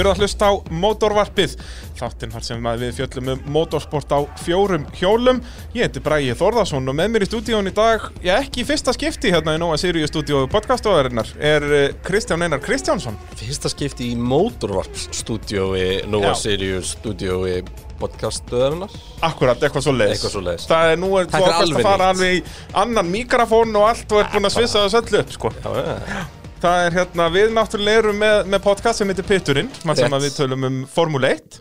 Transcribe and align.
Þið 0.00 0.06
eru 0.06 0.12
að 0.14 0.20
hlusta 0.22 0.46
á 0.48 0.52
Mótorvarpið, 0.80 1.54
þáttinn 1.98 2.30
þar 2.32 2.44
sem 2.46 2.68
við 2.80 2.92
fjöllum 2.96 3.26
um 3.34 3.40
motorsport 3.52 4.14
á 4.16 4.24
fjórum 4.40 4.86
hjólum. 4.96 5.42
Ég 5.74 5.90
heiti 5.90 6.00
Bræði 6.00 6.36
Þórðarsson 6.40 6.88
og 6.88 6.96
með 6.96 7.10
mér 7.12 7.26
í 7.26 7.28
stúdíón 7.28 7.68
í 7.68 7.72
dag, 7.76 8.06
já 8.24 8.30
ekki 8.38 8.62
í 8.62 8.64
fyrsta 8.70 8.94
skipti 8.96 9.28
hérna 9.34 9.58
í 9.58 9.60
Nóa 9.60 9.76
Sirius 9.76 10.08
stúdíó 10.08 10.46
podcastofarinnar, 10.54 11.34
er 11.36 11.68
eh, 11.68 11.84
Kristján 12.00 12.46
Einar 12.46 12.64
Kristjánsson. 12.64 13.20
Fyrsta 13.36 13.68
skipti 13.74 14.08
í 14.14 14.16
Motorvarp-stúdiói 14.16 16.08
Nova 16.08 16.32
Já. 16.32 16.46
Sirius 16.46 16.94
stúdiói 16.96 17.60
podcastöðunar 18.00 18.96
Akkurat, 19.20 19.60
eitthvað 19.60 19.84
svo 19.84 19.98
leiðis. 20.00 20.16
Eitthvað 20.16 20.36
svoleiðis. 20.38 20.68
Það 20.72 20.96
er 20.96 21.00
nú 21.04 21.14
er 21.20 21.28
þú 21.28 21.44
að 21.44 21.78
fara 21.84 22.12
alveg 22.14 22.40
í 22.40 22.44
annan 22.86 23.12
mikrofón 23.12 23.76
og 23.76 23.90
allt 23.92 24.16
og 24.16 24.24
er 24.24 24.32
búin 24.32 24.48
að 24.48 24.62
svissa 24.62 24.88
þess 24.88 25.02
öllu 25.04 25.26
upp, 25.26 25.34
sko. 25.36 25.56
Já, 25.60 25.74
já, 25.84 26.28
Það 26.60 26.82
er 26.86 26.96
hérna, 26.98 27.26
við 27.32 27.52
náttúrulega 27.56 28.02
erum 28.02 28.18
með, 28.20 28.38
með 28.52 28.60
podcast 28.66 29.00
sem 29.00 29.08
heitir 29.08 29.24
Pitturinn, 29.28 29.70
mann 29.88 29.96
sem 29.96 30.12
að 30.12 30.26
við 30.26 30.34
tölum 30.36 30.66
um 30.68 30.74
Formule 30.92 31.30
1. 31.32 31.56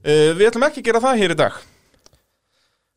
Uh, 0.00 0.30
við 0.38 0.46
ætlum 0.48 0.64
ekki 0.70 0.80
að 0.80 0.86
gera 0.86 1.02
það 1.04 1.18
hér 1.20 1.34
í 1.34 1.36
dag. 1.42 1.58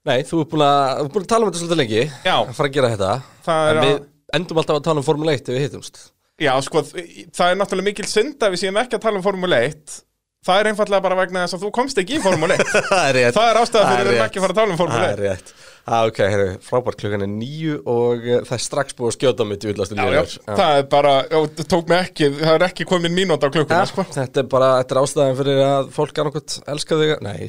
Nei, 0.08 0.18
þú 0.28 0.40
ert 0.44 0.52
búin 0.54 0.64
að, 0.68 1.02
búin 1.12 1.26
að 1.26 1.30
tala 1.34 1.46
um 1.46 1.52
þetta 1.52 1.62
svolítið 1.64 1.80
lengi 1.80 2.00
Já. 2.28 2.34
Að 2.44 2.56
fara 2.58 2.70
að 2.70 2.78
gera 2.78 2.92
þetta. 2.94 3.12
Það 3.46 3.68
er 3.68 3.74
En 3.76 3.82
að- 3.84 3.90
við 3.90 4.00
endum 4.40 4.62
alltaf 4.64 4.80
að 4.80 4.86
tala 4.88 5.04
um 5.04 5.08
Formule 5.08 5.36
1 5.36 5.44
ef 5.44 5.54
við 5.58 5.64
hittumst. 5.68 6.00
Já, 6.44 6.54
sko, 6.66 6.82
það 6.84 7.52
er 7.54 7.60
náttúrulega 7.60 7.88
mikil 7.92 8.08
synd 8.12 8.44
að 8.44 8.56
við 8.56 8.64
séum 8.64 8.80
ekki 8.82 8.98
að 8.98 9.04
tala 9.06 9.20
um 9.22 9.24
Formule 9.28 9.60
1 9.68 10.00
Það 10.44 10.58
er 10.60 10.68
einfallega 10.74 11.04
bara 11.06 11.16
vegna 11.16 11.44
þess 11.46 11.56
að 11.56 11.62
þú 11.64 11.70
komst 11.78 12.00
ekki 12.02 12.18
í 12.18 12.24
Formule 12.24 12.56
1 12.60 12.72
Það 12.90 13.04
er 13.04 13.14
rétt. 13.20 13.36
Það 13.38 13.52
er 13.52 13.60
ástæða 13.62 13.84
fyrir 13.92 13.94
Það 13.94 14.10
við 14.10 14.16
erum 14.16 14.26
ekki 14.26 14.40
að 14.42 14.44
fara 14.48 14.56
að 14.56 14.60
tala 14.60 14.74
um 14.74 14.80
Formule 14.82 15.04
Það 15.06 15.14
er 15.14 15.22
1 15.24 15.30
rétt 15.30 15.54
ah, 15.88 16.04
Ok, 16.08 16.20
heyrðu, 16.22 16.58
frábært 16.64 17.00
klukkan 17.02 17.26
er 17.26 17.32
nýju 17.32 17.80
og 17.90 18.26
uh, 18.26 18.42
það 18.48 18.56
er 18.58 18.64
strax 18.66 18.98
búið 18.98 19.10
að 19.12 19.16
skjóta 19.18 19.48
mig 19.48 19.62
djúðlastu 19.64 19.98
Já, 19.98 20.06
já, 20.16 20.24
það 20.48 20.78
er 20.80 20.86
bara, 20.94 21.14
það 21.32 21.64
tók 21.74 21.90
mig 21.92 22.04
ekki, 22.08 22.30
það 22.40 22.54
er 22.58 22.68
ekki 22.70 22.88
komin 22.90 23.16
mínúta 23.16 23.50
á 23.50 23.54
klukkuna, 23.54 23.88
sko. 23.90 24.06
Þetta 24.16 24.44
er 24.44 24.52
bara, 24.54 24.70
þetta 24.82 24.96
er 24.96 25.02
ástæðan 25.04 25.40
fyrir 25.42 25.64
að 25.68 25.90
fólk 25.98 26.22
annarkot 26.24 26.60
elska 26.76 27.00
þig 27.02 27.16
Nei, 27.26 27.42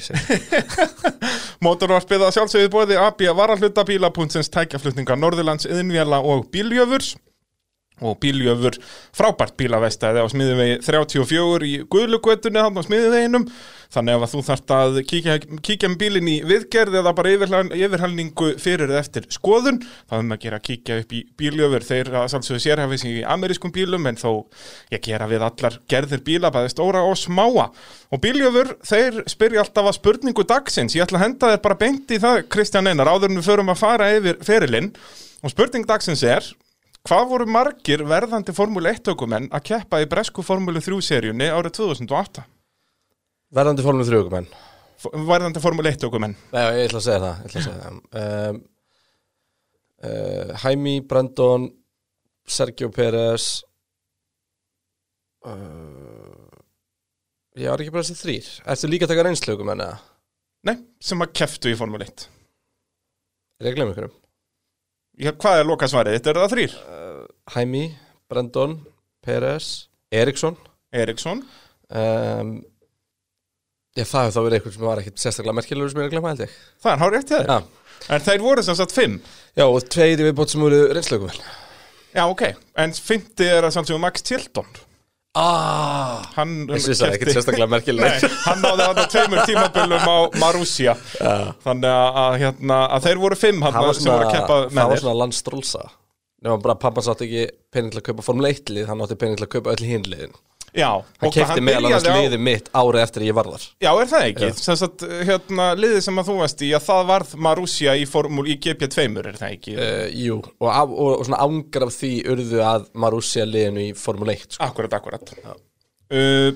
Mótorvarpið 1.64 2.26
að 2.26 2.34
sjálfsögðu 2.38 2.72
bóði 2.74 2.98
AB 3.00 3.28
varahluta 3.38 3.86
bíla.sins 3.88 4.50
tækjaflutninga 4.52 5.16
Norðurlands, 5.18 5.68
Yðnvjala 5.70 6.20
og 6.24 6.48
Bíljöfurs 6.52 7.14
og 8.02 8.16
Bíljöfur 8.18 8.74
frábært 9.14 9.54
bílavestæði 9.60 10.18
á 10.18 10.26
smiðuvegi 10.26 10.78
34 10.82 11.68
í 11.68 11.74
Guðlugötunni 11.92 12.58
hann 12.64 12.74
á 12.74 12.82
smiðuveginum 12.82 13.44
þannig 13.94 14.16
að 14.18 14.32
þú 14.32 14.40
þarft 14.48 14.72
að 14.74 14.96
kíkja, 15.06 15.36
kíkja 15.62 15.90
um 15.90 15.94
bílinn 16.00 16.30
í 16.32 16.34
viðgerð 16.42 16.96
eða 16.98 17.12
bara 17.14 17.30
yfirhal- 17.36 17.70
yfirhalningu 17.70 18.48
fyrir 18.58 18.90
eða 18.90 19.02
eftir 19.04 19.28
skoðun 19.30 19.78
þá 19.84 20.16
er 20.18 20.24
maður 20.26 20.34
að 20.40 20.42
gera 20.46 20.58
að 20.58 20.64
kíkja 20.66 20.98
upp 21.04 21.14
í 21.14 21.20
Bíljöfur. 21.38 21.86
Þeir 21.86 22.10
að 22.18 22.26
sjálfsögðu 22.32 22.64
sérhafis 22.64 23.04
í 23.06 23.14
amerískum 23.36 23.72
bílum 23.74 24.10
en 24.10 24.18
þó 24.18 24.30
ég 24.90 25.04
gera 25.06 25.30
við 25.30 25.46
allar 25.46 25.78
gerðir 25.90 26.24
bíla 26.26 26.50
bæði 26.50 26.74
stóra 26.74 27.04
og 27.06 27.14
smáa. 27.20 27.68
Og 28.10 28.22
Bíljöfur 28.24 28.74
þeir 28.82 29.22
spyrja 29.30 29.62
alltaf 29.62 29.92
að 29.92 29.98
spurningu 30.00 30.46
dagsins. 30.50 30.96
Ég 30.98 31.06
ætla 31.06 31.22
að 31.22 31.26
henda 31.28 31.54
þér 31.54 31.62
bara 31.68 31.78
beint 31.78 32.10
í 32.10 32.18
það 32.18 32.42
Kristján 32.50 32.90
Einar 32.90 33.06
áður 33.14 33.30
en 33.30 33.38
við 33.38 33.48
förum 33.52 33.70
að 33.70 33.82
fara 33.86 34.10
yfir 34.18 34.42
ferilinn. 34.42 34.90
Og 35.44 35.52
spurning 35.54 35.86
dagsins 35.86 36.24
er 36.26 36.42
Hvað 37.04 37.24
voru 37.28 37.44
margir 37.52 38.00
verðandi 38.08 38.54
Formule 38.56 38.94
1 38.96 39.10
ökumenn 39.12 39.50
að 39.52 39.64
keppa 39.68 39.98
í 40.00 40.06
bresku 40.08 40.40
Formule 40.46 40.80
3 40.80 41.00
seríunni 41.04 41.50
árið 41.52 41.74
2008? 41.82 42.44
Verðandi 43.54 43.84
Formule 43.84 44.06
3 44.08 44.30
menn 44.32 44.48
F- 45.04 45.10
Verðandi 45.28 45.60
Formule 45.60 45.90
1 45.92 46.06
ökumenn. 46.08 46.32
Nei, 46.54 46.62
ég 46.78 46.86
ætla 46.88 47.02
að 47.02 47.04
segja 47.04 47.20
það, 47.26 47.42
ég 47.42 47.50
ætla 47.50 47.60
að 47.60 47.66
segja 47.66 47.82
það. 47.82 47.98
Um, 48.22 48.62
uh, 50.08 50.54
Hæmi, 50.64 50.94
Brandon 51.10 51.68
Sergio 52.56 52.88
Pérez 52.94 53.50
uh, 55.44 56.48
Ég 57.60 57.68
var 57.70 57.84
ekki 57.84 57.92
bara 57.94 58.04
þessi 58.08 58.16
þrýr 58.22 58.48
Ertu 58.72 58.88
líka 58.90 59.06
að 59.06 59.12
taka 59.14 59.26
reynslögum 59.28 59.70
en 59.76 59.84
eða? 59.84 60.00
Nei, 60.70 60.76
sem 61.04 61.20
að 61.20 61.34
keftu 61.36 61.68
í 61.68 61.76
Formule 61.76 62.08
1. 62.08 62.24
Er 63.60 63.68
ég 63.68 63.74
að 63.74 63.76
glemma 63.82 63.92
ykkurum? 63.92 64.14
Já, 64.16 64.23
hvað 65.18 65.60
er 65.60 65.68
loka 65.68 65.88
svarið? 65.90 66.16
Þetta 66.18 66.30
eru 66.32 66.42
það 66.44 66.54
þrýr. 66.54 66.76
Hæmi, 67.54 67.82
Brandon, 68.30 68.78
Pérez 69.24 69.68
Eriksson 70.12 70.56
Eriksson. 70.94 71.42
um, 71.90 72.54
Já, 73.94 74.02
það 74.10 74.24
hefur 74.26 74.34
þá 74.34 74.42
verið 74.44 74.56
eitthvað 74.58 74.74
sem 74.74 74.86
var 74.88 75.00
ekkit 75.04 75.20
sérstaklega 75.22 75.54
merkilegur 75.54 75.90
sem 75.92 76.00
ég 76.00 76.04
er 76.04 76.08
að 76.08 76.14
glemma 76.16 76.30
held 76.32 76.40
ég 76.42 76.54
Það 76.82 76.92
er 76.92 77.02
hár 77.04 77.12
rétt 77.14 77.28
þér. 77.30 77.44
Já, 77.46 77.58
En 78.14 78.24
þeir 78.26 78.42
voru 78.42 78.62
sem 78.66 78.74
sagt 78.76 78.92
fimm. 78.92 79.14
Já 79.56 79.64
og 79.70 79.86
tveir 79.86 80.18
í 80.18 80.26
viðbót 80.26 80.50
sem 80.50 80.60
voru 80.64 80.80
reynslögum 80.90 81.30
Já, 82.14 82.24
ok. 82.26 82.42
En 82.82 82.92
fymti 82.94 83.46
er 83.46 83.64
að 83.66 83.72
sannsögum 83.76 84.02
Max 84.02 84.22
Tilton. 84.26 84.66
Ah, 85.34 86.22
Hann 86.36 86.52
Ég 86.70 86.78
syns 86.84 87.00
það 87.02 87.16
ekkit 87.16 87.32
sérstaklega 87.34 87.66
merkilegur 87.72 88.06
Nei, 88.06 88.36
hann 88.44 88.60
náði 88.62 88.84
þarna 88.86 89.06
tveimur 89.10 89.40
tímaböllum 89.48 90.04
á 90.06 90.16
Marussia. 90.38 90.94
Já. 91.18 91.32
Þannig 91.64 91.90
að, 91.90 92.20
að, 92.22 92.36
hérna, 92.44 92.78
að 92.94 93.08
þeir 93.08 93.22
voru 93.24 93.38
fimm 93.40 93.64
hann 93.66 93.74
var 93.80 93.98
sem 93.98 94.12
voru 94.12 94.28
að 94.30 94.68
svona, 94.70 95.00
svona 95.02 95.16
landstrólsa. 95.24 95.82
Nema 96.44 96.60
bara 96.62 96.76
pappa 96.78 97.02
sátt 97.02 97.24
ekki 97.26 97.48
pening 97.74 97.90
til 97.90 97.98
að 98.02 98.06
kaupa 98.12 98.26
Formule 98.26 98.52
1 98.54 98.70
lið, 98.76 98.86
hann 98.90 99.02
átti 99.02 99.18
pening 99.18 99.40
til 99.40 99.48
að 99.48 99.52
kaupa 99.56 99.74
öll 99.74 99.88
hinliðin 99.88 100.38
Já, 100.74 100.88
hann 101.22 101.30
kefti 101.30 101.62
meðal 101.62 101.86
annars 101.86 102.06
á- 102.10 102.16
liðið 102.18 102.40
mitt 102.42 102.68
árið 102.74 103.02
eftir 103.04 103.22
ég 103.28 103.36
var 103.36 103.46
þar 103.52 103.66
Já, 103.84 103.90
er 103.94 104.08
það 104.10 104.24
ekki? 104.30 104.48
Að 104.74 105.04
hérna, 105.28 105.66
liðið 105.78 106.00
sem 106.08 106.18
að 106.18 106.30
þú 106.30 106.34
varst 106.40 106.64
í, 106.66 106.70
að 106.74 106.86
það 106.88 107.04
varð 107.12 107.34
Marussia 107.46 107.94
í 107.94 108.04
formúl 108.10 108.46
í 108.50 108.56
GP2, 108.64 109.04
er 109.22 109.38
það 109.38 109.52
ekki? 109.54 109.76
uh, 109.78 110.08
Jú, 110.18 110.40
og, 110.58 110.68
af, 110.72 110.90
og, 110.90 111.12
og 111.20 111.24
svona 111.28 111.40
ángar 111.46 111.86
af 111.86 111.94
því 111.94 112.12
urðu 112.34 112.64
að 112.66 112.88
Marussia 113.04 113.46
liðinu 113.46 113.84
í 113.86 113.92
Formule 113.94 114.34
1 114.34 114.56
sko. 114.56 114.64
Akkurat, 114.66 114.98
akkurat. 114.98 115.34
Já. 115.44 115.54
Uh, 116.14 116.50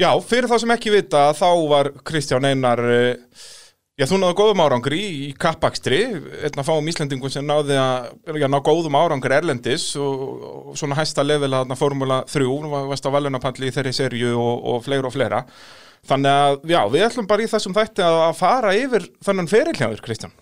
já, 0.00 0.10
fyrir 0.30 0.48
þá 0.50 0.56
sem 0.62 0.74
ekki 0.78 0.94
vita, 0.94 1.26
þá 1.36 1.48
var 1.74 1.90
Kristján 2.06 2.46
Einar, 2.46 2.80
uh, 2.86 3.48
já, 4.00 4.06
þú 4.08 4.18
náðu 4.22 4.36
góðum 4.40 4.62
árangri 4.64 4.98
í, 5.04 5.28
kappakstri, 5.40 5.98
einn 6.40 6.56
að 6.62 6.66
fáum 6.70 6.88
Íslendingum 6.90 7.32
sem 7.32 7.44
náði 7.46 7.76
að 7.76 8.40
já, 8.40 8.46
ná 8.48 8.58
góðum 8.64 8.96
árangri 8.98 9.36
erlendis 9.36 9.90
og, 10.00 10.24
og 10.72 10.78
svona 10.80 10.96
hæsta 10.98 11.24
level 11.26 11.52
að 11.60 11.76
formúla 11.78 12.22
3, 12.30 12.48
var- 12.72 12.88
varst 12.94 13.06
á 13.06 13.12
valunapalli 13.12 13.68
í 13.68 13.74
þeirri 13.76 13.92
serju 14.00 14.32
og, 14.40 14.66
og 14.74 14.84
fleira 14.88 15.10
og 15.10 15.14
fleira. 15.16 15.42
Þannig 16.08 16.32
að, 16.32 16.54
já, 16.72 16.78
við 16.94 17.02
ætlum 17.10 17.26
bara 17.28 17.44
í 17.44 17.48
þessum 17.52 17.74
þætti 17.76 18.04
að, 18.06 18.18
að 18.30 18.38
fara 18.40 18.70
yfir 18.78 19.04
þennan 19.26 19.50
ferilhjáður, 19.52 20.00
Kristján. 20.06 20.32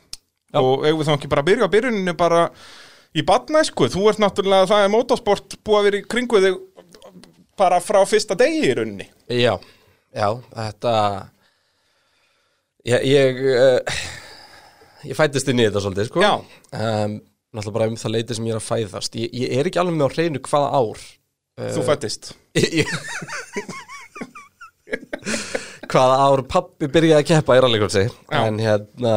Já. 0.55 0.61
Og 0.63 0.85
eigum 0.87 1.01
við 1.03 1.09
þá 1.11 1.15
ekki 1.19 1.31
bara 1.33 1.43
byrja 1.49 1.67
á 1.67 1.73
byrjuninu 1.75 2.15
bara 2.17 2.45
í 3.19 3.25
badnæsku. 3.27 3.89
Þú 3.91 4.05
ert 4.13 4.21
náttúrulega, 4.23 4.69
það 4.71 4.85
er 4.87 4.93
motorsport 4.95 5.59
búið 5.67 5.81
að 5.81 5.89
vera 5.89 5.99
í 5.99 6.07
kringu 6.15 6.41
þig 6.45 6.61
bara 7.59 7.81
frá 7.83 7.99
fyrsta 8.07 8.37
degi 8.39 8.63
í 8.69 8.77
rauninni. 8.79 9.09
Já, 9.35 9.57
já, 10.15 10.29
þetta 10.55 10.95
Ég 12.89 13.05
ég, 13.11 13.41
uh, 13.53 13.99
ég 15.09 15.17
fættist 15.19 15.49
inn 15.53 15.61
í 15.61 15.67
þetta 15.69 15.83
svolítið 15.85 16.09
sko. 16.11 16.23
Um, 16.73 17.19
Náttúrulega 17.49 17.75
bara 17.79 17.89
um 17.89 17.97
það 17.97 18.13
leiti 18.15 18.37
sem 18.37 18.45
ég 18.49 18.53
er 18.55 18.61
að 18.61 18.67
fæðast 18.69 19.15
Ég, 19.17 19.31
ég 19.33 19.55
er 19.57 19.69
ekki 19.71 19.81
alveg 19.81 19.97
með 19.97 20.09
á 20.09 20.15
hreinu 20.15 20.41
hvaða 20.45 20.69
ár 20.83 20.99
Þú 21.75 21.85
fættist. 21.89 22.29
Ég- 22.55 22.93
hvaða 25.89 26.17
ár 26.29 26.43
pappi 26.51 26.89
byrjaði 26.93 27.23
að 27.23 27.29
keppa 27.31 27.57
í 27.57 27.63
rallycrossi 27.65 28.05
Já. 28.05 28.39
en 28.45 28.59
hérna, 28.63 29.15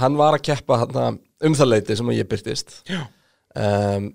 hann 0.00 0.16
var 0.18 0.38
að 0.38 0.44
keppa 0.48 0.78
hérna, 0.82 1.04
um 1.44 1.56
það 1.58 1.70
leiti 1.70 1.96
sem 2.00 2.12
ég 2.16 2.28
byrtist 2.30 2.78
Já. 2.88 3.02
um, 3.60 4.08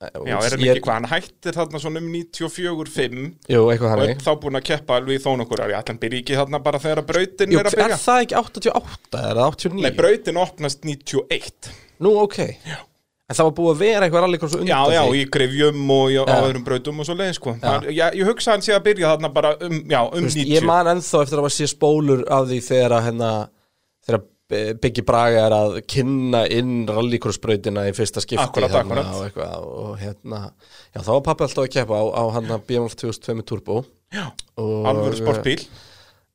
Já, 0.00 0.36
er 0.40 0.54
hann 0.54 0.62
ekki 0.64 0.80
hvað, 0.80 0.94
hann 0.96 1.08
hættir 1.10 1.56
þarna 1.58 1.80
svona 1.82 2.00
um 2.00 2.06
94-5 2.14 3.16
Jú, 3.52 3.64
eitthvað 3.68 3.90
og 4.00 4.04
er 4.06 4.22
þá 4.24 4.30
búin 4.40 4.56
að 4.56 4.62
keppa 4.70 4.96
alveg 4.96 5.18
í 5.18 5.20
þó 5.20 5.34
nokkur 5.36 5.60
ári. 5.66 5.74
Allan 5.76 5.98
byrja 6.00 6.20
ekki 6.22 6.38
þarna 6.38 6.60
bara 6.64 6.80
þegar 6.80 7.02
brautin 7.10 7.52
Jú, 7.52 7.58
er 7.60 7.68
að 7.68 7.74
er 7.76 7.82
byrja. 7.82 7.98
það 8.00 8.22
ekki 8.24 8.38
88 8.40 9.24
eða 9.34 9.48
89? 9.52 9.82
Nei, 9.84 9.90
brautin 9.98 10.40
opnast 10.40 10.88
91. 10.88 11.68
Nú, 12.00 12.14
ok 12.22 12.38
Já. 12.48 12.78
En 13.30 13.36
það 13.38 13.46
var 13.46 13.54
búið 13.60 13.70
að 13.76 13.82
vera 13.84 14.06
eitthvað 14.08 14.24
rallycross 14.24 14.56
undan 14.56 14.72
Já, 14.72 14.80
já, 14.96 15.02
því 15.06 15.20
í 15.20 15.26
grefjum 15.36 15.92
og 15.94 16.08
í, 16.10 16.16
á 16.18 16.24
Já. 16.24 16.38
öðrum 16.48 16.64
brautum 16.66 16.98
og 17.04 17.06
svo 17.06 17.14
leið, 17.20 17.34
sko. 17.36 17.52
Það, 17.62 17.84
já, 17.94 18.06
ég 18.18 18.26
hugsa 18.32 18.56
hann 18.56 18.64
sé 18.66 18.72
að 18.74 18.86
byrja 18.88 19.12
þarna 19.12 19.30
bara 19.36 19.52
um, 19.68 19.76
já, 19.84 20.00
um 20.00 20.16
Þú 20.16 20.24
veist, 20.24 20.40
90. 20.40 20.54
Ég 20.56 20.66
man 20.66 20.90
ennþá 20.96 21.20
eftir 21.22 21.38
að 21.38 21.44
var 21.46 21.54
sé 21.54 21.68
spólur 21.70 22.24
af 22.26 22.48
því 22.50 22.58
þegar 22.66 22.96
að 22.96 23.04
hérna 23.06 23.28
þegar 24.08 24.24
Biggi 24.82 25.04
Braga 25.06 25.44
er 25.48 25.54
að 25.56 25.76
kynna 25.90 26.44
inn 26.50 26.84
rallycrossbrautina 26.90 27.84
í 27.90 27.92
fyrsta 27.96 28.22
skipti 28.24 28.42
Akkurat, 28.42 28.72
hérna, 28.72 28.82
akkurat. 28.82 29.12
og, 29.14 29.26
eitthvað, 29.28 29.68
og 29.84 29.92
hérna, 30.00 30.40
já 30.94 31.00
þá 31.06 31.12
var 31.16 31.22
pappi 31.28 31.46
alltaf 31.46 31.64
að 31.68 31.72
keppa 31.76 32.00
á, 32.00 32.04
á 32.10 32.22
hann 32.38 32.50
að 32.56 32.66
BMF 32.70 32.96
2002 33.04 33.38
með 33.40 33.48
turbo 33.52 33.78
Já, 34.10 34.26
og, 34.58 34.74
alvöru 34.90 35.20
sportbíl. 35.20 35.60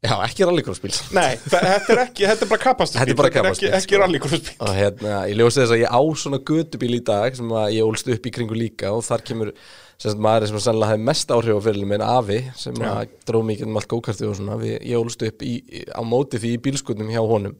Já, 0.05 0.13
ekki 0.27 0.45
rallycrossbíl 0.45 0.91
Nei, 1.17 1.33
þetta 1.49 1.91
er 1.95 1.99
ekki, 2.03 2.25
þetta 2.29 2.45
er 2.45 2.49
bara 2.51 2.61
kapastusbíl. 2.61 2.99
Þetta 3.01 3.13
er 3.15 3.17
bara 3.19 3.29
ekki, 3.31 3.39
kapastusbíl, 3.41 3.71
ekki 3.79 3.95
sko. 3.95 4.01
rallycrossbíl. 4.03 4.57
og 4.61 4.73
hérna, 4.77 5.13
ég 5.31 5.39
ljósi 5.39 5.61
þess 5.63 5.73
að 5.75 5.81
ég 5.81 5.95
á 5.97 6.01
svona 6.21 6.39
gödubíl 6.45 6.91
í 6.99 7.01
dag 7.07 7.35
sem 7.39 7.53
að 7.57 7.67
ég 7.79 7.87
ólst 7.89 8.11
upp 8.13 8.29
í 8.29 8.33
kringu 8.35 8.57
líka 8.59 8.91
og 8.93 9.01
þar 9.07 9.23
kemur 9.25 9.51
sem 9.95 10.11
sagt, 10.11 10.21
maður 10.21 10.51
sem 10.51 10.61
sannlega 10.67 10.91
hefði 10.93 11.07
mest 11.09 11.31
áhrif 11.33 11.57
á 11.57 11.65
fyrirlum 11.65 11.91
minn 11.95 12.03
Afi 12.05 12.39
sem 12.59 12.79
að 12.85 13.15
dró 13.25 13.41
mikið 13.47 13.69
um 13.71 13.79
allt 13.81 13.89
gókartið 13.95 14.29
og 14.29 14.37
svona 14.37 14.57
við, 14.61 14.75
ég 14.91 14.99
ólst 14.99 15.25
upp 15.25 15.41
í, 15.47 15.53
í- 15.81 15.85
á 15.89 16.01
móti 16.05 16.41
því 16.43 16.51
í 16.53 16.61
bílskutnum 16.67 17.09
hjá 17.15 17.23
honum 17.25 17.55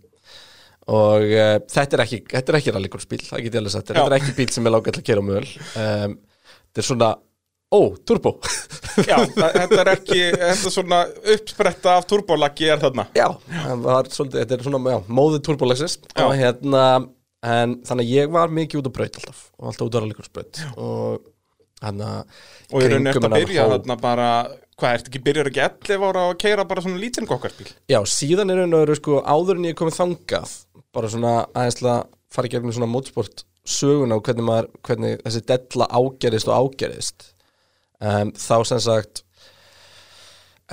og 0.92 1.28
uh, 1.28 1.56
þetta 1.72 1.98
er 1.98 2.06
ekki, 2.06 2.22
þetta 2.32 2.52
er 2.52 2.60
ekki 2.60 2.76
rallycrossbíl, 2.76 3.22
það 3.26 3.46
get 3.46 3.56
ég 3.56 3.62
alveg 3.64 3.74
sagt 3.74 3.92
þetta 3.92 4.08
er 4.10 4.18
ekki 4.20 4.36
bíl 4.38 4.50
sem 4.54 4.68
er 4.68 4.76
lágætt 4.76 5.00
að 5.02 5.08
kera 5.08 5.24
á 5.24 5.30
möl 5.30 5.46
um, 5.46 6.18
þetta 6.70 6.84
er 6.84 6.90
svona 6.90 7.16
ó, 7.76 7.80
turbo. 8.08 8.36
Já, 9.10 9.18
það, 9.36 9.56
þetta 9.60 9.80
er 9.82 9.92
ekki, 9.96 10.20
þetta 10.32 10.70
er 10.70 10.74
svona 10.74 11.02
uppspretta 11.36 11.96
af 12.00 12.08
turbolaggi 12.10 12.70
er 12.72 12.82
þarna. 12.82 13.08
Já, 13.18 13.28
var 13.84 14.10
svolítið, 14.14 14.42
þetta 14.42 14.58
er 14.58 14.66
svona, 14.68 14.82
já, 14.94 14.98
móðið 15.20 15.46
turbolexis 15.50 15.98
og 16.24 16.34
hérna, 16.40 16.84
en 17.46 17.80
þannig 17.86 18.06
að 18.06 18.14
ég 18.14 18.36
var 18.36 18.54
mikið 18.54 18.82
út 18.82 18.92
á 18.92 18.96
braut 18.96 19.18
alltaf 19.20 19.42
og 19.60 19.72
alltaf 19.72 19.88
út 19.88 19.98
á 19.98 20.00
rallikursbraut 20.02 20.62
og 20.82 21.26
hérna 21.84 22.12
Og 22.72 22.82
í 22.82 22.88
rauninni 22.90 23.12
eftir 23.12 23.28
að 23.28 23.36
byrja 23.44 23.66
þarna 23.74 23.98
bara, 24.02 24.30
hvað, 24.80 25.00
ertu 25.00 25.12
ekki 25.12 25.24
byrjar 25.28 25.52
ekki 25.52 25.66
11 25.66 26.08
ára 26.10 26.24
að 26.30 26.38
keira 26.42 26.66
bara 26.70 26.86
svona 26.86 27.02
lítinn 27.02 27.30
gokkarspíl? 27.30 27.68
Já, 27.92 28.00
síðan 28.10 28.54
er 28.54 28.64
raun 28.64 28.78
og 28.78 28.86
veru 28.86 28.98
sko 28.98 29.20
áður 29.22 29.60
en 29.60 29.68
ég 29.70 29.76
er 29.76 29.82
komið 29.84 30.00
þangað 30.00 30.56
bara 30.96 31.12
svona 31.12 31.36
aðeins 31.52 31.80
til 31.80 31.90
að 31.92 32.02
fara 32.34 32.50
í 32.50 32.54
gegnum 32.56 32.76
svona 32.76 32.92
mótsport 32.92 33.46
söguna 33.66 34.18
og 34.18 34.26
hvernig 34.26 34.46
maður, 34.46 34.70
hvernig 34.86 35.22
þessi 35.24 35.44
della 35.50 35.90
ágerist 35.90 36.52
og 36.52 36.70
ágerist 36.70 37.30
um, 38.00 38.32
þá 38.32 38.58
sem 38.70 38.82
sagt 38.84 39.24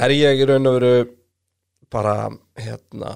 er 0.02 0.14
ég 0.14 0.40
í 0.40 0.48
raun 0.48 0.70
og 0.70 0.78
veru 0.78 0.94
bara 1.92 2.16
hérna 2.56 3.12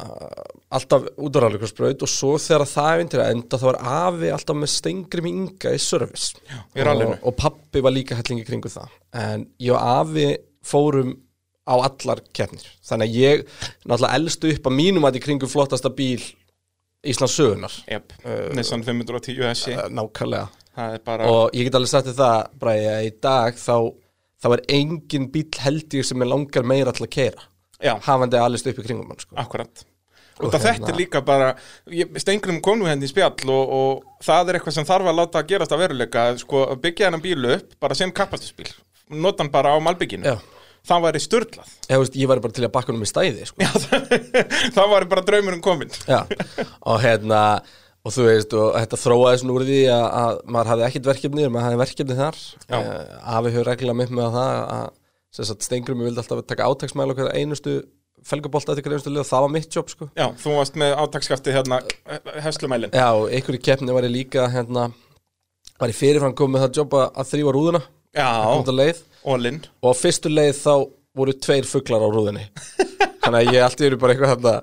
alltaf 0.76 1.06
út 1.16 1.36
á 1.36 1.44
rallikursbraut 1.44 2.02
og 2.04 2.10
svo 2.10 2.34
þegar 2.40 2.66
það 2.68 3.02
er 3.02 3.10
til 3.12 3.20
að 3.22 3.30
enda 3.34 3.60
þá 3.60 3.66
er 3.70 3.78
afi 4.00 4.32
alltaf 4.36 4.58
með 4.60 4.72
stengri 4.72 5.24
minga 5.24 5.72
í 5.72 5.80
rallinu. 6.84 7.14
og, 7.16 7.28
og 7.30 7.36
pappi 7.38 7.82
var 7.84 7.94
líka 7.94 8.18
hellingi 8.18 8.44
kringu 8.48 8.72
það. 8.72 8.90
En 9.16 9.46
ég 9.62 9.72
og 9.72 9.80
afi 9.80 10.26
fórum 10.66 11.14
á 11.66 11.74
allar 11.78 12.20
keppnir. 12.36 12.66
Þannig 12.86 13.08
að 13.08 13.20
ég 13.20 13.46
náttúrulega 13.86 14.18
elstu 14.20 14.52
upp 14.52 14.68
að 14.68 14.76
mínum 14.82 15.08
að 15.08 15.20
í 15.20 15.24
kringu 15.24 15.50
flottasta 15.50 15.92
bíl 15.96 16.20
Íslands 17.12 17.34
sögunar 17.38 17.74
Jep, 17.90 18.12
Nissan 18.56 18.82
510 18.86 19.54
SI, 19.54 19.74
uh, 19.76 19.88
nákvæmlega. 19.90 20.48
Bara, 21.06 21.24
og 21.32 21.54
ég 21.56 21.64
get 21.70 21.74
alveg 21.78 21.88
sagt 21.88 22.10
þér 22.10 22.16
það 22.20 22.48
Bræði, 22.60 22.88
að 22.92 23.06
í 23.08 23.12
dag 23.24 23.54
þá, 23.56 23.76
þá 24.44 24.48
er 24.58 24.62
engin 24.76 25.28
bíl 25.32 25.46
held 25.64 25.94
ég 25.96 26.04
sem 26.04 26.20
er 26.22 26.28
langar 26.28 26.66
meira 26.68 26.92
til 26.92 27.06
að 27.06 27.12
keira 27.16 27.46
já, 27.80 27.94
hafandi 28.04 28.36
allist 28.40 28.66
upp 28.68 28.82
í 28.82 28.84
kringum 28.84 29.14
sko. 29.20 29.36
akkurat. 29.40 29.84
Og 30.36 30.44
Og 30.44 30.52
það 30.52 30.60
þetta 30.66 30.72
hérna- 30.74 30.90
er 30.92 30.98
líka 31.00 31.20
bara, 31.24 31.46
stengrum 32.20 32.58
kom 32.60 32.78
nú 32.82 32.84
henni 32.90 33.08
í 33.08 33.08
spjall 33.08 33.48
og, 33.48 33.70
og 33.78 34.20
það 34.26 34.50
er 34.50 34.58
eitthvað 34.58 34.74
sem 34.76 34.84
þarf 34.84 35.08
að 35.08 35.16
láta 35.16 35.40
að 35.40 35.48
gerast 35.54 35.72
að 35.72 35.80
veruleika, 35.86 36.24
sko, 36.42 36.66
byggja 36.82 37.06
hennan 37.08 37.22
bílu 37.24 37.54
upp 37.56 37.72
bara 37.80 37.94
sem 37.96 38.12
kapastusbíl, 38.12 38.68
nota 39.16 39.42
hann 39.44 39.52
bara 39.54 39.72
á 39.72 39.80
malbygginu, 39.80 40.28
Já. 40.28 40.36
Það 40.86 41.06
væri 41.06 41.22
störtlað. 41.24 41.72
ég, 41.90 42.28
var 42.30 42.42
bara 42.44 42.56
til 42.56 42.66
að 42.66 42.74
bakka 42.76 42.94
um 42.94 43.02
í 43.02 43.08
stæði 43.10 43.48
sko. 43.48 43.62
Já, 43.62 43.72
það 44.76 44.94
væri 44.94 45.10
bara 45.10 45.26
draumurinn 45.26 45.64
kominn. 45.64 45.98
Já, 46.06 46.22
og 46.86 47.02
hérna 47.04 47.42
og 48.06 48.14
þú 48.14 48.26
veist, 48.28 48.54
og 48.54 48.76
þetta 48.76 49.00
þróaði 49.02 49.40
svona 49.40 49.56
úr 49.56 49.64
því 49.66 49.80
að, 49.90 50.04
að 50.20 50.38
maður 50.54 50.70
hafði 50.72 50.86
ekkit 50.86 51.08
verkefni 51.10 51.48
maður 51.50 51.66
hafði 51.66 51.80
verkefni 51.82 52.16
þar 52.20 52.38
uh, 52.70 52.84
Afi 53.36 53.52
hefur 53.52 53.68
reglulega 53.70 53.98
mitt 53.98 54.14
með 54.14 54.36
það 54.36 54.60
að 54.76 55.64
Stengrum 55.66 56.04
vildi 56.06 56.22
alltaf 56.22 56.44
taka 56.48 56.68
átaksmæla 56.70 57.12
okkur 57.16 57.32
einustu 57.34 57.74
felgabolta 58.26 58.72
eftir 58.72 58.86
hverju 58.86 58.96
einustu 59.00 59.12
lið 59.12 59.22
og 59.24 59.28
það 59.28 59.44
var 59.44 59.52
mitt 59.56 59.76
jobb 59.76 59.90
sko 59.92 60.08
Já, 60.16 60.28
þú 60.40 60.54
varst 60.56 60.78
með 60.80 60.94
átakskafti 61.02 61.54
hérna, 61.54 61.80
hefslumælin. 62.46 62.94
Já, 62.94 63.08
og 63.10 63.34
ykkur 63.36 63.58
í 63.58 63.62
keppni 63.66 63.96
var 63.96 64.06
ég 64.06 64.14
líka 64.14 64.46
hérna, 64.54 64.88
var 65.80 65.92
ég 65.92 65.98
fyrirfram 65.98 66.36
komið 66.38 66.64
það 66.64 66.80
jobb 66.80 66.96
að, 66.96 67.06
að 67.12 67.30
þrýfa 67.34 67.56
rúðuna 67.58 67.82
Já, 68.16 68.30
Ólinn. 69.26 69.60
og 69.82 69.90
á 69.90 69.94
fyrstu 69.98 70.30
leið 70.30 70.54
þá 70.60 70.74
voru 71.16 71.34
tveir 71.46 71.66
fuglar 71.66 72.04
á 72.04 72.08
rúðinni 72.12 72.44
þannig 73.24 73.38
að 73.40 73.54
ég 73.56 73.64
allt 73.64 73.80
einu 73.82 73.98
bara 73.98 74.14
eitthvað 74.14 74.34
þarna 74.36 74.54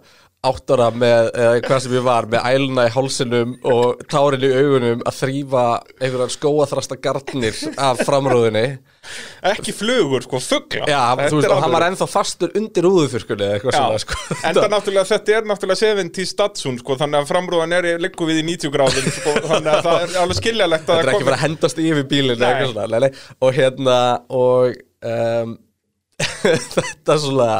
átt 0.43 0.73
ára 0.75 0.89
með, 0.91 1.29
eða 1.39 1.59
hvað 1.63 1.83
sem 1.85 1.93
ég 1.95 2.05
var 2.05 2.27
með 2.31 2.47
æluna 2.51 2.87
í 2.87 2.93
hálsinum 2.93 3.53
og 3.73 4.01
tárin 4.11 4.43
í 4.43 4.49
augunum 4.51 5.03
að 5.07 5.19
þrýfa 5.21 5.67
einhverjar 5.99 6.33
skóaþrasta 6.35 6.97
garnir 7.03 7.61
af 7.79 8.03
framrúðinni 8.03 8.65
Ekki 9.43 9.73
flugur, 9.75 10.23
sko, 10.23 10.39
fugla. 10.39 10.85
Já, 10.87 10.99
Þetta 11.17 11.27
þú 11.27 11.37
veist, 11.37 11.47
er 11.47 11.53
og 11.53 11.63
hann 11.65 11.73
var 11.75 11.85
ennþá 11.89 12.05
fastur 12.07 12.53
undir 12.55 12.85
rúðufyrkunni 12.87 13.43
eða 13.47 13.57
eitthvað 13.57 13.75
svona 13.75 13.99
sko. 14.03 14.19
enda 14.47 14.69
náttúrulega, 14.71 15.07
þetta 15.09 15.35
er 15.35 15.49
náttúrulega 15.49 15.79
70 15.81 16.29
Statsun, 16.29 16.79
sko, 16.79 16.95
þannig 17.01 17.19
að 17.19 17.31
framrúðan 17.33 17.75
er 17.79 17.89
liggur 17.99 18.31
við 18.31 18.39
í 18.39 18.45
90 18.53 18.73
gráðum, 18.77 19.09
sko, 19.17 19.35
þannig 19.49 19.71
að 19.73 19.89
það 19.89 20.05
er 20.05 20.15
alveg 20.23 20.39
skiljalegt 20.39 20.87
að 20.87 21.01
Þetta 21.01 21.09
er 21.09 21.13
ekki 21.17 21.27
bara 21.27 21.39
að 21.39 21.43
hendast 21.43 21.83
yfir 21.83 22.07
nei. 23.03 23.11
og 23.43 23.57
hérna 23.59 23.97
og 24.39 24.79
um, 25.11 25.57
þetta 26.45 27.19
svona 27.19 27.51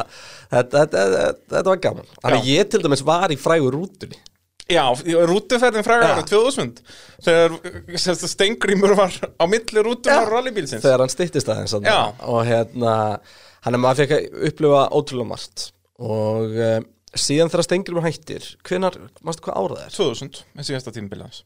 þetta, 0.54 0.84
þetta, 0.84 1.24
þetta, 1.56 1.66
var 1.70 1.82
gaman. 1.88 2.14
Þannig 2.22 2.48
ég 2.52 2.70
til 2.72 2.80
dæmis 2.84 3.04
var 3.06 3.34
í 3.34 3.38
frægu 3.40 3.72
rútunni. 3.74 4.20
Já, 4.64 4.86
rútuferðin 5.28 5.84
frægar 5.84 6.14
Já. 6.14 6.20
á 6.20 6.24
2000 6.24 6.78
þegar 7.26 8.28
Stengrimur 8.32 8.94
var 8.96 9.12
á 9.12 9.44
milli 9.44 9.82
rútunar 9.84 10.24
og 10.24 10.32
rallybílsins. 10.38 10.80
Þegar 10.80 11.04
hann 11.04 11.12
styttist 11.12 11.50
aðeins 11.52 11.74
og 11.76 12.38
hérna 12.48 12.94
hann 13.64 13.76
er 13.76 13.80
maður 13.82 14.04
fekk 14.04 14.14
að 14.16 14.46
upplifa 14.48 14.84
ótrúlega 14.96 15.30
margt. 15.34 15.66
Og 16.00 16.56
um, 16.56 16.86
síðan 17.12 17.52
þegar 17.52 17.68
Stengrimur 17.68 18.06
hættir 18.06 18.46
hvenar, 18.64 18.96
mástu 19.20 19.44
hvað 19.44 19.60
árað 19.60 19.84
er? 19.84 19.92
2000, 19.98 20.40
með 20.56 20.70
síðasta 20.70 20.94
tímabili 20.96 21.26
hans. 21.28 21.44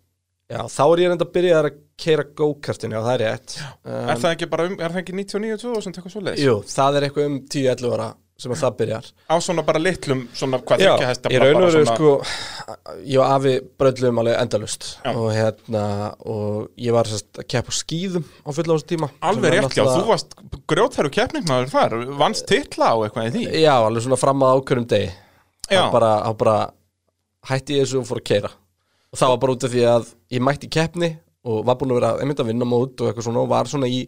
Já, 0.49 0.63
þá 0.73 0.85
er 0.87 1.03
ég 1.03 1.11
reynda 1.13 1.27
að 1.27 1.35
byrja 1.35 1.57
að 1.61 1.67
keira 2.01 2.25
go-kartinu 2.39 2.97
og 2.97 3.05
það 3.05 3.19
er 3.19 3.23
rétt. 3.27 3.59
Um, 3.83 3.99
Er 3.99 4.23
það 4.23 4.31
ekki 4.31 4.47
bara 4.55 4.65
um, 4.71 4.79
er 4.79 4.95
það 4.95 5.03
ekki 5.03 5.17
99 5.19 5.59
2000 5.67 5.99
eitthvað 5.99 6.15
svo 6.15 6.23
leis? 6.25 6.41
jú, 6.41 6.55
það 6.71 6.97
er 6.97 7.07
eitthvað 7.09 7.29
um 7.29 7.37
10-11 7.53 7.93
ára 7.99 8.07
sem 8.39 8.53
að 8.55 8.61
það 8.61 8.75
byrjar 8.79 9.07
Á 9.27 9.35
svona 9.43 9.65
bara 9.67 9.81
litlum, 9.83 10.21
svona 10.37 10.61
hvað 10.63 10.83
Já, 10.85 10.91
þykja 10.93 11.09
hesta 11.11 11.33
í 11.33 11.41
raun 11.43 11.59
og 11.59 11.73
veru 11.75 11.87
sko 11.89 12.11
ég 13.03 13.19
og 13.19 13.25
afi 13.27 13.55
bröðlum 13.81 14.21
alveg 14.23 14.39
endalust 14.39 14.87
Já. 15.03 15.11
og 15.11 15.27
hérna 15.35 15.85
og 16.23 16.69
ég 16.79 16.95
var 16.95 17.11
sérst 17.11 17.41
að 17.43 17.49
keppa 17.51 17.75
á 17.75 17.79
skýðum 17.81 18.29
á 18.47 18.51
fulla 18.55 18.77
ásum 18.79 18.91
tíma 18.93 19.11
Alveg 19.27 19.57
rétt, 19.57 19.75
já, 19.75 19.85
þú 19.91 20.05
varst 20.13 20.39
grjóthæru 20.71 21.11
keppnismæður 21.19 21.73
þar, 21.75 21.97
vannst 22.21 22.47
titla 22.51 22.93
á 22.95 22.97
eitthvað 23.03 23.31
í 23.31 23.35
því 23.35 23.63
Já, 23.65 23.75
alveg 23.75 24.07
svona 24.07 24.21
fram 24.21 24.47
að 24.47 24.61
ákveðum 24.61 24.89
degi 24.95 25.11
Já. 25.69 25.83
þá 25.83 25.91
bara, 25.97 26.13
þá 26.23 26.33
bara 26.45 26.57
hætti 27.51 27.79
ég 27.81 27.87
þessu 27.89 28.03
og 28.05 28.09
fór 28.09 28.23
að 28.23 28.29
keira 28.31 28.53
og 29.09 29.19
það 29.19 29.33
var 29.33 29.41
bara 29.43 29.57
út 29.57 29.67
af 29.67 29.73
því 29.75 29.83
að 29.89 30.13
ég 30.37 30.45
mætti 30.47 30.69
í 30.69 30.73
keppni 30.79 31.11
og 31.49 31.65
var 31.67 31.79
búin 31.81 31.95
að 31.95 32.01
vera 32.01 32.15
einmitt 32.23 32.43
að 32.43 32.51
vinna 32.53 32.69
mót 32.69 33.01
og 33.01 33.11
eitthvað 33.11 33.27
svona 33.27 33.43
og 33.43 33.51
var 33.51 33.71
svona 33.71 33.91
í 33.91 34.03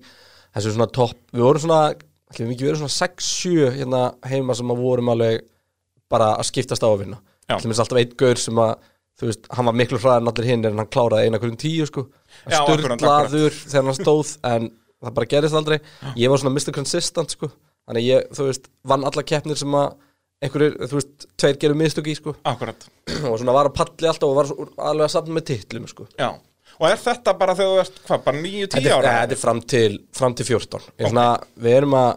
þessu 0.54 0.74
svona 0.74 0.90
topp, 0.92 1.18
við 1.32 1.46
vorum 1.46 1.62
svona 1.62 1.82
ætlum 2.30 2.50
við 2.50 2.56
ekki 2.56 2.68
verið 2.68 2.82
svona 2.82 2.96
6-7 2.96 3.70
hérna 3.76 4.02
heima 4.30 4.56
sem 4.56 4.72
að 4.72 4.82
vorum 4.84 5.12
alveg 5.12 5.44
bara 6.10 6.32
að 6.38 6.48
skiptast 6.50 6.84
á 6.86 6.88
að 6.90 7.00
vinna. 7.04 7.20
Ætlum 7.50 7.72
við 7.74 7.82
alltaf 7.84 8.00
einn 8.00 8.18
gaur 8.22 8.40
sem 8.40 8.60
að 8.62 8.74
þú 9.20 9.28
veist, 9.28 9.48
hann 9.52 9.68
var 9.68 9.76
miklu 9.76 9.98
hraðar 10.00 10.22
en 10.22 10.30
allir 10.32 10.48
hinn 10.48 10.68
en 10.68 10.80
hann 10.80 10.92
kláraði 10.92 11.28
eina 11.28 11.40
hverjum 11.40 11.58
tíu 11.60 11.88
sko. 11.88 12.06
Akkurat, 12.46 12.84
sturlaður 13.00 13.56
þegar 13.58 13.88
hann 13.90 13.98
stóð 13.98 14.36
en 14.52 14.70
það 15.00 15.16
bara 15.18 15.30
gerist 15.34 15.58
aldrei. 15.58 15.80
Ég 16.20 16.32
var 16.32 16.42
svona 16.42 16.54
Mr. 16.54 16.74
Consistent 16.76 17.34
sko. 17.36 17.50
Þannig 17.88 18.06
ég, 18.06 18.30
þú 18.36 18.46
veist, 18.46 18.70
vann 18.86 19.06
alla 19.08 19.26
keppnir 19.26 19.58
sem 19.58 19.74
að 19.76 19.96
einhverjir, 20.40 20.76
þú 20.88 21.00
veist, 21.00 21.26
tveir 21.40 21.58
gerum 21.60 21.82
mistök 21.82 22.08
í 22.08 22.14
sko. 22.16 22.36
Akkurat, 22.48 22.86
og 23.28 23.34
svona 23.34 23.56
var 23.56 23.68
að 23.68 23.76
palli 23.80 24.08
alltaf 24.08 24.30
og 24.30 24.38
var 24.38 24.52
alveg 24.92 25.08
að 25.08 25.12
safna 25.16 25.36
með 25.36 25.50
titlum 25.50 25.90
sko. 25.90 26.06
Já 26.20 26.30
Og 26.80 26.88
er 26.88 27.00
þetta 27.00 27.36
bara 27.36 27.54
þegar 27.58 27.70
þú 27.70 27.80
ert, 27.82 28.02
hvað, 28.06 28.20
bara 28.24 28.40
9-10 28.40 28.70
þetta 28.72 28.88
er, 28.88 28.94
ára? 28.96 29.14
þetta 29.20 29.36
er 29.36 29.40
fram 29.40 29.62
til, 29.68 29.90
fram 30.16 30.36
til 30.36 30.46
14 30.48 30.78
okay. 30.80 31.10
svona, 31.10 31.26
við 31.60 31.76
erum 31.82 31.96
að 31.98 32.10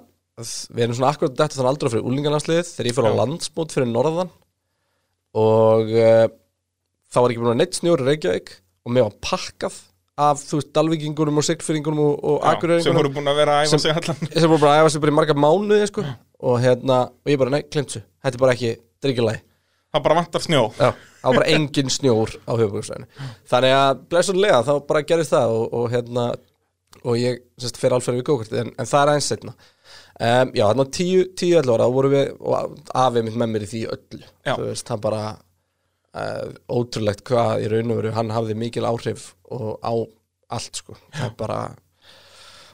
við 0.73 0.85
erum 0.85 0.97
svona 0.97 1.11
akkurat 1.13 1.35
þetta 1.37 1.57
þannig 1.59 1.71
aldrei 1.73 1.91
fyrir 1.93 2.07
úlingarlandsliðið 2.09 2.69
þegar 2.71 2.87
ég 2.89 2.95
fyrir 2.97 3.05
á 3.05 3.13
Já. 3.13 3.17
landsmót 3.19 3.75
fyrir 3.75 3.89
norðan 3.91 4.31
og 5.43 5.91
uh, 5.93 6.25
þá 7.13 7.19
var 7.19 7.33
ekki 7.33 7.43
búin 7.43 7.51
að 7.53 7.59
neitt 7.59 7.77
snjóri 7.77 8.07
Reykjavík 8.07 8.53
og 8.83 8.95
mér 8.95 9.05
var 9.07 9.19
pakkað 9.27 9.77
af, 10.23 10.41
þú 10.45 10.59
veist, 10.59 10.71
dalvíkingunum 10.77 11.39
og 11.41 11.45
sigtfyringunum 11.47 12.01
og, 12.01 12.41
og 12.41 12.73
Já, 12.73 12.81
sem 12.85 12.97
voru 12.97 13.13
búin 13.13 13.29
að 13.29 13.39
vera 13.43 13.59
að 13.59 13.69
æfa 13.69 13.81
sig 13.81 13.95
allan 13.99 14.19
sem 14.31 14.49
voru 14.49 14.61
bara 14.63 14.73
að 14.73 14.83
æfa 14.83 14.93
sig 14.93 15.03
bara 15.05 15.13
í 15.13 15.17
marga 15.19 15.37
mánuði 15.37 15.89
sko. 15.89 16.05
og 16.49 16.59
hérna, 16.63 16.99
og 17.13 17.33
ég 17.33 17.41
bara, 17.41 17.53
nei, 17.53 17.63
glemt 17.69 17.93
svo 17.93 18.01
þetta 18.01 18.37
er 18.37 18.43
bara 18.47 18.57
ekki 18.57 18.75
drikkilæg 19.05 19.41
Það 19.93 20.03
bara 20.07 20.17
vantar 20.17 20.41
snjó 20.41 20.61
Já, 20.79 20.87
það 20.89 21.27
var 21.27 21.37
bara 21.37 21.51
engin 21.53 21.91
snjór 21.93 22.31
á 22.49 22.51
höfubúrstæðinu 22.57 23.29
Þannig 23.51 23.75
að 23.77 24.01
blessunlega 24.09 24.63
þá 24.65 24.73
bara 24.89 25.03
gerist 25.11 25.35
það 25.35 25.53
og, 25.59 25.67
og 25.79 25.85
hérna 25.93 26.25
og 27.03 27.17
ég 27.19 27.39
sérst 27.59 27.77
fyrir 27.81 27.97
alferði 27.97 28.21
við 28.21 28.27
gókartið 28.29 28.59
en, 28.63 28.71
en 28.79 28.89
það 28.89 29.01
er 29.03 29.11
aðeins 29.13 29.29
setna 29.33 29.53
um, 29.53 30.51
Já, 30.55 30.63
þannig 30.69 30.83
að 30.83 30.97
10-11 30.97 31.71
ára 31.73 31.87
þá 31.89 31.95
vorum 31.97 32.13
við 32.15 32.33
og 32.39 32.75
afið 33.03 33.27
mitt 33.27 33.37
með 33.41 33.53
mér 33.53 33.65
í 33.65 33.69
því 33.73 33.81
öllu. 33.95 34.19
Já. 34.45 34.53
Þú 34.53 34.67
veist, 34.69 34.87
það 34.89 35.01
bara 35.05 35.21
uh, 35.33 36.51
ótrúlegt 36.77 37.23
hvað 37.29 37.65
í 37.65 37.71
raun 37.73 37.93
og 37.95 37.99
veru 38.01 38.13
hann 38.17 38.33
hafði 38.33 38.57
mikil 38.63 38.85
áhrif 38.89 39.29
og 39.53 39.73
á 39.81 39.93
allt 40.53 40.79
sko. 40.81 40.97
Það 41.17 41.27
er 41.29 41.35
bara 41.41 41.59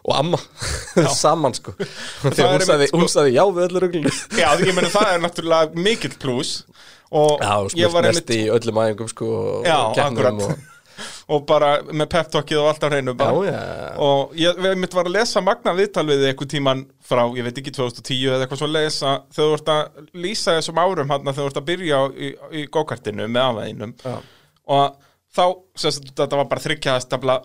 og 0.10 0.14
amma 0.16 0.40
saman 1.24 1.56
sko. 1.58 1.74
Þegar 1.80 2.54
er 2.60 2.64
hún 2.64 2.70
sagði, 2.70 2.92
sko- 2.92 3.28
já 3.36 3.44
við 3.56 3.66
öllu 3.68 3.84
ruglunu 3.84 4.14
Já, 4.40 4.48
því 4.56 4.70
ég 4.72 4.78
meni 4.78 4.92
það 4.94 5.12
er 5.16 5.24
náttúrulega 5.26 5.84
mikill 5.90 6.16
pluss 6.22 6.54
Og 7.10 7.42
Já, 7.42 7.54
ég 7.80 7.94
var 7.94 8.06
einmitt 8.10 8.34
í 8.36 8.44
öllum 8.54 8.82
æfingum 8.84 9.10
sko 9.10 9.30
og 9.30 9.66
Já, 9.70 9.80
og, 9.90 9.96
Og 11.32 11.46
bara 11.48 11.70
með 11.96 12.10
peptalkið 12.12 12.60
og 12.60 12.66
allt 12.68 12.84
á 12.84 12.88
hreinu. 12.92 13.14
Já. 13.16 13.60
Og 14.04 14.34
ég 14.36 14.58
mitt 14.76 14.96
var 14.98 15.08
að 15.08 15.16
lesa 15.16 15.40
magna 15.46 15.72
viðtal 15.78 16.04
við 16.10 16.26
þig 16.26 16.32
einhvern 16.34 16.52
tíman 16.52 16.82
frá, 17.06 17.22
ég 17.38 17.46
veit 17.48 17.62
ekki, 17.62 17.72
2010 17.78 18.34
eða 18.34 18.44
eitthvað 18.44 18.60
svo 18.60 18.70
lesa 18.74 19.14
Þegar 19.32 19.46
þú 19.54 19.60
ert 19.60 19.72
að 19.76 20.10
lýsa 20.26 20.58
þessum 20.58 20.82
árum 20.84 21.14
hann 21.14 21.30
þegar 21.30 21.40
þú 21.40 21.48
ert 21.52 21.62
að 21.62 21.70
byrja 21.70 22.02
í, 22.10 22.32
í 22.52 22.66
gókartinu 22.74 23.30
með 23.32 23.46
afæðinum. 23.46 23.96
Og 24.76 25.00
þá, 25.38 25.46
sérst, 25.86 26.12
þetta 26.18 26.42
var 26.42 26.50
bara 26.52 26.66
þryggjaðastafla 26.66 27.38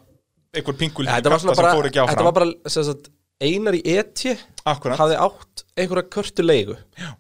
einhver 0.54 0.78
pingul 0.78 1.06
þetta 1.09 2.25
var 2.26 2.35
bara, 2.37 2.49
sagt, 2.71 3.11
Einar 3.42 3.76
í 3.76 3.83
eti 3.97 4.35
Akkurat 4.71 5.00
hafði 5.00 5.18
átt 5.21 5.64
einhverja 5.75 6.11
körtu 6.14 6.44
leigu 6.47 6.76
Já. 6.99 7.12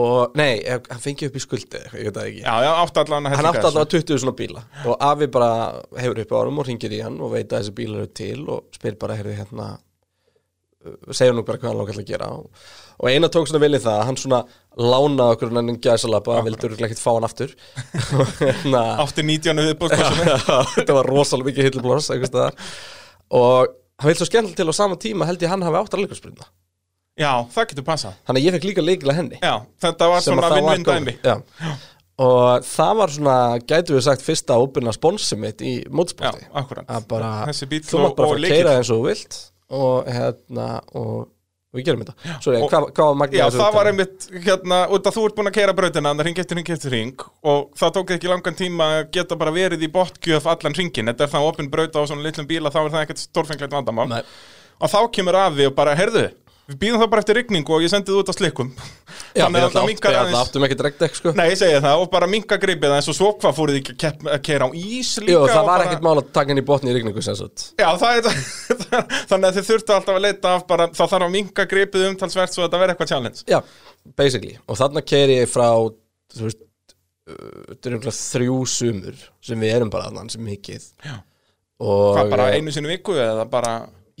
Og 0.00 0.36
nei, 0.40 0.62
hann 0.64 1.00
fengi 1.02 1.28
upp 1.28 1.36
í 1.36 1.42
skuldi 1.42 1.80
ég 1.82 2.06
veit 2.08 2.16
það 2.16 2.28
ekki. 2.30 2.42
Já, 2.46 2.52
já, 2.64 2.70
átti 2.80 3.00
allan 3.02 3.28
að 3.28 3.34
hann 3.36 3.48
átti 3.50 3.66
allavega 3.68 3.90
20 3.92 4.20
svona 4.22 4.36
bíla. 4.38 4.62
Og 4.88 4.94
afi 5.04 5.28
bara 5.34 5.48
hefur 6.00 6.20
upp 6.22 6.32
á 6.32 6.36
árum 6.40 6.60
og 6.62 6.68
ringir 6.68 6.94
í 6.96 7.00
hann 7.04 7.18
og 7.20 7.34
veit 7.34 7.50
að 7.50 7.58
þessi 7.58 7.74
bílar 7.76 8.04
eru 8.06 8.12
til 8.16 8.38
og 8.46 8.78
spyr 8.78 8.96
bara, 9.02 9.18
heyrði 9.18 9.34
hérna 9.42 9.66
uh, 9.76 11.12
segja 11.12 11.34
nú 11.36 11.44
bara 11.44 11.60
hvað 11.60 11.74
hann 11.74 11.82
langar 11.82 12.00
að 12.00 12.08
gera. 12.08 12.30
Og, 12.38 12.64
og 13.02 13.10
eina 13.12 13.30
tók 13.34 13.50
svona 13.50 13.60
viljið 13.66 13.84
það 13.84 13.98
að 13.98 14.08
hann 14.08 14.20
svona 14.22 14.40
lánaði 14.80 15.36
okkur 15.36 15.54
en 15.60 15.76
gæsalapa, 15.84 16.40
vildi 16.48 16.68
örugglega 16.70 16.88
ekkert 16.88 17.04
fá 17.04 17.12
hann 17.12 17.28
aftur. 17.28 17.54
Átti 19.04 19.26
19 19.28 19.64
viðbóðskossunni 19.68 20.40
þetta 20.78 20.98
var 21.02 21.12
rosalega 21.12 21.52
mikið 21.52 22.28
staðar. 22.32 22.56
Og 23.36 23.76
hann 24.00 24.08
vil 24.08 24.18
svo 24.18 24.30
skemmtilega 24.30 24.64
til 24.64 24.72
á 24.72 24.80
sama 24.80 24.96
tíma 24.96 25.28
held 25.28 25.44
ég 25.44 25.52
hann 25.52 25.68
hafi 25.68 25.84
átt 25.84 26.00
að 26.00 26.06
leikursprinda 26.06 26.48
Já, 27.20 27.32
það 27.52 27.66
getur 27.72 27.84
passað. 27.84 28.14
Þannig 28.28 28.40
að 28.40 28.46
ég 28.46 28.54
fekk 28.56 28.66
líka 28.70 28.84
leikila 28.84 29.16
henni. 29.16 29.40
Já, 29.42 29.54
þetta 29.84 30.06
var 30.08 30.22
sem 30.24 30.32
svona 30.32 30.46
að 30.48 30.54
það 30.54 30.70
vinn-vinn 30.70 30.86
dæmi 30.88 31.14
Já. 31.20 31.34
og 32.24 32.64
það 32.68 32.94
var 33.02 33.12
svona 33.16 33.36
gætu 33.68 33.96
við 33.98 34.06
sagt 34.06 34.24
fyrsta 34.24 34.56
óbyrna 34.62 34.94
sponsi 34.96 35.36
mitt 35.40 35.60
í 35.60 35.74
Já, 35.82 35.90
mótsporti 35.92 36.48
akkurat. 36.62 36.88
Að 36.88 37.06
bara, 37.12 37.32
þú 37.52 38.00
mátt 38.06 38.16
bara 38.16 38.32
að 38.38 38.48
keira 38.48 38.74
eins 38.78 38.90
og 38.92 39.02
þú 39.02 39.06
vilt 39.10 39.38
og 39.72 40.08
hérna 40.12 40.66
og, 41.00 41.28
við 41.72 41.86
gerum 41.86 42.02
þetta. 42.04 42.38
Sorry, 42.44 42.62
og- 42.62 42.72
hvað, 42.72 42.88
hvað 42.96 43.10
var 43.10 43.20
magnið 43.22 43.38
Já, 43.40 43.44
þessu 43.46 43.60
það 43.62 43.76
var 43.76 43.90
einmitt, 43.92 44.26
hérna, 44.48 44.80
út 44.92 45.06
að 45.08 45.16
þú 45.16 45.26
ert 45.28 45.36
búin 45.38 45.48
að 45.52 45.56
keira 45.56 45.76
brautina 45.76 46.10
þannig 46.12 46.26
ring 46.28 46.42
eftir 46.42 46.56
ring 46.60 46.72
eftir 46.74 46.92
ring 46.96 47.24
og 47.52 47.70
það 47.80 47.94
tók 47.96 48.12
ekki 48.16 48.28
langan 48.32 48.56
tíma 48.58 48.88
að 48.98 49.06
geta 49.16 49.36
bara 49.40 49.52
verið 49.56 49.84
í 49.84 49.92
botgjöf 49.92 50.48
allan 50.52 50.76
ringin, 50.76 51.08
þetta 51.12 51.24
er 51.28 51.32
það 51.32 51.48
opin 51.48 51.70
brauta 51.72 52.00
á 52.00 52.08
svona 52.08 52.24
litlum 52.24 52.48
bíla, 52.48 52.72
þá 52.72 52.80
er 52.84 52.92
það 52.96 53.06
ekkert 53.06 53.24
stórfenglegt 53.24 53.72
vandamál. 53.72 54.08
Nei. 54.08 54.22
og 54.82 54.90
þá 54.90 54.98
kemur 55.14 55.36
afi 55.38 55.66
og 55.68 55.74
bara, 55.78 55.94
heyrðu 55.96 56.26
við 56.70 56.76
býðum 56.82 57.00
það 57.02 57.08
bara 57.12 57.22
eftir 57.24 57.36
rigningu 57.38 57.74
og 57.74 57.82
ég 57.84 57.90
sendi 57.92 58.12
það 58.12 58.20
út 58.22 58.30
á 58.30 58.34
slikkum. 58.36 58.68
Já, 59.32 59.44
við 59.48 59.56
að 59.58 59.64
alltaf 59.66 59.86
minkar 59.88 60.16
aðeins. 60.20 60.38
áttum 60.42 60.66
ekki 60.66 60.76
direkt 60.78 61.02
ekki 61.06 61.18
sko. 61.18 61.32
Nei, 61.38 61.44
ég 61.50 61.58
segi 61.60 61.80
það, 61.82 62.02
og 62.04 62.10
bara 62.12 62.28
minka 62.30 62.58
gripið 62.62 62.94
eins 62.96 63.08
og 63.10 63.16
svo 63.16 63.30
hvað 63.42 63.56
fóruð 63.58 63.78
ekki 63.80 63.94
að 63.94 63.98
kepp- 64.04 64.28
að 64.36 64.42
keira 64.46 64.68
á 64.68 64.70
ís 64.76 65.10
líka 65.22 65.32
Jú, 65.34 65.40
það 65.42 65.56
og 65.56 65.56
var 65.56 65.70
bara... 65.72 65.86
ekkert 65.88 66.04
mál 66.06 66.14
að 66.20 66.28
taka 66.36 66.52
henni 66.52 66.62
í 66.64 66.68
botni 66.68 66.92
í 66.92 66.96
rigningu 66.96 67.24
sem 67.26 67.38
sagt. 67.40 67.64
Já, 67.80 67.88
það 68.02 68.20
er 68.20 68.28
þannig 69.32 69.48
að 69.48 69.56
þið 69.58 69.68
þurftu 69.72 69.96
alltaf 69.96 70.18
að 70.18 70.24
leita 70.28 70.52
af 70.58 70.66
bara, 70.70 70.86
það 70.92 71.12
þarf 71.14 71.26
að 71.28 71.34
minka 71.38 71.66
gripið 71.72 72.06
umtalsvert 72.12 72.54
svo 72.54 72.62
að 72.62 72.68
þetta 72.68 72.82
verði 72.84 72.94
eitthvað 72.96 73.12
challenge. 73.14 73.42
Já, 73.50 73.60
basically. 74.22 74.54
Og 74.68 74.78
þarna 74.82 75.04
keiri 75.12 75.40
ég 75.40 75.50
frá 75.50 75.66
þú 76.32 76.46
veist, 76.46 76.62
uh, 77.28 77.50
þetta 77.72 77.90
er 77.90 77.96
einhverja 77.98 78.16
þrjú 78.20 78.60
sumur 78.76 79.26
sem 79.44 79.60
við 79.66 79.74
erum 79.80 79.90
bara 79.92 80.10
þannig 80.12 80.36
sem 80.36 80.46
mikið. 80.46 80.86
Já. 81.08 81.16
og 81.82 82.14
Hvað, 82.20 82.30
bara 82.36 82.46
einu 82.54 82.70
sinni 82.74 82.92
í 82.92 82.94
viku 82.96 83.16
eða 83.18 83.48
bara 83.50 83.72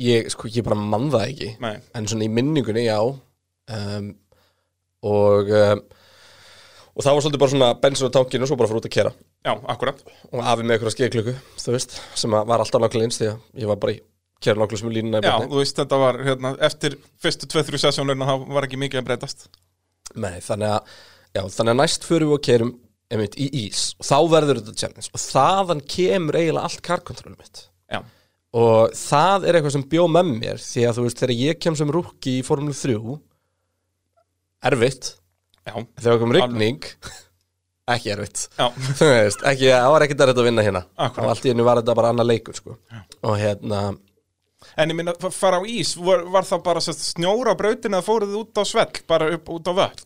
ég, 0.02 0.30
sko, 0.34 0.50
ég 0.52 0.66
bara 0.66 0.78
mann 0.78 1.10
það 1.12 1.26
ekki. 1.28 1.50
Nei. 1.62 1.74
en 1.98 2.08
svona 2.10 2.26
í 2.26 2.32
minningunni, 2.32 2.86
já. 2.88 2.98
Um, 3.72 4.12
og 5.06 5.50
um, 5.56 5.82
og 6.92 7.04
það 7.04 7.14
var 7.14 7.24
svolítið 7.24 7.40
bara 7.40 7.52
svona 7.52 7.68
bensin 7.80 8.10
á 8.12 8.14
tankinu 8.14 8.44
og 8.44 8.50
svo 8.50 8.58
bara 8.60 8.68
fyrir 8.70 8.82
út 8.82 8.88
að 8.88 8.94
kera. 8.96 9.12
Já, 9.42 9.52
akkurat. 9.72 10.00
Og 10.30 10.42
afi 10.44 10.64
með 10.64 10.76
einhverja 10.76 10.94
skeiðklukku, 10.96 11.34
þú 11.62 11.76
veist 11.76 11.96
sem 12.20 12.36
að 12.36 12.50
var 12.50 12.64
alltaf 12.64 12.82
nákvæmlega 12.82 13.08
eins 13.08 13.20
því 13.20 13.30
að 13.30 13.62
ég 13.62 13.70
var 13.70 13.80
bara 13.82 13.94
í 13.94 14.00
kera 14.42 14.60
nákvæmlega 14.60 14.82
sem 14.82 14.92
línuna 14.92 15.22
í 15.22 15.26
Já, 15.26 15.32
botni 15.32 15.52
þú 15.54 15.62
veist, 15.62 15.80
þetta 15.80 16.00
var, 16.02 16.20
hérna, 16.28 16.52
eftir 16.68 16.96
fyrstu 17.24 17.48
2-3 17.54 17.82
sessjónurinn 17.86 18.28
þá 18.28 18.46
var 18.58 18.68
ekki 18.68 18.80
mikið 18.82 19.00
að 19.00 19.08
breytast. 19.08 19.46
Nei, 20.12 20.34
þannig 20.44 20.74
að, 20.76 20.96
já, 21.32 21.42
þannig 21.56 21.72
að 21.72 21.80
næst 21.80 22.08
fyrir 22.08 22.28
við 22.28 22.36
og 22.36 22.44
kerum 22.50 22.74
einmitt 23.12 23.38
í 23.40 23.48
ís. 23.64 23.86
Og 24.00 24.08
þá 24.08 24.16
verður 24.34 24.60
þetta 24.60 24.80
challenge. 24.84 25.12
Og 25.12 25.22
þaðan 25.22 25.84
kemur 25.96 26.40
eiginlega 26.40 26.68
allt 26.68 26.84
karkontrólum 26.84 27.40
mitt. 27.40 27.64
Já, 27.92 28.02
og 28.52 28.92
það 28.98 29.46
er 29.48 29.58
eitthvað 29.58 29.74
sem 29.78 29.84
bjó 29.94 30.06
með 30.12 30.30
mér 30.36 30.62
því 30.62 30.86
að 30.88 30.98
þú 30.98 31.06
veist, 31.06 31.20
þegar 31.22 31.34
ég 31.40 31.60
kem 31.62 31.76
sem 31.78 31.92
rúkki 31.96 32.38
í 32.38 32.44
Formule 32.46 32.76
3 32.76 33.18
erfitt. 34.68 35.12
Já, 35.62 35.74
þegar 36.02 36.20
kom 36.22 36.34
rigning 36.34 36.86
ekki 37.92 38.12
erfitt. 38.14 38.46
Veist, 39.00 39.42
ekki, 39.46 39.68
það 39.72 39.90
var 39.94 40.04
ekkert 40.06 40.24
að 40.28 40.44
vinna 40.46 40.64
hérna. 40.66 40.84
Akkurat. 40.96 41.24
og 41.26 41.32
allt 41.34 41.46
í 41.46 41.52
hennu 41.52 41.66
var 41.66 41.80
þetta 41.80 41.96
bara 41.98 42.12
annað 42.14 42.30
leikur 42.30 42.58
sko. 42.58 42.78
og 43.22 43.36
hérna, 43.40 43.82
En 44.78 44.92
ég 44.92 44.96
minna, 44.96 45.12
fara 45.34 45.58
á 45.58 45.62
ís, 45.66 45.96
var, 45.98 46.22
var 46.30 46.46
það 46.46 46.60
bara 46.64 46.80
snjóra 46.84 47.52
á 47.52 47.58
brautinu 47.58 47.98
eða 47.98 48.06
fóruð 48.06 48.30
þið 48.30 48.40
út 48.44 48.60
á 48.62 48.64
svell, 48.70 49.00
bara 49.10 49.30
upp 49.34 49.50
út 49.50 49.68
á 49.68 49.72
völl? 49.74 50.04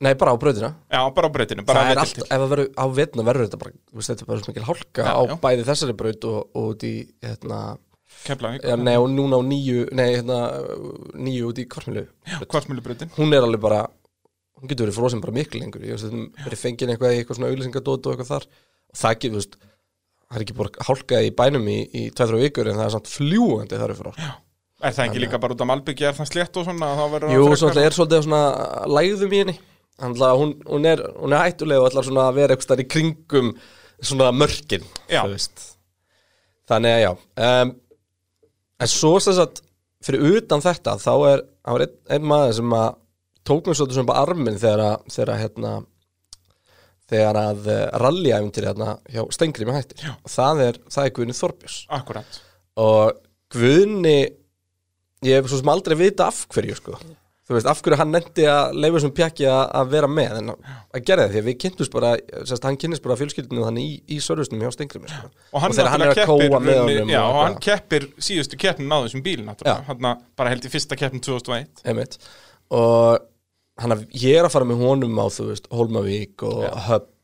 Nei 0.00 0.14
bara 0.16 0.32
á 0.32 0.36
brautina. 0.40 0.72
Já, 0.88 1.00
bara 1.14 1.28
á 1.28 1.32
bara 1.32 1.84
það 1.84 1.92
er 1.92 2.02
allt, 2.02 2.18
ef 2.24 2.32
það 2.32 2.48
verður 2.54 2.72
á 2.74 2.84
vetna 2.96 3.26
verður 3.28 3.48
þetta 3.48 3.60
bara, 3.60 3.76
veist, 3.92 4.10
þetta 4.10 4.24
er 4.24 4.30
bara 4.32 4.42
svo 4.42 4.52
mikil 4.52 4.66
hálka 4.70 5.06
Já, 5.06 5.12
á 5.12 5.22
já. 5.28 5.36
bæði 5.44 5.68
þessari 5.68 5.96
braut 6.00 6.28
og, 6.30 6.40
og 6.56 6.74
út 6.74 6.86
í 6.88 6.94
hérna, 7.24 7.60
Keflavík, 8.24 8.64
já, 8.66 8.74
nei, 8.76 8.96
og 8.98 9.06
núna 9.12 9.38
á 9.38 9.42
nýju 9.46 9.86
nei, 9.94 10.08
hérna, 10.16 10.38
nýju 11.14 11.52
út 11.52 11.60
í 11.62 11.66
kvartmilu 11.70 12.08
kvartmjölubrautin 12.50 13.12
hún 13.14 13.36
er 13.36 13.46
alveg 13.46 13.62
bara 13.62 13.84
hún 14.60 14.68
getur 14.68 14.88
verið 14.88 14.98
frosin 14.98 15.22
bara 15.24 15.34
miklu 15.34 15.60
lengur. 15.62 15.84
Ég 15.84 15.96
veist, 15.96 16.06
þetta 16.10 16.44
verið 16.46 16.60
fengið 16.60 16.92
eitthvað 16.92 17.14
í 17.14 17.20
eitthvað 17.20 17.38
svona 17.38 17.50
auglýsingadót 17.52 18.06
og 18.06 18.12
eitthvað 18.14 18.32
þar. 18.34 18.46
Og 18.90 19.00
það 19.00 19.16
getur, 19.16 19.30
þú 19.30 19.40
veist 19.40 19.58
það 20.30 20.36
er 20.36 20.44
ekki 20.44 20.58
bara 20.60 20.86
hálka 20.86 21.22
í 21.24 21.32
bænum 21.40 21.66
í, 21.70 21.78
í 21.90 22.04
2-3 22.14 22.44
vikur 22.44 22.70
en 22.70 22.78
það 22.78 22.86
er 22.86 22.94
samt 22.96 23.10
fljúandi 23.10 23.80
þar 23.80 23.96
Er 24.80 24.94
það 24.96 25.10
ekki 25.10 25.20
líka 25.20 25.36
bara 25.36 25.52
út 25.52 25.60
á 25.60 25.68
Malbyggi, 25.68 26.04
er 26.08 26.14
það 26.16 26.28
slétt 26.30 26.54
og 26.56 26.64
svona, 26.64 26.86
verður 27.12 27.34
Jú, 27.34 27.40
það 27.50 27.58
svo 27.60 27.70
er 27.82 27.96
svolítið 27.96 28.22
svona 28.24 28.44
lægðum 28.88 29.34
í 29.34 29.40
henni 29.42 29.56
hún, 30.00 30.54
hún, 30.66 30.88
er, 30.88 31.02
hún 31.20 31.34
er 31.36 31.44
hættulega 31.44 31.84
og 31.84 31.90
ætlar 31.90 32.08
svona 32.08 32.26
að 32.30 32.40
vera 32.40 32.56
eitthvað 32.56 32.84
í 32.84 32.88
kringum 32.88 33.52
svona 34.00 34.30
mörkin. 34.32 34.86
Þannig 36.70 36.96
að 36.96 37.02
já 37.04 37.12
um, 37.12 37.72
En 38.80 38.88
svo 38.88 39.18
sem 39.20 39.36
sagt 39.36 39.60
fyrir 40.04 40.38
utan 40.38 40.62
þetta 40.64 40.96
þá 41.00 41.12
er, 41.28 41.42
einn, 41.68 41.96
einn 42.14 42.28
maður 42.30 42.54
sem 42.56 42.74
að 42.78 42.90
tók 43.44 43.66
mér 43.66 43.76
svolítið 43.76 43.98
svona 43.98 44.08
bara 44.08 44.22
arminn 44.24 44.60
þegar 44.60 44.82
að, 44.86 45.08
þegar 45.12 45.32
að 45.34 45.42
hérna 45.42 45.72
þegar 47.10 47.38
að 47.40 47.70
rallyæfuntir 48.00 48.68
hérna 48.70 48.94
hjá 49.10 49.22
Stengri 49.34 49.66
með 49.68 49.80
hættir 49.80 50.12
og 50.14 50.32
það 50.32 50.62
er, 50.68 50.78
það 50.94 51.08
er 51.08 51.14
Guðni 51.18 51.36
Þorbjörns. 51.36 51.78
Akkurat. 51.98 52.38
Og 52.80 53.20
Guðni 53.52 54.18
ég 55.26 55.36
hef 55.36 55.50
svo 55.50 55.60
sem 55.60 55.72
aldrei 55.74 55.98
vita 56.00 56.30
af 56.30 56.44
hverju 56.54 56.78
sko. 56.78 56.96
Þú 57.50 57.56
veist, 57.56 57.66
af 57.66 57.80
hverju 57.82 57.96
hann 57.98 58.12
nefndi 58.14 58.44
að 58.46 58.76
leifa 58.78 59.00
sem 59.02 59.12
pjaki 59.14 59.46
að 59.50 59.88
vera 59.90 60.10
með 60.10 60.36
en 60.38 60.52
að 60.54 61.00
gera 61.08 61.24
það, 61.24 61.32
því 61.34 61.40
að 61.40 61.48
við 61.48 61.56
kynntumst 61.64 61.94
bara 61.96 62.12
sérst, 62.46 62.66
hann 62.68 62.78
kynnist 62.78 63.02
bara 63.02 63.16
fjölskyldinu 63.18 63.64
þannig 63.66 63.88
í, 63.88 63.96
í 64.14 64.20
sörfusnum 64.22 64.62
hjá 64.62 64.70
Stengri 64.76 65.02
sko. 65.10 65.30
Og 65.50 65.64
hann, 65.64 65.74
þegar 65.74 65.90
hann 65.96 66.04
er 66.06 66.12
að 66.14 66.22
kóa 66.30 66.60
með 66.62 66.78
honum 66.84 67.10
Já, 67.10 67.20
og 67.24 67.32
og 67.32 67.40
hann 67.40 67.56
eitthvað. 67.56 67.64
keppir 67.66 68.06
síðustu 68.22 68.60
keppnin 68.60 68.94
á 68.94 68.98
þessum 69.02 69.24
bíl, 69.26 69.42
bara 69.50 70.54
held 70.54 70.68
í 70.68 70.72
fyrsta 70.72 70.98
keppnin 71.00 71.24
2001 71.26 71.82
einmitt. 71.90 72.20
Og 72.70 73.26
hann 73.80 73.96
að, 73.96 74.06
ég 74.14 74.38
er 74.38 74.46
að 74.46 74.54
fara 74.54 74.68
með 74.70 74.84
honum 74.86 75.18
á 75.18 75.26
þú 75.34 75.50
veist, 75.50 75.66
Holmavík 75.74 76.46
og 76.46 76.62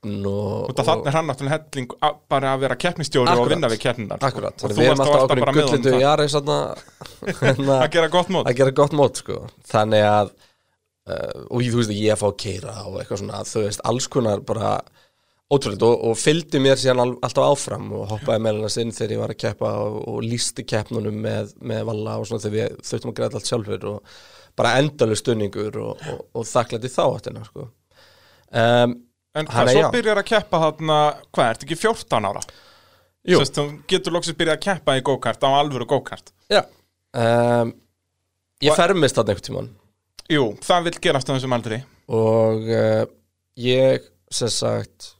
Höfn 0.06 0.26
og, 0.30 0.72
þannig 0.78 1.08
er 1.10 1.16
hann 1.16 1.28
náttúrulega 1.30 1.56
helling 1.58 1.94
að- 2.08 2.18
bara 2.32 2.54
að 2.54 2.60
vera 2.64 2.76
keppnistjóri 2.86 3.36
og 3.36 3.48
vinna 3.50 3.70
við 3.72 3.80
keppninar 3.82 4.18
sko. 4.20 4.26
Akkurat, 4.30 4.64
Og 4.64 4.70
við 4.76 4.86
erum 4.86 5.00
alltaf 5.04 5.24
okkur 5.26 5.38
í 5.38 5.46
gullindu 5.56 5.94
í 5.96 6.02
hérna, 7.42 7.78
Að 7.82 7.90
gera 7.96 8.08
gott 8.12 8.28
mót 8.34 8.46
að 8.50 8.56
gera 8.60 8.74
gott 8.82 8.92
mót 8.92 9.22
sko. 9.22 9.40
þannig 9.70 10.04
að 10.06 10.30
uh, 11.10 11.46
og 11.50 11.62
ég, 11.62 11.72
þú 11.72 11.80
veist, 11.82 11.94
ég 11.96 12.12
að 12.14 12.20
fá 12.22 12.28
að 12.30 12.38
keira 12.44 12.76
og 12.86 13.00
eitthvað 13.00 13.22
svona, 13.22 13.42
þú 13.46 13.64
veist, 13.66 13.82
alls 13.92 14.08
konar 14.12 14.40
bara 14.46 14.76
ótrúlega 15.46 15.86
og, 15.86 16.00
og 16.10 16.16
fylgdi 16.18 16.58
mér 16.58 16.78
síðan 16.80 17.02
al, 17.04 17.12
alltaf 17.22 17.44
áfram 17.52 17.90
og 17.94 18.08
hoppaði 18.10 18.42
með 18.42 18.56
hennar 18.56 18.78
inn 18.82 18.94
þegar 18.96 19.12
ég 19.14 19.20
var 19.22 19.34
að 19.34 19.42
keppa 19.44 19.72
og, 19.84 19.98
og 20.10 20.22
lísti 20.26 20.64
keppnunum 20.66 21.20
með, 21.22 21.52
með 21.62 21.84
valla 21.86 22.16
og 22.18 22.26
svona 22.26 22.42
þegar 22.42 22.56
við 22.56 22.80
þurftum 22.88 23.12
að 23.12 23.18
greiða 23.20 23.38
allt 23.38 23.50
sjálfur 23.52 23.86
og 23.92 24.16
bara 24.58 24.72
endalega 24.80 25.20
stunningur 25.20 25.78
og, 25.84 26.02
og, 26.10 26.24
og 26.40 26.48
þakklætti 26.50 26.90
þá 26.90 27.02
áttina 27.06 27.44
sko. 27.46 27.68
um, 28.50 28.96
En 29.36 29.48
Hann 29.52 29.68
hvað, 29.68 29.72
svo 29.76 29.90
byrjar 29.92 30.20
að 30.22 30.28
keppa 30.30 30.60
þarna, 30.62 30.98
hvað, 31.28 31.50
ertu 31.52 31.66
ekki 31.68 31.78
14 31.82 32.28
ára? 32.30 32.44
Jú. 33.26 33.40
Sest, 33.42 33.58
þú 33.58 33.64
getur 33.90 34.14
loksins 34.14 34.38
byrjað 34.38 34.56
að 34.56 34.64
keppa 34.68 34.94
í 34.96 35.02
go-kart 35.04 35.44
á 35.44 35.50
alvöru 35.58 35.88
go-kart. 35.90 36.32
Já. 36.52 36.62
Um, 37.16 37.74
Ég 38.64 38.76
fermist 38.78 39.18
þarna 39.18 39.34
einhvern 39.34 39.46
tímann. 39.50 39.72
Jú, 40.32 40.44
það 40.64 40.86
vil 40.88 40.98
gerast 41.04 41.28
á 41.28 41.34
þessum 41.34 41.54
aldri. 41.56 41.80
Og 42.16 42.70
uh, 42.72 43.02
ég 43.60 44.06
sem 44.32 44.50
sagt 44.52 45.10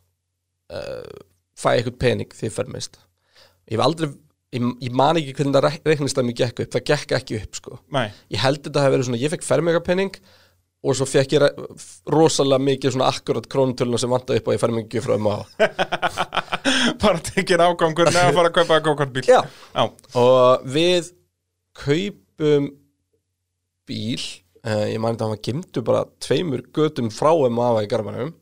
uh, 0.73 1.19
fæ 1.59 1.75
eitthvað 1.75 1.99
pening 2.01 2.33
því 2.33 2.49
ég 2.49 2.55
fermist. 2.55 2.97
Ég 3.69 3.77
hef 3.77 3.85
aldrei 3.85 4.09
ég, 4.55 4.67
ég 4.87 4.97
man 4.97 5.19
ekki 5.21 5.35
hvernig 5.37 5.59
það 5.59 5.79
reiknist 5.91 6.19
að 6.21 6.29
mér 6.29 6.39
gekk 6.41 6.65
upp 6.65 6.75
það 6.77 6.87
gekk 6.93 7.15
ekki 7.21 7.39
upp 7.43 7.61
sko. 7.61 7.79
Nei, 7.95 8.09
ég 8.33 8.43
held 8.43 8.63
þetta 8.65 8.85
hafi 8.85 8.95
verið 8.97 9.09
svona, 9.11 9.21
ég 9.23 9.35
fekk 9.35 9.47
fermingapenning 9.47 10.19
og 10.87 10.97
svo 10.97 11.07
fekk 11.09 11.35
ég 11.37 11.45
rosalega 12.13 12.63
mikið 12.63 12.95
svona 12.95 13.11
akkurat 13.11 13.49
krónutöluna 13.51 14.01
sem 14.01 14.13
vantaði 14.13 14.41
upp 14.41 14.51
og 14.51 14.57
ég 14.57 14.63
fermingi 14.63 15.03
frá 15.03 15.17
um 15.17 15.29
á 15.29 15.37
bara 17.03 17.23
tekið 17.31 17.65
ágangur 17.67 18.11
með 18.13 18.23
að 18.23 18.39
fara 18.39 18.51
að 18.51 18.57
kaupa 18.61 18.81
go-kartbíl 18.87 19.27
Já. 19.29 19.41
Já, 19.75 19.85
og 20.23 20.67
við 20.77 21.13
kaupum 21.77 22.71
bíl 23.87 24.23
uh, 24.67 24.87
ég 24.87 24.99
þetta 24.99 25.29
að 25.29 25.35
hann 25.35 25.45
gemdu 25.49 25.85
bara 25.87 26.05
tveimur 26.23 26.65
götum 26.75 27.11
frá 27.15 27.33
um 27.35 27.63
afa 27.63 27.85
í 27.87 27.91
Garmanum 27.91 28.33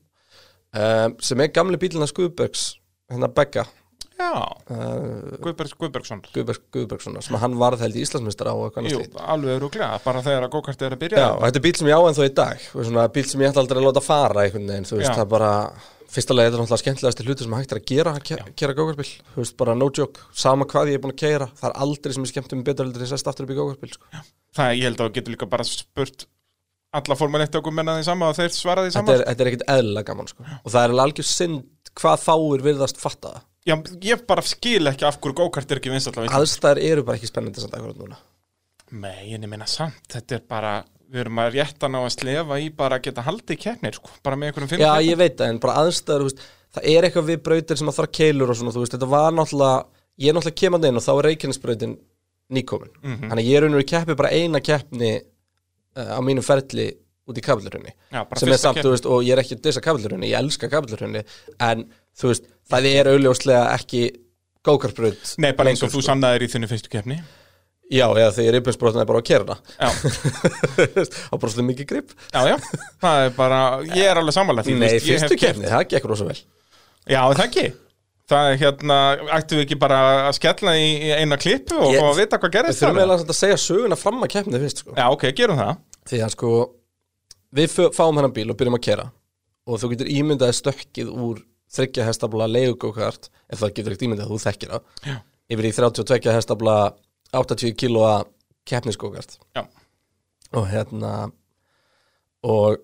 uh, 0.76 1.08
sem 1.24 1.40
er 1.40 1.52
gamli 1.54 1.80
bílina 1.80 2.08
Skuðbergs 2.10 2.74
hérna 3.10 3.32
Begga 3.32 3.66
Uh, 4.14 5.34
Guðbergs 5.42 5.74
Guðbergsson 5.78 6.20
Guðberg 6.32 6.62
Guðbergssonar 6.72 7.24
sem 7.26 7.36
hann 7.42 7.56
varð 7.58 7.82
held 7.82 7.96
í 7.98 8.04
Íslandsmeistar 8.04 8.46
á 8.46 8.54
Jú, 8.86 9.00
alveg 9.18 9.58
rúglega, 9.62 9.98
bara 10.04 10.22
þegar 10.24 10.46
að 10.46 10.52
gókart 10.54 10.84
er 10.86 10.94
að 10.94 11.02
byrja. 11.02 11.18
Já, 11.24 11.30
og 11.34 11.42
þetta 11.48 11.60
er 11.60 11.64
bíl 11.66 11.74
sem 11.80 11.90
ég 11.90 11.98
á 11.98 12.02
ennþá 12.08 12.28
í 12.28 12.32
dag. 12.38 12.62
Svona 12.74 13.08
bíl 13.16 13.26
sem 13.26 13.42
ég 13.42 13.50
ætla 13.50 13.64
aldrei 13.64 13.80
að 13.82 13.88
láta 13.88 14.04
fara 14.04 14.44
einhvern 14.46 14.70
veginn, 14.70 14.86
þú 14.88 15.00
veist, 15.00 15.10
Já. 15.10 15.16
það 15.18 15.24
er 15.24 15.30
bara 15.34 15.50
fyrsta 16.14 16.36
leið, 16.36 16.46
þetta 16.46 16.54
er 16.54 16.62
náttúrulega 16.62 16.82
skemmtilegasti 16.84 17.26
hluti 17.26 17.44
sem 17.48 17.56
hægt 17.58 17.72
er 17.74 17.80
að 17.80 17.88
gera 17.90 18.12
að 18.14 18.22
ke- 18.28 18.54
kera 18.62 18.76
gókartbíl, 18.78 19.08
þú 19.34 19.40
veist, 19.42 19.56
bara 19.58 19.74
no 19.74 19.88
joke 19.90 20.20
sama 20.32 20.64
hvað 20.70 20.92
ég 20.92 20.98
er 21.00 21.02
búin 21.02 21.14
að 21.16 21.22
keira, 21.24 21.48
það 21.58 21.68
er 21.72 21.76
aldrei 21.82 22.14
sem 22.14 22.22
ég 22.28 22.30
skemmt 22.30 22.54
um 22.54 22.62
betur 22.62 22.86
heldur 22.86 23.02
en 23.02 23.10
sest 23.10 23.26
aftur 23.26 23.48
upp 23.48 23.50
í 23.50 23.58
gókartbíl 23.58 23.90
sko. 23.96 24.22
Það, 24.54 24.76
ég 24.78 24.86
held 24.86 25.00
að 25.02 25.08
þú 25.10 25.14
getur 25.18 25.34
líka 25.34 25.48
bara 25.50 25.66
spurt 25.66 26.26
alla 26.94 27.16
Formule 27.18 27.48
1 27.48 27.58
okkur 27.58 27.74
menna 27.74 27.96
því 27.98 28.04
sama 28.06 28.28
og 28.30 28.36
þeir 28.38 28.52
svara 28.54 28.84
því 28.86 28.92
þetta, 28.94 29.00
sama. 29.02 29.16
er, 29.18 29.24
þetta 29.32 29.42
er 29.42 29.50
ekkit 29.50 29.66
eðlilega 29.74 30.06
gaman 30.12 30.30
sko. 30.30 30.44
og 30.46 30.70
það 30.70 30.84
er 30.84 30.92
alveg 30.94 31.04
algjör 31.08 31.26
synd 31.26 31.90
hvað 31.98 32.22
fáir 32.22 32.62
virðast 32.68 33.00
fatta 33.02 33.32
það 33.34 33.42
Já, 33.64 33.74
ég 34.04 34.24
bara 34.28 34.44
skil 34.44 34.90
ekki 34.90 35.06
af 35.08 35.20
hverju 35.22 35.38
gókart 35.40 35.70
er 35.72 35.80
ekki 35.80 35.92
vinsall 35.92 36.16
á 36.20 36.24
Íslandi 36.26 36.40
aðstæður 36.40 36.82
eru 36.84 37.04
bara 37.06 37.20
ekki 37.20 37.30
spennandi 37.30 37.62
samt 37.62 37.76
akkurat 37.78 38.00
núna 38.00 38.18
Nei, 38.94 39.32
en 39.34 39.46
ég 39.46 39.50
meina 39.50 39.66
samt, 39.66 40.04
þetta 40.12 40.36
er 40.36 40.42
bara 40.48 40.74
við 41.14 41.22
erum 41.24 41.40
að 41.42 41.56
rétta 41.56 41.88
ná 41.90 42.00
að 42.02 42.12
slefa 42.14 42.58
í 42.60 42.68
bara 42.74 42.98
að 42.98 43.06
geta 43.08 43.24
haldið 43.24 43.60
keppnir, 43.62 43.96
sko, 43.98 44.12
bara 44.24 44.38
með 44.38 44.50
einhverjum 44.50 44.70
fimm 44.72 44.82
Já, 44.82 44.90
keppnum. 44.92 45.08
ég 45.08 45.20
veit 45.20 45.36
það, 45.38 45.52
en 45.52 45.60
bara 45.62 45.84
veist, 45.86 46.44
það 46.74 46.88
er 46.92 47.06
eitthvað 47.08 47.30
við 47.30 47.42
brautir 47.48 47.80
sem 47.80 47.90
að 47.90 47.98
þarf 47.98 48.12
keilur 48.18 48.52
og 48.52 48.58
svona, 48.58 48.74
þú 48.74 48.82
veist, 48.82 48.96
þetta 48.96 49.10
var 49.14 49.36
náttúrulega, 49.36 50.02
ég 50.20 50.30
er 50.30 50.36
náttúrulega 50.36 50.60
kemandi 50.60 50.90
inn 50.90 51.00
og 51.00 51.06
þá 51.06 51.12
er 51.14 51.28
Reykjanesbrautin 51.28 51.94
nýkomin. 52.54 52.92
Mhm. 53.00 53.30
Þannig 53.30 53.44
að 53.44 53.48
ég 53.48 53.56
er 53.58 53.64
raunur 53.64 53.84
í 53.84 53.88
keppi 53.88 54.18
bara 54.20 54.32
eina 54.34 54.60
keppni 54.60 55.12
uh, 55.96 56.10
á 56.14 56.20
mínum 56.20 56.44
ferli 56.44 56.90
út 57.24 57.38
í 57.40 57.44
bara 57.44 58.36
Sem 58.36 58.52
er 58.52 58.60
samt, 58.60 58.82
veist, 58.84 59.06
og 59.06 59.24
ég 59.24 59.32
er 59.32 59.40
ekki 59.40 59.56
að 59.56 59.62
dissa 59.64 59.80
kaflurunni, 59.80 60.28
ég 60.28 60.38
elska 60.38 60.68
kaflurunni, 60.68 61.22
en 61.58 61.86
þú 62.20 62.30
veist, 62.32 62.50
það 62.70 62.88
er 62.90 63.10
auðljóslega 63.14 63.64
ekki 63.78 64.02
gókarbraut. 64.64 65.34
Nei, 65.42 65.50
bara 65.58 65.72
eins 65.74 65.82
og 65.84 65.92
þú 65.92 66.02
sannaðir 66.06 66.46
í 66.46 66.52
þinni 66.54 66.70
fyrstu 66.70 66.92
keppni 66.92 67.20
Já, 67.92 68.06
eða 68.16 68.30
þegar 68.32 68.54
reyfbjörnsbrotin 68.56 69.02
er 69.02 69.08
bara 69.10 69.20
að 69.20 69.26
kera 69.28 69.56
Já, 69.76 69.88
á 71.30 71.34
bara 71.36 71.50
svolítið 71.52 71.66
mikið 71.68 71.88
grip. 71.90 72.14
já, 72.32 72.40
já, 72.48 72.54
það 73.04 73.24
er 73.26 73.34
bara 73.36 73.58
ég 73.90 74.06
er 74.08 74.20
alveg 74.22 74.38
þú 74.38 74.76
Nei, 74.78 74.86
veist, 74.88 75.04
fyrstu 75.04 75.36
keppni, 75.42 75.68
það 75.68 75.84
gekk 75.92 76.06
rosa 76.08 76.28
vel. 76.30 76.38
Já, 77.04 77.20
það 77.36 77.42
ekki 77.44 77.66
Það 78.24 78.46
er 78.48 78.54
hérna, 78.62 78.98
ættum 79.36 79.58
við 79.60 79.66
ekki 79.66 79.76
bara 79.82 79.96
að 80.30 80.36
skella 80.38 80.72
í 80.80 80.84
í 80.96 81.10
eina 81.12 81.36
klippu 81.36 81.76
og 81.76 81.98
að 82.00 82.22
vita 82.22 82.38
hvað 82.40 82.48
Við 82.48 82.54
gerist 82.56 82.80
þurfum 82.80 82.94
þar? 82.96 83.02
eiginlega 83.02 83.20
samt 83.20 83.32
að 83.34 83.38
segja 83.42 83.58
söguna 83.60 83.98
fram 84.00 84.22
að 84.24 84.30
keppni 84.32 84.60
fyrst, 84.62 84.80
sko. 84.80 84.94
Já, 84.96 85.04
ok, 85.12 85.26
gerum 85.36 85.60
það 85.60 85.74
Því 86.08 86.20
að 86.24 86.32
sko 86.32 86.52
Við 87.60 87.74
fáum 87.92 88.16
hennan 88.16 88.32
bíl 88.32 88.46
og 88.48 88.56
byrjum 88.56 88.78
að 88.78 88.84
kera 88.88 89.04
Og 89.68 89.82
þú 89.82 89.90
getur 89.92 90.08
ímyndaði 90.16 90.56
stökkið 90.56 91.12
úr 91.12 91.44
Þryggja 91.74 92.08
hestabla 92.08 92.48
leigugókart 92.50 93.30
Ef 93.50 93.60
það 93.60 93.74
getur 93.76 93.94
ekkert 93.94 94.06
ímyndað, 94.08 94.30
þú 94.30 94.40
þekkir 94.44 94.74
það 94.74 95.08
Já. 95.10 95.16
Yfir 95.54 95.68
í 95.68 95.72
32 95.76 96.34
hestabla 96.34 96.76
80 97.34 97.74
kílóa 97.76 98.24
keppnisgókart. 98.68 99.38
Og 100.54 100.68
hérna 100.70 101.14
Og 102.44 102.78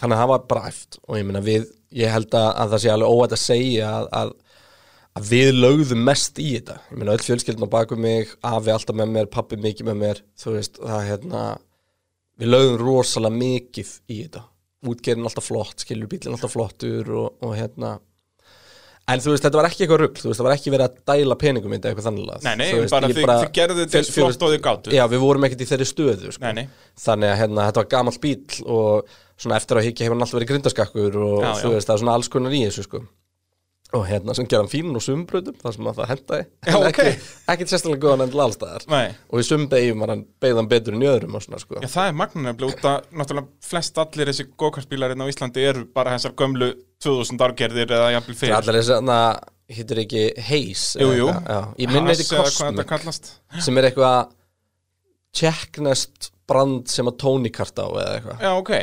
þannig 0.00 0.16
að 0.16 0.22
það 0.22 0.30
var 0.32 0.46
bara 0.50 0.70
æft. 0.70 0.98
Og 1.08 1.18
ég 1.18 1.26
meina 1.28 1.42
við, 1.44 1.68
ég 1.94 2.12
held 2.12 2.32
að, 2.34 2.48
að 2.62 2.72
það 2.74 2.82
sé 2.84 2.92
alveg 2.94 3.12
óætt 3.12 3.36
að 3.36 3.42
segja 3.42 3.90
að, 3.90 4.08
að, 4.20 4.32
að 5.20 5.28
við 5.30 5.50
lögðum 5.58 6.02
mest 6.08 6.40
í 6.40 6.48
þetta. 6.54 6.78
Ég 6.90 7.00
meina 7.00 7.14
öll 7.14 7.26
fjölskyldin 7.26 7.68
á 7.68 7.74
baku 7.74 8.00
mig 8.00 8.32
Afi 8.44 8.74
alltaf 8.74 8.98
með 8.98 9.12
mér, 9.18 9.30
pappi 9.32 9.60
mikið 9.60 9.90
með 9.90 10.00
mér 10.00 10.24
Þú 10.40 10.56
veist, 10.56 10.80
það 10.80 11.06
hérna 11.10 11.44
við 12.40 12.50
lögðum 12.50 12.80
rosalega 12.82 13.40
mikið 13.44 13.92
í 14.08 14.18
þetta. 14.24 14.42
Útgerinn 14.84 15.28
alltaf 15.28 15.46
flott, 15.48 15.84
skilur 15.84 16.10
bílinn 16.10 16.34
alltaf 16.34 16.52
flottur 16.52 17.12
og, 17.14 17.38
og 17.44 17.54
hérna 17.56 17.94
en 19.04 19.20
þú 19.20 19.34
veist, 19.34 19.44
þetta 19.44 19.60
var 19.60 19.68
ekki 19.68 19.84
eitthvað 19.84 20.00
rugl, 20.00 20.20
þú 20.20 20.30
veist, 20.30 20.40
það 20.40 20.46
var 20.48 20.54
ekki 20.56 20.72
verið 20.74 20.86
að 20.86 20.94
dæla 21.10 21.36
peningum 21.40 21.74
þetta 21.74 21.90
eitthvað 21.90 22.06
þannig 22.08 22.46
nei, 22.46 22.54
nei, 22.60 22.68
bara 22.94 23.10
þið, 23.10 23.50
gerðu 23.58 23.82
þetta 23.82 24.00
eins 24.00 24.12
flott 24.14 24.46
og 24.46 24.54
þið 24.54 24.62
gátu 24.64 24.94
já, 24.94 25.02
við 25.12 25.24
vorum 25.24 25.46
ekkert 25.48 25.64
í 25.64 25.68
þeirri 25.68 25.88
stöðu 25.90 26.32
sko. 26.32 26.44
Nei, 26.46 26.62
nei, 26.62 26.88
þannig 27.04 27.32
að 27.34 27.38
hérna, 27.42 27.66
þetta 27.68 27.82
var 27.82 27.90
gamall 27.96 28.20
bíl 28.22 28.38
og 28.64 29.12
svona 29.34 29.58
eftir 29.60 29.80
að 29.80 29.88
higgja 29.88 30.06
hefur 30.06 30.16
hann 30.16 30.24
alltaf 30.24 30.38
verið 30.38 30.52
grindaskakkur 30.52 31.20
og 31.20 31.36
Já, 31.44 31.52
þú 31.60 31.68
já. 31.68 31.74
veist, 31.74 31.90
það 31.90 31.94
er 31.96 32.02
svona 32.04 32.16
alls 32.18 32.32
konar 32.32 32.56
í 32.56 32.62
þessu 32.64 32.86
sko. 32.86 33.02
Og 33.94 34.04
hérna 34.08 34.34
sem 34.34 34.46
gerðan 34.50 34.70
fín 34.72 34.90
og 34.98 35.02
sumbröðum 35.04 35.56
þar 35.62 35.74
sem 35.76 35.88
að 35.90 35.98
það 36.00 36.08
hendaði 36.12 36.44
Já, 36.44 36.74
En 36.74 36.78
ok. 36.78 36.86
ekki, 36.88 37.28
ekki 37.54 37.66
sérstaklega 37.70 38.02
góðan 38.04 38.24
endla 38.26 38.46
allstaðar 38.48 38.86
nei. 38.90 39.14
Og 39.30 39.42
í 39.42 39.46
sumbegjum 39.46 40.02
var 40.04 40.12
hann 40.14 40.24
beigðan 40.42 40.70
betur 40.72 40.96
en 40.96 41.04
í 41.04 41.08
öðrum 41.12 41.38
svona 41.44 41.60
sko. 41.62 41.78
Já, 41.84 41.88
það 41.94 42.10
er 42.10 42.16
magna 42.20 42.44
nefnilega 42.48 42.74
út 42.74 42.88
að 42.90 43.08
náttúrulega 43.20 43.68
flest 43.70 44.00
allir 44.04 44.30
þessi 44.32 44.46
gókartbílar 44.64 45.14
hérna 45.14 45.28
á 45.28 45.30
Íslandi 45.30 45.66
eru 45.70 45.84
bara 45.94 46.16
þessar 46.16 46.34
gömlu 46.42 46.70
2000 47.04 47.44
árgerðir 47.48 47.94
eða 47.98 48.10
jafnvel 48.16 48.34
Það 48.34 48.40
fyrir 48.42 48.56
allir 48.58 48.80
þess 48.80 48.94
að 48.98 49.30
hittur 49.74 50.00
ekki 50.04 50.24
já. 51.48 51.58
Ég 51.84 51.94
eða 51.94 52.26
hvað 52.28 52.50
þetta 52.50 52.66
Cosmic 52.74 52.90
kallast. 52.90 53.30
Sem 53.64 53.78
er 53.80 53.88
eitthvað 53.88 54.18
tjekknest 55.34 56.30
brand 56.48 56.90
sem 56.92 57.08
að 57.08 57.16
Tony 57.22 57.50
kart 57.54 57.78
á 57.80 57.86
eða 57.88 58.10
eitthvað. 58.18 58.44
Já, 58.44 58.52
ok. 58.60 58.74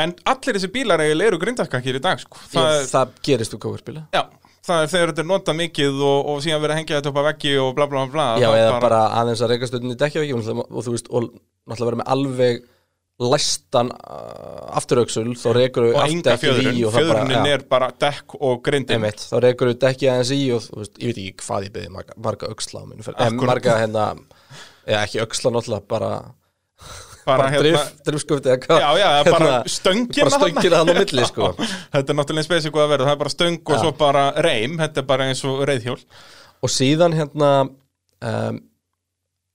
En 0.00 0.12
allir 0.32 0.56
þessi 0.56 0.70
bílar 0.72 1.02
eiginlega 1.04 1.32
eru 1.32 1.40
grindaskakir 1.42 1.98
í 1.98 2.02
dag 2.02 2.20
sko. 2.22 2.38
það, 2.40 2.52
það, 2.54 2.76
er, 2.76 2.86
það 2.92 3.16
gerist 3.26 3.56
úr 3.56 3.60
kókarspila 3.64 4.04
Já, 4.14 4.22
það 4.66 4.82
er 4.82 4.90
þegar 4.92 5.12
þetta 5.12 5.24
er 5.24 5.30
notað 5.30 5.58
mikið 5.60 6.02
og, 6.08 6.18
og 6.32 6.42
síðan 6.44 6.64
verið 6.64 6.74
að 6.74 6.80
hengja 6.80 6.98
þetta 6.98 7.12
upp 7.12 7.22
að 7.22 7.28
veggi 7.30 7.54
og 7.62 7.70
bla 7.78 7.86
bla 7.90 8.04
bla 8.12 8.26
Já, 8.40 8.48
eða 8.50 8.82
bara, 8.82 9.00
aðeins 9.20 9.44
að 9.44 9.54
reyka 9.54 9.70
stöðunni 9.70 9.96
dekja 10.00 10.24
ekki 10.26 10.36
og, 10.36 10.62
og 10.66 10.86
þú 10.86 10.94
veist, 10.96 11.10
og 11.10 11.30
náttúrulega 11.30 11.90
vera 11.90 12.00
með 12.02 12.12
alveg 12.16 12.62
læstan 13.20 13.90
uh, 13.92 14.76
afturöksul, 14.78 15.34
þá 15.36 15.48
reykur 15.52 15.90
þau 15.90 16.04
enga 16.06 16.36
fjöðrun, 16.40 16.78
og 16.88 16.94
það 16.94 17.10
bara, 17.10 17.24
fjöðrunin 17.26 17.48
er 17.50 17.64
bara 17.68 17.90
dekk 18.00 18.36
og 18.38 18.62
grindin. 18.64 18.96
Einmitt, 18.96 19.24
þá 19.28 19.34
reykur 19.44 19.72
þau 19.72 19.80
dekki 19.84 20.08
aðeins 20.08 20.32
í 20.32 20.40
og 20.56 20.68
veist, 20.78 20.96
ég 20.96 21.10
veit 21.10 21.20
ekki 21.20 21.44
hvað 21.44 21.66
ég 21.66 21.74
beði 21.74 21.92
marga, 21.92 22.16
marga 22.24 22.48
öxla 22.54 22.80
á 22.80 22.84
en 22.88 22.96
Akkúrat. 22.96 23.44
marga 23.50 23.76
hérna 23.82 24.06
ekki 25.02 25.20
öxla 25.20 25.52
náttúrulega, 25.52 25.84
bara 25.90 26.12
Bara, 27.26 27.36
bara 27.36 27.50
hérna, 27.52 27.62
drif, 27.66 28.00
drifskufti 28.06 28.48
eða 28.48 28.60
hvað? 28.64 28.80
Já, 28.80 28.90
já, 29.00 29.08
bara 29.26 29.38
Hérna, 29.38 29.72
stöngina 29.74 30.24
bara 30.24 30.38
stöngina 30.40 30.80
hann 30.80 30.90
á 30.90 30.94
milli, 30.96 31.26
sko. 31.28 31.50
Þetta 31.92 32.14
er 32.14 32.18
náttúrulega 32.18 32.48
spesíku 32.48 32.80
að 32.80 32.92
vera, 32.94 33.06
það 33.08 33.12
er 33.12 33.20
bara 33.22 33.34
stöng 33.34 33.60
og 33.60 33.74
Já. 33.74 33.80
svo 33.82 33.92
bara 34.00 34.24
reym, 34.46 34.78
þetta 34.80 35.02
er 35.02 35.08
bara 35.10 35.28
eins 35.28 35.44
og 35.48 35.60
reyðhjól 35.68 35.98
og 36.60 36.72
síðan 36.72 37.16
hérna 37.16 37.50
um, 37.68 38.58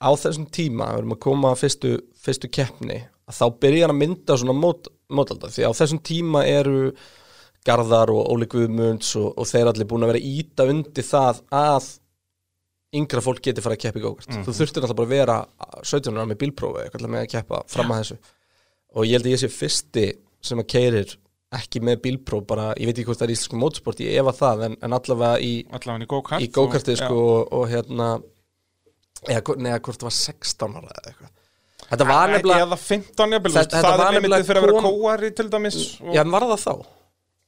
á 0.01 0.10
þessum 0.19 0.47
tíma 0.54 0.91
við 0.93 1.01
erum 1.01 1.15
að 1.17 1.21
koma 1.25 1.51
að 1.54 1.62
fyrstu, 1.63 1.91
fyrstu 2.25 2.49
keppni 2.54 3.01
að 3.25 3.38
þá 3.39 3.45
byrja 3.65 3.86
hann 3.86 3.95
að 3.95 4.01
mynda 4.01 4.39
svona 4.41 4.58
mót, 4.58 4.89
mótalda 5.10 5.51
því 5.54 5.69
á 5.69 5.71
þessum 5.78 6.01
tíma 6.06 6.45
eru 6.49 6.80
Garðar 7.65 8.12
og 8.13 8.28
Óli 8.30 8.45
Guðmunds 8.49 9.15
og, 9.17 9.32
og 9.41 9.47
þeir 9.49 9.71
allir 9.71 9.88
búin 9.89 10.06
að 10.06 10.13
vera 10.13 10.25
íta 10.30 10.67
undir 10.69 11.06
það 11.08 11.41
að 11.49 11.88
yngra 12.99 13.21
fólk 13.25 13.41
geti 13.45 13.63
fara 13.65 13.75
að 13.77 13.84
keppa 13.86 13.99
í 14.01 14.03
gókart 14.05 14.31
þú 14.45 14.53
þurftir 14.60 14.86
alltaf 14.86 14.97
bara 14.99 15.08
að 15.10 15.13
vera 15.15 15.38
17 15.84 16.15
ára 16.17 16.25
með 16.31 16.39
bílprófi 16.43 16.84
eitthvað 16.86 17.12
með 17.15 17.23
að 17.25 17.29
keppa 17.36 17.62
fram 17.71 17.91
að 17.95 18.01
þessu. 18.03 18.17
Og 18.95 19.05
ég 19.10 19.17
held 19.17 19.27
að 19.29 19.34
ég 19.36 19.41
sé 19.43 19.49
fyrsti 19.51 20.05
sem 20.45 20.62
að 20.62 20.69
keirir 20.75 21.15
ekki 21.55 21.79
með 21.86 21.99
bílpróf 22.03 22.45
bara, 22.49 22.69
ég 22.79 22.89
veit 22.89 22.97
ekki 22.97 23.05
hvort 23.10 23.19
það 23.21 23.27
er 23.29 23.34
íslensku 23.36 23.60
mótsport 23.62 23.99
ég 24.03 24.17
efa 24.19 24.31
það, 24.36 24.63
en, 24.69 24.77
en 24.84 24.95
allavega 24.97 25.39
í 25.45 25.51
Allavega 25.71 26.03
í 26.03 26.10
go-kart 26.13 26.43
í 26.43 26.49
gókartið 26.55 26.95
og- 26.95 27.01
sko 27.03 27.19
og, 27.36 27.53
og 27.60 27.67
hérna 27.71 28.08
eða, 29.29 29.55
nei, 29.62 29.71
hvort 29.79 30.01
það 30.01 30.10
var 30.10 30.15
16 30.17 30.75
ára 30.79 30.91
eða 30.95 31.12
eitthvað. 31.12 31.31
Þetta 31.86 32.08
var 32.10 32.31
nefnilega 32.34 32.65
Eða 32.65 32.77
15 32.81 33.36
jafnvel, 33.36 33.51
Þetta- 33.55 33.75
þetta, 33.75 33.77
þetta 33.77 34.01
það 34.01 34.17
er 34.19 34.23
myndið 34.25 34.47
fyrir 34.49 34.60
að 34.62 34.65
vera 34.65 34.84
kóari 34.89 35.31
til 35.38 35.47
dæmis 35.53 35.77
og... 36.01 36.12
já, 36.15 36.21
en 36.23 36.34
var 36.34 36.45
það 36.49 36.63
þá? 36.65 36.73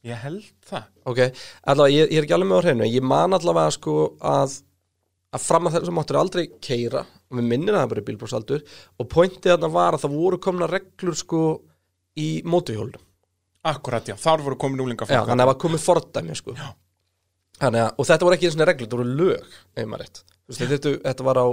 Ég 0.07 0.19
held 0.23 0.45
það. 0.69 0.83
Ok, 1.09 1.21
allavega, 1.73 1.95
ég, 1.97 2.11
ég 2.13 2.21
er 2.21 2.27
ekki 2.27 2.35
alveg 2.37 2.49
með 2.51 2.59
á 2.61 2.63
hreinu 2.67 2.89
ég 2.93 3.07
man 3.11 3.33
allavega 3.37 3.73
sko 3.75 3.95
að 4.21 4.57
að 5.35 5.43
fram 5.43 5.67
að 5.67 5.77
þessu 5.77 5.95
máttur 5.95 6.19
aldrei 6.21 6.45
keira 6.63 7.03
og 7.03 7.39
við 7.39 7.49
minnir 7.49 7.75
að 7.75 7.83
það 7.83 7.91
bara 7.91 8.01
er 8.03 8.07
bílbróksaldur 8.07 8.63
og 8.97 9.09
pointið 9.11 9.53
þarna 9.53 9.69
var 9.73 9.97
að 9.97 10.05
það 10.05 10.15
voru 10.21 10.39
komna 10.43 10.69
reglur 10.71 11.17
sko 11.19 11.41
í 12.17 12.29
mótuhjólum 12.47 13.03
Akkurat, 13.67 14.05
já, 14.07 14.15
þar 14.19 14.43
voru 14.45 14.57
komin 14.59 14.83
úlinga 14.83 15.07
já, 15.09 15.23
þannig 15.25 15.33
að 15.33 15.41
það 15.41 15.49
var 15.49 15.57
komið 15.63 15.81
fordæmi 15.83 16.35
sko. 16.37 16.53
Þannig 17.57 17.81
að, 17.83 17.89
og 17.97 18.07
þetta 18.07 18.27
voru 18.27 18.37
ekki 18.37 18.47
einu 18.47 18.53
svona 18.53 18.67
reglur, 18.69 18.87
þetta 18.87 18.99
voru 18.99 19.15
lög 19.17 19.57
ef 19.81 19.89
maður 19.89 20.03
rétt, 20.03 20.21
þetta, 20.59 20.93
þetta 21.03 21.25
var 21.27 21.39
á 21.41 21.47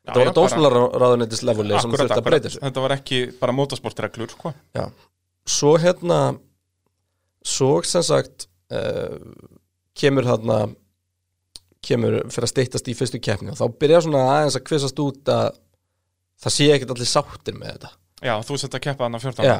þetta 0.00 0.16
var 0.16 0.24
já, 0.24 0.32
á 0.32 0.38
dósmálaráðuneytis 0.40 1.44
leveli 1.46 1.76
sem 1.76 1.92
Akkurat, 1.92 2.02
þurfti 2.02 2.18
að 2.18 2.26
breyta 2.26 2.48
þessu. 2.48 2.62
Þetta 2.64 2.84
var 2.86 2.94
ekki 2.96 3.20
bara 3.42 3.54
motorsportreglur 3.54 4.34
sko. 4.34 4.54
Já, 4.74 4.84
svo 5.58 5.74
hérna 5.84 6.20
svo 7.46 7.70
sem 7.86 8.04
sagt 8.08 8.48
uh, 8.74 9.20
kemur 10.00 10.26
þarna 10.26 10.62
kemur 11.86 12.20
fyrir 12.28 12.46
að 12.46 12.52
steytast 12.52 12.88
í 12.90 12.94
fyrstu 12.98 13.20
keppni 13.24 13.52
og 13.54 13.58
þá 13.60 13.66
byrja 13.80 14.04
svona 14.06 14.22
aðeins 14.36 14.58
að 14.58 14.64
kvissast 14.68 15.02
út 15.04 15.32
að 15.32 15.50
það 16.40 16.56
sé 16.56 16.70
ekkert 16.74 16.94
allir 16.94 17.10
sáttir 17.10 17.58
með 17.58 17.74
þetta. 17.74 17.92
Já, 18.20 18.34
þú 18.44 18.58
sett 18.60 18.76
að 18.76 18.84
keppa 18.86 19.06
þarna 19.06 19.20
14 19.22 19.48
Já, 19.48 19.58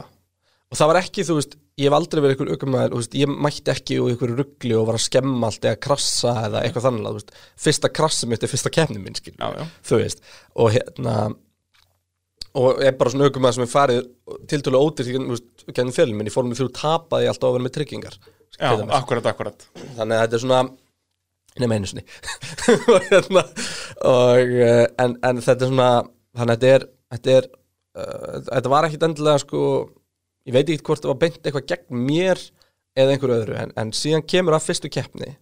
og 0.71 0.79
það 0.81 0.91
var 0.93 1.01
ekki, 1.01 1.27
þú 1.27 1.37
veist 1.41 1.59
ég 1.81 1.89
hef 1.89 1.97
aldrei 1.97 2.21
verið 2.25 2.37
ykkur 2.37 2.51
aukumæður, 2.55 2.93
þú 2.93 3.01
veist, 3.01 3.15
ég 3.21 3.37
mætti 3.47 3.73
ekki 3.73 4.01
úr 4.05 4.15
ykkur 4.15 4.35
ruggli 4.37 4.75
og 4.77 4.89
var 4.91 4.99
að 4.99 5.07
skemma 5.07 5.49
allt 5.49 5.65
eða 5.65 5.81
krassa 5.87 6.35
eða 6.47 6.65
eitthvað 6.67 6.89
þannig, 6.89 7.07
þú 7.09 7.21
veist, 7.21 7.33
fyrsta 7.65 7.93
krassi 8.01 8.29
mitt 8.29 8.45
er 8.45 8.53
fyrsta 8.53 8.73
keppni 8.75 9.01
minn, 9.01 9.17
skil 9.17 9.33
Já, 9.39 9.49
já. 9.57 9.65
þú 9.89 10.03
veist, 10.03 10.21
og 10.61 10.75
hérna 10.77 11.15
og 12.61 12.83
er 12.83 12.97
bara 12.99 13.13
svona 13.13 13.29
aukumæður 13.31 13.57
sem 13.57 13.65
er 13.65 13.71
farið 13.71 14.07
tiltölu 14.51 14.83
ódýrt, 14.83 15.11
þú 15.15 15.27
veist, 15.31 15.51
gennum 15.77 15.95
fjölum 15.95 16.19
minn. 16.19 16.31
Í 16.31 16.35
fórmið 16.35 16.59
þrjú 16.61 16.71
tapaði 16.75 17.27
ég 17.29 17.33
alltaf 17.33 17.49
að 17.49 17.57
vera 17.57 17.67
með 17.67 17.75
tryggingar 17.77 18.17
Já, 18.21 18.73
til 18.75 18.89
akkurat, 18.97 19.29
akkurat. 19.31 19.67
Þannig 19.97 20.17
að 20.17 20.25
þetta 20.25 20.39
er 20.39 20.43
svona 20.45 20.63
nema 21.59 21.77
einu 21.77 21.89
sinni. 21.91 22.05
Og, 22.95 23.07
hérna, 23.11 23.43
og, 24.07 24.53
uh, 24.55 24.85
en, 25.03 25.17
en 25.27 25.41
þetta 25.43 25.67
er 25.67 25.71
svona 25.73 25.91
þannig 26.39 26.55
að 26.55 26.65
þetta 26.65 26.75
er 26.77 26.87
þetta, 27.11 27.37
er, 27.37 27.49
uh, 27.99 28.37
þetta 28.47 28.73
var 28.73 28.87
ekkit 28.87 29.07
endilega 29.09 29.43
sko 29.43 29.63
ég 30.47 30.57
veit 30.57 30.69
ekki 30.69 30.87
hvort 30.87 31.03
það 31.05 31.13
var 31.13 31.21
beint 31.25 31.41
eitthvað 31.41 31.69
gegn 31.73 32.05
mér 32.09 32.43
eða 32.99 33.15
einhverju 33.15 33.39
öðru 33.39 33.57
en, 33.61 33.73
en 33.81 33.95
síðan 33.97 34.27
kemur 34.27 34.57
að 34.57 34.67
fyrstu 34.69 34.91
keppni. 34.93 35.33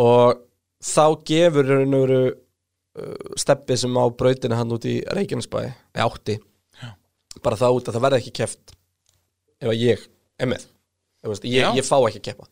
Og 0.00 0.40
þá 0.84 1.04
gefur 1.28 1.70
raun 1.70 1.96
og 1.96 2.04
veru 2.04 2.20
uh, 2.30 3.36
steppi 3.40 3.78
sem 3.78 3.94
á 3.94 4.04
brautinu 4.10 4.58
hann 4.58 4.74
út 4.74 4.88
í 4.90 4.98
Reykjanesbæ 5.16 5.60
eða 5.62 6.08
átti 6.08 6.38
Já. 6.80 6.90
bara 7.44 7.60
þá 7.60 7.68
út 7.70 7.88
að 7.88 7.96
það 7.96 8.06
verði 8.08 8.22
ekki 8.22 8.36
keppt 8.42 8.74
ef 9.62 9.70
að 9.70 9.80
ég 9.80 10.08
er 10.42 10.50
með. 10.50 10.66
Ég, 11.48 11.70
ég 11.78 11.86
fá 11.86 11.96
ekki 12.02 12.20
að 12.20 12.26
keppa 12.32 12.50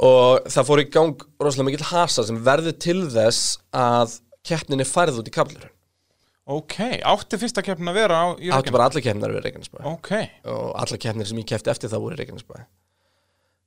og 0.00 0.46
það 0.48 0.66
fór 0.70 0.80
í 0.82 0.86
gang 0.94 1.24
rosalega 1.42 1.66
mikill 1.68 1.88
hasa 1.90 2.24
sem 2.24 2.38
verður 2.46 2.76
til 2.80 3.02
þess 3.12 3.58
að 3.76 4.14
keppnin 4.48 4.80
er 4.84 4.88
færð 4.88 5.20
út 5.22 5.28
í 5.28 5.34
kaplurinn 5.34 5.76
Ok, 6.50 6.78
átti 7.06 7.38
fyrsta 7.38 7.62
keppnin 7.62 7.92
að 7.92 7.98
vera 8.00 8.16
á 8.16 8.26
í 8.34 8.48
áttu 8.48 8.56
Reykjavík? 8.56 8.72
bara 8.74 8.86
alla 8.88 9.02
keppnar 9.04 9.34
við 9.36 9.44
Reykjanesbæ 9.44 9.82
Ok, 9.92 10.08
og 10.50 10.70
alla 10.82 10.98
keppnir 11.04 11.28
sem 11.28 11.38
ég 11.42 11.46
keppti 11.52 11.70
eftir 11.70 11.92
það 11.92 12.02
voru 12.06 12.16
í 12.16 12.20
Reykjanesbæ 12.22 12.56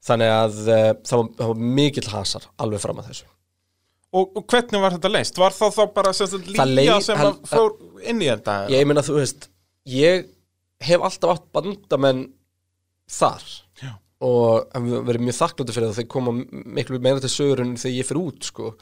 þannig 0.04 0.34
að 0.36 0.58
uh, 0.66 0.90
það, 1.06 1.14
var, 1.22 1.30
það 1.38 1.52
var 1.54 1.62
mikill 1.78 2.10
hasar 2.12 2.48
alveg 2.66 2.82
fram 2.84 3.00
að 3.00 3.12
þessu 3.14 3.30
og, 4.14 4.34
og 4.38 4.44
hvernig 4.52 4.82
var 4.84 4.94
þetta 4.98 5.10
leist? 5.14 5.40
Var 5.42 5.56
það 5.58 5.72
þá 5.78 5.84
bara 5.96 6.12
sagt 6.14 6.50
leið- 6.52 7.00
sem 7.08 7.18
hann- 7.18 7.32
að 7.40 7.54
fór 7.54 7.72
inn 8.12 8.20
í 8.22 8.28
þetta? 8.30 8.58
ég 8.74 8.84
meina 8.90 9.02
þú 9.06 9.16
veist 9.22 9.48
ég 9.90 10.28
hef 10.84 11.06
alltaf 11.08 11.38
átt 11.38 11.48
bandamenn 11.56 12.26
þar. 13.10 13.46
Og 14.24 14.76
verið 15.08 15.26
mjög 15.28 15.40
þakkláttur 15.40 15.76
fyrir 15.76 15.90
það 15.90 16.02
þeir 16.02 16.12
koma 16.14 16.36
miklu 16.78 17.00
meira 17.04 17.24
til 17.24 17.32
sögurinn 17.34 17.74
þegar 17.80 17.98
ég 17.98 18.10
fyrir 18.10 18.22
út 18.24 18.50
sko. 18.50 18.76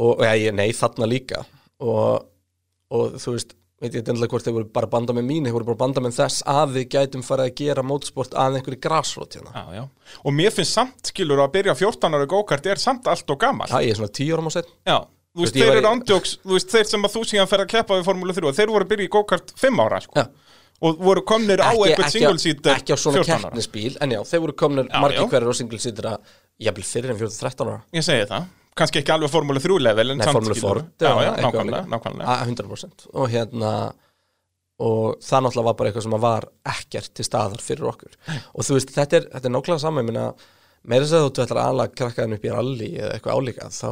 og, 0.00 0.22
ja, 0.24 0.34
ég, 0.38 0.54
nei, 0.56 0.70
þarna 0.76 1.08
líka 1.10 1.44
og, 1.82 2.28
og 2.94 3.16
þú 3.20 3.34
veist 3.36 3.56
veit 3.80 3.94
ég 3.96 4.04
endilega 4.04 4.34
hvort 4.34 4.44
þeir 4.44 4.56
voru 4.58 4.68
bara 4.74 4.88
bandamenn 4.92 5.26
mín 5.26 5.46
þeir 5.48 5.54
voru 5.56 5.70
bara 5.70 5.80
bandamenn 5.80 6.14
þess 6.14 6.44
að 6.48 6.74
við 6.76 6.88
gætum 6.94 7.22
farið 7.24 7.48
að 7.48 7.54
gera 7.62 7.84
mótsport 7.86 8.36
að 8.36 8.58
einhverju 8.58 8.80
grasrót 8.84 9.38
hérna. 9.38 9.62
Já. 9.72 9.84
Og 10.20 10.36
mér 10.36 10.52
finnst 10.52 10.76
samt, 10.76 11.00
skilur, 11.08 11.40
að 11.40 11.54
byrja 11.54 11.76
14 11.78 12.18
ára 12.18 12.28
gókart 12.28 12.68
er 12.68 12.82
samt 12.82 13.08
allt 13.08 13.32
og 13.32 13.40
gammal. 13.40 13.70
það 13.72 13.88
er 13.88 14.00
svona 14.00 14.14
tíu 14.20 14.36
árum 14.36 14.52
á 14.52 14.54
setn 14.58 14.74
Já. 14.84 14.98
Þú 15.30 15.44
veist, 15.44 15.56
þeir 15.56 15.76
eru 15.78 15.88
ándjóks, 15.94 16.30
þú 16.42 16.56
veist, 16.56 16.72
þeir 16.74 16.86
sem 16.90 17.06
að 17.06 17.12
þú 17.14 17.20
síðan 17.30 17.48
fer 17.48 17.62
að 17.62 17.68
keppa 17.70 17.96
við 17.96 18.08
Formúlu 18.08 18.34
3 18.34 18.48
og 18.50 18.56
þeir 18.56 18.72
voru 18.72 18.86
að 18.86 18.90
byrja 18.90 19.06
í 19.06 19.12
gókart 19.14 19.52
5 19.62 19.82
ára, 19.84 20.00
sko. 20.02 20.24
Og 20.80 20.96
voru 21.04 21.20
komnir 21.28 21.60
á 21.60 21.70
eitthvað 21.76 22.08
single 22.14 22.38
seater 22.40 22.72
ekki 22.78 22.94
á 22.94 22.98
svona 23.00 23.20
14 23.20 23.34
ára. 23.34 23.40
keppnisbíl 23.50 23.96
en 24.00 24.14
já, 24.16 24.20
þeir 24.30 24.40
voru 24.46 24.54
komnir 24.62 24.86
margir 24.88 25.26
hverjir 25.28 25.52
á 25.52 25.54
single 25.58 25.78
seater 25.82 26.08
að 26.14 26.30
jafnvel 26.64 26.86
fyrir 26.88 27.12
en 27.14 27.18
14-13 27.20 27.66
ára 27.68 27.80
Ég 27.98 28.06
segi 28.06 28.28
það. 28.30 28.46
Kannski 28.80 29.00
ekki 29.02 29.12
alveg 29.12 29.32
Formúlu 29.32 29.60
3 29.60 29.76
level, 29.82 30.10
en 30.14 30.22
samt 30.22 30.36
Formule 30.38 30.54
skilurðu. 30.56 30.84
4 31.02 31.04
Já, 31.04 31.10
eða 31.10 31.24
já, 31.26 31.30
eitthvað 31.32 31.50
nákvæmlega, 31.50 31.82
líka. 31.82 31.90
nákvæmlega. 31.96 32.26
A- 32.30 32.44
100% 32.46 33.06
og 33.12 33.28
hérna 33.34 33.72
og 34.80 35.18
það 35.20 35.42
náttúrulega 35.44 35.64
var 35.68 35.74
bara 35.76 35.90
eitthvað 35.90 36.06
sem 36.06 36.16
var 36.24 36.46
ekkert 36.72 37.12
til 37.18 37.24
staðar 37.28 37.60
fyrir 37.60 37.90
okkur 37.90 38.14
og 38.54 38.64
þú 38.64 38.78
veist, 38.78 38.94
þetta 38.96 39.18
er, 39.20 39.26
þetta 39.34 39.50
er 39.50 39.54
nákvæmlega 39.58 39.84
saman 39.84 40.14
meira 40.88 41.04
þess 41.04 41.12
að 41.18 41.26
þú 41.28 41.44
ætlar 41.44 41.60
aðalega 41.66 41.96
krakkaðin 42.00 42.36
upp 42.38 42.44
í 42.48 42.52
rally 42.54 42.88
eða 42.96 43.12
eitthvað 43.18 43.36
álíka 43.36 43.68
þá 43.68 43.90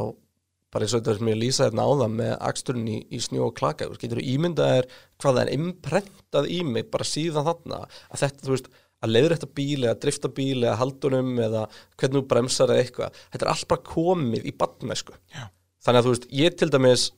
bara 0.72 0.85
eins 0.85 0.94
og 0.94 1.00
þetta 1.02 1.16
sem 1.18 1.31
ég 1.33 1.38
lýsa 1.40 1.68
hérna 1.68 1.87
áðan 1.88 2.18
með 2.18 2.35
aksturinn 2.50 2.90
í, 2.92 2.98
í 3.09 3.20
snjó 3.24 3.48
og 3.48 3.57
klaka 3.57 3.88
þú 3.88 4.00
getur 4.02 4.20
ímyndað 4.20 4.74
er 4.81 4.90
hvað 5.20 5.38
það 5.38 5.42
er 5.44 5.54
imprentað 5.57 6.50
í 6.52 6.59
mig 6.66 6.90
bara 6.92 7.09
síðan 7.09 7.46
þarna? 7.48 7.81
Að 8.12 8.22
þetta, 8.24 8.44
þú 8.44 8.54
veist, 8.54 8.68
að 8.98 9.14
leiður 9.14 9.35
þetta 9.37 9.50
bíl 9.61 9.78
eða 9.85 9.96
drifta 10.02 10.33
bíl 10.35 10.59
eða 10.59 10.76
haldunum 10.83 11.33
eða 11.46 11.64
hvernig 11.96 12.18
þú 12.18 12.24
bremsar 12.33 12.74
eða 12.74 12.85
eitthvað 12.85 13.22
þetta 13.22 13.44
er 13.46 13.52
allt 13.52 13.70
bara 13.70 13.87
komið 13.87 14.48
í 14.48 14.54
badnesku 14.59 15.16
Já. 15.33 15.48
þannig 15.87 16.00
að 16.00 16.09
þú 16.09 16.14
veist, 16.14 16.31
ég 16.40 16.57
til 16.59 16.70
dæmis 16.74 17.09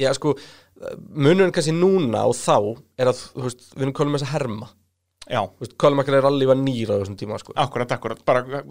já 0.00 0.12
sko 0.16 0.36
munurinn 1.12 1.52
kannski 1.52 1.74
núna 1.76 2.24
og 2.30 2.36
þá 2.38 2.56
er 3.00 3.10
að, 3.10 3.24
þú 3.34 3.48
veist, 3.48 3.66
við 3.74 3.84
erum 3.84 3.96
kolum 3.98 4.16
þess 4.16 4.28
að 4.28 4.34
herma 4.36 4.70
Kolum 5.80 6.02
ekki 6.02 6.14
rally 6.16 6.48
var 6.48 6.58
nýra 6.58 6.96
á 6.96 7.00
þessum 7.00 7.16
tíma 7.20 7.38
sko. 7.40 7.54
Akkurat, 7.60 7.92
akkurat. 7.94 8.22
Bara 8.26 8.62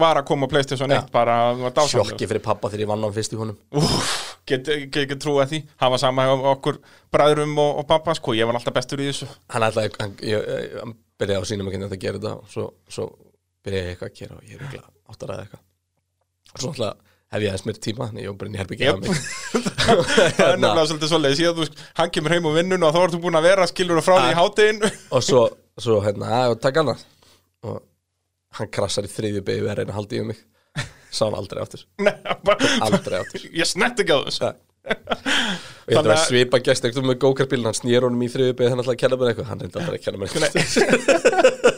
var 0.00 0.22
að 0.22 0.26
koma 0.30 0.48
á 0.48 0.52
Playstation 0.52 0.92
1 0.96 1.10
bara, 1.12 1.36
það 1.50 1.64
var 1.66 1.74
dásamlegur. 1.76 2.10
sjokki 2.10 2.28
fyrir 2.30 2.44
pappa 2.44 2.70
þegar 2.72 2.84
ég 2.84 2.90
vann 2.92 3.04
á 3.04 3.06
hann 3.06 3.16
fyrst 3.16 3.36
í 3.36 3.40
honum. 3.40 3.58
Úff, 3.76 4.12
get 4.48 4.70
get 4.70 5.02
ekki 5.04 5.18
trúa 5.20 5.46
því. 5.50 5.62
Hafa 5.82 6.00
sama 6.00 6.26
hjá 6.28 6.34
okkur 6.54 6.80
bræðrum 7.12 7.56
og, 7.60 7.82
og 7.82 7.88
pappa 7.90 8.16
sko, 8.16 8.36
ég 8.38 8.48
var 8.48 8.58
alltaf 8.60 8.76
bestur 8.76 9.04
í 9.04 9.10
þessu. 9.10 9.28
Hann 9.52 9.68
ætlaði, 9.68 9.92
hann, 10.00 10.16
ég, 10.24 10.46
ég, 10.56 10.78
hann 10.80 10.96
byrjaði 11.20 11.44
á 11.44 11.50
sínum 11.52 11.68
að 11.68 11.78
þetta 11.80 11.98
að 11.98 12.06
gera 12.06 12.20
þetta 12.22 12.36
og 12.38 12.54
svo, 12.54 12.68
svo 12.88 13.10
byrjaði 13.66 13.84
ég 13.84 13.92
eitthvað 13.94 14.12
að 14.12 14.22
gera 14.22 14.40
og 14.40 14.48
ég 14.48 14.56
er 14.56 14.66
ekki 14.70 14.82
átt 14.84 15.22
að 15.26 15.32
ræða 15.34 15.46
eitthvað. 15.46 15.66
Og 16.54 16.64
svo 16.64 16.72
alltaf 16.72 17.04
hef 17.34 17.42
ég 17.42 17.50
aðeins 17.50 17.66
mér 17.66 17.78
tíma 17.82 18.06
þannig 18.08 18.24
ég 18.24 18.30
var 18.30 18.38
bara 18.40 18.50
inn 18.50 18.56
í 18.56 18.60
herbyggi 18.60 18.86
Jep. 18.86 19.00
það 19.86 20.42
er 20.46 20.58
nefnilega 20.60 20.86
svolítið 20.90 21.12
svoleiðis. 21.12 21.42
Ég, 21.44 21.56
þú, 21.56 21.86
hann 22.00 22.12
kemur 22.14 22.34
heim 22.34 22.48
úr 22.50 22.58
vinnun 22.58 22.86
og 22.86 22.94
þá 22.96 23.00
ertu 23.04 23.22
búin 23.22 23.38
að 23.38 23.48
vera 23.48 23.68
skilur 23.70 24.00
og 24.00 24.06
frá 24.06 24.16
því 24.18 24.32
í 24.32 24.36
hátinn 24.40 24.82
og 25.16 25.24
svo, 25.24 25.46
svo 25.80 26.00
hérna, 26.04 26.32
að 26.42 26.58
takk 26.64 26.82
annað. 26.82 27.06
Og 27.66 27.80
hann 28.60 28.70
krassar 28.72 29.08
í 29.08 29.12
þriðju 29.12 29.42
beigju 29.46 29.70
að 29.70 29.80
reyna 29.80 29.94
að 29.94 29.98
halda 30.00 30.18
í 30.18 30.22
um 30.24 30.30
mig. 30.32 30.44
Sá 31.16 31.24
hann 31.26 31.38
aldrei 31.38 31.62
áttur 31.62 31.84
aldrei 32.86 33.20
áttur 33.22 33.44
ég 33.54 33.68
snett 33.68 34.02
ekki 34.02 34.16
á 34.16 34.20
þessu. 34.26 34.52
Og 34.86 35.90
ég 35.90 35.96
Þannig 35.96 36.12
að 36.12 36.20
svipa 36.26 36.60
gest 36.62 36.84
ekkert 36.86 37.06
með 37.06 37.18
gókarbílinn, 37.24 37.66
hann 37.66 37.78
snýr 37.78 38.06
honum 38.06 38.22
í 38.22 38.28
þriðju 38.30 38.54
beigju 38.58 38.72
þannig 38.74 38.90
að 38.92 38.98
kenna 39.00 39.18
mér 39.18 39.32
eitthvað, 39.32 39.48
hann 39.50 39.62
reyndi 39.62 39.80
aldrei 39.80 39.96
að 39.96 40.04
kenna 40.04 40.18
mér 40.20 40.28
eitthvað 40.36 41.72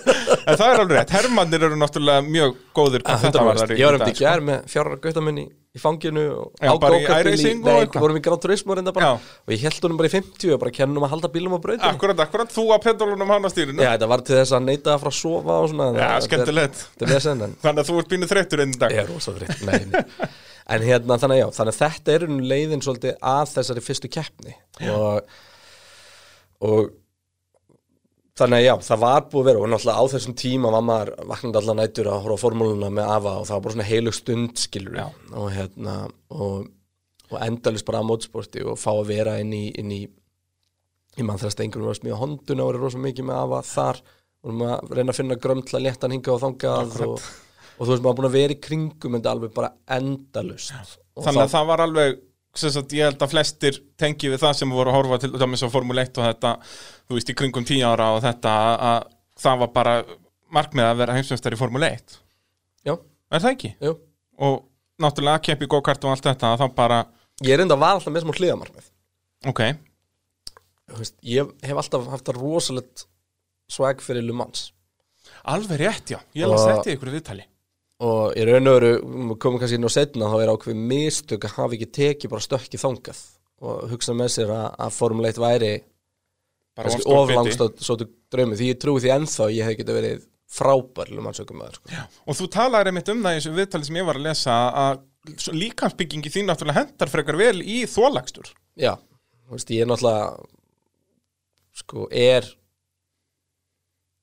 en 0.49 0.59
það 0.59 0.73
er 0.73 0.83
alveg 0.83 0.97
rétt, 0.99 1.15
hermannir 1.19 1.65
eru 1.69 1.79
náttúrulega 1.79 2.25
mjög 2.27 2.55
góðir 2.77 3.05
hvað 3.07 3.25
þetta 3.27 3.45
varðar 3.49 3.73
í 3.75 3.79
ég 3.79 3.89
var 3.89 3.99
um 3.99 4.05
í 4.09 4.15
gær 4.19 4.45
með 4.49 4.69
fjárara 4.73 5.01
gauta 5.05 5.23
minn 5.25 5.41
í, 5.43 5.47
fanginu 5.79 6.25
og 6.35 6.65
Já, 6.65 6.73
á 6.73 6.75
bara 6.83 6.97
í 6.99 7.05
go-kartbíl 7.05 7.35
iRacing 7.35 7.61
og 7.63 7.69
nei, 7.69 7.83
eitthvað? 7.85 8.03
vorum 8.03 8.19
í 8.19 8.23
Gran 8.25 8.41
Turismo 8.43 8.77
reynda 8.79 8.95
bara. 8.97 9.11
Já. 9.13 9.35
og 9.47 9.55
ég 9.55 9.65
held 9.69 9.85
honum 9.87 10.01
bara 10.01 10.11
í 10.11 10.15
50 10.17 10.55
og 10.57 10.63
bara 10.65 10.75
kennum 10.75 11.07
að 11.07 11.13
halda 11.15 11.31
bílum 11.37 11.55
á 11.55 11.61
brautinu 11.63 11.91
Akkurat, 11.93 12.23
akkurat, 12.25 12.51
þú 12.57 12.65
að 12.75 12.83
pendulunum 12.89 13.31
hann 13.35 13.47
á 13.47 13.51
stýrinu. 13.53 13.85
Já, 13.85 13.93
þetta 13.95 14.11
var 14.11 14.25
til 14.27 14.39
þess 14.41 14.57
að 14.59 14.67
neita 14.67 14.95
að 14.97 15.05
frá 15.05 15.13
að 15.13 15.19
sofa 15.21 15.59
og 15.63 15.71
svona 15.71 15.89
Já, 15.95 16.11
skemmtilegt. 16.27 16.83
Þannig 16.99 17.83
að 17.85 17.91
þú 17.93 17.99
ert 18.03 18.13
bínu 18.15 18.31
þreyttur 18.33 18.65
einn 18.65 18.75
dag. 18.81 18.97
Ég 18.97 19.05
er 19.05 19.13
rosa 19.13 19.37
þreytt 19.37 19.63
Nei, 19.69 19.79
nei. 19.93 20.31
En 20.69 20.83
hérna, 20.85 21.17
þannig 21.17 21.39
já, 21.41 21.47
þannig 21.57 21.77
að 21.77 21.79
þetta 21.85 22.15
er 22.17 22.25
nú 22.29 22.39
leiðin 22.45 22.83
svolítið 22.85 23.15
að 23.25 23.53
þessari 23.55 23.85
fyrstu 23.87 24.11
keppni. 24.13 24.57
Og, 24.93 25.39
og 26.69 26.91
þannig 28.39 28.59
að 28.59 28.65
já, 28.65 28.75
það 28.87 29.01
var 29.03 29.25
búið 29.27 29.41
að 29.41 29.49
vera 29.49 29.61
og 29.63 29.71
náttúrulega 29.73 30.03
á 30.03 30.13
þessum 30.13 30.35
tíma 30.39 30.73
var 30.75 30.85
maður 30.87 31.13
vaknandi 31.33 31.61
allan 31.61 31.81
nættur 31.83 32.11
að 32.11 32.21
horfa 32.25 32.39
á 32.39 32.45
formúluna 32.45 32.91
með 32.95 33.13
afa 33.17 33.33
og 33.41 33.49
það 33.49 33.57
var 33.57 33.65
bara 33.65 33.77
svona 33.77 33.89
heilug 33.89 34.17
stund 34.17 34.63
skilur 34.63 34.99
Já. 34.99 35.07
og 35.35 35.49
hérna 35.55 35.97
og, 36.31 36.69
og 37.31 37.41
endalist 37.43 37.89
bara 37.89 38.03
á 38.05 38.09
mótsporti 38.09 38.63
og 38.63 38.79
fá 38.81 38.93
að 38.95 39.11
vera 39.11 39.39
inn 39.43 39.51
í, 39.57 39.65
inn 39.81 39.95
í 39.95 40.01
ég 41.19 41.27
mann 41.27 41.41
þess 41.41 41.59
að 41.59 41.67
einhvern 41.67 41.89
var 41.89 41.97
að 41.97 42.01
smíða 42.03 42.21
honduna 42.23 42.65
og 42.65 42.71
verið 42.71 42.87
rosa 42.87 43.03
mikið 43.03 43.29
með 43.29 43.43
afa 43.43 43.61
þar. 43.73 44.01
Og 44.47 44.55
maður 44.55 44.95
reyna 44.95 45.11
að 45.11 45.19
finna 45.19 45.37
grömtla 45.43 45.81
léttan 45.83 46.15
hinga 46.15 46.31
og 46.31 46.43
þangað 46.45 46.93
og, 47.09 47.29
og 47.75 47.81
þú 47.81 47.91
veist 47.91 48.05
maður 48.05 48.19
búin 48.21 48.29
að 48.29 48.37
vera 48.37 48.55
í 48.55 48.61
kringum 48.63 49.17
þetta 49.19 49.33
alveg 49.35 49.55
bara 49.57 49.73
endalust 49.99 50.99
Þannig 51.19 51.43
að 51.43 51.55
það 51.57 51.71
var 51.73 51.83
alveg 51.83 52.21
sagt, 52.55 52.93
ég 52.97 53.05
held 53.05 53.23
að 53.23 53.31
flestir 53.35 53.77
tengi 54.01 54.31
við 54.33 54.41
það 54.43 54.55
sem 54.61 54.71
voru 54.71 54.91
að 54.91 54.97
horfa 54.99 55.19
til 55.23 55.31
dæmis 55.39 55.63
á 55.63 55.69
Formule 55.71 56.03
1 56.07 56.19
og 56.19 56.25
þetta, 56.27 56.53
þú 57.09 57.15
veist, 57.19 57.31
í 57.31 57.37
kringum 57.39 57.65
10 57.69 57.83
ára 57.87 58.09
og 58.17 58.23
þetta 58.25 58.55
að, 58.65 58.79
að 58.89 59.05
það 59.45 59.59
var 59.63 59.73
bara 59.77 59.93
markmið 60.57 60.85
að 60.89 60.97
vera 61.03 61.15
heimsveistar 61.19 61.55
í 61.55 61.61
Formule 61.61 61.91
1 61.99 62.17
já, 62.89 62.95
Er 63.31 63.41
það 63.45 63.53
ekki? 63.53 63.75
jú. 63.85 63.93
Og 64.39 64.57
náttúrulega 65.03 65.37
að 65.39 65.45
keppi 65.51 65.67
go-kart 65.71 66.05
og 66.09 66.15
allt 66.15 66.25
þetta 66.31 66.55
þá 66.59 66.67
bara, 66.75 67.03
ég 67.45 67.53
er 67.55 67.63
enda 67.63 67.77
að 67.77 67.83
var 67.85 67.99
alltaf 67.99 68.13
með 68.15 68.25
smá 68.27 68.35
hliðamarkmið 68.39 68.89
ok. 69.53 69.63
Veist, 70.99 71.15
ég 71.23 71.51
hef 71.69 71.77
alltaf 71.83 72.09
haft 72.11 72.25
það 72.31 72.39
rosalegt 72.41 73.05
swag 73.69 74.01
fyrir 74.01 74.25
Le 74.25 74.33
Mans. 74.33 74.71
Alveg 75.53 75.79
rétt, 75.83 76.09
já, 76.15 76.19
ég 76.35 76.47
að 76.49 76.55
Og- 76.57 76.65
setja 76.65 76.95
ykkur 76.97 77.11
í 77.13 77.17
viðtali 77.19 77.45
og 78.05 78.39
í 78.39 78.47
raun 78.47 78.71
og 78.71 78.77
veru, 78.79 78.93
við 79.03 79.37
komum 79.43 79.61
kannski 79.61 79.79
inn 79.79 79.89
á 79.89 79.93
setna 79.93 80.31
þá 80.31 80.39
er 80.45 80.53
ákveð 80.55 80.81
mistök 80.93 81.47
að 81.49 81.57
hafa 81.57 81.77
ekki 81.77 81.91
tekið 81.99 82.33
bara 82.35 82.45
stökki 82.45 82.81
þangað 82.81 83.23
og 83.59 83.87
hugsa 83.91 84.15
með 84.15 84.35
sér 84.37 84.53
að, 84.55 84.67
að 84.87 84.93
Formule 84.95 85.33
1 85.33 85.41
væri 85.43 85.73
kannski 86.79 87.03
of 87.03 87.07
stór 87.07 87.27
biti. 87.27 87.35
oflangstótt 87.35 87.83
svo 87.83 87.97
draumi 88.31 88.59
því 88.59 88.69
ég 88.71 88.81
trúi 88.83 89.03
því 89.03 89.15
ennþá 89.17 89.47
að 89.49 89.55
ég 89.57 89.67
hef 89.67 89.81
getið 89.81 89.99
verið 89.99 90.27
frábær 90.49 91.11
Le 91.13 91.25
Mans 91.25 91.43
ökumæður 91.43 91.81
sko. 91.81 92.05
Og 92.25 92.39
þú 92.39 92.47
talaðir 92.55 92.93
einmitt 92.93 93.11
um 93.13 93.25
það 93.25 93.35
í 93.35 93.41
þessu 93.41 93.57
viðtali 93.57 93.89
sem 93.89 93.99
ég 93.99 94.07
var 94.09 94.21
að 94.21 94.29
lesa 94.29 94.55
að 94.85 95.03
líkansbyggingi 95.59 96.33
þín 96.33 96.49
náttúrulega 96.49 96.85
hendar 96.85 97.13
frekar 97.13 97.37
vel 97.37 97.59
í 97.61 97.83
þólagstur 97.91 98.49
Já, 98.79 98.95
þú 99.45 99.59
veist, 99.59 99.75
ég 99.75 99.83
er 99.85 99.91
náttúrulega 99.91 100.31
sko, 101.83 102.07
er 102.15 102.47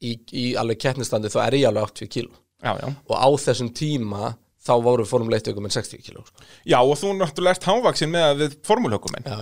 í, 0.02 0.16
í 0.32 0.48
alveg 0.60 0.82
keppnistandi 0.82 1.32
þá 1.34 1.40
er 1.46 1.60
ég 1.60 1.70
alveg 1.70 1.92
80 1.92 2.12
kíló 2.16 2.34
Já, 2.66 2.74
já. 2.82 2.90
Og 2.90 3.16
á 3.16 3.30
þessum 3.46 3.72
tíma 3.78 4.34
þá 4.66 4.74
voru 4.82 5.06
Formule 5.06 5.38
1 5.38 5.52
ökum 5.54 5.68
en 5.68 5.74
60 5.74 6.02
kíló 6.02 6.24
sko. 6.26 6.46
Já, 6.66 6.80
og 6.82 6.96
þú 6.98 7.12
náttúrulega 7.20 7.60
ert 7.60 7.68
hávaksin 7.70 8.14
með 8.14 8.46
Já, 9.22 9.36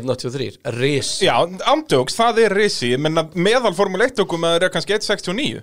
183, 0.00 0.62
ris 0.78 1.10
Já, 1.24 1.34
andjóks, 1.68 2.16
það 2.16 2.46
er 2.46 2.56
risi 2.56 2.94
menna 2.96 3.26
meðal 3.36 3.74
Formule 3.76 4.08
1 4.08 4.24
okkur 4.24 4.40
með 4.40 4.56
er 4.56 4.72
kannski 4.72 4.96
1.69 4.96 5.60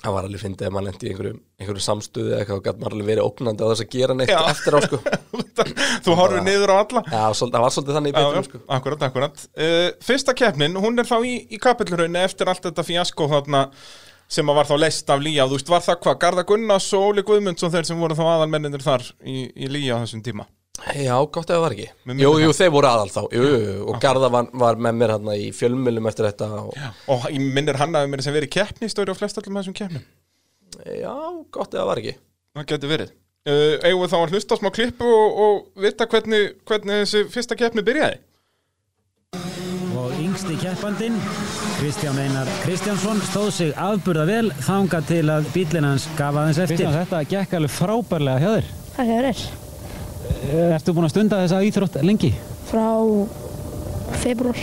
Það 0.00 0.14
var 0.14 0.26
alveg 0.26 0.40
fyndið 0.40 0.64
að 0.64 0.72
maður 0.72 0.86
lendi 0.86 1.04
í 1.04 1.10
einhverju, 1.10 1.38
einhverju 1.60 1.82
samstöðu 1.84 2.30
eða 2.30 2.36
eitthvað 2.40 2.60
og 2.60 2.62
gætt 2.64 2.78
maður 2.80 2.94
alveg 2.96 3.08
verið 3.10 3.26
ógnandi 3.26 3.60
á 3.60 3.68
þess 3.68 3.82
að 3.84 3.90
gera 3.92 4.14
neitt 4.16 4.30
Já. 4.32 4.38
eftir 4.48 4.76
á 4.76 4.80
sko. 4.86 5.00
Þú 6.06 6.14
horfir 6.16 6.46
niður 6.46 6.72
á 6.72 6.76
alla. 6.78 7.02
Já, 7.04 7.24
það 7.36 7.58
var 7.60 7.74
svolítið 7.74 7.98
þannig 7.98 8.14
í 8.14 8.16
beitum 8.16 8.46
sko. 8.46 8.60
akkurat, 8.78 9.04
akkurat. 9.10 9.42
Uh, 9.52 9.90
Fyrsta 10.06 10.34
keppnin, 10.40 10.78
hún 10.80 10.96
er 11.04 11.10
þá 11.10 11.18
í, 11.20 11.34
í 11.52 11.60
kapillraunni 11.60 12.22
eftir 12.24 12.48
allt 12.48 12.64
þetta 12.64 12.86
fíasko 12.88 13.28
þarna 13.28 13.66
sem 14.30 14.50
að 14.50 14.60
var 14.60 14.68
þá 14.68 14.76
leist 14.78 15.10
af 15.10 15.22
Lía, 15.24 15.46
þú 15.48 15.58
veist, 15.58 15.72
var 15.72 15.84
það 15.84 16.00
hvað 16.04 16.18
Garða 16.22 16.46
Gunnars 16.46 16.88
og 16.96 17.10
Óli 17.10 17.24
Guðmundsson 17.26 17.72
þeir 17.74 17.88
sem 17.88 18.00
voru 18.00 18.16
þá 18.18 18.24
aðalmenninir 18.28 18.84
þar 18.84 19.06
í, 19.26 19.42
í 19.50 19.70
Lía 19.70 19.98
á 19.98 20.02
þessum 20.04 20.22
tíma? 20.26 20.46
Já, 20.96 21.12
gott 21.28 21.50
ef 21.50 21.58
það 21.58 21.64
var 21.64 21.74
ekki. 21.74 21.88
Jú, 22.22 22.30
jú, 22.40 22.52
þeir 22.56 22.70
voru 22.72 22.88
aðal 22.88 23.10
þá. 23.12 23.20
Jú, 23.36 23.42
jú, 23.44 23.74
og 23.90 23.98
Garða 24.00 24.30
var, 24.32 24.46
var 24.62 24.78
með 24.80 24.96
mér 24.96 25.14
hérna 25.16 25.34
í 25.36 25.50
fjölmjölum 25.52 26.08
eftir 26.08 26.30
þetta 26.30 26.48
og, 26.62 26.70
og 27.12 27.26
minnir 27.36 27.76
hann 27.82 27.98
að 27.98 28.08
mér 28.12 28.22
sem 28.24 28.36
verið 28.36 28.54
keppni 28.54 28.88
stóri 28.88 29.12
á 29.12 29.18
flest 29.18 29.40
allum 29.42 29.60
þessum 29.60 29.76
keppnum? 29.76 30.06
Já, 30.86 31.12
gott 31.52 31.74
ef 31.74 31.82
það 31.82 31.90
var 31.90 32.00
ekki. 32.00 32.16
Það 32.56 32.70
getur 32.72 32.94
verið. 32.94 33.12
Uh, 33.50 33.76
eigum 33.84 34.02
við 34.04 34.14
þá 34.14 34.18
að 34.20 34.34
hlusta 34.34 34.56
á 34.56 34.60
smá 34.60 34.72
klippu 34.76 35.12
og, 35.16 35.38
og 35.44 35.84
vita 35.84 36.08
hvernig, 36.08 36.58
hvernig 36.68 37.04
þessi 37.04 37.22
fyrsta 37.32 37.56
keppni 37.56 37.84
byrjaði 37.84 38.20
yngsti 40.30 40.56
keppandinn, 40.60 41.16
Kristján 41.80 42.18
Einar 42.22 42.46
Kristjánsson, 42.62 43.18
stóð 43.26 43.48
sig 43.54 43.70
afburða 43.74 44.26
vel 44.28 44.50
þanga 44.62 45.00
til 45.08 45.24
að 45.32 45.48
bílinn 45.50 45.86
hans 45.88 46.04
gaf 46.14 46.36
aðeins 46.38 46.60
eftir. 46.62 46.76
Kristján, 46.76 46.98
þetta 47.00 47.22
gekk 47.32 47.56
alveg 47.58 47.72
frábærlega 47.74 48.38
hjá 48.38 48.50
þér. 48.52 48.68
Takk 48.94 49.10
fyrir. 49.10 49.42
Ertu 50.76 50.94
búinn 50.94 51.08
að 51.08 51.14
stunda 51.16 51.40
þessa 51.42 51.60
íþrótt 51.66 51.98
lengi? 52.06 52.30
Frá 52.70 52.86
februar. 54.22 54.62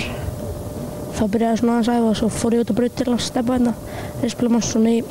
Þá 1.18 1.24
byrjaði 1.36 1.60
svona 1.60 1.76
aðeins 1.76 1.92
að 1.92 2.00
æfa 2.00 2.10
og 2.14 2.18
svo 2.22 2.32
fór 2.38 2.56
ég 2.56 2.64
út 2.64 2.72
á 2.72 2.78
braut 2.80 2.98
til 3.02 3.10
að 3.12 3.24
steppa 3.28 3.58
hérna. 3.58 3.76
Spila 4.24 4.56
mann 4.56 4.68
svona 4.70 4.96
í 4.96 5.04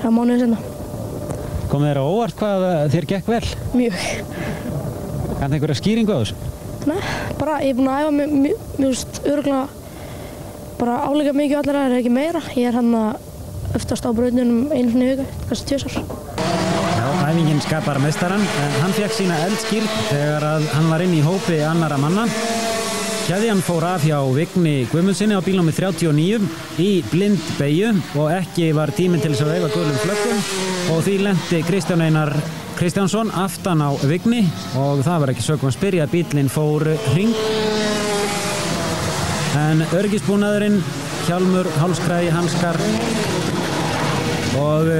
það 0.00 0.16
mánuði 0.16 0.44
senna. 0.46 0.60
Komið 1.68 1.90
þér 1.92 2.00
á 2.00 2.04
óvart 2.06 2.40
hvað 2.40 2.68
eh, 2.72 2.82
þér 2.96 3.12
gekk 3.12 3.32
vel? 3.34 3.46
Mjög. 3.76 4.04
Kanntu 5.36 5.52
einhverja 5.52 5.82
skýringu 5.82 6.16
á 6.16 6.20
þessu? 6.22 6.55
Nei, 6.86 7.00
bara 7.40 7.58
ég 7.64 7.72
er 7.72 7.78
búinn 7.78 7.90
að 7.90 8.04
æfa 8.04 8.12
mjög, 8.14 8.34
mjög 8.76 8.90
veist, 8.92 9.20
örgulega 9.26 9.64
bara 10.76 10.98
áleika 11.08 11.32
mikið 11.34 11.58
allir 11.60 11.78
aðeins, 11.80 11.98
ekki 12.02 12.12
meira. 12.14 12.42
Ég 12.54 12.68
er 12.70 12.76
hann 12.78 12.92
að 12.94 13.74
öftast 13.76 14.06
á 14.06 14.10
brautinum 14.14 14.70
einu 14.70 14.92
svona 14.92 15.06
í 15.06 15.14
viku, 15.14 15.24
kannski 15.48 15.72
tjósar. 15.72 15.96
Já, 16.96 17.06
æfingin 17.26 17.62
skapar 17.64 17.98
mestaran, 18.04 18.44
en 18.62 18.76
hann 18.82 18.94
fekk 18.94 19.16
sína 19.16 19.40
eldskýrn 19.48 19.90
þegar 20.12 20.46
að 20.52 20.68
hann 20.76 20.90
var 20.92 21.04
inn 21.04 21.16
í 21.16 21.24
hópi 21.26 21.58
annara 21.66 21.98
manna. 22.00 22.28
Kjæðjan 23.26 23.64
fór 23.66 23.82
af 23.88 24.04
hjá 24.06 24.20
Vigni 24.36 24.84
Guðmundsinni 24.92 25.34
á 25.34 25.42
bílnum 25.42 25.66
39 25.74 26.44
í 26.78 26.90
blind 27.10 27.48
beigju 27.58 27.88
og 28.22 28.30
ekki 28.36 28.68
var 28.76 28.92
tíminn 28.94 29.18
til 29.24 29.32
þess 29.32 29.42
að 29.42 29.50
veifa 29.56 29.70
gulum 29.74 29.98
flöggum 30.04 30.44
og 30.94 31.02
því 31.02 31.16
lendi 31.24 31.60
Kristján 31.66 32.04
Einar 32.06 32.30
Kristjánsson 32.76 33.30
aftan 33.32 33.80
á 33.80 33.90
Vigni. 34.04 34.44
Og 34.76 35.00
það 35.06 35.20
var 35.22 35.32
ekki 35.32 35.44
sögum 35.46 35.70
að 35.70 35.76
spyrja 35.78 36.06
bílinn 36.12 36.50
fór 36.52 36.84
hring. 37.10 37.32
En 39.56 39.80
örgisbúnaðurinn 39.96 40.82
hjálmur, 41.26 41.68
hálskræði, 41.80 42.28
hanskar 42.34 42.76
og 44.60 44.90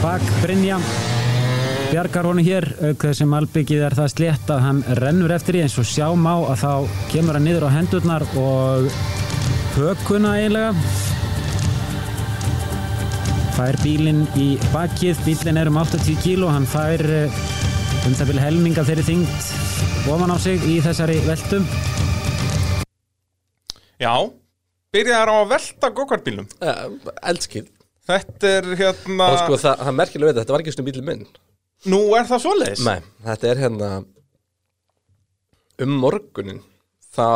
bakbrynja 0.00 0.78
bjargar 1.92 2.26
honum 2.26 2.46
hér 2.46 2.64
auk 2.80 3.04
þess 3.04 3.20
sem 3.22 3.34
albyggið 3.38 3.84
er 3.86 3.94
það 3.94 4.12
slétt 4.14 4.48
að 4.50 4.64
hann 4.64 4.80
rennur 4.98 5.34
eftir 5.36 5.60
í. 5.60 5.64
Eins 5.66 5.76
og 5.78 5.86
sjá 5.86 6.08
má 6.16 6.32
að 6.40 6.64
þá 6.64 6.72
kemur 7.12 7.38
hann 7.38 7.46
niður 7.46 7.68
á 7.68 7.76
hendurnar 7.76 8.24
og 8.40 8.88
hökuna 9.76 10.38
eiginlega 10.40 11.13
fær 13.54 13.78
bílinn 13.82 14.24
í 14.40 14.54
bakið. 14.72 15.20
Bílinn 15.26 15.60
er 15.60 15.70
um 15.70 15.78
80 15.80 16.18
kíló. 16.24 16.50
Hann 16.52 16.66
fær 16.68 17.02
eh, 17.06 17.44
um 18.04 18.12
það 18.12 18.30
vil 18.32 18.40
helming 18.42 18.78
af 18.80 18.88
þeirri 18.88 19.04
þyngd 19.06 20.10
ofan 20.12 20.32
á 20.34 20.36
sig 20.36 20.64
í 20.68 20.74
þessari 20.84 21.16
veltum 21.24 21.64
Já, 24.02 24.12
byrjaði 24.92 25.32
á 25.32 25.36
að 25.38 25.52
velta 25.54 25.90
gokartbílum 25.96 26.48
ja, 26.58 26.74
Eldskil 27.30 27.64
Þetta 28.04 28.50
er 28.58 28.68
hérna 28.76 29.30
Og 29.32 29.38
sko, 29.40 29.58
það, 29.62 29.84
það 29.86 29.96
merkilega 30.02 30.28
við 30.28 30.34
þetta, 30.34 30.42
þetta 30.42 30.54
var 30.54 30.64
ekki 30.64 30.74
svona 30.74 30.88
bílum 30.90 31.06
minn. 31.08 31.22
Nú 31.88 32.00
er 32.18 32.26
það 32.28 32.42
svoleiðis? 32.44 32.82
Nei, 32.84 32.98
þetta 33.24 33.48
er 33.48 33.62
hérna 33.62 33.88
um 35.84 35.94
morgunin 36.02 36.60
þá, 37.16 37.30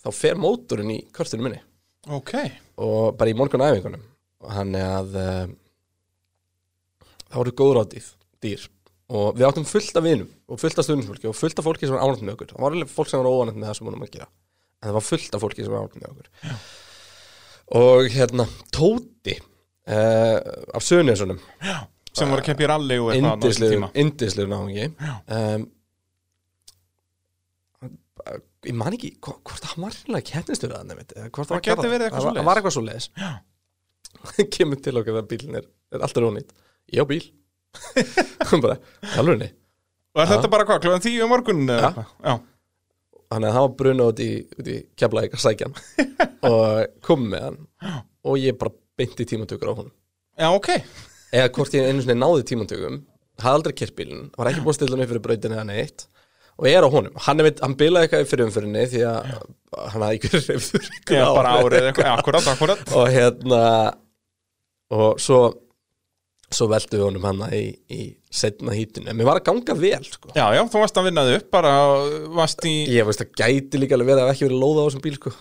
þá 0.00 0.08
fer 0.16 0.40
mótorinn 0.40 0.94
í 0.94 0.98
körtunum 1.12 1.50
minni. 1.50 1.60
Ok, 2.08 2.32
og 2.80 3.18
bara 3.20 3.28
í 3.28 3.36
morgunæfingunum. 3.36 4.00
og 4.00 4.17
hann 4.54 4.74
er 4.78 4.88
að 5.00 5.16
uh, 5.18 5.46
það 7.28 7.38
voru 7.42 7.54
góður 7.60 7.80
á 7.82 7.84
dýr, 8.44 8.66
og 9.10 9.38
við 9.38 9.46
áttum 9.48 9.66
fullt 9.68 9.96
af 9.98 10.04
vinum 10.06 10.28
og 10.48 10.60
fullt 10.62 10.78
af 10.78 10.86
stundisfólki 10.86 11.28
og 11.30 11.36
fullt 11.36 11.58
af 11.58 11.66
fólki 11.66 11.88
sem 11.88 11.96
var 11.96 12.04
ánægt 12.06 12.22
með 12.24 12.36
okkur. 12.36 12.52
Það 12.54 12.64
var 12.64 12.76
alveg 12.76 12.92
fólk 12.92 13.10
sem 13.10 13.20
var 13.22 13.30
óanægt 13.32 13.58
með 13.58 13.68
það 13.70 13.78
sem 13.80 13.88
vorum 13.88 14.04
að 14.06 14.12
gera. 14.14 14.28
En 14.78 14.88
það 14.90 14.96
var 14.98 15.06
fullt 15.08 15.34
af 15.38 15.42
fólki 15.44 15.64
sem 15.66 15.74
var 15.74 15.84
ánægt 15.86 15.98
með 16.02 16.10
okkur. 16.12 16.28
Já. 16.48 16.56
og 17.78 18.06
hérna 18.14 18.44
Tóti 18.72 19.34
uh, 19.38 20.38
af 20.78 20.84
Söniðssonum 20.86 21.40
sem 22.16 22.30
voru 22.32 22.40
að 22.40 22.46
keppa 22.48 22.64
í 22.64 22.68
rally 22.70 22.96
og 23.02 23.10
eitthvað 23.12 23.42
indislegur 24.04 24.48
náðungi 24.54 24.86
um, 24.88 25.66
ég 28.68 28.74
man 28.76 28.96
ekki 28.96 29.10
hvo- 29.22 29.36
hvort 29.46 29.68
hann 29.70 29.84
var 29.84 30.24
keppnistur 30.26 30.72
að 30.74 30.88
hvort 31.32 31.52
Það 31.52 32.32
það 32.40 32.48
var 32.48 32.60
eitthvað 32.62 32.74
svo 32.78 32.82
leiðis 32.88 33.10
kemur 34.54 34.80
til 34.82 34.96
okkar 34.98 35.16
þegar 35.16 35.28
bílinn 35.30 35.58
er, 35.60 35.66
er 35.94 36.04
alltaf 36.04 36.24
rónýtt. 36.24 36.54
Ég 36.94 37.04
á 37.04 37.06
bíl. 37.08 37.24
Hún 38.50 38.64
bara, 38.64 38.78
alveg 39.20 39.50
Og 40.16 40.22
er 40.22 40.30
þetta 40.32 40.50
bara 40.50 40.64
hvað, 40.66 40.80
kljóðan 40.82 41.04
tíu 41.04 41.26
um 41.26 41.30
morgun 41.30 41.68
Ja. 41.68 41.90
Já, 42.24 42.32
þannig 43.30 43.50
að 43.50 43.56
það 43.58 43.64
var 43.66 43.74
bruna 43.82 44.06
út 44.10 44.22
í, 44.24 44.30
í 44.64 44.78
keflaðið 44.98 45.36
að 45.36 45.44
sækja 45.44 45.68
hann. 45.68 46.08
Og 46.48 46.96
kom 47.04 47.28
með 47.28 47.44
hann. 47.44 47.60
Og 48.26 48.40
ég 48.40 48.56
bara 48.58 48.74
beinti 48.98 49.26
tímatökur 49.28 49.70
á 49.70 49.78
honum. 49.78 49.94
Já 50.38 50.48
ok. 50.50 50.72
Eða 51.34 51.52
hvort 51.54 51.76
ég 51.76 51.86
einu 51.86 52.02
sinni 52.02 52.18
náði 52.18 52.46
tímantökum 52.48 53.02
hafði 53.38 53.54
aldrei 53.60 53.76
kert 53.78 53.94
bílinn, 53.98 54.30
var 54.34 54.50
ekki 54.50 54.64
búin 54.64 54.72
að 54.72 54.78
stilla 54.80 54.98
upp 54.98 55.12
fyrir 55.12 55.22
brautinni 55.22 55.58
eða 55.58 55.66
neitt 55.68 56.06
og 56.58 56.66
er 56.70 56.82
á 56.82 56.88
honum, 56.90 57.14
hann, 57.26 57.42
veit- 57.46 57.60
hann 57.62 57.76
bilaði 57.78 58.08
eitthvað 58.08 58.28
fyrir 58.32 58.48
umfyrinni 58.48 58.84
því 58.90 59.02
að 59.06 59.30
hann 59.92 60.02
hafði 60.02 60.20
verið 60.24 60.50
reyfður 60.50 60.90
Já, 61.14 61.24
bara 61.38 61.54
árið 61.62 61.88
akkurat, 62.16 62.48
akkurat. 62.54 62.84
Og 62.98 63.08
hérna 63.14 63.62
og 64.98 65.18
svo 65.22 65.40
svo 66.48 66.64
veldu 66.70 66.96
við 66.96 67.02
honum 67.04 67.26
hann 67.28 67.42
í, 67.52 67.64
í 67.92 68.02
setna 68.32 68.72
hítinu, 68.72 69.10
en 69.10 69.18
mér 69.18 69.26
var 69.28 69.38
að 69.42 69.50
ganga 69.50 69.74
vel 69.76 70.04
sko. 70.08 70.30
Já, 70.32 70.46
já, 70.56 70.62
þú 70.72 70.80
varst 70.80 70.96
að 70.96 71.08
vinna 71.10 71.24
þig 71.28 71.36
upp 71.42 71.50
bara 71.52 71.72
varst 72.38 72.64
í 72.64 72.72
ég 72.88 73.04
veist 73.04 73.20
að 73.20 73.34
gæti 73.36 73.80
líka 73.82 73.98
alveg 73.98 74.08
verið 74.14 74.22
að 74.24 74.30
ekki 74.32 74.46
verið 74.48 74.62
lóða 74.62 74.80
á 74.80 74.86
þessum 74.88 75.04
bíl 75.04 75.18
sko. 75.18 75.32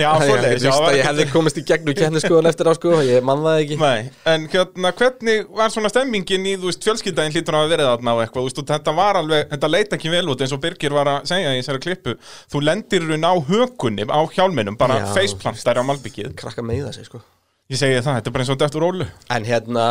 Já, 0.00 0.08
svoleiðis, 0.22 0.62
ég, 0.64 0.72
já, 0.96 1.02
hefði 1.04 1.24
komist 1.28 1.58
í 1.60 1.62
gegnum 1.68 1.96
kenniskoðan 1.96 2.48
eftir 2.48 2.68
á 2.68 2.72
sko, 2.78 2.92
ég 3.04 3.24
man 3.28 3.42
það 3.44 3.58
ekki 3.60 3.76
Nei, 3.76 4.06
en 4.32 4.46
hérna, 4.48 4.92
hvernig 4.96 5.50
var 5.58 5.74
svona 5.74 5.90
stemmingin 5.92 6.46
í, 6.48 6.54
þú 6.62 6.70
veist, 6.70 6.86
fjölskyldaðin 6.86 7.34
hlýtur 7.36 7.58
að 7.58 7.74
verið 7.74 7.90
þarna 7.90 8.14
og 8.16 8.22
eitthvað, 8.24 8.46
þú 8.46 8.48
veist, 8.48 8.62
þetta 8.72 8.94
var 8.96 9.20
alveg, 9.20 9.44
þetta 9.52 9.70
leit 9.74 9.92
ekki 9.98 10.14
vel 10.14 10.24
út 10.32 10.44
eins 10.46 10.56
og 10.56 10.62
Birgir 10.64 10.96
var 10.96 11.12
að 11.12 11.28
segja 11.28 11.52
í 11.52 11.60
þessari 11.60 11.84
klippu, 11.84 12.16
þú 12.54 12.64
lendir 12.64 13.06
raun 13.10 13.28
á 13.28 13.34
hökunni, 13.52 14.08
á 14.08 14.20
hjálminum, 14.32 14.80
bara 14.80 15.02
Já. 15.02 15.06
faceplantar 15.18 15.82
á 15.84 15.84
malbyggið. 15.84 16.32
krakka 16.40 16.64
meiða 16.64 16.96
sig 16.96 17.10
sko. 17.10 17.20
Ég 17.68 17.76
segi 17.76 18.00
það, 18.00 18.16
þetta 18.22 18.32
er 18.32 18.36
bara 18.38 18.46
eins 18.46 18.56
og 18.56 18.60
deftur 18.64 18.86
rólu. 18.86 19.10
en 19.28 19.44
hérna, 19.44 19.84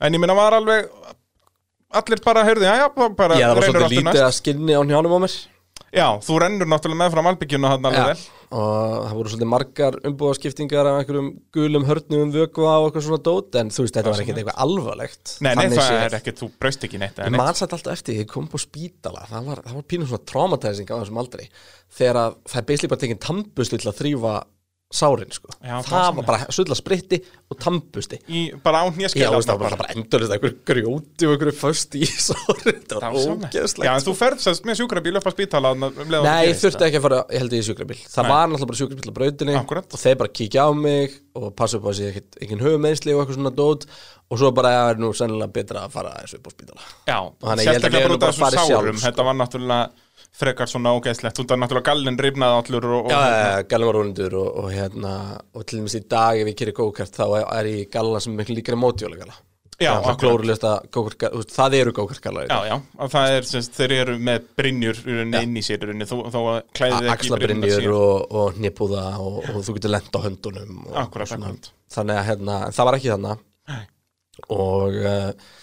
En 0.00 0.16
ég 0.16 0.20
minna 0.20 0.34
var 0.34 0.56
alveg, 0.56 0.88
allir 1.92 2.24
bara, 2.24 2.48
heyrðu, 2.48 2.64
já, 2.64 2.76
já, 2.86 2.88
bara 3.20 3.36
ég 3.36 3.44
það 3.44 3.56
var 3.60 3.68
svolítið 3.68 3.98
lítið 4.00 4.24
að 4.24 4.36
skinni 4.40 4.72
á 4.72 4.80
njánum 4.80 5.20
á 5.20 5.20
mér 5.28 5.40
Já, 5.92 6.06
þú 6.24 6.38
rennur 6.40 6.68
náttúrulega 6.68 7.02
með 7.02 7.10
frá 7.12 7.20
malbygginu 7.26 7.68
hann 7.68 7.84
alveg 7.84 8.06
vel. 8.08 8.20
Og 8.52 9.06
það 9.08 9.16
voru 9.18 9.32
svolítið 9.32 9.50
margar 9.52 9.98
umbúðaskiptingar 10.10 10.90
af 10.90 11.00
einhverjum 11.00 11.30
gulum 11.56 11.86
hörnum 11.88 12.24
um 12.26 12.32
vökva 12.34 12.74
og 12.78 12.88
eitthvað 12.88 13.06
svona 13.08 13.24
dót 13.28 13.58
en 13.60 13.72
þú 13.72 13.86
veist, 13.86 13.96
þetta 13.98 14.12
var 14.12 14.24
ekkert 14.24 14.40
eitthvað 14.42 14.62
alvarlegt. 14.66 15.34
Nei, 15.44 15.52
nei, 15.58 15.66
það 15.72 15.98
er 15.98 16.16
ekkert, 16.20 16.42
þú 16.42 16.50
braust 16.60 16.86
ekki 16.88 17.00
neitt. 17.02 17.22
Ég 17.22 17.36
man 17.36 17.58
satt 17.58 17.76
alltaf 17.76 17.96
eftir, 17.96 18.20
ég 18.22 18.30
kom 18.30 18.48
på 18.52 18.60
spítala 18.60 19.24
það 19.30 19.50
var, 19.50 19.62
var 19.72 19.86
pínum 19.88 20.10
svona 20.10 20.28
traumatizing 20.28 20.92
á 20.92 21.00
þessum 21.00 21.22
aldrei 21.22 21.46
þegar 21.92 22.20
að 22.22 22.36
það 22.48 22.60
er 22.60 22.68
beislega 22.70 22.92
bara 22.92 23.02
tekinn 23.02 23.22
tambusti 23.26 23.80
til 23.80 23.90
að 23.90 23.98
þrýfa 24.00 24.34
sárin 24.92 25.32
sko. 25.32 25.50
Já, 25.64 25.78
það 25.86 26.08
var 26.18 26.26
bara 26.28 26.46
sulla 26.54 26.76
spritti 26.78 27.18
og 27.52 27.58
tambusti 27.60 28.18
Í, 28.28 28.42
bara 28.64 28.82
á 28.84 28.92
veist, 28.92 29.16
það 29.16 29.34
var 29.48 29.58
bara, 29.64 29.78
bara 29.80 29.96
endurist 29.96 30.34
einhver 30.36 30.54
grjóti 30.68 31.28
og 31.28 31.34
einhverju 31.36 31.56
föst 31.56 31.96
í 31.98 32.04
sárin. 32.28 32.82
Það 32.90 33.02
var 33.06 33.18
ógeðslegt 33.18 33.88
Já, 33.88 33.92
en 33.96 34.06
þú 34.06 34.16
ferð 34.20 34.44
sérst 34.44 34.68
með 34.68 34.80
sjúkrabíl 34.82 35.16
upp 35.20 35.28
á 35.28 35.32
spítala 35.34 35.74
um 35.74 35.88
Nei, 36.12 36.52
ég 36.52 36.60
þurfti 36.60 36.88
ekki 36.88 37.00
að 37.00 37.06
fara, 37.08 37.20
ég 37.32 37.44
held 37.44 37.56
ég 37.58 37.64
í 37.64 37.68
sjúkrabíl. 37.70 37.98
Það 38.06 38.28
Nei. 38.28 38.32
var 38.34 38.48
náttúrulega 38.52 38.70
bara 38.72 38.82
sjúkrabíl 38.82 39.12
á 39.12 39.18
brautinni 39.18 39.58
Akkúrat. 39.60 39.88
Og 39.92 40.02
þeir 40.04 40.18
bara 40.22 40.34
kíkja 40.40 40.68
á 40.68 40.70
mig 40.76 41.18
Og 41.32 41.54
passa 41.56 41.78
upp 41.80 41.86
á 41.88 41.92
sig 41.96 42.18
engin 42.44 42.60
höfumeðsli 42.60 43.14
og 43.14 43.22
eitthvað 43.22 43.38
svona 43.38 43.52
dót. 43.56 43.86
Og 44.28 44.40
svo 44.40 44.50
bara 44.52 44.72
er 44.90 44.98
nú 45.00 45.12
sennilega 45.16 45.48
betra 45.52 45.86
að 45.86 45.94
fara 45.94 46.12
þessu 46.20 46.38
upp 46.40 46.48
á 46.48 46.52
spítala. 46.52 46.82
Já, 47.08 47.18
sérstaklega 47.64 48.08
bara 48.10 48.16
út 48.18 48.26
af 48.28 48.36
sjálf, 48.36 48.58
sárum. 48.68 48.98
sko. 48.98 49.06
Þetta 49.06 49.24
var 49.28 49.38
náttúrulega 49.40 50.11
frekar 50.36 50.70
svona 50.70 50.94
ógeðslegt 50.96 51.38
Þú 51.38 51.44
er 51.52 51.60
náttúrulega 51.60 51.88
gallin 51.90 52.18
rifnaði 52.20 52.58
allur 52.62 52.86
og, 52.88 53.06
og 53.06 53.12
Já, 53.12 53.20
ja, 53.36 53.62
gallan 53.68 53.90
var 53.90 53.98
rundur 54.00 54.36
og, 54.40 54.50
og 54.62 54.68
hérna 54.72 55.14
og 55.52 55.64
til 55.68 55.80
dæmis 55.82 55.96
í 55.98 56.02
dag 56.08 56.40
ef 56.40 56.50
ég 56.52 56.58
kýri 56.58 56.76
go-kart 56.76 57.16
þá 57.16 57.24
er, 57.42 57.70
ég 57.72 57.90
galla 57.92 58.20
sem 58.22 58.32
er 58.34 58.42
miklu 58.42 58.56
líkari 58.58 58.80
mótjóla 58.80 59.18
galla 59.20 59.36
Já, 59.82 59.96
það 59.98 60.10
akkurat. 60.12 60.44
veist, 61.32 61.54
það 61.56 61.74
eru 61.78 61.92
go-kart 61.96 62.22
gallar 62.22 62.46
Já, 62.50 62.58
já, 62.68 62.76
og 63.02 63.10
það 63.12 63.36
er, 63.36 63.46
semst, 63.48 63.72
þeir 63.78 63.94
eru 63.96 64.14
með 64.22 64.44
rauninni 64.62 65.40
inn 65.42 65.56
í 65.58 65.64
sér 65.66 65.86
þó, 66.06 66.14
þó 66.30 66.38
að 66.42 66.58
klæðið 66.76 66.98
ekki 67.00 67.12
axlabrinjur 67.16 67.88
og, 67.96 68.36
og 68.42 68.60
nýpúða 68.62 69.06
og, 69.22 69.40
og 69.42 69.58
þú 69.66 69.76
getur 69.78 69.94
lent 69.96 70.14
á 70.14 70.20
höndunum 70.28 70.78
og, 70.86 70.94
Akkúrat, 71.02 71.26
og 71.26 71.32
svona. 71.34 71.50
akkúrat. 71.50 71.72
þannig 71.96 72.20
að 72.20 72.28
hérna, 72.30 72.60
það 72.76 72.88
var 72.88 72.98
ekki 73.00 73.12
þannig 73.14 73.42
Nei. 73.72 73.82
og 74.54 75.02
uh, 75.02 75.58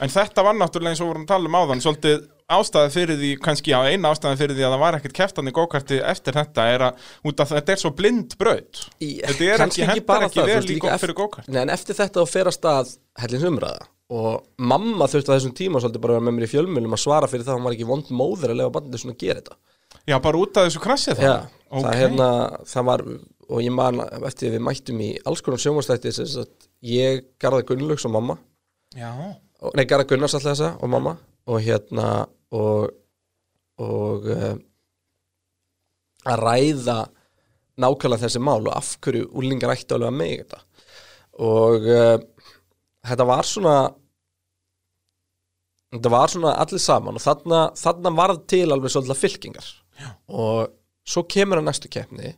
En 0.00 0.08
þetta 0.08 0.42
var 0.46 0.54
náttúrulega 0.56 0.94
eins 0.94 1.00
og 1.04 1.10
vorum 1.10 1.24
að 1.26 1.32
tala 1.34 1.50
um 1.50 1.56
áðan 1.60 1.82
svolítið 1.84 2.22
ástæði 2.56 2.90
fyrir 2.94 3.18
því, 3.20 3.30
kannski 3.44 3.74
á 3.76 3.80
eina 3.86 4.10
ástæði 4.12 4.40
fyrir 4.40 4.56
því 4.58 4.64
að 4.66 4.74
það 4.74 4.82
var 4.82 4.98
ekkert 4.98 5.16
keftan 5.20 5.50
í 5.50 5.54
gókarti 5.54 6.00
eftir 6.12 6.36
þetta 6.36 6.66
er 6.74 6.84
að, 6.88 7.06
út 7.30 7.42
af 7.44 7.52
þetta 7.54 7.74
er 7.74 7.80
svo 7.82 7.92
blind 7.96 8.36
braut. 8.40 8.82
Í, 8.98 9.10
Þetta 9.24 9.46
er 9.46 9.64
ekki, 9.66 9.70
ekki 9.70 9.88
hendar 9.90 10.26
ekki 10.26 10.40
það, 10.40 10.50
vel 10.52 10.68
líka 10.70 10.98
fyrir 11.02 11.18
gókart 11.20 11.50
Nei, 11.50 11.60
en 11.62 11.72
eftir 11.74 11.98
þetta 11.98 12.24
þá 12.24 12.32
fer 12.34 12.50
að 12.50 12.56
stað 12.58 12.92
hellins 13.22 13.48
umræða 13.50 13.88
og 14.10 14.30
mamma 14.58 15.06
þurfti 15.10 15.30
á 15.30 15.36
þessum 15.36 15.54
tíma 15.54 15.80
svolítið 15.82 16.02
bara 16.02 16.16
að 16.16 16.18
vera 16.18 16.26
með 16.26 16.36
mér 16.36 16.46
í 16.46 16.50
fjölmjölum 16.50 16.96
að 16.96 17.02
svara 17.04 17.28
fyrir 17.30 17.46
það 17.46 17.54
að 17.54 17.58
hún 17.60 17.68
var 17.68 17.76
ekki 17.76 17.90
vond 17.90 18.08
móður 18.10 18.50
að 18.50 18.58
lega 18.58 18.74
bandið 18.74 19.02
svona 19.04 19.14
að 19.14 19.22
gera 19.22 19.42
þetta. 19.42 19.54
Já, 20.10 20.16
bara 20.24 20.40
út 20.40 20.58
af 20.58 20.66
þessu 20.66 20.82
krassið 20.82 21.22
Já, 21.22 21.34
Ok. 21.70 21.84
það 21.84 22.00
hérna, 22.00 22.28
það 22.66 22.86
var 22.88 23.04
og 23.50 23.60
ég 23.62 23.74
man 23.74 24.00
eftir 24.26 24.50
að 24.50 24.56
við 24.56 24.64
mættum 24.66 25.02
í 25.06 25.10
alls 25.22 25.42
Já, 28.98 29.10
og, 29.62 29.74
nei, 29.78 29.84
garði 29.86 30.08
Gunnars 30.10 30.34
alltaf 30.34 30.50
þessa 30.56 30.70
og 30.82 30.90
mamma. 30.90 31.12
Og 31.50 31.60
hérna 31.62 32.06
og, 32.56 32.90
og 33.80 34.28
uh, 34.30 34.56
að 36.30 36.42
ræða 36.44 36.98
nákvæmlega 37.80 38.26
þessi 38.26 38.42
mál 38.44 38.66
og 38.66 38.74
af 38.74 38.92
hverju 39.00 39.30
úlingar 39.38 39.72
ætti 39.74 39.96
alveg 39.96 40.10
að 40.10 40.18
mig 40.18 40.34
þetta 40.42 40.60
og 41.40 41.88
uh, 41.88 42.16
þetta 43.06 43.28
var 43.30 43.48
svona 43.48 43.76
þetta 45.94 46.12
var 46.12 46.34
svona 46.34 46.52
allir 46.62 46.82
saman 46.82 47.18
og 47.18 47.24
þarna, 47.24 47.62
þarna 47.78 48.14
varð 48.18 48.44
til 48.50 48.66
alveg 48.68 48.92
svolítið 48.92 49.22
fylkingar 49.22 49.72
Já. 50.00 50.10
og 50.28 50.76
svo 51.06 51.24
kemur 51.28 51.60
að 51.60 51.70
næstu 51.70 51.90
keppni 51.92 52.34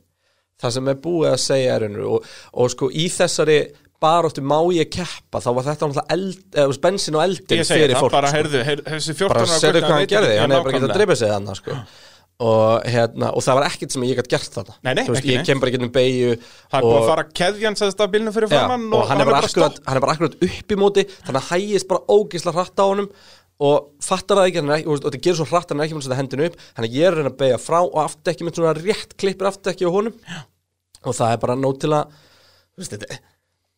það 0.63 0.77
sem 0.77 0.91
er 0.93 1.01
búið 1.03 1.33
að 1.33 1.43
segja 1.43 1.79
er 1.79 1.99
og, 2.07 2.29
og 2.53 2.71
sko 2.73 2.89
í 2.95 3.09
þessari 3.13 3.59
baróttu 4.03 4.45
má 4.45 4.57
ég 4.75 4.91
keppa? 4.93 5.41
Þá 5.43 5.51
var 5.57 5.67
þetta 5.69 5.89
náttúrulega 5.89 6.17
eld, 6.17 6.47
eða, 6.53 6.79
bensin 6.87 7.19
og 7.19 7.25
eldin 7.25 7.67
fyrir 7.69 7.99
fólk 7.99 8.15
bara 8.15 8.31
sko. 8.31 8.39
heyrðu, 8.39 8.63
heyrðu, 8.69 8.87
þessi 8.95 9.19
14 9.19 9.33
bara 9.33 9.45
ára 9.45 9.61
serðu 9.63 9.85
hvað 9.85 9.95
hann 9.97 10.09
gerði, 10.13 10.39
hann 10.41 10.57
hefði 10.57 10.67
bara 10.67 10.79
getað 10.79 10.89
að 10.89 10.97
dreipa 10.99 11.19
sig 11.21 11.33
þannig 11.33 11.61
sko. 11.61 11.77
og, 12.43 12.87
hérna, 12.91 13.29
og 13.37 13.45
það 13.47 13.59
var 13.59 13.69
ekkert 13.69 13.95
sem 13.95 14.07
ég 14.09 14.19
gætt 14.19 14.31
gert 14.33 14.57
þarna. 14.57 14.79
Nei, 14.83 14.93
nei, 14.99 15.03
Þú 15.07 15.15
veist, 15.15 15.23
ekki 15.23 15.37
ég 15.37 15.45
kem 15.47 15.63
bara 15.63 15.75
getið 15.75 15.87
um 15.87 15.93
beigju 15.95 16.33
er 16.33 16.87
búið 16.87 16.97
að 16.97 17.11
fara 17.13 17.27
keðjan 17.43 17.79
Já, 17.79 18.57
framann 18.57 18.89
og 18.99 19.05
hann 19.11 19.23
er 19.23 19.31
bara 19.31 19.43
hann 19.47 20.01
er 20.01 20.03
bara 20.03 20.17
akkurat 20.17 20.35
upp 20.49 20.75
í 20.75 20.81
móti 20.81 21.07
þannig 21.13 21.39
að 21.39 21.49
hægist 21.53 21.89
bara 21.93 22.03
ógisla 22.11 22.55
hratt 22.57 22.83
á 22.83 22.87
honum 22.89 23.13
og 23.63 23.93
fattar 24.03 24.41
það 24.41 24.49
ekki, 24.49 24.63
hann 24.63 24.75
ekki 24.75 24.89
og 24.91 24.97
og 24.97 25.05
þetta 25.07 25.23
gerir 25.23 25.39
svo 25.39 25.47
hratt, 25.53 25.71
hann 25.71 25.83
er 25.83 25.87
ekki 25.87 25.97
með 25.97 26.03
að 26.03 26.09
setja 26.09 26.19
hendinu 26.19 26.49
upp 26.49 26.57
hann 26.79 26.87
er 26.89 27.07
að 27.13 27.19
reyna 27.19 27.31
að 27.31 27.39
beigja 27.43 27.61
frá 27.63 27.79
og 27.83 27.99
aftekki 28.03 28.47
með 28.47 28.59
svona 28.59 28.75
rétt 28.79 29.15
klippir 29.21 29.51
aftekki 29.53 29.87
á 29.87 29.95
honum. 29.95 30.17
Og 31.03 31.17
það 31.19 31.35
er 31.35 31.43
bara 31.43 31.59
nót 31.59 31.79
til 31.83 31.93
að 31.95 32.17
þú 32.73 32.83
veist, 32.83 32.97
þetta, 32.97 33.21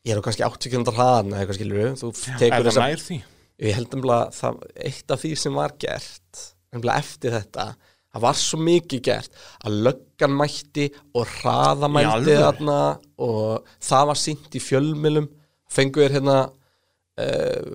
ég 0.05 0.13
er 0.15 0.21
á 0.21 0.25
kannski 0.27 0.45
80 0.47 0.75
km 0.75 0.93
hraðan 0.93 1.33
eða 1.33 1.41
eitthvað 1.43 1.59
skilur 1.61 1.81
við, 1.81 1.95
þú 2.01 2.13
tekur 2.41 2.69
þess 2.69 3.09
því? 3.09 3.19
ég 3.65 3.79
held 3.79 3.97
um 3.97 4.07
að 4.11 4.25
það, 4.39 4.63
eitt 4.91 5.15
af 5.15 5.23
því 5.23 5.33
sem 5.41 5.59
var 5.61 5.77
gert 5.81 6.45
um 6.75 6.89
eftir 6.95 7.37
þetta 7.39 7.69
það 8.15 8.25
var 8.27 8.39
svo 8.39 8.61
mikið 8.63 9.05
gert 9.09 9.41
að 9.65 9.79
löggan 9.89 10.37
mætti 10.39 10.91
og 11.15 11.33
hraða 11.39 11.91
alvöru? 12.03 12.37
þarna 12.43 12.79
og 13.27 13.73
það 13.83 14.07
var 14.11 14.21
sínt 14.21 14.55
í 14.55 14.63
fjölmilum 14.63 15.31
fengu 15.75 16.05
þér 16.05 16.17
hérna 16.19 16.39
uh, 16.45 17.75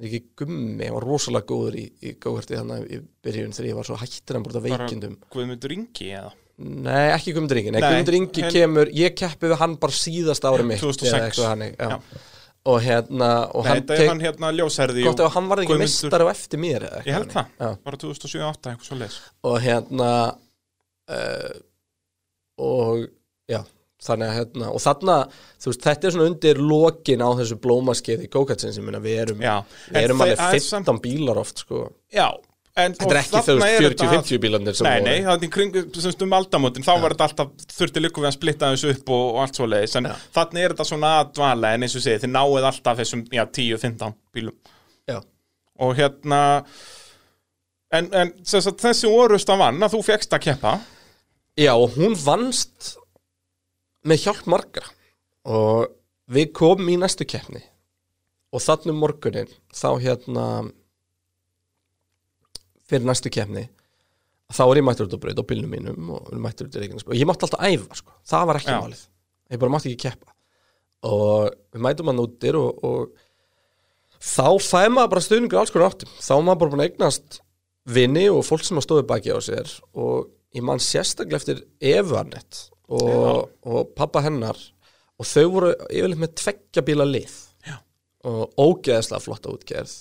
ekki 0.00 0.20
gummi, 0.42 0.86
hann 0.86 0.96
var 0.96 1.06
rosalega 1.06 1.48
góður 1.48 1.76
í, 1.80 1.86
í 2.00 2.14
góðhverti 2.20 2.56
þannig 2.56 2.86
í 2.88 3.00
byrjun 3.24 3.56
þegar 3.56 3.70
ég 3.70 3.78
var 3.78 3.88
svo 3.88 3.98
hættur 4.00 4.38
hann 4.38 4.46
bara 4.46 4.62
Bara 4.64 4.86
veikindum 4.86 5.16
Guðmundur 5.32 5.74
Ingi 5.76 6.12
eða? 6.16 6.32
Nei, 6.60 7.06
ekki 7.14 7.32
Guðmundur 7.32 7.56
Ingi, 7.62 7.70
nei, 7.72 7.80
Guðmundur 7.80 8.16
Ingi 8.18 8.42
en- 8.44 8.52
kemur 8.52 8.90
ég 8.92 9.14
keppi 9.16 9.48
við 9.48 9.56
hann 9.62 9.76
bara 9.80 9.92
síðast 9.96 10.44
ári 10.44 10.66
mitt 10.68 10.82
2006. 10.82 11.08
eða 11.14 11.22
eitthvað 11.30 11.48
hannig, 11.54 11.76
já. 11.78 11.88
Já. 11.88 12.26
og 12.70 12.82
hérna 12.84 13.30
og 13.56 13.64
Nei, 13.64 13.70
hann 13.70 13.80
þetta 13.80 13.96
er 13.96 14.08
hann 14.10 14.20
hérna 14.20 14.50
ljósherði 14.58 15.04
gott 15.06 15.20
ef 15.24 15.32
hann 15.38 15.48
varði 15.48 15.64
ekki 15.64 15.72
Guðmundur- 15.72 15.88
mistari 15.88 16.26
á 16.28 16.28
eftir 16.34 16.60
mér 16.60 16.84
Ég 17.06 17.14
held 17.16 17.30
það, 17.32 17.46
þannig. 17.58 17.78
Bara 17.88 17.96
2007-2008 18.04 18.72
eitthvað 18.74 18.90
svo 18.90 18.98
leis 19.00 19.16
og 19.48 19.56
hérna 19.64 20.10
uh, 21.08 21.54
og 22.60 23.06
já 23.50 23.62
þannig 24.00 24.30
að 24.30 24.36
hérna 24.38 24.68
og 24.72 24.80
þarna 24.80 25.14
þú 25.60 25.68
veist 25.72 25.82
þetta 25.84 26.06
er 26.08 26.14
svona 26.14 26.28
undir 26.30 26.60
lokin 26.60 27.20
á 27.24 27.28
þessu 27.40 27.56
blómaskeiði 27.60 28.28
gókatsins 28.32 28.78
ég 28.80 28.84
meina 28.86 29.00
við 29.04 29.18
erum 29.26 29.42
Já, 29.44 29.56
við 29.90 30.06
erum 30.06 30.22
alveg 30.24 30.38
er 30.38 30.54
15 30.60 30.84
samt- 30.86 31.02
bílar 31.04 31.40
oft 31.42 31.58
sko 31.64 31.82
Já, 32.12 32.28
en 32.86 32.94
þetta 32.98 33.14
er 33.14 33.18
ekki 33.20 33.40
þetta- 33.46 33.68
40-50 33.84 34.40
bílarnir 34.42 34.76
sem 34.78 34.86
Nei, 34.88 34.94
voru. 35.00 35.08
nei, 35.10 35.24
það 35.26 35.34
er 35.36 35.46
í 35.46 35.50
kringu, 35.56 35.82
semst 36.04 36.22
um 36.26 36.36
aldamótin 36.38 36.86
þá 36.86 36.92
var 37.02 37.14
þetta 37.14 37.26
alltaf, 37.28 37.66
þurfti 37.76 38.02
líka 38.04 38.22
við 38.24 38.28
að 38.30 38.36
splitta 38.38 38.70
þessu 38.74 38.92
upp 38.94 39.12
og, 39.16 39.24
og 39.34 39.40
allt 39.44 39.60
svo 39.60 39.68
leiðis, 39.70 39.96
en 40.00 40.08
þannig 40.36 40.64
er 40.64 40.74
þetta 40.74 40.88
svona 40.90 41.12
að 41.20 41.32
dvala, 41.40 41.74
en 41.76 41.86
eins 41.86 41.96
og 41.98 42.04
segið, 42.06 42.24
þið 42.24 42.32
náið 42.36 42.68
alltaf 42.70 43.02
þessum, 43.02 43.24
já, 43.34 43.44
10-15 43.60 44.16
bílum. 44.36 44.56
Já, 45.10 45.18
og 45.80 45.94
hérna 45.98 46.40
en, 47.92 48.08
en 48.14 48.32
sem 48.46 48.62
sagt, 48.64 48.80
þessi 48.84 49.10
orust 49.10 49.50
að 49.50 49.62
vann 49.64 49.82
að 49.82 49.96
þú 49.96 50.02
fegst 50.06 50.36
að 50.36 50.44
keppa. 50.46 50.74
Já 51.58 51.72
og 51.74 51.96
hún 51.98 52.14
vannst 52.24 52.94
með 54.06 54.22
hjálp 54.24 54.46
margra. 54.48 54.86
Og 55.50 55.88
við 56.30 56.52
komum 56.56 56.88
í 56.92 56.98
næstu 57.00 57.26
keppni. 57.28 57.62
Og 58.54 58.62
þannig 58.62 58.92
um 58.94 59.00
morgunin 59.02 59.50
þá 59.74 59.88
hérna 60.02 60.44
fyrir 62.90 63.06
næstu 63.08 63.32
keppni 63.32 63.68
þá 64.50 64.62
er 64.66 64.80
ég 64.80 64.86
mættur 64.86 65.06
út 65.06 65.16
á 65.16 65.22
braut 65.22 65.40
á 65.40 65.44
bílnum 65.46 65.70
mínum 65.70 66.12
og 66.16 66.30
mættur 66.42 66.68
út 66.68 66.76
í 66.76 66.82
Reykjanes 66.82 67.06
og 67.06 67.16
ég 67.16 67.28
mátti 67.28 67.46
alltaf 67.46 67.64
æfa 67.66 67.98
sko. 68.00 68.14
það 68.26 68.46
var 68.50 68.60
ekki 68.60 68.74
Já. 68.74 68.80
málið, 68.82 69.02
ég 69.50 69.62
bara 69.62 69.74
mátti 69.74 69.92
ekki 69.92 70.08
keppa 70.08 70.34
og 71.10 71.52
við 71.72 71.84
mætum 71.86 72.10
hann 72.10 72.22
útir 72.24 72.58
og, 72.58 72.82
og 72.84 74.18
þá 74.20 74.48
fæði 74.66 74.90
maður 74.96 75.12
bara 75.14 75.24
stuðningur 75.26 75.62
alls 75.62 75.72
konar 75.74 75.94
áttum 75.94 76.18
þá 76.18 76.34
maður 76.34 76.60
bara 76.62 76.74
búin 76.74 76.82
að 76.82 76.90
eignast 76.90 77.40
vini 77.90 78.26
og 78.30 78.44
fólk 78.46 78.66
sem 78.66 78.80
að 78.80 78.86
stóði 78.88 79.06
baki 79.08 79.32
á 79.32 79.38
sér 79.44 79.70
og 79.94 80.28
ég 80.56 80.66
man 80.66 80.82
sérstaklega 80.82 81.40
eftir 81.40 81.62
Evu 81.80 82.18
Annett 82.20 82.66
og, 82.90 83.48
og 83.62 83.94
pappa 83.96 84.24
hennar 84.26 84.58
og 85.20 85.28
þau 85.28 85.46
voru 85.54 85.72
yfirleitt 85.88 86.20
með 86.20 86.36
tveggja 86.42 86.84
bíla 86.84 87.06
lið 87.06 87.36
Já. 87.68 87.78
og 88.26 88.58
ógeðslega 88.58 89.22
flotta 89.24 89.54
útgerð 89.54 89.94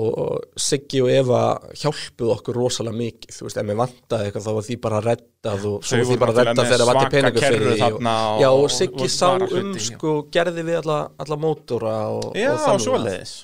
og 0.00 0.44
Siggi 0.56 1.00
og 1.02 1.10
Eva 1.12 1.40
hjálpuð 1.76 2.30
okkur 2.36 2.56
rosalega 2.56 2.96
mikið. 2.96 3.34
Þú 3.36 3.44
veist, 3.46 3.58
ef 3.60 3.66
mér 3.68 3.78
vantaði 3.80 4.28
eitthvað 4.28 4.46
þá 4.46 4.52
var 4.56 4.66
því 4.68 4.76
bara 4.86 5.00
reddað 5.04 5.66
og 5.68 5.84
svo 5.84 5.96
Þau 5.96 6.00
var 6.00 6.08
því 6.10 6.18
bara 6.22 6.34
reddað 6.38 6.50
náttúrulega 6.50 6.70
þegar 6.70 6.80
það 6.80 6.90
með 6.90 7.00
vanti 7.00 7.16
peningu 7.16 7.40
svaka 7.40 7.52
fyrir 7.52 7.74
því 7.74 7.90
og, 7.90 8.40
já, 8.40 8.48
og 8.50 8.70
Siggi 8.76 9.08
sá 9.12 9.28
um 9.60 9.72
sko, 9.90 10.14
gerði 10.32 10.64
við 10.70 10.78
alla, 10.80 10.98
alla 11.26 11.40
mótora 11.44 11.96
og, 12.16 12.30
Já, 12.38 12.52
og 12.54 12.62
þannig 12.64 12.86
svo 12.86 12.96
að- 12.96 13.06
leiðis 13.10 13.34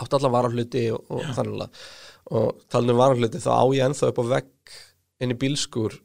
átti 0.00 0.16
allar 0.20 0.34
varahluti 0.36 0.84
og, 0.94 1.04
og 1.10 1.30
þannig 1.36 1.64
að 1.66 1.84
og 2.30 2.60
talandi 2.70 2.92
um 2.94 3.00
varahluti 3.00 3.40
þá 3.42 3.50
á 3.58 3.64
ég 3.74 3.84
ennþá 3.88 4.10
upp 4.12 4.20
á 4.22 4.24
vegg 4.34 4.74
inn 5.20 5.34
í 5.34 5.38
bílskur 5.40 5.96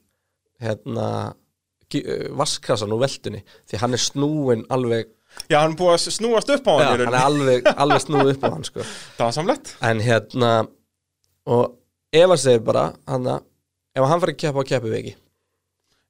hérna 0.64 1.08
uh, 1.32 2.30
vaskrassan 2.40 2.94
úr 2.96 3.04
veldunni 3.04 3.44
því 3.70 3.82
hann 3.84 3.94
er 3.98 4.02
snúin 4.02 4.66
alveg 4.74 5.12
Já, 5.50 5.60
hann 5.60 5.74
er 5.74 5.80
búið 5.80 5.94
að 5.96 6.14
snúast 6.16 6.52
upp 6.56 6.70
á 6.70 6.74
já, 6.74 6.86
hann 6.86 7.02
í 7.02 7.06
hann 7.06 7.14
er 7.14 7.20
alveg, 7.22 7.68
alveg 7.84 8.04
snúið 8.06 8.32
upp 8.36 8.46
á 8.46 8.50
hann 8.50 8.66
sko. 8.68 8.86
Það 9.18 9.26
var 9.26 9.36
samlegt. 9.36 9.74
En 9.86 10.02
hérna 10.06 10.54
og 11.46 11.76
Eva 12.16 12.38
segir 12.40 12.64
bara 12.66 12.88
hann 13.10 13.30
að 13.30 13.44
ef 13.96 14.08
hann 14.10 14.24
fyrir 14.24 14.36
að 14.36 14.42
keppa 14.42 14.64
á 14.64 14.98
ekki 15.00 15.16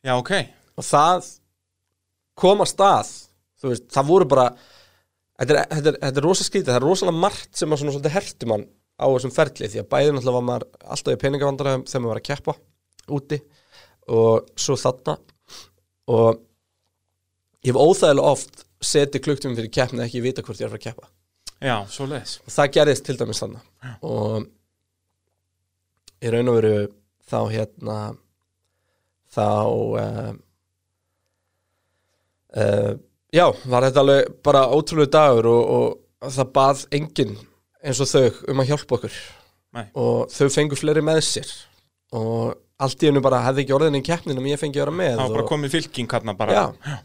Já, 0.06 0.14
ok. 0.20 0.32
Og 0.78 0.86
það 0.86 1.30
kom 2.38 2.62
að 2.62 2.72
stað 2.72 3.12
þú 3.62 3.72
veist, 3.72 3.86
það 3.94 4.10
voru 4.12 4.28
bara 4.30 4.46
þetta 5.40 5.56
er, 5.56 5.60
þetta 5.72 5.92
er, 5.92 6.00
þetta 6.04 6.22
er 6.22 6.28
rosa 6.28 6.46
skrítið, 6.46 6.72
það 6.72 6.80
er 6.80 6.86
rosalega 6.86 7.24
margt 7.26 7.58
sem 7.58 7.72
að 7.72 7.82
svona 7.82 7.96
svolítið 7.96 8.16
herti 8.16 8.50
mann 8.52 8.66
á 8.96 9.06
þessum 9.10 9.34
ferli 9.36 9.70
því 9.72 9.82
að 9.82 9.90
bæði 9.92 10.12
náttúrulega 10.14 10.36
var 10.38 10.46
maður 10.50 10.68
alltaf 10.96 11.16
í 11.16 11.22
peningavandræðum 11.24 11.86
þegar 11.90 12.04
maður 12.04 12.14
var 12.14 12.22
að 12.22 12.28
keppa 12.30 12.56
úti 13.16 13.40
og 14.16 14.52
svo 14.62 14.78
þarna. 14.80 15.16
Og 16.14 16.38
ég 17.66 17.74
hef 17.74 17.82
óþægilega 17.82 18.36
oft 18.36 18.64
setið 18.86 19.24
klukktum 19.26 19.56
fyrir 19.58 19.72
keppni 19.74 20.04
ekki 20.06 20.24
vita 20.24 20.44
hvort 20.46 20.60
ég 20.60 20.68
er 20.68 20.72
að 20.72 20.76
fara 20.76 20.84
að 20.84 20.88
keppa. 20.90 21.12
Já, 21.66 21.76
svo 21.90 22.08
leiðis 22.12 22.38
og 22.44 22.54
það 22.54 22.72
gerðist 22.78 23.06
til 23.08 23.18
dæmis 23.20 23.42
þannig 23.42 23.64
og 24.06 24.48
í 26.22 26.34
raun 26.34 26.52
og 26.52 26.58
veru 26.60 26.76
þá 27.26 27.40
hérna 27.54 27.98
þá 29.36 29.48
uh, 29.48 30.34
uh, 32.60 32.92
já, 33.34 33.46
var 33.66 33.88
þetta 33.88 34.04
alveg 34.04 34.36
bara 34.46 34.68
ótrúlega 34.72 35.14
dagur 35.16 35.50
og, 35.52 35.64
og 35.78 36.36
það 36.36 36.54
bað 36.60 36.86
enginn 37.00 37.36
eins 37.86 38.02
og 38.02 38.10
þau 38.10 38.52
um 38.52 38.62
að 38.64 38.72
hjálpa 38.72 39.00
okkur. 39.00 39.18
Nei. 39.76 39.90
og 40.00 40.32
þau 40.32 40.48
fengu 40.54 40.78
fleiri 40.80 41.04
með 41.04 41.22
sér. 41.28 41.50
Og 42.16 42.56
allt 42.80 43.04
í 43.04 43.10
hennu 43.10 43.24
bara 43.24 43.42
hefði 43.44 43.66
ekki 43.66 43.76
orðin 43.76 44.00
í 44.00 44.04
keppnin 44.06 44.40
um 44.40 44.48
ég 44.48 44.60
fengi 44.62 44.80
að 44.80 44.86
vera 44.86 44.96
með 44.96 45.12
Það 45.12 45.22
var 45.24 45.36
bara 45.36 45.44
og, 45.44 45.50
komið 45.52 45.76
fylking 45.76 46.16
hérna 46.16 46.36
bara. 46.40 46.56
Já, 46.56 46.96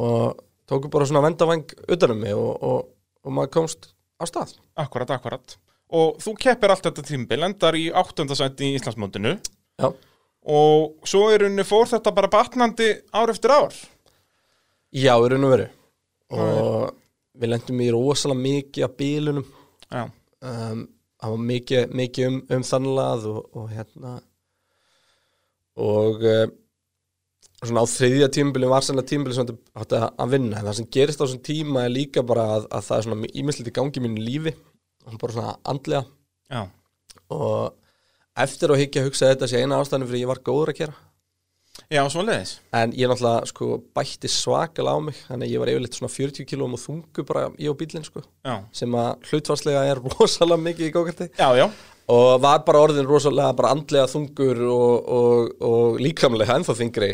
og 0.00 0.45
tóku 0.68 0.90
bara 0.92 1.06
svona 1.08 1.24
vendavang 1.24 1.64
utanum 1.86 2.20
mig 2.24 2.34
og, 2.34 2.52
og, 2.62 2.90
og 3.24 3.36
maður 3.38 3.54
komst 3.58 3.92
á 4.20 4.24
stað. 4.28 4.56
Akkurat, 4.78 5.14
akkurat. 5.14 5.56
Og 5.96 6.18
þú 6.22 6.34
keppir 6.42 6.72
allt 6.74 6.88
þetta 6.88 7.04
tímbil, 7.06 7.44
endar 7.46 7.78
í 7.78 7.86
áttundasætti 7.94 8.72
í 8.72 8.78
Íslandsmótinu. 8.80 9.36
Já, 9.78 9.90
Og 10.46 11.08
svo 11.08 11.26
er 11.34 11.48
unni 11.48 11.64
fór 11.66 11.88
þetta 11.90 12.12
bara 12.14 12.30
batnandi 12.30 12.92
ár 13.10 13.32
eftir 13.32 13.50
ár. 13.50 13.74
Já 14.94 15.16
raun 15.18 15.46
og 15.46 15.52
veru. 15.52 15.66
Og 16.30 16.92
við 17.36 17.50
lendum 17.50 17.82
í 17.82 17.88
rosalega 17.90 18.42
mikið 18.44 18.86
af 18.86 18.94
bílunum. 19.00 19.48
Já, 19.90 20.04
um, 20.06 20.84
það 21.18 21.34
var 21.34 21.42
mikið, 21.50 21.96
mikið 22.00 22.28
um, 22.28 22.38
um 22.54 22.66
þannlað 22.70 23.26
og, 23.32 23.40
og 23.58 23.66
hérna. 23.74 24.14
Og 25.82 26.22
uh, 26.22 26.46
svona 27.64 27.82
á 27.82 27.86
þriðja 27.88 28.28
tímabili 28.36 28.68
var 28.68 28.84
sannlega 28.84 29.08
tímabili 29.12 29.34
sem 29.38 29.46
þetta 29.48 30.00
að- 30.02 30.14
að 30.24 30.30
vinna. 30.34 30.58
En 30.58 30.66
það 30.66 30.74
sem 30.80 30.88
gerist 30.92 31.20
á 31.20 31.24
þessum 31.24 31.42
tíma 31.46 31.84
er 31.86 31.94
líka 31.94 32.22
bara 32.26 32.44
að, 32.58 32.66
að 32.68 32.84
það 32.88 32.96
er 32.98 33.02
svona 33.06 33.30
ímyndslítið 33.32 33.72
í 33.72 33.76
gangi 33.78 34.00
í 34.00 34.04
mínu 34.04 34.26
lífi. 34.26 34.54
Og 35.06 35.18
bara 35.22 35.32
svona 35.32 35.56
andlega. 35.64 36.04
Já, 36.50 36.62
og 37.30 37.72
eftir 38.36 38.68
að 38.74 38.80
higgja 38.82 39.02
að 39.02 39.06
hugsa 39.08 39.26
að 39.26 39.32
þetta 39.36 39.48
sé 39.48 39.62
eina 39.62 39.78
ástæðan 39.80 40.06
fyrir 40.10 40.20
ég 40.24 40.30
var 40.30 40.42
góður 40.44 40.72
að 40.74 40.78
gera 40.82 40.94
já, 41.92 42.02
svo 42.12 42.22
leiðis 42.26 42.54
en 42.76 42.94
ég 42.96 43.10
náttúrulega 43.10 43.50
sko 43.50 43.68
bætti 43.96 44.30
svakalega 44.32 44.96
á 44.96 45.00
mig 45.08 45.18
þannig 45.26 45.48
að 45.48 45.52
ég 45.54 45.62
var 45.62 45.72
yfirleitt 45.74 45.98
svona 45.98 46.12
40 46.14 46.48
kílóum 46.50 46.78
og 46.78 46.82
þungu 46.82 47.26
bara 47.28 47.48
ég 47.58 47.72
og 47.72 47.76
bílinn 47.80 48.06
sko 48.06 48.22
Já, 48.46 48.56
sem 48.72 48.96
að 48.98 49.28
hlutfarslega 49.30 49.84
er 49.90 50.00
rosalega 50.16 50.64
mikið 50.70 50.88
í 50.88 50.94
gókarti 50.96 51.28
já, 51.36 51.48
já, 51.60 51.66
og 52.16 52.40
var 52.42 52.64
bara 52.66 52.82
orðin 52.86 53.08
rosalega 53.10 53.52
bara 53.58 53.72
andlega 53.74 54.06
þungur 54.12 54.64
og, 54.70 55.12
og, 55.18 55.54
og 55.66 56.00
líkamlega 56.02 56.54
ennþá 56.58 56.76
þingri 56.78 57.12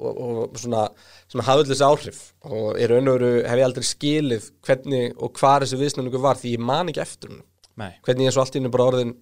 og, 0.00 0.10
og 0.10 0.60
svona 0.60 0.86
sem 1.30 1.42
hafði 1.46 1.62
allir 1.62 1.70
þessi 1.76 1.84
áhrif. 1.86 2.20
Og 2.48 2.78
í 2.80 2.86
raun 2.90 3.06
og 3.12 3.18
veru 3.20 3.28
hef 3.46 3.60
ég 3.60 3.66
aldrei 3.68 3.84
skilið 3.86 4.46
hvernig 4.66 5.12
og 5.22 5.30
hvað 5.38 5.62
þessi 5.66 5.78
viðsnöningu 5.78 6.22
var 6.24 6.40
því 6.40 6.54
ég 6.56 6.64
man 6.72 6.88
ekki 6.90 7.02
eftir 7.04 7.30
hún 7.34 7.42
nei. 7.78 7.92
Hvernig 8.06 8.26
ég 8.26 8.34
svo 8.34 8.42
allt 8.42 8.56
í 8.56 8.58
hennu 8.58 8.72
bara 8.74 8.88
orðin 8.90 9.12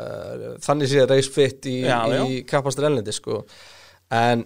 uh, 0.00 0.56
þannig 0.64 0.90
sé 0.90 1.04
reis 1.12 1.28
fitt 1.32 1.68
í, 1.70 1.76
Já, 1.86 2.00
já. 2.10 2.24
í 2.26 2.40
kapastur 2.48 2.88
ennlendi 2.88 3.14
sko 3.14 3.42
en 4.14 4.44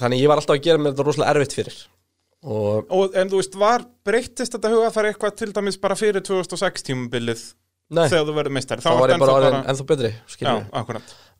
þannig 0.00 0.22
ég 0.22 0.30
var 0.30 0.40
alltaf 0.40 0.56
að 0.56 0.64
gera 0.66 0.80
mér 0.80 0.94
þetta 0.94 1.06
rosalega 1.08 1.34
erfitt 1.34 1.58
fyrir. 1.58 1.82
Og 2.44 2.90
Og 2.92 3.14
en 3.16 3.30
þú 3.32 3.40
veist, 3.40 3.58
var 3.60 3.86
breyttist 4.04 4.56
þetta 4.56 4.72
hugafæri 4.72 5.12
eitthvað 5.12 5.36
til 5.40 5.52
dæmis 5.56 5.78
bara 5.80 5.96
fyrir 5.96 6.24
2006 6.24 6.84
tímabilið 6.90 7.44
nei, 7.94 8.06
þegar 8.10 8.26
þú 8.28 8.36
verður 8.36 8.56
meistari? 8.58 8.84
Þá 8.84 8.90
var 9.00 9.14
ég 9.14 9.22
bara 9.22 9.36
orðin 9.38 9.60
ennþá 9.62 9.86
betri 9.88 10.10
Já, 10.44 10.54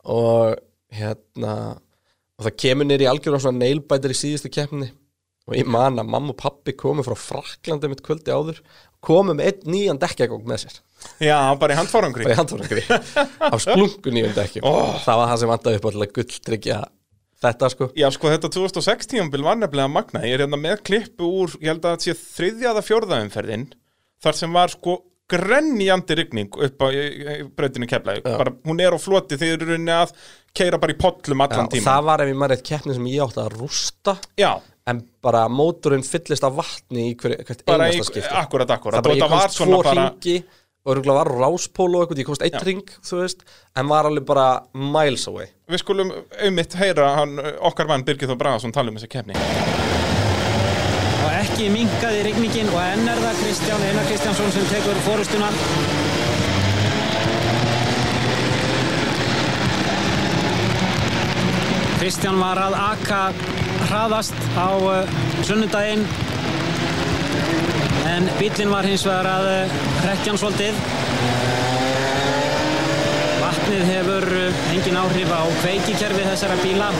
og 0.04 0.54
hérna 0.94 1.54
og 2.34 2.46
það 2.46 2.56
kemur 2.64 2.88
nýr 2.88 3.04
í 3.04 3.10
algjörðan 3.10 3.44
svona 3.44 3.62
neilbætir 3.62 4.14
í 4.14 4.18
síðustu 4.18 4.50
keppni. 4.52 4.88
Og 5.44 5.58
ég 5.58 5.68
man 5.68 6.00
að 6.00 6.08
mamma 6.08 6.32
og 6.32 6.40
pappi 6.40 6.72
komu 6.72 7.04
frá 7.04 7.12
Fraklandi 7.20 7.90
mitt 7.92 8.00
kvöldi 8.04 8.32
áður 8.32 8.62
komu 9.04 9.34
með 9.36 9.50
einn 9.50 9.74
nýjan 9.74 10.00
dekkjagók 10.00 10.46
með 10.48 10.62
sér. 10.64 10.78
Já, 11.20 11.36
bara 11.60 11.74
í 11.74 11.76
handfárangri 11.76 12.24
bara 12.24 12.32
í 12.32 12.38
handfórangri 12.38 12.84
á 13.52 13.56
splungu 13.60 14.14
nýjum 14.14 14.32
dekkjum. 14.38 14.64
Oh. 14.64 14.94
það 15.04 15.20
var 15.20 15.30
það 15.30 15.40
sem 15.42 15.52
vandaði 15.52 15.80
upp 15.80 15.84
á 15.84 15.90
að 15.90 16.14
gulltryggja 16.16 16.78
þetta 17.46 17.70
sko. 17.72 17.88
Já, 17.98 18.06
sko, 18.14 18.30
þetta 18.32 18.50
2006 18.56 19.10
tímabil 19.14 19.46
var 19.46 19.58
nefnilega 19.60 19.92
magna 19.92 20.22
Ég 20.26 20.36
er 20.36 20.44
hérna 20.44 20.60
með 20.60 20.84
klippu 20.88 21.30
úr, 21.42 21.56
ég 21.60 21.72
held 21.72 21.84
að 21.84 21.96
þetta 21.96 22.08
sé 22.08 22.36
þriðjaða 22.38 22.84
fjórðaumferðin 22.88 23.66
Þar 24.24 24.40
sem 24.40 24.56
var 24.56 24.72
sko 24.72 24.98
grenjandi 25.30 26.16
rigning 26.18 26.52
upp 26.52 26.84
á 26.84 26.86
keflaði 26.92 28.24
bara, 28.24 28.52
Hún 28.68 28.82
er 28.84 28.96
á 28.96 28.98
floti 29.00 29.38
þegar 29.40 29.56
eru 29.56 29.70
runni 29.72 29.94
að 29.94 30.12
keira 30.54 30.78
bara 30.80 30.94
í 30.94 30.98
pollum 31.00 31.44
allan 31.44 31.70
tíma 31.72 31.88
það 31.88 32.08
var 32.10 32.22
ef 32.24 32.30
ég 32.30 32.38
maður 32.38 32.56
eitt 32.58 32.66
keppni 32.68 32.96
sem 32.96 33.08
ég 33.10 33.24
átti 33.24 33.40
að 33.42 33.56
rústa 33.56 34.16
Já, 34.38 34.52
en 34.90 35.00
bara 35.24 35.46
mótorinn 35.48 36.04
fyllist 36.06 36.44
af 36.46 36.58
vatni 36.58 37.08
í 37.10 37.14
hver, 37.18 37.38
hvert 37.40 37.64
bara 37.66 37.88
einasta 37.88 38.12
skipti. 38.12 38.34
akkurat, 38.36 38.74
akkurat. 38.76 39.00
Það 39.00 39.08
bara 39.08 39.16
ég 39.16 39.32
komst 39.32 39.58
tvo 39.58 39.80
bara 39.80 40.04
ringi 40.10 40.36
og 40.44 40.52
örgulega 40.84 41.22
var 41.22 41.30
ráspól 41.32 41.94
og 41.96 42.02
eitthvað, 42.04 42.20
ég 42.20 42.28
komst 42.28 42.42
eitt 42.44 42.58
Já. 42.58 42.64
ring 42.66 42.90
þú 43.04 43.20
veist, 43.22 43.44
en 43.76 43.88
var 43.88 44.08
alveg 44.08 44.26
bara 44.28 44.48
miles 44.76 45.24
away 45.30 45.48
Við 45.72 45.80
skulum 45.80 46.10
auðmitt 46.12 46.76
heyra 46.76 47.06
hann, 47.20 47.38
okkar 47.64 47.88
mann 47.88 48.04
Birgir 48.04 48.28
Þó 48.28 48.36
Bragason 48.40 48.74
tala 48.74 48.92
um 48.92 48.98
þessa 48.98 49.08
kefni 49.14 49.38
Og 51.24 51.30
ekki 51.38 51.70
minkaði 51.72 52.20
rigningin 52.26 52.68
og 52.68 52.80
enn 52.82 53.08
er 53.08 53.22
það 53.24 53.40
Kristján 53.40 53.86
Einar 53.88 54.10
Kristjánsson 54.10 54.52
sem 54.52 54.66
tekur 54.68 55.00
fórustuna. 55.06 55.48
Kristján 61.96 62.36
var 62.36 62.60
að 62.60 62.76
aka 62.76 63.22
hraðast 63.88 64.36
á 64.60 64.68
uh, 64.76 65.16
sunnudaginn 65.48 66.04
en 68.14 68.28
bílinn 68.38 68.70
var 68.70 68.86
hins 68.86 69.02
vegar 69.06 69.26
að 69.26 69.46
uh, 69.50 69.76
hrekkjan 70.04 70.38
svolítið. 70.38 70.76
Vatnið 73.40 73.82
hefur 73.88 74.26
uh, 74.38 74.60
engin 74.74 74.98
áhrif 75.00 75.32
á 75.34 75.42
kveikikerfi 75.62 76.26
þessara 76.28 76.58
bíla. 76.62 76.90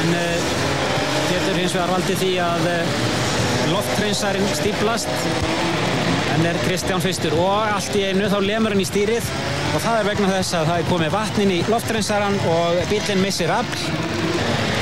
En 0.00 0.16
uh, 0.18 0.48
getur 1.30 1.60
hins 1.60 1.76
vegar 1.76 1.94
valdið 1.94 2.22
því 2.24 2.32
að 2.46 2.68
loftreynsarinn 3.70 4.50
stíplast 4.54 5.10
en 6.36 6.44
er 6.46 6.58
Kristján 6.66 7.02
fyrstur 7.02 7.34
og 7.40 7.70
allt 7.72 7.94
í 7.96 8.04
einu 8.10 8.28
þá 8.30 8.38
lemur 8.44 8.74
hann 8.74 8.82
í 8.82 8.88
stýrið. 8.88 9.30
Og 9.74 9.82
það 9.84 10.00
er 10.00 10.08
vegna 10.10 10.32
þess 10.34 10.58
að 10.58 10.70
það 10.70 10.82
er 10.82 10.90
komið 10.90 11.14
vatnin 11.14 11.54
í 11.54 11.62
loftreynsarinn 11.70 12.40
og 12.52 12.82
bílinn 12.90 13.22
missir 13.24 13.54
afl 13.54 14.75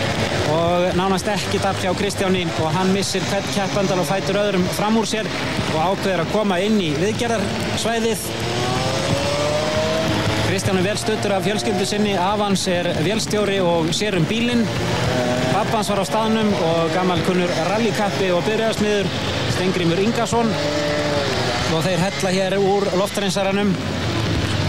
og 0.55 0.97
nánast 0.99 1.29
ekki 1.33 1.61
afl 1.63 1.83
hjá 1.83 1.93
Kristjáni 1.99 2.45
og 2.63 2.73
hann 2.77 2.93
missir 2.95 3.25
hvern 3.31 3.51
keppandal 3.55 4.03
og 4.03 4.09
fætur 4.09 4.41
öðrum 4.43 4.67
fram 4.77 4.99
úr 5.01 5.09
sér 5.09 5.29
og 5.75 5.81
ákveður 5.81 6.25
að 6.25 6.33
koma 6.37 6.61
inn 6.63 6.81
í 6.83 6.93
viðgerðarsvæðið 7.01 8.29
Kristján 10.55 10.79
er 10.79 10.85
vel 10.87 10.99
stuttur 11.01 11.33
af 11.35 11.43
fjölskyldu 11.43 11.87
sinni, 11.89 12.13
Avans 12.21 12.69
er 12.71 12.87
vélstjóri 13.03 13.57
og 13.59 13.89
sér 13.97 14.15
um 14.15 14.27
bílinn. 14.29 14.61
Pappans 15.51 15.89
var 15.91 15.99
á 15.99 16.07
staðnum 16.07 16.53
og 16.69 16.93
gammal 16.95 17.23
kunnur 17.27 17.51
rallykappi 17.73 18.29
og 18.31 18.45
byrjaðasmiður 18.47 19.09
Stengrimur 19.57 20.03
Ingarsson 20.05 20.53
og 21.75 21.83
þeir 21.83 22.05
hella 22.05 22.33
hér 22.37 22.57
úr 22.61 22.87
loftreinsaranum 23.01 23.73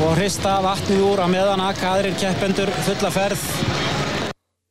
og 0.08 0.16
hrista 0.18 0.56
vatnið 0.66 1.06
úr 1.06 1.22
á 1.22 1.28
meðan 1.30 1.62
akka 1.68 1.94
aðrir 1.94 2.18
keppendur 2.18 2.72
fulla 2.88 3.14
ferð. 3.14 3.46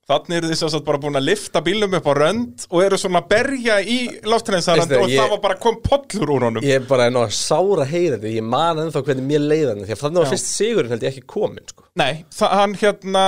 Þannig 0.04 0.36
eru 0.36 0.48
þið 0.50 0.58
svo 0.60 0.80
bara 0.84 0.98
búin 1.00 1.16
að 1.16 1.24
lifta 1.30 1.62
bílum 1.64 1.94
upp 1.96 2.04
á 2.04 2.12
rönd 2.18 2.64
og 2.68 2.82
eru 2.84 2.96
svona 3.00 3.22
að 3.22 3.28
berja 3.30 3.78
í 3.80 3.98
loftrensarand 4.28 4.84
Veistu, 4.90 4.98
og 5.00 5.08
ég- 5.08 5.20
það 5.22 5.30
var 5.32 5.40
bara 5.46 5.54
kom 5.62 5.78
pollur 5.80 6.32
úr 6.34 6.44
honum 6.50 6.62
ég 6.66 6.74
er 6.76 6.84
bara 6.90 7.06
enn 7.08 7.16
á 7.16 7.24
að 7.24 7.32
sára 7.38 7.86
heyra 7.88 8.18
þetta 8.18 8.34
ég 8.34 8.44
man 8.44 8.82
ennþá 8.82 9.00
hvernig 9.06 9.24
mér 9.30 9.46
leiðan 9.48 9.80
því 9.86 9.94
að 9.96 10.02
þannig 10.02 10.20
var 10.26 10.32
fyrst 10.34 10.50
sigurinn 10.58 10.92
held 10.92 11.06
ég 11.08 11.14
ekki 11.14 11.24
komin 11.26 11.64
sko. 11.72 11.86
Nei, 11.96 12.24
hann 12.40 12.74
hérna 12.82 13.24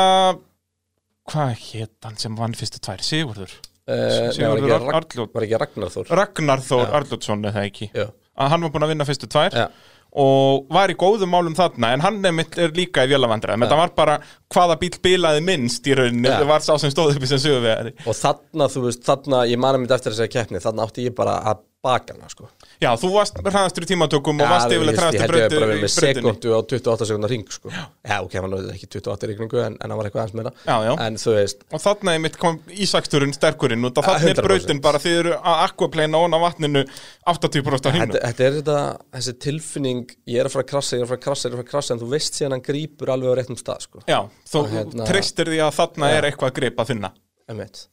hvað 1.33 1.55
hétt 1.71 1.97
hann 2.07 2.21
sem 2.21 2.37
vann 2.39 2.55
fyrstu 2.59 2.79
tvær? 2.85 3.01
Sigurður? 3.03 3.57
uh, 3.89 3.97
nei, 3.97 4.29
var, 4.29 4.33
Sigurður 4.37 4.67
ekki 4.69 4.77
Ar- 4.77 4.87
Ragn, 4.87 4.97
Arnljót. 5.01 5.33
var 5.35 5.47
ekki 5.49 5.61
Ragnar 5.65 5.93
Þór 5.97 6.13
Ragnar 6.21 6.65
Þór 6.69 6.95
Arljótsson 7.01 7.45
eða 7.51 7.65
ekki 7.71 7.89
Já. 7.95 8.07
að 8.37 8.53
hann 8.53 8.67
var 8.67 8.71
búin 8.77 8.87
að 8.87 8.93
vinna 8.95 9.09
fyrstu 9.09 9.29
tvær 9.33 9.57
Já. 9.57 9.67
Og 10.13 10.67
var 10.73 10.93
í 10.93 10.97
góðum 10.99 11.33
málum 11.33 11.57
þarna 11.57 11.93
en 11.97 12.05
hann 12.05 12.21
nefnitt 12.25 12.59
er 12.63 12.75
líka 12.77 13.05
í 13.05 13.11
vélavandræðum. 13.11 13.67
Þetta 13.67 13.81
var 13.83 13.95
bara 13.97 14.19
hvaða 14.55 14.79
bíl 14.81 14.93
bilaði 15.05 15.45
minnst 15.45 15.87
í 15.87 15.97
rauninni, 15.99 16.29
Já. 16.31 16.39
það 16.41 16.51
var 16.53 16.65
sá 16.65 16.73
sem 16.81 16.93
stóð 16.95 17.17
upp 17.17 17.27
í 17.27 17.31
sem 17.31 17.43
söguvegari 17.43 17.95
og 18.07 18.17
þarna, 18.17 18.69
þú 18.73 18.85
veist, 18.87 19.05
þarna 19.07 19.43
ég 19.51 19.61
manna 19.61 19.83
mitt 19.83 19.97
eftir 19.97 20.15
þessari 20.15 20.33
keppni, 20.33 20.63
þarna 20.65 20.87
átti 20.87 21.09
ég 21.09 21.17
bara 21.17 21.41
að 21.53 21.65
baka 21.87 22.15
hana 22.17 22.29
sko. 22.33 22.49
Já, 22.83 22.91
þú 23.01 23.09
varst 23.15 23.39
hraðastur 23.41 23.87
í 23.87 23.89
tímatökum 23.93 24.43
og 24.45 24.51
varst 24.53 24.73
ég, 24.73 24.77
yfirlega 24.77 24.93
ég 24.93 25.01
held 25.01 25.01
hraðastur 25.01 25.17
ég 25.17 25.23
hef 25.23 25.31
bara 25.31 25.47
brautu 25.47 25.61
verið 25.63 25.77
í 25.77 25.85
með 25.87 25.95
brautinni 25.97 26.23
sekundu 26.27 26.53
á 26.53 26.61
28 26.67 27.09
sekundar 27.11 27.33
ring 27.33 27.47
sko. 27.57 27.71
já. 27.73 27.85
ok, 28.27 28.35
hann 28.41 28.51
var 28.57 28.69
ekki 28.75 28.89
28 28.99 29.31
rigningu 29.31 29.63
en, 29.65 29.79
en 29.81 29.91
hann 29.95 29.99
var 30.01 30.09
eitthvað 30.11 30.23
aðeins 30.27 30.37
meira 30.41 30.53
Já, 30.67 30.77
já. 30.87 30.93
en 31.07 31.19
þú 31.23 31.35
veist, 31.39 31.65
Og 31.73 31.83
er 32.17 32.23
mitt 32.27 32.37
kom 32.43 32.59
ísaksturinn 32.87 33.35
sterkurinn 33.37 33.87
og 33.89 33.95
þarna 33.97 34.31
er 34.33 34.37
100%. 34.37 34.47
brautin 34.51 34.83
bara 34.85 35.01
þið 35.07 35.19
eru 35.23 35.35
að 35.39 35.63
aquaplana 35.67 36.21
ón 36.27 36.37
á 36.37 36.39
vatninu 36.45 36.83
80% 37.27 37.89
af 37.91 37.97
hínu 37.97 38.07
þetta, 38.13 38.23
þetta 38.31 38.47
er 38.47 38.57
þetta 38.61 38.79
þessi 39.17 39.35
tilfinning, 39.47 40.05
ég 40.31 40.41
er 40.43 40.49
að 40.51 40.57
fara 40.57 40.67
að 40.67 40.71
krassa 40.75 40.97
ég 40.97 41.03
er 41.03 41.07
að 41.07 41.13
fara 41.15 41.21
að 41.21 41.25
krassa, 41.27 41.49
ég 41.49 41.53
er 41.53 41.57
að 41.57 41.61
fara 41.63 41.67
að 41.69 41.73
krassa 41.75 41.95
en 41.97 42.01
þú 42.03 42.09
veist 42.13 42.39
síðan 42.39 42.57
hann 42.57 42.65
grípur 42.67 43.13
alveg 43.15 43.33
á 43.33 43.37
réttum 43.41 43.59
stað 43.61 43.85
sko. 43.87 44.03
Já, 44.07 44.21
þú 44.51 44.61
Og 44.63 44.71
hérna- 44.75 45.07
treystir 45.09 45.51
því 45.53 45.61
að 45.67 45.75
Já. 46.11 46.17
er 46.21 46.29
eitthvað 46.31 46.51
að 46.53 46.57
gripa 46.61 46.87
þinna 46.89 47.11
Einmitt. 47.49 47.87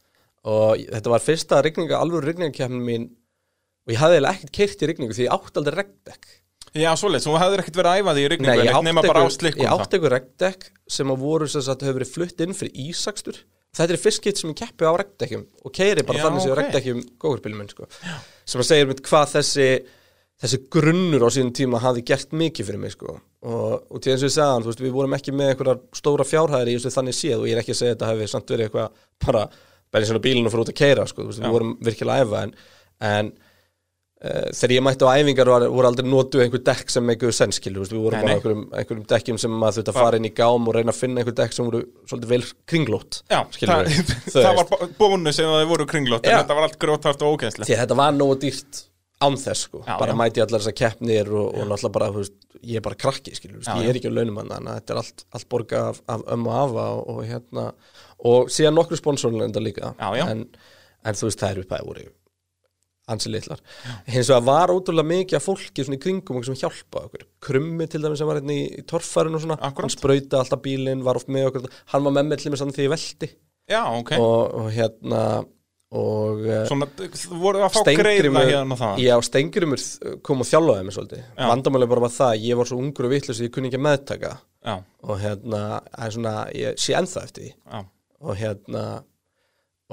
og 0.45 0.77
þetta 0.91 1.09
var 1.13 1.23
fyrsta 1.23 1.61
alveg 2.03 2.23
rigningakefnin 2.27 2.83
mín 2.87 3.09
og 3.83 3.93
ég 3.93 3.99
hafði 4.01 4.17
eiginlega 4.19 4.37
ekkert 4.39 4.55
keirt 4.59 4.83
í 4.83 4.89
rigningu 4.91 5.17
því 5.17 5.27
ég 5.27 5.35
átti 5.37 5.61
aldrei 5.61 5.77
regndekk 5.81 6.31
Já, 6.73 6.89
svoleiðis, 6.97 7.27
þú 7.27 7.33
hefðir 7.37 7.61
ekkert 7.61 7.75
verið 7.77 7.91
að 7.91 7.99
æfa 8.01 8.13
því 8.13 8.21
í 8.21 8.23
Nei, 8.23 8.31
rigningu 8.33 8.53
ég 8.53 8.61
en 8.63 8.69
átti 8.73 9.11
á 9.13 9.21
einhver- 9.21 9.59
ég 9.61 9.73
átti 9.73 9.97
eitthvað 9.97 10.13
regndekk 10.15 10.63
sem 10.95 11.11
að 11.13 11.19
voru 11.21 11.47
sem 11.53 11.61
sagt 11.61 11.83
hefur 11.85 11.99
verið 11.99 12.13
flutt 12.15 12.41
inn 12.41 12.55
fyrir 12.57 12.79
ísakstur. 12.87 13.37
Þetta 13.73 13.93
er 13.93 14.01
fyrst 14.01 14.21
skipt 14.21 14.37
sem 14.41 14.49
ég 14.49 14.57
keppi 14.57 14.85
á 14.85 14.93
regndekkjum 14.97 15.43
og 15.65 15.73
keiri 15.73 16.05
bara 16.05 16.17
Já, 16.17 16.23
þannig 16.25 16.41
sem 16.41 16.49
ok. 16.49 16.57
okay. 16.57 16.63
regndekjum 16.63 17.03
góðurbílum 17.21 17.61
minn 17.61 17.69
sko. 17.69 17.87
sem 18.45 18.61
að 18.61 18.67
segja 18.69 18.89
mitt 18.89 19.03
hvað 19.05 19.35
þessi 19.37 19.67
þessi 20.43 20.59
grunnur 20.73 21.23
á 21.25 21.29
sínum 21.33 21.53
tíma 21.55 21.79
hafði 21.81 22.03
gert 22.09 22.33
mikið 22.35 22.67
fyrir 22.69 22.81
mig 22.81 22.93
sko. 22.95 23.15
Og, 23.43 23.73
og 23.91 24.01
til 24.01 24.13
eins 24.13 24.23
og 24.23 24.29
ég 24.29 24.35
sagði, 24.35 24.63
þú 24.65 24.71
veist, 24.71 24.83
við 24.83 24.93
vorum 24.97 25.15
ekki 25.17 25.33
með 25.35 25.53
einhverjar 25.53 25.79
stóra 25.99 26.25
fjárhæðir 26.27 26.71
í 26.73 26.91
þannig 26.95 27.17
séð 27.17 27.41
og 27.43 27.47
ég 27.49 27.55
er 27.57 27.61
ekki 27.63 27.73
að 27.75 27.79
segja 27.79 27.93
að 27.93 27.97
þetta 27.97 28.11
hefði 28.11 28.27
samt 28.33 28.53
verið 28.53 28.67
eitthvað 28.69 29.01
bara, 29.25 29.43
bara 29.93 30.05
í 30.05 30.09
svona 30.09 30.23
bílinu 30.23 30.53
fyrir 30.53 30.63
út 30.63 30.71
að 30.73 30.79
keira 30.79 31.07
sko, 31.09 31.25
við 31.29 31.49
vorum 31.53 31.73
virkilega 31.83 32.23
að 32.23 32.27
æfa 32.29 32.43
en, 32.47 32.53
en 33.13 33.31
þegar 34.23 34.73
ég 34.77 34.83
mætti 34.85 35.03
á 35.03 35.11
æfingar 35.19 35.49
var, 35.51 35.65
voru 35.67 35.89
aldrei 35.89 36.07
notuð 36.07 36.45
einhver 36.45 36.61
dekk 36.63 36.93
sem 36.93 37.09
einhver 37.11 37.35
senskilu, 37.35 37.83
við 37.83 37.99
vorum 38.05 38.23
bara 38.23 38.37
einhverjum, 38.37 38.61
einhverjum 38.71 39.03
dekkjum 39.11 39.41
sem 39.43 39.51
maður 39.51 39.81
þurfti 39.81 39.91
að 39.91 39.99
fara 39.99 40.21
inn 40.21 40.29
í 40.29 40.31
gám 40.37 40.69
og 40.69 40.77
reyna 40.77 40.93
að 40.93 40.99
finna 41.01 41.19
einhver 41.19 41.35
dekk 41.41 41.57
sem 41.57 41.67
voru 41.67 41.83
svolítið 42.07 42.31
vel 42.31 42.41
kringlót 42.71 43.19
Já, 43.27 43.41
það, 43.57 43.91
það 44.37 44.61
var 44.61 44.87
bónus 45.01 45.41
ef 45.43 45.51
það 45.51 45.67
voru 45.73 45.89
kringlótt 45.91 46.29
en 46.29 46.39
þetta 46.39 46.57
var 46.59 46.69
allt 46.69 46.79
grótart 46.79 47.27
og 47.27 47.35
ógæðslegt 47.35 47.67
því 47.67 47.79
þetta 47.83 47.99
var 47.99 48.15
nógu 48.15 48.39
dýrt 48.45 48.85
án 49.23 49.37
þess 49.39 49.67
sko, 49.67 49.83
bara 49.83 50.15
já. 50.15 50.19
mæti 50.19 50.43
allar 50.43 50.63
þessar 50.63 50.77
keppnir 50.79 51.29
og, 51.31 51.51
og 51.51 51.67
náttúrulega 51.67 51.93
bara, 51.99 52.09
veist, 52.15 52.35
ég 52.63 52.79
er 52.79 52.83
bara 52.87 52.99
krakki 52.99 53.35
skilur, 53.35 53.59
veist, 53.59 53.69
Já, 53.71 53.83
ég 53.83 53.91
er 53.91 53.99
ekki 53.99 54.11
á 54.11 54.15
launum 54.15 54.39
hann 54.41 54.51
þannig 54.51 54.71
að 54.71 54.79
þetta 54.79 54.95
er 54.95 55.01
allt, 55.03 55.23
allt 55.37 55.49
borga 55.51 55.83
af, 55.91 56.01
af 56.15 56.25
ömmu 56.35 56.51
afa 56.57 56.87
og, 56.97 57.05
og 57.13 57.21
hérna, 57.27 57.69
og 58.31 58.51
síðan 58.51 58.75
nokkru 58.79 58.99
sponsorlenda 58.99 59.63
líka. 59.63 59.93
Já. 59.99 60.25
En, 60.27 60.43
en 61.03 61.19
þú 61.19 61.29
veist, 61.29 61.39
það 61.39 61.53
er 61.53 61.63
upphæði 61.63 61.89
voru 61.91 62.09
ansi 63.11 63.31
litlar. 63.31 63.59
Hins 64.07 64.29
vegar 64.31 64.45
var 64.47 64.71
ótrúlega 64.73 65.09
mikið 65.09 65.39
af 65.39 65.47
fólki 65.47 65.83
svona 65.83 65.97
í 65.99 66.03
kringum 66.03 66.37
okkur 66.39 66.49
sem 66.51 66.59
hjálpa 66.61 67.05
okkur. 67.07 67.25
Krummi 67.43 67.87
til 67.91 68.03
dæmis 68.03 68.21
sem 68.21 68.29
var 68.29 68.39
hérna 68.39 68.55
í, 68.55 68.83
torfærun 68.89 69.35
og 69.35 69.43
svona 69.43 69.57
Akkúrat. 69.59 69.87
hann 69.87 69.95
sprauta 69.97 70.39
alltaf 70.39 70.61
bílinn, 70.63 71.03
var 71.03 71.19
oft 71.19 71.31
með 71.31 71.49
okkur. 71.51 71.67
Hann 71.91 72.05
var 72.07 72.15
með 72.15 72.29
með 72.29 72.43
til 72.43 72.53
mér 72.53 72.63
þannig 72.63 72.77
því 72.79 72.87
ég 72.87 72.93
velti. 72.95 73.29
Já, 73.71 73.81
ok. 73.99 74.15
Og, 74.19 74.55
og 74.61 74.71
hérna 74.75 75.23
og 75.93 76.39
eh, 76.49 76.63
Svona, 76.65 76.87
þú 76.89 77.37
voru 77.37 77.61
að 77.61 77.75
fá 77.75 77.83
greiða 77.93 78.41
hérna 78.47 78.77
það 78.79 79.01
Já, 79.03 79.13
Stengrimur 79.27 79.83
kom 80.25 80.41
og 80.41 80.49
þjálfaði 80.49 80.87
mig 80.87 80.95
svolítið. 80.95 81.21
Já. 81.27 81.45
Vandamáli 81.51 81.89
bara 81.91 82.05
var 82.07 82.13
það, 82.15 82.39
ég 82.47 82.59
var 82.59 82.69
svo 82.69 82.79
ungur 82.81 83.07
og 83.07 83.13
vitlis 83.13 83.43
ég 83.43 83.51
kunni 83.53 83.69
ekki 83.69 83.77
að 83.77 83.85
meðtaka. 83.85 84.31
Já, 84.63 84.75
og 85.03 85.19
hérna, 85.21 85.61
það 85.91 86.07
er 86.07 86.15
svona, 86.15 86.33
ég 86.57 86.79
sé 86.81 86.95
ennþá 86.97 87.25
eftir 87.27 87.45
því. 87.45 87.51
Já. 87.67 87.83
Og 88.23 88.39
hérna 88.39 88.83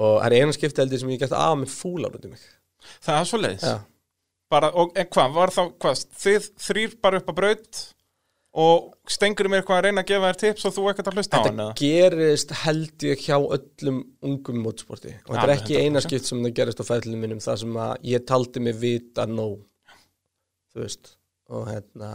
og 0.01 0.17
það 0.23 0.25
er 0.31 0.35
eina 0.39 0.55
skipti 0.55 0.81
heldur 0.81 1.01
sem 1.03 1.13
ég 1.13 1.21
gæti 1.21 1.37
af 1.37 1.53
með 1.59 1.73
fúlar 1.75 2.17
út 2.17 2.25
í 2.25 2.31
mig 2.31 2.41
Það 3.01 3.17
er 3.19 3.31
svo 3.31 3.41
leiðis 3.41 3.65
og, 4.51 4.91
En 4.99 5.07
hvað, 5.07 5.33
var 5.37 5.53
þá, 5.55 5.61
hvað, 5.79 6.05
þið 6.21 6.47
þrýr 6.59 6.95
bara 7.03 7.21
upp 7.21 7.29
á 7.31 7.33
braut 7.37 7.81
og 8.51 8.89
stengur 9.07 9.47
mér 9.47 9.61
eitthvað 9.61 9.77
að 9.77 9.85
reyna 9.85 10.01
að 10.03 10.09
gefa 10.09 10.27
þér 10.31 10.39
tips 10.41 10.65
og 10.67 10.73
þú 10.75 10.87
ekkert 10.91 11.07
að 11.07 11.17
hlusta 11.17 11.39
á 11.39 11.39
hann 11.39 11.45
þetta 11.47 11.63
eða? 11.63 11.75
gerist 11.79 12.49
held 12.65 13.05
ég 13.07 13.21
hjá 13.23 13.37
öllum 13.39 14.01
ungum 14.27 14.57
mótsporti 14.65 15.13
og 15.23 15.31
þetta 15.31 15.45
er 15.45 15.53
ekki 15.53 15.77
100%. 15.77 15.85
eina 15.85 16.01
skipt 16.03 16.27
sem 16.27 16.41
það 16.43 16.55
gerist 16.57 16.83
á 16.83 16.89
fæðlunum 16.89 17.23
mínum 17.23 17.39
það 17.45 17.61
sem 17.63 17.77
að 17.85 17.93
ég 18.11 18.25
taldi 18.27 18.63
mig 18.65 18.75
vita 18.81 19.25
nóg 19.29 19.55
þú 20.73 20.83
veist 20.83 21.13
og 21.51 21.67
hérna 21.71 22.11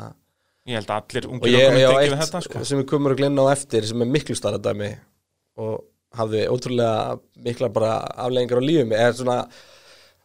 Ég 0.66 0.80
held 0.80 0.90
að 0.90 0.96
allir 0.98 1.26
og 1.28 1.32
ungir 1.36 1.46
okkur 1.46 1.56
ég 1.56 1.76
ekki 1.86 1.98
eitt 2.02 2.20
þetta 2.24 2.40
sko. 2.42 2.64
sem 2.66 2.80
við 2.82 2.88
komum 2.90 3.12
að 3.12 3.20
glenna 3.20 3.44
á 3.46 3.54
eftir 3.54 3.86
sem 3.86 4.02
er 4.02 4.08
miklu 4.10 4.36
starra 4.36 4.58
dæmi 4.60 4.90
og 5.62 5.76
hafði 6.20 6.42
ótrúlega 6.50 7.16
mikla 7.46 7.68
bara 7.72 7.92
afleggingar 8.26 8.60
á 8.60 8.68
lífum 8.68 8.94
er 8.98 9.16
svona 9.16 9.38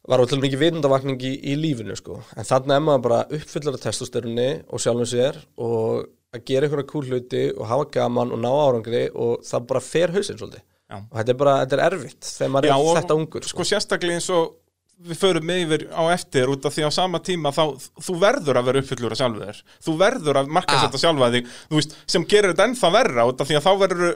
var 0.09 0.23
ótrúlega 0.23 0.45
mikið 0.47 0.63
vitundavakning 0.65 1.21
í, 1.21 1.33
í 1.51 1.53
lífinu 1.59 1.95
sko. 1.99 2.21
en 2.35 2.47
þannig 2.47 2.75
er 2.77 2.83
maður 2.87 3.03
bara 3.05 3.19
uppfyllar 3.37 3.77
af 3.77 3.83
testosterunni 3.85 4.49
og 4.69 4.81
sjálfum 4.81 5.09
sér 5.11 5.37
og 5.61 6.07
að 6.31 6.45
gera 6.47 6.65
einhverja 6.67 6.87
kúl 6.89 7.05
hluti 7.09 7.43
og 7.57 7.67
hafa 7.69 7.89
gaman 7.97 8.31
og 8.33 8.39
ná 8.41 8.49
árangri 8.49 9.03
og 9.13 9.43
það 9.45 9.67
bara 9.73 9.83
fer 9.83 10.13
hausinn 10.15 10.39
svolítið 10.39 10.63
Já. 10.91 10.97
og 10.97 11.13
þetta 11.19 11.31
er 11.35 11.39
bara, 11.43 11.53
þetta 11.65 11.77
er 11.77 11.85
erfitt 11.91 12.31
þegar 12.33 12.51
maður 12.55 12.71
Já, 12.71 12.75
er 12.79 12.99
þetta 13.01 13.19
ungur 13.21 13.47
sko 13.51 13.67
sérstaklega 13.67 14.17
eins 14.19 14.29
og 14.35 14.57
við 15.01 15.17
förum 15.17 15.45
með 15.49 15.61
yfir 15.63 15.83
á 15.97 16.03
eftir 16.13 16.49
út 16.53 16.65
af 16.69 16.75
því 16.75 16.83
á 16.85 16.91
sama 16.93 17.19
tíma 17.25 17.49
þá 17.55 17.63
þú 18.05 18.15
verður 18.21 18.59
að 18.59 18.67
vera 18.69 18.81
uppfyllur 18.83 19.15
að 19.15 19.21
sjálfu 19.21 19.45
þér 19.47 19.61
þú 19.87 19.95
verður 20.01 20.39
að 20.41 20.51
marka 20.57 20.75
Ah. 20.77 20.83
þetta 20.85 21.01
sjálfa 21.01 21.29
þig 21.33 21.47
veist, 21.73 21.95
sem 22.05 22.25
gerir 22.29 22.53
þetta 22.53 22.67
ennþá 22.69 22.91
verra 22.93 23.25
út 23.31 23.41
af 23.41 23.49
því 23.49 23.57
að 23.57 23.65
þá 23.65 23.71
verður 23.81 24.11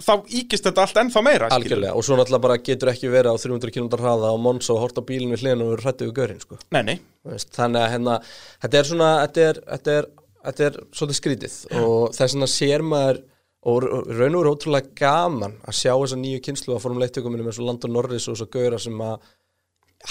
þá 0.00 0.12
íkist 0.40 0.64
þetta 0.66 0.86
allt 0.86 1.00
ennþá 1.02 1.22
meira 1.24 1.48
algjörlega 1.52 1.96
og 1.98 2.06
svo 2.06 2.16
náttúrulega 2.16 2.44
bara 2.46 2.60
getur 2.64 2.90
ekki 2.92 3.10
verið 3.12 3.36
á 3.36 3.42
300 3.42 3.74
km 3.74 3.90
hraða 4.00 4.30
og 4.32 4.40
Monsa 4.40 4.72
og 4.74 4.80
horta 4.84 5.04
á 5.04 5.08
bílinn 5.08 5.34
við 5.34 5.44
hliðin 5.44 5.64
og 5.64 5.72
verður 5.72 5.84
hrættið 5.88 6.08
við 6.08 6.14
görinn 6.16 6.40
sko. 6.42 6.58
Nei, 6.72 6.82
nei, 6.86 6.94
veist, 7.28 7.50
þannig 7.56 7.84
að 7.84 7.92
hérna, 7.92 8.16
þetta 8.64 8.80
er 8.80 8.88
svona 8.88 9.10
þetta 9.20 9.44
er, 9.48 9.60
þetta 9.74 9.96
er, 9.98 10.08
þetta 10.46 10.64
er 10.68 10.78
svolítið 10.96 11.18
skrítið. 11.20 11.58
Og 11.82 11.98
þess 12.16 12.36
vegna 12.36 12.48
sér 12.50 12.86
maður 12.86 13.20
og 13.62 13.84
raun 13.86 14.38
og 14.38 14.40
veru 14.40 14.54
ótrúlega 14.56 14.94
gaman 14.98 15.58
að 15.68 15.76
sjá 15.78 15.92
þessa 15.92 16.18
nýju 16.18 16.40
kynslu 16.48 16.74
að 16.74 16.86
formuleitt 16.86 17.12
tökuminu 17.14 17.44
með 17.46 17.58
svo 17.58 17.66
Landon 17.68 17.94
Norris 17.94 18.30
og 18.32 18.40
svo 18.40 18.48
gauðra 18.50 18.80
sem 18.82 19.04
að 19.04 19.28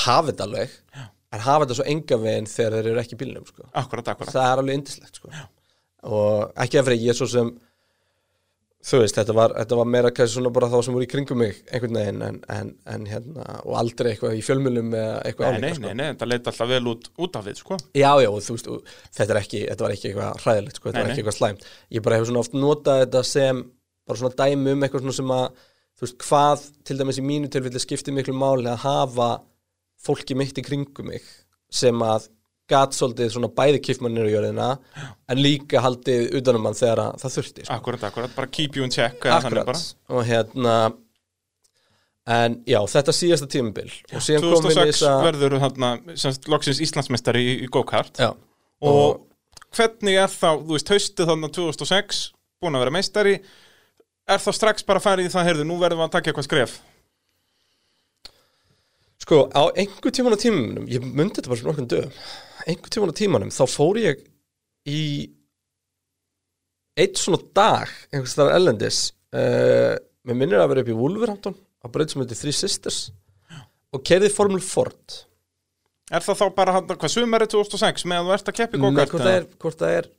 hafa 0.05 0.29
þetta 0.29 0.47
alveg. 0.47 0.77
En 1.31 1.43
hafa 1.43 1.65
þetta 1.65 1.79
svo 1.79 1.89
enga 1.91 2.21
veginn 2.21 2.47
þegar 2.51 2.77
þeir 2.77 2.91
eru 2.93 3.01
ekki 3.01 3.17
í 3.17 3.19
bílnum 3.19 3.49
sko. 3.49 3.67
akkurat, 3.81 4.13
akkurat. 4.13 4.31
Það 4.37 4.47
er 4.47 4.61
alveg 4.63 4.79
indislegt 4.79 5.19
sko. 5.19 5.33
og 6.01 6.63
ekki 6.63 6.79
að 6.79 6.87
fyrir 6.87 7.03
ég 7.09 7.17
svo 7.17 7.27
sem 7.29 7.51
þú 8.85 8.99
veist, 9.03 9.17
þetta 9.19 9.33
var, 9.37 9.53
þetta 9.59 9.77
var 9.77 9.89
meira 9.93 10.11
kannski 10.15 10.35
svona 10.37 10.51
bara 10.53 10.69
þá 10.71 10.77
sem 10.85 10.95
voru 10.95 11.05
í 11.05 11.09
kringum 11.11 11.37
mig 11.41 11.59
einhvern 11.69 11.97
veginn 11.99 12.23
en, 12.27 12.39
en, 12.55 12.71
en 12.95 13.03
hérna, 13.09 13.45
og 13.61 13.75
aldrei 13.81 14.11
eitthvað 14.13 14.37
í 14.39 14.41
fjölmjölum 14.45 14.95
eða 14.97 15.17
eitthvað 15.29 15.51
Nei, 15.51 15.59
nei, 15.61 15.67
álíka, 15.69 15.77
sko. 15.77 15.85
nei, 15.87 15.97
nei, 15.99 16.07
þetta 16.13 16.29
leit 16.31 16.49
alltaf 16.51 16.71
vel 16.71 16.81
út 16.93 17.09
út 17.21 17.37
af 17.37 17.45
við, 17.45 17.59
sko. 17.61 17.77
Já, 17.93 18.09
já, 18.23 18.29
og 18.31 18.41
þú 18.47 18.55
veist, 18.57 18.71
og 18.73 18.95
þetta, 19.19 19.37
ekki, 19.41 19.61
þetta 19.69 19.85
var 19.85 19.95
ekki 19.95 20.09
eitthvað 20.11 20.41
hræðilegt, 20.45 20.79
sko, 20.81 20.89
þetta 20.89 20.97
Nei, 20.97 21.05
var 21.05 21.13
ekki 21.13 21.23
eitthvað 21.23 21.37
slæmt. 21.37 21.69
Ég 21.93 22.05
bara 22.07 22.17
hefur 22.17 22.31
svona 22.31 22.43
oft 22.45 22.57
notað 22.57 23.03
þetta 23.05 23.23
sem 23.31 23.61
bara 24.09 24.21
svona 24.23 24.39
dæmi 24.41 24.75
um 24.75 24.85
eitthvað 24.87 25.05
svona 25.05 25.17
sem 25.19 25.35
að 25.37 25.47
þú 26.01 26.07
veist, 26.07 26.19
hvað 26.25 26.67
til 26.89 26.97
dæmis 26.97 27.21
í 27.21 27.25
mínu 27.25 27.51
tilfelli 27.53 27.81
skiptir 27.83 28.15
miklu 28.17 28.33
máli 28.33 28.71
að 28.71 28.81
hafa 28.87 29.29
fólki 30.01 30.33
mitt 30.39 30.57
í 30.57 30.65
kringum 30.65 31.11
mig 31.13 31.25
sem 31.71 32.01
að 32.01 32.31
gat 32.71 32.95
svolítið 32.97 33.31
svona 33.35 33.51
bæði 33.55 33.81
kiffmannir 33.85 34.29
í 34.29 34.33
jörðina 34.33 34.71
en 35.29 35.41
líka 35.41 35.83
haldið 35.83 36.35
utanum 36.39 36.67
hann 36.69 36.77
þegar 36.79 37.03
að 37.05 37.21
það 37.23 37.37
þurfti 37.37 37.65
sko. 37.65 37.77
Akkurat, 37.77 38.05
akkurat, 38.09 38.35
bara 38.37 38.51
keep 38.51 38.79
you 38.79 38.87
in 38.87 38.93
check 38.93 39.27
Akkurat, 39.27 39.81
og 40.11 40.23
hérna 40.27 40.75
en 42.31 42.59
já, 42.69 42.79
þetta 42.93 43.15
síðasta 43.17 43.49
tímabil. 43.51 43.89
Og 44.13 44.23
síðan 44.23 44.45
kom 44.45 44.53
við 44.55 44.77
2006 44.77 44.91
þessa 44.93 45.15
verður 45.25 45.57
þarna 45.63 45.91
semst, 46.23 46.47
loksins 46.51 46.81
Íslandsmeistari 46.85 47.41
í, 47.43 47.57
í 47.65 47.69
go-kart. 47.71 48.21
Já, 48.21 48.31
og 48.85 49.25
hvernig 49.75 50.19
er 50.21 50.31
þá, 50.31 50.53
þú 50.61 50.75
veist, 50.75 50.93
haustið 50.93 51.31
þannig 51.31 51.57
2006 51.57 52.21
búin 52.61 52.77
að 52.77 52.85
vera 52.85 52.93
meistari 52.93 53.35
er 54.29 54.41
þá 54.41 54.51
strax 54.53 54.85
bara 54.87 55.01
að 55.01 55.07
fara 55.07 55.25
í 55.25 55.31
það, 55.33 55.47
heyrðu, 55.49 55.67
nú 55.67 55.77
verðum 55.81 56.03
við 56.03 56.07
að 56.07 56.15
taka 56.15 56.31
eitthvað 56.31 56.47
skref? 56.47 56.77
Sko, 59.21 59.43
á 59.53 59.63
einhver 59.77 60.13
tíman 60.13 60.33
á 60.33 60.39
tímanum, 60.41 60.87
ég 60.89 61.03
myndi 61.05 61.39
þetta 61.39 61.51
bara 61.51 61.59
fyrir 61.59 61.71
nokkurn 61.71 61.89
dögum, 61.91 62.15
einhver 62.67 62.91
tíman 62.93 63.11
á 63.13 63.15
tímanum, 63.17 63.51
þá 63.53 63.63
fór 63.69 63.99
ég 64.01 64.21
í 64.89 65.01
eitt 67.01 67.19
svona 67.21 67.39
dag, 67.55 67.89
einhvers 68.11 68.35
staðar 68.35 68.57
ellendis, 68.59 69.01
uh, 69.33 69.95
mér 70.27 70.37
minnir 70.37 70.61
að 70.61 70.71
vera 70.73 70.83
upp 70.85 70.91
í 70.93 70.97
Wolverhampton, 70.97 71.55
á 71.81 71.85
braut 71.91 72.11
sem 72.13 72.21
heitir 72.23 72.39
Three 72.39 72.55
Sisters, 72.55 73.01
og 73.91 74.03
kerði 74.07 74.31
Formule 74.33 74.63
Ford. 74.63 75.21
Er 76.11 76.23
það 76.25 76.41
þá 76.41 76.47
bara, 76.57 76.73
hann, 76.75 76.89
hvað, 76.91 77.13
sumari 77.13 77.47
2006 77.51 78.03
með 78.11 78.19
að 78.19 78.27
þú 78.27 78.33
ert 78.35 78.49
að 78.51 78.57
keppi 78.59 78.79
Nei, 78.79 78.83
go-kart? 78.89 79.13
hvort 79.13 79.23
það 79.23 79.37
er, 79.37 79.45
hvort 79.63 79.79
það 79.79 79.95
er 80.01 80.09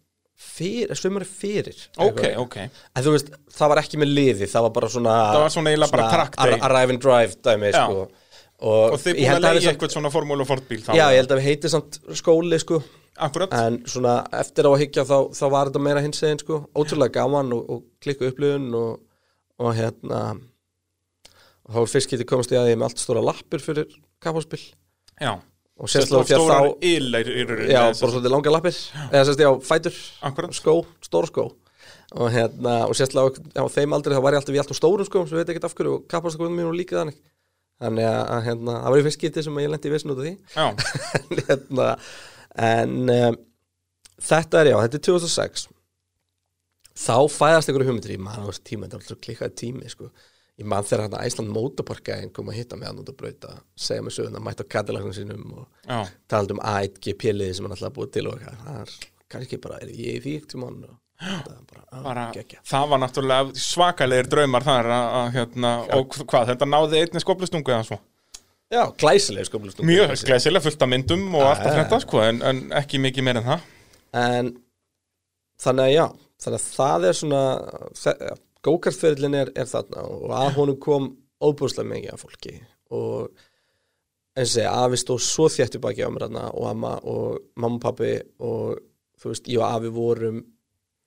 fyrir. 1.43 1.83
Ok, 2.01 2.23
eitthvað. 2.25 2.39
ok, 2.43 2.57
En 2.97 3.07
veist, 3.13 3.29
það 3.53 3.73
var 3.73 3.81
ekki 3.83 4.01
með 4.01 4.15
liði, 4.17 4.49
það 4.51 4.65
var 4.67 4.73
bara 4.79 4.89
svona... 4.95 5.17
Það 5.35 5.43
var 5.45 5.53
svona 5.55 5.73
eiginlega 5.75 5.93
bara 5.93 6.07
ar- 6.47 6.65
Arrive 6.71 6.97
and 6.97 7.05
drive 7.05 7.37
dæmi, 7.45 7.69
Já. 7.71 7.85
sko. 7.85 8.09
Og, 8.63 8.95
og 8.95 8.99
þið 9.03 9.17
búin 9.19 9.37
að 9.37 9.45
leiði 9.47 9.71
eitthvað 9.73 9.95
svona 9.97 10.11
formúlu 10.15 10.45
fortbíl 10.47 10.83
þá? 10.85 10.93
Já, 10.95 11.07
ég 11.11 11.19
held 11.19 11.33
að 11.35 11.41
við 11.41 11.49
heitið 11.49 11.73
samt 11.73 11.97
skóli, 12.19 12.59
sko. 12.63 12.79
Akkurat, 13.23 13.53
En 13.53 13.75
svona 13.91 14.15
eftir 14.39 14.65
á 14.65 14.71
að 14.73 14.81
higgja 14.81 15.03
þá, 15.05 15.17
þá 15.37 15.47
var 15.53 15.69
þetta 15.69 15.81
meira 15.85 16.01
hins 16.01 16.23
eginn 16.25 16.41
sko, 16.41 16.63
ótrúlega 16.73 17.13
gaman 17.19 17.51
og, 17.53 17.63
og 17.69 17.83
klikku 18.01 18.25
upplifun 18.31 18.71
og, 18.79 19.03
og 19.61 19.75
hérna 19.77 20.21
og 20.33 21.75
þá 21.75 21.79
var 21.83 21.91
fyrst 21.93 22.13
getið 22.15 22.29
komast 22.31 22.55
í 22.55 22.57
að 22.57 22.71
ég 22.73 22.79
með 22.81 22.87
allt 22.89 23.03
stóra 23.03 23.25
lappir 23.27 23.61
fyrir 23.63 23.89
kapáspil 24.23 24.63
já. 25.21 25.33
Og 25.83 25.91
Sérst 25.91 26.09
sérstaklega 26.09 26.39
stórar 26.39 26.63
þá 26.63 26.89
yleir 26.89 27.29
í 27.29 27.45
rauninni 27.49 27.75
já, 27.75 27.83
bara 27.83 27.99
svolítið 28.01 28.33
langa 28.33 28.55
lappir. 28.55 28.77
Eða 29.11 29.25
sérst 29.29 29.43
já, 29.45 29.51
fætur, 29.67 29.95
Akkurat. 30.29 30.57
skó, 30.57 30.75
stór 31.05 31.27
skó. 31.29 31.45
Og 32.13 32.29
hérna, 32.33 32.75
og 32.87 32.95
sérstaklega 32.97 33.61
á 33.61 33.65
þeim 33.73 33.93
aldrei 33.97 34.17
þá 34.17 34.23
var 34.25 34.37
ég 34.37 34.41
alltaf 34.41 34.57
þannig 37.83 38.09
að 38.09 38.19
að, 38.23 38.43
hérna, 38.49 38.75
það 38.79 38.95
var 38.95 39.03
í 39.03 39.07
fyrst 39.09 39.23
getið 39.23 39.47
sem 39.47 39.59
að 39.59 39.65
ég 39.67 39.73
lendi 39.73 39.91
í 39.91 39.93
vissin 39.93 40.15
út 40.15 40.23
af 40.23 40.27
því. 40.27 40.35
En, 41.23 41.45
hérna, 41.49 41.87
en 42.73 42.99
um, 43.17 43.39
þetta 44.31 44.61
er 44.61 44.71
já, 44.73 44.77
þetta 44.85 44.99
er 44.99 45.07
2006 45.09 45.69
þá 47.03 47.17
fæðast 47.33 47.71
einhverju 47.71 47.89
hugmyndir. 47.89 48.15
Ég 48.17 48.23
man 48.23 48.45
á 48.45 48.49
þessu 48.51 48.65
tíma, 48.69 48.87
þetta 48.87 48.99
var 48.99 49.07
alltaf 49.07 49.23
klikkaði 49.27 49.59
tími 49.63 49.93
sko. 49.93 50.11
ég 50.61 50.69
man 50.69 50.85
þegar 50.85 51.07
hann 51.07 51.15
Æsland 51.25 51.53
Motorparkæðin 51.55 52.33
kom 52.37 52.51
að 52.53 52.59
hitta 52.61 52.77
mig 52.77 52.91
hann 52.91 53.01
út 53.01 53.09
að 53.09 53.17
brauta 53.23 53.55
segja 53.75 54.05
mig 54.05 54.13
söguna, 54.13 54.43
mæta 54.45 54.67
á 54.69 54.73
Cadillacum 54.75 55.15
sínum 55.17 55.47
og 55.57 55.65
já, 55.89 56.03
talandi 56.29 56.53
um 56.59 56.61
A1GP-liði 56.61 57.55
sem 57.57 57.65
hann 57.65 57.73
alltaf 57.73 57.95
búið 57.97 58.11
til 58.19 58.27
og 58.29 58.43
það 58.45 58.83
er 58.83 58.93
kannski 59.33 59.59
bara, 59.65 59.81
er 59.81 59.95
ég 59.97 60.19
í 60.19 60.21
því 60.21 60.35
ekkert 60.37 60.53
tíma 60.53 60.69
og 60.69 60.85
er 60.85 60.99
bara, 61.23 62.07
bara, 62.07 62.25
það 62.69 62.89
var 62.93 63.03
náttúrulega 63.03 63.63
svakalegir 63.67 64.31
draumar 64.33 64.67
þar 64.67 64.91
að, 64.97 65.29
hérna, 65.37 65.75
og 65.99 66.17
hvað, 66.23 66.51
þetta 66.53 66.69
náði 66.69 67.05
einni 67.05 67.23
skoplustungu 67.23 67.75
eða 67.75 67.87
svo? 67.91 68.01
Já, 68.73 68.87
glæsileg 68.97 69.45
skömmlustúku 69.45 69.85
mjög 69.85 70.15
glæsilega 70.25 70.65
fullt 70.65 70.83
af 70.83 70.89
myndum 70.89 71.27
og 71.37 71.45
allt 71.45 71.67
já, 71.67 71.75
þetta 71.83 71.99
sko, 72.07 72.23
en, 72.25 72.39
en 72.49 72.63
ekki 72.79 73.01
mikið 73.05 73.27
meir 73.27 73.41
en 73.43 73.49
það. 73.51 73.67
En 74.17 74.53
þannig 75.61 75.91
að 75.91 75.97
já 75.99 76.07
Þannig 76.43 76.59
að 76.59 76.69
það 76.75 77.05
er 77.07 77.19
svona 77.19 77.43
Gókartferðlin 78.63 79.39
er, 79.39 79.51
er 79.59 79.67
þarna 79.71 80.05
og 80.07 80.33
að 80.39 80.57
honum 80.59 80.79
kom 80.83 81.09
óbúslega 81.43 81.91
mikið 81.91 82.15
af 82.15 82.23
fólki 82.23 82.55
og 82.95 83.33
eins 84.33 84.53
og 84.53 84.55
segja, 84.55 84.73
afi 84.85 84.99
stóð 85.01 85.23
svo 85.27 85.49
þéttu 85.53 85.81
baki 85.83 86.07
á 86.07 86.11
mér 86.15 86.29
og 86.31 86.67
amma 86.71 86.93
og 87.03 87.39
mamma 87.59 87.79
og 87.79 87.83
pappi 87.83 88.13
og 88.43 88.79
þú 89.21 89.33
veist, 89.33 89.51
ég 89.51 89.61
og 89.61 89.67
afi 89.69 89.93
vorum 89.93 90.41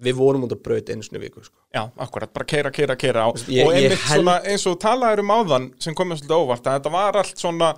við 0.04 0.16
vorum 0.20 0.44
út 0.44 0.52
að 0.56 0.64
braut 0.66 0.90
einu 0.92 1.04
sinni 1.06 1.22
í 1.22 1.26
viku 1.28 1.44
sko. 1.46 1.56
Já, 1.76 1.86
akkurat, 2.04 2.32
bara 2.36 2.46
keira, 2.46 2.72
keira, 2.72 2.96
keira 3.00 3.28
á 3.28 3.30
Ég- 3.48 3.66
og 3.66 3.74
einmitt 3.74 3.94
held- 3.96 4.24
svona 4.24 4.40
eins 4.44 4.66
og 4.68 4.80
talaður 4.80 5.20
um 5.24 5.32
áðan 5.38 5.70
sem 5.80 5.96
komið 5.96 6.20
svolítið 6.24 6.42
óvart 6.42 6.66
að 6.68 6.80
þetta 6.80 6.92
var 6.92 7.18
allt 7.22 7.38
svona 7.40 7.70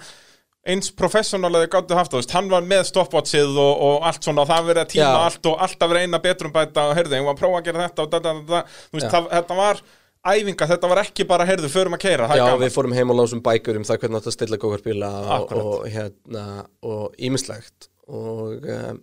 eins 0.68 0.90
professional 0.92 1.52
að 1.54 1.62
þið 1.64 1.70
gáttu 1.76 1.96
haft 1.96 2.12
þú 2.12 2.18
veist, 2.20 2.32
hann 2.36 2.50
var 2.52 2.62
með 2.68 2.82
stopwatchið 2.90 3.54
og, 3.62 3.84
og 3.88 4.04
allt 4.10 4.24
svona 4.26 4.42
og 4.44 4.50
það 4.50 4.66
verið 4.72 4.82
að 4.84 4.90
tíma 4.96 5.12
Já. 5.14 5.22
allt 5.30 5.46
og 5.46 5.62
alltaf 5.64 5.90
verið 5.94 6.02
eina 6.08 6.20
betrum 6.26 6.52
bæta 6.52 6.90
og 6.90 6.98
heyrðu, 6.98 7.16
ég 7.16 7.24
var 7.30 7.38
að 7.38 7.40
prófa 7.40 7.62
að 7.62 7.70
gera 7.70 7.86
þetta 7.88 8.04
og 8.04 8.10
da, 8.12 8.20
da, 8.26 8.34
da, 8.50 8.64
þú 8.90 8.98
veist, 9.00 9.08
það, 9.14 9.30
þetta 9.38 9.58
var 9.62 9.82
æfinga, 10.28 10.68
þetta 10.74 10.90
var 10.92 11.02
ekki 11.06 11.28
bara, 11.30 11.46
heyrðu, 11.48 11.70
förum 11.72 11.96
að 11.96 12.02
keira, 12.04 12.28
Já, 12.36 12.44
við 12.60 12.74
fórum 12.76 12.94
heim 12.98 13.14
og 13.14 13.20
lásum 13.22 13.40
bækur 13.46 13.78
um 13.80 13.86
það 13.88 14.02
hvernig 14.02 14.28
að 14.28 14.36
stilla 14.36 14.60
gókartbíla 14.60 15.12
og, 15.22 15.30
Akkurat. 15.38 15.64
og 15.64 15.88
hérna 15.94 16.44
og 16.84 17.16
ímislegt 17.30 17.88
og 18.12 18.68
um, 18.68 19.00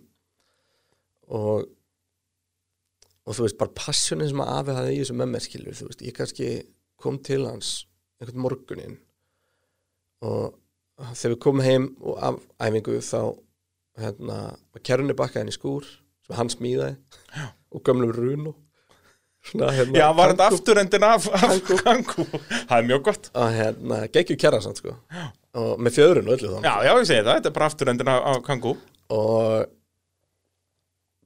og 1.33 1.65
og 3.25 3.37
þú 3.37 3.47
veist, 3.47 3.57
bara 3.59 3.73
passionin 3.77 4.29
sem 4.29 4.43
að 4.43 4.53
afi 4.59 4.77
hafði 4.77 4.93
í 4.95 4.99
þessu 5.01 5.17
með 5.17 5.31
mér 5.33 5.45
skilur, 5.45 5.77
þú 5.77 5.89
veist, 5.89 6.05
ég 6.05 6.17
kannski 6.17 6.49
kom 7.01 7.17
til 7.25 7.41
hans 7.47 7.71
einhvern 8.21 8.43
morgunin 8.45 8.99
og 10.25 10.53
þegar 11.13 11.33
við 11.33 11.41
komum 11.43 11.65
heim 11.65 11.89
og 12.01 12.19
af 12.23 12.37
æfingu 12.63 12.99
þá 13.03 13.19
hérna, 13.99 14.37
var 14.73 14.83
kerrunni 14.85 15.15
bakkaðin 15.17 15.51
í 15.51 15.55
skúr 15.55 15.87
sem 16.25 16.37
hann 16.39 16.51
smíðaði 16.51 16.95
Já. 17.35 17.49
og 17.75 17.83
gömlum 17.85 18.13
runu 18.15 18.53
svona, 19.45 19.71
hérna, 19.75 19.99
Já, 19.99 20.07
var 20.17 20.33
þetta 20.33 20.49
afturendin 20.51 21.07
af, 21.07 21.27
af 21.35 21.59
kangu 21.83 22.25
Það 22.25 22.77
er 22.77 22.87
mjög 22.89 23.03
gott. 23.05 23.29
Og 23.35 23.55
hérna, 23.59 23.99
geggju 24.13 24.37
kjæra 24.41 24.61
samt 24.63 24.81
sko. 24.81 24.95
Og 25.55 25.83
með 25.83 25.99
fjöðrun 25.99 26.29
og 26.29 26.37
öllu 26.37 26.51
þannig 26.55 26.69
Já, 26.69 26.75
já, 26.87 26.91
ég 26.95 27.09
segi 27.11 27.21
það, 27.21 27.31
þetta 27.33 27.51
er 27.51 27.57
bara 27.59 27.69
afturendin 27.71 28.11
af, 28.15 28.41
kangu 28.47 28.75
og 29.15 29.67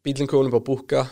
bílinn 0.03 0.29
komin 0.29 0.51
upp 0.51 0.59
á 0.59 0.67
búka 0.67 1.05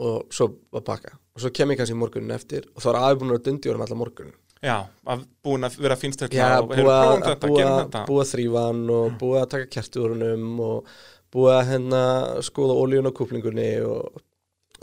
og 0.00 0.32
svo 0.34 0.50
var 0.72 0.84
pakka 0.86 1.16
og 1.16 1.42
svo 1.42 1.52
kem 1.54 1.74
ég 1.74 1.80
kannski 1.80 1.98
morgunin 1.98 2.34
eftir 2.36 2.68
og 2.74 2.82
þá 2.82 2.88
var 2.90 3.00
aðeins 3.02 3.20
búin 3.22 3.36
að 3.36 3.44
dundi 3.48 3.72
um 3.72 3.84
alla 3.86 4.00
morgunin 4.00 4.38
Já, 4.60 4.76
að 5.08 5.22
búin 5.40 5.64
að 5.64 5.78
vera 5.80 5.96
fínst 5.96 6.20
Já, 6.28 6.60
búið 6.60 6.90
að, 6.92 7.22
að, 7.30 7.94
að 7.96 8.26
þrýfa 8.28 8.64
hann 8.66 8.82
og 8.92 9.14
búið 9.20 9.38
að 9.40 9.46
taka 9.54 9.68
kertuðurunum 9.76 10.58
og 10.66 10.90
búið 11.32 11.54
að 11.54 11.70
hérna 11.70 12.02
skoða 12.44 12.76
ólíun 12.76 13.08
á 13.08 13.12
kúplingunni 13.16 13.70
og, 13.86 14.20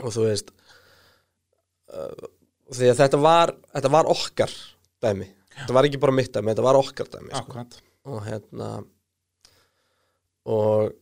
og 0.00 0.14
þú 0.14 0.24
veist 0.24 0.50
uh, 1.94 2.26
því 2.74 2.90
að 2.92 3.02
þetta 3.04 3.20
var 3.22 3.54
þetta 3.74 3.92
var 3.94 4.10
okkar 4.12 4.54
dæmi. 5.04 5.28
Þetta 5.58 5.76
var 5.76 5.88
ekki 5.88 6.00
bara 6.02 6.16
mitt 6.18 6.32
dæmi, 6.34 6.52
þetta 6.52 6.66
var 6.66 6.80
okkar 6.80 7.10
dæmi 7.12 7.34
sko. 7.34 7.64
Og 8.08 8.24
hérna 8.24 8.68
og 10.48 10.94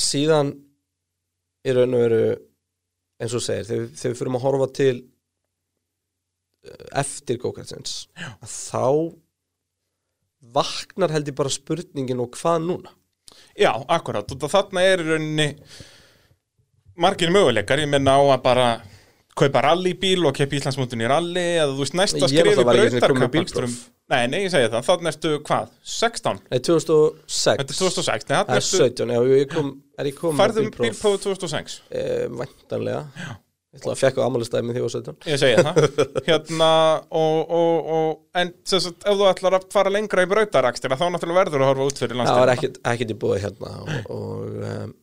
síðan 0.00 0.54
í 1.66 1.74
raun 1.76 1.96
og 1.96 2.04
veru 2.06 2.22
eins 3.20 3.34
og 3.36 3.44
segir, 3.44 3.66
þegar, 3.68 3.90
þegar 3.96 4.14
við 4.14 4.20
fyrir 4.20 4.36
að 4.36 4.44
horfa 4.46 4.68
til 4.78 4.94
eh, 6.66 6.86
eftir 7.02 7.40
gókartsins 7.42 7.96
þá 8.40 8.86
vaknar 10.56 11.12
held 11.12 11.28
ég 11.28 11.36
bara 11.36 11.52
spurningin 11.52 12.22
og 12.24 12.32
hvað 12.38 12.64
núna? 12.64 12.94
Já, 13.58 13.72
akkurat, 13.92 14.30
og 14.32 14.50
þarna 14.50 14.84
er 14.86 15.02
í 15.02 15.08
rauninni 15.10 15.48
margir 17.00 17.32
möguleikar, 17.32 17.82
ég 17.82 17.90
menna 17.90 18.16
á 18.16 18.22
að 18.24 18.42
bara 18.44 18.70
kaupa 19.38 19.62
rallybíl 19.64 20.26
og 20.28 20.36
keipa 20.36 20.58
Íslandsmótun 20.58 21.04
í 21.04 21.08
rally 21.10 21.44
eða 21.60 21.70
þú 21.72 21.84
veist 21.84 21.96
næsta 21.98 22.22
Ég 22.24 22.32
skrif 22.32 22.50
náttúrulega 22.50 22.64
í 22.64 22.66
var 22.66 22.80
ekki 22.80 22.86
einu 22.86 22.94
sinni 22.94 23.02
kominn 23.06 23.24
með 23.24 23.34
brautarkappakstrum 23.34 23.74
bílpróf. 23.74 23.76
Nei, 24.10 24.22
nei, 24.26 24.38
ég 24.42 24.50
segi 24.50 24.70
það, 24.72 24.86
þannig 24.88 25.12
ertu 25.12 25.34
hvað? 25.46 25.76
16? 25.92 26.40
Nei, 26.50 26.62
2006 26.66 27.60
Þetta 27.60 27.76
er 27.76 27.78
2006, 27.80 28.26
nei, 28.26 28.34
Það 28.34 28.50
þannig 28.50 28.56
er 28.56 28.64
ertu 28.64 28.80
17, 28.80 29.12
já, 29.14 29.20
ég 29.38 29.52
kom, 29.54 29.70
er 29.96 30.10
ég 30.10 30.18
kom 30.18 30.40
færðum 30.40 30.72
bílprófið 30.74 31.22
2006 31.28 31.78
eh, 31.90 32.26
Væntanlega. 32.40 33.04
Já. 33.20 33.30
Ég 33.70 33.78
ætla 33.78 33.92
að 33.94 34.00
fekk 34.00 34.16
á 34.18 34.22
ammálistæmi 34.26 34.74
því 34.74 34.80
var 34.82 34.92
17 34.96 35.28
Ég 35.30 35.38
segi 35.38 35.62
það. 35.62 35.76
Hérna, 36.28 36.70
og, 37.20 37.52
og, 37.54 37.92
og 37.94 38.40
en 38.40 38.50
sem 38.66 38.82
sagt, 38.82 39.04
ef 39.06 39.20
þú 39.20 39.28
ætlar 39.30 39.56
að 39.60 39.68
fara 39.70 39.92
lengra 39.94 40.24
í 40.26 40.30
brautarakstina 40.32 40.98
þá 40.98 41.04
náttúrulega 41.14 41.44
verður 41.44 41.62
að 41.62 41.70
horfa 41.70 41.86
út 41.86 42.02
fyrir 42.02 42.18
Það 42.18 42.24
var 42.24 42.50
landstina 42.50 42.56
ekkert, 42.56 42.80
ekkert 42.90 43.14
í 43.14 43.18
búið 43.22 43.44
hérna 43.44 43.76
og, 43.84 43.92
og 44.10 44.58
um, 44.72 44.96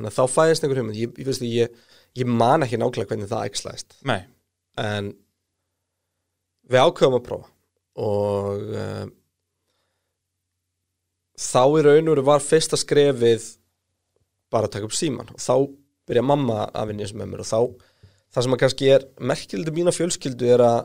að 0.00 0.16
þá 0.16 0.22
fæðist 0.32 0.64
einhver 0.64 0.80
hugmynd. 0.80 0.96
Ég, 1.02 1.12
ég, 1.20 1.42
ég, 1.50 1.92
ég 2.16 2.28
man 2.28 2.64
ekki 2.64 2.80
nákvæmlega 2.80 3.12
hvernig 3.12 3.30
það 3.30 3.50
æxlaðist. 3.50 3.98
Nei, 4.08 4.20
en 4.80 5.12
við 6.70 6.82
ákveðum 6.82 7.18
að 7.18 7.26
prófa. 7.28 7.50
Og 8.06 8.74
um, 8.76 9.12
þá 11.40 11.62
í 11.64 11.84
raun 11.86 12.08
og 12.08 12.14
veru 12.14 12.26
var 12.26 12.44
fyrsta 12.44 12.78
skrefið 12.80 13.50
bara 14.52 14.68
að 14.68 14.76
taka 14.76 14.88
upp 14.88 14.96
síman 14.96 15.32
og 15.32 15.40
þá 15.42 15.54
byrja 16.06 16.24
mamma 16.24 16.66
að 16.70 16.90
vinna 16.90 17.06
þessu 17.06 17.20
með 17.20 17.32
mér. 17.32 17.44
Og 17.44 17.50
þá 17.50 17.60
það 18.32 18.46
sem 18.46 18.56
að 18.56 18.62
kannski 18.62 18.92
er 18.92 19.06
merkildi 19.32 19.74
mína 19.74 19.94
fjölskyldu 19.96 20.52
er 20.56 20.64
að 20.64 20.78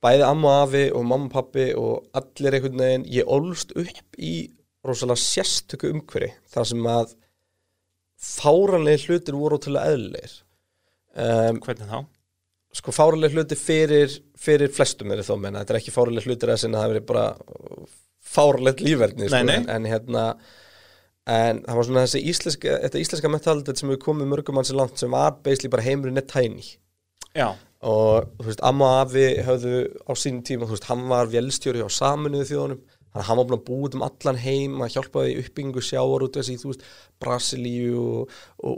bæði 0.00 0.24
amma 0.26 0.50
og 0.50 0.62
afi 0.64 0.84
og 0.96 1.04
mamma 1.06 1.28
og 1.28 1.34
pappi 1.34 1.66
og 1.76 2.16
allir 2.16 2.56
einhvern 2.56 2.80
veginn, 2.80 3.08
ég 3.12 3.28
ólst 3.28 3.74
upp 3.76 4.16
í 4.18 4.34
rosalega 4.86 5.20
sérstöku 5.20 5.90
umhverfi 5.92 6.32
þar 6.50 6.68
sem 6.70 6.86
að 6.88 7.14
fáranlega 8.20 9.06
hlutir 9.08 9.38
voru 9.38 9.58
til 9.62 9.76
að 9.78 9.94
eðlir 9.94 10.34
um, 11.16 11.60
hvernig 11.64 11.90
þá? 11.90 12.00
sko 12.76 12.94
fáraleg 12.94 13.34
hluti 13.34 13.58
fyrir, 13.58 14.12
fyrir 14.38 14.70
flestum 14.74 15.10
er 15.10 15.24
þó 15.26 15.34
menna, 15.40 15.64
þetta 15.64 15.74
er 15.74 15.80
ekki 15.80 15.94
fáraleg 15.94 16.26
hlutir 16.28 16.52
að 16.52 16.60
sinna 16.62 16.82
það 16.82 16.92
verið 16.94 17.06
bara 17.08 17.24
fáralegt 18.30 18.82
lífverðni 18.84 19.30
sko. 19.30 19.40
En, 19.40 19.66
en 19.74 19.88
hérna 19.90 20.26
en 21.30 21.64
það 21.64 21.80
var 21.80 21.88
svona 21.88 22.04
þessi 22.06 22.22
íslenska 22.30 22.76
þetta 22.84 23.02
íslenska 23.02 23.32
mentalitet 23.32 23.80
sem 23.80 23.90
við 23.90 23.98
komum 24.04 24.30
mörgum 24.30 24.56
mann 24.58 24.68
sér 24.68 24.78
langt 24.78 25.02
sem 25.02 25.10
var 25.12 25.40
basically 25.42 25.72
bara 25.72 25.86
heimurinn 25.86 26.20
er 26.20 26.28
tæni 26.30 26.76
Já, 27.36 27.52
og 27.86 28.30
þú 28.40 28.46
veist, 28.48 28.62
amma 28.66 28.88
afi 29.00 29.26
höfðu 29.46 29.74
á 30.02 30.12
sínum 30.18 30.42
tíma, 30.46 30.66
þú 30.66 30.74
veist, 30.74 30.88
hann 30.90 31.04
var 31.08 31.30
vélstjóri 31.30 31.84
á 31.84 31.88
saminuðu 31.90 32.48
þjóðunum, 32.48 32.80
hann 33.14 33.26
hann 33.26 33.40
var 33.40 33.46
búin 33.48 33.58
að 33.58 33.66
búið 33.66 33.96
um 33.98 34.04
allan 34.06 34.40
heim 34.40 34.80
að 34.84 34.92
hjálpaði 34.94 35.34
í 35.34 35.38
uppbyggingu 35.42 35.82
sjávar 35.82 36.24
út 36.26 36.38
þessi, 36.38 36.56
þú 36.62 36.72
veist, 36.72 36.84
Brasilíu 37.22 38.02
og, 38.06 38.34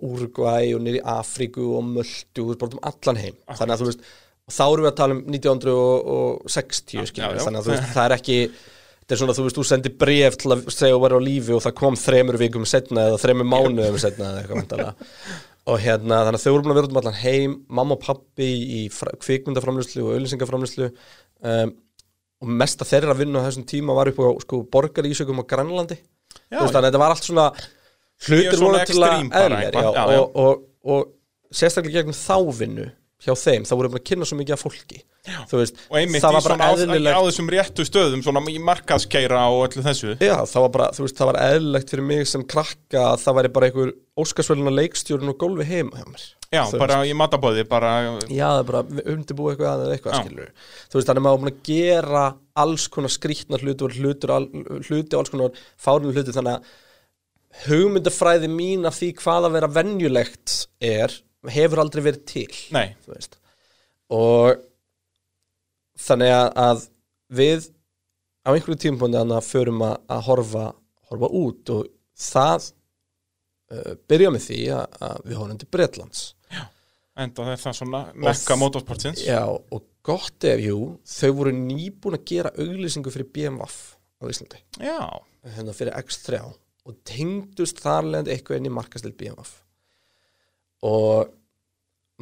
Uruguay 0.08 0.72
og 0.76 0.84
nýri 0.84 1.02
Afríku 1.14 1.66
og 1.76 1.84
Möldu, 1.90 2.40
þú 2.40 2.46
veist, 2.50 2.62
bara 2.62 2.78
um 2.78 2.84
allan 2.92 3.20
heim. 3.20 3.36
Þannig 3.52 3.74
að 3.76 3.82
þú 3.82 3.90
veist, 3.90 4.06
þá 4.52 4.64
erum 4.68 4.86
við 4.86 4.92
að 4.92 5.00
tala 5.02 5.18
um 5.18 5.24
1960, 5.36 7.10
skilur 7.12 7.28
já, 7.28 7.36
já. 7.36 7.44
þannig 7.44 7.60
að 7.60 7.68
þú 7.68 7.74
veist, 7.74 7.92
það 7.92 8.08
er 8.08 8.16
ekki 8.16 8.38
þetta 9.02 9.14
er 9.16 9.20
svona, 9.22 9.36
þú 9.36 9.46
veist, 9.46 9.58
þú 9.60 9.68
sendir 9.68 9.96
bref 10.00 10.36
til 10.40 10.52
að 10.54 10.66
segja 10.72 10.96
að 10.96 11.04
vera 11.04 11.18
á 11.18 11.26
lífi 11.28 11.56
og 11.56 11.64
það 11.64 11.78
kom 11.82 11.96
þremur 11.98 12.38
vikum 12.40 12.68
setna 12.68 13.08
eða 13.10 13.22
þremur 13.22 13.48
mánuðum 13.52 13.98
setna 14.00 14.30
eða 14.30 14.44
eitthvað 14.44 14.86
og 15.62 15.78
hérna, 15.78 16.24
þannig 16.26 16.38
að 16.40 16.42
þau 16.42 16.52
voru 16.52 16.64
búin 16.64 16.72
að 16.72 16.78
vera 16.78 16.88
út 16.88 16.94
um 16.94 17.00
allan 17.02 17.18
heim 17.20 17.52
mamma 17.70 17.94
og 17.94 18.02
pappi 18.02 18.48
í 18.50 18.80
fra- 18.90 19.14
kvikmyndaframlýslu 19.22 20.02
og 20.02 20.16
auðlýsingaframlýslu 20.16 20.88
um, 20.88 21.74
og 22.42 22.50
mesta 22.62 22.86
þeirra 22.88 23.14
vinnu 23.18 23.38
á 23.38 23.46
þessum 23.46 23.66
tíma 23.70 23.94
var 23.96 24.10
upp 24.10 24.18
á 24.18 24.30
sko, 24.42 24.62
borgarísökum 24.72 25.42
á 25.42 25.44
Grænlandi. 25.46 26.00
Þannig 26.50 26.78
að 26.78 26.88
þetta 26.88 27.02
var 27.02 27.14
allt 27.14 27.28
svona 27.28 27.46
hlutir 28.26 28.58
svona 28.58 28.82
eðlir 28.82 29.78
já, 29.78 29.86
já, 29.86 30.02
og, 30.18 30.36
og, 30.42 30.66
og 30.82 31.54
sérstaklega 31.54 32.02
gegnum 32.02 32.16
þá 32.16 32.36
vinnu 32.58 32.90
hjá 33.22 33.34
þeim, 33.38 33.64
þá 33.68 33.74
voru 33.78 33.90
búin 33.92 34.02
að 34.02 34.06
kynna 34.10 34.26
svo 34.26 34.38
mikið 34.40 34.56
af 34.56 34.62
fólki. 34.64 35.00
Veist, 35.52 35.78
og 35.86 35.98
einmitt 36.00 36.18
í 36.18 36.22
svona 36.24 36.42
bara 36.42 36.66
á, 36.66 36.74
á 36.74 37.22
þessum 37.22 37.50
réttu 37.54 37.84
stöðum 37.86 38.24
svona 38.26 38.42
í 38.50 38.58
markaðskeira 38.58 39.44
og 39.54 39.68
öllu 39.68 39.84
þessu. 39.86 40.16
Já, 40.18 40.34
það 40.50 40.64
var 40.66 40.72
bara, 40.76 40.88
þú 40.96 41.06
veist, 41.06 41.18
það 41.20 41.30
var 41.30 41.38
eðlilegt 41.46 41.94
fyrir 41.94 42.08
mig 42.08 42.30
sem 42.30 42.46
krakka 42.54 43.04
að 43.12 43.20
það 43.22 43.38
væri 43.38 43.52
bara 43.54 43.68
einhver 43.70 43.92
óskarsvöluna 44.18 44.74
leikstjórun 44.74 45.30
og 45.30 45.38
gólfi 45.38 45.68
heima 45.70 46.00
hjá 46.00 46.08
mér 46.08 46.26
Já, 46.52 46.62
Þú 46.68 46.78
bara 46.82 46.98
í 47.08 47.12
matabóði, 47.16 47.64
bara 47.68 47.90
Já, 48.28 48.44
það 48.44 48.58
er 48.58 48.66
bara 48.68 49.02
undirbúið 49.14 49.54
eitthvað 49.54 49.70
að 49.72 49.84
eða 49.86 49.96
eitthvað 49.96 50.16
skilur 50.18 50.50
Þú 50.92 50.98
veist, 50.98 51.08
þannig 51.08 51.20
að 51.22 51.26
maður 51.26 51.42
búin 51.42 51.52
að 51.52 51.62
gera 51.68 52.24
alls 52.64 52.86
konar 52.92 53.12
skrýtnar 53.14 53.64
hlutur, 53.64 53.94
hlutur 53.96 54.34
al, 54.34 54.46
hluti 54.84 55.16
og 55.16 55.20
alls 55.22 55.32
konar 55.32 55.62
fárinu 55.80 56.12
hluti 56.12 56.34
þannig 56.36 56.58
að 56.58 56.74
hugmyndafræði 57.66 58.50
mín 58.52 58.88
af 58.88 58.98
því 58.98 59.10
hvað 59.20 59.46
að 59.48 59.56
vera 59.56 59.70
venjulegt 59.72 60.56
er, 60.84 61.14
hefur 61.52 61.82
aldrei 61.82 62.04
verið 62.04 62.26
til 62.28 62.60
Nei, 62.74 62.94
veist. 63.08 63.38
Og 64.12 64.60
þannig 66.00 66.32
að, 66.32 66.86
við 67.32 67.68
á 68.44 68.50
einhverju 68.52 68.80
tímpúndi 68.82 69.20
þannig 69.20 69.38
að 69.38 69.50
förum 69.50 69.82
að, 69.86 69.96
að 70.12 70.22
horfa, 70.28 70.68
horfa 71.10 71.32
út 71.42 71.74
og 71.74 71.90
það 72.18 72.70
uh, 73.72 73.92
byrja 74.10 74.32
með 74.34 74.46
því 74.48 74.60
að, 74.76 74.96
að 75.08 75.26
við 75.28 75.40
horfum 75.40 75.60
til 75.60 75.70
Bretlands 75.76 76.24
enda 77.18 77.44
það 77.46 77.52
er 77.54 77.62
það 77.62 77.78
svona 77.80 78.02
mekka 78.26 78.58
motorsportsins. 78.60 79.24
Já, 79.26 79.42
og 79.48 79.84
gott 80.06 80.46
ef, 80.48 80.62
jú, 80.64 80.78
þau 81.06 81.32
voru 81.38 81.52
nýbúin 81.56 82.18
að 82.18 82.26
gera 82.32 82.54
auglýsingu 82.56 83.12
fyrir 83.14 83.28
BMW 83.34 83.68
á 83.68 84.24
Íslandi. 84.30 84.62
Já, 84.80 84.98
hérna 85.56 85.74
fyrir 85.76 85.98
X3 86.00 86.40
og 86.82 86.98
tengdust 87.06 87.82
þar 87.82 88.08
leðandi 88.08 88.34
eitthvað 88.34 88.58
inn 88.58 88.68
í 88.70 88.74
markastil 88.74 89.14
BMF 89.14 89.52
og 90.82 91.30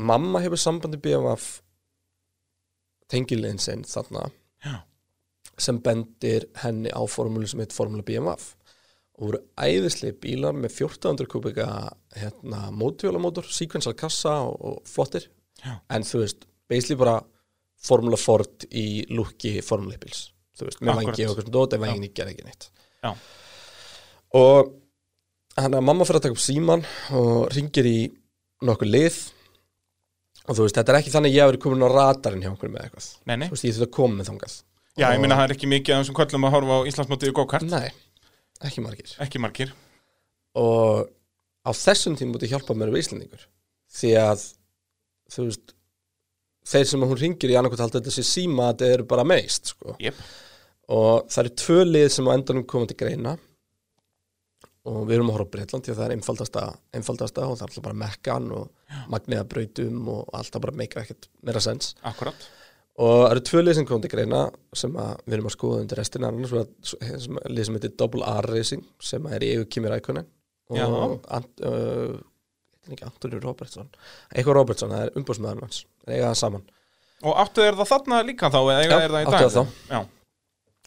mamma 0.01 0.43
hefur 0.45 0.61
sambandi 0.61 1.01
BMF 1.01 1.49
tengiliðin 3.11 3.61
sinn 3.63 3.85
þarna 3.89 4.27
Já. 4.65 4.83
sem 5.59 5.81
bendir 5.83 6.51
henni 6.63 6.93
á 6.93 7.01
formúlu 7.09 7.49
sem 7.49 7.63
heit 7.65 7.75
formúla 7.77 8.05
BMF 8.07 8.53
og 9.21 9.27
voru 9.29 9.41
æðislega 9.61 10.17
bílar 10.23 10.57
með 10.57 10.73
1400 10.81 11.29
kubika 11.29 11.67
hérna, 12.17 12.71
mótvíólamótor, 12.73 13.45
sequential 13.53 13.93
kassa 13.95 14.39
og, 14.49 14.57
og 14.61 14.81
flottir. 14.89 15.29
Já. 15.61 15.75
en 15.93 16.03
þú 16.09 16.23
veist, 16.23 16.47
basically 16.73 16.97
bara 16.97 17.19
formúla 17.85 18.17
Ford 18.17 18.65
í 18.73 19.05
lukki 19.13 19.59
formúla 19.61 19.99
bíls 20.01 20.31
þú 20.57 20.69
veist, 20.71 20.81
með 20.81 20.97
vangi 21.03 21.27
og 21.27 21.35
eitthvað 21.35 21.51
dót 21.53 21.75
en 21.77 21.83
vangin 21.85 22.07
ekki 22.07 22.17
gerði 22.23 22.33
ekki 22.39 22.47
neitt. 22.49 22.71
Já. 23.05 23.11
og 24.41 24.71
hann 25.61 25.77
að 25.77 25.85
mamma 25.85 26.07
fyrir 26.09 26.21
að 26.21 26.27
taka 26.29 26.37
upp 26.39 26.43
síman 26.45 26.85
og 27.19 27.51
ringir 27.55 27.89
í 27.91 27.99
nokkuð 28.65 28.91
lið. 28.95 29.21
Og 30.49 30.57
þú 30.57 30.65
veist, 30.65 30.77
þetta 30.79 30.93
er 30.95 30.99
ekki 31.01 31.13
þannig 31.13 31.31
að 31.31 31.37
ég 31.37 31.43
hafi 31.45 31.53
verið 31.53 31.63
komin 31.65 31.85
á 31.85 31.89
radarinn 31.93 32.45
hjá 32.45 32.51
okkur 32.55 32.71
með 32.73 32.85
eitthvað. 32.87 33.09
Nei, 33.29 33.35
nei. 33.37 33.47
Þú 33.51 33.55
veist, 33.57 33.65
ég 33.67 33.75
þurfti 33.77 33.87
að 33.89 33.97
koma 33.97 34.17
með 34.19 34.31
þangað. 34.31 34.55
Já, 34.97 35.05
ég 35.07 35.17
Og- 35.19 35.23
meina 35.25 35.37
það 35.39 35.45
er 35.45 35.55
ekki 35.55 35.69
mikið 35.71 35.95
af 35.95 36.01
þessum 36.03 36.17
köllum 36.19 36.47
að 36.49 36.55
horfa 36.57 36.79
á 36.81 36.89
Íslandsmótið 36.91 37.31
í 37.31 37.35
go-kart. 37.37 37.69
Nei, 37.71 37.91
ekki 38.67 38.85
margir. 38.85 39.15
Ekki 39.23 39.43
margir. 39.43 39.75
Og 40.61 41.09
á 41.65 41.71
þessum 41.77 42.17
tíma 42.19 42.35
múti 42.35 42.51
hjálpa 42.51 42.77
mér 42.77 42.93
við 42.93 43.05
Íslandingur 43.05 43.45
því 43.91 44.15
að 44.21 44.47
þú 45.31 45.47
veist 45.49 45.75
þeir 46.71 46.89
sem 46.91 47.05
hún 47.05 47.19
ringir 47.19 47.53
í 47.53 47.59
annarkvæmt 47.59 47.85
halda 47.85 48.01
þetta 48.01 48.15
sé 48.15 48.25
síma 48.27 48.69
að 48.69 48.73
þetta 48.73 48.97
eru 48.97 49.07
bara 49.11 49.27
meist 49.27 49.73
sko. 49.73 49.95
Jep, 50.03 50.19
og 50.91 51.31
það 51.31 51.45
eru 51.45 51.55
tvö 51.63 51.79
lið 51.87 52.09
sem 52.17 52.31
á 52.31 52.35
endanum 52.35 52.67
koma 52.71 52.91
til 52.91 52.99
greina. 53.01 53.37
Og 54.91 55.03
við 55.05 55.19
erum 55.19 55.29
að 55.29 55.37
horfa 55.37 55.51
á 55.51 55.53
Breitland 55.55 55.85
því 55.85 55.93
að 55.93 55.99
það 55.99 56.07
er 56.07 56.15
einfaldasta, 56.15 56.63
einfaldasta 56.97 57.43
og 57.45 57.59
það 57.59 57.65
er 57.67 57.67
alltaf 57.69 57.85
bara 57.85 57.99
mekkan 58.01 58.47
og 58.57 58.95
magniða 59.13 59.45
brautum 59.51 60.09
og 60.09 60.31
alltaf 60.39 60.65
bara 60.65 60.79
meika 60.81 61.03
ekkert 61.03 61.29
meira 61.45 61.61
sens. 61.63 61.93
Akkurat 62.09 62.49
og 63.01 63.13
það 63.23 63.31
eru 63.33 63.43
tvö 63.49 63.61
lið 63.65 63.77
sem 63.79 63.87
koma 63.89 64.05
til 64.05 64.11
greina 64.13 64.41
sem 64.77 64.93
við 64.99 65.37
erum 65.37 65.49
að 65.51 65.55
skoða 65.57 65.79
undir 65.85 66.01
restina 66.03 66.29
annars 66.29 66.53
sem- 67.23 67.39
lið 67.49 67.69
sem 67.69 67.79
heitir 67.79 67.95
Double 68.03 68.27
R 68.29 68.49
Racing 68.53 68.83
sem 69.11 69.29
er 69.33 69.47
í 69.47 69.53
eigu 69.55 69.69
Kimi 69.73 69.89
Rækonen 69.93 70.27
Já. 70.77 70.85
og 70.87 71.25
uh, 71.27 72.19
heitir 72.91 73.07
Antoni 73.09 73.41
Robertson 73.43 73.89
eitthvað 74.35 74.59
Robertson, 74.61 74.93
það 74.93 75.07
er 75.09 75.17
umbúrsmæðan 75.21 75.65
hans 75.65 75.81
það 76.05 76.15
eiga 76.19 76.29
það 76.33 76.39
saman 76.45 76.69
Og 77.21 77.35
áttu 77.37 77.61
er 77.61 77.77
það 77.77 77.89
þarna 77.91 78.19
líka 78.25 78.49
þá 78.49 78.59
Já, 78.65 79.01
er 79.05 79.15
áttu 79.29 79.33
dag? 79.35 79.41
það 79.43 79.57
þá. 79.57 79.81
Já, 79.91 80.01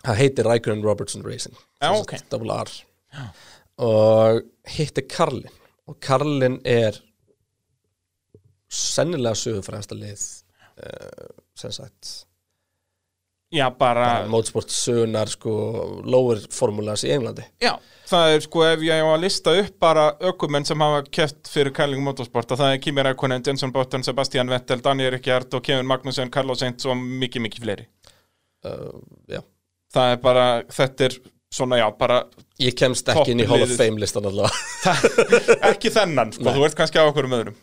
það 0.07 0.22
heitir 0.22 0.47
Rækonen 0.49 0.86
Robertson 0.88 1.26
Racing 1.28 1.57
Já, 1.57 1.89
sem 1.89 1.99
ok. 2.01 2.14
sagt 2.18 2.30
Double 2.34 2.59
R 2.64 2.72
og 3.84 4.39
hitt 4.78 4.97
er 5.01 5.05
Karlin 5.09 5.59
og 5.89 5.97
Karlin 6.01 6.59
er 6.66 6.97
sennilega 8.74 9.38
sögufræðasta 9.38 9.97
lið 9.97 10.24
sem 11.59 11.71
sagt 11.71 12.13
já 13.53 13.67
bara, 13.77 14.25
mótsport 14.27 14.71
sögunar 14.73 15.29
sko 15.29 15.51
lower 16.05 16.39
formulas 16.49 17.03
í 17.05 17.11
Englandi 17.13 17.43
Já, 17.61 17.75
það 18.09 18.31
er 18.34 18.45
sko 18.47 18.63
ef 18.65 18.86
ég 18.88 19.03
á 19.05 19.07
að 19.11 19.21
lista 19.21 19.53
upp 19.61 19.75
bara 19.84 20.05
ökumenn 20.31 20.65
sem 20.65 20.81
hafa 20.81 21.03
keft 21.13 21.51
fyrir 21.51 21.73
Kæling 21.75 22.01
Motorsport 22.03 22.55
að 22.55 22.63
það 22.63 22.73
er 22.73 22.81
Kimi 22.81 23.05
Rækonen, 23.05 23.43
Jenson 23.45 23.73
Button, 23.75 24.05
Sebastian 24.07 24.49
Vettel, 24.49 24.81
Daniel 24.81 25.13
Ricciard 25.13 25.53
og 25.53 25.61
Kevin 25.67 25.86
Magnussen, 25.89 26.31
Carlos 26.34 26.63
Sainz 26.65 26.88
og 26.89 26.97
mikið, 26.97 27.45
mikið 27.45 27.67
fleiri. 27.67 27.88
uh, 28.65 28.97
já. 29.29 29.43
Það 29.93 30.15
er 30.15 30.19
bara, 30.25 30.45
þetta 30.73 31.05
er 31.05 31.19
svona, 31.53 31.77
já, 31.77 31.86
bara 31.97 32.23
ég 32.63 32.73
kemst 32.79 33.09
ekki 33.13 33.36
inn 33.36 33.43
í 33.43 33.47
Hall 33.49 33.61
of. 33.61 33.77
Fame 33.77 34.01
listan 34.01 34.25
allavega 34.25 34.97
ekki 35.71 35.93
þennan, 35.93 36.34
sko, 36.34 36.49
þú 36.57 36.65
ert 36.65 36.77
kannski 36.79 36.97
á 36.97 37.05
okkur 37.05 37.29
um 37.29 37.38
öðrum. 37.38 37.59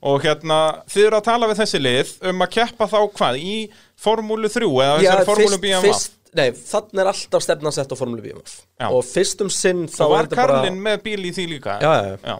Og 0.00 0.22
hérna, 0.24 0.58
þið 0.88 1.06
eru 1.10 1.18
að 1.18 1.26
tala 1.26 1.48
við 1.50 1.58
þessi 1.60 1.78
lið 1.80 2.14
um 2.30 2.46
að 2.46 2.54
keppa 2.54 2.86
þá 2.88 2.98
hvað, 3.18 3.36
í 3.36 3.56
Formúlu 4.00 4.48
3 4.48 4.70
eða 4.70 4.96
þessari 5.02 5.28
Formúlu 5.28 5.60
BMF? 5.60 6.08
nei, 6.36 6.50
þannig 6.54 7.02
er 7.02 7.10
alltaf 7.10 7.44
stefnan 7.44 7.74
sett 7.74 7.92
á 7.92 7.96
Formule 7.98 8.22
BMF 8.24 8.54
Já. 8.78 8.88
og 8.88 9.02
fyrst 9.06 9.42
um 9.44 9.50
sinn 9.52 9.86
þá 9.90 10.02
er 10.04 10.12
var 10.12 10.28
þetta 10.28 10.38
bara 10.38 10.58
Karlin 10.60 10.82
með 10.84 11.02
bíl 11.06 11.24
í 11.26 11.32
því 11.34 11.46
líka? 11.54 11.76
já, 11.82 12.18
já, 12.22 12.36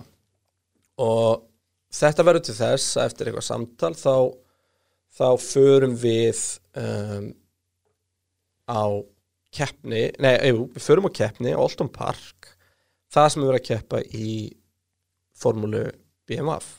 og 1.02 1.42
þetta 2.00 2.26
verður 2.28 2.46
til 2.46 2.56
þess 2.60 2.98
að 2.98 3.08
eftir 3.10 3.30
eitthvað 3.30 3.48
samtal 3.48 3.92
þá, 3.98 4.14
þá 5.18 5.28
förum 5.42 5.96
við 6.00 6.42
um, 6.78 7.30
á 8.70 8.82
keppni, 9.50 10.04
nei, 10.22 10.34
við 10.46 10.84
förum 10.84 11.10
á 11.10 11.16
keppni 11.22 11.54
á 11.56 11.58
Alton 11.58 11.90
Park 11.90 12.52
það 13.10 13.32
sem 13.32 13.42
við 13.42 13.50
verðum 13.50 13.64
að 13.64 13.70
keppa 13.72 14.04
í 14.14 14.34
formúlu 15.40 15.88
BMF 16.30 16.76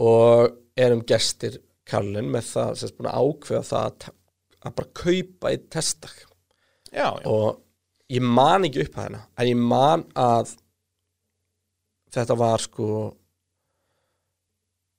og 0.00 0.56
erum 0.80 1.02
gestir 1.08 1.60
Karlin 1.90 2.30
með 2.32 2.48
það 2.54 2.72
sem 2.80 2.90
er 2.90 2.96
búin 2.98 3.10
að 3.10 3.26
ákveða 3.26 3.62
það 3.70 3.86
að, 3.90 4.08
bara 4.70 4.90
kaupa 5.02 5.52
í 5.54 5.60
testdag 5.72 6.16
Já, 6.90 7.08
já. 7.20 7.26
og 7.30 7.60
ég 8.10 8.24
man 8.26 8.66
ekki 8.66 8.84
upp 8.86 8.96
að 8.98 9.06
hérna 9.06 9.22
en 9.38 9.50
ég 9.50 9.60
man 9.74 10.04
að 10.18 10.54
þetta 12.14 12.36
var 12.40 12.64
sko 12.64 12.86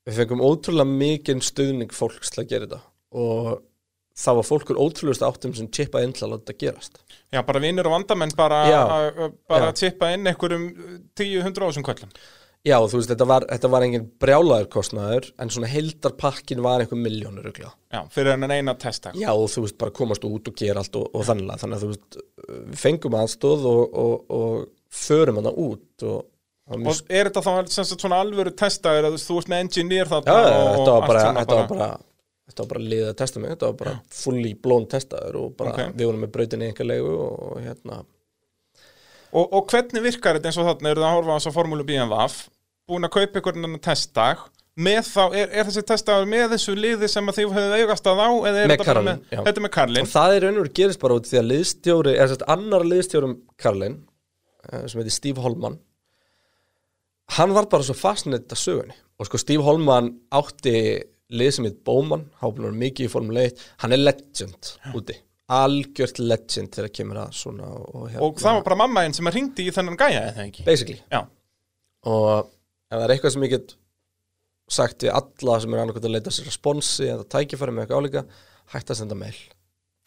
við 0.08 0.22
fengum 0.22 0.44
ótrúlega 0.46 0.88
mikinn 0.90 1.44
stuðning 1.46 1.92
fólks 1.94 2.32
til 2.34 2.44
að 2.44 2.50
gera 2.54 2.68
þetta 2.70 2.82
og 3.22 3.50
það 4.22 4.38
var 4.40 4.48
fólkur 4.48 4.80
ótrúlegust 4.82 5.24
áttum 5.26 5.54
sem 5.56 5.70
chippaði 5.74 6.08
inn 6.08 6.16
til 6.16 6.26
að 6.28 6.34
láta 6.34 6.46
þetta 6.52 6.62
gerast 6.66 7.02
Já, 7.32 7.42
bara 7.48 7.62
vinnur 7.64 7.88
og 7.88 7.96
vandamenn 7.96 8.34
bara, 8.38 8.62
Já. 8.68 8.82
bara 9.48 9.68
Já. 9.68 9.72
að 9.72 9.78
tippa 9.82 10.10
inn 10.16 10.28
einhverjum 10.28 10.66
10-100 11.16 11.68
ásum 11.68 11.86
köllum. 11.88 12.10
Já 12.68 12.76
þú 12.78 13.00
veist 13.00 13.10
þetta 13.10 13.26
var, 13.30 13.46
þetta 13.50 13.70
var 13.74 13.86
engin 13.88 14.04
brjálaður 14.22 14.68
kostnaður 14.76 15.30
en 15.42 15.50
svona 15.54 15.70
heildarpakkin 15.72 16.62
var 16.62 16.84
einhver 16.84 17.00
miljónur 17.02 17.48
öglega 17.50 17.72
Já, 17.92 18.04
fyrir 18.14 18.36
hennan 18.36 18.54
eina 18.54 18.76
testa. 18.80 19.14
já 19.18 19.32
og 19.34 19.48
þú 19.50 19.64
veist 19.66 19.80
bara 19.82 19.96
komast 19.98 20.26
út 20.28 20.52
og 20.52 20.60
gera 20.62 20.84
allt 20.84 21.00
og, 21.00 21.08
og 21.16 21.26
þannig 21.28 21.58
þannig 21.64 21.80
að 21.80 21.86
þú 21.86 21.90
veist 21.94 22.20
við 22.52 22.78
fengum 22.84 23.18
aðstóð 23.22 23.66
og, 23.72 23.98
og, 24.04 24.38
og 24.38 24.70
förum 24.92 25.42
hana 25.42 25.56
út 25.56 26.06
og, 26.06 26.22
er 27.10 27.28
þetta 27.32 27.44
þá 27.44 27.52
sem 27.74 27.88
sagt 27.90 28.06
svona 28.06 28.22
alvöru 28.22 28.54
testaður 28.56 29.10
að 29.10 29.18
þú 29.26 29.42
ert 29.42 29.52
með 29.52 29.66
engineer 29.66 30.12
þarna 30.14 30.38
Já, 30.38 30.46
já, 30.46 30.62
og 30.62 30.72
þetta 30.78 30.94
var 30.94 31.02
allt 31.02 31.12
bara, 31.12 31.26
svona 31.26 31.46
þetta 31.46 31.60
var 31.60 31.70
bara 31.74 31.92
þetta 32.52 32.64
var 32.66 32.72
bara 32.76 32.88
liðið 32.92 33.10
að 33.10 33.20
testa 33.24 33.42
mig, 33.42 33.52
þetta 33.56 33.70
var 33.72 33.78
bara 33.82 33.98
fully 34.22 34.54
blown 34.60 34.88
testaður 34.92 35.38
og 35.42 35.54
bara 35.60 35.74
Ok. 35.74 35.94
við 35.98 36.10
vorum 36.10 36.26
með 36.26 36.34
brautinni 36.38 36.68
einhver 36.70 36.90
leigu 36.92 37.14
og 37.26 37.62
hérna 37.64 38.02
og, 39.32 39.46
og 39.58 39.68
hvernig 39.72 40.04
virkar 40.06 40.38
þetta 40.38 40.52
eins 40.52 40.60
og 40.62 40.68
þarna, 40.70 40.92
eru 40.94 41.04
það 41.04 41.10
að 41.10 41.18
horfa 41.18 41.36
á 41.36 41.38
þess 41.38 41.52
að 41.52 41.58
formúlu 41.58 41.86
BMWF, 41.88 42.40
búin 42.92 43.08
að 43.08 43.14
kaupa 43.16 43.40
einhvern 43.40 43.68
annan 43.68 43.84
testdag, 43.84 44.42
með 44.82 45.02
þá, 45.10 45.24
er, 45.36 45.50
er 45.52 45.68
þessi 45.68 45.84
testaður 45.88 46.30
með 46.32 46.46
þessu 46.54 46.76
liði 46.78 47.10
sem 47.12 47.32
þið 47.36 47.56
hefðu 47.58 47.78
eigast 47.82 48.08
að 48.08 48.22
á, 48.24 48.30
eða 48.32 48.62
er 48.62 48.70
Með 48.72 48.78
þetta 48.78 48.88
Karlin, 48.88 49.10
með, 49.10 49.24
já. 49.28 49.40
þetta 49.42 49.60
er 49.60 49.66
með 49.66 49.74
Karlin? 49.76 50.06
og 50.06 50.12
það 50.14 50.36
er 50.36 50.46
veru 50.48 50.74
gerist 50.80 51.02
bara 51.02 51.18
út 51.20 51.28
því 51.28 51.40
að 51.42 51.50
liðstjóri 51.52 52.14
eða 52.16 52.28
sérst 52.32 52.46
annar 52.56 52.86
liðstjórum 52.88 53.34
Karlin 53.60 53.98
eh, 54.72 54.86
sem 54.88 55.02
heitir 55.02 55.16
Steve 55.18 55.44
Holman 55.44 55.76
hann 57.36 57.56
var 57.56 57.68
bara 57.72 57.88
svo 57.88 57.96
fastnett 58.00 58.48
að 58.52 58.62
sögunni 58.64 58.96
og 59.20 59.28
sko 59.28 59.42
Steve 59.44 59.68
Holman 59.68 60.14
átti 60.40 60.76
lið 61.32 61.52
sem 61.56 61.68
heit 61.68 61.84
Bowman, 61.88 62.26
háblunar 62.42 62.74
mikið 62.76 63.08
í 63.08 63.12
Formule 63.12 63.46
1 63.52 63.68
hann 63.84 63.96
er 63.96 64.02
legend 64.02 64.72
úti 64.96 65.20
algjört 65.58 66.20
legend 66.24 66.72
þegar 66.76 66.92
kemur 66.96 67.20
að 67.26 67.36
svona 67.38 67.68
og, 67.76 68.08
hérna, 68.10 68.24
Og 68.28 68.40
það 68.42 68.58
var 68.58 68.66
bara 68.70 68.80
mamma 68.84 69.04
einn 69.06 69.14
sem 69.18 69.28
að 69.30 69.38
ringdi 69.40 69.68
í 69.68 69.74
þennan 69.76 69.98
gæja, 70.00 70.24
eða 70.32 70.46
ekki? 70.48 70.66
basically 70.68 71.00
Já, 71.12 71.22
og 72.08 72.48
ef 72.48 72.98
það 72.98 73.06
er 73.08 73.14
eitthvað 73.16 73.36
sem 73.36 73.46
ég 73.48 73.54
get 73.56 73.76
sagt 74.72 75.04
við 75.06 75.12
alla 75.18 75.58
sem 75.64 75.74
er 75.76 75.82
annarkvæmt 75.84 76.08
að 76.08 76.16
leita 76.16 76.32
sér 76.34 76.48
responsi 76.48 77.10
eða 77.12 77.28
tækifæri 77.36 77.74
með 77.76 77.86
eitthvað 77.86 78.02
álíka 78.06 78.24
hægt 78.76 78.94
að 78.94 79.00
senda 79.02 79.18
mail 79.20 79.36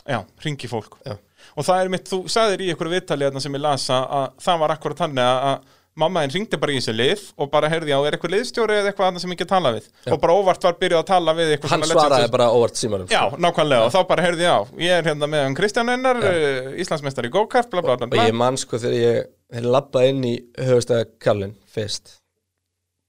já, 0.05 0.19
ringi 0.45 0.69
fólk. 0.69 0.99
Já. 1.05 1.15
Og 1.57 1.65
það 1.65 1.79
er 1.83 1.91
mitt, 1.93 2.09
þú 2.11 2.19
sagðir 2.29 2.61
í 2.65 2.67
einhverju 2.73 2.93
viðtali 2.93 3.25
þarna 3.29 3.41
sem 3.45 3.55
ég 3.57 3.63
lasa 3.65 3.99
að 4.05 4.27
það 4.45 4.59
var 4.65 4.73
akkurat 4.75 5.01
að- 5.05 5.21
að 5.49 5.73
mamma 6.01 6.25
einn 6.25 6.33
ringdi 6.35 6.59
bara 6.59 6.75
í 6.75 6.81
þessi 6.81 6.95
lið 6.95 7.21
og 7.39 7.51
bara 7.53 7.69
heyrði 7.71 7.95
á, 7.95 7.99
er 8.03 8.17
eitthvað 8.17 8.33
liðstjóri 8.35 8.79
eða 8.81 8.91
eitthvað 8.91 9.11
annað 9.11 9.25
sem 9.25 9.35
ég 9.35 9.41
get 9.43 9.51
tala 9.53 9.71
við? 9.77 9.87
Og 10.11 10.19
bara 10.25 10.35
óvart 10.35 10.67
var 10.67 10.79
byrjuð 10.81 11.01
að 11.01 11.07
tala 11.11 11.35
við 11.39 11.53
hann 11.71 11.87
svaraði 11.87 12.33
bara 12.35 12.49
óvart 12.51 12.81
símanum 12.81 13.13
Já, 13.13 13.21
sko. 13.29 13.39
nákvæmlega, 13.45 13.87
og 13.87 13.95
þá 13.95 14.01
bara 14.11 14.27
heyrði 14.27 14.47
ég 14.47 14.59
á 14.59 14.61
Ég 14.83 14.99
er 14.99 15.09
hérna 15.11 15.29
með 15.31 15.47
hann 15.47 15.57
Kristján 15.61 15.93
Einar, 15.95 16.19
uh, 16.19 16.73
Íslandsmeistar 16.83 17.29
í 17.29 17.33
go-kart, 17.35 17.71
bla 17.71 17.85
bla 17.87 17.97
bla, 18.01 18.11
og 18.11 18.27
ég 18.27 18.35
man 18.35 18.59
sko 18.59 18.81
þegar 18.83 18.99
ég 18.99 19.31
ég 19.55 19.69
labbaði 19.69 20.13
inn 20.15 20.27
í 20.27 20.35
höfustæða 20.67 21.07
Kallin 21.23 21.55
fyrst 21.71 22.17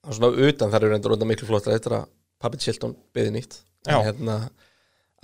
og 0.06 0.14
svona 0.18 0.46
utan 0.46 0.70
þar 0.74 0.86
eru 0.86 0.94
reyndur 0.94 1.16
undan 1.16 1.32
miklu 1.32 1.48
flottar 1.50 1.74
eftir 1.74 1.98
að 1.98 2.06
Pappi 2.42 2.60
Chilton 2.62 2.94
byði 3.16 3.32
nýtt. 3.34 3.56
Já. 3.88 3.96
en 4.00 4.06
hérna 4.06 4.36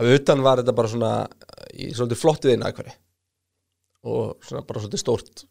að 0.02 0.14
utan 0.16 0.42
var 0.46 0.62
þetta 0.62 0.76
bara 0.78 0.90
svona 0.90 1.12
í 1.74 1.92
svolítið 1.94 2.20
flottið 2.22 2.54
inn 2.56 2.66
aðkværi 2.66 2.94
og 4.10 4.46
svona 4.46 4.64
bara 4.66 4.82
svolítið 4.82 5.02
stórt 5.04 5.44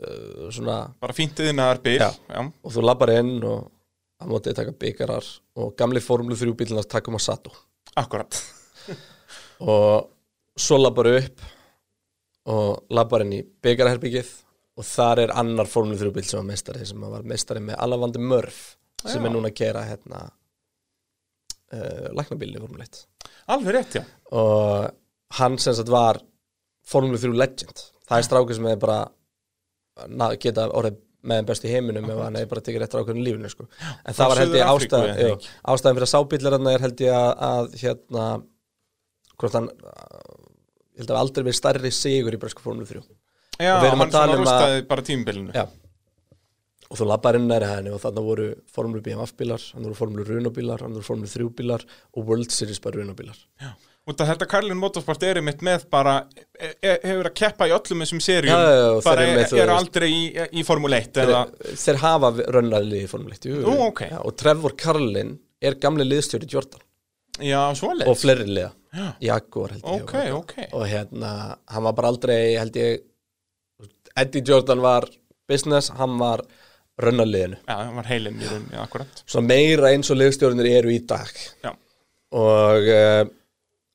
uh, 0.00 0.48
svona 0.54 0.78
Bara 1.00 1.16
fíntið 1.16 1.52
inn 1.52 1.62
að 1.62 1.82
bíl 1.86 1.98
Já. 2.00 2.10
Já. 2.10 2.40
og 2.44 2.74
þú 2.74 2.84
labbar 2.84 3.14
inn 3.18 3.36
og 3.42 3.70
að 4.22 4.30
mótið 4.30 4.58
taka 4.60 4.76
byggarar 4.84 5.30
og 5.60 5.74
gamli 5.78 6.02
formlu 6.02 6.38
þrjú 6.38 6.54
bílunars 6.60 6.90
takum 6.90 7.18
að 7.18 7.26
Sato 7.26 7.54
Akkurat 8.00 8.38
og 9.74 10.10
svo 10.56 10.78
labbar 10.80 11.10
upp 11.14 11.44
og 12.54 12.94
labbar 12.94 13.24
inn 13.24 13.38
í 13.38 13.42
byggarherbyggið 13.64 14.32
og 14.74 14.86
þar 14.86 15.22
er 15.24 15.32
annar 15.38 15.68
Formule 15.70 15.98
3 16.00 16.10
bíl 16.14 16.26
sem 16.26 16.40
var 16.40 16.48
meistari 16.48 16.86
sem 16.88 17.04
var 17.10 17.26
meistari 17.26 17.62
með 17.62 17.78
Alavandi 17.84 18.22
Mörf 18.22 18.62
sem 19.04 19.20
Já. 19.22 19.28
er 19.28 19.34
núna 19.34 19.50
að 19.52 19.58
gera 19.60 19.84
hérna 19.86 20.20
uh, 21.74 22.08
læknabílinni 22.18 22.62
Formule 22.62 22.86
1 22.88 23.02
Alveg 23.54 23.76
rétt, 23.76 23.98
já 24.00 24.04
og 24.34 24.90
hann 25.38 25.58
sem 25.62 25.76
sagt 25.76 25.92
var 25.92 26.20
Formule 26.84 27.20
3 27.20 27.36
legend 27.38 27.84
það 28.08 28.18
er 28.18 28.26
strákur 28.28 28.58
sem 28.58 28.66
er 28.70 28.80
bara 28.80 28.98
geta 30.42 30.68
orðið 30.70 31.00
með 31.24 31.38
þeim 31.40 31.46
best 31.48 31.64
í 31.64 31.70
heiminum 31.72 32.08
ef 32.12 32.18
hann 32.20 32.36
er 32.36 32.48
bara 32.50 32.60
tekið 32.64 32.82
réttur 32.82 33.00
ákveðinu 33.00 33.24
lífinu 33.24 33.48
sko. 33.52 33.64
en 34.04 34.16
það 34.16 34.28
var 34.28 34.40
held 34.42 34.56
ég 34.58 34.64
Suður-Afríku, 34.64 34.96
ástæð, 34.98 35.06
eða 35.14 35.28
jú, 35.28 35.36
ekki? 35.38 35.52
ástæðan 35.72 35.96
fyrir 35.96 36.06
að 36.08 36.12
sábílarna 36.14 36.74
er 36.74 36.84
held 36.84 37.00
ég 37.04 37.14
að, 37.16 37.30
að 37.48 37.78
hérna 37.80 38.24
hvort 39.40 39.56
hann 39.58 39.68
ég 40.94 41.00
held 41.00 41.14
að 41.14 41.20
aldrei 41.22 41.44
verið 41.46 41.56
stærri 41.58 41.92
sigur 41.96 42.36
í 42.36 42.40
bresku 42.42 42.64
Formule 42.66 42.86
3 42.90 43.00
Já, 43.62 43.72
hann 43.80 43.96
svona 44.10 44.26
um 44.26 44.34
að- 44.34 44.42
rústaði 44.42 44.84
bara 44.90 45.06
tímbilinu 45.08 45.54
Já. 45.56 45.64
og 46.90 46.98
þú 47.00 47.08
labbar 47.08 47.38
inn 47.38 47.48
næri 47.48 47.70
henni 47.72 47.94
og 47.94 48.02
þarna 48.04 48.26
voru 48.28 48.50
Formule 48.74 49.02
BMF 49.06 49.32
bílar, 49.38 49.62
hann 49.72 49.86
voru 49.88 49.94
Formule 50.02 50.26
Runo 50.28 50.52
bílar 50.52 50.84
hann 50.84 50.92
voru 50.98 51.08
Formule 51.08 51.30
3 51.32 51.48
bílar 51.62 51.86
og 52.12 52.28
World 52.28 52.50
Series 52.52 52.82
bara 52.84 53.00
Runo 53.00 53.14
bílar 53.16 53.38
Út 54.04 54.20
af 54.20 54.28
þetta 54.28 54.46
Karlin 54.52 54.76
Motorsport 54.76 55.22
er 55.24 55.38
einmitt 55.40 55.62
með 55.64 55.86
bara 55.92 56.18
e 56.60 56.74
e 56.76 56.90
hefur 57.06 57.28
að 57.30 57.36
keppa 57.40 57.68
í 57.70 57.72
öllum 57.72 58.02
þessum 58.04 58.20
Já, 58.20 58.40
já, 58.44 58.72
já, 58.76 58.88
bara 59.06 59.22
þeir 59.24 59.38
er, 59.38 59.46
þú 59.48 59.60
er 59.62 59.70
aldrei 59.72 60.08
í, 60.12 60.24
í 60.60 60.64
Formule 60.68 60.98
1 61.00 61.20
eða, 61.22 61.38
þeir, 61.62 61.78
þeir 61.84 62.00
hafa 62.02 62.30
rönnaðli 62.58 63.00
í 63.00 63.06
Formule 63.08 63.38
1 63.38 63.48
jú. 63.48 63.60
Nú, 63.64 63.76
ok. 63.86 64.02
Já, 64.10 64.18
og 64.20 64.34
Trevor 64.36 64.74
Carlin 64.76 65.38
er 65.64 65.78
gamli 65.80 66.04
liðstjóri 66.04 66.48
Jordan. 66.52 66.82
Já, 67.40 67.62
og 67.70 67.78
svoleiðis 67.80 68.20
fleiri 68.20 68.44
liða 68.46 68.72
Jaguar 69.24 69.72
held 69.74 69.86
ég 69.88 70.02
Ok, 70.04 70.12
og, 70.20 70.36
ok. 70.42 70.52
og 70.76 70.84
hérna, 70.86 71.30
hann 71.72 71.86
var 71.88 71.96
bara 71.96 72.10
aldrei 72.12 72.36
held 72.60 72.76
ég 72.78 73.00
Eddie 74.14 74.44
Jordan 74.46 74.84
var 74.84 75.08
business, 75.50 75.88
hann 75.98 76.18
var 76.20 76.44
rönnaliðinu 77.02 77.56
Já, 77.64 77.74
hann 77.80 77.96
var 77.96 78.06
heilinn 78.12 78.36
í 78.38 78.46
rauninni, 78.46 78.76
akkurat. 78.78 79.24
Svo 79.26 79.42
meira 79.42 79.90
eins 79.90 80.12
og 80.14 80.20
liðstjórnir 80.20 80.68
eru 80.76 80.92
í 80.94 81.00
dag. 81.08 81.32
Já, 81.64 81.72
og 82.38 82.92
uh, 82.92 83.24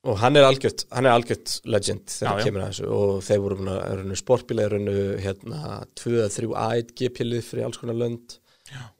og 0.07 0.19
hann 0.21 0.37
er 0.39 0.45
algjört 0.47 0.85
hann 0.95 1.07
er 1.09 1.15
algjört 1.17 1.57
legend 1.67 2.05
þegar 2.07 2.23
Já, 2.23 2.29
hann 2.31 2.39
já. 2.39 2.45
kemur 2.47 2.63
að 2.63 2.69
þessu. 2.71 2.89
Og 2.95 3.13
þeir 3.27 3.41
voru 3.43 3.57
runnu 3.99 4.17
sportbíla 4.19 4.67
runnu 4.71 4.95
hérna 5.19 5.79
2-3 5.99 6.49
ætt 6.63 6.93
GP-lið 6.99 7.43
fyrir 7.49 7.67
alls 7.67 7.79
konar 7.81 7.97
lönd. 7.99 8.37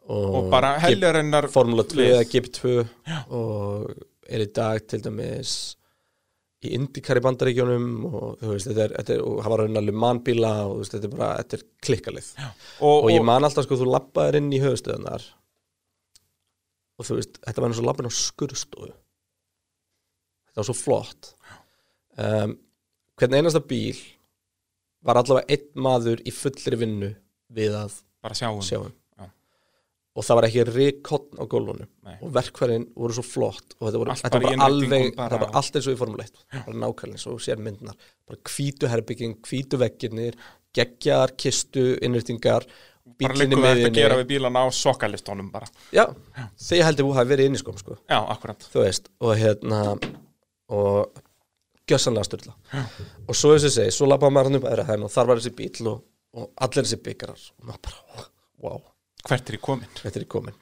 Og, 0.09 0.29
og 0.35 0.47
bara 0.51 0.73
heljarinnar 0.81 1.47
Formula 1.53 1.85
2 1.85 1.99
lið. 1.99 2.13
eða 2.15 2.29
GP2 2.31 2.71
og 3.37 3.91
er 4.29 4.43
í 4.43 4.49
dag 4.53 4.81
til 4.89 5.01
dæmis 5.05 5.51
í 6.65 6.73
Indikar 6.75 7.15
í 7.15 7.21
bandaríkjónum 7.23 7.85
og 8.09 8.41
þú 8.41 8.49
veist, 8.51 8.67
þetta 8.67 8.81
er, 8.89 8.93
þetta 8.97 9.13
er 9.15 9.21
og 9.23 9.37
hafa 9.45 9.59
raunalegu 9.61 10.01
mannbíla 10.03 10.49
og 10.67 10.81
veist, 10.81 10.95
þetta 10.97 11.07
er 11.07 11.13
bara, 11.13 11.35
þetta 11.43 11.59
er 11.59 11.63
klikkalið. 11.87 12.31
Og, 12.81 12.95
og 13.05 13.11
ég 13.13 13.23
man 13.29 13.45
alltaf 13.47 13.63
sko, 13.69 13.77
þú 13.79 13.87
labbaðir 13.93 14.41
inn 14.41 14.49
í 14.51 14.59
höfustöðunar 14.65 15.23
og 16.99 17.07
þú 17.07 17.19
veist, 17.21 17.39
þetta 17.45 17.63
var 17.63 17.71
eins 17.71 17.79
og 17.79 17.87
labbin 17.87 18.09
á 18.09 18.13
skurðstofu 18.19 18.89
þetta 20.59 20.65
var 20.65 20.69
svo 20.69 20.77
flott. 20.77 21.33
Um, 22.19 22.57
hvern 23.19 23.37
einasta 23.39 23.61
bíl 23.63 23.97
var 25.07 25.19
allavega 25.21 25.47
einn 25.55 25.83
maður 25.85 26.19
í 26.27 26.33
fullri 26.35 26.79
vinnu 26.81 27.13
við 27.55 27.75
að 27.79 27.93
bara 28.23 28.35
sjáum 28.35 28.59
sjá 28.65 28.81
um. 28.81 28.91
Já. 29.19 29.27
og 30.19 30.25
það 30.27 30.37
var 30.39 30.47
ekki 30.49 30.65
ríkotn 30.67 31.39
á 31.39 31.43
gólunum 31.47 31.87
Nei. 32.03 32.17
og 32.19 32.33
verkfærin 32.35 32.85
voru 32.99 33.15
svo 33.15 33.23
flott 33.23 33.77
og 33.79 33.87
þetta, 33.87 34.01
voru, 34.01 34.11
Allt 34.11 34.25
þetta 34.25 34.41
var 34.43 34.65
alveg 34.67 35.15
bara- 35.15 35.29
það 35.31 35.43
var 35.45 35.55
allt 35.61 35.79
eins 35.79 35.87
og 35.87 35.95
í 35.95 35.99
Formule 36.01 36.25
1 36.27 36.43
bara 36.67 36.77
nákvæmlega 36.83 37.23
þú 37.23 37.37
sér 37.47 37.63
myndinar 37.63 37.95
bara 38.27 38.39
hvítu 38.51 38.91
herbygging, 38.91 39.37
hvítu 39.47 39.79
veggirnir 39.79 40.35
geggjar, 40.75 41.31
kistu, 41.39 41.85
innrýtingar 42.03 42.67
bara 43.19 43.33
líkum 43.39 43.63
við 43.63 43.79
þetta 43.79 43.91
að 43.93 43.95
gera 44.01 44.17
við 44.19 44.27
bílana 44.35 44.61
á 44.63 44.67
sokkalistónum 44.75 45.47
bara. 45.51 45.65
Já, 45.95 46.05
þegar 46.59 46.77
ég 46.81 46.85
held 46.89 46.99
að 46.99 47.05
þú 47.07 47.15
hafi 47.15 47.31
verið 47.31 47.47
inn 47.49 47.55
í 47.55 47.61
skóm 47.63 47.79
sko, 47.79 47.95
Já, 48.11 48.19
akkurat. 48.35 48.67
Þú 48.75 48.83
veist 48.83 49.07
og 49.23 49.37
hérna 49.39 49.79
og 50.75 51.23
gjössanlega 51.89 52.27
styrla 52.27 52.53
og 53.25 53.35
svo 53.37 53.55
þess 53.55 53.67
að 53.69 53.75
segja, 53.75 53.95
svo 53.95 54.07
labbaði 54.09 54.35
maður 54.35 54.49
hann 54.49 54.59
upp 54.59 54.69
aðra 54.69 54.87
hæðin 54.89 55.07
og 55.07 55.13
þar 55.15 55.29
var 55.31 55.41
þessi 55.41 55.55
bíl 55.57 55.89
og, 55.89 55.99
og 56.37 56.47
allir 56.65 56.85
þessi 56.85 57.01
byggarar. 57.07 57.43
Og 57.57 57.69
maður 57.69 57.83
bara, 57.89 58.25
wow, 58.65 58.79
Hvert 59.27 59.49
er 59.51 59.57
í 59.57 59.61
komin 59.63 59.99
þetta 59.99 60.19
er 60.19 60.25
í 60.25 60.31
komin 60.31 60.57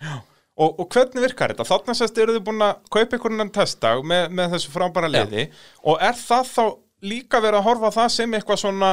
Og, 0.57 0.79
og 0.81 0.87
hvernig 0.89 1.21
virkar 1.21 1.51
þetta? 1.53 1.67
Þarna 1.69 1.93
sérst 1.93 2.17
eru 2.17 2.33
þið 2.33 2.45
búin 2.47 2.63
að 2.65 2.79
kaupa 2.89 3.13
einhvern 3.13 3.35
veginn 3.37 3.53
testdag 3.53 3.99
með, 4.09 4.23
með 4.33 4.55
þessu 4.55 4.71
frábæra 4.73 5.09
liði. 5.11 5.43
Og 5.85 5.99
er 6.01 6.15
það 6.17 6.47
þá 6.49 6.63
líka 7.05 7.41
verið 7.43 7.59
að 7.59 7.67
horfa 7.67 7.91
það 7.93 8.07
sem 8.15 8.33
eitthvað 8.33 8.61
svona 8.63 8.89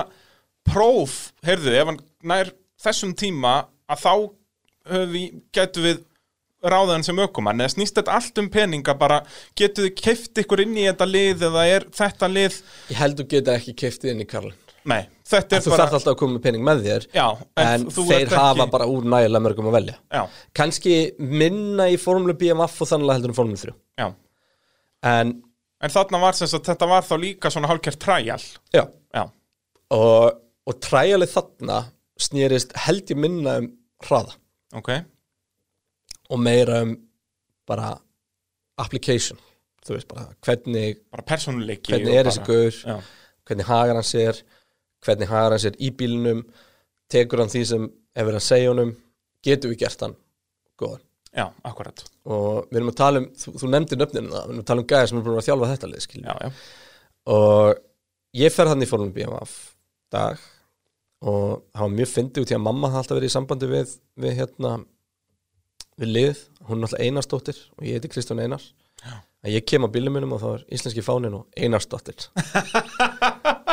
próf, 0.68 1.14
heyrðu, 1.48 1.72
ef 1.72 1.88
hann 1.88 2.00
nær 2.28 2.50
þessum 2.84 3.14
tíma 3.16 3.54
að 3.88 4.02
þá 4.04 4.12
getum 5.56 5.86
við 5.88 6.04
ráðan 6.72 7.04
sem 7.06 7.18
ökumann, 7.24 7.60
eða 7.60 7.72
snýst 7.74 7.98
þetta 7.98 8.16
allt 8.18 8.38
um 8.42 8.48
peninga? 8.52 8.94
Bara, 8.98 9.20
getur 9.58 9.86
þið 9.88 9.94
keift 10.00 10.40
ykkur 10.42 10.62
inn 10.64 10.76
í 10.80 10.86
þetta 10.88 11.06
lið 11.08 11.44
eða 11.50 11.64
er 11.70 11.86
þetta 11.94 12.28
lið 12.32 12.58
Ég 12.90 13.00
held 13.00 13.20
þú 13.20 13.26
geta 13.34 13.56
ekki 13.58 13.74
keiftið 13.84 14.12
inn 14.14 14.24
í 14.24 14.28
Karlin 14.30 14.56
nei, 14.84 15.06
þetta 15.28 15.56
er 15.58 15.64
Þú 15.64 15.72
bara 15.72 15.84
þarf 15.86 15.96
alltaf 15.98 16.12
að 16.12 16.18
koma 16.20 16.36
með 16.36 16.42
pening 16.44 16.64
með 16.66 16.82
þér 16.84 17.06
já, 17.16 17.24
en, 17.56 17.64
En, 17.64 17.86
þú 17.94 18.04
þeir 18.10 18.34
hafa 18.34 18.58
ekki, 18.64 18.72
bara 18.74 18.88
úr 18.92 19.06
nægilega 19.14 19.44
mörgum 19.46 19.70
að 19.70 19.76
velja. 19.78 19.96
Já, 20.12 20.22
Kanski 20.60 20.96
minna 21.18 21.86
í 21.92 21.96
formule 22.00 22.36
BMF 22.40 22.76
og 22.84 22.90
þannig 22.90 23.14
heldur 23.16 23.32
en 23.32 23.38
formule 23.38 23.60
3 23.62 23.74
já, 24.02 24.08
En, 25.08 25.32
en 25.84 25.92
þarna 25.96 26.20
var 26.26 26.36
sem 26.36 26.48
sagt, 26.52 26.68
þetta 26.68 26.88
var 26.90 27.04
þá 27.08 27.14
líka 27.20 27.52
svona 27.52 27.68
hálfkjart 27.72 28.00
træjal 28.04 28.40
já. 28.72 28.84
Já, 29.14 29.24
Og, 29.94 30.38
og 30.68 30.78
træjalið 30.84 31.32
þarna 31.32 31.80
snýrist 32.20 32.72
held 32.84 33.10
ég 33.12 33.18
minna 33.20 33.58
um 33.60 33.66
hraða. 34.04 34.36
Ok 34.76 34.90
Og 36.32 36.40
meira 36.40 36.80
um 36.84 36.94
bara 37.68 37.92
application. 38.80 39.38
Þú 39.84 39.96
veist 39.98 40.08
bara 40.08 40.26
hvernig, 40.44 41.00
bara 41.12 41.24
persónuleiki 41.28 41.92
hvernig 41.92 42.14
er 42.16 42.28
þessi 42.30 42.44
gaur? 42.46 42.78
já, 42.80 42.98
Hvernig 43.44 43.66
hagar 43.68 43.98
hann 43.98 44.06
sér? 44.08 44.38
Hvernig 45.04 45.28
hagar 45.28 45.52
hann 45.52 45.60
sér 45.66 45.74
í 45.84 45.90
bílnum? 45.92 46.44
Tekur 47.12 47.42
hann 47.42 47.52
því 47.52 47.64
sem 47.68 47.88
verið 48.16 48.38
að 48.40 48.46
segja 48.46 48.70
honum? 48.72 48.94
Getum 49.44 49.74
við 49.74 49.82
gert 49.84 50.00
hann 50.06 50.14
góðan? 50.80 51.02
Já, 51.34 51.48
akkurat. 51.66 52.00
Og 52.30 52.68
við 52.70 52.78
erum 52.80 52.92
að 52.92 52.96
tala 53.02 53.20
um, 53.20 53.28
þú, 53.36 53.52
þú 53.60 53.68
nefndir 53.74 53.98
nöfninu 54.00 54.30
það, 54.32 54.44
við 54.46 54.52
erum 54.54 54.62
að 54.62 54.68
tala 54.70 54.84
um 54.84 54.88
gæðir 54.94 55.10
sem 55.10 55.18
er 55.20 55.24
búin 55.26 55.38
að 55.40 55.46
þjálfa 55.48 55.70
þetta 55.74 55.90
lið, 55.90 56.04
skiljum. 56.06 56.26
já, 56.30 56.34
já, 56.40 56.50
Og 57.34 57.80
ég 58.40 58.52
fer 58.54 58.70
hann 58.70 58.84
í 58.84 58.88
fórlum 58.88 59.12
BMF 59.16 59.54
dag 60.14 60.40
og 61.24 61.64
það 61.74 61.82
var 61.84 61.92
mjög 61.98 62.10
fyndið 62.14 62.44
út 62.46 62.52
í 62.52 62.56
að 62.56 62.64
mamma 62.64 62.90
hafði 62.92 63.00
alltaf 63.02 63.18
verið 63.18 63.30
í 63.30 63.34
sambandi 63.34 63.68
við, 63.70 63.92
við 64.24 64.36
hérna, 64.40 64.72
við 66.00 66.14
lið, 66.16 66.42
hún 66.68 66.80
er 66.80 66.88
alltaf 66.88 67.04
Einarsdóttir 67.04 67.60
og 67.78 67.86
ég 67.86 67.98
heiti 67.98 68.10
Kristján 68.12 68.42
Einar. 68.44 68.64
Að 69.44 69.52
ég 69.58 69.66
kem 69.68 69.84
á 69.84 69.92
bílum 69.92 70.14
minum 70.16 70.32
og 70.32 70.40
það 70.40 70.54
var 70.54 70.62
íslenski 70.72 71.04
fánin 71.04 71.36
og 71.36 71.60
Einarsdóttir. 71.60 72.30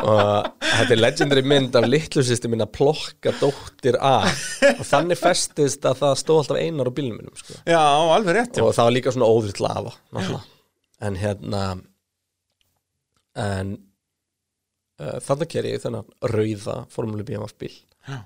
og 0.01 0.49
þetta 0.61 0.95
er 0.95 0.99
legendary 0.99 1.43
mynd 1.45 1.75
af 1.77 1.85
litlu 1.87 2.23
sýsti 2.25 2.49
mín 2.51 2.63
að 2.63 2.73
plokka 2.77 3.33
dóttir 3.39 3.97
af 4.01 4.31
og 4.71 4.83
þannig 4.87 5.19
festist 5.19 5.85
að 5.87 6.01
það 6.01 6.17
stóð 6.21 6.41
alltaf 6.41 6.61
Einar 6.61 6.89
á 6.89 6.93
bílum 6.97 7.19
minum, 7.19 7.37
sko 7.37 7.59
já, 7.69 7.79
alveg 7.81 8.37
rétt 8.37 8.59
já. 8.59 8.65
og 8.65 8.73
það 8.77 8.89
var 8.89 8.95
líka 8.97 9.13
svona 9.15 9.29
óðritt 9.29 9.61
lafa 9.63 9.93
en 11.01 11.17
hérna 11.21 11.63
en 13.41 13.75
uh, 15.01 15.17
þarna 15.23 15.49
ker 15.53 15.69
ég 15.69 15.83
þennan 15.85 16.11
rauða 16.33 16.81
formúli 16.93 17.27
BMF 17.27 17.55
bíl 17.61 17.73
Já. 18.07 18.23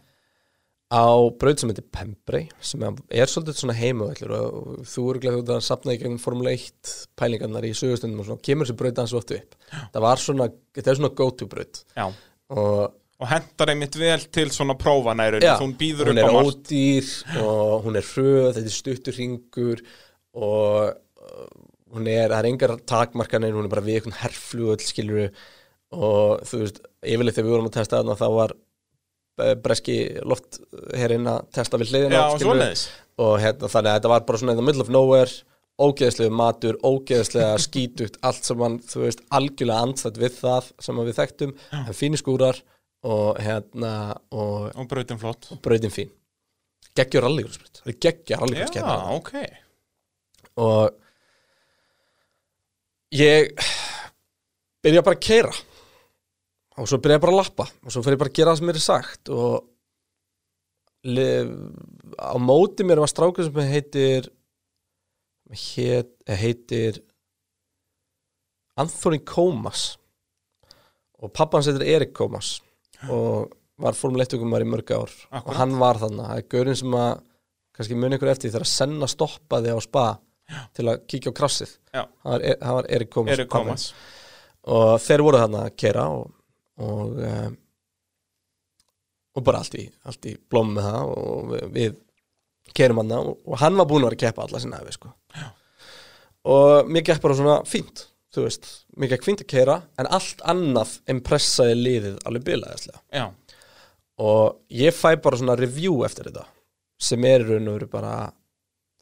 Á 0.96 1.08
braut 1.42 1.60
sem 1.60 1.72
heitir 1.72 1.88
Pembrey 1.92 2.50
sem 2.64 2.84
er, 2.88 3.00
er 3.22 3.32
svolítið 3.32 3.60
svona 3.60 3.76
heimavellur 3.76 4.36
og 4.38 4.84
þú 4.88 5.08
eru 5.12 5.24
glæðið 5.26 5.56
að 5.58 5.64
sapna 5.68 5.96
í 5.96 6.00
gegnum 6.00 6.22
formúli 6.22 6.54
1 6.56 6.94
pælingarnar 7.20 7.68
í 7.68 7.74
sögustundum 7.76 8.22
og 8.24 8.30
svona 8.30 8.46
kemur 8.48 8.70
þessi 8.70 8.80
braut 8.80 9.02
hans 9.04 9.16
oft 9.18 9.34
upp. 9.36 9.58
Það 9.94 10.06
var 10.08 10.24
svona, 10.24 10.48
þetta 10.78 10.94
er 10.94 11.02
svona 11.02 11.16
go-to 11.20 11.50
braut. 11.52 11.82
Og 12.56 13.02
og 13.16 13.30
hendar 13.32 13.72
einmitt 13.72 13.96
vel 13.96 14.26
til 14.34 14.50
svona 14.52 14.76
rauninni, 15.32 15.52
hún 15.62 15.76
býður 15.80 16.12
hún 16.12 16.20
upp 16.20 16.26
er 16.26 16.28
á 16.28 16.36
margt. 16.36 16.58
ódýr 16.68 17.12
og 17.46 17.86
hún 17.86 17.96
er 17.96 18.08
hröð, 18.10 18.50
þetta 18.58 18.72
er 18.72 18.76
stuttur 18.76 19.16
ringur 19.16 19.84
og 20.36 20.90
uh, 20.92 21.46
hún 21.96 22.10
er, 22.12 22.34
það 22.34 22.40
er 22.42 22.50
engar 22.50 22.76
takmarkanir 22.84 23.56
hún 23.56 23.70
er 23.70 23.72
bara 23.72 23.86
við 23.86 24.02
einhvern 24.02 24.20
herflugull 24.20 24.84
skilur 24.84 25.32
og 25.96 26.44
þú 26.44 26.62
veist, 26.66 26.82
yfirleitt 27.06 27.38
þegar 27.38 27.48
við 27.48 27.56
vorum 27.56 27.70
að 27.70 27.78
testa 27.78 28.02
þarna 28.02 28.20
þá 28.20 28.28
var 28.36 28.56
breski 29.64 29.98
loft 30.24 30.62
herinn 30.96 31.28
að 31.28 31.50
testa 31.56 31.80
við 31.82 31.92
hliðina 31.92 32.22
og 33.16 33.36
hérna, 33.40 33.68
þannig 33.72 33.90
að 33.90 33.98
þetta 33.98 34.12
var 34.12 34.24
bara 34.28 34.40
svona 34.42 34.56
in 34.56 34.60
the 34.60 34.66
middle 34.66 34.84
of 34.84 34.92
nowhere 34.92 35.32
ógeðslega 35.82 36.32
matur, 36.32 36.78
ógeðslega 36.84 37.58
skítugt 37.66 38.20
allt 38.26 38.48
sem 38.48 38.62
hann, 38.64 38.80
þú 38.84 39.06
veist, 39.06 39.24
algjörlega 39.36 39.88
andstætt 39.88 40.20
við 40.22 40.38
það 40.40 40.72
sem 40.88 41.02
við 41.02 41.18
þekktum. 41.20 41.56
En 41.82 41.98
fínir 41.98 42.22
skúrar 42.22 42.62
og 43.06 43.40
hérna 43.44 43.94
og 44.34 44.72
og 44.74 44.88
brautin 44.90 45.22
flott. 45.22 45.50
Brautin 45.64 45.94
fín. 45.94 46.14
Geggjur 46.96 47.26
rallygrúsbreyt, 47.28 47.82
það 47.82 47.92
er 47.92 48.00
geggja 48.06 48.36
já, 48.36 48.40
rallygrúsbreyt 48.40 48.86
ok. 49.20 49.32
Og 50.64 50.84
ég 53.16 53.52
byrja 54.86 55.04
bara 55.04 55.18
að 55.20 55.26
keira 55.28 55.52
og 56.76 56.90
svo 56.90 57.00
byrjaði 57.00 57.20
ég 57.20 57.24
bara 57.24 57.34
að 57.36 57.40
lappa. 57.42 57.66
Og 57.86 57.94
svo 57.94 58.04
fyrir 58.04 58.18
ég 58.18 58.22
bara 58.24 58.32
að 58.34 58.38
gera 58.40 58.54
það 58.54 58.60
sem 58.62 58.70
mér 58.70 58.80
er 58.80 58.86
sagt. 58.86 59.32
Og 59.32 59.54
li, 61.16 61.28
á 62.20 62.36
móti 62.42 62.88
mér 62.88 63.02
var 63.04 63.12
strákur 63.12 63.48
sem 63.48 63.62
heitir 63.72 64.30
heit, 65.56 66.12
heitir 66.42 67.02
Anthony 68.82 69.22
Comas. 69.24 69.94
Og 71.22 71.32
pappa 71.34 71.58
hans 71.60 71.70
heitir 71.72 71.88
Erik 71.96 72.14
Comas. 72.18 72.58
Og 73.08 73.54
var 73.82 73.96
formuleittökum 73.98 74.54
í 74.56 74.68
mörg 74.68 74.92
ár. 74.96 75.12
Akkúrat. 75.32 75.48
og 75.48 75.58
hann 75.60 75.74
var 75.80 76.00
þannig, 76.00 76.28
það 76.28 76.38
er 76.38 76.46
gaurin 76.54 76.78
sem 76.80 76.94
að 76.96 77.16
kannski 77.76 77.98
muni 78.00 78.16
ykkur 78.16 78.32
eftir 78.32 78.54
þegar 78.54 78.70
Senna 78.72 79.08
stoppaði 79.12 79.74
á 79.76 79.80
spa 79.84 80.06
til 80.78 80.86
að 80.88 81.02
kíkja 81.12 81.34
á 81.36 81.38
krassið. 81.40 81.74
Já. 81.92 82.04
hann 82.24 82.32
var, 82.32 82.46
E- 82.46 82.58
var 82.62 82.88
Erik 82.90 83.12
Comas 83.12 83.94
og 84.66 85.00
þeir 85.02 85.22
voru 85.26 85.42
þarna 85.42 85.66
að 85.68 85.76
kera 85.78 86.06
og 86.10 86.32
og, 86.82 87.20
um, 87.20 87.60
og 89.36 89.46
bara 89.46 89.62
allt 89.64 89.78
í, 89.80 89.86
allt 90.08 90.28
í 90.32 90.36
blóm 90.50 90.74
með 90.76 90.90
það 90.90 91.14
og 91.14 91.54
við, 91.54 91.70
við 91.76 92.74
kerum 92.76 93.04
hann 93.04 93.16
og, 93.20 93.38
og 93.46 93.62
hann 93.62 93.78
var 93.80 93.88
búinn 93.90 94.04
að 94.04 94.12
vera 94.12 94.20
að 94.20 94.26
keppa 94.26 94.46
alla 94.48 94.62
sinna 94.64 94.82
sko. 94.96 95.14
og 96.56 96.92
mér 96.92 97.08
gekk 97.08 97.24
bara 97.24 97.38
svona 97.38 97.58
fínt 97.70 98.08
þú 98.36 98.46
veist, 98.48 98.72
mér 99.00 99.14
gekk 99.14 99.28
fínt 99.28 99.44
að 99.46 99.52
kera 99.54 99.76
en 100.02 100.10
allt 100.12 100.42
annað 100.44 100.98
impressaði 101.12 101.76
liðið 101.80 102.18
alveg 102.28 102.48
bilaðislega. 102.50 103.00
Já, 103.16 103.26
og 104.20 104.60
ég 104.72 104.96
fæ 104.96 105.16
bara 105.24 105.40
svona 105.40 105.58
review 105.60 106.04
eftir 106.08 106.30
þetta 106.30 106.46
sem 107.06 107.28
er 107.28 107.44
raun 107.44 107.70
og 107.70 107.78
veru 107.78 107.88
bara 107.92 108.16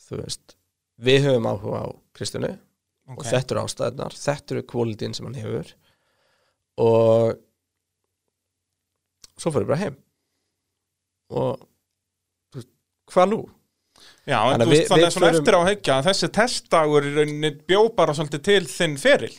þú 0.08 0.20
veist, 0.24 0.56
við 0.98 1.28
höfum 1.28 1.50
áhuga 1.50 1.82
á 1.86 1.88
Kristjánu 2.18 2.52
ok. 2.54 3.18
og 3.18 3.26
þetta 3.28 3.56
eru 3.56 3.64
ástæðnar, 3.64 4.18
þetta 4.18 4.56
eru 4.56 4.66
kvalitín 4.70 5.16
sem 5.18 5.28
hann 5.28 5.38
hefur. 5.38 5.74
Og 6.82 7.36
svo 9.40 9.52
fyrir 9.56 9.68
bara 9.70 9.82
heim 9.84 9.96
og 11.34 11.64
veist, 12.54 12.70
hvað 13.14 13.30
nú? 13.34 13.42
Já, 14.28 14.38
en 14.54 14.62
þú 14.62 14.66
að 14.68 14.72
veist 14.74 14.90
þannig 14.92 15.08
að 15.08 15.16
svona 15.18 15.32
eftir 15.34 15.56
á 15.58 15.60
að 15.62 15.70
hekja 15.72 15.96
að 16.00 16.08
þessi 16.10 16.30
testdagur 16.38 17.08
í 17.08 17.14
rauninni 17.18 17.52
bjó 17.70 17.82
bara 17.98 18.16
svolítið 18.18 18.44
til 18.50 18.64
þinn 18.72 18.96
feril 19.02 19.34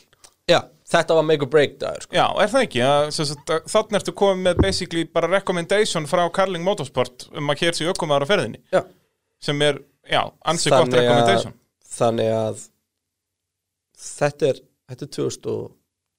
Já, 0.45 0.59
þetta 0.91 1.15
var 1.17 1.25
make 1.25 1.41
or 1.41 1.49
break 1.49 1.79
dagur 1.81 2.03
sko. 2.05 2.13
Já, 2.13 2.25
er 2.43 2.51
það 2.51 2.65
ekki? 2.67 2.81
Að, 2.85 3.07
að 3.09 3.63
Þannig 3.73 3.95
ertu 3.99 4.13
komið 4.21 4.43
með 4.45 4.59
basically 4.61 5.05
bara 5.09 5.29
recommendation 5.31 6.05
frá 6.09 6.21
Carling 6.35 6.61
Motorsport 6.67 7.25
um 7.33 7.49
að 7.49 7.63
hér 7.63 7.77
sé 7.79 7.87
ökkumæður 7.89 8.27
á 8.27 8.31
ferðinni 8.33 8.61
Já. 8.75 8.83
sem 9.41 9.63
er, 9.65 9.79
já, 10.05 10.21
ansi 10.45 10.69
gott 10.69 10.85
að- 10.91 10.99
recommendation 10.99 11.55
þannig 11.95 12.29
að 12.35 12.61
þetta 14.05 14.51
er 14.51 14.61
þetta 14.91 15.07
er 15.07 15.11
2000 15.17 15.49
og 15.55 15.65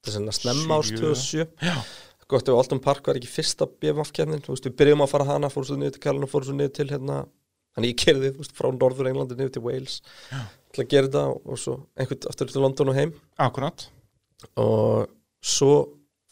er 0.06 0.14
sennilega 0.16 0.38
snemma 0.40 0.78
árs 0.80 0.90
Sjö. 0.90 0.98
2007 1.02 1.46
Já, 1.70 1.76
gott 2.30 2.48
ef 2.48 2.58
Alton 2.58 2.82
Park 2.82 3.06
var 3.06 3.18
ekki 3.18 3.30
fyrsta 3.30 3.68
BMF-kefnin 3.68 4.42
þú 4.44 4.54
veist, 4.54 4.68
við 4.68 4.76
byrjum 4.80 5.04
að 5.04 5.12
fara 5.12 5.28
hana, 5.28 5.50
fórum 5.52 5.68
svo 5.68 5.78
niður 5.80 5.96
til 5.96 6.04
Kallin 6.06 6.26
og 6.26 6.32
fórum 6.32 6.48
svo 6.48 6.56
niður 6.56 6.74
til 6.78 6.88
hérna 6.90 7.20
þannig 7.76 7.92
ég 7.92 8.00
kerði, 8.02 8.32
þú 8.34 8.42
veist, 8.42 8.56
frá 8.56 8.70
Norður 8.72 9.10
Englandi 9.12 9.38
niður 9.38 9.54
til 9.56 9.64
Wales 9.66 10.00
til 10.74 10.84
að 10.84 10.90
gera 10.92 11.10
þetta 11.10 11.24
og, 11.30 11.38
og 11.46 11.60
svo 11.62 11.76
einhvern 11.96 12.28
aftur 12.32 12.50
til 12.50 12.64
London 12.64 12.92
og 12.92 12.98
heim. 12.98 13.14
Akkurat. 13.40 13.86
Og 14.60 15.06
svo 15.44 15.72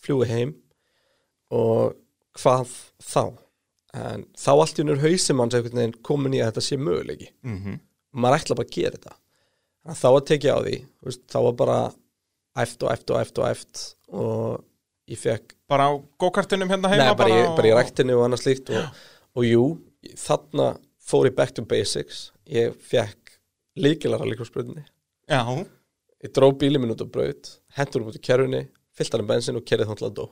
fljúi 0.05 0.28
heim 0.28 0.53
og 1.55 1.95
hvað 2.40 2.72
þá? 3.01 3.24
En 3.95 4.24
þá 4.34 4.53
allt 4.57 4.80
í 4.80 4.84
unur 4.84 5.01
hausum 5.05 5.40
hans 5.40 5.55
einhvern 5.55 5.80
veginn 5.80 5.99
komin 6.05 6.34
í 6.34 6.42
að 6.42 6.51
þetta 6.53 6.64
sé 6.66 6.80
möguleiki. 6.80 7.30
Mm 7.47 7.78
maður 8.14 8.40
ætla 8.40 8.59
bara 8.59 8.68
að 8.68 8.76
gera 8.76 8.99
þetta. 8.99 9.16
Að 9.84 10.01
þá 10.01 10.09
að 10.11 10.24
tekja 10.30 10.55
á 10.55 10.59
því 10.64 10.76
veist, 11.05 11.24
þá 11.28 11.38
var 11.47 11.57
bara 11.61 11.78
æft 12.64 12.84
og 12.84 12.92
æft 12.92 13.11
og 13.11 13.20
æft 13.20 13.40
og 13.40 13.49
æft 13.49 13.82
og 14.14 15.11
ég 15.11 15.20
fekk 15.20 15.53
Bara 15.70 15.88
á 15.88 15.92
go-kartinum 16.20 16.68
hérna 16.68 16.90
heima 16.92 17.06
Nei, 17.10 17.14
bara, 17.18 17.30
í, 17.32 17.42
og- 17.48 17.56
bara 17.58 17.70
í 17.70 17.74
ræktinu 17.78 18.18
og 18.18 18.26
annað 18.26 18.42
slíkt 18.44 18.70
og, 18.74 19.02
og 19.38 19.46
jú, 19.48 19.64
þarna 20.20 20.68
fór 21.04 21.30
ég 21.30 21.36
back 21.36 21.54
to 21.56 21.64
basics. 21.68 22.30
Ég 22.48 22.74
fekk 22.90 23.38
líkilara 23.80 24.26
líkvarsbröðinni 24.28 24.84
Já, 25.30 25.40
ég 26.22 26.32
dró 26.36 26.50
bílið 26.52 26.82
minn 26.82 26.92
út 26.94 27.02
á 27.02 27.08
braut 27.08 27.54
hendur 27.78 28.04
um 28.04 28.10
út 28.12 28.18
í 28.18 28.22
kerfunni, 28.22 28.60
fyllt 28.94 29.16
hann 29.16 29.24
um 29.24 29.30
bensin 29.32 29.56
og 29.58 29.64
kerið 29.66 29.90
til 29.98 30.06
að 30.06 30.14
dó 30.20 30.24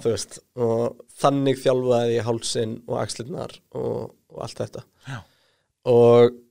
þú 0.00 0.12
veist, 0.14 0.38
og 0.56 1.02
þannig 1.20 1.58
þjálfaði 1.60 2.14
ég 2.16 2.24
hálsin 2.28 2.76
og 2.86 2.96
axlirnar 3.02 3.52
og, 3.76 4.14
og 4.32 4.42
allt 4.46 4.62
þetta. 4.62 4.84
Já. 5.10 5.18
og 5.92 6.42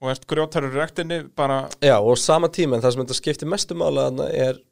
og 0.00 0.08
ert 0.14 0.24
grjótarur 0.30 0.72
í 0.72 0.78
rektinni 0.80 1.18
bara, 1.36 1.66
já, 1.84 1.98
og 2.00 2.16
sama 2.16 2.48
tíma 2.48 2.78
en 2.78 2.84
það 2.86 2.94
sem 2.94 3.02
þetta 3.02 3.18
skiptir 3.18 3.50
mestu 3.52 3.76
mála 3.76 4.06
þarna 4.08 4.28
er 4.32 4.62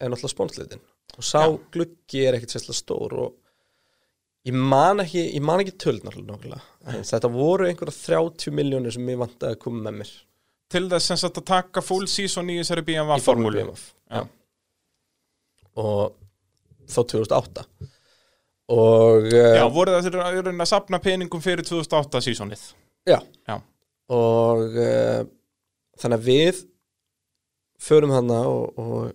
er 0.00 0.10
náttúrulega 0.10 0.34
spónslitin 0.34 0.84
og 1.14 1.24
sá 1.26 1.44
Já. 1.44 1.56
gluggi 1.74 2.22
er 2.26 2.38
ekkit 2.38 2.56
sérslega 2.56 2.78
stór 2.80 3.16
og 3.22 3.34
ég 4.48 4.56
man 4.74 5.02
ekki 5.04 5.22
ég 5.24 5.44
man 5.44 5.62
ekki 5.62 5.76
töldnar 5.86 6.16
nokkulega 6.20 6.62
en 6.92 7.06
þetta 7.06 7.30
voru 7.32 7.68
einhverja 7.68 7.96
30 7.96 8.54
miljónir 8.54 8.94
sem 8.94 9.10
ég 9.12 9.20
vant 9.20 9.46
að 9.48 9.58
koma 9.62 9.84
með 9.86 10.00
mér 10.02 10.14
til 10.74 10.86
þess 10.90 11.26
að 11.28 11.42
taka 11.46 11.84
full 11.84 12.06
season 12.10 12.50
í 12.50 12.58
þessari 12.60 12.84
BMW 12.86 13.18
BMF 13.20 13.84
Já. 14.10 14.24
og 15.80 16.16
þá 16.90 17.00
2008 17.14 17.66
og 18.74 19.28
Já, 19.28 19.60
já, 19.60 19.64
voru 19.68 19.92
það 19.92 20.06
þeirra 20.08 20.52
að 20.54 20.70
sapna 20.70 21.00
peningum 21.04 21.42
fyrir 21.44 21.66
2008 21.68 22.22
seasonið 22.24 22.62
já. 23.04 23.18
Já. 23.44 23.58
og 24.16 24.78
uh, 24.80 25.24
þannig 26.00 26.20
að 26.20 26.28
við 26.28 26.62
förum 27.84 28.14
hana 28.14 28.40
og, 28.48 28.78
og, 28.80 29.12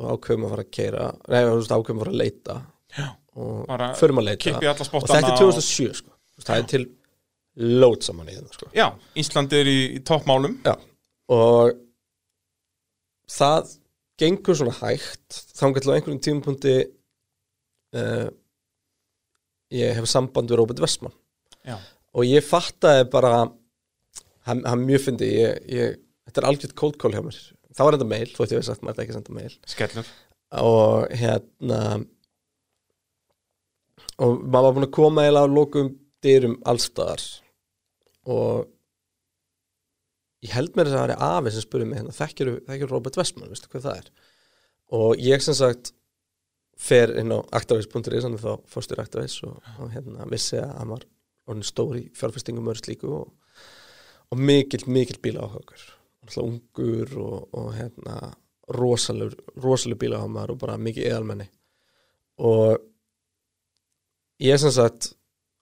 og 0.00 0.16
ákveðum 0.16 0.46
að 0.46 0.54
fara 0.54 0.64
að 0.64 0.72
keira 0.74 1.06
nei, 1.14 1.38
þú 1.44 1.54
veist, 1.60 1.74
ákveðum 1.74 2.00
að 2.00 2.04
fara 2.04 2.14
að 2.14 2.20
leita 2.20 2.56
Já. 2.94 3.06
og 3.34 3.86
förum 4.00 4.20
að 4.22 4.28
leita 4.30 4.54
og 4.58 5.08
þetta 5.10 5.32
er 5.32 5.40
2007 5.40 5.96
sko. 6.00 6.12
Þú 6.34 6.40
veist, 6.40 6.48
það 6.50 6.58
er 6.58 6.68
til 6.72 6.84
lót 7.84 8.06
saman 8.06 8.30
í 8.30 8.34
þetta 8.34 8.58
sko. 8.58 8.68
Já, 8.74 8.86
Ísland 9.22 9.54
er 9.54 9.70
í, 9.70 9.78
í 9.94 10.02
toppmálum 10.06 10.56
Já, 10.64 10.74
og 11.34 11.74
það 13.30 13.74
gengur 14.20 14.58
svona 14.58 14.76
hægt 14.80 15.40
þannig 15.58 15.82
til 15.82 15.90
á 15.90 15.94
einhverjum 15.96 16.22
tímapunkti 16.22 16.74
uh, 17.98 18.28
ég 19.74 19.98
hef 19.98 20.08
samband 20.10 20.50
við 20.50 20.60
Robert 20.60 20.82
Westman 20.82 21.14
Já. 21.66 21.78
og 22.14 22.26
ég 22.28 22.44
fattaði 22.46 23.06
bara 23.10 23.34
hann, 24.48 24.62
hann 24.66 24.84
mjög 24.86 25.08
fyndi 25.08 25.30
ég, 25.32 25.62
ég, 25.70 25.98
þetta 26.28 26.42
er 26.42 26.48
algjört 26.50 26.76
cold 26.78 26.98
call 27.00 27.14
hjá 27.14 27.22
mér 27.24 27.38
þá 27.74 27.82
var 27.84 27.96
þetta 27.96 28.10
mail, 28.10 28.28
þótt 28.34 28.54
ég 28.54 28.60
hef 28.60 28.68
sagt 28.68 28.84
maður 28.84 28.94
þetta 28.94 29.04
ekki 29.04 29.14
að 29.14 29.18
senda 29.20 29.38
mail. 29.38 29.56
Skellur. 29.74 30.12
Og 30.64 31.14
hérna 31.18 31.80
og 34.22 34.44
maður 34.44 34.68
var 34.68 34.76
búin 34.76 34.86
að 34.86 34.94
koma 34.94 35.24
eða 35.26 35.42
á 35.42 35.46
lokum 35.50 35.90
dyrum 36.24 36.54
allstaðar 36.70 37.24
og 38.30 38.68
ég 40.44 40.54
held 40.54 40.76
mér 40.76 40.88
þess 40.88 40.98
að 40.98 41.02
það 41.02 41.14
er 41.14 41.24
afi 41.26 41.52
sem 41.54 41.64
spurði 41.64 41.88
mig 41.88 42.00
hérna, 42.00 42.14
þekkjur, 42.14 42.90
Robert 42.92 43.18
Westman, 43.18 43.50
veistu 43.50 43.70
hvað 43.72 43.86
það 43.88 44.00
er? 44.02 44.10
Og 44.94 45.24
ég 45.24 45.44
sem 45.44 45.56
sagt 45.56 45.92
fer 46.80 47.14
inn 47.20 47.32
á 47.32 47.38
actavis.is 47.56 48.26
þannig 48.26 48.42
þá 48.42 48.52
fórstur 48.70 49.02
actavis 49.02 49.38
og, 49.46 49.58
og 49.80 49.90
hérna 49.94 50.28
vissi 50.30 50.58
að 50.60 50.72
hann 50.78 50.94
var 50.94 51.06
orðin 51.48 51.66
stór 51.66 51.98
í 52.00 52.06
fjárfestingum 52.16 52.70
og, 52.70 53.28
og 54.30 54.40
mikill, 54.40 54.84
mikill 54.90 55.20
bíla 55.22 55.46
áhugur 55.46 55.84
alltaf 56.24 56.42
ungur 56.44 57.14
og, 57.20 57.48
og 57.54 57.70
hérna 57.76 58.32
rosalur, 58.74 59.34
rosalur 59.60 59.98
bíla 60.00 60.22
og 60.24 60.58
bara 60.58 60.78
mikið 60.80 61.10
eðalmenni 61.10 61.48
og 62.40 62.78
ég 64.42 64.58
sem 64.58 64.72
sagt 64.74 65.12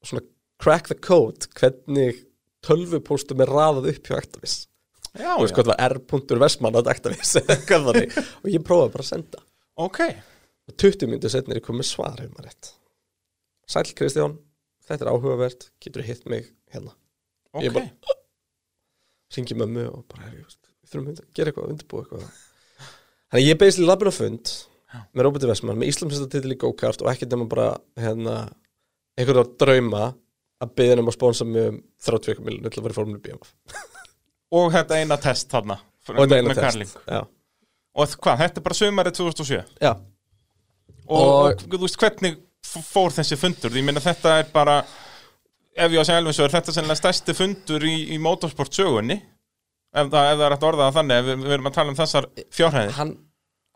svona 0.07 0.25
crack 0.63 0.89
the 0.89 0.95
code 0.95 1.49
hvernig 1.59 2.23
tölvupóstum 2.67 3.43
er 3.43 3.51
raðað 3.51 3.89
upp 3.93 4.07
hjá 4.07 4.19
Actavis. 4.21 4.55
Já, 5.19 5.35
og 5.35 5.49
sko 5.51 5.65
það 5.67 5.73
var 5.73 5.97
r.versmann 5.99 6.79
að 6.79 6.93
Actavis 6.95 7.35
eða 7.41 7.57
hvað 7.67 7.89
þannig. 7.89 8.15
Og 8.41 8.47
ég 8.55 8.63
prófaði 8.65 8.95
bara 8.95 9.05
að 9.05 9.11
senda. 9.11 9.43
Ok. 9.83 10.01
Og 10.71 10.77
20 10.79 11.11
minnir 11.11 11.33
setnir 11.33 11.59
ég 11.59 11.67
komið 11.67 11.89
svar 11.91 12.15
hefur 12.21 12.33
maður 12.37 12.49
rétt. 12.53 12.71
Sæl 13.73 13.91
Kristján, 13.99 14.39
þetta 14.87 15.07
er 15.07 15.11
áhugavert. 15.13 15.69
Getur 15.83 16.07
hitt 16.07 16.23
mig 16.31 16.49
hérna? 16.73 16.95
Ok, 17.53 17.67
Ég 17.67 17.75
bara- 17.75 18.17
ringi 19.37 19.57
mömmu 19.59 19.85
og 19.93 20.05
bara 20.09 20.27
"Herri, 20.29 20.43
við 20.45 20.91
þurfum 20.93 21.09
að 21.13 21.21
gera 21.35 21.53
eitthvað, 21.53 21.71
undirbúa 21.75 22.03
eitthvað. 22.05 22.41
Þannig 23.33 23.47
ég 23.49 23.59
beisli 23.63 23.87
labbin 23.89 24.13
á 24.13 24.15
fund 24.15 24.53
með 25.17 25.25
Róberti 25.25 25.49
Vestmann, 25.49 25.79
með 25.81 25.89
Íslamsista 25.89 26.29
titil 26.29 26.53
í 26.53 26.59
go-kart 26.61 27.01
og 27.03 27.09
ekkert 27.13 27.31
nema 27.33 27.47
bara 27.49 27.69
hérna, 27.97 28.35
einhverja 29.17 29.47
drauma 29.59 30.03
að 30.63 30.75
byggja 30.77 30.99
um 31.01 31.09
að 31.09 31.17
sponsa 31.17 31.45
mig 31.49 31.69
um 31.71 31.79
30 32.05 32.43
miljonir 32.45 32.71
til 32.71 32.81
að 32.81 32.85
vera 32.85 32.93
í 32.93 32.99
formule 33.01 33.23
BMF 33.25 33.55
og 34.59 34.73
þetta 34.75 34.99
eina 35.01 35.17
test 35.17 35.49
þarna 35.51 35.79
og 35.81 36.19
þetta 36.21 36.37
eina 36.39 36.49
með 36.53 36.61
test 36.61 36.99
já. 37.09 37.23
Og 37.95 38.09
hvað, 38.25 38.39
þetta 38.45 38.61
er 38.61 38.67
bara 38.69 38.79
sömarið 38.79 39.17
2007 39.17 39.65
já, 39.81 39.93
og, 41.09 41.19
Og- 41.19 41.47
og 41.49 41.65
þú 41.73 41.81
veist 41.87 41.99
hvernig 42.01 42.37
fór 42.93 43.11
þessi 43.17 43.37
fundur, 43.41 43.73
ég 43.77 43.85
meina 43.85 44.01
þetta 44.01 44.37
er 44.43 44.53
bara 44.53 44.77
ef 45.77 45.93
ég 45.93 45.99
á 45.99 46.03
að 46.03 46.09
segja 46.09 46.21
alveg 46.23 46.37
svo 46.37 46.47
er 46.47 46.55
þetta 46.57 46.75
sennilega 46.77 47.01
stærsti 47.01 47.35
fundur 47.37 47.85
í, 47.89 47.95
í 48.15 48.19
motorsport 48.23 48.77
sögunni. 48.77 49.19
Ef 49.93 50.09
það, 50.13 50.31
ef 50.31 50.39
það 50.39 50.47
er 50.47 50.55
hægt 50.55 50.65
að 50.65 50.71
orða 50.71 50.87
það 50.87 50.97
þannig 50.99 51.19
ef 51.21 51.27
við, 51.29 51.43
við 51.43 51.55
erum 51.57 51.69
að 51.69 51.77
tala 51.77 51.93
um 51.93 51.99
þessar 51.99 52.29
fjárhæðir. 52.57 52.95
Hann, 52.97 53.13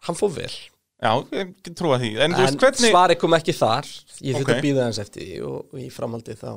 hann 0.06 0.18
fór 0.18 0.32
vel. 0.36 0.54
Já, 0.96 1.10
ég 1.36 1.50
trúa 1.76 1.98
því. 2.00 2.14
En, 2.24 2.36
en 2.40 2.56
hvernig 2.62 2.92
svari 2.94 3.18
kom 3.20 3.36
ekki 3.36 3.54
þar. 3.56 3.90
Ég 4.24 4.38
þurfti 4.38 4.48
Ok. 4.48 4.54
að 4.56 4.64
býða 4.64 4.86
hans 4.88 5.00
eftir 5.02 5.44
og, 5.44 5.58
og 5.74 5.82
í 5.82 5.90
framhaldi 5.92 6.36
þá 6.40 6.50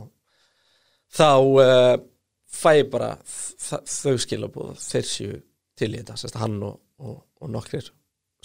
þá 1.20 1.28
uh, 1.36 1.94
fæ 2.48 2.72
ég 2.78 2.90
bara 2.94 3.12
þau 3.26 4.16
skilabóð 4.22 4.80
þeir 4.80 5.08
séu 5.10 5.40
til 5.80 5.92
í 5.92 6.00
þetta 6.00 6.16
sérst, 6.22 6.40
hann 6.40 6.56
og, 6.64 6.80
og, 7.04 7.20
og 7.44 7.52
nokkrir. 7.52 7.92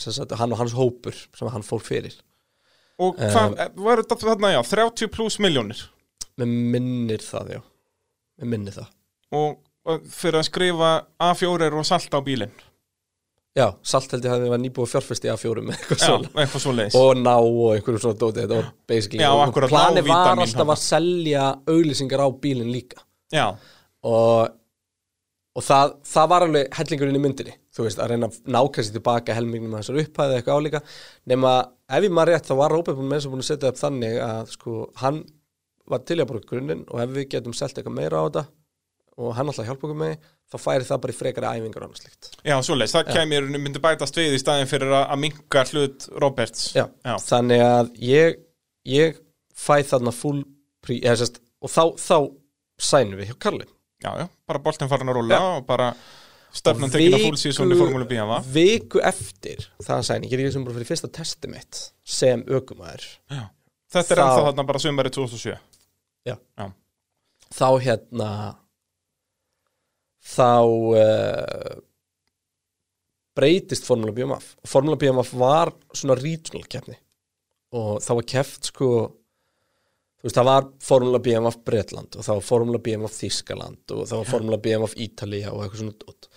Sérst, 0.01 0.35
hann 0.41 0.55
og 0.55 0.63
hans 0.65 0.75
hópur 0.75 1.15
sem 1.15 1.51
hann 1.55 1.67
fór 1.67 1.83
fyrir. 1.85 2.17
Og 3.03 3.15
hvað, 3.19 3.55
var 3.83 4.03
þetta 4.03 4.19
þarna, 4.23 4.53
já, 4.55 4.61
30 4.71 5.11
pluss 5.15 5.39
miljónir 5.43 5.81
með 6.41 6.55
minnir 6.75 7.25
það 7.25 7.57
já. 7.57 7.61
Með 8.41 8.53
minnir 8.55 8.77
það. 8.77 8.93
Og, 9.35 9.59
og 9.91 10.07
fyrir 10.15 10.41
að 10.41 10.49
skrifa 10.49 10.93
A4 11.31 11.71
og 11.73 11.89
salta 11.89 12.21
á 12.21 12.27
bílinn. 12.27 12.55
Já, 13.55 13.69
salt 13.87 14.11
held 14.11 14.25
ég 14.27 14.33
að 14.35 14.41
það 14.43 14.51
var 14.51 14.61
nýbúið 14.65 14.89
fjárfesti 14.91 15.31
að 15.31 15.37
fjórum 15.45 15.69
með 15.69 15.77
eitthvað 15.77 16.01
Já, 16.01 16.07
svona 16.09 16.43
eitthvað 16.43 16.63
svo 16.65 16.73
leiðis 16.75 16.95
og 16.99 17.11
ná 17.21 17.35
og 17.37 17.69
einhverjum 17.69 18.01
svona 18.03 18.19
dóti 18.19 18.41
þetta 18.41 18.57
var 18.59 18.71
basically 18.91 19.23
Já, 19.23 19.29
og 19.31 19.43
akkurat, 19.45 19.71
planið 19.71 20.09
ná 20.09 20.11
var 20.11 20.43
alltaf 20.43 20.73
að 20.75 20.81
selja 20.83 21.45
auglýsingar 21.71 22.25
á 22.27 22.29
bílinn 22.43 22.73
líka. 22.75 23.05
Já, 23.31 23.45
og, 24.11 24.57
og 25.55 25.67
það, 25.69 25.95
það 26.11 26.33
var 26.33 26.47
alveg 26.49 26.81
hellingurinn 26.81 27.21
í 27.21 27.23
myndinni 27.23 27.55
þú 27.75 27.87
veist, 27.87 28.03
að 28.03 28.11
reyna 28.11 28.31
að 28.33 28.41
sér 28.89 28.97
tilbaka 28.99 29.39
helmingnum 29.39 29.79
að 29.79 29.85
þessar 29.85 30.03
upphæði 30.03 30.41
eitthvað 30.41 30.59
álíka. 30.59 30.83
Nema 31.31 31.55
ef 31.95 32.09
ég 32.09 32.15
maður 32.19 32.35
rétt 32.35 32.51
þá 32.51 32.55
var 32.59 32.75
búin 32.99 33.11
með 33.13 33.21
þess 33.21 33.29
að 33.31 33.37
búin 33.37 33.45
að 33.45 33.51
setja 33.53 33.71
upp 33.71 33.81
þannig 33.85 34.19
að 34.27 34.53
sko 34.57 34.77
hann 34.99 35.23
var 35.91 36.05
til 36.09 36.19
að 36.21 36.29
bara 36.31 36.45
grunninn 36.51 36.85
og 36.89 37.01
ef 37.05 37.11
við 37.17 37.29
getum 37.35 37.57
selt 37.57 37.77
eitthvað 37.79 37.97
meira 37.99 38.21
á 38.21 38.25
þetta 38.29 38.45
og 39.15 39.35
hann 39.37 39.51
alltaf 39.51 39.67
hjálpa 39.69 39.87
okkur 39.87 39.99
með 40.01 40.15
þá 40.51 40.57
færi 40.59 40.87
það 40.89 41.03
bara 41.05 41.15
í 41.15 41.19
frekari 41.19 41.51
æfingar 41.61 41.85
og 41.85 41.91
annað 41.91 42.01
slíkt. 42.03 42.31
Já, 42.43 42.55
svo 42.67 42.75
leiðis, 42.79 42.95
það 42.97 43.13
kemur 43.15 43.47
myndi 43.63 43.83
bætast 43.85 44.19
við 44.19 44.35
í 44.35 44.41
staðin 44.43 44.71
fyrir 44.71 44.95
að, 44.99 45.13
minka 45.23 45.63
hlut 45.71 46.09
Roberts. 46.25 46.65
Já, 46.75 46.89
Já. 47.07 47.15
þannig 47.29 47.63
að 47.63 47.93
ég, 48.03 48.41
ég 48.91 49.21
fæ 49.55 49.77
þarna 49.87 50.13
full 50.15 50.43
prí, 50.85 50.99
eða 51.05 51.21
sérst, 51.23 51.39
og 51.63 51.71
þá, 51.71 51.83
þá 52.01 52.19
sænum 52.91 53.21
við 53.21 53.31
hjá 53.31 53.39
Karlin 53.47 53.71
já, 54.03 54.11
já, 54.19 54.27
bara 54.51 54.61
boltin 54.67 54.91
farin 54.91 55.09
að 55.13 55.19
rúlla 55.21 55.39
og 55.55 55.67
bara 55.69 55.93
stefnan 56.55 56.91
tekin 56.93 57.15
að 57.17 57.27
full 57.29 57.39
season 57.41 57.71
í 57.73 57.79
Formule 57.79 58.07
B 58.11 58.19
va? 58.29 58.41
viku 58.55 59.01
eftir 59.07 59.63
það 59.83 60.03
sæning, 60.11 60.33
ég 60.33 60.39
er 60.41 60.45
ekki 60.49 60.57
sem 60.59 60.67
bara 60.67 60.77
fyrir 60.77 60.91
fyrsta 60.91 61.11
testi 61.15 61.51
mitt 61.53 61.85
sem 62.03 62.43
ökumæður 62.51 63.07
Já. 63.31 63.45
Þetta 63.95 64.11
er 64.11 64.19
Þá- 64.19 64.25
ennþá 64.27 64.45
þarna 64.49 64.67
bara 64.73 64.83
sumari 64.83 65.15
2007 65.15 65.55
Já. 66.25 66.37
Já. 66.59 66.71
þá 67.53 67.69
hérna 67.85 68.29
þá 70.25 70.53
uh, 70.65 71.75
breytist 73.37 73.85
Formula 73.85 74.15
BMF 74.17 74.55
Formula 74.65 74.97
BMF 74.97 75.35
var 75.37 75.75
svona 75.93 76.17
regional 76.21 76.65
keppni. 76.71 76.97
Og 77.75 77.99
það 78.01 78.21
var 78.21 78.27
keft 78.31 78.71
sko 78.71 78.89
þú 79.05 80.29
veist 80.29 80.39
það 80.39 80.49
var 80.49 80.69
Formula 80.89 81.21
BMF 81.21 81.61
Bretland 81.67 82.17
og 82.17 82.27
það 82.27 82.41
var 82.41 82.49
Formula 82.49 82.83
BMF 82.89 83.17
Þískaland 83.21 83.97
og 83.97 84.05
það 84.09 84.21
var 84.21 84.31
Formula 84.31 84.61
BMF 84.67 84.97
Ítalía 84.97 85.53
og 85.53 85.65
eitthvað 85.65 85.83
svona 85.83 85.99
dót. 86.01 86.29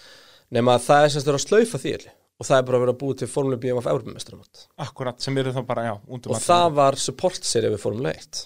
Nema 0.57 0.77
að 0.77 0.88
það 0.88 1.05
er 1.05 1.13
semst 1.13 1.29
verið 1.29 1.39
að 1.39 1.47
slaufa 1.47 1.83
því 1.83 1.95
og 2.38 2.45
það 2.45 2.59
er 2.59 2.67
bara 2.67 2.81
verið 2.83 2.93
að 2.93 2.99
búið 3.01 3.21
til 3.21 3.31
Formula 3.31 3.57
BMF 3.61 3.89
Evropamestramót 3.93 4.67
Akkurat, 4.85 5.21
sem 5.23 5.39
eru 5.41 5.53
þá 5.55 5.63
bara, 5.65 5.88
já, 5.88 5.93
um 6.05 6.21
og 6.21 6.43
það 6.43 6.75
var 6.77 6.97
support 7.01 7.47
serið 7.47 7.73
við 7.75 7.83
Formule 7.85 8.13
1 8.13 8.43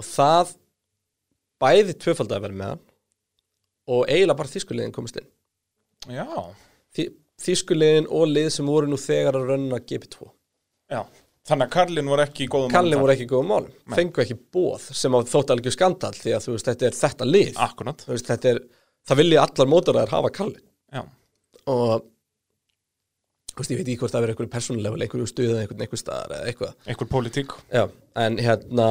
og 0.00 0.06
það 0.08 0.54
bæði 1.60 1.96
tvöfald 2.00 2.32
að 2.32 2.44
vera 2.46 2.56
með 2.56 2.72
hann 2.72 2.84
og 3.90 4.04
eiginlega 4.08 4.38
bara 4.38 4.52
þýskuliðin 4.52 4.94
komist 4.94 5.18
inn. 5.20 5.30
Já, 6.14 6.26
Þý, 6.96 7.04
þýskuliðin 7.44 8.06
og 8.10 8.30
lið 8.30 8.48
sem 8.54 8.68
voru 8.70 8.88
nú 8.90 8.98
þegar 9.00 9.36
að 9.38 9.50
rönna 9.52 9.80
GP2 9.84 10.30
já. 10.90 11.02
Þannig 11.50 11.66
að 11.66 11.72
Karlin 11.74 12.08
voru 12.10 12.22
ekki 12.22 12.44
í 12.44 12.48
góðum 12.52 12.72
Kallin 12.72 12.94
málum 12.94 13.02
voru 13.04 13.14
ekki 13.14 13.24
í 13.26 13.30
góðum 13.30 13.48
málum, 13.50 13.74
fengu 13.96 14.22
ekki 14.22 14.36
bóð 14.54 14.86
sem 14.96 15.16
að 15.16 15.30
þótt 15.32 15.52
alveg 15.54 15.74
skandal 15.74 16.12
því 16.14 16.34
að 16.36 16.44
þú 16.46 16.54
veist 16.54 16.68
þetta 16.68 16.86
er 16.88 16.96
þetta 16.98 17.28
lið. 17.28 17.52
Akkurat, 17.64 18.04
Þú 18.06 18.12
veist, 18.12 18.28
þetta 18.28 18.52
er, 18.52 18.60
það 19.08 19.20
vilja 19.22 19.44
allar 19.46 19.70
mótoræðar 19.72 20.14
hafa 20.14 20.32
Kallin 20.36 20.66
já. 20.94 21.02
Og 21.70 22.04
þú 23.50 23.62
veist, 23.62 23.72
ég 23.72 23.80
veit 23.80 23.86
ekki 23.88 24.00
hvort 24.02 24.14
það 24.14 24.26
verið 24.26 24.34
einhverju 24.36 24.52
persónulega 24.56 25.00
einhverju 25.06 25.30
stuð 25.32 25.50
eða 25.54 25.64
einhvern 25.64 25.86
einhver 25.86 26.02
staðar 26.02 26.36
eða 26.36 26.52
eitthvað. 26.52 26.76
Einhver 26.86 27.10
pólitík. 27.10 27.56
Já, 27.72 27.84
en 28.24 28.38
hérna 28.40 28.86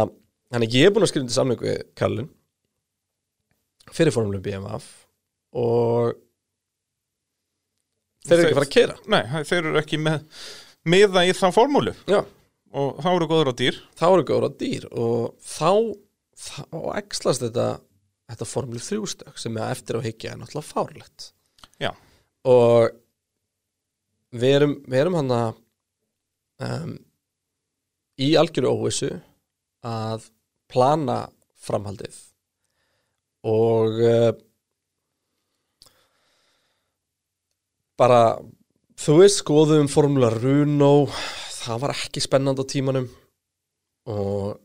Þannig 0.49 0.79
ég 0.79 0.87
er 0.87 0.95
búin 0.95 1.05
að 1.05 1.11
skrifa 1.11 1.29
til 1.29 1.37
samling 1.37 1.61
við 1.61 1.83
Kallin 1.99 2.31
fyrir 3.93 4.13
formulum 4.13 4.41
BMF 4.45 4.87
og 5.57 6.17
þeir 8.25 8.35
eru 8.35 8.47
ekki 8.47 8.53
að 8.53 8.59
fara 8.59 8.67
að 8.67 8.73
keira 8.75 8.97
Nei, 9.09 9.43
þeir 9.49 9.61
eru 9.63 9.79
ekki 9.81 10.01
með 10.01 10.25
miða 10.89 11.25
í 11.27 11.33
þá 11.35 11.47
formúlu. 11.53 11.93
Já, 12.09 12.21
og 12.73 13.01
þá 13.03 13.09
eru 13.11 13.27
góður 13.29 13.51
á 13.51 13.59
dýr. 13.61 13.77
Þá 13.97 14.05
eru 14.09 14.25
góður 14.29 14.47
á 14.49 14.51
dýr 14.61 14.87
og 14.89 15.35
þá, 15.43 15.71
þá 16.39 16.79
ekslast 17.01 17.45
þetta 17.45 17.67
þetta 18.29 18.45
formlu 18.45 18.81
þrjústök 18.83 19.39
sem 19.41 19.57
er 19.57 19.73
eftir 19.73 19.97
á 19.97 20.05
higgja 20.05 20.33
er 20.33 20.41
náttúrulega 20.41 20.69
fárlegt. 20.69 21.31
Já, 21.81 21.91
og 22.45 22.91
við 24.37 24.57
erum, 24.59 24.75
við 24.85 25.01
erum 25.01 25.17
hann 25.17 25.33
að 25.33 25.61
um, 26.67 26.93
í 28.21 28.29
algjöru 28.39 28.75
óvissu 28.75 29.09
að 29.85 30.29
plana 30.69 31.23
framhaldið. 31.59 32.15
Og 33.49 33.99
uh, 34.03 34.31
bara 37.99 38.23
þú 38.99 39.19
veist 39.21 39.41
skoðum 39.43 39.89
formula 39.91 40.31
Runo 40.33 41.07
það 41.59 41.81
var 41.83 41.95
ekki 41.95 42.23
spennandi 42.23 42.65
á 42.65 42.71
tímanum. 42.71 43.07
Og 44.09 44.59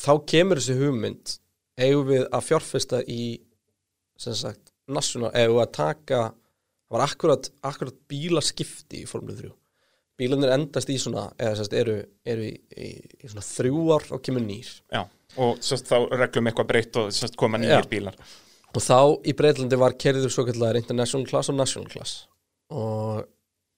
þá 0.00 0.12
kemur 0.28 0.60
þessi 0.60 0.78
hugmynd 0.78 1.36
eigum 1.80 2.10
við 2.10 2.26
að 2.28 2.46
fjárfesta 2.46 3.00
í 3.08 3.22
sem 4.20 4.36
sagt 4.36 4.74
national, 4.90 5.32
eigum 5.32 5.56
við 5.58 5.64
að 5.64 5.74
taka 5.78 6.20
það 6.28 6.94
var 6.94 7.06
akkurat, 7.06 7.48
akkurat 7.64 7.98
bílaskipti 8.10 9.04
í 9.04 9.08
Formule 9.08 9.38
3 9.38 9.59
bílarnir 10.20 10.52
endast 10.54 10.92
í 10.92 10.98
svona 11.00 11.30
eða 11.40 11.56
sagt 11.58 11.74
eru, 11.80 11.96
eru 12.28 12.44
í, 12.46 12.52
í, 12.76 12.92
í 13.24 13.30
svona 13.30 13.46
þrjú 13.46 13.86
ár 13.96 14.06
og 14.16 14.22
kemur 14.26 14.44
nýr. 14.44 14.68
Já 14.92 15.06
Og 15.38 15.60
sérst 15.62 15.86
þá 15.86 16.08
reglum 16.18 16.48
eitthvað 16.50 16.70
breytt 16.70 16.96
og 16.98 17.12
sérst 17.14 17.36
koma 17.38 17.60
Já. 17.60 17.66
nýjir 17.66 17.88
bílar. 17.90 18.16
Og 18.70 18.82
þá 18.82 18.98
í 19.26 19.34
Breitlandi 19.38 19.78
var 19.78 19.96
kerður 19.98 20.32
svo 20.32 20.44
kallar 20.46 20.78
international 20.78 21.26
class 21.26 21.50
og 21.50 21.58
national 21.58 21.90
class. 21.90 22.26
Og 22.74 23.22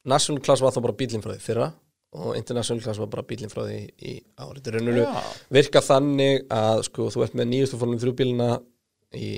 national 0.09 0.43
class 0.45 0.65
var 0.65 0.75
þá 0.75 0.83
bara 0.87 0.99
bílinn 0.99 1.25
frá 1.25 1.35
því 1.35 1.45
fyrra 1.45 1.71
og 2.13 2.37
international 2.37 2.83
class 2.85 3.01
var 3.01 3.09
bara 3.13 3.25
bílinn 3.25 3.53
frá 3.53 3.63
því 3.65 3.79
í 4.05 4.19
árið 4.37 4.99
Já. 5.01 5.23
virka 5.49 5.81
þannig 5.81 6.45
að 6.53 6.83
sko 6.89 7.09
þú 7.13 7.23
ert 7.25 7.37
með 7.39 7.49
nýjustu 7.53 7.81
fórnum 7.81 8.01
þrjúbílina 8.03 8.49
í 9.17 9.31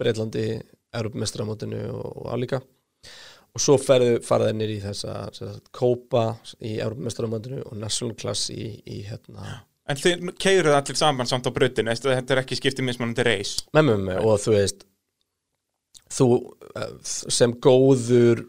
Breitlandi 0.00 0.46
Europamestramótinu 0.94 1.82
og, 1.92 2.06
og 2.24 2.30
álíka 2.32 2.62
og 3.54 3.62
svo 3.62 3.76
ferðu 3.78 4.16
faraði 4.26 4.56
nýr 4.58 4.72
í 4.74 4.80
sem 4.84 4.96
sagt, 4.98 5.70
Kópa 5.74 6.24
í 6.60 6.76
Europamestramótinu 6.82 7.62
og 7.68 7.78
national 7.78 8.16
class 8.18 8.48
í, 8.54 8.72
í 8.84 9.04
hérna 9.08 9.60
En 9.84 9.98
þið 10.00 10.30
keiruð 10.40 10.74
allir 10.78 10.96
saman 10.96 11.28
samt 11.28 11.44
á 11.44 11.52
brautin 11.52 11.90
Þetta 11.92 12.32
er 12.32 12.40
ekki 12.40 12.56
skiptið 12.56 12.86
mismunandi 12.88 13.24
reis. 13.26 13.50
Með 13.76 13.90
með 13.90 14.04
með 14.06 14.28
og 14.30 14.38
þú 14.40 14.54
veist 14.54 14.86
þú 16.14 16.28
eh, 16.78 16.92
sem 17.04 17.52
góður 17.64 18.44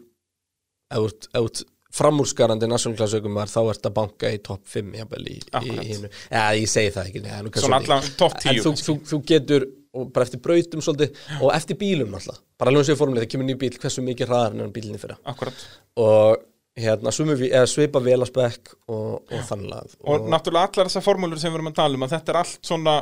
ef 0.92 0.96
þú 0.96 1.08
ert- 1.10 1.28
ef 1.28 1.40
þú 1.40 1.48
ert 1.50 1.64
framúrskarandi 1.96 2.68
nationalklassaukumar 2.68 3.48
þá 3.48 3.60
ert 3.72 3.86
að 3.88 3.94
banka 3.96 4.30
í 4.32 4.40
topp 4.44 4.66
5 4.68 4.96
jafnvel 4.98 5.22
í, 5.32 5.36
í 5.38 5.44
Akkurat. 5.60 5.86
hinu. 5.88 6.10
Ja, 6.28 6.42
ég 6.58 6.68
segi 6.68 6.90
það 6.92 7.10
ekki 7.10 7.22
Svona 7.62 7.78
allan 7.80 8.10
topp 8.20 8.36
10 8.42 8.50
en 8.52 8.60
þú, 8.66 8.72
þú, 8.84 8.96
þú 9.12 9.20
getur 9.30 9.66
og 9.96 10.10
bara 10.14 10.26
eftir 10.28 10.42
brautum 10.44 10.82
svolítið 10.84 11.22
og 11.40 11.54
eftir 11.56 11.78
bílum 11.80 12.12
náttúrulega 12.12 12.42
bara 12.60 12.72
alveg 12.72 12.88
séu 12.88 12.98
formulega, 13.00 13.26
það 13.26 13.32
kemur 13.34 13.48
nýr 13.50 13.60
bíl 13.62 13.78
hversu 13.82 14.04
mikið 14.06 14.30
hraðar 14.30 14.58
en 14.66 14.74
bílinni 14.74 15.00
fyrra 15.02 15.16
Akkurat 15.32 15.64
og 15.96 16.44
hérna 16.76 17.12
við- 17.40 17.54
svipa 17.72 18.02
vel 18.04 18.20
að 18.20 18.30
spekk 18.32 18.74
og, 18.88 19.22
og 19.32 19.46
þannig 19.48 19.72
að 19.78 19.96
Og 20.04 20.28
náttúrulega 20.28 20.68
allar 20.70 20.90
þessar 20.90 21.06
formúlur 21.06 21.40
sem 21.40 21.52
við 21.52 21.60
erum 21.60 21.72
að 21.72 21.78
tala 21.80 21.96
um 21.96 22.04
að 22.06 22.14
þetta 22.16 22.32
er 22.34 22.40
allt 22.42 22.58
svona 22.70 22.96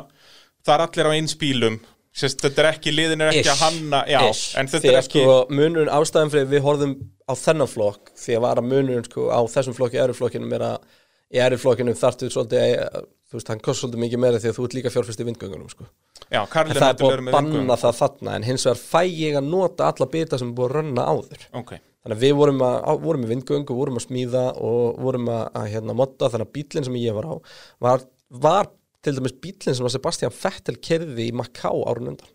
það 0.65 0.73
er 0.77 0.85
allir 0.87 1.11
á 1.11 1.15
eins 1.17 1.35
bílum 1.39 1.79
Sérst, 2.15 2.39
þetta 2.39 2.61
er 2.61 2.67
ekki, 2.69 2.91
liðin 2.95 3.21
er 3.25 3.33
ekki 3.33 3.41
Ish. 3.43 3.51
að 3.51 3.63
hanna 3.65 3.97
Já, 4.07 4.21
Ish. 4.29 4.53
en 4.55 4.69
þetta 4.71 4.85
því 4.85 4.91
er 4.93 4.99
ekki 5.01 5.23
sko 5.25 5.33
munurinn 5.51 5.91
ástæðan 5.91 6.31
fyrir 6.31 6.45
við 6.53 6.61
horfðum 6.63 6.93
á 7.27 7.33
þennan 7.35 7.67
flokk 7.67 8.13
því 8.15 8.37
að 8.37 8.45
var 8.45 8.61
að 8.61 8.69
munurinn 8.71 9.07
sko 9.09 9.25
á 9.35 9.39
þessum 9.51 9.75
flokki 9.75 9.99
eru 9.99 10.15
flokkinum 10.15 10.55
er 10.55 10.63
að 10.69 10.77
í 11.35 11.41
eru 11.43 11.59
flokkinum 11.59 11.97
þartu 11.99 12.29
svolítið 12.31 12.77
þú 13.27 13.35
veist, 13.35 13.51
hann 13.51 13.59
kost 13.65 13.83
svolítið 13.83 14.03
mikið 14.05 14.21
meira 14.23 14.39
því 14.39 14.51
að 14.53 14.55
þú 14.61 14.67
ert 14.69 14.77
líka 14.77 14.93
fjárfæst 14.93 15.19
í 15.19 15.27
vindgöngunum 15.27 15.71
sko. 15.73 15.89
Já, 16.33 16.41
en 16.41 16.71
það 16.73 16.87
er 16.87 16.99
búið 16.99 17.19
að 17.19 17.33
banna 17.35 17.77
það 17.79 17.99
þarna 17.99 18.37
en 18.37 18.47
hins 18.47 18.65
vegar 18.65 18.79
fæ 18.81 19.01
ég 19.05 19.37
að 19.39 19.49
nota 19.51 19.89
alla 19.91 20.07
bita 20.11 20.39
sem 20.41 20.49
er 20.49 20.57
búið 20.57 20.71
að 20.71 20.75
rönna 20.79 21.05
áður. 21.05 21.43
Ok, 21.61 21.73
þannig 22.01 22.15
að 22.17 22.23
við 22.25 22.33
vorum, 22.39 22.63
að, 22.65 23.03
vorum 23.05 23.25
í 23.25 23.29
vindgöngu, 23.29 23.77
vorum 23.77 23.99
að 23.99 24.07
smíða 24.07 24.45
og 24.57 24.99
vorum 25.05 25.29
að, 25.33 25.43
að 25.61 25.69
hérna 25.75 25.97
modda 26.01 26.31
þannig 26.33 26.49
að 26.49 26.55
bílinn 26.57 26.87
sem 26.89 26.97
ég 27.01 27.17
var 27.17 27.29
á. 27.29 27.33
Var, 27.87 28.07
var 28.45 28.71
til 29.05 29.15
dæmis 29.19 29.37
bílinn 29.43 29.77
sem 29.77 29.91
Sebastian 29.93 30.33
Vettel 30.33 30.79
kerði 30.81 31.29
í 31.29 31.35
Macau 31.35 31.85
árun 31.85 32.15
undan. 32.15 32.31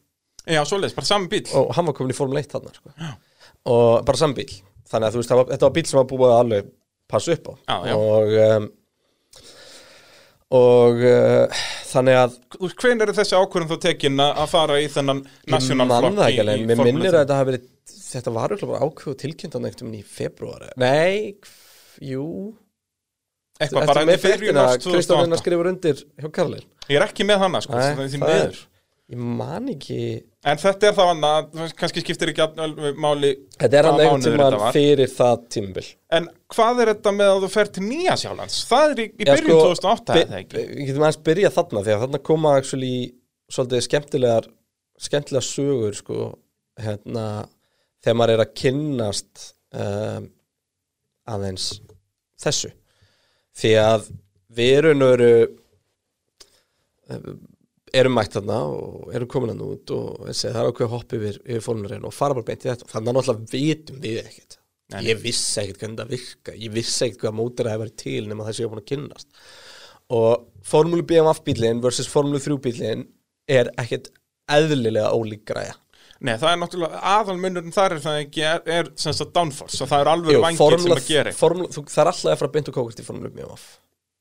Já, 0.49 0.63
svoleiðis, 0.65 0.97
bara 0.97 1.09
sami 1.09 1.29
bíl 1.31 1.45
og 1.59 1.75
hann 1.77 1.87
var 1.91 1.97
komin 1.99 2.15
í 2.15 2.17
Formule 2.17 2.41
1 2.41 2.55
þarna 2.55 2.73
sko. 2.73 2.93
og 3.71 4.05
bara 4.09 4.19
saman 4.19 4.39
bíl 4.39 4.49
þannig 4.91 5.07
að 5.07 5.15
þú 5.15 5.21
veist, 5.21 5.33
var, 5.37 5.49
þetta 5.51 5.67
var 5.67 5.75
bíl 5.77 5.87
sem 5.87 5.99
var 6.01 6.07
búið 6.11 6.31
að 6.31 6.39
alveg 6.45 6.71
passa 7.11 7.35
upp 7.35 7.51
á. 7.51 7.53
Já, 7.55 7.77
já. 7.91 7.95
og 7.99 8.37
um, 8.47 8.69
og 10.51 11.03
uh, 11.07 11.61
þannig 11.87 12.17
að 12.19 12.33
Hven 12.81 13.05
er 13.05 13.13
þessi 13.15 13.37
ákvörðum 13.39 13.71
þú 13.71 13.79
tekin 13.85 14.23
að 14.23 14.41
að 14.43 14.49
fara 14.51 14.79
í 14.83 14.89
þennan 14.91 15.21
ég 15.23 15.53
national 15.55 15.87
man 15.87 16.03
flokk 16.03 16.17
það 16.17 16.25
í, 16.25 16.33
ekki 16.33 16.43
alveg, 16.45 16.63
í 16.65 16.67
mér 16.71 16.83
minnir 16.89 17.07
3? 17.07 17.13
að 17.13 17.21
þetta 17.21 17.39
hafi 17.39 17.51
verið 17.51 17.69
þetta 18.11 18.35
var 18.35 18.57
ákveð 18.57 19.13
og 19.13 19.21
tilkynnt 19.21 19.55
á 19.55 19.61
nefntum 19.63 19.95
í 19.95 20.03
februar 20.07 20.67
nei, 20.81 21.37
jú. 22.03 22.27
Eitthvað 23.61 23.91
bara 23.93 24.03
enn 24.07 24.23
fréttina, 24.23 24.67
nátt 24.67 24.83
Kristofina 24.83 25.37
2008 25.37 25.43
skrifur 25.45 25.71
undir 25.71 26.03
hjá 26.17 26.31
Karlin 26.35 26.67
Ég 26.91 26.99
er 26.99 27.07
ekki 27.07 27.27
með 27.29 27.45
hana 27.45 27.61
sko, 27.63 27.77
miður. 27.77 28.61
ég 29.13 29.21
man 29.41 29.71
ekki 29.71 30.01
En 30.41 30.57
þetta 30.57 30.89
er 30.89 30.95
þá 30.97 31.03
annað, 31.05 31.49
kannski 31.77 32.01
skiptir 32.01 32.31
ekki 32.33 32.41
alveg 32.47 32.97
máli 32.97 33.31
þetta 33.61 33.77
er 33.77 33.89
hvaða 33.91 34.05
einhvern 34.07 34.55
var. 34.63 34.73
fyrir 34.73 35.11
það 35.13 35.43
tímabil 35.53 35.85
En 36.17 36.29
hvað 36.55 36.81
er 36.81 36.91
þetta 36.95 37.13
með 37.13 37.33
að 37.35 37.43
þú 37.45 37.51
fer 37.53 37.71
til 37.77 37.85
Nýja 37.85 38.15
Sjálands? 38.23 38.57
Það 38.71 38.85
er 38.95 39.03
í, 39.03 39.07
í 39.11 39.27
Já, 39.27 39.33
byrjun 39.35 39.51
sko, 39.51 39.67
2008 39.75 40.17
Bi- 40.17 40.23
eða 40.25 40.39
ekki? 40.41 40.63
Við 40.71 40.81
getum 40.89 41.05
aðeins 41.05 41.21
byrjað 41.29 41.57
þarna 41.59 41.83
því 41.85 41.93
að 41.97 42.05
þarna 42.07 42.23
koma 42.31 42.55
actually 42.57 42.95
svolítið 43.53 43.85
skemmtilegar 43.91 44.49
skemmtilegar 45.11 45.47
sögur 45.51 45.99
sko 46.01 46.19
hérna 46.81 47.27
þegar 48.01 48.19
maður 48.23 48.35
er 48.39 48.45
að 48.47 48.55
kynnast 48.63 49.47
um, 49.77 50.31
aðeins 51.37 51.69
þessu 52.41 52.73
því 53.61 53.75
að 53.85 54.09
við 54.57 54.77
erum 54.81 55.05
veru 55.05 55.33
erum 57.97 58.17
mætt 58.17 58.37
þarna 58.39 58.61
og 58.71 59.11
erum 59.17 59.31
komin 59.31 59.53
hann 59.55 59.65
út 59.67 59.93
og 59.95 60.31
það 60.31 60.57
er 60.63 60.71
ákveð 60.71 60.93
hopp 60.95 61.15
yfir, 61.19 61.41
yfir 61.45 61.65
fórnurinn 61.65 62.07
og 62.07 62.15
fara 62.15 62.37
bara 62.37 62.49
beint 62.51 62.65
í 62.67 62.71
þetta. 62.71 62.89
Þannig 62.91 63.13
að 63.13 63.19
náttúrulega 63.19 63.53
vitum 63.55 64.01
við 64.05 64.23
ekkert. 64.25 64.57
Nei. 64.91 65.05
ég 65.07 65.21
vissi 65.23 65.61
ekkert 65.63 65.85
hvernig 65.85 66.01
það 66.01 66.09
virka 66.11 66.53
ég 66.59 66.73
vissi 66.75 67.05
ekkert 67.07 67.21
hvað 67.23 67.35
mótur 67.39 67.69
það 67.69 67.77
hefur 67.77 67.85
verið 67.85 67.99
til 68.01 68.23
nema 68.27 68.47
þessi 68.49 68.63
ég 68.63 68.67
er 68.67 68.73
búin 68.73 68.81
að 68.81 68.89
kynnast. 68.91 69.29
Og 70.11 70.49
Formúlu 70.67 71.05
BMF 71.07 71.45
bílinn 71.47 71.83
versus 71.85 72.11
Formúlu 72.11 72.41
3 72.43 72.57
bílinn 72.65 73.05
er 73.51 73.71
ekkert 73.79 74.11
eðlilega 74.51 75.13
ólík 75.15 75.45
græja. 75.47 75.77
Nei, 76.21 76.35
það 76.37 76.51
er 76.51 76.59
náttúrulega 76.61 76.99
aðalmunurinn 77.15 77.73
þar 77.73 77.95
er 77.95 78.03
það 78.05 78.19
ekki 78.27 78.43
er, 78.45 78.59
er 78.69 78.89
sem 79.01 79.15
sagt 79.17 79.31
downforce 79.37 79.79
og 79.81 79.89
það 79.89 80.03
er 80.03 80.11
alveg 80.13 80.35
Jú, 80.35 80.41
vangir 80.45 80.83
sem 80.83 80.93
að 80.93 81.07
gera 81.07 81.33
formúla, 81.33 81.71
þú, 81.73 81.85
það 81.89 82.03
er 82.03 82.11
alltaf 82.11 82.33
að 82.35 82.43
fara 82.43 82.53
beint 82.57 82.69
og 82.69 82.77
kókast 82.77 83.01
í 83.01 83.07
Formúlu 83.07 83.31
BMF 83.33 83.63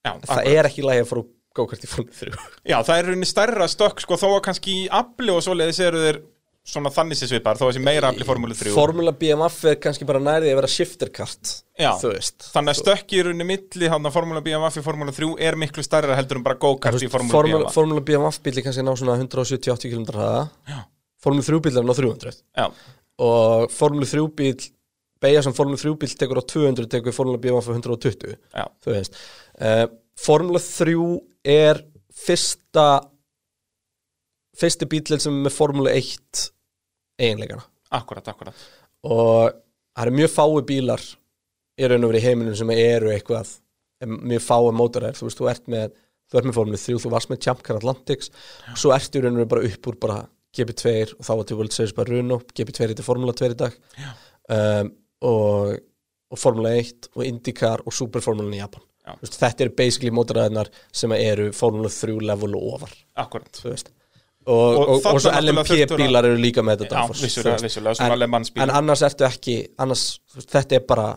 Já, 0.05 0.13
það 0.13 0.21
akkurat. 0.21 0.51
er 0.53 0.69
ekki 0.69 0.85
lægi 0.85 1.03
að 1.03 1.09
fara 1.09 1.23
kókast 1.59 1.85
í 1.85 1.91
Formúlu 1.91 2.15
3 2.15 2.33
Já, 2.71 2.77
það 2.81 2.97
er 2.97 3.07
rauninni 3.11 3.29
stærra 3.29 3.69
stökk 3.71 4.03
sko, 4.03 4.17
þó 4.19 4.27
að 4.33 4.43
kannski 4.49 4.75
í 4.83 4.89
afli 4.99 5.33
og 5.35 5.43
svoleiðis 5.45 5.81
eru 5.85 6.03
þeir 6.07 6.21
svona 6.69 6.91
þannig 6.93 7.17
sér 7.17 7.29
svipar, 7.31 7.57
þó 7.57 7.63
að 7.65 7.69
þessi 7.71 7.81
meira 7.85 8.09
afli 8.11 8.25
Formúlu 8.27 8.55
3 8.57 8.73
Formúla 8.75 9.13
BMF 9.17 9.57
er 9.71 9.77
kannski 9.81 10.05
bara 10.05 10.21
nærið 10.21 10.51
að 10.51 10.59
vera 10.59 10.69
shifterkart 10.69 11.53
Já, 11.79 11.89
þú 12.01 12.11
veist. 12.13 12.49
þannig 12.53 12.73
að 12.75 12.79
stökki 12.83 13.17
í 13.17 13.23
rauninni 13.25 13.47
milli 13.49 13.89
hann 13.89 14.05
að 14.05 14.15
Formúla 14.17 14.43
BMF 14.45 14.77
í 14.77 14.83
Formúla 14.85 15.15
3 15.15 15.31
er 15.47 15.57
miklu 15.59 15.85
stærra 15.85 16.17
heldur 16.19 16.41
en 16.41 16.45
bara 16.45 16.59
go-kart 16.61 17.01
í 17.01 17.09
Formúla, 17.09 17.45
BMF 17.47 17.77
Formúla 17.77 18.03
BMF 18.05 18.41
bíli 18.45 18.65
kannski 18.65 18.85
ná 18.85 18.91
svona 18.99 19.17
170-80 19.17 19.93
km 19.95 20.05
hraða. 20.13 20.83
Formúlu 21.23 21.47
3 21.47 21.63
bíl 21.65 21.79
er 21.81 21.87
ná 21.87 21.95
300 21.95 22.35
Já, 22.59 22.67
og 23.25 23.73
Formúlu 23.73 24.05
3 24.11 24.27
bíl 24.37 24.69
beigja 25.23 25.41
sem 25.47 25.55
Formúlu 25.55 25.79
3 25.79 25.95
bíl 26.03 26.13
tekur 26.21 26.39
á 26.39 26.43
200 26.43 26.91
tekur 26.91 27.15
Formúla 27.15 27.41
BMF 27.41 27.71
á 27.71 27.73
120 27.73 28.35
já, 28.35 28.65
þú 28.83 28.93
veist. 28.93 29.17
Uh, 29.57 29.87
Formúla 30.19 30.61
3 30.61 30.95
er 31.45 31.81
fyrsta 32.19 32.87
fyrsti 34.59 34.87
bílinn 34.91 35.21
sem 35.23 35.35
er 35.35 35.47
með 35.47 35.55
Formúlu 35.55 35.91
1 35.91 36.43
eiginleikana. 37.19 37.63
Akkurat, 37.95 38.27
akkurat. 38.27 38.67
Og 39.07 39.49
það 39.95 40.05
eru 40.05 40.17
mjög 40.19 40.33
fái 40.35 40.65
bílar 40.67 41.05
í 41.79 41.87
raun 41.87 42.05
og 42.05 42.11
verið 42.11 42.27
heiminum 42.27 42.57
sem 42.59 42.71
eru 42.75 43.13
eitthvað 43.13 43.55
mjög 44.05 44.43
fái 44.43 44.73
mótoræðir, 44.75 45.19
þú 45.19 45.27
veist, 45.27 45.39
þú 45.39 45.49
ert 45.51 45.71
með 45.71 45.95
þú 46.29 46.39
ert 46.39 46.47
með 46.47 46.57
Formule 46.59 46.79
3, 46.79 46.99
þú 47.01 47.11
varst 47.13 47.31
með 47.31 47.41
Champ 47.45 47.63
Car 47.65 47.79
Atlantics 47.79 48.29
svo 48.77 48.91
ertu 48.93 49.19
í 49.19 49.23
raun 49.23 49.39
og 49.39 49.41
verið 49.41 49.53
bara 49.53 49.69
upp 49.69 49.89
úr 49.89 49.99
bara 50.03 50.17
GP2 50.57 50.93
og 51.17 51.25
þá 51.25 51.31
var 51.31 51.47
til 51.47 51.59
World 51.59 51.75
Series 51.75 51.95
bara 51.97 52.11
Runo 52.11 52.39
GP2 52.53 52.85
er 52.85 52.93
til 52.97 53.05
Formula 53.05 53.35
2 53.37 53.49
í 53.49 53.57
dag. 53.59 53.75
Um, 54.49 54.91
og, 55.29 55.75
og 56.29 56.41
Formula 56.41 56.73
1 56.77 57.11
og 57.15 57.25
IndyCar 57.25 57.83
og 57.85 57.95
Superformula 57.95 58.55
í 58.55 58.61
Japan 58.61 58.85
Veist, 59.21 59.37
þetta 59.41 59.65
eru 59.65 59.73
basically 59.77 60.11
mótoræðinar 60.15 60.69
sem 60.91 61.11
eru 61.17 61.51
Formula 61.55 61.89
3 61.93 62.19
level 62.31 62.55
og 62.59 62.73
ofar. 62.75 62.93
Veist. 63.63 63.93
Og, 64.49 64.55
og, 64.55 64.89
og, 64.89 65.01
þarna 65.03 65.21
svo 65.21 65.31
LMP 65.43 65.97
bílar 65.99 66.25
eru 66.25 66.37
líka 66.41 66.61
með 66.65 66.85
þetta 66.85 67.01
Já, 67.03 67.09
vissulega, 67.11 67.57
vissulega, 67.61 67.97
svona 67.99 68.15
En- 68.15 68.19
Le 68.23 68.27
Mans 68.31 68.49
bílar. 68.53 68.69
en 68.69 68.75
annars 68.79 69.01
ertu 69.05 69.25
ekki 69.27 69.55
annars, 69.83 70.05
þetta 70.39 70.77
er 70.79 70.85
bara 70.89 71.07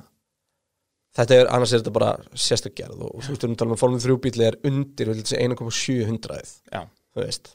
þetta 1.16 1.38
er, 1.38 1.50
annars 1.54 1.72
er 1.72 1.82
þetta 1.82 1.92
bara 1.96 2.10
sérstakgerð 2.34 2.98
og 3.06 3.12
þú 3.14 3.30
veist, 3.30 3.30
við 3.32 3.46
erum 3.46 3.56
talað 3.62 3.76
um 3.76 3.80
Formule 3.80 4.02
3 4.04 4.18
bíli 4.26 4.48
er 4.48 4.58
undir, 4.68 5.12
vil 5.12 5.22
þessi 5.22 5.38
1,700 5.38 6.52
Já. 6.74 6.82
þú 7.14 7.22
veist. 7.24 7.52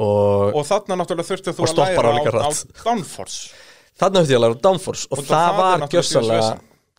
Og, 0.00 0.54
Og 0.54 0.64
þarna 0.70 1.00
náttúrulega 1.02 1.28
þurftu 1.28 1.54
þú 1.58 1.66
Og 1.66 1.68
að 1.68 1.82
á 1.82 1.86
læra 1.90 2.44
á, 2.46 2.48
á 2.48 2.52
downforce. 2.84 3.50
Þarna 4.00 4.22
höfði 4.22 4.32
ég 4.32 4.40
að 4.40 4.44
læra 4.46 4.60
downforce 4.64 5.08
og, 5.10 5.18
Og 5.18 5.24
það, 5.26 5.34
það 5.34 5.50
er 5.50 5.60
var 5.60 5.88
gjössanlega 5.94 6.50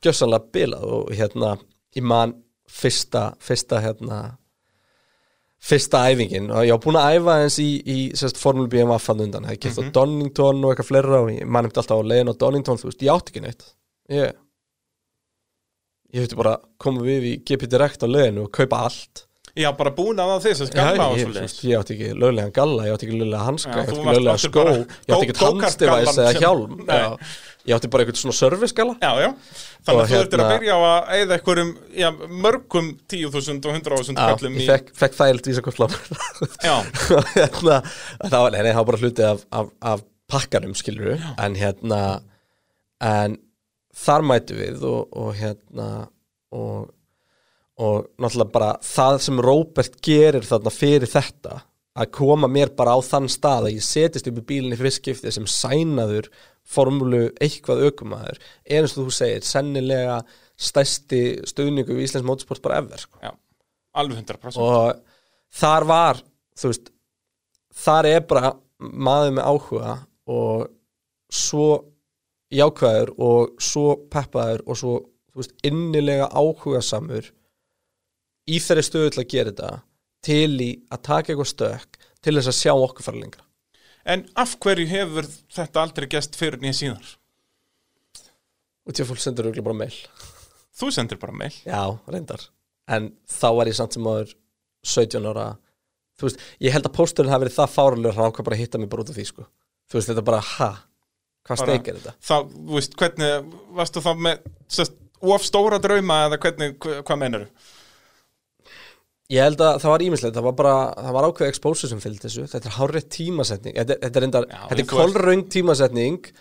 gjössanlega 0.05 0.51
bilað 0.59 0.87
og 0.99 1.11
hérna 1.15 1.55
ég 1.95 2.05
man 2.05 2.35
fyrsta 2.71 3.25
fyrsta 3.43 3.81
hérna 3.83 4.19
fyrsta 5.61 5.99
æfingin. 6.09 6.47
Og 6.49 6.63
ég 6.65 6.73
var 6.73 6.81
búin 6.81 6.97
að 6.97 7.17
æfa 7.19 7.35
eins 7.43 7.57
í, 7.61 7.69
í 7.85 7.97
sérst, 8.17 8.39
Formule 8.41 8.69
BMF 8.71 9.03
fann 9.05 9.21
undan, 9.27 9.45
hefði 9.45 9.59
kert 9.67 9.77
Mhm. 9.77 9.89
á 9.89 9.93
Donington 9.99 10.63
og 10.65 10.71
eitthvað 10.73 10.89
fleira 10.89 11.19
og 11.21 11.45
man 11.45 11.65
eftir 11.69 11.83
alltaf 11.83 12.01
á 12.01 12.09
leiðin 12.09 12.31
á 12.33 12.35
Donington 12.41 12.77
þú 12.81 12.89
veist, 12.89 13.03
ég 13.05 13.11
átti 13.13 13.31
ekki 13.35 13.41
neitt. 13.45 13.63
Ég 14.09 14.33
ég 16.13 16.23
höfði 16.25 16.35
bara 16.41 16.57
koma 16.81 17.01
við 17.05 17.27
í 17.29 17.33
GP 17.47 17.67
Direct 17.71 18.01
á 18.03 18.07
leiðinu 18.09 18.43
og 18.47 18.51
kaupa 18.51 18.81
allt. 18.87 19.27
Já, 19.55 19.67
bara 19.75 19.91
búin 19.91 20.15
að 20.19 20.29
það 20.31 20.43
þess 20.47 20.61
að 20.63 20.67
skamma 20.71 21.05
og 21.11 21.17
ég, 21.19 21.25
svoleiðis. 21.27 21.55
ég, 21.67 21.73
átti 21.81 21.95
ekki 21.97 22.09
löglegan 22.19 22.53
galla, 22.55 22.83
ég 22.87 22.93
átti 22.95 23.07
ekki 23.07 23.17
löglega 23.19 23.43
hanska, 23.47 23.71
ég 23.71 23.81
átti 23.81 23.95
ekki 23.97 24.13
löglega 24.15 24.35
skó 24.39 24.63
ég 24.63 24.85
átti 25.11 25.25
ekki 25.27 25.35
go-kart-gallann 25.41 26.21
eða 26.23 26.33
hjálm 26.39 26.77
ég 27.67 27.75
átti 27.75 27.89
bara 27.91 28.05
eitthvað 28.05 28.21
svona 28.21 28.37
serviskalla 28.37 28.95
Já, 29.01 29.11
já. 29.21 29.29
Þannig 29.81 30.01
að 30.01 30.11
þú 30.11 30.15
þurftir 30.15 30.41
að 30.41 30.45
hérna- 30.45 30.55
byrja 30.55 30.77
á 30.77 30.81
að 30.87 31.11
eða 31.17 31.37
einhverjum 31.37 31.71
já, 32.01 32.09
mörgum 32.45 32.87
10.000 33.13 33.69
og 33.69 33.75
100.000 33.77 34.15
Já, 34.15 34.23
kallum 34.23 34.57
ég 34.57 34.63
í... 34.63 34.69
fekk, 34.71 34.93
fekk 35.01 35.19
þægild 35.19 35.51
vísakortlán 35.51 35.95
Já, 36.65 36.75
hérna, 37.37 37.81
það 38.25 38.39
var, 38.39 38.55
nei, 38.57 38.71
það 38.71 38.81
var 38.81 38.89
bara 38.91 39.01
hluti 39.03 39.27
af, 39.27 39.45
af, 39.61 39.71
af 39.93 40.05
pakkanum, 40.31 40.75
skilur 40.77 41.13
en 41.19 41.59
hérna 41.59 42.01
en 43.01 43.37
þar 43.97 44.25
mætu 44.25 44.57
við 44.57 44.85
og, 44.87 45.09
og 45.17 45.33
hérna 45.37 45.89
og, 46.55 46.91
og 47.81 48.07
náttúrulega 48.21 48.53
bara 48.53 48.71
það 48.85 49.19
sem 49.25 49.43
Róbert 49.43 49.99
gerir 50.05 50.47
þarna 50.47 50.73
fyrir 50.73 51.11
þetta 51.11 51.61
að 52.01 52.11
koma 52.15 52.47
mér 52.47 52.71
bara 52.77 52.95
á 52.95 52.99
þann 53.03 53.27
stað 53.31 53.67
að 53.67 53.75
ég 53.75 53.83
setist 53.85 54.29
upp 54.29 54.39
í 54.39 54.47
bílinni 54.53 54.79
fyrst 54.79 55.01
skiptið 55.01 55.35
sem 55.35 55.47
sænaður 55.49 56.29
formúlu 56.67 57.27
eitthvað 57.41 57.85
aukumæður 57.87 58.39
er 58.39 58.81
eins 58.81 58.95
og 58.95 59.07
þú 59.07 59.15
segir, 59.15 59.45
sennilega 59.45 60.21
stærsti 60.61 61.21
stöðningu 61.49 61.97
í 61.97 62.05
Íslands 62.05 62.27
mótorsport 62.27 62.61
bara 62.63 62.81
ever 62.81 63.01
sko. 63.01 63.17
Já, 63.23 63.31
alveg 63.97 64.21
100% 64.21 64.61
og 64.61 65.01
þar 65.61 65.87
var 65.89 66.21
þú 66.57 66.71
veist 66.71 66.91
þar 67.81 68.09
er 68.11 68.25
bara 68.29 68.53
maður 68.79 69.35
með 69.37 69.49
áhuga 69.51 69.95
og 70.31 70.67
svo 71.31 71.67
jákvæður 72.51 73.13
og 73.23 73.61
svo 73.63 73.85
peppaður 74.11 74.65
og 74.65 74.79
svo 74.79 74.95
veist, 75.37 75.53
innilega 75.63 76.27
áhugasamur 76.27 77.29
í 78.51 78.59
þeirri 78.59 78.85
stöðu 78.85 79.13
til 79.13 79.23
að 79.23 79.31
gera 79.33 79.53
þetta 79.53 79.71
til 80.25 80.57
í 80.61 80.71
að 80.91 81.03
taka 81.07 81.31
eitthvað 81.31 81.51
stök 81.53 82.01
til 82.21 82.35
þess 82.37 82.51
að 82.51 82.59
sjá 82.59 82.73
okkur 82.75 83.07
fara 83.07 83.21
lengra 83.21 83.47
En 84.05 84.23
af 84.41 84.55
hverju 84.63 84.87
hefur 84.89 85.27
þetta 85.53 85.81
aldrei 85.83 86.07
gest 86.09 86.35
fyrir 86.39 86.59
nýja 86.63 86.77
síðar? 86.81 87.17
og 88.87 88.95
til 88.97 89.03
að 89.05 89.11
fólk 89.11 89.21
sendur 89.21 89.45
auðvitað 89.47 89.67
bara 89.67 89.77
mail 89.83 89.97
Þú 90.81 90.87
sendir 90.95 91.19
bara 91.21 91.35
mail 91.37 91.53
Já, 91.67 91.81
reyndar 92.09 92.45
En 92.91 93.11
þá 93.29 93.47
var 93.59 93.69
ég 93.69 93.75
samt 93.77 93.93
sem 93.93 94.07
áður 94.09 94.31
17 94.89 95.27
ára 95.29 95.43
Þú 96.17 96.27
veist, 96.27 96.41
ég 96.61 96.73
held 96.73 96.87
að 96.89 96.95
pósturinn 96.97 97.31
hafi 97.33 97.45
verið 97.45 97.57
það 97.59 97.75
fáralegur 97.75 98.17
hann 98.17 98.31
ákvað 98.31 98.47
bara 98.47 98.57
að 98.57 98.63
hitta 98.63 98.81
mig 98.81 98.89
bara 98.91 99.05
út 99.05 99.11
af 99.13 99.17
því 99.19 99.27
sko 99.29 99.45
Þú 99.91 99.99
veist, 99.99 100.09
þetta 100.11 100.25
bara, 100.31 100.39
ha? 100.55 100.69
Hvað 101.45 101.61
steik 101.61 101.87
er 101.91 101.99
þetta? 101.99 102.15
Þá, 102.21 102.35
þú 102.55 102.75
veist, 102.77 102.97
hvernig, 103.01 103.53
varstu 103.77 104.03
þá 104.05 104.11
með 104.27 104.43
sest, 104.71 104.97
of 105.21 105.45
stóra 105.45 105.79
drauma 105.83 106.19
eða 106.27 106.37
hvernig, 106.41 106.75
hva- 106.81 106.99
hvað 107.05 107.21
meinar 107.21 107.45
Ég 109.31 109.45
held 109.45 109.61
að 109.63 109.77
það 109.79 109.93
var 109.93 110.03
ímislegt, 110.03 110.35
það 110.35 110.47
var 110.49 110.55
bara 110.59 110.75
það 110.97 111.13
var 111.15 111.27
ákveð 111.29 111.51
exposure 111.53 111.89
sem 111.91 111.99
fylgd 112.03 112.25
þessu. 112.25 112.47
Þetta 112.51 112.67
er 112.67 112.77
hárrétt 112.77 113.09
tímasetning. 113.15 113.75
Þetta, 113.77 113.95
þetta 114.01 114.19
er, 114.19 114.25
reyndar, 114.25 114.47
Já, 114.51 114.61
þetta 114.71 114.83
er 114.83 114.89
kolröng 114.91 115.43
tímasetning 115.55 116.31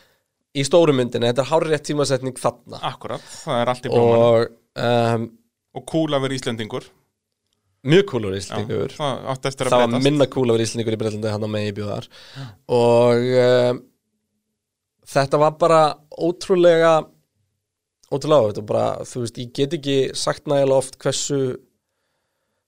í 0.59 0.65
stóru 0.67 0.95
myndinni, 0.99 1.29
þetta 1.31 1.45
er 1.45 1.51
hárrétt 1.53 1.85
tímasetning 1.87 2.41
þarna. 2.43 2.81
Akkurat, 2.91 3.27
það 3.45 3.61
er 3.63 3.71
allt 3.75 3.87
í 3.87 3.93
blóman 3.93 4.25
og, 4.25 4.57
um, 4.87 5.29
og 5.79 5.87
cool 5.93 6.17
að 6.19 6.25
vera 6.27 6.39
Íslendingur. 6.41 6.89
mjög 7.87 8.03
kúlur 8.11 8.35
Já, 8.35 8.41
íslendingur 8.43 8.93
Það 8.97 9.23
átti 9.33 9.49
eftir 9.49 9.69
að 9.71 9.73
það 9.77 9.85
var 9.95 10.03
minna 10.05 10.27
kúl 10.29 10.43
að 10.51 10.59
vera 10.59 10.67
íslendingur 10.67 10.97
í 10.97 11.01
Breitlandi 11.01 11.31
hann 11.33 11.47
á 11.47 11.51
megi 11.55 11.77
bjóðar 11.79 12.09
og 12.77 13.31
um, 13.45 13.79
þetta 15.15 15.41
var 15.41 15.55
bara 15.63 15.79
ótrúlega 16.19 16.91
ótrúlega 18.11 18.41
áhugavert 18.43 18.61
og 18.61 18.67
bara, 18.69 18.85
þú 19.07 19.23
veist, 19.25 19.39
ég 19.41 19.55
get 19.57 19.79
ekki 19.79 19.97
sagt 20.19 20.51
nægilega 20.51 20.83
oft 20.83 20.99
hversu 21.01 21.41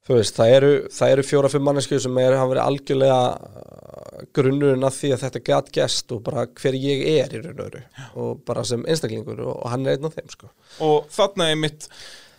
þú 0.07 0.19
veist, 0.19 0.39
það 0.39 0.55
eru, 0.57 0.73
eru 1.09 1.27
fjóra-fimm 1.27 1.67
mannesku 1.67 1.99
sem 2.03 2.23
er, 2.23 2.39
hafa 2.39 2.51
verið 2.53 2.65
algjörlega 2.65 3.19
uh, 3.33 4.25
grunnurinn 4.35 4.87
að 4.87 4.97
því 4.99 5.13
að 5.15 5.23
þetta 5.27 5.45
gat 5.51 5.71
gest 5.77 6.15
og 6.15 6.25
bara 6.27 6.47
hver 6.49 6.79
ég 6.79 7.05
er 7.19 7.37
í 7.37 7.43
raun 7.45 7.61
og 7.63 7.69
öru 7.69 7.85
og 8.23 8.43
bara 8.49 8.65
sem 8.67 8.83
einstaklingur 8.87 9.45
og, 9.45 9.55
og 9.55 9.71
hann 9.73 9.87
er 9.87 9.97
einn 9.97 10.09
af 10.09 10.19
þeim, 10.19 10.33
sko. 10.35 10.51
Og 10.83 11.07
þarna 11.13 11.53
er 11.53 11.63
mitt 11.63 11.87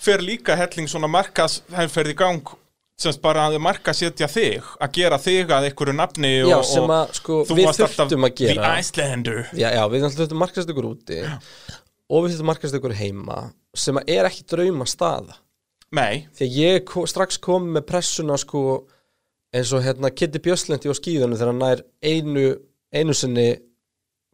fer 0.04 0.24
líka 0.24 0.58
helling 0.60 0.92
svona 0.92 1.08
markas 1.12 1.62
herrferð 1.72 2.14
í 2.14 2.20
gang 2.20 2.54
semst 3.00 3.22
bara 3.24 3.48
að 3.50 3.58
marka 3.64 3.94
setja 3.96 4.28
þig 4.30 4.66
að 4.84 4.98
gera 4.98 5.20
þig 5.22 5.52
að 5.52 5.70
einhverju 5.70 5.96
nafni 5.98 6.34
og, 6.44 6.52
Já, 6.52 6.58
sem 6.68 6.94
að, 6.94 7.16
sko, 7.20 7.40
við 7.50 7.72
þurftum 7.80 8.28
að 8.28 8.36
gera. 8.38 8.68
The 8.68 8.84
Icelander. 8.84 9.40
Já, 9.58 9.70
já, 9.74 9.82
við 9.92 10.06
þurftum 10.06 10.44
markast 10.44 10.74
ykkur 10.74 10.90
úti 10.92 11.22
og 11.24 12.26
við 12.26 12.36
þurftum 12.36 12.52
markast 12.52 12.78
ykkur 12.78 12.96
heima 13.00 13.40
sem 13.74 13.98
að 13.98 14.14
er 14.14 14.30
ekki 14.30 14.46
drauma 14.54 14.88
staða 14.90 15.40
Nei, 15.94 16.26
því 16.34 16.48
að 16.48 16.58
ég 16.58 16.86
ko, 16.90 17.06
strax 17.10 17.40
kom 17.44 17.70
með 17.76 17.86
pressuna 17.92 18.38
sko 18.42 18.64
eins 19.54 19.72
og 19.76 19.84
hérna 19.86 20.10
Kitty 20.10 20.42
Björslendi 20.42 20.90
á 20.90 20.96
skíðunum 20.98 21.38
þegar 21.38 21.52
hann 21.52 21.62
nær 21.62 21.84
einu, 22.02 22.46
einu 22.94 23.16
sinni 23.18 23.48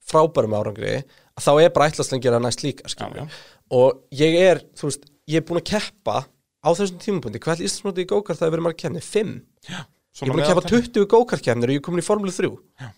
frábærum 0.10 0.56
árangri 0.56 0.95
að 1.02 1.45
þá 1.45 1.52
er 1.60 1.73
bara 1.76 1.90
ætlast 1.91 2.15
að 2.15 2.40
næst 2.40 2.64
líka. 2.64 2.88
Já, 2.88 3.07
já. 3.15 3.27
og 3.76 4.03
ég 4.15 4.40
er, 4.40 4.64
þú 4.80 4.88
veist, 4.88 5.07
ég 5.27 5.41
er 5.41 5.48
búin 5.48 5.60
að 5.60 5.69
keppa 5.73 6.23
á 6.26 6.69
þessum 6.72 6.99
tímapunkti, 7.03 7.44
hvað 7.44 7.60
er 7.60 7.68
Íslandsmóti 7.68 8.03
í 8.03 8.10
gókart 8.10 8.40
það 8.40 8.48
hefur 8.48 8.56
verið 8.57 8.68
margir 8.68 8.86
kemni? 8.86 9.03
Fimm? 9.03 9.36
já 9.68 9.84
Ég 10.19 10.27
er 10.27 10.34
búin 10.34 10.44
að 10.44 10.49
keppa 10.52 10.69
20 10.73 11.06
gókartkefnir 11.11 11.69
og 11.69 11.76
ég 11.76 11.80
er 11.80 11.86
komin 11.86 12.02
í 12.02 12.06
Formule 12.06 12.34
3 12.34 12.49
Já. 12.49 12.90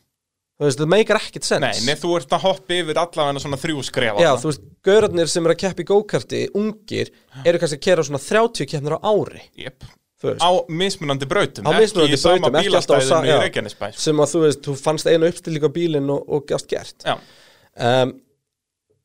Þú 0.62 0.68
veist, 0.68 0.78
það 0.84 0.90
meikar 0.94 1.18
ekkert 1.18 1.48
sens. 1.48 1.64
Nei, 1.64 1.88
nei, 1.90 1.96
þú 1.98 2.12
ert 2.20 2.34
að 2.38 2.44
hoppa 2.46 2.76
yfir 2.78 3.00
allavega 3.02 3.42
svona 3.42 3.58
þrjú 3.58 3.82
skref 3.88 4.20
Já, 4.22 4.28
þú 4.38 4.50
veist, 4.52 4.68
gaurarnir 4.86 5.32
sem 5.32 5.48
er 5.50 5.54
að 5.56 5.60
keppa 5.64 5.82
í 5.82 5.88
gókarti 5.90 6.42
ungir, 6.60 7.10
eru 7.50 7.62
kannski 7.64 7.80
að 7.80 7.86
kera 7.88 8.06
svona 8.06 8.22
30 8.22 8.70
keppnir 8.70 8.94
á 8.94 9.02
ári. 9.10 9.42
Veist, 10.22 10.38
Á 10.38 10.50
mismunandi 10.70 11.26
brautum 11.26 11.66
Á 11.66 11.74
mismunandi 11.82 12.14
Ekki 12.14 12.20
í 12.20 12.22
sama 12.22 12.52
brautum, 12.52 12.60
ekki 12.62 12.76
alltaf 12.78 12.94
á 12.94 13.02
sa- 13.02 13.22
bílastæðinu 13.24 13.26
í 13.26 13.32
já. 13.32 13.40
Reykjanesbæ. 13.42 13.88
sem 13.98 14.22
að 14.22 14.30
þú 14.36 14.42
veist, 14.46 14.62
þú 14.68 14.76
fannst 14.78 15.10
einu 15.10 15.30
uppstilling 15.32 15.66
á 15.66 15.72
bílinn 15.74 16.12
og, 16.14 16.22
og 16.30 16.46
gast 16.52 16.70
gert. 16.70 17.08
Já, 17.10 17.16
um, 17.82 18.14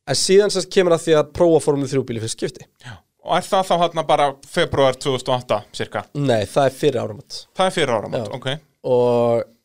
En 0.07 0.15
síðan 0.15 0.53
sérst 0.55 0.69
kemur 0.71 0.93
að 0.95 1.03
því 1.03 1.15
að 1.19 1.31
prófa 1.35 1.63
Formule 1.65 1.89
3 1.91 2.05
bíli 2.07 2.21
fyrir 2.23 2.31
skipti. 2.37 2.67
Já. 2.85 2.93
Og 3.27 3.33
er 3.41 3.43
það 3.49 3.65
þá 3.67 3.75
hérna 3.81 4.05
bara 4.07 4.27
februar 4.47 4.95
2008 5.03 5.57
cirka? 5.75 6.05
Nei, 6.15 6.45
það 6.47 6.69
er 6.69 6.77
fyrir 6.77 7.01
áramönd 7.03 7.39
Það 7.59 7.67
er 7.67 7.75
fyrir 7.75 7.95
áramót, 7.97 8.29
Já. 8.29 8.37
ok. 8.37 8.47
Og 8.87 9.56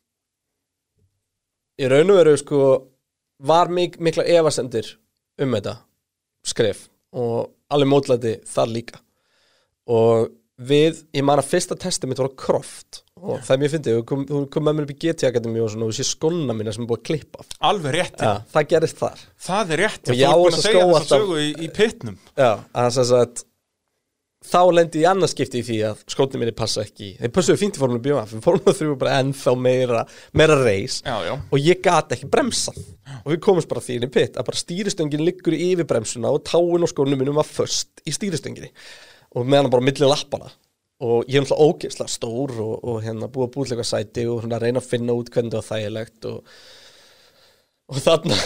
í 1.82 1.88
raun 1.90 2.12
og 2.14 2.20
veru 2.22 2.36
sko 2.40 2.60
var 3.42 3.70
mik 3.74 3.98
mikla 4.02 4.24
efasendir 4.38 4.92
um 5.42 5.56
þetta 5.56 5.76
skref 6.46 6.86
og 7.18 7.50
alveg 7.72 7.90
mótlæti 7.90 8.36
þar 8.48 8.70
líka. 8.72 9.00
Og 9.92 10.30
við, 10.62 11.00
ég 11.16 11.24
man 11.26 11.40
að 11.42 11.48
fyrsta 11.50 11.76
testi 11.80 12.06
mitt 12.06 12.20
var 12.20 12.30
á 12.30 12.38
Croft 12.38 13.00
og 13.22 13.38
það 13.44 13.52
er 13.54 13.60
mjög 13.62 13.72
fyndið, 13.76 13.96
þú 13.98 14.04
kom, 14.10 14.22
kom 14.50 14.64
með 14.66 14.76
mér 14.78 14.86
upp 14.86 14.92
í 14.94 14.98
GT 15.04 15.26
Akademi 15.28 15.60
og 15.62 15.68
svona 15.70 15.86
og 15.86 15.92
þú 15.92 15.96
sé 16.00 16.06
skóna 16.08 16.54
mína 16.58 16.72
sem 16.74 16.82
er 16.84 16.88
búið 16.90 17.00
að 17.02 17.06
klippa. 17.10 17.44
Alveg 17.68 17.94
rétt, 17.94 18.16
ja, 18.22 18.32
það 18.54 18.68
gerist 18.72 18.98
þar. 19.02 19.22
Það 19.46 19.72
er 19.76 19.82
rétt 19.84 20.00
Og 20.02 20.12
Þú 20.12 20.24
ert 20.26 20.40
búin 20.42 20.56
að 20.56 20.64
segja 20.66 20.82
þessa 20.82 20.98
alltaf- 21.00 21.22
sögu 21.22 21.36
í, 21.42 21.50
í 21.62 21.68
pitnum. 21.76 22.16
Já, 22.38 22.50
að 22.82 22.88
þess 22.98 23.14
að 23.20 23.44
þá 24.46 24.60
lendi 24.74 25.02
ég 25.02 25.10
annars 25.10 25.34
skipti 25.34 25.60
í 25.60 25.66
því 25.66 25.78
að 25.88 26.02
skótni 26.10 26.40
minni 26.40 26.54
passa 26.56 26.82
ekki. 26.82 27.12
Þeir 27.20 27.34
passuðu 27.36 27.60
fínt 27.60 27.78
í 27.78 27.82
Formule 27.82 28.02
BMF 28.02 28.34
við 28.34 28.46
3 28.46 28.88
var 28.90 28.98
bara 29.04 29.20
ennþá 29.22 29.54
meira 29.58 30.02
meira 30.36 30.58
já, 30.72 31.36
og 31.36 31.58
ég 31.60 31.82
gat 31.84 32.14
ekki 32.16 32.30
bremsa 32.32 32.74
og 33.22 33.30
við 33.30 33.40
komumst 33.44 33.70
bara 33.70 33.84
því 33.84 33.98
inn 33.98 34.08
í 34.08 34.12
pitt 34.12 34.36
að 34.36 34.48
bara 34.48 34.62
stýristöngin 34.62 35.24
liggur 35.24 35.56
yfir 35.56 35.88
bremsuna 35.88 36.32
og 36.32 36.44
táin 36.48 36.82
og 36.82 36.90
skónum 36.90 37.20
minnum 37.20 37.38
var 37.38 37.48
föst 37.48 38.02
í 38.06 38.14
stýristönginni 38.14 38.72
og 39.36 39.48
meðan 39.48 39.72
bara 39.72 39.84
milli 39.84 40.08
lappana 40.08 40.50
og 41.02 41.26
ég 41.26 41.40
er 41.40 41.44
náttúrulega 41.44 41.66
ógeðslega 41.66 42.12
stór 42.12 42.54
og, 42.62 42.74
og 42.86 43.00
hérna 43.02 43.30
búið 43.32 43.48
að 43.48 43.54
búið 43.56 43.72
eitthvað 43.72 43.90
sæti 43.90 44.26
og 44.30 44.42
svona 44.42 44.60
reyna 44.62 44.82
að 44.82 44.90
finna 44.90 45.16
út 45.18 45.30
hvernig 45.34 45.54
það 45.54 45.62
var 45.62 45.68
þægilegt 45.70 46.28
og, 46.30 46.58
og 47.90 48.02
þarna 48.04 48.38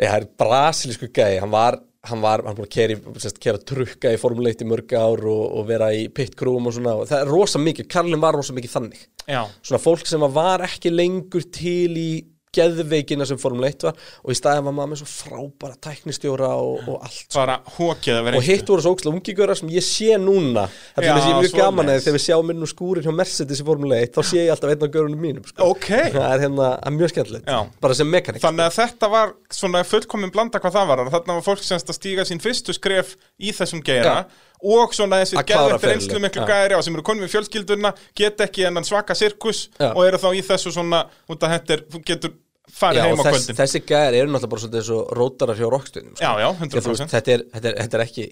ég, 0.00 0.04
það 0.04 0.18
er 0.18 0.28
brasilísku 0.42 1.10
gæði 1.16 1.40
hann 1.44 1.54
var, 1.54 1.80
hann 2.08 2.22
var, 2.24 2.40
hann 2.46 2.56
búin 2.56 2.68
að 2.68 2.72
kera, 2.72 2.96
sérst, 3.20 3.40
kera 3.42 3.60
trukka 3.60 4.12
í 4.14 4.18
formuleitt 4.20 4.62
í 4.64 4.68
mörg 4.68 4.92
ár 4.96 5.20
og, 5.28 5.42
og 5.60 5.66
vera 5.68 5.90
í 5.92 6.06
pitkrúum 6.14 6.70
og 6.70 6.76
svona. 6.76 6.96
Og 7.02 7.10
það 7.10 7.24
er 7.24 7.32
rosa 7.32 7.60
mikið, 7.60 7.88
Karlin 7.92 8.22
var 8.22 8.38
rosa 8.38 8.56
mikið 8.56 8.74
þannig. 8.76 9.02
Já. 9.26 9.42
Svona 9.60 9.82
fólk 9.82 10.08
sem 10.08 10.24
var 10.32 10.64
ekki 10.64 10.92
lengur 10.94 11.44
til 11.52 11.98
í 12.00 12.10
geðveikina 12.56 13.26
sem 13.28 13.38
Formule 13.40 13.70
1 13.70 13.86
var 13.86 13.98
og 14.24 14.32
í 14.32 14.36
staðin 14.38 14.66
var 14.66 14.74
maður 14.76 14.90
með 14.92 15.00
svo 15.02 15.08
frábæra 15.10 15.76
tæknistjóra 15.86 16.50
og, 16.58 16.88
og 16.90 17.04
allt 17.06 17.20
sko. 17.20 17.36
Bara 17.38 17.56
hókið 17.76 18.16
að 18.16 18.26
vera 18.26 18.40
og 18.40 18.46
hitt 18.48 18.72
voru 18.72 18.84
svo 18.84 18.94
ókslega 18.96 19.14
ungigöra 19.14 19.56
sem 19.58 19.70
ég 19.74 19.86
sé 19.86 20.18
núna. 20.20 20.66
Þetta 20.96 21.06
Já, 21.06 21.12
er 21.12 21.20
þessi 21.20 21.36
mjög 21.38 21.56
gaman 21.60 21.92
eða 21.94 22.04
þegar 22.04 22.18
við 22.18 22.24
sjáum 22.26 22.52
inn 22.54 22.66
úr 22.66 22.72
skúrin 22.72 23.06
hjá 23.06 23.14
Mercedes 23.22 23.62
í 23.62 23.68
Formule 23.70 24.02
1 24.06 24.14
þá 24.16 24.20
sé 24.32 24.42
ég 24.42 24.52
alltaf 24.54 24.74
einn 24.74 24.86
af 24.88 24.92
görunum 24.98 25.24
mínum 25.24 25.46
sko. 25.46 25.70
Ok, 25.70 25.88
það 26.16 26.26
er 26.26 26.44
hérna 26.46 26.70
er 26.76 26.96
mjög 26.98 27.14
skemmtilegt 27.14 27.50
Já. 27.50 27.60
bara 27.86 27.98
sem 28.00 28.10
mekanik 28.10 28.44
þannig 28.44 28.66
að 28.66 28.78
þetta 28.80 29.12
var 29.14 29.34
svona 29.60 29.84
fullkomin 29.86 30.34
blanda 30.34 30.62
hvað 30.62 30.78
það 30.78 30.92
var. 30.92 31.04
Þarna 31.16 31.38
var 31.40 31.46
fólk 31.46 31.66
semst 31.66 31.92
að 31.92 32.00
stíga 32.00 32.26
sín 32.28 32.42
fyrstu 32.42 32.74
skref 32.76 33.16
í 33.38 33.54
þessum 33.56 33.84
geira 33.86 34.24
og 34.60 34.94
svona 34.96 35.22
þessi 35.22 35.40
Að 35.40 35.48
geðvægt 35.52 35.88
reynslu 35.88 36.20
miklu 36.22 36.44
gæri 36.48 36.76
á 36.76 36.80
sem 36.84 36.94
eru 36.96 37.06
konum 37.06 37.24
við 37.24 37.34
fjölskylduna 37.36 37.94
get 38.16 38.44
ekki 38.44 38.68
enn 38.68 38.84
svaka 38.86 39.16
sirkus 39.18 39.68
Já. 39.78 39.90
og 39.94 40.04
eru 40.06 40.20
þá 40.20 40.30
í 40.36 40.44
þessu 40.46 40.74
svona 40.74 41.06
út 41.30 41.42
að 41.46 41.56
þetta 41.56 41.76
er, 41.76 41.84
getur 42.12 42.38
farið 42.70 43.06
heim 43.06 43.18
og 43.18 43.22
á 43.22 43.24
þess, 43.26 43.34
kvöldin 43.34 43.58
þessi 43.58 43.82
gæðar 43.86 44.16
eru 44.20 44.30
náttúrulega 44.30 44.52
bara 44.52 44.62
svolítið 44.64 44.86
svo 44.86 45.00
rótarar 45.18 45.58
hjá 45.58 45.66
rockstunum 45.72 46.14
sko. 46.14 46.22
Já, 46.22 46.30
já, 46.42 46.48
Því 46.60 46.68
að 46.68 46.86
þú 46.86 46.92
100% 46.92 46.92
veist, 46.92 47.14
þetta, 47.14 47.34
er, 47.34 47.44
þetta, 47.54 47.70
er, 47.70 47.78
þetta 47.80 47.98
er 47.98 48.04
ekki, 48.06 48.26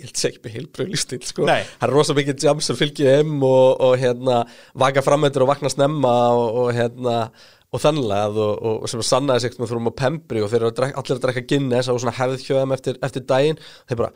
stíl 1.02 1.20
sko. 1.26 1.46
Það 1.48 1.86
er 1.88 1.94
rosa 1.94 2.16
mikið 2.18 2.48
jams 2.48 2.70
sem 2.70 2.78
fylgir 2.78 3.12
heim 3.16 3.36
og, 3.42 3.68
og 3.88 3.94
hérna, 4.00 4.40
vaka 4.78 5.04
framöndur 5.04 5.46
og 5.46 5.52
vakna 5.52 5.72
snemma 5.72 6.16
og, 6.38 6.62
og 6.62 6.74
hérna 6.76 7.20
og 7.68 7.82
þannlega 7.82 8.44
og, 8.46 8.68
og 8.84 8.88
sem 8.88 9.02
að 9.02 9.08
sannaði 9.10 9.44
sig 9.44 9.58
með 9.60 9.72
þrjum 9.72 9.90
á 9.92 10.00
pembri 10.00 10.40
og 10.40 10.48
þeir 10.48 10.62
eru 10.62 10.70
að 10.70 10.94
allir 11.02 11.18
að 11.18 11.24
drekka 11.26 11.44
Guinness 11.50 11.90
og 11.92 12.00
svona 12.00 12.16
hefð 12.16 12.46
hjöðum 12.46 12.72
eftir, 12.78 13.00
eftir 13.04 13.26
daginn 13.28 13.60
þeir 13.90 14.00
bara, 14.00 14.12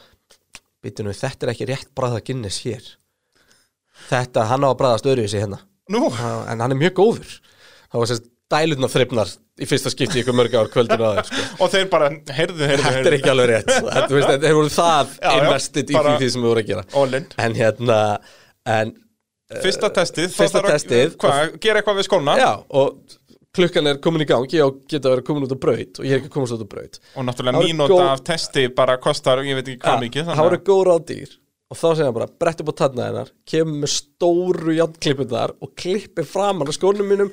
býtu 0.82 1.04
nú, 1.06 1.14
þetta 1.16 1.46
er 1.46 1.52
ekki 1.54 1.68
rétt 1.70 1.90
bræða 1.96 2.20
Guinness 2.26 2.60
hér. 2.66 2.82
Þetta, 4.08 4.46
hann 4.50 4.64
á 4.66 4.68
að 4.72 4.78
bræðast 4.80 5.08
öðru 5.08 5.24
í 5.26 5.30
sig 5.30 5.44
hérna. 5.44 5.60
Nú, 5.92 6.06
en 6.10 6.62
hann 6.64 6.72
er 6.74 6.78
mjög 6.78 6.94
góður. 6.98 7.34
Það 7.92 8.02
var 8.02 8.10
sérst 8.10 8.28
dælutna 8.52 8.88
þrifnar 8.92 9.30
í 9.62 9.66
fyrsta 9.68 9.90
skipti 9.92 10.20
ykkur 10.22 10.34
mörg 10.36 10.54
ár 10.58 10.68
kvöldinu 10.72 11.04
aðeins 11.08 11.28
sko. 11.30 11.44
og 11.64 11.70
þeir 11.72 11.86
bara, 11.92 12.08
heyrðu, 12.36 12.66
heyrðu, 12.68 12.84
þetta 12.88 13.10
er 13.10 13.16
ekki 13.18 13.30
alveg 13.32 13.48
rétt. 13.52 13.70
Þetta, 13.94 14.08
veist, 14.16 14.32
hefur 14.44 14.58
voru 14.58 14.72
það 14.74 15.14
invested 15.38 15.92
í 15.92 15.96
bara- 15.96 16.14
því, 16.20 16.28
sem 16.34 16.44
við 16.44 16.50
vorum 16.50 16.62
að 16.64 16.68
gera. 16.72 16.84
All-in 17.02 17.26
en 17.46 17.56
hérna 17.60 17.98
en, 18.76 18.92
Fyrsta 19.62 19.90
testið, 19.92 20.30
þá 20.32 20.36
fyrsta 20.40 20.58
þarf 20.58 20.68
að- 20.68 20.76
testið. 20.78 21.16
Hvað, 21.20 21.56
gera 21.64 21.80
eitthvað 21.82 21.98
við 22.00 22.06
skóna. 22.08 22.36
Já, 22.40 22.50
og 22.80 23.18
klukkan 23.56 23.90
er 23.90 24.00
komin 24.02 24.24
í 24.24 24.28
gang 24.28 24.48
ég 24.48 24.64
á 24.64 24.68
geta 24.88 25.12
verið 25.12 25.26
komin 25.28 25.44
út 25.46 25.52
á 25.52 25.58
braut 25.60 26.00
og 26.00 26.06
ég 26.08 26.16
er 26.16 26.22
ekki 26.22 26.32
komast 26.32 26.54
út 26.56 26.64
á 26.64 26.68
braut. 26.72 26.98
Og 27.16 27.26
náttúrulega 27.28 27.62
mínúta 27.66 27.92
góð- 27.92 28.10
af 28.12 28.24
testi 28.24 28.66
bara 28.74 28.96
kostar, 28.98 29.42
ég 29.44 29.54
veit 29.58 29.68
ekki 29.68 29.82
hvað 29.84 30.04
mikið 30.06 30.30
það 30.30 30.44
voru 30.46 30.60
góð 30.68 30.84
ráð 30.88 31.04
dýr. 31.10 31.38
Og 31.72 31.76
þá 31.76 31.86
segja 31.96 32.04
hann 32.04 32.14
bara, 32.14 32.26
brett 32.26 32.60
upp 32.60 32.68
á 32.68 32.74
tanna 32.76 33.06
hennar 33.08 33.28
kemur 33.48 33.78
með 33.80 33.92
stóru 33.96 34.74
játtklippundar 34.76 35.54
og 35.60 35.70
klippir 35.76 36.26
framan 36.28 36.68
á 36.68 36.72
skónum 36.76 37.08
mínum 37.08 37.30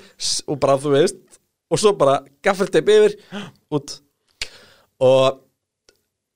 og 0.47 0.59
bara, 0.59 0.77
þú 0.79 0.93
veist, 0.95 1.39
og 1.71 1.79
svo 1.79 1.91
bara 1.99 2.21
gaffelteip 2.43 2.87
yfir, 2.87 3.17
út. 3.71 3.99
Og 5.03 5.41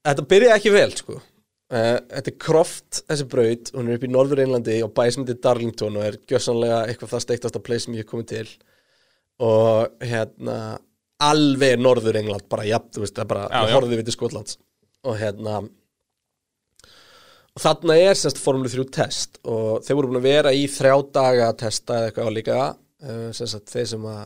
þetta 0.03 0.27
byrjaði 0.27 0.57
ekki 0.57 0.73
vel, 0.75 0.91
sko. 0.99 1.21
Uh, 1.73 1.97
þetta 2.11 2.29
er 2.29 2.37
Croft, 2.37 2.99
þessi 3.07 3.25
braut 3.31 3.71
hún 3.73 3.87
er 3.89 3.97
upp 3.97 4.03
í 4.05 4.11
Norður 4.11 4.43
Einlandi 4.43 4.75
á 4.83 4.87
bæ 4.91 5.07
sem 5.09 5.23
heitir 5.23 5.39
Darlington 5.41 5.95
og 5.97 6.03
er 6.05 6.17
gjössanlega 6.29 6.83
eitthvað 6.85 7.15
það 7.15 7.23
steiktasta 7.23 7.61
place 7.63 7.87
sem 7.87 7.95
ég 7.95 8.03
hef 8.03 8.11
komið 8.11 8.27
til 8.29 8.51
og 9.41 10.03
hérna 10.03 10.57
alveg 11.23 11.79
Norður 11.79 12.19
England, 12.19 12.45
bara 12.51 12.67
jafn, 12.67 12.91
þú 12.93 13.05
veist, 13.05 13.15
það 13.15 13.23
er 13.23 13.31
bara, 13.31 13.63
horfði 13.71 13.99
við 13.99 14.09
til 14.09 14.15
Skotlands. 14.17 14.59
Og 15.07 15.17
hérna 15.19 15.61
og 17.53 17.61
þarna 17.61 17.97
er 18.01 18.15
semst 18.17 18.39
Formule 18.41 18.71
3 18.71 18.85
test. 18.93 19.37
Og 19.45 19.83
þeir 19.85 19.97
voru 19.99 20.09
búin 20.09 20.21
að 20.21 20.29
vera 20.29 20.53
í 20.55 20.63
þrjá 20.71 20.95
daga 21.13 21.49
að 21.51 21.59
testa 21.61 21.99
eða 21.99 22.09
eitthvað 22.09 22.31
líka. 22.37 22.61
Uh, 23.03 23.27
semst 23.35 23.69
þeir 23.69 23.89
sem 23.91 24.07
að 24.09 24.23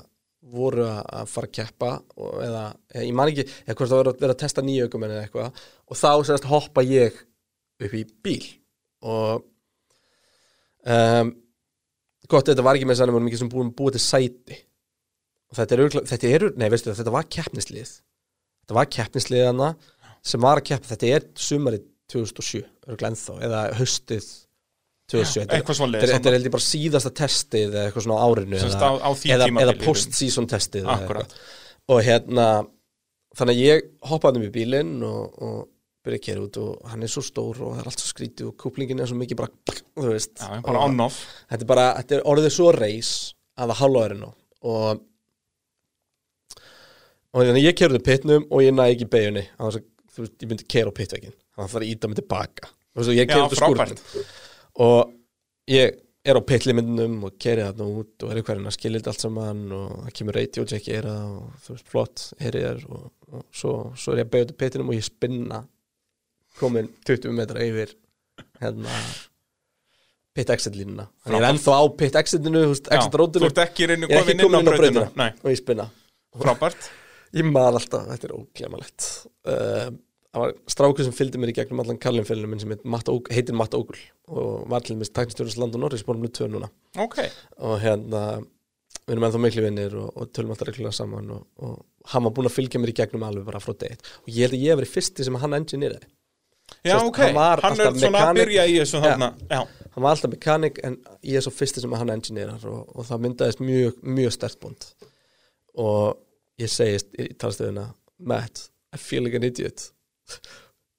voru 0.47 0.85
að 0.88 1.27
fara 1.27 1.49
að 1.49 1.55
keppa 1.57 1.89
og, 2.15 2.35
eða, 2.39 2.61
eða, 2.93 3.01
ég 3.03 3.15
man 3.17 3.27
ekki, 3.27 3.43
eða 3.65 3.73
hvort 3.73 3.89
það 3.89 3.99
voru 3.99 4.11
að 4.13 4.21
vera 4.21 4.35
að 4.38 4.43
testa 4.45 4.63
nýju 4.63 4.85
ökumenn 4.88 5.15
eða 5.15 5.25
eitthvað. 5.25 5.65
Og 5.88 5.99
þá 5.99 6.11
semst 6.29 6.47
hoppa 6.47 6.85
ég 6.88 7.19
upp 7.84 7.97
í 7.97 8.05
bíl. 8.23 8.45
Og 9.07 9.43
um, 10.88 11.34
gott, 12.31 12.47
þetta 12.47 12.63
var 12.63 12.79
ekki 12.79 12.88
með 12.88 13.01
sannum 13.01 13.19
mikið 13.27 13.43
sem 13.43 13.51
búin 13.51 13.75
búið 13.75 13.97
til 13.97 14.05
sæti 14.05 14.61
þetta 15.56 15.72
er, 15.78 15.84
örugglega- 15.86 16.07
þetta 16.11 16.32
er, 16.36 16.48
nei 16.57 16.69
veistu 16.69 16.91
þetta 16.98 17.11
var 17.14 17.24
keppnislið. 17.24 17.91
Þetta 18.65 18.76
var 18.76 18.86
keppnisliðana 18.98 19.69
sem 20.28 20.41
var 20.44 20.60
að 20.60 20.65
keppa, 20.72 20.88
þetta 20.95 21.07
er 21.15 21.28
sumarið 21.40 21.86
2007, 22.11 22.65
örgulega 22.88 23.11
ennþá 23.14 23.38
eða 23.48 23.61
haustið 23.80 24.26
2007 25.07 25.45
Þetta 25.45 25.53
er- 25.53 25.61
eitthvað 25.61 25.78
svoleiðis, 25.80 26.02
þetta 26.02 26.03
er- 26.03 26.14
þetta 26.18 26.24
samt. 26.28 26.34
held 26.36 26.48
ég 26.48 26.52
bara 26.52 26.68
síðasta 26.68 27.11
testið 27.15 27.69
eða 27.72 27.86
eitthvað 27.91 28.03
svona 28.07 28.19
á 28.19 28.26
árinu 28.28 28.57
eða, 28.57 28.80
á- 28.84 29.03
á 29.07 29.10
eða, 29.15 29.48
eða 29.64 29.76
post-season 29.86 30.48
testið 30.48 30.86
og 31.88 32.02
hérna 32.03 32.48
þannig 33.38 33.56
að 33.56 33.64
ég 33.64 33.82
hoppaði 34.10 34.36
um 34.41 34.48
í 34.48 34.52
bílinn 34.52 35.03
og, 35.07 35.41
og 35.41 35.68
byrja 36.03 36.19
að 36.19 36.26
kera 36.28 36.41
út 36.44 36.57
og 36.60 36.90
hann 36.91 37.03
er 37.03 37.07
svo 37.07 37.22
stór 37.24 37.61
og 37.61 37.76
það 37.76 37.80
er 37.80 37.88
allt 37.91 37.99
svo 38.03 38.11
skrítið 38.11 38.48
og 38.49 38.57
kúplingin 38.60 38.99
er 39.03 39.07
svo 39.07 39.15
mikið 39.19 39.38
bara 39.38 39.52
þú 39.95 40.11
veist, 40.11 40.36
Já, 40.40 40.61
bara 40.64 40.80
þetta 41.52 41.61
er 41.61 41.65
bara, 41.72 41.88
þetta 42.02 42.15
er 42.19 42.24
orðið 42.34 42.52
svo 42.57 42.72
reis 42.76 43.14
að 43.57 43.72
það 43.72 43.80
hálfa 43.82 44.03
er 44.10 44.15
nú. 44.15 44.34
Og 44.64 45.02
og 47.38 47.45
þannig 47.45 47.61
að 47.61 47.68
ég 47.68 47.77
kerði 47.77 48.01
pitnum 48.01 48.47
og 48.49 48.64
ég 48.65 48.73
næði 48.73 48.95
ekki 48.95 49.07
beigunni 49.14 49.43
þannig 49.51 49.77
að 49.77 50.26
ég 50.26 50.49
myndi 50.49 50.65
kera 50.73 50.89
á 50.89 50.97
pittveikin 50.97 51.35
þannig 51.38 51.68
að 51.68 51.69
það 51.69 51.77
er 51.77 51.85
að 51.85 51.91
íta 51.91 52.09
mig 52.09 52.18
tilbaka. 52.18 52.72
Og 52.97 53.09
ég 53.14 53.30
kerði 53.30 53.59
frábært. 53.59 54.01
skúrnum. 54.01 54.31
og 54.88 55.11
ég 55.69 55.99
er 56.27 56.39
á 56.39 56.41
pitlimindunum 56.49 57.27
og 57.30 57.38
keri 57.39 57.64
þarna 57.64 57.88
út 58.01 58.26
og 58.26 58.34
er 58.34 58.41
að 58.41 58.73
skilja 58.73 58.99
þetta 58.99 59.14
allt 59.14 59.26
saman 59.27 59.61
og 59.77 59.93
það 60.07 60.18
kemur 60.18 60.38
radio 60.39 60.65
check 60.73 60.89
í 60.89 60.97
era 60.97 61.14
og 61.30 61.53
þú 61.64 61.76
veist, 61.76 61.88
flott, 61.93 62.26
heyri 62.41 62.65
þér 62.65 62.84
og, 62.89 63.07
og 63.31 63.45
svo, 63.53 63.77
svo 63.93 64.15
er 64.15 64.23
ég 64.23 64.27
að 64.27 64.34
beigja 64.34 64.49
út 64.49 64.53
í 64.55 64.59
pittinum 64.64 64.91
og 64.91 64.97
ég 64.97 65.07
spinna 65.07 65.61
komin 66.57 66.89
20 67.05 67.38
metra 67.38 67.64
yfir 67.64 67.93
hérna 68.57 68.99
pit 70.38 70.49
exit 70.53 70.76
línuna. 70.77 71.07
Þannig 71.22 71.38
ég 71.38 71.45
er 71.45 71.51
ennþá 71.53 71.77
á 71.77 71.85
pit 72.01 72.18
exitinu 72.19 72.65
þú 72.65 72.73
veist, 72.73 72.89
Já, 72.89 72.97
exit 72.97 73.14
Þú 73.14 73.22
rótinu 73.23 73.51
ert 73.51 73.64
ekki 73.64 73.85
ég 73.85 73.93
er 73.95 74.07
komin 74.09 74.41
inn 74.41 75.05
á 75.05 75.09
Nei, 75.22 75.30
og 75.31 75.51
ég 75.53 75.61
spinna. 75.61 75.91
Frábært 76.38 76.89
ég 77.36 77.48
man 77.52 77.74
alltaf, 77.76 78.06
þetta 78.12 78.28
er 78.30 78.36
óglemalegt 78.38 79.08
uh, 79.48 79.88
það 80.32 80.44
var 80.44 80.54
strákur 80.70 81.08
sem 81.08 81.16
fylgdi 81.18 81.40
mér 81.41 81.52
í 81.52 81.56
gegnum 81.58 81.82
allan 81.84 81.98
Kallinfélunum 82.04 82.52
minn 82.54 82.62
sem 82.62 82.72
heit 82.76 82.84
Matt 82.86 83.10
Óg- 83.12 83.32
heitir 83.34 83.56
Matt 83.58 83.74
Ógul 83.78 83.98
og 84.30 84.68
var 84.72 84.84
til 84.86 84.95
mér 84.99 85.10
tæknistjórnins 85.12 85.58
land 85.60 85.76
og 85.76 85.82
Norris 85.86 86.04
bólum 86.06 86.24
við 86.28 86.36
tvö 86.38 86.49
núna. 86.54 86.70
Ok, 87.02 87.18
og 87.64 87.80
hérna 87.82 88.22
við 89.08 89.16
erum 89.16 89.26
ennþá 89.28 89.40
miklu 89.41 89.64
vinnir 89.64 89.95
og, 89.98 90.10
og 90.20 90.30
tölum 90.36 90.52
alltaf 90.54 90.68
reglulega 90.70 90.95
saman 90.98 91.32
og, 91.38 91.45
og 91.64 92.12
hann 92.12 92.26
var 92.28 92.34
búinn 92.36 92.49
að 92.52 92.58
fylgja 92.60 92.80
mér 92.84 92.91
í 92.91 92.98
gegnum 92.99 93.24
alveg 93.28 93.48
bara 93.48 93.62
frá 93.64 93.72
date 93.74 94.04
og 94.24 94.30
ég 94.32 94.45
held 94.48 94.58
að 94.58 94.64
ég 94.66 94.72
hef 94.74 94.80
verið 94.82 94.94
fyrsti 94.98 95.26
sem 95.28 95.38
hann 95.41 95.56
engineeraði. 95.58 96.10
Já 96.84 96.98
Sest, 96.98 97.06
ok. 97.08 97.18
hann 97.24 97.38
Hann 97.64 97.80
er 97.80 97.94
svona 97.95 97.95
að 97.95 98.12
mechanic. 98.12 98.40
byrja 98.41 98.64
í 98.68 98.74
þessu 98.82 98.99
þarna. 98.99 99.30
Já, 99.48 99.60
hann 99.95 100.04
var 100.04 100.12
alltaf 100.12 100.32
mekanik 100.34 100.82
en 100.84 100.98
ég 101.24 101.40
er 101.40 101.45
svo 101.45 101.54
fyrsti 101.56 101.84
sem 101.86 101.94
hann 101.95 102.12
engineerar 102.18 102.66
og, 102.68 102.82
og 102.91 103.08
það 103.08 103.22
myndaðist 103.26 103.62
mjög, 103.64 104.02
mjög 104.20 104.36
stert 104.36 104.60
búnd 104.60 104.90
og 105.80 106.18
ég 106.61 106.69
segist 106.71 107.13
í 107.19 107.29
talstöðuna 107.38 107.91
Matt, 108.17 108.69
I 108.93 108.97
feel 108.97 109.23
like 109.23 109.38
an 109.38 109.45
idiot. 109.45 109.91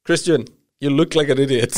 Christian, 0.06 0.44
you 0.80 0.90
look 0.90 1.14
like 1.18 1.32
an 1.32 1.40
idiot. 1.42 1.74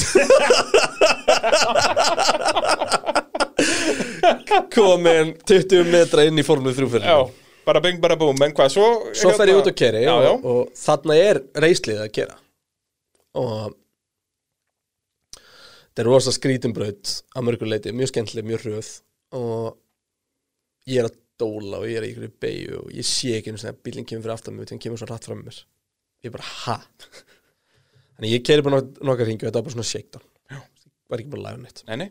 Komin 4.74 5.34
20 5.48 5.88
metra 5.90 6.24
inn 6.28 6.38
í 6.38 6.44
formlu 6.46 6.72
þrjúfyrir 6.74 7.08
já 7.08 7.20
Bara 7.66 7.80
bing, 7.84 7.98
bara 8.02 8.16
búm, 8.18 8.38
en 8.42 8.54
hvað, 8.56 8.70
svo 8.72 8.86
svo 9.14 9.30
fer 9.36 9.50
ég 9.52 9.58
út 9.60 9.68
og 9.68 9.76
keri 9.76 10.00
Já, 10.02 10.14
já, 10.24 10.30
og, 10.32 10.44
og 10.48 10.70
þarna 10.80 11.16
er 11.20 11.40
reyslið 11.60 11.98
að 12.02 12.08
gera. 12.16 12.36
Og 13.38 13.74
þetta 15.84 16.02
er 16.02 16.08
rosa 16.08 16.32
skrítumbraut 16.34 17.12
að 17.36 17.46
mörgur 17.46 17.70
leiti, 17.70 17.92
mjög 17.94 18.10
skemmtileg, 18.14 18.48
mjög 18.48 18.64
hröð. 18.64 18.88
Og 19.36 19.76
ég 20.90 21.02
er 21.02 21.10
að 21.10 21.18
dóla 21.40 21.80
og 21.80 21.88
ég 21.88 21.98
er 22.00 22.06
í 22.06 22.12
ykkur 22.14 22.32
beigju 22.44 22.78
og 22.84 22.94
ég 22.94 23.06
sé 23.08 23.34
ekki 23.38 23.52
einu 23.52 23.60
sinni 23.60 23.72
að 23.74 23.82
bílinn 23.86 24.08
kemur 24.08 24.26
fyrir 24.26 24.36
aftan 24.36 24.56
mig 24.56 24.66
þegar 24.66 24.76
hann 24.76 24.84
kemur 24.84 25.00
svo 25.00 25.08
rætt 25.10 25.28
fram 25.28 25.42
mér. 25.46 25.60
Ég 26.20 26.30
er 26.30 26.36
bara, 26.36 26.48
ha? 26.66 26.76
Þannig 28.16 28.34
ég 28.36 28.44
keri 28.46 28.66
bara 28.66 28.80
nok 28.80 29.00
nokkar 29.08 29.30
ringi 29.30 29.44
og 29.44 29.48
þetta 29.48 29.60
var 29.60 29.66
bara 29.68 29.76
svona 29.76 29.90
shakedown. 29.90 30.26
Já. 30.52 30.60
var 31.10 31.22
ekki 31.22 31.32
bara 31.34 31.46
lægur 31.46 31.64
neitt. 31.64 31.82
Nei, 31.88 31.96
nei. 32.04 32.10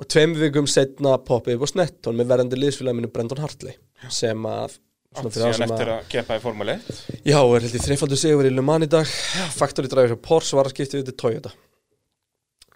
Og 0.00 0.08
tveim 0.08 0.36
vikum 0.36 0.68
setna 0.70 1.16
poppið 1.24 1.58
upp 1.58 1.66
á 1.66 1.72
Snetton 1.74 2.16
með 2.16 2.30
verðandi 2.32 2.60
liðsfélagi 2.60 3.00
minu 3.00 3.10
Brendon 3.12 3.42
Hartley 3.42 3.76
sem 4.08 4.46
að 4.48 4.76
svona 4.76 5.26
Átt 5.26 5.34
fyrir 5.34 5.44
það 5.44 5.56
síðan 5.56 5.74
eftir 5.74 5.90
að 5.90 5.96
að 5.96 6.10
keppa 6.12 6.36
í 6.38 6.42
Formule 6.44 6.76
1 6.78 7.00
Já, 7.26 7.38
er 7.40 7.64
held 7.66 7.74
ég 7.74 7.84
þreifaldur 7.84 8.20
sigur 8.20 8.48
í 8.48 8.52
Le 8.54 8.64
Mans 8.64 8.86
í 8.86 8.90
dag. 8.92 9.16
Factory 9.56 9.90
driver 9.90 10.14
hjá 10.14 10.20
Porsche 10.28 10.56
var 10.56 10.70
að 10.70 10.76
skipta 10.76 11.00
við 11.00 11.10
til 11.10 11.16
Toyota. 11.24 11.52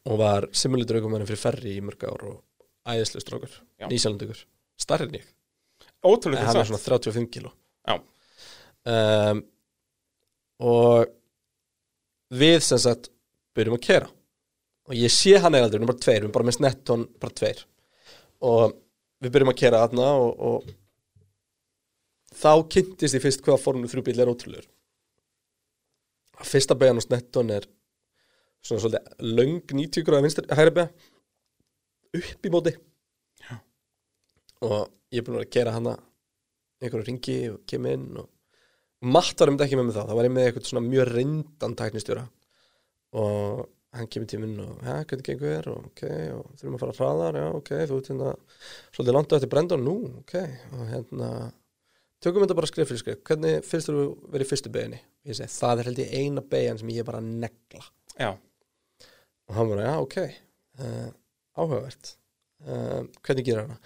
Og 0.04 0.18
var 0.20 0.48
simulator 0.52 0.98
aukumæðin 0.98 1.30
fyrir 1.30 1.42
ferri 1.46 1.76
í 1.78 1.84
mörg 1.84 2.04
ár 2.04 2.26
og 2.28 2.42
æðislega 2.84 3.24
strókur, 3.24 3.56
Já. 3.80 3.88
nýsjálfandugur 3.88 4.44
starri 4.84 5.24
en 6.04 6.12
ég, 6.12 6.12
en 6.12 6.16
Ótrúlega 6.18 6.46
hann 6.46 6.60
er 6.60 6.60
þess 6.60 6.72
svona 6.72 6.84
35 6.84 7.30
kíló. 7.32 7.52
Já, 7.88 7.96
um, 8.94 9.42
og 10.64 11.10
við 12.34 12.60
sem 12.64 12.80
sagt 12.80 13.10
byrjum 13.56 13.78
að 13.78 13.84
kera. 13.86 14.08
Og 14.84 14.96
ég 14.98 15.12
sé 15.12 15.36
hann 15.40 15.54
eða 15.56 15.68
aldrei, 15.68 15.78
við 15.78 15.82
erum 15.82 15.92
bara 15.92 16.04
tveir, 16.04 16.18
við 16.18 16.24
erum 16.26 16.34
bara 16.34 16.48
með 16.48 16.58
snetton 16.58 17.04
bara 17.22 17.36
tveir. 17.40 17.62
Og 18.44 18.74
við 19.24 19.34
byrjum 19.34 19.52
að 19.54 19.60
kera 19.60 19.82
þarna 19.84 20.08
og, 20.20 20.32
og 20.48 20.72
þá 22.34 22.52
kynntist 22.74 23.16
ég 23.16 23.24
fyrst 23.24 23.44
hvaða 23.46 23.62
formule 23.62 23.90
þrjúbíl 23.90 24.18
er 24.20 24.32
ótrúlegur. 24.32 24.68
Að 26.40 26.50
fyrsta 26.50 26.76
beigjan 26.76 27.00
á 27.00 27.06
snetton 27.06 27.52
er 27.54 27.68
svona 28.64 28.82
svolítið 28.82 29.34
löng 29.38 29.60
90 29.70 30.06
gráða 30.06 30.26
vinstur 30.26 30.48
hægri 30.50 30.74
beigja 30.80 30.90
upp 32.14 32.46
í 32.46 32.52
móti. 32.52 32.74
Já. 33.44 33.56
og 34.64 34.92
ég 35.14 35.22
er 35.22 35.26
búin 35.28 35.40
að 35.40 35.52
kera 35.54 35.74
hana. 35.76 35.94
Einhverju 36.82 37.06
ringi 37.06 37.38
og 37.52 37.62
kem 37.70 37.86
inn 37.88 38.08
og 38.20 38.30
Matt 39.04 39.36
var 39.36 39.50
einmitt 39.50 39.66
ekki 39.66 39.76
með 39.76 39.88
mig 39.88 39.96
þá, 39.98 40.04
það 40.08 40.16
var 40.16 40.26
ég 40.26 40.32
með 40.32 40.46
eitthvað 40.48 40.68
svona 40.70 40.82
mjög 40.86 41.08
reyndan 41.10 41.74
tæknistjóra. 41.76 42.22
Og 43.20 43.64
hann 43.94 44.08
kemur 44.10 44.30
tíminn 44.30 44.54
og 44.64 44.78
ja, 44.80 44.94
hvernig 45.04 45.26
gengur 45.26 45.50
þér? 45.50 45.68
Og 45.70 45.88
ok, 45.90 46.04
og 46.34 46.46
þurfum 46.58 46.78
að 46.78 46.84
fara 46.84 46.94
hraðar. 46.98 47.38
Já, 47.42 47.48
ok, 47.58 47.72
þú 47.90 47.98
ert 47.98 48.08
hérna 48.10 48.32
svolítið 48.96 49.18
langt 49.18 49.34
á 49.34 49.36
eftir 49.36 49.52
Brendon, 49.52 49.84
nú, 49.84 49.96
ok 50.22 50.34
og 50.40 50.86
hérna, 50.88 51.28
tökum 52.24 52.46
þetta 52.46 52.56
bara 52.58 52.70
skrif 52.70 52.90
fyrir 52.90 53.02
skrif 53.02 53.20
hvernig 53.28 53.68
finnst 53.68 53.92
þú 53.92 54.06
verið 54.32 54.46
í 54.46 54.50
fyrstu 54.54 54.72
beginni 54.72 55.02
ég 55.24 55.38
segi, 55.38 55.52
það 55.52 55.82
er 55.82 55.90
held 55.90 56.02
ég 56.02 56.16
eina 56.18 56.44
begin 56.54 56.80
sem 56.80 56.92
ég 56.92 57.06
bara 57.08 57.20
negla. 57.24 57.84
Já, 58.16 58.30
og 59.48 59.58
hann 59.58 59.70
bara, 59.72 59.86
já, 59.88 59.94
ok 60.00 60.16
uh, 60.24 61.10
áhugavert. 61.58 62.14
Uh, 62.64 63.04
hvernig 63.24 63.46
gera 63.46 63.66
hana? 63.66 63.78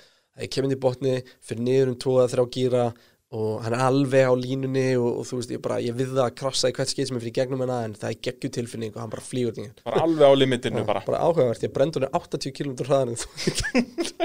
Ég 0.44 0.52
kem 0.54 0.66
inn 0.68 0.76
í 0.76 0.80
botni, 0.80 1.14
fyrir 1.44 1.64
niður 1.66 1.94
um 1.94 2.00
2-3 2.06 2.48
gíra 2.56 2.88
og 3.28 3.58
hann 3.60 3.74
er 3.76 3.82
alveg 3.84 4.24
á 4.24 4.32
línunni 4.32 4.86
og, 4.96 5.18
og 5.20 5.26
þú 5.28 5.38
veist, 5.42 5.50
ég 5.52 5.60
bara, 5.60 5.82
ég 5.84 5.96
við 5.96 6.14
það 6.14 6.24
að 6.24 6.36
krassa 6.40 6.70
í 6.70 6.76
hvert 6.78 6.88
skeitt 6.88 7.10
sem 7.10 7.18
er 7.18 7.24
fyrir 7.26 7.36
gegnum 7.36 7.60
hennar 7.60 7.84
en 7.84 7.96
það 7.98 8.14
er 8.14 8.22
geggju 8.24 8.50
tilfinning 8.56 8.94
og 8.94 9.02
hann 9.02 9.12
bara 9.12 9.24
flýgur 9.26 9.56
þingin 9.58 9.74
bara 9.84 10.00
alveg 10.06 10.24
á 10.24 10.34
limitinu 10.38 10.84
bara 10.88 11.02
bara. 11.04 11.20
áhugavert, 11.26 11.66
ég 11.66 11.74
brendur 11.74 12.06
henni 12.06 12.22
80 12.24 12.56
km 12.56 12.72
þú 12.80 13.28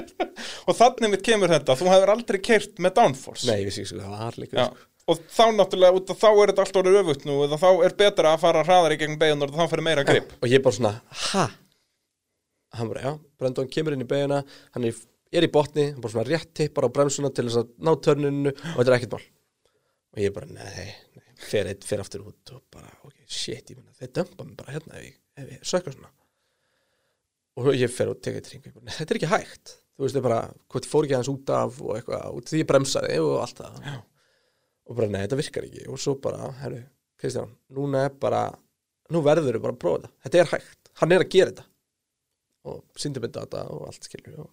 Og 0.67 0.77
þannig 0.77 1.11
mitt 1.13 1.25
kemur 1.25 1.51
þetta, 1.51 1.75
þú 1.79 1.89
hefur 1.91 2.11
aldrei 2.13 2.39
keirt 2.43 2.79
með 2.83 2.95
downforce. 2.99 3.47
Nei, 3.49 3.61
ég 3.61 3.69
vissi 3.69 3.83
ekki, 3.83 3.91
sko, 3.91 4.03
það 4.03 4.13
var 4.13 4.37
Já, 4.63 4.67
sko. 4.69 4.87
og 5.11 5.21
þá 5.35 5.43
náttúrulega, 5.57 5.97
út 5.99 6.13
af 6.13 6.21
þá 6.21 6.29
er 6.31 6.51
þetta 6.51 6.65
allt 6.65 6.79
orðið 6.81 6.99
öfugt 7.01 7.27
nú 7.27 7.37
þá 7.51 7.67
er 7.73 7.97
betra 7.99 8.33
að 8.33 8.43
fara 8.45 8.63
hraðar 8.67 8.95
í 8.95 8.99
gegn 9.01 9.19
beigunar 9.21 9.51
og 9.51 9.59
þá 9.59 9.73
fyrir 9.73 9.87
meira 9.89 10.05
grip. 10.07 10.35
og 10.39 10.51
ég 10.51 10.63
bara 10.63 10.77
svona, 10.77 10.93
ha? 11.33 11.47
Hann 12.73 12.89
bara, 12.89 13.03
já, 13.03 13.11
Brendon 13.39 13.71
kemur 13.75 13.95
inn 13.97 14.05
í 14.05 14.09
beiguna 14.09 14.43
hann 14.73 14.87
er, 14.87 15.01
er 15.33 15.47
í 15.47 15.51
botni, 15.53 15.87
bara 15.97 16.13
svona 16.13 16.27
rétt 16.27 16.51
tippar 16.57 16.87
á 16.87 16.95
bremsuna 16.95 17.31
til 17.33 17.47
þess 17.47 17.61
að 17.63 17.71
ná 17.83 17.93
törninu 18.05 18.51
og 18.53 18.77
þetta 18.77 18.89
er 18.89 18.97
ekkert 18.97 19.15
mál. 19.15 19.27
Og 20.13 20.21
ég 20.21 20.33
bara, 20.35 20.49
nei, 20.53 20.67
nei 21.17 21.23
fer, 21.43 21.69
eitt, 21.69 21.85
fer 21.87 22.01
aftur 22.03 22.25
út 22.29 22.53
og 22.55 22.63
bara, 22.73 22.89
ok, 23.07 23.23
shit 23.27 23.71
ég 23.71 23.79
menna, 23.79 23.93
þeir 23.97 24.11
dömpa 24.19 24.45
mig 24.47 24.57
bara 24.59 24.75
hérna 24.75 24.99
ef 24.99 25.07
ég, 25.07 25.15
ef 25.41 25.53
ég 25.55 25.65
sökka 25.67 25.93
svona. 25.95 26.11
Og 27.59 27.69
ég 27.77 27.91
fer 27.93 28.09
og 28.09 28.21
teka 28.23 28.39
eitt 28.41 28.49
ring 28.53 28.65
nei, 28.79 28.93
þetta 28.93 29.13
er 29.13 29.19
ekki 29.19 29.31
hægt. 29.33 29.75
Þú 29.93 30.05
veist, 30.05 30.17
ég 30.17 30.25
bara, 30.25 30.39
hvort 30.73 30.89
fór 30.89 31.05
ekki 31.05 31.17
hans 31.19 31.29
út 31.29 31.51
af 31.53 31.77
og 31.83 31.97
eitthvað, 31.97 32.39
út 32.39 32.49
því 32.49 32.63
ég 32.63 32.69
bremsaði 32.69 33.19
og 33.21 33.35
allt 33.43 33.61
það. 33.61 33.75
Já. 33.85 33.99
og 34.89 34.97
bara, 34.97 35.11
nei, 35.13 35.21
þetta 35.25 35.39
virkar 35.39 35.67
ekki. 35.67 35.83
Og 35.93 36.01
svo 36.01 36.15
bara, 36.23 36.49
herru, 36.63 36.81
Kristján 37.21 37.53
núna 37.77 38.07
er 38.07 38.17
bara, 38.23 38.47
nú 39.13 39.21
verður 39.25 39.59
við 39.59 39.65
bara 39.67 39.77
að 39.77 39.83
prófa 39.83 40.01
þetta, 40.01 40.15
þetta 40.25 40.41
er 40.41 40.51
hægt, 40.55 40.91
hann 41.01 41.15
er 41.15 41.25
að 41.25 41.31
gera 41.35 41.53
þetta. 41.53 41.69
Og 42.73 42.83
síndi 42.99 43.21
með 43.21 43.37
data 43.37 43.65
og 43.69 43.87
allt 43.89 44.07
skilur 44.07 44.45
og... 44.45 44.51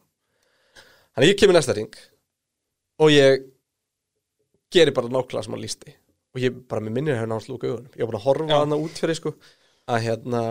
þannig 1.15 1.27
að 1.27 1.31
ég 1.33 1.39
kemur 1.43 1.57
næsta 1.59 1.77
ring 1.79 1.95
og 3.01 3.13
ég 3.15 3.47
geri 4.75 4.93
bara 4.95 5.11
nákvæmlega 5.11 5.45
sem 5.47 5.55
hann 5.57 5.65
lísti 5.65 5.95
og 6.31 6.43
ég 6.45 6.59
bara 6.71 6.85
með 6.87 6.95
minnir 6.99 7.17
hefur 7.19 7.31
náttúrulega 7.33 7.55
lúka 7.57 7.71
augunum 7.71 7.95
ég 7.97 8.05
var 8.05 8.13
bara 8.13 8.21
að 8.21 8.27
horfa 8.29 8.51
Já. 8.55 8.59
hana 8.63 8.79
út 8.85 9.01
fyrir 9.03 9.19
sko 9.19 9.33
að 9.91 10.05
hérna, 10.07 10.43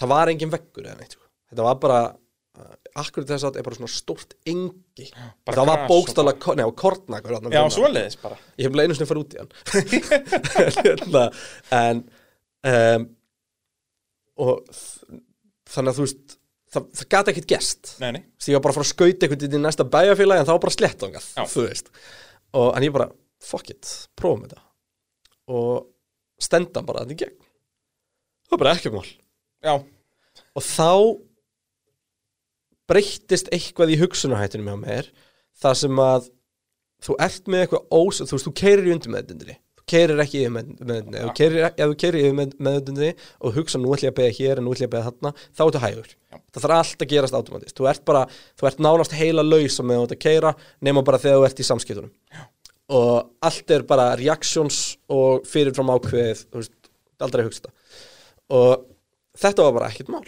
það 0.00 0.10
var 0.14 0.32
engin 0.32 0.50
veggur 0.50 0.88
eða 0.88 0.98
neitt 0.98 1.14
sko. 1.14 1.22
þetta 1.52 1.66
var 1.68 1.76
bara 1.84 1.98
uh, 2.08 2.72
akkur 2.98 3.26
þess 3.28 3.44
að 3.44 3.52
þetta 3.52 3.60
er 3.62 3.66
bara 3.68 3.78
svona 3.78 3.92
stórt 3.94 4.34
engi 4.50 5.06
bara 5.46 5.60
það 5.60 5.68
var 5.70 5.78
gras 5.78 5.84
og 5.84 5.92
bókstaflega, 5.92 6.40
ko- 6.42 6.56
nei, 6.58 6.64
og 6.66 6.74
kornakur 6.82 7.36
þarna 7.36 7.52
Já, 7.54 7.60
framan. 7.60 7.76
svoleiðis 7.76 8.18
bara 8.24 8.40
ég 8.58 8.66
hef 8.66 8.74
bara 8.74 8.88
einu 8.88 8.98
sinni 8.98 9.10
farið 9.12 9.22
út 9.22 9.36
í 9.36 9.42
hann 9.44 9.52
Hérna, 10.88 11.24
en 11.78 12.02
um, 12.72 13.06
og 14.38 14.74
þannig 15.68 15.92
að 15.92 16.00
þú 16.00 16.08
veist 16.08 16.37
það, 16.74 16.88
það 16.98 17.08
gæti 17.14 17.32
ekkert 17.32 17.50
gest 17.52 17.92
Nei, 18.02 18.10
nei, 18.16 18.22
Þess, 18.36 18.48
ég 18.50 18.58
var 18.58 18.64
bara 18.66 18.74
að 18.74 18.78
fara 18.78 18.86
að 18.86 18.92
skauta 18.92 19.26
eitthvað 19.28 19.58
í 19.58 19.60
næsta 19.62 19.86
bæjarfélagi 19.94 20.42
en 20.42 20.48
þá 20.48 20.54
var 20.54 20.64
bara 20.64 20.76
slett 20.76 21.06
ángað, 21.06 21.28
þú 21.52 21.66
veist. 21.66 21.92
Og 22.58 22.68
en 22.72 22.86
ég 22.86 22.94
bara, 22.94 23.08
fuck 23.44 23.70
it, 23.74 23.92
prófum 24.18 24.44
þetta. 24.46 24.64
Og 25.54 25.86
stenda 26.42 26.82
bara 26.86 27.04
þetta 27.04 27.16
í 27.16 27.20
gegn. 27.24 27.38
Það 28.48 28.54
var 28.54 28.62
bara 28.64 28.74
ekki 28.78 28.92
mál. 28.94 29.08
Já, 29.64 29.74
og 30.54 30.64
þá 30.64 30.90
breyttist 32.88 33.50
eitthvað 33.52 33.92
í 33.92 34.00
hugsunarhættunum 34.00 34.70
hjá 34.70 34.80
mér 34.80 35.08
þar 35.60 35.80
sem 35.82 36.02
að 36.02 36.28
þú 37.04 37.16
ert 37.24 37.50
með 37.50 37.64
eitthvað 37.64 37.98
ós 37.98 38.20
þú 38.22 38.36
veist, 38.36 38.46
þú 38.48 38.54
keirir 38.58 38.88
í 38.88 38.94
undir 38.94 39.12
með 39.12 39.24
þetta 39.24 39.36
þú 39.36 39.58
keirir 39.90 40.22
ekki 40.22 40.42
yfir 40.44 40.52
með, 40.54 40.70
með, 40.80 41.08
ef 41.18 41.24
þú 41.28 41.96
keirir, 42.02 42.18
yfir 42.22 42.36
með, 42.38 42.54
meðutundinni 42.66 43.10
og 43.40 43.56
hugsa 43.58 43.80
nú 43.80 43.94
ætlum 43.94 44.08
ég 44.08 44.14
að 44.14 44.18
beða 44.20 44.36
hér 44.38 44.60
en 44.60 44.66
nú 44.66 44.74
ætlum 44.74 44.86
ég 44.86 44.90
að 44.90 44.94
beða 44.96 45.08
þarna 45.08 45.32
þá 45.48 45.62
ertu 45.66 45.82
hægur, 45.84 46.12
það 46.38 46.64
þarf 46.64 46.76
allt 46.78 47.04
að 47.04 47.12
gerast 47.14 47.38
automatist. 47.38 47.76
Þú 47.78 47.88
ert 47.92 48.04
bara, 48.08 48.22
þú 48.58 48.70
ert 48.70 48.84
nánast 48.84 49.16
heila 49.18 49.44
laus 49.46 49.80
með 49.80 50.00
þú 50.00 50.06
ert 50.06 50.14
að 50.16 50.22
keira, 50.26 50.54
nema 50.88 51.04
bara 51.06 51.20
þegar 51.22 51.40
þú 51.40 51.48
ert 51.48 51.62
í 51.62 51.68
samskiptunum. 51.68 52.14
Já. 52.34 52.44
og 52.88 53.34
allt 53.44 53.72
er 53.74 53.84
bara 53.88 54.14
reactions 54.16 54.96
og 55.12 55.44
fyrirfram 55.48 55.90
ákveðið, 55.92 56.44
þú 56.48 56.62
veist, 56.62 56.92
aldrei 57.20 57.44
hugsa 57.44 57.66
þetta. 57.66 57.74
Og 58.56 58.86
þetta 59.36 59.66
var 59.66 59.74
bara 59.76 59.90
ekkert 59.92 60.12
mál. 60.12 60.22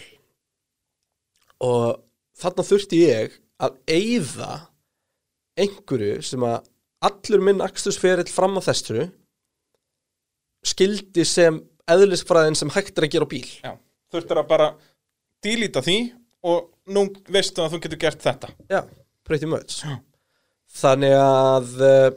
Og 1.65 2.01
þarna 2.41 2.65
þurfti 2.67 3.01
ég 3.01 3.39
að 3.61 3.79
eyða 3.89 4.51
einhverju 5.61 6.21
sem 6.25 6.45
að 6.45 6.69
allur 7.05 7.43
minn 7.45 7.65
axtusferill 7.65 8.29
fram 8.29 8.57
á 8.57 8.61
þessu 8.65 9.09
skildi 10.71 11.25
sem 11.27 11.59
eðlisfræðin 11.91 12.57
sem 12.57 12.71
hægt 12.73 12.97
er 12.97 13.07
að 13.07 13.13
gera 13.15 13.27
á 13.27 13.33
bíl. 13.33 13.45
Já, 13.61 13.73
þurftir 14.13 14.41
að 14.41 14.49
bara 14.51 14.71
dílíta 15.43 15.83
því 15.85 15.99
og 16.47 16.71
nú 16.93 17.05
veistu 17.31 17.63
að 17.63 17.75
þú 17.75 17.83
getur 17.85 18.01
gert 18.01 18.25
þetta. 18.25 18.51
Já, 18.71 18.81
pretty 19.27 19.49
much. 19.49 19.81
Já. 19.85 19.97
Þannig 20.81 21.15
að 21.19 21.71
uh, 21.83 22.11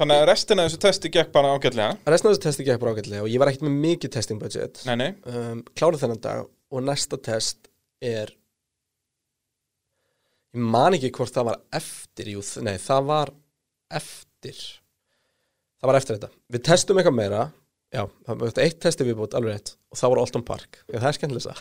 Þannig 0.00 0.22
að 0.22 0.28
restina 0.30 0.64
af 0.64 0.70
þessu 0.70 0.80
testi 0.80 1.10
gekk 1.12 1.32
bara 1.34 1.50
ágætlega. 1.52 1.96
Restina 2.08 2.30
af 2.30 2.36
þessu 2.36 2.44
testi 2.46 2.64
gekk 2.64 2.80
bara 2.80 2.94
ágætlega 2.94 3.24
og 3.26 3.28
ég 3.28 3.40
var 3.42 3.50
ekkert 3.50 3.66
með 3.66 3.80
mikið 3.82 4.12
testing 4.14 4.40
budget. 4.40 4.80
Nei, 4.88 4.94
nei. 4.96 5.08
Um, 5.28 5.60
Klárið 5.76 6.04
þennan 6.06 6.22
dag 6.24 6.46
og 6.48 6.86
næsta 6.86 7.18
test 7.20 7.68
er 8.00 8.32
Ég 10.50 10.62
man 10.72 10.96
ekki 10.96 11.12
hvort 11.14 11.34
það 11.34 11.50
var 11.50 11.58
eftir 11.78 12.32
jú, 12.32 12.40
Nei, 12.66 12.74
það 12.82 13.04
var 13.10 13.30
eftir. 14.00 14.62
Það 15.78 15.90
var 15.90 15.98
eftir 16.00 16.16
þetta. 16.16 16.30
Við 16.50 16.64
testum 16.66 16.98
eitthvað 16.98 17.18
meira 17.20 17.42
Já, 17.90 18.04
það 18.26 18.42
var 18.42 18.60
eitt 18.62 18.78
testi 18.82 19.06
við 19.06 19.18
búið 19.18 19.36
alveg 19.38 19.56
rétt. 19.56 19.74
Og 19.90 19.98
það 19.98 20.12
var 20.12 20.22
Alton 20.22 20.46
Park. 20.46 20.80
Það 20.90 21.06
er 21.08 21.16
skemmtilega 21.16 21.54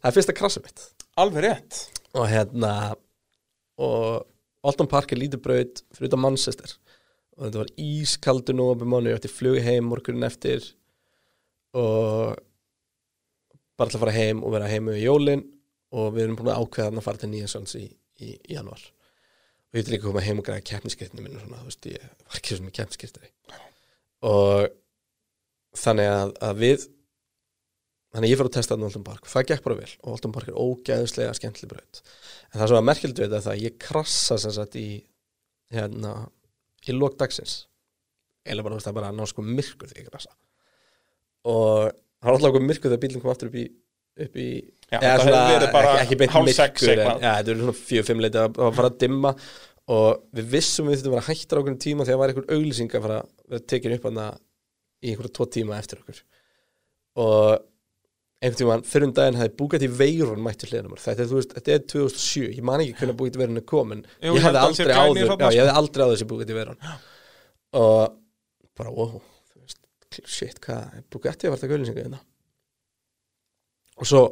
það 0.00 0.08
er 0.10 0.16
fyrsta 0.16 0.34
krasum 0.36 0.64
mitt. 0.64 0.84
Alveg 1.20 1.44
rétt. 1.44 1.80
Og 2.16 2.28
hérna 2.30 2.74
og 3.80 4.26
Alton 4.66 4.88
Park 4.90 5.12
er 5.12 5.20
lítið 5.20 5.42
braut 5.44 5.82
fyrir 5.96 6.10
utan 6.10 6.22
Manchester. 6.24 6.72
Og 7.36 7.46
þetta 7.46 7.62
var 7.62 7.72
ískaldur 7.80 8.56
nú 8.56 8.70
á 8.72 8.74
byrjum 8.76 8.94
mánu, 8.94 9.12
ég 9.12 9.20
ætti 9.20 9.32
flug 9.32 9.60
heim 9.64 9.88
morgunin 9.88 10.28
eftir. 10.28 10.64
Og 11.76 12.38
bara 13.80 13.92
að 13.92 14.00
fara 14.02 14.16
heim 14.16 14.42
og 14.44 14.56
vera 14.56 14.68
heim 14.68 14.88
með 14.88 15.02
jólin. 15.04 15.44
Og 15.92 16.14
við 16.14 16.26
erum 16.26 16.40
búin 16.40 16.52
að 16.54 16.64
ákveða 16.64 16.96
að 16.96 17.04
fara 17.04 17.20
til 17.20 17.32
Nýjasons 17.32 17.76
í, 17.76 17.86
í, 18.22 18.32
í 18.36 18.56
januar 18.56 18.80
og 19.70 19.78
ég 19.78 19.84
ætti 19.84 19.92
líka 19.92 20.02
að 20.02 20.10
koma 20.10 20.22
heim 20.24 20.40
og 20.40 20.46
græða 20.46 20.66
keppniskriftinu 20.66 21.22
minn 21.22 21.36
og 21.38 21.44
svona, 21.44 21.60
þú 21.60 21.68
veist, 21.68 21.86
ég 21.86 22.06
var 22.26 22.38
ekki 22.40 22.56
svona 22.58 22.72
keppniskriftari 22.74 23.28
og 24.26 24.79
þannig 25.78 26.10
að, 26.10 26.32
að 26.48 26.60
við 26.64 26.86
þannig 28.10 28.26
að 28.26 28.32
ég 28.32 28.40
fyrir 28.40 28.50
að 28.50 28.56
testa 28.56 28.74
þetta 28.74 28.82
á 28.82 28.88
Alton 28.90 29.06
Park. 29.06 29.30
Það 29.30 29.48
gekk 29.50 29.64
bara 29.66 29.78
vel 29.78 29.90
og 30.00 30.12
Alton 30.14 30.34
Park 30.34 30.50
er 30.50 30.58
ógæðislega 30.58 31.34
skemmtileg 31.38 31.72
braut. 31.72 32.02
En 32.50 32.58
það 32.58 32.66
sem 32.66 32.78
var 32.78 32.86
merkildu 32.88 33.24
við 33.24 33.34
þetta 33.36 33.54
að 33.54 33.64
ég 33.64 33.76
krassa 33.82 34.38
sem 34.42 34.54
sagt 34.56 34.78
í 34.80 34.86
hérna, 35.70 36.14
í 36.86 36.96
lók 36.96 37.18
dagsins. 37.20 37.60
Eða 38.42 38.64
bara, 38.66 38.80
það 38.80 38.90
er 38.90 38.98
bara 38.98 39.12
ná 39.14 39.22
sko 39.30 39.44
myrkur 39.46 39.92
þegar 39.92 40.02
ég 40.02 40.10
krassa. 40.10 40.34
Og 41.46 41.86
það 41.86 42.26
var 42.26 42.34
alltaf 42.34 42.50
okkur 42.50 42.66
myrkur 42.66 42.90
þegar 42.90 43.04
bílinn 43.04 43.22
kom 43.22 43.32
aftur 43.34 43.52
upp 43.52 43.60
í 43.60 43.68
upp 44.20 44.36
í, 44.36 44.48
já, 44.90 44.98
eða 44.98 45.22
svona, 45.22 45.42
ekki, 46.02 46.16
beint 46.18 46.34
myrkur 46.34 46.82
þetta 46.82 47.34
verður 47.46 47.60
svona 47.62 47.76
fjög-fimm 47.78 48.22
leiti 48.24 48.40
að, 48.40 48.58
að 48.58 48.78
fara 48.78 48.90
að 48.90 48.98
dimma. 49.04 49.34
Og 49.90 50.24
við 50.36 50.50
vissum 50.52 50.90
við 50.90 51.00
þetta 51.00 51.12
var 51.14 51.22
að 51.22 51.30
hættra 51.30 51.62
okkur 51.62 51.78
tíma 51.82 52.04
þegar 52.06 52.16
það 52.16 52.20
var 52.20 52.32
einhver 52.32 52.56
auglýsing 52.56 52.92
að 52.94 53.06
fara 53.06 53.20
að 53.22 53.64
tekin 53.70 53.94
upp 53.96 54.08
hana 54.10 54.26
í 55.00 55.12
einhverja 55.12 55.34
tvo 55.36 55.48
tíma 55.56 55.78
eftir 55.80 56.02
okkur. 56.02 56.22
Og 57.20 57.66
einhvern 58.40 58.60
tíma 58.60 58.78
fyrir 58.88 59.08
um 59.08 59.14
daginn 59.16 59.40
hefði 59.40 59.56
búið 59.58 59.84
til 59.84 59.90
veirun 59.98 60.44
mætti 60.44 60.70
hliðanumar 60.70 61.02
þetta, 61.02 61.26
þetta 61.56 61.74
er 61.74 61.82
2007, 61.92 62.46
ég 62.56 62.62
man 62.64 62.84
ekki 62.84 62.96
hvernig 63.00 63.18
búið 63.18 63.34
til 63.34 63.42
veirun 63.42 63.60
er 63.60 63.66
komin 63.68 64.06
Jú, 64.22 64.32
ég 64.38 64.46
hefði 64.46 64.62
aldrei 64.62 64.94
áður 64.96 65.20
já, 65.20 65.50
ég 65.50 65.60
hefði 65.60 65.74
aldrei 65.82 66.04
áður 66.06 66.20
sem 66.22 66.30
búið 66.30 66.48
til 66.48 66.56
veirun 66.56 66.78
og 67.76 68.14
bara 68.80 68.94
wow 68.96 69.18
shit, 70.24 70.58
hvað, 70.64 71.02
búið 71.12 71.36
til 71.36 71.50
að 71.50 71.54
verða 71.54 71.70
gauðlýsingu 71.70 72.04
hérna? 72.04 72.20
Og 74.00 74.08
svo 74.08 74.22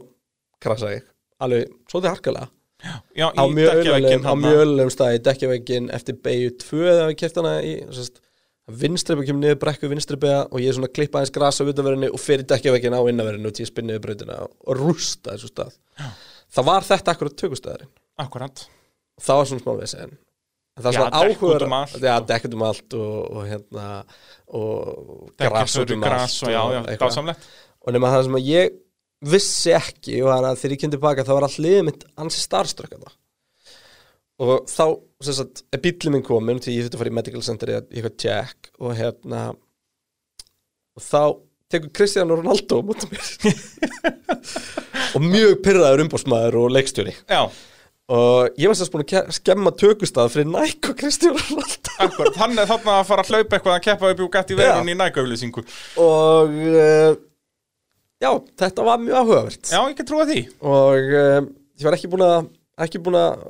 krasa 0.63 0.95
ég. 0.95 1.05
Alveg, 1.45 1.75
svo 1.87 2.01
þetta 2.01 2.09
er 2.09 2.17
harkalega. 2.17 2.49
Já, 3.19 3.27
á 3.35 3.45
mjög 4.39 4.63
öllum 4.63 4.91
staði 4.95 5.21
dekkjavegin 5.27 5.89
eftir 5.95 6.19
beigju 6.23 6.55
2 6.63 6.83
þegar 6.85 7.09
við 7.11 7.17
kæft 7.23 7.41
hana 7.41 7.55
í 7.67 7.73
vinstripa 8.69 9.25
kemur 9.25 9.43
niður 9.43 9.61
brekku 9.63 9.89
vinstripa 9.89 10.33
og 10.47 10.61
ég 10.61 10.71
er 10.71 10.77
svona 10.77 10.91
að 10.91 10.97
klippa 10.99 11.21
aðeins 11.21 11.35
grasa 11.35 11.65
á 11.65 11.69
utanverðinu 11.73 12.11
og 12.13 12.21
fyrir 12.21 12.47
dekkjavegin 12.49 12.97
á 12.97 13.01
innanverðinu 13.01 13.51
og 13.51 13.57
tíu 13.57 13.69
spinniði 13.69 14.03
bröðina 14.05 14.41
og 14.45 14.73
rústa 14.77 15.35
þessu 15.35 15.53
stað. 15.53 15.77
Já. 15.97 16.09
það 16.57 16.69
var 16.69 16.89
þetta 16.89 17.15
akkurat 17.15 17.39
tökustæðarinn 17.43 17.93
Akkurat 18.19 18.65
og 19.19 19.25
það 19.25 19.41
var 19.41 19.49
svona 19.51 19.65
smá 19.65 19.73
við 19.79 19.93
segja 19.93 20.11
það 20.79 20.89
var 20.89 20.99
svona 20.99 21.23
áhugur 21.23 21.65
Já, 22.05 22.15
dekkut 22.33 22.59
um 22.59 22.67
allt 22.69 22.99
og, 22.99 23.17
og 23.33 23.49
hérna 23.49 23.87
og 24.59 25.33
gras 25.41 25.79
út 25.81 25.95
um 25.97 26.05
allt 26.11 27.49
og 27.79 27.95
nema 27.95 28.13
það 28.13 28.27
sem 28.29 28.39
að 28.39 28.51
ég 28.53 28.77
vissi 29.29 29.73
ekki 29.75 30.21
og 30.23 30.31
þannig 30.35 30.51
að 30.53 30.61
þegar 30.61 30.75
ég 30.75 30.83
kemur 30.83 30.97
tilbaka 30.99 31.27
þá 31.27 31.33
var 31.35 31.49
all 31.49 31.65
liðið 31.65 31.89
mitt 31.89 32.05
ansi 32.21 32.45
starströkk 32.45 33.01
og 34.39 34.69
þá 34.71 34.85
sagt, 35.25 35.65
er 35.75 35.83
bílið 35.83 36.15
minn 36.15 36.27
komin 36.27 36.61
til 36.63 36.77
ég 36.77 36.87
þurfti 36.87 36.99
að 36.99 37.03
fara 37.03 37.13
í 37.13 37.17
medical 37.19 37.45
center 37.47 37.73
í 37.73 37.79
eitthvað 37.79 38.19
check 38.23 38.71
og 38.79 38.95
hérna 38.99 39.43
og 40.99 41.03
þá 41.03 41.23
tekur 41.73 41.93
Cristiano 41.95 42.39
Ronaldo 42.39 42.81
mútið 42.87 43.13
mér. 43.13 43.57
Og 45.17 45.25
mjög 45.25 45.59
pyrraður 45.65 46.05
umbósmaður 46.05 46.57
og 46.63 46.71
leikstjóri. 46.77 47.15
Já. 47.29 47.49
og 48.09 48.57
ég 48.61 48.71
var 48.71 48.77
sérst 48.77 48.93
búin 48.93 49.05
að 49.05 49.31
skemma 49.37 49.73
tökustað 49.77 50.31
fyrir 50.33 50.49
Nike 50.49 50.93
og 50.93 50.99
Cristiano 51.01 51.41
Ronaldo. 51.43 52.29
Þannig 52.39 52.63
er 52.63 52.71
þarna 52.71 52.95
að 52.95 53.09
fara 53.09 53.25
að 53.25 53.33
hlaupa 53.33 53.59
eitthvað 53.59 53.75
að 53.75 53.83
keppa 53.85 54.13
upp 54.15 54.23
gætt 54.37 54.53
í 54.55 54.59
verðun 54.59 54.93
í 54.93 54.97
Nike-auðlýsingu 54.97 55.65
og 56.05 56.55
uh, 56.71 57.11
já, 58.23 58.31
þetta 58.63 58.87
var 58.87 59.03
mjög 59.03 59.21
áhugavert. 59.23 59.73
Já, 59.73 59.81
ég 59.83 59.99
kan 59.99 60.09
trúa 60.09 60.29
því. 60.29 60.41
Og 60.65 61.13
uh, 61.19 61.41
ég 61.77 61.89
var 61.89 61.99
ekki 61.99 62.13
búin 62.15 62.25
að 62.29 62.39
ekki 62.85 63.03
búin 63.03 63.19
að 63.19 63.45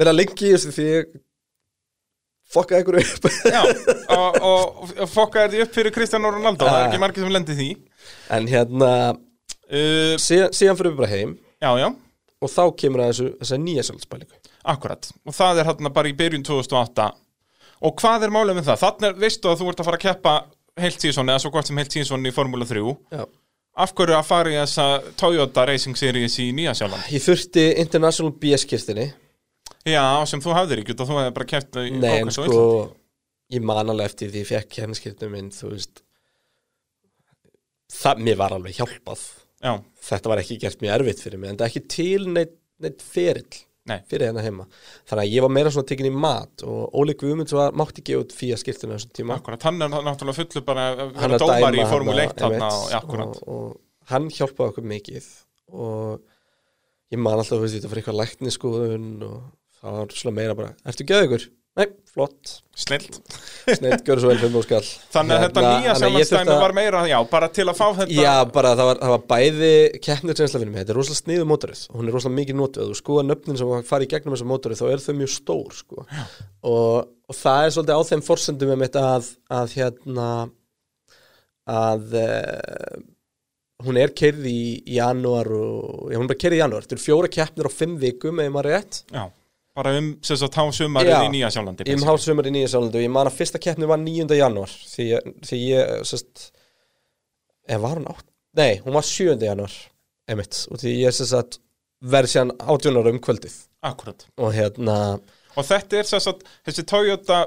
vera 0.00 0.14
lengi 0.14 0.48
í 0.48 0.54
þessu 0.54 0.72
því 0.74 0.88
fokkaði 2.54 2.84
ykkur 2.84 3.00
upp. 3.00 3.28
Já, 3.56 3.60
og, 4.14 4.38
og, 4.38 4.94
og 4.94 5.10
fokkaði 5.10 5.56
því 5.56 5.66
upp 5.66 5.76
fyrir 5.78 5.94
Cristiano 5.94 6.32
Ronaldo, 6.34 6.68
það 6.68 6.80
er 6.80 6.88
ekki 6.88 7.02
margir 7.02 7.26
sem 7.26 7.34
lendir 7.34 7.58
því. 7.58 7.68
En 8.36 8.48
hérna 8.50 8.90
uh, 9.14 10.14
síðan, 10.20 10.54
síðan 10.54 10.80
fyrir 10.80 10.94
við 10.94 11.00
bara 11.02 11.12
heim. 11.14 11.36
Já, 11.64 11.70
já. 11.80 11.88
Og 12.44 12.50
þá 12.52 12.64
kemur 12.76 13.04
það 13.04 13.12
þessu, 13.14 13.58
nýja 13.62 13.84
sjálfspælingu 13.86 14.40
Akkurat, 14.74 15.08
og 15.24 15.36
það 15.36 15.60
er 15.60 15.68
hérna 15.70 15.92
bara 15.94 16.10
í 16.10 16.16
byrjun 16.18 16.44
2008 16.44 17.06
Og 17.84 17.94
hvað 18.00 18.26
er 18.26 18.34
málið 18.34 18.58
með 18.58 18.68
það? 18.70 18.82
Þannig 18.82 19.22
veistu 19.22 19.50
að 19.50 19.60
þú 19.60 19.70
ert 19.70 19.80
að 19.80 19.88
fara 19.88 20.00
að 20.00 20.04
keppa 20.04 20.34
heilt 20.84 21.04
sísón 21.04 21.30
eða 21.30 21.42
svo 21.44 21.52
gott 21.54 21.68
sem 21.68 21.80
heilt 21.80 21.94
sísón 21.94 22.26
í 22.26 22.32
Formula 22.34 22.66
3 22.68 22.84
Já. 23.14 23.24
af 23.84 23.94
hverju 23.96 24.16
að 24.18 24.28
fara 24.28 24.52
í 24.52 24.58
þessa 24.58 24.86
Toyota 25.20 25.66
Racing 25.70 25.98
Series 26.00 26.38
í 26.42 26.50
Nýja 26.56 26.74
Sjálfland 26.78 27.12
Ég 27.14 27.24
þurfti 27.24 27.66
International 27.84 28.34
BS-kistinni 28.42 29.08
Já, 29.84 30.24
sem 30.28 30.40
þú 30.40 30.54
hafðir 30.56 30.80
ekki 30.80 30.94
og 30.96 31.08
þú 31.08 31.18
hefði 31.20 31.36
bara 31.36 31.48
kæft 31.50 31.78
í 31.82 31.90
Nei, 31.92 32.10
en 32.22 32.32
sko, 32.32 32.64
ég 33.52 33.64
man 33.68 33.92
alveg 33.92 34.10
eftir 34.10 34.32
því 34.32 34.42
ég 34.42 34.48
fekk 34.48 34.70
kærnskiptum 34.78 35.34
minn, 35.34 35.50
veist. 35.52 36.00
Það, 37.94 38.22
mér 38.26 38.38
var 38.40 38.54
alveg 38.56 38.78
hjálpað. 38.78 39.24
Já. 39.64 39.78
þetta 40.04 40.28
var 40.28 40.40
ekki 40.42 40.58
gert 40.60 40.82
mjög 40.84 40.98
erfitt 40.98 41.22
fyrir 41.24 41.40
mig 41.40 41.52
en 41.52 41.56
það 41.56 41.64
er 41.64 41.70
ekki 41.70 41.88
til 41.94 42.26
neitt, 42.28 42.58
neitt 42.84 43.00
ferill 43.00 43.60
Nei. 43.88 43.96
fyrir 44.10 44.28
hérna 44.28 44.44
heima. 44.44 44.66
Þannig 45.08 45.22
að 45.22 45.32
ég 45.32 45.44
var 45.44 45.52
meira 45.52 45.72
svona 45.72 45.88
tekin 45.88 46.08
í 46.08 46.12
mat 46.12 46.64
og 46.68 46.98
Óli 47.00 47.14
Guðmunds 47.20 47.54
var 47.56 47.76
mátti 47.76 48.04
gefa 48.04 48.24
út 48.24 48.36
fýja 48.36 48.58
skiptinu 48.60 48.96
þessum 48.96 49.14
tíma. 49.16 49.38
Akkurat, 49.40 49.64
hann 49.64 49.80
er 49.84 49.92
náttúrulega 49.92 50.36
fullu 50.40 50.64
bara 50.68 50.86
að 50.92 51.02
vera 51.16 51.40
dómar 51.40 51.76
í 51.76 51.88
Formule 51.88 52.28
1 52.28 52.44
hana, 52.44 52.70
og, 52.72 53.42
og 53.48 54.12
hann 54.12 54.30
hjálpaði 54.32 54.72
okkur 54.72 54.88
mikið 54.94 55.28
og 55.72 56.24
ég 57.12 57.20
man 57.20 57.38
alltaf 57.38 57.60
að 57.60 57.76
þetta 57.76 57.92
fyrir 57.92 58.02
eitthvað 58.02 58.20
lækniskoðun 58.20 59.12
og 59.28 59.38
það 59.84 60.00
var 60.00 60.16
svona 60.22 60.38
meira 60.40 60.56
bara 60.58 60.72
Ertu 60.88 61.06
gæðið 61.08 61.28
ykkur? 61.28 61.46
Nei, 61.74 61.88
flott. 62.06 62.50
Snilt 62.78 63.16
Snilt, 63.66 64.04
gjör 64.06 64.20
svo 64.22 64.30
vel 64.30 64.38
fyrir 64.38 64.52
múskall 64.54 64.86
Þannig 65.14 65.34
að 65.34 65.42
þetta 65.44 65.62
hérna, 65.64 65.72
nýja 65.80 65.96
samanstæmi 65.98 66.58
var 66.60 66.74
meira, 66.76 67.00
já, 67.10 67.16
bara 67.30 67.48
til 67.54 67.66
að 67.66 67.78
fá 67.80 67.84
þetta 67.98 68.14
Já, 68.14 68.34
bara 68.54 68.74
það 68.78 68.90
var, 68.90 69.00
það 69.02 69.12
var 69.14 69.24
bæði 69.32 69.72
keppnir 70.04 70.38
sem 70.38 70.66
ég 70.66 70.76
Þetta 70.78 70.94
er 70.94 71.00
rosalega 71.00 71.20
sniðu 71.20 71.48
mótorið 71.50 71.84
og 71.90 71.98
hún 71.98 72.10
er 72.10 72.16
rosalega 72.16 72.38
mikið 72.38 72.58
notuð. 72.60 72.94
Og 72.94 73.00
sko 73.00 73.18
að 73.22 73.28
nöfnin 73.32 73.60
sem 73.60 73.86
fari 73.90 74.06
í 74.06 74.12
gegnum 74.14 74.36
þessa 74.36 74.48
mótorið 74.52 74.82
þá 74.82 74.86
er 74.90 75.04
þau 75.04 75.14
mjög 75.18 75.34
stór 75.34 75.78
sko. 75.80 76.06
og, 76.70 77.12
og 77.30 77.38
það 77.40 77.66
er 77.66 77.76
svolítið 77.76 77.98
á 77.98 78.02
þeim 78.10 78.26
forsendum 78.30 78.74
með 78.74 78.82
mitt 78.84 78.98
að, 79.02 79.30
að 79.58 79.78
hérna 79.78 80.30
að 81.74 82.18
uh, 82.22 82.98
hún 83.86 83.98
er 83.98 84.14
kerð 84.14 84.50
í, 84.50 84.58
janúar 84.94 85.50
og 85.58 86.12
já, 86.12 86.18
hún 86.20 86.28
er 86.28 86.34
bara 86.36 86.44
kerð 86.46 86.58
í 86.58 86.62
janúar. 86.62 86.86
Þetta 86.86 86.98
eru 87.00 87.08
fjóra 87.08 87.32
keppnir 87.38 87.70
á 87.70 87.72
fimm 87.74 87.96
vikum 88.02 88.42
eða 88.44 88.54
maður 88.54 88.76
rétt. 88.76 89.06
Já 89.10 89.24
bara 89.74 89.94
um 89.98 90.10
sem 90.24 90.38
sagt 90.38 90.58
há 90.58 90.64
sumarið 90.74 91.12
Já. 91.12 91.18
í 91.26 91.32
Nýja 91.32 91.50
Sjálandi 91.54 91.86
Ég 91.88 91.98
um 91.98 92.06
hálfsumar 92.08 92.48
í 92.48 92.52
Nýja 92.54 92.70
Sjálandi 92.74 93.00
og 93.00 93.06
ég 93.06 93.12
man 93.14 93.30
að 93.30 93.38
fyrsta 93.40 93.60
keppni 93.62 93.88
var 93.90 94.00
9. 94.02 94.28
janúar 94.38 94.70
því, 94.70 95.08
því 95.48 95.58
ég 95.64 96.06
sest, 96.10 96.46
eða 97.66 97.82
var 97.86 97.98
hún 98.00 98.08
átt? 98.12 98.28
Nei, 98.54 98.78
hún 98.84 98.94
var 98.94 99.08
7. 99.08 99.34
janúar 99.42 99.74
einmitt, 100.30 100.62
og 100.70 100.80
því 100.80 100.94
ég 101.02 101.20
að 101.40 101.58
verði 102.04 102.46
18 102.46 103.00
ára 103.00 103.12
um 103.12 103.20
kvöldið 103.24 103.58
Akkurat 103.84 104.26
og 104.38 104.54
hérna 104.54 104.96
Og 105.54 105.66
þetta 105.66 106.00
er 106.00 106.08
sagt, 106.08 106.46
þessi 106.66 106.86
Toyota 106.90 107.44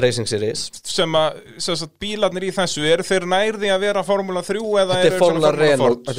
Racing 0.00 0.28
Series 0.30 0.68
sem 0.86 1.16
að 1.18 1.40
bílarnir 2.02 2.46
í 2.46 2.52
þessu, 2.54 2.84
eru 2.86 3.06
þeir 3.06 3.26
nærði 3.30 3.72
að 3.74 3.86
vera 3.86 4.04
Formula 4.06 4.42
3 4.46 4.60
eða 4.84 4.98
Þetta 5.00 5.08
er 5.08 5.18
Formula 5.18 5.50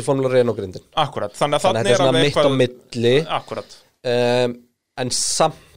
Formula 0.07 0.34
Renault 0.34 0.60
grindin 0.60 0.84
Akkurat, 0.99 1.36
þannig 1.38 1.60
að 1.60 1.68
Þannig 1.68 1.80
að 1.80 1.94
er 1.94 2.03
alveg 2.07 2.28
mitt 2.28 2.41
á 2.44 2.49
milli 2.64 3.15
Akkurat 3.40 3.78
um, 4.11 4.57
En 4.99 5.11
samt 5.15 5.68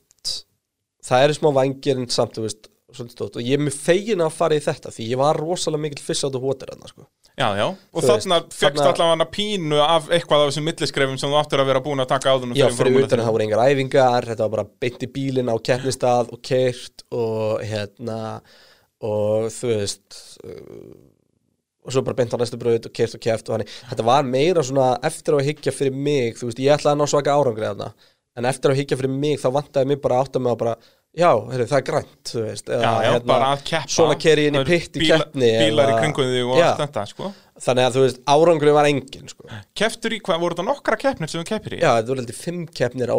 Það 1.04 1.26
eru 1.26 1.36
smá 1.36 1.50
vangir 1.52 1.98
en 2.00 2.08
samt, 2.08 2.40
veist 2.40 2.70
og 2.94 3.40
ég 3.42 3.56
er 3.56 3.62
mjög 3.62 3.74
fegin 3.74 4.22
að 4.22 4.34
fara 4.36 4.56
í 4.56 4.62
þetta 4.62 4.92
því 4.94 5.06
ég 5.10 5.18
var 5.18 5.38
rosalega 5.40 5.82
mikil 5.82 6.02
fiss 6.04 6.22
á 6.22 6.28
þetta 6.30 6.68
enna 6.74 6.90
sko. 6.90 7.06
Já, 7.34 7.48
já, 7.58 7.64
og 7.66 8.04
þarna 8.06 8.36
fegst 8.54 8.84
allavega 8.84 9.26
pínu 9.34 9.80
af 9.82 10.04
eitthvað 10.14 10.44
af 10.44 10.52
þessum 10.52 10.68
milliskrefum 10.68 11.16
sem 11.18 11.32
þú 11.32 11.40
áttur 11.40 11.62
að 11.64 11.72
vera 11.72 11.82
búin 11.82 12.04
að 12.04 12.12
taka 12.12 12.34
áðunum 12.34 12.54
Já, 12.54 12.68
fyrir 12.70 13.00
utan 13.00 13.18
að 13.18 13.26
það 13.26 13.34
voru 13.34 13.46
engar 13.48 13.64
æfingar 13.64 14.28
þetta 14.28 14.46
var 14.46 14.52
bara 14.52 14.66
beint 14.84 15.02
í 15.02 15.08
bílinn 15.16 15.50
á 15.50 15.56
keppnistað 15.58 16.30
og 16.30 16.44
keirt 16.46 17.02
og 17.10 17.64
hérna 17.66 18.20
og 19.02 19.50
þú 19.50 19.72
veist 19.72 20.20
uh, 20.46 20.94
og 21.82 21.92
svo 21.96 22.04
bara 22.06 22.20
beint 22.22 22.32
á 22.32 22.40
næstu 22.40 22.60
bröð 22.62 22.86
og 22.86 22.94
keirt 22.94 23.18
og 23.18 23.26
keft 23.26 23.50
og 23.50 23.58
hann 23.58 23.66
þetta 23.90 24.06
var 24.06 24.30
meira 24.30 24.62
svona 24.62 24.92
eftir 25.02 25.34
á 25.34 25.42
að 25.42 25.48
hyggja 25.50 25.74
fyrir 25.74 25.98
mig 26.06 26.38
þú 26.38 26.52
veist, 26.52 26.62
ég 26.62 26.78
ætlaði 26.78 26.94
að 26.94 27.02
ná 27.02 27.10
svaka 27.10 27.34
árangri 27.34 27.66
þarna 27.66 27.90
en 28.36 28.44
eftir 28.50 28.70
að 28.74 28.80
hyggja 28.82 28.98
fyrir 29.00 29.14
mig 29.14 29.38
þá 29.42 29.48
vantaði 29.60 29.86
mig 29.92 30.00
bara 30.02 30.18
að 30.20 30.26
átta 30.28 30.40
mig 30.42 30.52
að 30.54 30.58
bara 30.64 30.76
já, 31.14 31.30
heyrðu, 31.30 31.68
það 31.70 31.78
er 31.78 31.86
grænt 31.86 32.30
þú 32.32 32.40
veist, 32.48 32.68
eða, 32.74 32.82
Já, 32.82 32.92
já, 33.06 33.10
að 33.14 33.60
keppa. 33.70 33.88
Svona 33.94 34.14
keri 34.18 34.46
inn 34.50 34.56
í 34.58 34.62
pitt 34.66 34.96
í 34.98 35.06
keppni 35.06 35.50
Bílar 35.62 35.86
í 35.86 35.92
eða- 35.94 36.00
kringum 36.02 36.30
þig 36.34 36.48
og 36.50 36.58
allt 36.58 36.80
þetta, 36.82 37.04
sko. 37.12 37.32
Þannig 37.64 37.84
að 37.86 37.94
þú 37.94 38.00
veist, 38.02 38.16
árangri 38.26 38.72
var 38.74 38.88
engin 38.90 39.28
sko. 39.30 39.44
Keftur 39.78 40.10
í 40.10 40.18
hvað, 40.26 40.40
voru 40.42 40.56
þetta 40.56 40.64
nokkra 40.66 40.96
keppnir 40.98 41.30
sem 41.30 41.38
þú 41.44 41.46
keppir 41.52 41.76
í? 41.76 41.78
Já, 41.84 41.92
þetta 42.00 42.10
voru 42.10 42.18
heldur 42.24 42.34
fimm 42.40 42.64
keppnir 42.66 43.12
á 43.14 43.18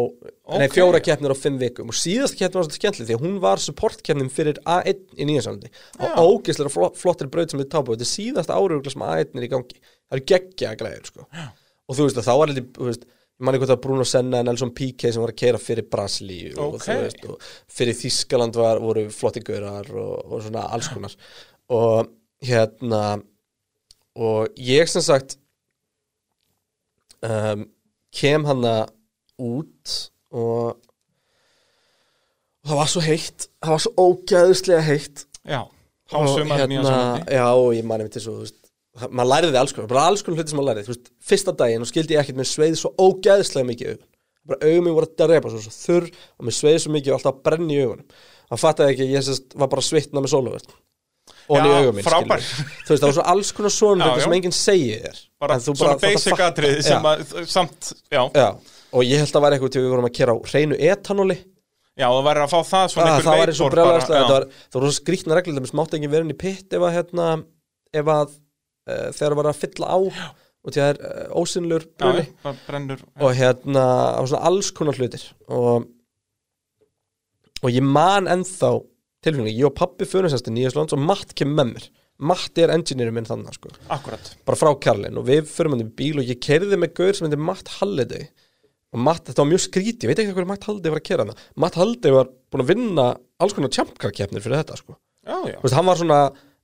Nei, 0.59 0.67
Ok. 0.67 0.73
fjóra 0.75 0.99
keppnir 1.01 1.31
á 1.31 1.37
fimm 1.39 1.55
vikum. 1.57 1.87
Og 1.87 1.95
síðasta 1.95 2.35
keppnir 2.37 2.59
var 2.59 2.67
svolítið 2.67 2.81
skemmtileg 2.83 3.07
því 3.07 3.15
að 3.15 3.23
hún 3.23 3.39
var 3.39 3.57
supportkeppnin 3.63 4.29
fyrir 4.29 4.59
A1 4.67 4.99
í 5.15 5.23
Nýjasálandi 5.25 5.71
á 6.03 6.19
ógeðslega 6.19 6.69
fl 6.75 6.91
flottir 6.99 7.31
braut 7.31 7.49
sem 7.49 7.59
við 7.63 7.69
tápa 7.71 7.95
þetta 7.95 8.03
er 8.03 8.11
síðasta 8.11 8.59
árugla 8.59 8.91
sem 8.91 9.01
A1 9.07 9.39
er 9.39 9.47
í 9.47 9.49
gangi. 9.55 9.79
Það 10.11 10.19
eru 10.19 10.25
geggja 10.35 10.75
græður 10.75 11.05
sko. 11.07 11.25
og 11.87 11.95
þú 11.95 12.03
veist 12.09 12.17
að 12.19 12.27
þá 12.27 12.33
var 12.37 12.47
heldur 12.51 12.67
þú 12.75 12.85
veist, 12.91 13.03
ég 13.05 13.14
manni 13.43 13.59
það 13.59 13.73
var 13.73 13.81
Bruno 13.83 14.05
Senna 14.07 14.39
en 14.39 14.47
Nelson 14.49 14.71
Piquet 14.75 15.13
sem 15.13 15.21
var 15.23 15.33
að 15.33 15.39
keira 15.41 15.59
fyrir 15.59 15.87
Brasilíu 15.91 16.53
og, 16.55 16.77
Ok. 16.77 16.85
þú 16.87 16.97
veist, 17.01 17.25
og 17.27 17.47
fyrir 17.77 17.97
Þískaland 17.99 18.55
var, 18.59 18.79
voru 18.79 19.07
flotti 19.11 19.43
gaurar 19.43 19.89
og, 19.91 20.13
og 20.31 20.43
svona 20.45 20.67
alls 20.71 20.87
konar. 20.93 21.15
Og 21.75 22.07
hérna 22.45 23.01
og 24.15 24.47
ég 24.61 24.87
sem 24.87 25.03
sagt 25.03 25.35
um, 27.25 27.65
kem 28.15 28.45
hana 28.47 28.75
út 29.41 29.95
og, 30.31 30.77
og 32.63 32.69
það 32.69 32.79
var 32.79 32.91
svo 32.91 33.03
heitt 33.03 33.47
það 33.59 33.73
var 33.75 33.83
svo 33.83 33.93
ógæðuslega 34.05 34.83
heitt. 34.87 35.25
Já, 35.45 35.59
og 35.65 36.29
hásumar 36.29 36.63
Nýja 36.69 36.85
Sjálandi 36.85 37.35
já 37.35 37.45
og 37.51 37.73
ég 37.75 37.85
manni 37.85 38.07
mitt 38.07 38.15
svo 38.21 38.37
þú 38.39 38.45
veist, 38.45 38.61
maður 39.09 39.31
læriði 39.31 39.59
alls 39.59 39.75
konar, 39.75 39.89
bara 39.91 40.05
alls 40.09 40.23
konar 40.23 40.39
hluti 40.39 40.53
sem 40.53 40.59
maður 40.59 40.69
læriði 40.71 40.93
veist, 40.93 41.11
fyrsta 41.29 41.55
daginn 41.59 41.83
og 41.83 41.89
skildi 41.89 42.15
ég 42.15 42.21
ekkert 42.23 42.39
með 42.39 42.49
sveið 42.51 42.77
svo 42.79 42.93
ógæðislega 42.95 43.69
mikið 43.71 43.89
í 43.89 43.93
augun. 43.95 44.09
Bara 44.45 44.69
augun 44.69 44.85
mér 44.85 44.97
voru 44.99 45.09
að 45.09 45.21
drepa 45.23 45.51
svo, 45.51 45.61
svo 45.65 45.75
þurr 45.75 46.09
og 46.13 46.47
mér 46.47 46.57
sveið 46.59 46.81
svo 46.83 46.95
mikið 46.95 47.11
og 47.11 47.19
alltaf 47.19 47.33
að 47.33 47.45
brenna 47.49 47.75
í 47.75 47.83
augunum. 47.83 48.19
Það 48.45 48.61
fattaði 48.61 48.95
ekki, 48.95 49.07
ég 49.11 49.25
sérst, 49.25 49.55
var 49.57 49.71
bara 49.71 49.85
svitna 49.85 50.23
með 50.23 50.35
sólavörn 50.35 50.75
og 51.45 51.57
í 51.57 51.69
Já, 51.69 51.75
augun 51.79 51.97
mín 51.97 52.05
þú 52.05 52.93
veist, 52.93 53.01
það 53.01 53.07
var 53.07 53.15
svo 53.17 53.25
alls 53.33 53.51
konar 53.55 53.73
svona 53.73 54.07
Já, 54.09 54.21
sem 54.23 54.35
enginn 54.37 54.55
segir 54.55 55.01
þér. 55.03 55.19
Bara 55.41 55.57
svona 55.61 55.97
basic 56.01 56.39
Já. 56.41 56.47
sem 56.85 57.09
að, 57.09 57.25
samt, 57.49 57.91
já. 58.13 58.21
Já, 58.33 58.47
og 58.91 59.05
ég 59.05 59.21
held 59.21 59.37
að 59.37 59.45
var 59.45 59.55
eitthvað 59.55 59.75
til 59.75 59.83
við 59.83 59.93
vorum 59.93 60.09
að 60.09 60.15
kera 60.17 60.33
á 60.33 60.37
hreinu 60.49 60.79
etanóli 60.79 61.37
Já, 61.95 62.09
það 62.11 62.25
væri 62.27 62.41
að 62.43 62.51
fá 62.51 62.57
það 62.67 62.87
svona 62.91 63.11
einhver 63.11 63.25
það 63.25 63.37
var 63.39 63.51
eins 63.51 63.61
og 63.63 63.75
já. 63.75 64.15
það 64.15 64.31
var, 64.33 64.47
það 64.67 64.79
var 64.79 64.85
svo 64.85 64.95
skrýtna 64.97 65.37
reglur 65.37 65.61
það 65.61 65.77
mátti 65.79 65.99
ekki 65.99 66.09
vera 66.11 66.25
inn 66.25 66.33
í 66.33 66.39
pitt 66.41 66.75
ef 66.75 66.83
að 66.83 66.95
hérna, 66.97 67.27
ef 67.95 68.09
að 68.11 68.33
uh, 68.89 69.09
þegar 69.15 69.37
var 69.41 69.51
að 69.51 69.61
fylla 69.63 69.91
á 69.91 69.99
og 69.99 70.73
því 70.73 70.79
það 70.81 70.89
er 70.91 71.01
uh, 71.01 71.27
ósynlur 71.41 71.85
Já, 71.85 71.99
bruni 72.01 72.25
bara 72.45 72.61
brennur 72.67 73.03
og 73.21 73.35
hérna, 73.37 73.83
það 73.83 74.21
var 74.21 74.31
svona 74.31 74.49
alls 74.51 74.71
konar 74.75 74.99
hlutir. 74.99 75.27
Og 75.53 75.91
og 77.65 77.71
ég 77.73 77.85
man 77.85 78.27
ennþá 78.29 78.71
tilfengi, 79.25 79.53
ég 79.55 79.67
og 79.69 79.75
pappi 79.77 80.05
fyrir 80.05 80.29
sérst 80.29 80.49
í 80.51 80.53
Nýjaslands 80.53 80.93
og 80.93 81.01
Matt 81.01 81.33
kemur 81.37 81.63
með 81.63 81.71
mér. 81.71 81.85
Matti 82.29 82.63
er 82.63 82.71
engineerinn 82.71 83.15
minn 83.17 83.27
þannig 83.27 83.57
sko. 83.57 83.71
Bara 84.47 84.59
frá 84.59 84.69
Karlin 84.79 85.17
og 85.19 85.25
við 85.27 85.49
fyrir 85.51 85.81
í 85.83 85.87
bíl 85.97 86.21
og 86.21 86.29
ég 86.29 86.39
kerði 86.43 86.77
með 86.79 86.93
gaur 86.95 87.17
sem 87.17 87.27
heitir 87.27 87.41
Matt 87.43 87.71
Halliday. 87.79 88.29
Og 88.95 89.01
Matt, 89.03 89.25
þetta 89.27 89.41
var 89.41 89.49
mjög 89.49 89.63
skríti, 89.65 90.05
ég 90.05 90.11
veit 90.11 90.21
ekki 90.23 90.35
hvað 90.37 90.47
Matt 90.53 90.67
Halliday 90.69 90.93
var 90.93 91.01
að 91.01 91.07
kera 91.09 91.25
hana 91.25 91.33
Matt 91.59 91.75
Halliday 91.75 92.13
var 92.15 92.29
búin 92.53 92.63
að 92.63 92.69
vinna 92.71 93.07
alls 93.43 93.55
konar 93.57 93.73
champcar-keppnir 93.75 94.43
fyrir 94.45 94.61
þetta 94.61 94.77
sko. 94.79 94.95
Já, 95.25 95.35
já, 95.49 95.57
veist, 95.59 95.75
hann 95.75 95.89
var 95.89 95.99
svona 95.99 96.19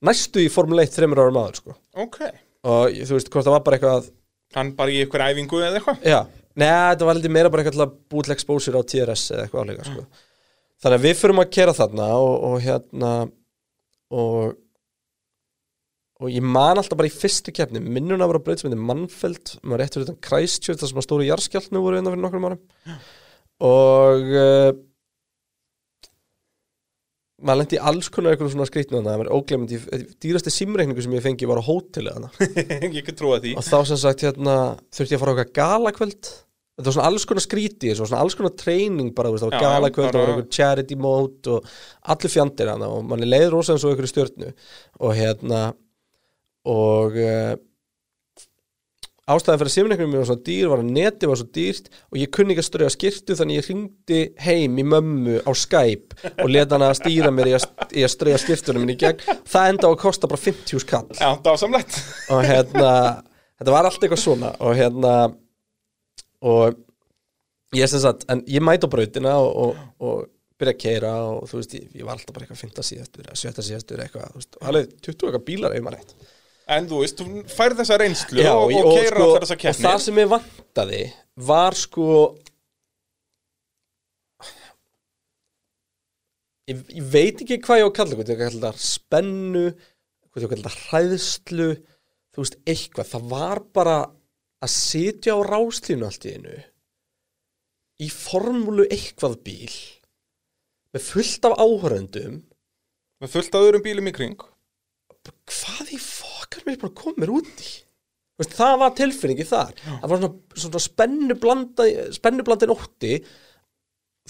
næstu 0.08 0.42
í 0.42 0.50
Formule 0.52 0.86
1 0.86 0.96
þreymur 0.96 1.22
ára 1.22 1.34
maður 1.34 1.60
sko. 1.60 1.76
Ok. 2.04 2.20
Og 2.68 2.98
þú 3.02 3.16
veist, 3.16 3.30
hvort 3.32 3.46
það 3.46 3.56
var 3.56 3.64
bara 3.66 3.78
eitthvað 3.78 4.10
Hann 4.52 4.74
bara 4.76 4.92
í 4.92 4.98
ykkur 5.06 5.22
æfingu 5.24 5.60
eða 5.64 5.78
eitthvað? 5.78 6.02
Já, 6.04 6.18
neða, 6.60 6.80
þetta 6.90 7.06
var 7.08 7.16
heldur 7.16 7.32
meira 7.32 7.52
bara 7.52 7.64
eitthvað 7.64 7.94
til 8.12 8.34
exposure 8.34 8.80
á 8.80 8.82
TRS 8.84 9.22
eða 9.32 9.46
eitthvað 9.46 9.62
álega 9.64 9.86
sko. 9.88 10.02
Þannig 10.82 10.98
að 10.98 11.06
við 11.06 11.16
fyrir 11.20 11.40
að 11.40 11.54
kera 11.56 11.76
þarna 11.78 12.08
og, 12.20 12.34
og 12.48 12.58
hérna 12.64 13.12
og 14.12 14.58
og 16.22 16.30
ég 16.30 16.44
man 16.44 16.78
alltaf 16.78 16.98
bara 16.98 17.10
í 17.10 17.14
fyrstu 17.14 17.50
keppni 17.54 17.80
minnuna 17.82 18.28
var 18.30 18.38
að 18.38 18.44
breyta 18.46 18.62
sem 18.62 18.68
heitir 18.70 18.84
Mannfeld 18.86 19.56
maður 19.64 19.80
rétt 19.82 19.96
fyrir 19.96 20.06
þetta 20.06 20.28
Christchurch 20.28 20.78
þar 20.82 20.90
sem 20.92 21.00
að 21.00 21.06
stóru 21.08 21.26
jarðskjálfnu 21.26 21.82
voru 21.82 21.98
einna 21.98 22.12
fyrir 22.12 22.22
nokkrum 22.22 22.46
árum. 22.46 22.60
Og 23.66 24.30
uh, 24.36 24.68
maður 27.42 27.60
lendi 27.62 27.78
í 27.78 27.82
alls 27.90 28.08
konar 28.12 28.34
eitthvað 28.34 28.52
svona 28.54 28.68
skrýtnu 28.68 28.96
þannig 28.98 29.10
að 29.10 29.12
það 29.12 29.22
var 29.22 29.32
óglemandi 29.36 30.06
dýrasti 30.22 30.52
simreikningu 30.54 31.04
sem 31.04 31.16
ég 31.16 31.24
fengi 31.24 31.48
var 31.50 31.60
á 31.60 31.64
hóteli 31.66 32.12
og 33.58 33.66
þá 33.66 33.76
sem 33.90 34.00
sagt 34.00 34.24
hérna 34.26 34.56
þurfti 34.94 35.14
ég 35.14 35.18
að 35.18 35.24
fara 35.24 35.34
á 35.34 35.36
eitthvað 35.42 35.54
galakvöld. 35.58 36.32
Þetta 36.72 36.88
var 36.88 36.96
svona 36.96 37.08
alls 37.10 37.26
konar 37.28 37.44
skríti 37.44 37.90
þessu, 37.90 38.06
svona 38.08 38.22
alls 38.24 38.36
konar 38.38 38.54
treyning 38.56 39.10
bara, 39.16 39.32
það 39.36 39.50
var 39.50 39.58
já, 39.58 39.64
galakvöld, 39.66 40.08
það 40.08 40.22
var 40.22 40.30
eitthvað 40.32 40.54
charity 40.56 40.96
mode 40.98 41.52
og 41.52 41.74
allir 42.14 42.32
fjandir 42.32 42.70
hana 42.72 42.88
og 42.94 43.02
manni 43.10 43.28
leiði 43.28 43.50
rosa 43.52 43.74
eins 43.74 43.84
og 43.84 43.92
einhverju 43.92 44.12
stjörnu. 44.12 44.52
Og 45.04 45.12
hérna 45.18 45.60
og 46.72 47.18
uh, 47.20 47.52
ástæðan 49.32 49.60
fyrir 49.60 49.70
að 49.70 49.74
simreiknum 49.76 50.12
mér 50.12 50.22
var 50.22 50.28
svo 50.30 50.36
dýr 50.46 50.70
var 50.72 50.82
að 50.82 50.92
neti 50.96 51.30
var 51.30 51.40
svo 51.40 51.48
dýrt 51.56 51.90
og 52.10 52.20
ég 52.20 52.32
kunni 52.36 52.54
ekki 52.54 52.64
að 52.64 52.68
ströða 52.68 52.94
skirtu 52.94 53.36
þannig 53.38 53.58
ég 53.60 53.68
hringdi 53.68 54.20
heim 54.44 54.78
í 54.78 54.86
mömmu 54.92 55.40
á 55.42 55.50
Skype 55.56 56.32
og 56.32 56.52
leta 56.52 56.78
hana 56.78 56.92
að 56.92 57.00
stýra 57.00 57.32
mér 57.34 57.52
í 57.52 57.56
að, 57.58 57.66
í 57.92 58.04
að 58.06 58.14
ströða 58.14 58.42
skirtunum 58.44 58.84
minni 58.84 58.96
í 58.98 59.02
gegn 59.02 59.42
það 59.48 59.72
enda 59.72 59.88
á 59.88 59.92
að 59.92 60.00
kosta 60.04 60.30
bara 60.30 60.44
50 60.44 60.84
skall 60.84 61.04
Já, 61.18 61.30
dásamlegt 61.44 61.98
og 62.32 62.44
hérna 62.46 62.92
þetta 63.58 63.76
var 63.76 63.88
allt 63.88 64.02
eitthvað 64.02 64.24
svona 64.24 64.54
og 64.60 64.76
hérna 64.78 65.14
og 66.42 66.78
ég 67.76 67.88
sem 67.88 68.02
sagt, 68.02 68.26
en 68.32 68.42
ég 68.50 68.62
mæti 68.64 68.88
á 68.88 68.92
brautina 68.92 69.34
og, 69.40 69.52
og, 69.64 69.82
og 70.02 70.22
byrja 70.60 70.74
að 70.76 70.82
keira 70.84 71.12
og 71.30 71.48
þú 71.50 71.60
veist, 71.60 71.74
ég, 71.78 71.88
ég 71.98 72.06
var 72.06 72.18
alltaf 72.18 72.36
bara 72.36 72.46
eitthvað 72.46 72.62
5. 72.66 72.86
síðastur 72.90 73.26
eða 73.26 73.40
7. 73.40 73.66
síðastur 73.68 74.04
eitthvað, 74.04 74.30
þú 74.34 74.42
veist, 74.42 74.58
og 74.60 74.70
alveg 74.70 74.94
20 74.98 75.28
eitthvað 75.28 75.46
bílar 75.48 75.76
En 76.70 76.86
þú 76.90 77.02
veist, 77.02 77.18
þú 77.18 77.42
færð 77.50 77.82
þessa 77.82 77.98
reynslu 78.00 78.42
Já, 78.44 78.52
og, 78.54 78.70
og 78.70 78.96
keira 78.96 79.18
sko, 79.18 79.68
og 79.70 79.78
það 79.80 79.98
sem 80.04 80.20
ég 80.22 80.30
vantaði 80.30 81.00
var 81.48 81.76
sko 81.78 82.06
ég, 86.70 86.76
ég 86.76 87.08
veit 87.14 87.42
ekki 87.42 87.58
hvað 87.64 87.82
ég 87.82 87.86
á 87.86 87.90
að 87.90 87.96
kalla 87.98 88.18
hvað 88.18 88.30
ég 88.30 88.36
á 88.36 88.36
að 88.36 88.44
kalla 88.52 88.72
spennu 88.86 89.64
hvað 89.72 90.38
ég 90.38 90.44
á 90.44 90.48
að 90.48 90.54
kalla 90.54 90.74
hræðslu 90.76 91.70
þú 92.32 92.44
veist, 92.44 92.60
eitthvað, 92.62 93.10
það 93.14 93.26
var 93.32 93.62
bara 93.74 93.96
að 94.62 94.74
sitja 94.76 95.34
á 95.34 95.40
ráslínu 95.48 96.06
allt 96.06 96.28
í 96.28 96.36
einu 96.36 96.60
í 98.02 98.08
formúlu 98.12 98.86
eitthvað 98.86 99.40
bíl 99.42 99.74
með 100.92 101.10
fullt 101.10 101.50
af 101.50 101.58
áhöröndum 101.58 102.40
Með 103.22 103.36
fullt 103.36 103.54
af 103.54 103.64
öðrum 103.68 103.82
bílum 103.84 104.08
í 104.10 104.12
kring. 104.16 104.40
Hvað 105.46 105.90
í 105.94 105.98
fokkar 106.52 106.68
mér 106.68 106.80
bara 106.82 106.94
komir 106.96 107.32
út 107.32 107.62
í. 107.62 107.70
Veist, 108.40 108.56
það 108.56 108.74
var 108.80 108.92
tilfinningi 108.96 109.46
þar. 109.46 109.72
Það 109.86 110.10
var 110.10 110.20
svona, 110.20 110.58
svona 110.64 110.82
spennublanda 110.82 111.88
spennublandin 112.16 112.74
ótti. 112.74 113.18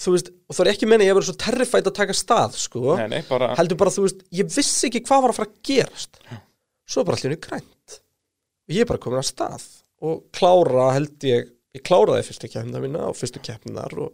Þú 0.03 0.15
veist, 0.15 0.31
og 0.49 0.57
það 0.57 0.65
er 0.65 0.71
ekki 0.73 0.89
menni 0.89 1.07
ég 1.07 1.13
að 1.13 1.19
vera 1.19 1.29
svo 1.29 1.37
terrifætt 1.43 1.89
að 1.89 1.97
taka 1.99 2.15
stað, 2.17 2.57
sko. 2.59 2.97
Nei, 2.99 3.07
nei, 3.13 3.21
bara 3.29 3.51
heldur 3.59 3.79
bara, 3.79 3.93
þú 3.93 4.07
veist, 4.07 4.23
ég 4.33 4.49
vissi 4.49 4.89
ekki 4.89 5.03
hvað 5.05 5.25
var 5.25 5.33
að 5.33 5.39
fara 5.39 5.51
að 5.51 5.59
gerast. 5.69 6.21
Svo 6.89 7.03
er 7.03 7.09
bara 7.09 7.19
allir 7.21 7.41
grænt. 7.43 7.99
Og 8.67 8.75
ég 8.75 8.83
er 8.83 8.89
bara 8.89 9.03
komin 9.03 9.21
að 9.21 9.29
stað. 9.29 9.67
Og 10.03 10.25
klára 10.35 10.89
held 10.97 11.27
ég 11.29 11.51
ég 11.73 11.81
kláraði 11.85 12.25
fyrstu 12.27 12.49
keppnina 12.53 12.81
mína 12.83 13.07
og 13.09 13.17
fyrstu 13.17 13.41
keppninar 13.43 13.95
og, 13.97 14.11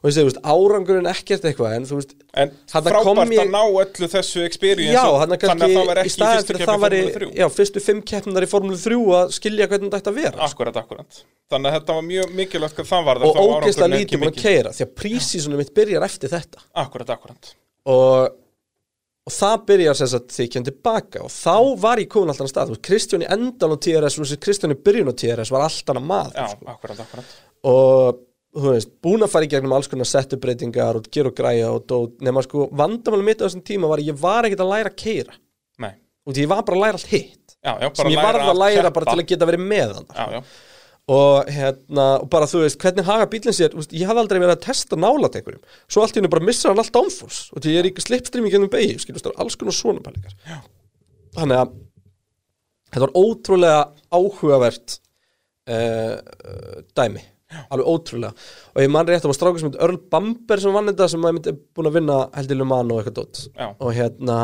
og 0.00 0.06
þessi, 0.08 0.22
þú 0.22 0.28
veist, 0.30 0.38
árangurinn 0.48 1.08
ekkert 1.10 1.42
eitthvað 1.44 1.74
en 1.76 1.84
þú 1.90 1.96
veist, 1.98 2.12
En 2.40 2.52
frábært 2.72 3.32
ég- 3.34 3.42
að 3.42 3.50
ná 3.52 3.62
öllu 3.68 4.08
þessu 4.14 4.44
experience 4.46 4.94
já, 4.96 5.04
þannig 5.20 5.44
að 5.44 5.60
það 5.60 5.86
var 5.90 6.00
í 6.00 6.04
ekki 6.04 6.10
í 6.10 6.28
fyrstu 6.30 6.56
kemur 6.56 6.70
það 6.70 6.80
væri, 6.86 7.00
Formule 7.00 7.18
3 7.20 7.40
já, 7.40 7.46
fyrstu 7.58 7.82
fimm 7.84 8.00
keppninar 8.12 8.46
í 8.46 8.48
Formule 8.48 8.78
3 8.80 9.00
að 9.20 9.34
skilja 9.36 9.68
hvernig 9.68 9.90
þetta 9.92 10.00
ætti 10.00 10.12
að 10.14 10.20
vera 10.22 10.46
Akkurat, 10.48 10.76
akkurat. 10.80 11.22
Þannig 11.50 11.68
að 11.72 11.76
þetta 11.80 11.94
var 11.98 12.04
mjög 12.08 12.34
mikilvægt 12.40 12.76
hvað 12.80 12.88
það 12.94 13.04
var 13.10 13.16
og 13.26 13.40
ógeðslega 13.44 13.90
lítið 13.98 14.22
búin 14.22 14.30
að 14.32 14.40
keira 14.44 14.70
því 14.76 14.84
að 14.86 14.94
prísísunum 15.02 15.58
mitt 15.60 15.74
byrjar 15.74 16.06
eftir 16.06 16.30
þetta. 16.30 16.62
Akkurat, 16.80 17.10
akkurat. 17.10 17.52
Og, 17.90 18.30
og 19.26 19.32
það 19.34 19.66
byrjar 19.66 19.98
sem 20.00 20.10
sagt 20.14 20.30
því 20.36 20.46
ég 20.46 20.52
kem 20.54 20.64
tilbaka 20.70 21.24
og 21.26 21.30
þá 21.34 21.56
var 21.82 21.98
ég 21.98 22.08
komin 22.08 22.30
alltaf 22.32 22.48
stað, 22.52 22.70
þú 22.70 22.76
veist, 22.78 22.86
Kristján 22.86 23.26
í 23.26 23.30
endan 23.34 23.74
á 23.74 23.76
TRS 23.76 24.16
og 24.22 24.32
Kristján 24.46 24.72
í 24.72 24.78
byrjun 24.80 25.10
á 25.10 25.14
TRS 25.18 25.50
var 25.52 25.66
alltaf 25.66 26.00
maður 26.00 26.38
Já, 26.38 26.46
sko. 26.54 26.70
akkurat, 26.72 27.02
akkurat. 27.04 27.36
Og 27.68 28.20
þú 28.56 28.72
veist, 28.74 28.90
búin 29.04 29.22
að 29.22 29.32
fara 29.34 29.46
í 29.46 29.50
gegnum 29.52 29.74
alls 29.76 29.90
konar 29.90 30.08
settubreitingar 30.10 30.98
og 30.98 31.10
gera 31.14 31.30
og 31.30 31.36
græja 31.38 31.68
og 31.74 31.84
dót, 31.90 32.16
nema 32.26 32.42
sko, 32.46 32.66
vandamálum 32.76 33.28
mitt 33.30 33.42
á 33.42 33.46
þessum 33.46 33.62
tíma 33.66 33.90
var 33.90 34.02
að 34.02 34.10
ég 34.10 34.18
var 34.20 34.48
ekkert 34.48 34.64
að 34.64 34.72
læra 34.74 34.90
að 34.90 34.98
keira 35.04 35.36
Nei, 35.84 35.92
og 36.26 36.34
því 36.34 36.44
ég 36.46 36.50
var 36.50 36.64
bara 36.66 36.78
að 36.80 36.84
læra 36.86 36.98
allt 37.00 37.12
hitt. 37.12 37.54
Já, 37.60 37.72
já, 37.76 37.88
sem 38.00 38.10
ég 38.10 38.20
varð 38.24 38.48
að 38.50 38.60
læra 38.62 38.90
bara 38.96 39.12
til 39.12 39.22
að 39.22 39.30
geta 39.30 39.48
verið 39.48 39.64
með 39.70 39.94
hann 39.98 40.10
Já, 40.16 40.26
já, 40.34 40.42
og 41.10 41.48
hérna, 41.50 42.06
og 42.22 42.28
bara 42.30 42.46
þú 42.46 42.60
veist, 42.64 42.78
hvernig 42.82 43.06
haga 43.08 43.26
bílinn 43.30 43.56
sér, 43.56 43.72
veist, 43.74 43.94
ég 43.96 44.06
hafði 44.06 44.22
aldrei 44.22 44.38
verið 44.38 44.52
að 44.54 44.64
testa 44.66 44.98
nálat 45.00 45.38
einhverjum, 45.40 45.62
svo 45.90 46.04
allt 46.04 46.14
í 46.14 46.20
hennu 46.20 46.30
bara 46.30 46.46
missar 46.46 46.70
hann 46.70 46.82
allt 46.82 46.92
downforce. 46.94 47.48
Og 47.54 47.64
því 47.64 47.72
ég 47.74 47.80
er 47.82 47.88
í 47.88 48.04
slipstream 48.04 48.46
í 48.46 48.52
gennum 48.52 48.70
beigi, 48.70 48.98
skiljast, 49.02 49.26
það 49.26 49.32
er 49.34 49.42
alls 49.42 49.58
konar 49.58 49.74
svona 49.74 50.04
pælingar. 50.04 50.36
Þannig 51.34 51.62
að 51.64 51.72
þetta 52.92 53.02
var 53.06 53.14
ótrúlega 53.18 53.80
áhugavert 54.20 54.96
uh, 55.70 56.14
dæmi 57.00 57.24
alveg 57.58 57.90
ótrúlega. 57.90 58.48
Og 58.74 58.84
ég 58.84 58.92
man 58.92 59.08
rétt 59.08 59.24
að 59.24 59.32
var 59.32 59.38
strákur 59.38 59.62
sem 59.62 59.70
heit 59.70 59.80
Earl 59.82 60.00
Bamber 60.12 60.62
sem 60.62 60.76
vann 60.76 60.90
þetta 60.90 61.08
sem 61.12 61.26
að 61.26 61.36
myndi 61.36 61.54
búin 61.76 61.90
að 61.90 61.96
vinna 61.98 62.18
heldilu 62.36 62.68
mann 62.68 62.92
og 62.92 63.00
eitthvað 63.00 63.18
dótt 63.20 63.42
og 63.70 63.90
hérna 63.96 64.38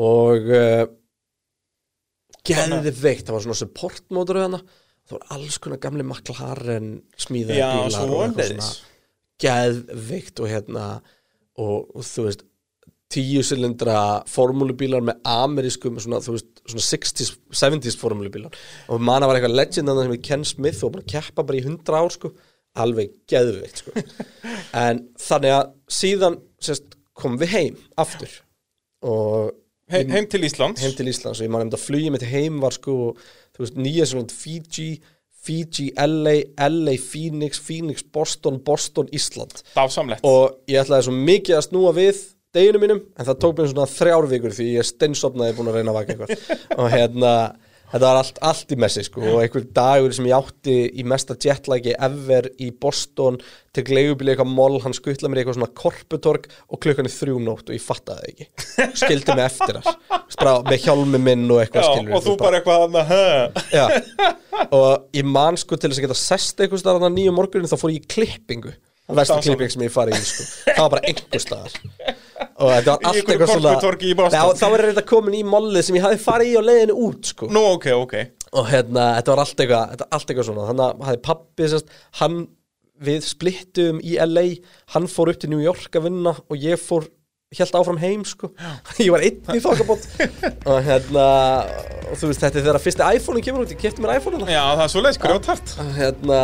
og 0.00 0.52
uh, 0.54 0.84
geðið 2.46 3.02
veikt, 3.02 3.26
það 3.26 3.36
var 3.36 3.46
svona 3.46 3.58
support 3.58 4.04
mótor 4.14 4.40
hana, 4.40 4.60
það 5.08 5.18
var 5.18 5.34
alls 5.36 5.58
konar 5.60 5.82
gamli 5.82 6.06
McLaren 6.06 6.92
smíðaði 7.20 7.60
já, 7.60 7.70
bílar 7.74 8.38
leiðis 8.38 8.70
geðveikt 9.40 10.40
og 10.42 10.50
hérna 10.50 10.86
og, 11.60 11.90
og 11.96 12.04
þú 12.04 12.26
veist 12.28 12.46
tíu 13.10 13.42
silindra 13.42 14.22
formúlubílar 14.30 15.02
með 15.02 15.24
amerískum 15.26 15.98
svona, 15.98 16.20
þú 16.22 16.36
veist, 16.36 16.59
svona 16.72 16.86
60s, 16.86 17.34
70s 17.62 17.98
formúlubílar 18.00 18.56
og 18.90 19.02
manna 19.04 19.28
var 19.28 19.38
eitthvað 19.38 19.56
legend 19.58 19.92
sem 19.92 20.14
við 20.14 20.22
Ken 20.26 20.46
Smith 20.48 20.84
og 20.86 20.94
bara 20.96 21.08
keppa 21.14 21.44
bara 21.46 21.60
í 21.60 21.64
100 21.64 21.98
ár 21.98 22.14
sko, 22.14 22.32
alveg 22.80 23.16
geðveikt 23.30 23.82
sko. 23.82 23.94
en 24.84 25.04
þannig 25.20 25.56
að 25.56 25.72
síðan 26.00 26.38
sérst, 26.62 26.96
kom 27.16 27.36
við 27.40 27.56
heim 27.56 27.80
aftur. 28.00 28.32
Og 29.04 29.50
He, 29.90 30.04
Heim 30.06 30.26
til 30.30 30.46
Íslands. 30.46 30.82
Heim 30.84 30.92
til 30.94 31.10
Íslands. 31.10 31.40
Og 31.40 31.46
ég 31.48 31.50
man 31.50 31.64
nefnd 31.64 31.74
að 31.74 31.82
flugið 31.82 32.12
mitt 32.14 32.26
heim 32.30 32.60
var 32.62 32.74
sko, 32.76 33.14
veist, 33.58 33.74
nýja 33.74 34.06
svona 34.06 34.30
Fiji, 34.30 35.00
Fiji, 35.40 35.88
LA, 35.98 36.36
LA, 36.68 36.94
Phoenix, 37.02 37.58
Phoenix, 37.64 38.04
Boston, 38.14 38.60
Boston, 38.62 39.08
Ísland. 39.16 39.64
Dásamlegt. 39.74 40.22
Og 40.26 40.60
ég 40.70 40.84
ætlaði 40.84 41.08
svo 41.08 41.16
mikið 41.16 41.58
að 41.58 41.66
snúa 41.66 41.94
við 41.96 42.22
deginu 42.56 42.82
mínum, 42.82 43.00
en 43.16 43.26
það 43.30 43.40
tók 43.44 43.58
mér 43.58 43.72
svona 43.72 43.88
þrjár 43.90 44.30
vikur 44.30 44.54
því 44.56 44.68
ég 44.74 44.86
steinsopnaði 44.88 45.58
búin 45.58 45.72
að 45.72 45.80
reyna 45.80 45.92
að 45.92 45.98
vaka 46.00 46.14
eitthvað. 46.14 46.54
Og 46.76 46.88
hérna, 46.90 47.32
þetta 47.92 48.02
var 48.04 48.18
allt, 48.20 48.40
allt 48.50 48.74
í 48.74 48.78
messi 48.78 49.04
sko 49.06 49.22
og 49.32 49.38
einhver 49.42 49.64
dagur 49.76 50.14
sem 50.14 50.26
ég 50.30 50.36
átti 50.36 50.74
í 50.90 51.04
mesta 51.06 51.36
jetlæki 51.38 51.94
ever 51.94 52.50
í 52.62 52.70
Boston 52.82 53.38
til 53.74 53.84
gleigubíli 53.86 54.34
eitthvað 54.34 54.50
moll, 54.50 54.80
hann 54.82 54.94
skuttla 54.96 55.30
mér 55.30 55.44
eitthvað 55.44 55.60
svona 55.60 55.70
korputorg 55.78 56.46
og 56.70 56.82
klukkan 56.82 57.06
er 57.06 57.14
þrjúm 57.14 57.46
nótt 57.46 57.70
og 57.70 57.78
ég 57.78 57.86
fattaði 57.86 58.20
það 58.20 58.30
ekki. 58.34 58.48
Skildi 59.04 59.38
mig 59.38 59.46
eftir 59.46 59.78
veist, 59.78 60.38
bara 60.42 60.58
með 60.66 60.84
hjálmi 60.88 61.22
minn 61.22 61.46
og 61.50 61.62
eitthvað 61.62 61.86
Já, 61.86 61.90
skilur 61.94 62.18
og 62.18 62.26
þú 62.26 62.36
bara 62.42 62.60
eitthvað 62.60 63.16
Já, 63.78 63.86
og 64.74 65.18
ég 65.18 65.34
man 65.38 65.58
sko 65.60 65.78
til 65.78 65.90
þess 65.90 66.02
að 66.02 66.08
geta 66.08 66.20
sest 66.26 66.62
eitthvað 66.62 66.86
þannig 66.90 67.18
nýju 67.20 67.34
morgunin 67.38 67.70
þá 67.70 67.78
fór 67.78 67.94
ég 67.94 68.10
klippingu 68.10 68.74
versta 69.18 69.38
klipping 69.44 69.72
sem 69.72 69.84
ég 69.86 69.94
farið 69.94 70.18
í 70.18 70.26
sko. 70.26 70.46
það 70.68 70.80
var 70.82 70.92
bara 70.94 71.10
einhver 71.10 71.44
staðar. 71.44 71.76
Og 72.60 72.72
þetta 72.74 72.94
var 72.94 73.08
allt 73.10 73.20
eitthvað 73.20 73.52
svona 73.54 73.74
þá 74.60 74.66
var 74.72 74.84
þetta 74.90 75.06
komin 75.08 75.36
í 75.38 75.42
mollið 75.46 75.86
sem 75.86 75.98
ég 75.98 76.06
hafði 76.06 76.22
farið 76.24 76.52
í 76.52 76.56
á 76.56 76.62
leiðinu 76.68 76.96
út 77.08 77.32
sko. 77.32 77.50
Nú, 77.52 77.64
ok, 77.76 77.90
ok. 77.96 78.16
Og 78.60 78.66
hérna, 78.70 79.06
þetta 79.18 79.34
var 79.34 79.44
allt 79.44 79.62
eitthvað, 79.64 80.06
allt 80.08 80.32
eitthvað 80.32 80.48
svona. 80.50 80.66
Þannig 80.70 80.86
að 80.86 81.06
hafði 81.08 81.22
pappi 81.28 81.70
sérst, 81.70 81.94
hann 82.20 82.40
við 83.00 83.24
splittum 83.24 84.02
í 84.04 84.18
LA 84.20 84.44
hann 84.94 85.08
fór 85.08 85.32
upp 85.32 85.40
til 85.40 85.50
New 85.52 85.62
York 85.62 85.94
að 85.96 86.10
vinna 86.10 86.34
og 86.36 86.60
ég 86.60 86.80
fór 86.80 87.08
held 87.56 87.74
áfram 87.74 87.98
heim 87.98 88.20
sko. 88.28 88.52
Ég 89.02 89.10
var 89.10 89.24
einn 89.26 89.56
í 89.56 89.62
þokkabót 89.62 90.04
og 90.70 90.76
hérna 90.86 91.24
og 92.10 92.18
þú 92.20 92.30
veist 92.30 92.44
þetta 92.44 92.60
er 92.60 92.66
þegar 92.66 92.82
fyrsti 92.84 93.08
iPhone-in 93.16 93.46
kemur 93.46 93.64
út. 93.64 93.72
Ég 93.74 93.80
kefti 93.80 94.04
mér 94.04 94.20
iPhone 94.20 94.38
hérna 94.38 94.54
Já, 94.54 94.62
það 94.76 94.84
er 94.84 94.92
svo 94.92 95.02
leiðis 95.02 95.20
grjótart 95.24 95.74
hérna, 95.96 96.38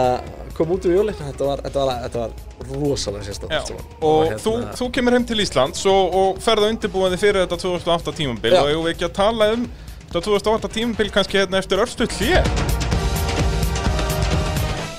kom 0.57 0.73
út 0.75 0.87
úr 0.89 0.97
jólinn 0.99 1.19
þetta 1.19 1.51
var, 1.51 1.63
þetta 1.67 1.87
var, 1.89 2.03
þetta 2.07 2.23
var 2.23 2.77
rosalega 2.81 3.37
saman. 3.37 3.91
og 4.01 4.23
hérna, 4.25 4.41
þú, 4.45 4.55
þú 4.81 4.91
kemur 4.97 5.19
heim 5.19 5.27
til 5.29 5.43
Íslands 5.45 5.85
og, 5.93 6.17
og 6.21 6.41
ferð 6.45 6.67
að 6.67 6.75
undirbúa 6.75 7.13
þig 7.13 7.25
fyrir 7.27 7.45
þetta 7.45 7.61
2008 7.67 8.17
tímabil 8.23 8.57
Já. 8.57 8.63
og 8.63 8.73
ég 8.73 8.81
vil 8.81 8.95
ekki 8.95 9.09
að 9.11 9.15
tala 9.21 9.53
um 9.57 9.69
þetta 10.07 10.25
2008 10.31 10.75
tímabil 10.79 11.13
kannski 11.15 11.43
hérna 11.43 11.63
eftir 11.63 11.85
örstuð 11.85 12.19
hlýja 12.19 12.45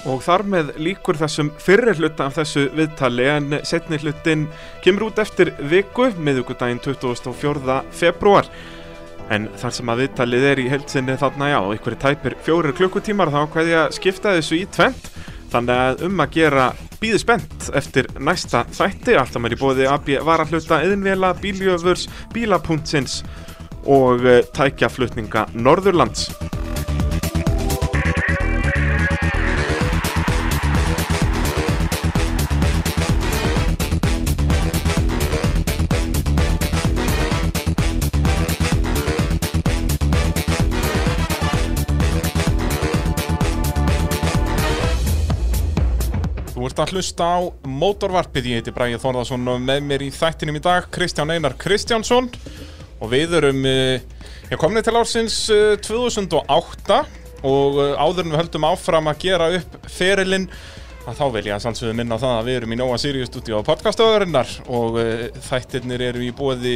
Og 0.08 0.22
þar 0.24 0.46
með 0.48 0.70
líkur 0.80 1.18
þessum 1.20 1.50
fyrri 1.60 1.92
hluta 1.98 2.30
af 2.30 2.38
þessu 2.38 2.70
viðtali 2.78 3.26
en 3.28 3.58
setni 3.68 4.00
hlutin 4.00 4.46
kemur 4.86 5.10
út 5.10 5.20
eftir 5.20 5.52
viku, 5.68 6.08
miðugudaginn 6.16 6.80
24. 6.80 7.82
februar. 7.92 8.48
En 9.28 9.50
þar 9.60 9.74
sem 9.76 9.92
að 9.92 10.06
viðtalið 10.06 10.46
er 10.54 10.62
í 10.64 10.70
heilsinni 10.72 11.18
þarna 11.20 11.50
já, 11.52 11.60
ykkur 11.76 11.98
tæpir 12.00 12.38
fjórir 12.46 12.76
klukkutímar 12.78 13.34
þá 13.34 13.42
hvað 13.52 13.74
ég 13.74 13.82
að 13.82 13.98
skipta 13.98 14.36
þessu 14.38 14.62
í 14.62 14.64
tvent. 14.78 15.10
Þannig 15.52 15.82
að 15.82 16.06
um 16.08 16.24
að 16.24 16.34
gera 16.36 16.68
býðu 17.02 17.22
spennt 17.22 17.70
eftir 17.78 18.10
næsta 18.20 18.66
þætti, 18.76 19.16
alltaf 19.16 19.44
mér 19.44 19.56
í 19.56 19.60
bóði 19.62 19.88
AB 19.92 20.14
varahluta, 20.28 20.82
yðinvela, 20.84 21.34
bíljöfurs, 21.42 22.08
bílapuntsins 22.36 23.22
og 23.88 24.28
eh, 24.28 24.44
tækjaflutninga 24.58 25.48
Norðurlands. 25.56 26.28
Ert 46.78 46.92
að 46.92 46.98
hlusta 46.98 47.26
á 47.26 47.38
mótorvarpið, 47.66 48.48
ég 48.52 48.60
heiti 48.60 48.72
Bræði 48.76 49.00
Þórðarsson 49.02 49.50
og 49.50 49.62
með 49.66 49.80
mér 49.88 50.04
í 50.06 50.10
þættinum 50.14 50.60
í 50.60 50.62
dag 50.62 50.86
Kristján 50.94 51.32
Einar 51.34 51.56
Kristjánsson. 51.58 52.28
Og 53.02 53.10
við 53.10 53.34
erum 53.40 53.64
uh, 53.66 54.58
komni 54.62 54.84
til 54.86 54.94
ársins 55.00 55.40
uh, 55.54 55.74
2008 55.82 57.00
og 57.48 57.80
uh, 57.82 57.96
áður 57.98 58.28
en 58.28 58.34
við 58.36 58.42
höldum 58.44 58.68
áfram 58.70 59.10
að 59.10 59.24
gera 59.24 59.48
upp 59.58 59.78
ferilinn 59.90 60.46
að 61.08 61.18
þá 61.18 61.24
vil 61.34 61.44
ég 61.48 61.56
að 61.56 61.64
sannsögðu 61.66 61.96
minna 61.98 62.20
á 62.20 62.22
það 62.22 62.36
að 62.36 62.50
við 62.50 62.60
erum 62.60 62.76
í 62.76 62.78
Nóa 62.82 63.00
Sirius 63.02 63.32
stúdíu 63.32 63.58
á 63.58 63.70
podcastöðurinnar 63.70 64.54
og 64.68 65.00
þættirnir 65.48 66.04
eru 66.10 66.26
í 66.28 66.34
bóði 66.36 66.76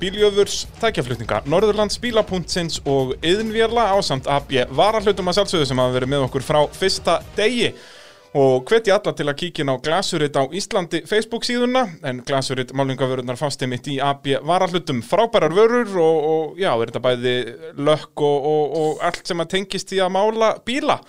bíljöfurs, 0.00 0.64
tækjaflutninga, 0.80 1.42
Norðurlands, 1.50 1.98
bílapuntsins 2.02 2.80
og 2.88 3.14
yðnvjörla 3.18 3.90
ásamt 3.98 4.30
AB 4.30 4.56
varahlutum 4.74 5.30
að 5.30 5.40
sjálfsögðu 5.40 5.70
sem 5.70 5.82
hafa 5.82 5.94
verið 5.98 6.12
með 6.14 6.26
okkur 6.26 6.46
frá 6.46 6.60
fyrsta 6.74 7.18
degi 7.38 7.72
og 8.38 8.68
hvetja 8.70 8.98
alla 8.98 9.12
til 9.16 9.26
að 9.26 9.36
kíkja 9.40 9.64
inn 9.64 9.72
á 9.72 9.82
Glasurit 9.82 10.36
á 10.38 10.46
Íslandi 10.54 11.00
Facebook 11.08 11.46
síðuna 11.46 11.84
en 12.06 12.20
Glasurit 12.26 12.70
málingavörunar 12.76 13.38
fást 13.40 13.64
einmitt 13.64 13.88
í 13.90 13.96
AB 14.04 14.30
varahlutum. 14.46 15.00
Frábærar 15.02 15.54
vörur 15.56 15.96
og, 15.98 16.28
og 16.32 16.60
já, 16.60 16.70
er 16.70 16.92
þetta 16.92 17.02
bæði 17.06 17.34
lökk 17.88 18.22
og, 18.28 18.46
og, 18.52 18.76
og 18.82 19.02
allt 19.08 19.26
sem 19.26 19.42
að 19.42 19.50
tengist 19.56 19.96
í 19.96 20.00
að 20.04 20.14
mála 20.14 20.52
bíla? 20.62 21.00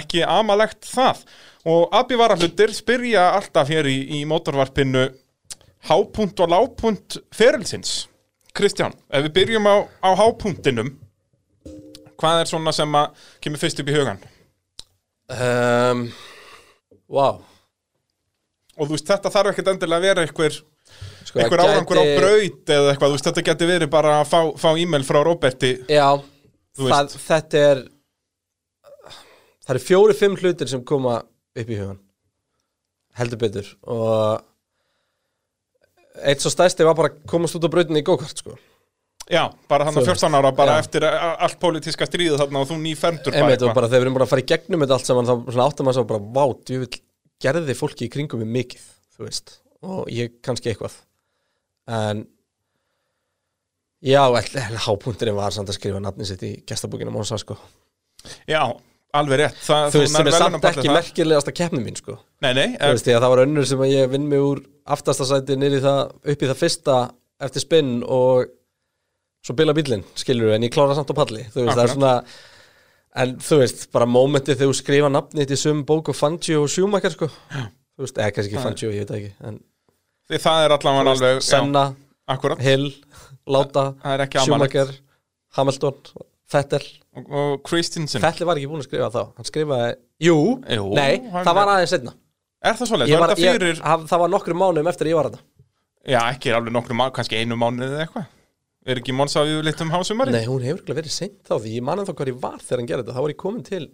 Ekki 0.00 0.24
amalegt 0.24 0.88
það. 0.88 1.24
Og 1.68 1.92
AB 2.00 2.16
varahlutir 2.16 2.72
spyrja 2.72 3.28
alltaf 3.36 3.68
hér 3.68 3.90
í, 3.90 3.98
í 4.20 4.24
mótorvarpinu 4.30 5.08
hápunt 5.90 6.40
og 6.40 6.54
lápunt 6.54 7.20
ferilsins. 7.34 8.06
Kristján, 8.56 8.96
ef 9.12 9.28
við 9.28 9.36
byrjum 9.36 9.68
á, 9.68 9.76
á 10.00 10.10
hápuntinum 10.16 10.94
hvað 12.20 12.42
er 12.42 12.50
svona 12.50 12.72
sem 12.76 12.96
að 12.96 13.24
kemur 13.40 13.60
fyrst 13.60 13.80
upp 13.80 13.88
í 13.88 13.96
hugan? 13.96 14.20
um, 15.30 16.04
Vá. 17.10 17.28
Og 18.80 18.86
þú 18.86 18.92
veist, 18.94 19.08
þetta 19.10 19.32
þarf 19.34 19.50
ekkert 19.52 19.70
endilega 19.74 19.98
að 20.00 20.06
vera 20.08 20.24
einhver, 20.24 20.54
sko, 21.26 21.40
einhver 21.42 21.60
það 21.60 21.72
árangur 21.74 22.00
á 22.00 22.04
gæti- 22.06 22.18
braut 22.20 22.74
eða 22.76 22.92
eitthvað, 22.92 23.08
þú 23.10 23.16
veist, 23.16 23.28
þetta 23.30 23.44
geti 23.50 23.68
verið 23.70 23.90
bara 23.92 24.12
að 24.20 24.28
fá, 24.30 24.38
fá 24.62 24.68
e-mail 24.78 25.04
frá 25.08 25.18
Róberti. 25.26 25.72
Já, 25.90 26.08
það, 26.80 27.16
þetta 27.26 27.64
er 27.70 27.82
það 29.66 29.74
eru 29.74 29.82
fjóri, 29.84 30.16
fimm 30.18 30.38
hlutir 30.40 30.70
sem 30.70 30.84
koma 30.86 31.18
upp 31.20 31.68
í 31.74 31.76
hugan 31.80 31.98
heldur 33.20 33.40
betur. 33.42 33.66
Og 33.90 34.40
eitt 36.24 36.40
svo 36.42 36.50
stæsti 36.52 36.86
var 36.86 36.96
bara 36.98 37.10
að 37.12 37.20
komast 37.30 37.56
út 37.58 37.66
á 37.66 37.70
brautinni 37.72 38.00
í 38.02 38.06
gókart 38.06 38.38
sko 38.40 38.56
Já, 39.30 39.44
bara 39.70 39.86
hann 39.86 39.94
Þú 39.94 40.00
að 40.02 40.08
veist. 40.08 40.24
14 40.24 40.36
ára, 40.40 40.50
bara 40.58 40.72
Já. 40.74 40.82
eftir 40.82 41.04
allt 41.06 41.58
pólitíska 41.62 42.08
stríðu 42.08 42.38
þarna 42.40 42.64
og 42.64 42.70
þú 42.70 42.78
nýfermdur 42.82 43.36
Einmitt, 43.38 43.62
og 43.62 43.76
bara 43.76 43.86
þegar 43.86 44.00
við 44.02 44.06
erum 44.08 44.16
bara 44.18 44.26
að 44.26 44.32
fara 44.32 44.42
í 44.42 44.48
gegnum 44.50 44.82
þetta 44.82 44.96
allt 44.98 45.10
saman 45.10 45.30
þá 45.30 45.60
áttum 45.66 45.86
maður 45.86 45.98
svo 46.00 46.06
bara, 46.10 46.24
vá, 46.34 46.44
djúvill 46.66 47.00
gerði 47.40 47.76
fólki 47.78 48.08
í 48.08 48.12
kringum 48.12 48.42
við 48.42 48.50
mikið, 48.58 48.88
þú 49.14 49.28
veist 49.28 49.54
og 49.86 50.10
ég 50.12 50.34
kannski 50.44 50.72
eitthvað 50.72 50.98
en 51.94 52.24
já, 54.02 54.22
hápunkturinn 54.88 55.38
var 55.38 55.54
samt 55.54 55.70
að 55.70 55.78
skrifa 55.78 56.02
nafni 56.02 56.26
sitt 56.28 56.44
í 56.46 56.52
gestabókina 56.66 57.14
Mósa, 57.14 57.38
sko 57.40 57.56
Já, 58.50 58.66
alveg 59.16 59.44
rétt 59.44 59.62
Það, 59.64 59.86
þú 59.94 60.02
veist, 60.02 60.16
sem 60.18 60.28
er 60.28 60.36
samt 60.36 60.64
ekki 60.74 60.88
þar. 60.88 60.96
merkilegasta 60.98 61.54
keppni 61.56 61.84
mín, 61.86 61.96
sko 61.96 62.18
Nei, 62.44 62.52
nei, 62.56 62.68
þú 62.74 62.94
veist, 62.96 63.08
að 63.14 63.22
það 63.22 63.32
var 63.36 63.44
önnur 63.46 63.68
sem 63.70 63.84
að 63.86 63.94
ég 63.94 64.12
vinn 64.12 64.28
mig 64.28 64.42
úr 64.44 64.64
aftasta 64.90 65.26
sæti 65.28 65.56
í 65.56 65.80
það, 65.80 66.00
upp 66.34 66.42
í 66.42 66.50
það 66.50 66.60
fyrsta 66.60 66.96
eftir 67.40 67.64
spinn 67.64 68.00
og 68.04 68.50
svo 69.46 69.56
bila 69.56 69.74
bílinn, 69.76 70.04
skilur 70.18 70.54
en 70.54 70.64
ég 70.66 70.72
klára 70.74 70.96
samt 70.98 71.10
á 71.12 71.16
palli, 71.16 71.46
þú 71.52 71.64
veist, 71.64 71.76
það 71.76 71.82
er 71.84 71.90
Akkurat. 71.90 71.96
svona 71.96 73.22
en 73.24 73.34
þú 73.42 73.58
veist, 73.62 73.84
bara 73.94 74.08
mómentið 74.08 74.58
þegar 74.60 74.70
þú 74.70 74.78
skrifa 74.78 75.10
nafnið 75.12 75.50
til 75.50 75.60
sum 75.60 75.84
bók 75.88 76.12
og 76.12 76.18
Fangio 76.18 76.64
og 76.64 76.72
Schumacher, 76.72 77.14
sko. 77.14 77.30
Þú 77.30 78.04
veist, 78.06 78.18
eða 78.20 78.34
kannski 78.36 78.52
ekki 78.52 78.64
Fangio, 78.64 78.92
ég 78.94 79.04
veit 79.04 79.12
það 79.12 79.20
ekki 79.20 79.50
en 79.50 79.60
því 80.30 80.42
það 80.44 80.64
er 80.64 80.74
allavega 80.76 81.14
alveg 81.14 81.44
Senna, 81.46 81.84
já, 81.90 82.34
Akkurat, 82.36 82.60
Hill, 82.62 82.90
Láta 83.50 83.86
það 84.02 84.16
er 84.16 84.24
ekki 84.26 84.42
amalegt 84.42 84.76
Schumacher, 84.76 84.98
Hamilton 85.58 86.02
Vettel, 86.50 86.82
og, 87.14 87.28
og 87.30 87.52
Christensen. 87.62 88.22
Vettel 88.22 88.48
var 88.48 88.58
ekki 88.58 88.66
búin 88.66 88.82
að 88.82 88.88
skrifa 88.88 89.06
þá. 89.14 89.20
Hann 89.38 89.46
skrifaði, 89.46 89.92
jú, 90.26 90.38
Jú, 90.66 90.88
nei, 90.98 91.20
hann 91.30 91.46
það 91.46 91.58
var 91.60 91.72
aðeins 91.76 91.94
setna 91.94 92.16
Er 92.60 92.74
það 92.76 92.90
svoleiðis? 92.90 93.14
Var 93.14 93.22
var, 93.22 93.30
þetta 93.32 93.52
fyrir, 93.54 93.78
það 94.10 94.22
var 94.22 94.32
nokkrum 94.34 94.58
mánuðum 94.60 94.90
eftir 94.90 95.06
að 95.06 95.12
ég 95.12 95.18
var 95.20 95.28
þetta 95.30 95.44
já, 96.10 96.20
ekki 96.32 96.52
alveg 96.56 96.74
nokkru 96.74 96.96
mánu, 96.98 97.14
kannski 97.16 97.38
einu 97.40 97.58
mánuð 97.60 97.86
eða 97.94 98.04
eitthvað 98.04 98.26
Er 98.88 98.96
ekki 98.96 99.12
Monsa 99.12 99.42
við 99.44 99.58
litt 99.66 99.80
um 99.84 99.90
hásumari? 99.92 100.32
Nei, 100.32 100.46
hún 100.48 100.62
hefur 100.64 100.80
ekki 100.80 100.94
verið 100.96 101.12
seint 101.12 101.42
þá 101.44 101.58
því 101.60 101.74
ég 101.76 101.84
manum 101.84 102.06
þá 102.08 102.14
hvað 102.16 102.30
ég 102.32 102.38
var 102.40 102.62
þegar 102.64 102.80
hann 102.80 102.88
gerði 102.88 103.04
þetta 103.04 103.16
þá 103.18 103.24
var 103.26 103.34
ég 103.34 103.40
komin 103.42 103.66
til 103.66 103.84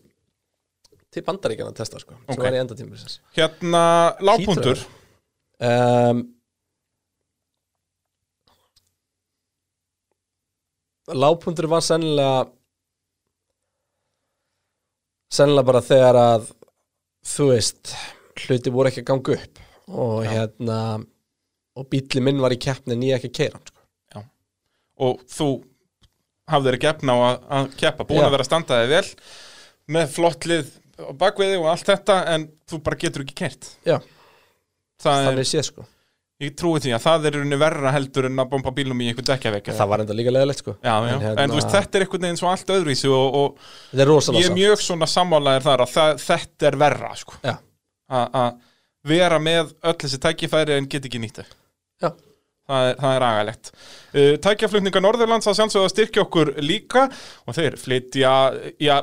til 1.17 1.23
bandaríkjana 1.27 1.73
að 1.73 1.79
testa 1.81 1.99
sko 2.03 2.15
sem 2.19 2.35
Ok. 2.37 2.43
var 2.45 2.55
í 2.55 2.61
enda 2.61 2.77
tímur 2.79 3.03
Hérna, 3.39 3.83
lágpuntur 4.29 4.83
um, 5.67 6.21
Lágpuntur 11.15 11.69
var 11.71 11.85
sennilega 11.87 12.47
sennilega 15.37 15.69
bara 15.69 15.83
þegar 15.85 16.19
að 16.21 16.49
þú 17.27 17.47
veist 17.53 17.93
hluti 18.47 18.73
voru 18.75 18.91
ekki 18.91 19.03
að 19.05 19.09
ganga 19.13 19.37
upp 19.39 19.61
og 20.03 20.19
hérna 20.27 20.79
og 21.77 21.89
bíli 21.93 22.23
minn 22.25 22.41
var 22.43 22.55
í 22.55 22.59
keppni 22.63 22.97
en 22.97 23.05
ég 23.07 23.19
ekki 23.19 23.31
að 23.31 23.37
keira 23.41 23.61
sko. 23.63 23.76
Og 25.03 25.23
þú 25.31 25.49
hafðir 26.51 26.79
ekki 26.79 26.91
efna 26.93 27.17
á 27.17 27.19
að, 27.27 27.37
að 27.59 27.69
keppa 27.81 28.07
búin 28.07 28.23
Já. 28.23 28.27
að 28.29 28.37
vera 28.37 28.47
að 28.47 28.51
standa 28.51 28.81
þig 28.83 28.93
vel 28.95 29.09
með 29.97 30.15
flott 30.15 30.47
lið 30.49 30.71
á 30.97 31.11
bakviði 31.19 31.59
og 31.61 31.69
allt 31.73 31.91
þetta 31.91 32.21
en 32.33 32.47
þú 32.71 32.81
bara 32.87 33.01
getur 33.03 33.27
ekki 33.27 33.37
kert 33.43 33.69
Já, 33.87 33.99
það 35.03 35.21
er, 35.21 35.29
þannig 35.31 35.51
séð 35.51 35.69
sko 35.71 35.87
ég 36.47 36.53
trúi 36.53 36.81
því 36.85 36.93
að 36.93 37.05
það 37.07 37.27
er 37.31 37.39
unni 37.41 37.59
verra 37.61 37.93
heldur 37.95 38.29
en 38.29 38.43
að 38.43 38.51
bomba 38.53 38.73
bílum 38.77 39.01
í 39.01 39.09
einhvern 39.09 39.29
dekkjavegg 39.31 39.71
Það 39.73 39.91
var 39.93 40.03
enda 40.05 40.17
líka 40.17 40.35
leðilegt 40.35 40.61
sko 40.61 40.75
já, 40.77 40.93
já. 40.93 41.15
En 41.15 41.15
En, 41.17 41.25
hérna- 41.25 41.47
þú 41.49 41.59
veist, 41.61 41.73
þetta 41.73 41.99
er 41.99 42.05
einhvern 42.05 42.27
veginn 42.27 42.41
svo 42.41 42.51
allt 42.51 42.73
öðruvísi 42.75 43.13
og, 43.13 43.39
og 43.41 44.03
er 44.03 44.13
ég 44.37 44.51
er 44.51 44.57
mjög 44.59 44.83
svona 44.85 45.09
sammálaðir 45.09 45.65
þar 45.65 45.85
að 45.87 45.95
það, 45.95 46.21
þetta 46.27 46.69
er 46.69 46.79
verra 46.83 47.13
sko. 47.17 47.39
Að 48.07 48.59
vera 49.07 49.39
með 49.43 49.73
öll 49.81 49.97
þessi 50.03 50.21
tækifæri 50.23 50.77
en 50.77 50.89
get 50.93 51.09
ekki 51.09 51.23
nýtt 51.23 51.41
þau 51.41 51.49
Já. 52.05 52.11
Það 52.67 52.91
er, 52.91 52.97
það 52.99 53.17
er 53.17 53.25
agalegt. 53.29 53.73
Uh, 54.11 54.35
tækjaflutninga 54.43 55.03
Norðurlands 55.05 55.47
að 55.47 55.59
sjálfsögða 55.61 55.91
styrkja 55.93 56.25
okkur 56.27 56.55
líka 56.67 57.07
og 57.47 57.55
þeir 57.55 57.77
flytja 57.79 58.33
já, 58.83 58.97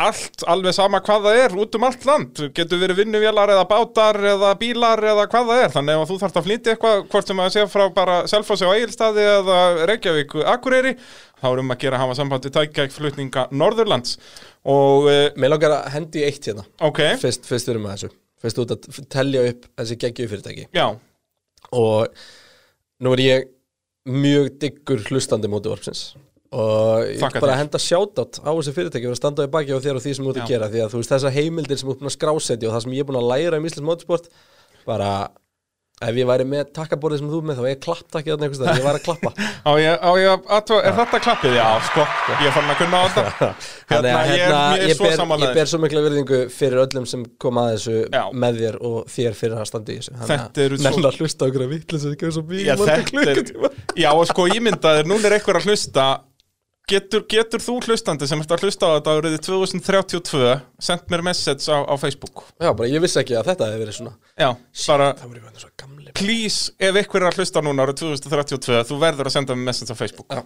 allt, 0.00 0.44
alveg 0.48 0.76
sama 0.76 1.00
hvað 1.04 1.26
það 1.26 1.38
er 1.42 1.56
út 1.64 1.76
um 1.76 1.86
allt 1.88 2.06
land. 2.08 2.42
Getur 2.56 2.80
verið 2.80 3.02
vinnuvélar 3.02 3.52
eða 3.54 3.66
bátar 3.68 4.18
eða 4.32 4.52
bílar 4.60 5.02
eða 5.12 5.26
hvað 5.32 5.50
það 5.50 5.64
er. 5.64 5.74
Þannig 5.74 5.98
ef 6.04 6.12
þú 6.12 6.20
þarft 6.22 6.40
að 6.40 6.46
flytja 6.48 6.74
eitthvað, 6.74 7.02
hvort 7.12 7.32
sem 7.32 7.42
að 7.42 7.50
sé 7.56 7.66
frá 7.72 7.84
bara 7.98 8.20
Selfossi 8.30 8.68
á 8.68 8.72
Egilstaði 8.76 9.26
eða 9.34 9.58
Reykjavík 9.90 10.38
Akureyri, 10.54 10.94
þá 11.40 11.46
er 11.52 11.62
um 11.64 11.74
að 11.74 11.82
gera 11.84 11.98
að 11.98 12.04
hafa 12.06 12.18
samband 12.20 12.48
við 12.48 12.56
tækjaflutninga 12.56 13.46
Norðurlands. 13.50 14.16
Og, 14.60 15.08
uh, 15.08 15.28
Mér 15.40 15.54
langar 15.54 15.78
að 15.78 15.94
hendi 15.94 16.24
eitt 16.26 16.44
hérna 16.44 16.66
ok, 16.84 16.98
Fyrst, 17.22 17.46
fyrst 17.48 17.68
við 17.68 17.72
erum 17.74 17.86
með 17.88 17.94
þessu 17.94 18.10
Fyrst 18.40 18.58
út 18.60 18.74
að 18.74 18.98
telja 19.12 19.44
upp 19.48 19.64
þessi 19.80 19.96
geggju 20.02 20.26
fyrirtæki 20.28 20.66
já, 20.76 20.84
Og 21.72 22.26
nú 23.00 23.14
er 23.16 23.22
ég 23.24 23.48
mjög 24.10 24.50
diggur 24.62 25.02
hlustandi 25.08 25.50
mótivarpsins 25.50 26.10
Og 26.50 27.04
ég 27.06 27.20
vil 27.20 27.42
bara 27.42 27.60
henda 27.60 27.78
sjátt 27.78 28.18
á 28.18 28.50
þessi 28.50 28.72
fyrirtæki 28.74 29.06
og 29.06 29.18
standa 29.18 29.44
í 29.46 29.50
baki 29.52 29.70
á 29.70 29.78
þér 29.78 30.00
og 30.00 30.02
því 30.02 30.14
sem 30.16 30.24
þú 30.26 30.32
ert 30.32 30.40
að 30.42 30.50
gera 30.50 30.70
Því 30.72 30.80
að 30.82 30.94
þú 30.94 31.02
veist 31.02 31.12
þessar 31.14 31.36
heimildir 31.36 31.78
sem 31.78 31.86
þú 31.86 31.92
ert 31.94 32.00
búin 32.00 32.10
að 32.10 32.16
skrásetja 32.16 32.70
og 32.70 32.74
það 32.74 32.82
sem 32.84 32.96
ég 32.96 33.04
er 33.04 33.08
búin 33.10 33.20
að 33.20 33.28
læra 33.30 33.60
um 33.60 33.68
Íslands 33.68 33.86
mótisport 33.86 34.26
Bara 34.88 35.10
ef 36.00 36.16
ég 36.16 36.24
væri 36.30 36.44
með 36.48 36.68
takkaborðið 36.76 37.18
sem 37.20 37.28
þú 37.28 37.38
með 37.44 37.58
þá 37.60 37.64
ég 37.68 37.80
klapptakkið 37.84 38.32
þarna 38.32 38.46
einhvers 38.46 38.60
staðar, 38.60 38.78
ég 38.80 38.86
væri 38.86 39.00
að 39.00 39.04
klappa 39.04 39.32
á 39.68 39.72
ég, 39.76 39.96
á 40.00 40.10
ég 40.16 40.46
að, 40.56 40.70
er 40.80 40.94
þetta 40.96 41.20
klappið? 41.26 41.56
Já, 41.58 41.66
sko, 41.90 42.04
ég 42.40 42.54
farin 42.56 42.72
að 42.72 42.78
kunna 42.80 43.00
á 43.00 43.04
þetta. 43.16 43.50
Þannig 43.90 44.16
að 44.16 44.30
ég 44.30 44.40
hérna, 44.40 44.62
ég 44.70 44.84
er 44.86 44.88
ég, 44.94 45.00
ber, 45.02 45.10
ég 45.10 45.18
samanlegaður. 45.20 45.58
ber 45.60 45.70
svo 45.74 45.80
mikla 45.84 46.04
virðingu 46.06 46.40
fyrir 46.56 46.82
öllum 46.86 47.08
sem 47.12 47.26
kom 47.44 47.60
að 47.60 47.68
þessu 47.74 47.98
Já. 48.16 48.22
með 48.46 48.62
þér 48.62 48.80
og 48.90 48.96
þér 49.12 49.36
fyrir 49.42 49.60
að 49.60 49.68
standa 49.74 49.92
í 49.92 49.98
þessu 50.00 50.16
Þetta 50.30 50.64
eru 50.64 50.80
svo- 50.80 50.88
Nenna 50.88 51.12
að 51.12 51.20
hlusta 51.20 51.50
okkur 51.50 51.66
að 51.66 51.74
vitlis 51.76 52.08
að 52.08 52.16
ekki 52.16 52.32
svo 52.38 52.46
mjög 52.48 52.82
er, 52.96 53.06
klukkutíma 53.12 53.72
já, 54.00 54.10
og 54.16 54.24
sko 54.32 54.48
ímyndaðir, 54.56 55.10
núna 55.12 55.28
er 55.28 55.36
einhver 55.36 55.60
að 55.60 55.68
hlusta 55.68 56.08
getur, 56.90 57.24
getur 57.30 57.62
þú 57.62 57.76
hlustandi 57.86 58.28
sem 58.28 58.42
ert 58.42 58.54
að 58.54 58.66
hlusta 58.66 58.90
á 58.90 58.94
þetta 58.96 59.14
árið 59.16 59.36
2032 59.46 60.54
sendt 60.82 61.12
mér 61.12 61.24
message 61.30 61.70
á, 61.70 61.78
á 61.86 61.94
Facebook? 62.00 62.44
Já, 62.60 62.70
bara 62.76 62.90
ég 62.90 63.04
vissi 63.04 63.20
ekki 63.22 63.36
að 63.38 63.52
þetta 63.52 63.70
hefði 63.70 63.82
verið 63.84 63.98
svona. 64.00 64.14
Já, 64.34 64.50
bara 64.86 65.10
please, 66.20 66.72
ef 66.78 66.98
einhver 67.00 67.22
er 67.22 67.30
að 67.30 67.40
hlusta 67.40 67.62
núna 67.64 67.86
árið 67.86 68.02
2032, 68.02 68.82
þú 68.90 69.00
verður 69.04 69.30
að 69.30 69.36
senda 69.36 69.56
mér 69.56 69.70
message 69.70 69.94
á 69.94 70.00
Facebook. 70.00 70.28
Já. 70.34 70.44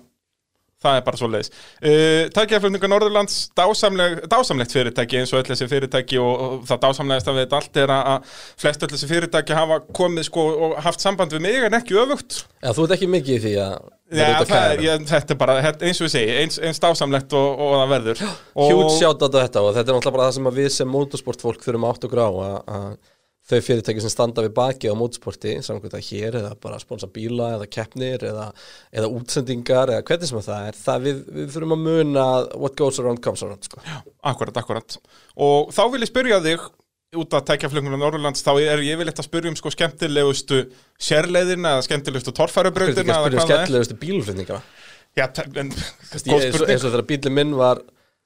Það 0.85 0.99
er 0.99 1.07
bara 1.07 1.21
svo 1.21 1.31
leiðis 1.33 1.51
uh, 1.55 2.29
Tækjaflutninga 2.37 2.91
Norðurlands, 2.93 3.39
dásamleg, 3.57 4.21
dásamlegt 4.31 4.77
fyrirtæki 4.77 5.23
eins 5.23 5.33
og 5.35 5.41
öll 5.41 5.51
þessi 5.51 5.69
fyrirtæki 5.71 6.21
og, 6.21 6.45
og 6.45 6.69
það 6.69 6.83
dásamlegast 6.87 7.33
af 7.33 7.41
þetta 7.41 7.61
allt 7.61 7.83
er 7.85 7.95
að, 7.95 8.39
flest 8.61 8.87
öll 8.87 8.93
þessi 8.95 9.11
fyrirtæki 9.11 9.57
hafa 9.57 9.81
komið 9.97 10.29
sko 10.29 10.47
og 10.69 10.79
haft 10.85 11.05
samband 11.05 11.35
við 11.35 11.45
mig 11.47 11.67
en 11.67 11.79
ekki 11.81 11.99
öfugt. 12.05 12.45
Já, 12.61 12.73
þú 12.77 12.87
ert 12.87 12.97
ekki 12.99 13.11
mikið 13.17 13.37
í 13.39 13.43
því 13.47 13.55
að 13.65 13.77
Já, 14.15 14.19
vera 14.21 14.33
út 14.35 14.43
að 14.45 14.51
kæra 14.53 14.85
ég, 14.85 15.05
þetta 15.09 15.33
er 15.35 15.39
bara, 15.41 15.55
eins 15.73 16.01
og 16.01 16.07
ég 16.07 16.13
segi, 16.13 16.35
eins, 16.43 16.59
eins 16.61 16.81
dásamlegt 16.83 17.33
og, 17.39 17.63
og 17.65 17.75
það 17.81 17.93
verður. 17.95 18.23
Og, 18.53 18.69
Hjút 18.69 18.97
sjátt 18.99 19.25
á 19.25 19.29
þetta 19.33 19.63
og 19.65 19.71
þetta 19.73 19.85
er 19.89 19.97
náttúrulega 19.97 20.17
bara 20.19 20.29
það 20.29 20.37
sem 20.37 20.51
við 20.59 20.69
sem 20.75 20.93
motorsportfólk 20.93 21.65
þurfum 21.65 21.87
átt 21.89 22.05
okkur 22.09 22.21
á 22.21 22.29
að, 22.29 22.59
að 22.77 22.91
þau 23.45 23.59
fyrirtæki 23.61 24.01
sem 24.01 24.13
standa 24.13 24.45
við 24.45 24.55
baki 24.57 24.89
á 24.89 24.97
motorsporti 24.97 25.57
samkvæmt 25.65 25.97
að 25.99 26.07
hér 26.07 26.39
eða 26.41 26.53
bara 26.63 26.79
sponsa 26.81 27.09
bíla 27.13 27.51
eða 27.59 27.67
keppnir 27.77 28.25
eða, 28.31 28.47
eða 28.95 29.11
útsendingar 29.19 29.93
eða 29.93 30.07
hvernig 30.09 30.31
sem 30.31 30.47
það 30.47 30.71
er 30.71 30.79
það 30.79 31.05
við, 31.09 31.21
við 31.37 31.51
þurfum 31.57 31.77
að 31.77 31.85
muna 31.89 32.25
að 32.39 32.49
what 32.63 32.79
goes 32.79 33.01
around 33.03 33.21
comes 33.25 33.45
around 33.45 33.69
sko. 33.69 33.83
Akkurat, 34.25 34.63
akkurat. 34.63 34.97
Og 35.37 35.75
þá 35.77 35.83
vil 35.93 36.03
ég 36.07 36.13
spyrja 36.13 36.41
þig 36.45 36.65
út 37.21 37.37
að 37.37 37.45
tækja 37.51 37.71
fluguna 37.71 37.99
Norrlands 38.01 38.43
þá 38.43 38.53
er 38.59 38.83
ég 38.83 38.99
vil 38.99 39.07
eitthvað 39.07 39.29
spyrja 39.29 39.53
um 39.53 39.59
sko 39.59 39.71
skemmtilegustu 39.75 40.65
sérleiðina 40.99 41.77
eða 41.77 41.85
skemmtilegustu 41.87 42.33
að 42.33 42.41
eða 42.41 42.73
hvað 42.75 43.05
það 43.05 43.29
er? 43.29 43.45
skemmtilegustu 43.45 43.99
bílflutningana 44.01 44.65
Já, 45.15 45.29
en, 45.55 45.69
Ég, 45.71 46.49
eins, 46.51 46.83
og, 46.83 46.89
þegar 46.91 47.05
bílinn 47.07 47.37
minn 47.37 47.53
var 47.55 47.79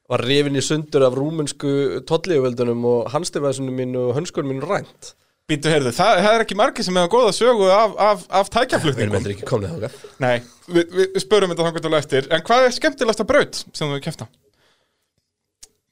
var 0.09 0.25
rifin 0.25 0.57
í 0.57 0.65
sundur 0.65 1.05
af 1.07 1.17
rúmensku 1.19 2.03
tolliðuvöldunum 2.09 2.85
og 2.89 3.09
hanstyrvæðsunum 3.13 3.77
mín 3.77 3.97
og 4.01 4.15
hönskunum 4.17 4.55
mín 4.55 4.65
rænt. 4.65 5.15
Býtu, 5.49 5.71
heyrðu, 5.73 5.95
það, 5.97 6.19
það 6.25 6.35
er 6.35 6.43
ekki 6.45 6.57
margir 6.61 6.85
sem 6.85 6.97
hefur 7.01 7.13
góða 7.15 7.31
sögu 7.33 7.69
af, 7.73 7.95
af, 7.97 8.25
af 8.29 8.29
Við 8.29 8.35
erum 8.35 8.55
tækjaflutningum 8.57 9.15
heldur 9.17 9.33
ekki 9.33 9.47
komnið 9.49 9.77
þáka 9.79 10.11
Nei, 10.21 10.35
við, 10.69 10.91
við 10.99 11.23
spörum 11.25 11.55
þetta 11.55 11.85
til 11.87 11.93
eftir. 11.97 12.29
En 12.37 12.43
hvað 12.45 12.67
er 12.67 12.75
skemmtilegasta 12.77 13.25
braut 13.29 13.61
sem 13.65 13.89
þú 13.89 14.01
kefta? 14.05 14.27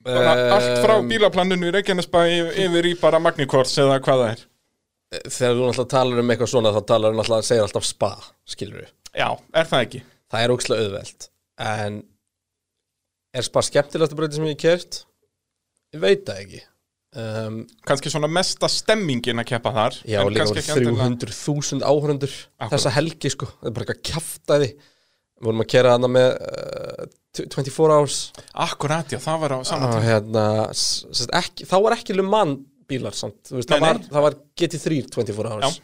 Um, 0.07 0.29
Allt 0.55 0.83
frá 0.85 0.93
bílaplaninu 1.09 1.71
í 1.71 1.73
Reykjanesbæ 1.75 2.21
yfir 2.67 2.91
í 2.91 2.93
bara 3.01 3.19
Magnikors 3.23 3.73
eða 3.81 3.97
hvað 4.05 4.21
það 4.23 4.35
er. 4.35 4.45
Þegar 5.25 5.57
þú 5.57 5.65
náttúrulega 5.65 5.93
talar 5.95 6.21
um 6.21 6.35
eitthvað 6.35 6.53
svona 6.53 6.75
þá 6.77 6.81
talar 6.93 7.15
þú 7.15 7.21
náttúrulega, 7.23 7.49
segir 7.49 7.65
alltaf 7.65 7.89
spa 7.89 8.13
skilur 8.53 8.83
við, 8.83 8.93
Já, 9.17 9.29
er 9.57 9.73
það 9.73 9.87
ekki? 9.87 10.03
það 10.33 10.45
er 10.45 10.55
ókslega 10.55 10.85
auðvelt. 10.85 11.29
En 11.65 11.99
er 13.37 13.47
spa 13.47 13.63
skemmtilegasta 13.65 14.17
breytið 14.19 14.41
sem 14.41 14.49
ég 14.51 14.59
kert 14.63 15.03
ég 15.95 16.03
veit 16.03 16.25
það 16.27 16.43
ekki. 16.45 16.63
Um, 17.17 17.63
kannski 17.89 18.11
svona 18.13 18.29
mesta 18.29 18.69
stemmingin 18.69 19.41
að 19.41 19.47
keppa 19.55 19.71
þar 19.73 19.95
Já, 20.05 20.19
líka 20.29 20.45
voru 20.51 20.61
ekki 20.61 20.75
endilega- 20.75 21.07
300.000 21.23 21.87
áhörundur 21.87 22.35
þessa 22.75 22.93
helgi 22.99 23.31
sko, 23.33 23.49
það 23.63 23.71
er 23.71 23.77
bara 23.79 23.87
eitthvað 23.87 24.03
kjaftaði 24.11 24.69
við 24.77 25.47
vorum 25.47 25.63
að 25.65 25.71
kera 25.73 25.95
hana 25.95 26.11
með 26.13 26.29
uh, 26.37 27.07
24 27.37 27.97
hours. 27.97 28.19
Akkurat, 28.67 29.11
já, 29.13 29.21
það 29.21 29.41
var 29.45 29.55
á 29.57 29.59
saman 29.69 29.91
tíma. 29.93 30.05
hérna 30.09 30.45
þá 31.69 31.77
var 31.85 31.97
ekki 31.97 32.17
Le 32.17 32.25
Mans 32.25 32.65
bílar 32.87 33.17
samt, 33.19 33.51
veist, 33.51 33.71
Nei, 33.73 33.81
það, 33.81 33.87
var, 33.87 33.99
það 34.13 34.25
var 34.27 34.37
GT3 34.61 34.99
24 35.17 35.51
hours 35.57 35.81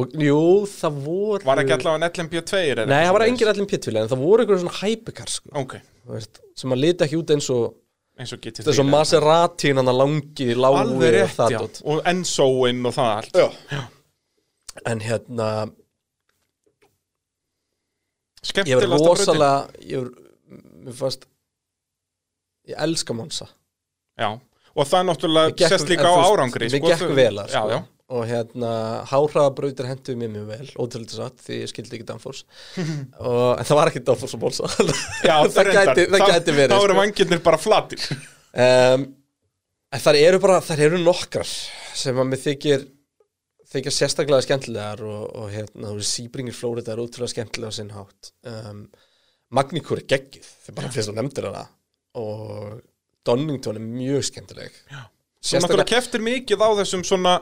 og 0.00 0.14
jú, 0.26 0.40
það 0.72 0.98
voru 1.04 1.44
Var 1.50 1.62
ekki 1.64 1.74
allavega 1.76 2.08
en 2.08 2.26
LMP2 2.28 2.60
er 2.72 2.82
nei, 2.90 3.02
það 3.06 3.12
var 3.18 3.24
engin 3.28 3.50
allir 3.52 3.68
pittvili 3.70 4.00
en 4.02 4.08
það 4.12 4.22
voru 4.24 4.44
einhverjum 4.44 4.64
svona 4.66 4.80
hypercar 4.80 5.30
sko, 5.36 5.52
Ok, 5.62 5.76
þú 6.06 6.16
veist, 6.16 6.40
sem 6.56 6.74
að 6.76 6.82
lita 6.86 7.06
ekki 7.08 7.20
út 7.22 7.34
eins 7.36 7.50
og 7.54 7.76
eins 8.20 8.32
og 8.36 8.40
GT3 8.44 8.66
þess 8.68 8.82
að 8.82 8.90
Maserati 8.92 9.70
hann 9.72 9.88
að 9.88 9.98
langi 10.02 10.48
lágu 10.54 10.80
Alveg 10.82 11.08
og 11.08 11.14
rétt, 11.16 11.36
það 11.38 11.54
já. 11.54 11.60
dót. 11.62 11.82
Og 11.88 12.02
Enzoin 12.10 12.82
og 12.90 12.96
það 12.98 13.12
allt. 13.16 13.38
Já. 13.70 13.84
en 14.90 15.00
hérna 15.00 15.48
ég 18.40 18.46
var 18.46 18.50
Skemmtilegasta 18.50 18.96
brautin. 18.96 19.08
rosalega 19.16 19.56
ég 19.90 20.02
var, 20.02 20.10
mér 20.84 20.94
fannst 21.00 21.26
ég 22.70 22.76
elska 22.86 23.12
Monsa 23.16 23.46
Já, 24.20 24.30
og 24.76 24.86
það 24.88 25.04
náttúrulega 25.08 25.68
sést 25.72 25.88
líka 25.88 26.04
en 26.08 26.12
á 26.12 26.24
árangri 26.28 26.68
mér 26.68 26.76
sko, 26.78 26.88
gekk 26.88 27.02
þú- 27.04 27.14
vel 27.16 27.36
að, 27.42 27.48
Já, 27.48 27.60
sko. 27.60 27.68
já, 27.70 27.78
og 28.10 28.26
hérna 28.26 28.72
háhraðabrautir 29.10 29.88
henduðu 29.88 30.18
mér 30.18 30.32
mjög 30.34 30.48
vel 30.50 30.68
ótrúlega 30.74 31.16
satt 31.16 31.44
því 31.46 31.60
ég 31.62 31.70
skildi 31.70 31.98
ekki 31.98 32.08
Danfors 32.08 32.42
og, 33.30 33.58
en 33.60 33.68
það 33.68 33.78
var 33.78 33.90
ekki 33.92 34.04
Danfors 34.08 34.36
og 34.36 34.44
Monsa 34.44 34.70
já 35.22 35.36
það, 35.54 35.72
gæti, 35.76 36.06
það 36.10 36.24
gæti 36.26 36.56
verið 36.56 36.74
Þá 36.74 36.78
eru 36.80 36.94
sko. 36.94 37.00
vangirnir 37.00 37.42
bara 37.44 37.60
flatir. 37.60 38.06
Um, 38.50 39.04
þar 40.06 40.18
eru 40.20 40.40
bara 40.42 40.62
þar 40.64 40.86
eru 40.88 41.02
nokkrar 41.04 41.52
sem 42.00 42.18
að 42.18 42.32
mér 42.32 42.42
þykir 42.48 42.88
þykja 43.70 43.94
sérstaklega 43.94 44.46
skemmtilegar 44.46 45.02
og, 45.06 45.22
og 45.38 45.52
hérna, 45.52 45.92
þú 45.92 46.00
veist, 46.00 46.16
Sebringir 46.16 46.56
Flórida 46.56 46.94
er 46.94 47.02
ótrúlega 47.02 47.34
skemmtilega 47.34 47.70
á 47.70 47.74
sinn 47.76 47.92
hátt. 47.94 48.32
Um, 48.50 48.84
Magníkur 49.54 50.02
er 50.02 50.08
geggið 50.10 50.46
þegar 50.64 50.76
bara 50.78 50.92
fyrst 50.94 51.10
og 51.12 51.18
nefndir 51.18 51.48
hana 51.50 51.64
og 52.18 52.80
Donington 53.26 53.78
er 53.78 53.84
mjög 53.84 54.26
skemmtileg. 54.30 54.74
Svo 55.40 55.60
náttúrulega 55.62 55.92
keftir 55.94 56.22
mikið 56.24 56.62
á 56.62 56.68
þessum 56.82 57.04
svona 57.06 57.36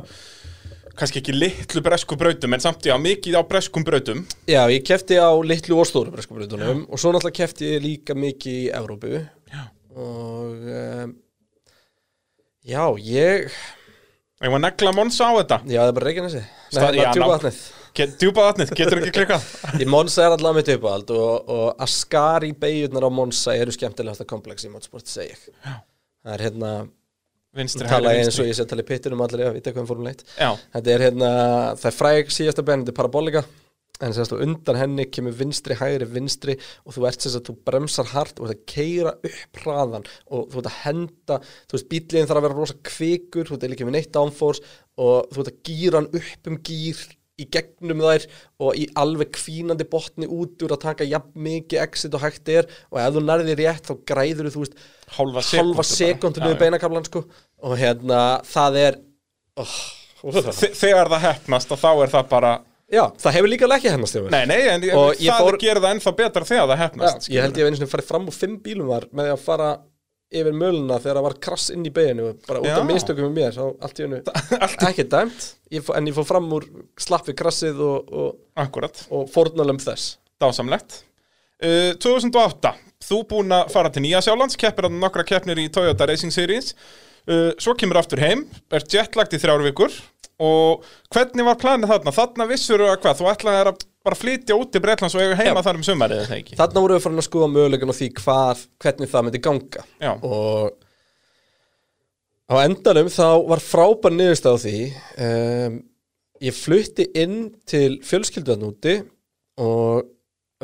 kannski 0.99 1.21
ekki 1.23 1.35
litlu 1.37 1.83
bresku 1.85 2.17
brautum 2.19 2.55
en 2.57 2.63
samt 2.65 2.85
já, 2.89 2.95
mikið 3.01 3.39
á 3.39 3.43
breskum 3.49 3.85
brautum. 3.87 4.25
Já, 4.51 4.63
ég 4.73 4.85
kefti 4.87 5.19
á 5.19 5.31
litlu 5.47 5.79
og 5.79 5.89
stóru 5.89 6.13
breskubrutunum 6.15 6.85
og 6.89 7.01
svo 7.01 7.15
náttúrulega 7.15 7.39
kefti 7.45 7.73
ég 7.77 7.83
líka 7.85 8.17
mikið 8.19 8.61
í 8.61 8.69
Evrópu. 8.81 9.25
Já. 9.53 9.65
og 9.99 10.69
um, 10.69 11.17
já, 12.67 12.85
ég 13.03 13.51
Ég 14.39 14.53
var 14.55 14.61
negla 14.63 14.93
Monsa 14.95 15.27
á 15.27 15.35
þetta? 15.41 15.57
Já, 15.67 15.81
það 15.83 15.89
er 15.91 15.95
bara 15.97 16.07
Reykjanesi. 16.07 16.41
Nei, 16.77 17.07
djúpaðatnið 17.17 17.57
Get- 17.99 18.15
Djúpað 18.21 18.45
vatnið, 18.53 18.71
getur 18.79 19.01
ekki 19.01 19.13
klikkað? 19.17 19.47
Í 19.83 19.87
Monsa 19.91 20.23
er 20.27 20.35
allavega 20.37 20.61
mitt 20.61 20.69
uppáhald 20.77 21.09
og, 21.17 21.49
og 21.51 21.81
Ascari 21.83 22.53
beigjurnar 22.55 23.09
á 23.09 23.11
Monsa 23.11 23.57
eru 23.59 23.73
skemmtilegasta 23.75 24.27
komplex 24.29 24.67
í 24.69 24.71
motorsport, 24.71 25.09
segi 25.11 25.33
ég. 25.33 25.41
Já. 25.65 25.73
Það 26.23 26.35
er 26.37 26.45
hérna, 26.47 26.71
Vinstri, 27.57 27.87
hægri, 27.89 28.11
ég 28.13 28.27
eins 28.27 28.37
og 28.37 28.45
vinstri. 28.45 28.51
ég 28.51 28.57
sé 28.59 28.65
að 28.67 28.69
tala 28.75 28.83
í 28.85 28.89
pittunum 28.91 29.23
allir 29.25 29.47
að 29.49 29.55
vita 29.57 29.73
hvað 29.73 29.85
um 29.85 29.89
fórum 29.89 30.05
leitt 30.09 30.21
Já, 30.37 30.51
Þetta 30.75 30.93
er 30.95 31.05
hérna, 31.07 31.31
það 31.81 31.89
er 31.91 31.97
fræg 31.97 32.35
síðasta 32.35 32.65
benn, 32.69 32.85
þetta 32.85 32.93
er 32.93 32.99
parabolika 33.01 33.45
en 33.99 34.13
sérst 34.15 34.31
og 34.37 34.43
undan 34.45 34.77
henni 34.79 35.09
kemur 35.11 35.33
vinstri, 35.35 35.75
hægri, 35.75 36.07
vinstri 36.13 36.55
og 36.87 36.95
þú 36.95 37.07
ert 37.09 37.25
sérst 37.25 37.41
að 37.41 37.49
þú 37.49 37.55
bremsar 37.67 38.07
hart 38.13 38.39
og 38.39 38.47
þú 38.47 38.53
ert 38.53 38.61
að 38.61 38.69
keira 38.71 39.15
upp 39.27 39.63
hraðan 39.65 40.05
og 40.31 40.45
þú 40.53 40.61
ert 40.61 40.69
að 40.71 40.77
henda, 40.85 41.39
þú 41.67 41.75
veist 41.79 41.89
bíliðin 41.91 42.29
þarf 42.31 42.39
að 42.39 42.47
vera 42.47 42.59
rosa 42.61 42.77
kvikur, 42.93 43.49
þú 43.51 43.57
ert 43.59 43.67
ekki 43.73 43.89
með 43.89 43.97
neitt 43.97 44.13
downforce 44.15 44.63
og 45.03 45.33
þú 45.35 45.43
ert 45.43 45.51
að 45.51 45.59
gýra 45.67 45.99
hann 45.99 46.11
upp 46.21 46.53
um 46.53 46.61
gýr 46.69 47.03
í 47.39 47.47
gegnum 47.55 48.03
þær 48.05 48.27
og 48.67 48.79
í 48.79 48.87
alveg 48.99 49.33
kvínandi 49.39 49.87
botni 49.91 50.29
út 50.29 50.65
úr 50.67 50.75
að 50.77 50.83
taka 50.87 51.07
jafn 51.09 51.35
mikið 51.49 51.83
exit 51.85 52.17
og 52.19 52.25
hægt 52.25 52.51
er. 52.53 52.71
Og 52.93 53.01
ef 53.03 53.15
þú 53.17 53.25
nærði 53.27 53.59
rétt 53.63 53.91
þá 53.91 53.95
græður 54.13 54.51
þú 54.55 54.65
veist 54.65 54.81
hálfa 55.19 55.45
halva 55.45 55.45
sekúndu 55.51 55.89
sekundu 55.93 56.43
bara. 56.43 56.51
með 56.51 56.65
beinakablan 56.65 57.07
sko. 57.09 57.25
Og 57.65 57.77
hérna 57.79 58.23
það 58.49 58.81
er 58.87 59.01
oh, 59.59 59.77
Þe- 60.19 60.75
Þegar 60.75 61.13
það 61.13 61.25
hefnast 61.29 61.71
og 61.75 61.79
þá 61.79 61.91
er 61.93 62.13
það 62.17 62.33
bara 62.33 62.57
Já, 62.89 63.03
það 63.21 63.35
hefur 63.37 63.51
líka 63.53 63.69
ekki 63.69 63.91
mér 64.01 64.31
Nei, 64.33 64.45
nei, 64.49 64.61
en 64.73 64.85
Og 64.97 65.19
það 65.21 65.43
fór- 65.45 65.59
gerir 65.61 65.83
það 65.85 65.95
ennþá 65.95 66.13
betra 66.17 66.49
þegar 66.49 66.69
það 66.71 66.79
Já, 66.79 66.83
hefnast 66.83 67.29
ég 67.29 67.45
held 67.45 67.59
ég 67.61 67.67
hef 67.67 67.69
einu 67.69 67.79
sinni 67.79 67.91
farið 67.93 68.09
fram 68.09 68.29
úr 68.31 68.37
fimm 68.37 68.55
bílum 68.65 68.89
var 68.89 69.05
með 69.13 69.33
að 69.35 69.43
fara 69.45 69.69
yfir 70.29 70.53
möluna 70.53 70.99
þegar 71.01 71.19
það 71.19 71.27
var 71.29 71.37
krass 71.47 71.71
inn 71.73 71.87
í 71.89 71.93
beginu 71.95 72.33
bara 72.47 72.61
út 72.61 72.73
af 72.75 72.85
mistökum 72.89 73.31
með 73.31 73.39
mér 73.39 73.55
þá 73.57 73.65
allt 73.87 74.01
í 74.01 74.05
hennu 74.05 74.19
ekki 74.91 75.07
dæmt 75.09 75.47
ég 75.73 75.91
en 75.97 76.09
ég 76.11 76.17
fór 76.17 76.27
fram 76.29 76.49
úr 76.57 76.67
slapp 77.01 77.29
við 77.29 77.39
krassið 77.41 77.81
og, 77.85 78.13
og, 78.13 78.81
og 79.11 79.29
fórnalum 79.33 79.81
þess. 79.83 80.17
Dásamlegt. 80.39 81.03
Uh, 81.59 81.97
2008, 81.99 82.75
þú 83.03 83.23
búin 83.31 83.55
að 83.55 83.73
fara 83.75 83.91
til 83.91 84.05
Nýja 84.05 84.23
Sjálands, 84.23 84.59
keppir 84.61 84.87
að 84.87 84.99
nokkra 85.01 85.25
keppnir 85.27 85.59
í 85.59 85.67
Toyota 85.75 86.07
Racing 86.07 86.35
Series. 86.35 86.75
Uh, 87.29 87.51
Svo 87.61 87.75
kemur 87.79 87.99
aftur 88.01 88.23
heim, 88.23 88.47
er 88.71 88.87
jetlagt 88.87 89.35
í 89.35 89.41
þrjár 89.43 89.65
vikur. 89.67 89.95
Og 90.39 90.85
hvernig 91.11 91.49
var 91.49 91.59
planið 91.59 91.91
þarna? 91.91 92.15
Þarna 92.15 92.47
vissur 92.53 92.85
að 92.87 93.01
hvað, 93.03 93.19
þú 93.19 93.31
ætlaði 93.33 93.63
að 93.65 93.87
bara 94.09 94.19
flytja 94.19 94.57
út 94.59 94.73
til 94.75 94.83
Bretlands 94.85 95.17
og 95.17 95.23
eiga 95.23 95.39
heima 95.39 95.61
Já. 95.61 95.67
þar 95.69 95.79
um 95.79 95.87
sumarið, 95.87 96.25
eða 96.25 96.41
ekki? 96.41 96.59
Þarna 96.59 96.85
vorum 96.85 96.99
við 96.99 97.07
farin 97.07 97.23
að 97.23 97.29
skoða 97.29 97.49
mögulegan 97.55 97.93
á 97.93 97.99
því 98.01 98.11
hvað, 98.19 98.67
hvernig 98.85 99.13
það 99.13 99.27
myndi 99.29 99.43
ganga 99.45 99.85
Já. 100.01 100.13
og 100.17 100.77
á 102.49 102.55
endanum 102.65 103.11
þá 103.13 103.29
var 103.51 103.63
frábær 103.63 104.15
niðurst 104.17 104.49
á 104.49 104.55
því 104.57 104.77
um, 105.29 105.79
ég 106.49 106.57
flutti 106.57 107.09
inn 107.19 107.39
til 107.69 107.99
fjölskylduðan 108.07 108.69
úti 108.69 108.97
og 109.61 110.09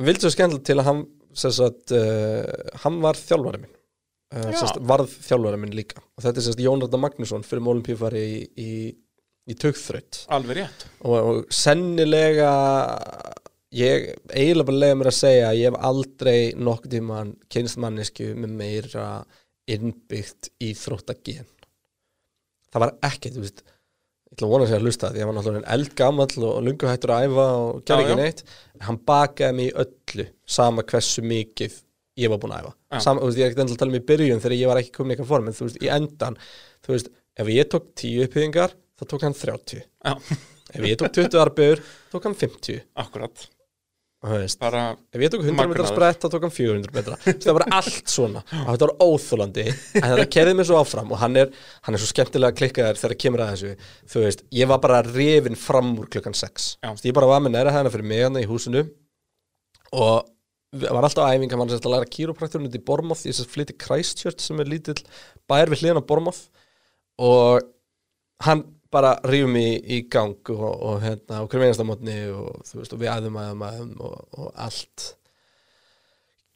vildi 0.04 0.24
svo 0.24 0.32
skemmtilegt 0.34 0.66
til 0.68 0.78
að 0.80 0.88
hann 0.88 1.04
sagt, 1.34 1.92
uh, 1.94 2.44
hann 2.84 3.00
var 3.02 3.18
þjálfari 3.18 3.64
minn 3.64 3.74
uh, 3.74 4.50
sagt, 4.56 4.80
varð 4.86 5.12
þjálfari 5.26 5.60
minn 5.60 5.76
líka 5.76 6.00
og 6.00 6.24
þetta 6.24 6.40
er 6.40 6.46
sagt 6.48 6.62
Jónarda 6.64 7.00
Magnússon 7.00 7.46
fyrir 7.46 7.64
Mólimpífari 7.66 8.24
í, 8.24 8.38
í, 8.54 8.70
í 9.50 9.56
tugþraut. 9.60 10.24
Alveg 10.34 10.60
rétt. 10.62 10.86
Og, 11.04 11.14
og 11.14 11.54
sennilega 11.54 12.52
ég 13.74 14.10
eiginlega 14.30 14.68
bara 14.68 14.80
lega 14.80 14.98
mér 14.98 15.10
að 15.10 15.18
segja 15.18 15.46
að 15.50 15.60
ég 15.60 15.70
hef 15.70 15.86
aldrei 15.90 16.38
nokkuð 16.56 16.94
tíman 16.94 17.32
kynst 17.52 17.80
mannesku 17.82 18.30
með 18.38 18.58
meira 18.60 19.06
innbyggt 19.70 20.52
íþróttagen. 20.62 21.48
Það 22.74 22.84
var 22.84 22.92
ekkert, 23.06 23.38
ég 23.38 23.64
ætla 24.34 24.46
að 24.46 24.52
vona 24.52 24.64
að 24.66 24.70
segja 24.70 24.80
að 24.80 24.86
hlusta 24.88 25.10
því. 25.10 25.20
Ég 25.20 25.28
var 25.28 25.36
náttúrulega 25.36 25.74
eldgamall 25.76 26.46
og 26.48 26.60
lungu 26.66 26.90
hættur 26.90 27.14
að 27.14 27.26
æfa 27.28 27.48
og 27.62 27.82
gerði 27.86 28.06
ekki 28.06 28.20
neitt. 28.20 28.44
En 28.74 28.86
hann 28.88 29.00
bakaði 29.10 29.58
mig 29.58 29.70
í 29.70 29.74
öllu 29.84 30.28
sama 30.56 30.86
hversu 30.90 31.24
mikið 31.24 31.76
ég 32.20 32.30
var 32.30 32.40
búin 32.42 32.54
að 32.54 32.64
æfa. 32.64 32.74
Þú 32.94 33.26
veist, 33.26 33.38
ég 33.38 33.44
er 33.44 33.50
ekkert 33.50 33.64
endilega 33.64 33.76
að 33.76 33.82
tala 33.82 33.94
um 33.94 33.98
í 33.98 34.06
byrjun 34.10 34.42
þegar 34.42 34.56
ég 34.58 34.70
var 34.70 34.80
ekki 34.80 34.94
komin 34.94 35.10
í 35.10 35.14
eitthvað 35.14 35.30
form 35.32 35.50
en 35.50 35.56
þú 35.56 35.68
veist, 35.68 35.78
í 35.82 35.90
endan 35.94 36.38
þú 36.84 36.94
veist, 36.94 37.12
ef 37.42 37.50
ég 37.50 37.70
tók 37.70 37.88
10 37.98 38.26
uppbyggingar 38.28 38.76
þá 39.04 39.10
tók 39.14 39.26
hann 39.28 39.36
30 39.36 39.82
Já, 39.84 40.14
ef 40.74 40.86
ég 40.88 40.96
tók 41.00 41.12
20 41.20 41.38
arbegur, 41.44 41.82
tók 42.10 42.24
hann 42.30 42.34
50 42.40 42.80
akkurat. 43.04 43.50
Bara, 44.56 44.82
ef 45.12 45.20
ég 45.20 45.28
tók 45.28 45.42
100 45.44 45.52
metra 45.52 45.66
Magnaður. 45.68 45.88
sprett 45.92 46.22
þá 46.24 46.30
tók 46.32 46.44
hann 46.46 46.52
400 46.56 46.92
metra. 46.96 47.16
Það 47.44 47.56
var 47.58 47.64
allt 47.76 48.08
svona. 48.08 48.40
Og 48.62 48.70
þetta 48.72 48.86
var 48.88 48.94
óþólandi 49.04 49.64
en 49.68 50.06
þetta 50.08 50.24
kerði 50.32 50.54
mig 50.56 50.64
svo 50.70 50.78
áfram. 50.80 51.10
Og 51.12 51.20
hann 51.20 51.36
er, 51.42 51.50
hann 51.84 51.98
er 51.98 52.00
svo 52.00 52.08
skemmtilega 52.08 52.56
klikkaður 52.56 53.00
þegar 53.02 53.18
kemur 53.20 53.42
að 53.44 53.50
þessu. 53.52 53.72
Þú 54.14 54.22
veist, 54.24 54.44
ég 54.56 54.70
var 54.70 54.80
bara 54.80 55.02
rifin 55.04 55.58
fram 55.60 55.90
úr 56.00 56.08
klukkan 56.08 56.32
6 56.40 56.70
Já. 56.80 56.88
Þú 56.88 56.94
veist, 56.96 57.08
ég 57.10 57.16
bara 57.20 57.28
var 57.34 57.44
með 57.44 57.52
næra 57.58 57.74
hæðina 57.76 57.92
fyrir 57.92 58.08
mig 58.14 58.24
hann 58.24 58.40
í 58.40 58.46
húsinu. 58.48 58.86
Og 59.92 60.24
við- 60.72 60.88
var 60.96 61.04
alltaf 61.10 61.28
æfing 61.34 61.52
hann 61.52 61.60
var 61.66 61.68
sérst 61.74 61.84
að 61.90 61.94
læra 61.98 62.08
kýróprakturinn 62.16 62.70
út 62.72 62.78
í 62.80 62.84
Bormoth 62.88 63.26
ég 63.28 63.36
sérst 63.36 63.52
flytti 63.52 63.76
Christchurch 63.78 64.40
sem 64.40 64.58
er 64.64 64.72
lítill 64.72 65.04
bær 65.46 65.68
við 65.68 65.84
hliðan 65.84 66.00
á 66.00 66.08
Bormoth 66.08 66.46
og 67.20 67.60
hann 68.42 68.64
bara 68.94 69.16
rífum 69.26 69.56
mig 69.56 69.68
í, 69.74 69.98
í 69.98 69.98
gang 70.10 70.54
og, 70.54 70.70
og 70.70 71.02
hérna 71.02 71.42
og 71.42 71.50
hverjum 71.50 71.66
einasta 71.66 71.86
mótni 71.88 72.16
og 72.30 72.62
þú 72.68 72.80
veist 72.80 72.96
og 72.96 73.02
við 73.02 73.12
æðum 73.14 73.38
æðum 73.42 73.66
æðum 73.68 73.92
og, 74.06 74.16
og 74.38 74.64
allt 74.66 75.08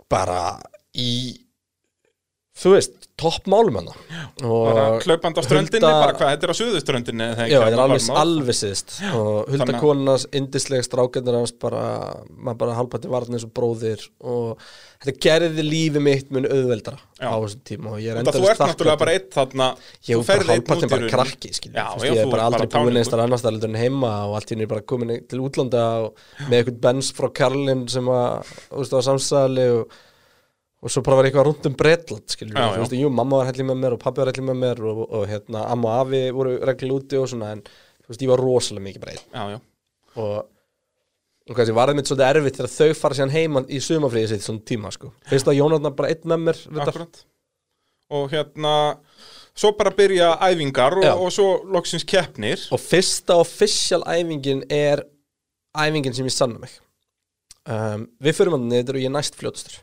bara 0.09 0.40
í 0.98 1.10
þú 2.59 2.72
veist, 2.74 2.94
topp 3.18 3.47
málum 3.51 3.76
hann 3.80 3.89
bara 4.43 4.85
hlaupandi 5.02 5.39
á 5.39 5.44
ströndinni 5.47 5.82
Hulda- 5.82 6.02
Bara 6.02 6.14
hvað, 6.18 6.32
þetta 6.32 6.47
er 6.48 6.52
á 6.55 6.60
suðuströndinni? 6.60 7.28
Já, 7.51 7.59
þetta 7.59 7.70
er 7.74 7.82
alveg, 7.85 8.10
alveg 8.22 8.56
síðst 8.59 8.94
og 9.12 9.48
hulda 9.48 9.64
Þannig 9.64 9.74
að- 9.78 9.82
konas, 9.85 10.26
indislega 10.39 10.86
strákendur 10.86 11.39
hans 11.39 11.52
bara, 11.52 11.82
maður 12.35 12.59
bara 12.62 12.76
halbætti 12.78 13.10
varðin 13.10 13.39
eins 13.39 13.47
og 13.48 13.52
bróðir 13.59 14.05
og 14.22 14.62
þetta 15.02 15.14
gerði 15.26 15.64
lífi 15.66 16.02
mitt 16.02 16.30
mun 16.35 16.47
auðveldara 16.47 16.98
Já. 17.18 17.26
á 17.30 17.36
þessum 17.43 17.62
tíma 17.70 17.93
og 17.94 17.98
ég 18.02 18.10
er 18.14 18.18
Þetta 18.22 18.35
þú 18.35 18.39
endalaust 18.39 18.60
ert 18.60 18.64
náttúrulega 18.72 18.98
bara 19.02 19.14
eitt 19.18 19.30
þarna 19.35 19.68
Ég 20.09 20.14
þú 20.14 20.20
er 20.20 20.26
bara 20.26 20.59
í 20.59 20.90
bara 20.94 21.10
krakki. 21.14 21.51
Já, 21.74 21.86
Þú 21.94 22.02
já, 22.02 22.09
Ég 22.09 22.18
þú 22.18 22.26
er 22.26 22.32
bara 22.35 22.48
aldrei 22.48 22.66
búin 22.74 22.98
einstar 23.02 23.22
annars 23.22 23.43
staðar 23.43 23.64
en 23.70 23.78
heima 23.82 24.12
og 24.28 24.35
allt 24.39 24.51
í 24.51 24.55
henni 24.56 24.66
bara 24.70 24.82
komin 24.82 25.14
til 25.28 25.39
útlanda 25.43 25.85
með 26.48 26.59
eitthvað 26.62 26.80
bens 26.86 27.12
frá 27.14 27.28
Karlin 27.35 27.89
sem 27.90 28.06
þú 28.06 28.86
á 28.98 29.01
samsæðali 29.10 29.66
og, 29.78 29.98
og 30.78 30.92
svo 30.92 31.02
bara 31.06 31.18
var 31.18 31.28
eitthvað 31.28 31.48
rúnd 31.48 31.66
um 31.66 31.74
Bretland 31.78 32.30
skilur 32.30 32.55
Já, 32.55 32.68
við, 32.68 32.76
þú 32.76 32.82
veist, 32.84 32.98
jú, 33.00 33.09
mamma 33.10 33.40
var 33.40 33.48
helling 33.50 33.70
með 33.72 33.80
mér 33.82 33.96
og 33.96 34.02
pabbi 34.02 34.22
var 34.22 34.30
helling 34.30 34.46
með 34.50 34.60
mér 34.62 34.84
og, 34.92 35.00
og 35.09 35.24
hérna, 35.30 35.64
amma 35.72 35.96
og 35.96 36.05
afi 36.05 36.20
voru 36.36 36.55
reglulega 36.70 37.02
úti 37.02 37.18
og 37.18 37.32
svona 37.32 37.50
en 37.56 37.64
þú 37.64 38.12
veist, 38.12 38.22
ég 38.22 38.30
var 38.30 38.42
rosalega 38.44 38.86
mikið 38.86 39.05
breyð 39.06 39.59
og 40.18 40.38
og 41.48 41.56
kannski 41.56 41.74
var 41.76 41.88
það 41.88 41.96
mitt 41.96 42.10
svolítið 42.10 42.28
erfitt 42.28 42.59
þegar 42.59 42.72
þau 42.74 42.98
fara 42.98 43.16
síðan 43.16 43.32
heima 43.32 43.62
í 43.72 43.80
sumafríði 43.80 44.30
sitt 44.34 44.44
svona 44.44 44.64
tíma 44.68 44.90
sko. 44.92 45.14
Finnst 45.30 45.48
það 45.48 45.56
Jónatna 45.56 45.92
bara 45.96 46.10
einn 46.12 46.28
með 46.28 46.42
mér 46.44 46.60
akkurat. 46.84 47.22
Og 48.18 48.26
hérna 48.34 48.74
svo 49.56 49.72
bara 49.78 49.94
byrja 49.96 50.34
æfingar 50.44 50.98
og, 51.00 51.09
og 51.24 51.32
svo 51.32 51.48
loksins 51.72 52.05
keppnir. 52.09 52.66
Og 52.68 52.82
fyrsta 52.82 53.38
official 53.40 54.05
æfingin 54.05 54.60
er 54.68 55.06
æfingin 55.72 56.16
sem 56.16 56.28
ég 56.28 56.36
sanna 56.36 56.60
mig. 56.60 56.76
Um, 57.64 58.10
við 58.20 58.36
fyrir 58.36 58.52
maður 58.52 58.68
niður 58.74 59.00
og 59.00 59.06
ég 59.06 59.16
næst 59.16 59.40
fljótastur. 59.40 59.80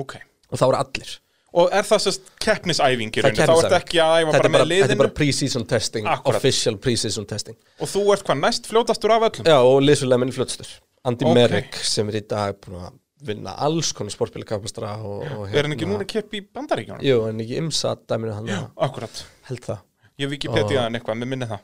Ok 0.00 0.16
og 0.52 0.60
þá 0.60 0.64
eru 0.68 0.78
allir. 0.82 1.12
Og 1.52 1.68
er 1.76 1.84
það 1.84 2.00
sérst 2.06 2.30
keppnisæfing 2.40 3.10
í 3.12 3.20
er 3.20 3.26
rauninni, 3.26 3.42
þá 3.42 3.50
keppnisæfing. 3.50 3.74
ekki 3.82 3.98
að 4.00 4.14
æfa 4.22 4.30
bara 4.32 4.38
er 4.38 4.48
með 4.48 4.56
bara, 4.56 4.62
þetta 4.62 4.62
er 4.62 4.70
liðinu? 4.72 5.00
bara 5.02 5.14
pre-season 5.18 5.66
testing 5.68 6.06
Akkurat. 6.08 6.38
official 6.40 6.78
pre-season 6.80 7.26
testing. 7.28 7.58
Og 7.82 7.90
þú 7.92 8.04
ert 8.14 8.24
hvað 8.24 8.40
næst 8.40 8.68
fljótastur 8.70 9.12
af 9.12 9.26
öllum? 9.28 9.50
Já 9.52 9.58
og 9.60 9.82
liðsulega 9.84 10.22
minni 10.22 10.32
fljótastur. 10.36 10.70
Andy 11.04 11.26
Ok. 11.28 11.34
Merrick 11.36 11.76
sem 11.84 12.08
er 12.08 12.20
í 12.22 12.24
dag 12.30 12.56
búin 12.62 12.78
að 12.86 12.96
vinna 13.22 13.52
alls 13.66 13.92
konar 13.94 14.14
sportbílakapastra 14.14 14.94
og 15.04 15.52
er 15.52 15.66
hann 15.66 15.76
ekki 15.76 15.86
núna 15.90 16.06
að 16.06 16.10
keppa 16.14 16.38
í 16.38 16.42
bandaríkjónum? 16.56 17.04
Jú, 17.06 17.20
en 17.28 17.42
ekki 17.44 17.60
imsa 17.60 17.92
dæminu 18.08 18.32
hann 18.38 18.48
akkurat, 18.88 19.20
held 19.50 19.62
það. 19.66 19.84
Ég 20.22 20.32
Wikipedia 20.32 20.86
hann 20.86 20.96
eitthvað, 20.98 21.20
með 21.20 21.30
minni 21.34 21.50
það. 21.52 21.62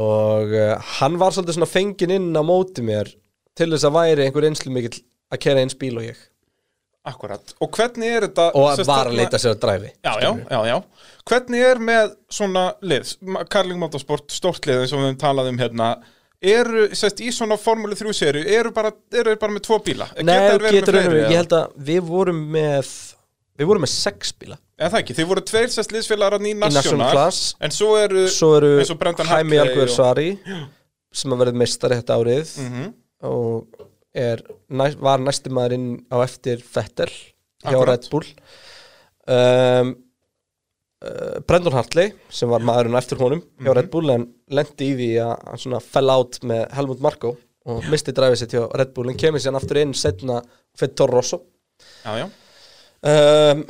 Og 0.00 0.52
uh, 0.54 0.74
hann 1.00 1.18
var 1.20 1.34
svolítið 1.34 1.58
svona 1.58 1.70
fenginn 1.70 2.16
inn 2.16 2.30
á 2.32 2.42
móti 2.46 2.82
mér 2.86 3.10
til 3.58 3.68
þess 3.72 3.86
að 3.88 3.96
væri 4.00 4.26
einhver 4.26 4.46
einslu 4.48 4.72
mikill 4.74 5.00
að 5.30 5.42
kera 5.44 5.62
eins 5.64 5.76
bíl 5.78 5.96
og 5.98 6.06
ég 6.06 6.18
akkurat, 7.08 7.54
og 7.60 7.70
hvernig 7.72 8.10
er 8.12 8.26
þetta 8.28 8.46
og 8.54 8.80
var 8.86 9.08
að 9.08 9.16
leita 9.16 9.38
sér 9.40 9.54
að 9.54 9.60
dræfi 9.62 9.90
Já, 10.04 10.12
já, 10.20 10.30
já, 10.50 10.60
já. 10.68 10.76
Hvernig 11.30 11.62
er 11.64 11.78
með 11.80 12.14
svona 12.32 12.64
lið, 12.82 13.12
Karling 13.52 13.78
Motorsport, 13.80 14.26
stórt 14.34 14.66
lið 14.68 14.82
eins 14.82 14.92
og 14.92 15.00
við 15.00 15.06
höfum 15.10 15.20
talað 15.22 15.48
um 15.52 15.60
hérna, 15.60 15.88
eru, 16.40 16.88
sérst, 16.96 17.20
í 17.24 17.30
svona 17.32 17.56
Formule 17.60 17.96
3 17.96 18.12
seri, 18.16 18.42
eru 18.56 18.72
bara, 18.76 18.92
eru 19.12 19.36
bara 19.40 19.52
með 19.56 19.64
tvo 19.68 19.78
bíla? 19.84 20.10
Nei, 20.20 20.34
Geta 20.50 20.74
getur 20.76 20.98
fleiri, 20.98 21.22
ég 21.30 21.40
held 21.42 21.56
að 21.60 21.74
við 21.90 22.02
vorum 22.10 22.42
með 22.56 22.92
við 23.60 23.68
vorum 23.68 23.82
með 23.84 23.92
sex 23.92 24.30
bíla. 24.40 24.56
Eða 24.80 24.94
það 24.94 25.02
ekki, 25.02 25.14
þið 25.18 25.26
voru 25.28 25.42
tveir 25.50 25.72
sérst 25.72 25.92
liðsfélagar 25.92 26.40
í 26.40 26.54
National 26.56 26.78
National, 26.80 27.10
Class. 27.12 27.40
en 27.60 27.74
svo 27.76 27.90
eru, 28.00 28.22
svo 28.32 28.54
eru 28.56 28.70
eins 28.80 28.92
og 28.94 29.00
Brendan 29.02 29.28
Jaime 29.28 29.58
Hartley 29.58 29.60
Alguer 29.66 29.88
og- 29.88 29.96
Svari 29.96 30.30
sem 31.12 31.32
að 31.34 31.42
verið 31.44 31.58
meistari 31.60 31.98
þetta 32.00 32.16
árið. 32.20 32.54
Mhm. 32.64 32.92
og 33.22 33.66
er, 34.14 34.42
var 35.00 35.22
næsti 35.22 35.52
maðurinn 35.54 36.00
á 36.10 36.16
eftir 36.24 36.62
Vettel 36.74 37.10
hjá. 37.62 37.76
Red 37.86 38.08
Bull. 38.10 38.26
Um, 39.30 39.92
uh, 41.04 41.38
Brendan 41.46 41.76
Hartley 41.76 42.12
sem 42.32 42.50
var 42.50 42.64
maðurinn 42.66 42.96
á 42.96 43.00
eftir 43.02 43.20
honum 43.20 43.42
hjá 43.60 43.68
Mhm. 43.70 43.76
Red 43.76 43.90
Bull 43.92 44.10
en 44.10 44.26
lendi 44.50 44.90
í 44.90 44.96
því 44.98 45.10
að 45.22 45.64
hann 45.70 45.80
fell 45.80 46.10
out 46.10 46.40
með 46.42 46.66
Helmut 46.74 47.00
Marko 47.04 47.36
og 47.70 47.84
misti 47.92 48.12
dræfið 48.16 48.38
sitt 48.40 48.54
hjá 48.56 48.64
Red 48.74 48.94
Bull 48.96 49.10
en 49.12 49.16
kemur 49.20 49.38
sér 49.42 49.54
aftur 49.58 49.78
inn 49.82 49.92
setna 49.94 50.40
fyrir 50.76 50.94
Toro 50.96 51.18
Rosso. 51.20 51.42
Já, 52.04 52.16
já, 52.18 52.26
um, 53.04 53.64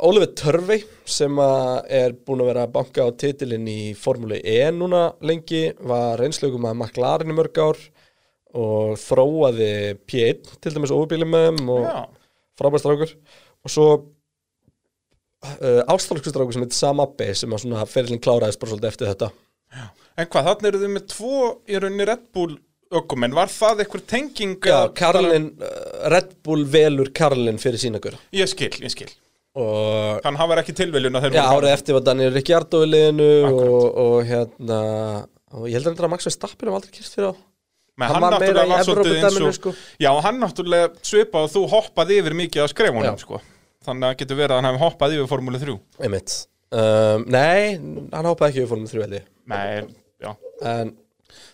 Oliver 0.00 0.30
Törvey 0.32 0.84
sem 1.04 1.38
er 1.38 2.12
búin 2.24 2.40
að 2.40 2.46
vera 2.50 2.62
að 2.66 2.72
banka 2.72 3.04
á 3.04 3.08
titilinn 3.12 3.66
í 3.68 3.94
Formule 3.98 4.38
E 4.44 4.70
núna 4.72 5.10
lengi 5.20 5.74
var 5.84 6.16
reynslögum 6.18 6.64
að 6.64 6.78
McLaren 6.78 7.28
í 7.32 7.36
mörg 7.36 7.58
ár 7.60 7.76
og 8.58 8.96
þróaði 9.00 9.72
P1 10.10 10.56
til 10.62 10.72
dæmis 10.74 10.94
óbíli 10.94 11.28
með 11.28 11.50
þeim 11.50 11.70
og 11.76 11.84
já, 11.84 12.00
frábært 12.60 12.84
strákur. 12.84 13.12
Og 13.60 13.74
svo 13.74 13.86
uh, 15.44 15.82
ástálsku 15.90 16.32
strákur 16.32 16.56
sem 16.56 16.64
heitir 16.64 16.78
Sam 16.78 17.04
Abbe 17.04 17.30
sem 17.36 17.54
að 17.54 17.64
svona 17.64 17.86
ferillin 17.88 18.22
kláraðist 18.22 18.60
bara 18.62 18.74
svolítið 18.74 18.92
eftir 18.92 19.12
þetta. 19.12 19.30
En 20.18 20.26
hvað, 20.26 20.48
þannig 20.48 20.68
eru 20.72 20.82
þið 20.82 20.92
með 20.96 21.06
tvo 21.12 21.38
í 21.70 21.78
rauninni 21.78 22.06
Red 22.08 22.26
Bull 22.34 22.58
ökumenn, 23.00 23.34
var 23.36 23.50
það 23.52 23.84
eitthvað 23.84 24.06
tenging? 24.10 24.56
Já, 24.66 24.78
Karlin, 24.98 25.50
uh, 25.62 26.06
Red 26.10 26.32
Bull 26.46 26.64
velur 26.70 27.12
Karlin 27.14 27.60
fyrir 27.62 27.78
sína 27.78 28.00
gura 28.02 28.18
Ég 28.34 28.50
skil, 28.50 28.72
ég 28.82 28.90
skil, 28.90 29.10
og 29.54 30.18
þannig 30.24 30.42
hann 30.42 30.50
var 30.50 30.62
ekki 30.64 30.74
tilviljun 30.80 31.20
að 31.20 31.28
þeir 31.28 31.38
Já, 31.38 31.44
árið 31.54 31.74
eftir 31.76 31.96
var 31.96 32.08
Daniel 32.08 32.34
Ricciardo 32.34 32.82
í 32.82 32.90
liðinu 32.90 33.30
og, 33.52 33.86
og 34.04 34.16
hérna 34.26 34.80
og 35.54 35.70
ég 35.70 35.78
heldur 35.78 36.08
að 36.08 36.12
Max 36.16 36.26
Verstappen 36.26 36.70
hef 36.70 36.80
aldrei 36.80 36.96
kýrst 36.98 37.14
fyrir 37.14 37.30
á 37.30 37.34
Men 38.00 38.08
Hann 38.14 38.24
hann, 38.24 38.32
náttúrulega 38.36 38.68
var 38.70 38.86
svolítið 38.86 39.16
eins 39.20 39.40
og 39.44 39.56
sko. 39.58 39.72
Já, 40.00 40.10
hann 40.24 40.38
náttúrulega 40.40 40.92
svipað 41.04 41.48
og 41.48 41.52
þú 41.52 41.64
hoppaði 41.74 42.20
yfir 42.22 42.36
mikið 42.38 42.64
af 42.64 42.72
skrefunum 42.72 43.18
sko. 43.20 43.40
Þannig 43.84 44.08
að 44.08 44.16
getur 44.22 44.38
verið 44.40 44.54
að 44.54 44.60
hann 44.60 44.68
hefði 44.70 44.82
hoppað 44.86 45.16
yfir 45.16 45.28
Formúlu 45.30 45.60
3 45.60 45.76
einmitt. 46.06 46.38
Um, 46.70 47.24
Nei, 47.26 47.76
hann 48.14 48.28
hópaði 48.30 48.52
ekki 48.52 48.62
við 48.62 48.70
fórum 48.70 48.88
þrjú 48.90 49.04
held 49.04 49.16
ég. 49.18 49.24
Nei, 49.50 49.84
já. 50.22 50.32
En 50.70 50.92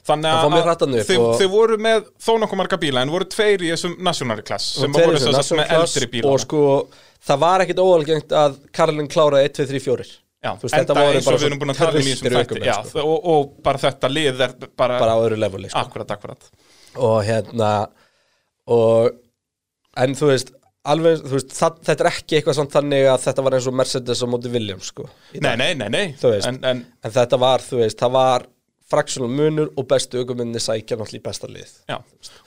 Þannig 0.06 0.30
upp 0.30 1.08
þið, 1.08 1.18
og- 1.18 1.40
þið 1.40 1.48
voru 1.50 1.76
með 1.82 2.04
þó 2.22 2.30
nokkuð 2.42 2.60
marga 2.60 2.78
bíla 2.80 3.02
en 3.02 3.10
voru 3.10 3.26
tveir 3.26 3.64
í 3.64 3.72
þessum 3.72 3.96
national 4.06 4.42
class 4.46 4.76
sem 4.80 4.92
voru 4.92 5.18
þess 5.18 5.50
að 5.52 5.58
með 5.60 5.72
eldri 5.80 6.08
bíla 6.12 6.30
og 6.30 6.40
sko, 6.44 6.60
það 7.26 7.40
var 7.42 7.64
ekkit 7.64 7.82
óalgengt 7.82 8.36
að 8.44 8.58
Karlin 8.76 9.08
kláraði 9.10 9.50
1, 9.50 9.56
2, 9.58 9.66
3, 9.72 9.80
4 9.88 10.06
Já, 10.46 10.50
veist, 10.62 10.76
enda 10.78 10.96
eins 11.10 11.26
og 11.28 11.38
við 11.40 11.46
erum 11.50 11.60
búin 11.64 11.74
að 11.74 11.80
tala 11.82 11.98
um 11.98 12.06
í 12.06 12.12
þessum 12.14 12.36
þætti 12.38 12.62
Já, 12.64 12.76
sko. 12.86 13.04
og, 13.04 13.28
og 13.34 13.52
bara 13.66 13.82
þetta 13.82 14.10
lið 14.12 14.42
er 14.46 14.56
bara, 14.78 14.98
bara 15.02 15.16
á 15.16 15.18
öðru 15.26 15.38
leveli 15.42 15.70
sko. 15.72 15.82
Akkurat, 15.82 16.14
akkurat 16.16 16.50
og 16.96 17.18
hérna 17.26 17.70
og 18.72 19.10
en 20.00 20.14
þú 20.16 20.30
veist 20.30 20.52
alveg, 20.86 21.22
þú 21.26 21.34
veist, 21.34 21.54
það, 21.56 21.78
þetta 21.88 22.04
er 22.04 22.10
ekki 22.12 22.36
eitthvað 22.38 22.58
samt 22.60 22.74
þannig 22.76 23.08
að 23.10 23.22
þetta 23.26 23.44
var 23.46 23.56
eins 23.58 23.66
og 23.70 23.74
Mercedes 23.80 24.22
á 24.22 24.26
móti 24.30 24.52
Williams 24.52 24.90
sko, 24.92 25.08
Nei, 25.34 25.54
nei, 25.58 25.72
nei, 25.78 25.88
nei 25.90 26.04
Þú 26.20 26.30
veist. 26.36 26.46
en, 26.50 26.60
en 26.62 26.84
en 26.86 27.14
þetta 27.16 27.40
var, 27.42 27.64
þú 27.64 27.80
veist, 27.82 27.98
það 28.00 28.14
var 28.16 28.46
fraksjónal 28.86 29.32
munur 29.34 29.72
og 29.74 29.88
bestu 29.90 30.20
aukuminni 30.22 30.60
sækja 30.62 30.94
náttúrulega 31.00 31.18
í 31.18 31.24
besta 31.26 31.50
lið 31.50 31.72
Já, 31.90 31.96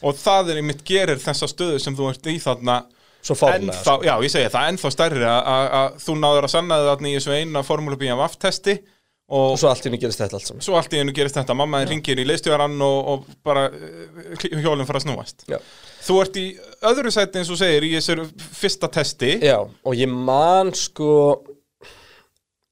og 0.07 0.15
það 0.21 0.53
er 0.53 0.61
einmitt 0.61 0.85
gerir 0.87 1.19
þessa 1.19 1.49
stöðu 1.51 1.81
sem 1.83 1.97
þú 1.97 2.07
ert 2.13 2.29
í 2.31 2.37
þarna 2.39 2.77
svo 3.25 3.35
fárlega 3.37 3.73
ennþá, 3.73 3.95
Já, 4.07 4.13
ég 4.23 4.31
segi 4.33 4.51
það, 4.53 4.69
ennþá 4.73 4.91
stærri 4.95 5.25
að- 5.27 5.99
þú 6.05 6.15
náður 6.21 6.47
að 6.47 6.53
sanna 6.55 6.77
þarna 6.87 7.11
í 7.11 7.17
þessu 7.17 7.35
eina 7.35 7.63
Formúlu 7.67 7.97
BMF 7.99 8.37
testi 8.39 8.75
og, 9.29 9.51
og 9.53 9.59
svo 9.61 9.69
allt 9.69 9.83
í 9.85 9.89
henni 9.89 9.99
gerist 10.01 10.21
þetta 10.23 10.39
allt 10.39 10.47
saman. 10.49 10.63
Svo 10.65 10.77
allt 10.79 10.93
í 10.95 11.01
einu 11.03 11.13
gerist 11.13 11.35
þetta 11.37 11.53
mammaðin 11.59 11.91
ringir 11.93 12.21
í 12.23 12.25
leistjóðarann 12.25 12.79
og, 12.81 13.11
og 13.13 13.27
bara 13.45 13.67
uh, 13.69 14.47
hjólinn 14.63 14.87
fara 14.89 15.01
að 15.01 15.05
snúast. 15.05 15.45
Já. 15.51 15.59
Þú 16.07 16.17
ert 16.23 16.39
í 16.41 16.45
öðru 16.89 17.11
sæti 17.13 17.41
eins 17.43 17.51
og 17.53 17.59
segir 17.59 17.85
í 17.85 17.91
þessu 17.99 18.25
fyrsta 18.57 18.89
testi. 18.95 19.35
Já, 19.45 19.59
og 19.67 19.99
ég 19.99 20.09
man 20.09 20.71
sko 20.73 21.11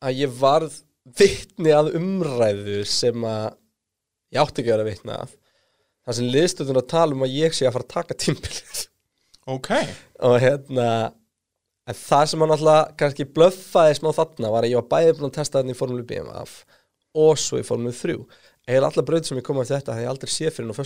að 0.04 0.24
ég 0.24 0.34
varð 0.40 0.80
vitni 1.18 1.72
að 1.76 1.94
umræðu 2.00 2.82
sem 2.90 3.24
að 3.28 3.54
ég 4.36 4.42
átti 4.42 4.62
ekki 4.64 4.72
að 4.74 4.76
vera 4.80 4.88
vitni 4.90 5.14
að 5.16 5.32
það 6.08 6.18
sem 6.18 6.30
liðstöðun 6.34 6.82
að 6.82 6.90
tala 6.92 7.16
um 7.18 7.24
að 7.28 7.36
ég 7.38 7.56
sé 7.56 7.68
að 7.68 7.78
fara 7.78 7.88
að 7.88 7.94
taka 7.96 8.18
tímbilið 8.26 8.84
Ok, 9.48 9.70
og 10.26 10.38
hérna 10.42 10.90
en 11.88 11.98
það 11.98 12.30
sem 12.32 12.44
hann 12.44 12.54
alltaf 12.58 12.94
kannski 13.00 13.28
blöffaði 13.38 13.98
smá 14.00 14.12
þarna 14.16 14.54
var 14.54 14.68
að 14.68 14.74
ég 14.74 14.82
var 14.82 14.92
bæði 14.92 15.18
búin 15.18 15.30
að 15.30 15.40
testa 15.40 15.60
þarna 15.60 15.76
í 15.76 15.80
Formule 15.80 16.08
BMF 16.08 16.62
og 17.18 17.42
svo 17.42 17.62
í 17.62 17.68
Formule 17.68 17.96
3 17.96 18.18
eða 18.68 18.90
allar 18.90 19.08
bröð 19.08 19.30
sem 19.30 19.40
ég 19.40 19.46
kom 19.48 19.60
eftir 19.62 19.78
þetta 19.78 19.96
það 19.96 20.04
ég 20.04 20.14
aldrei 20.14 20.34
sé 20.34 20.54
fyrir 20.54 20.70
nú 20.70 20.78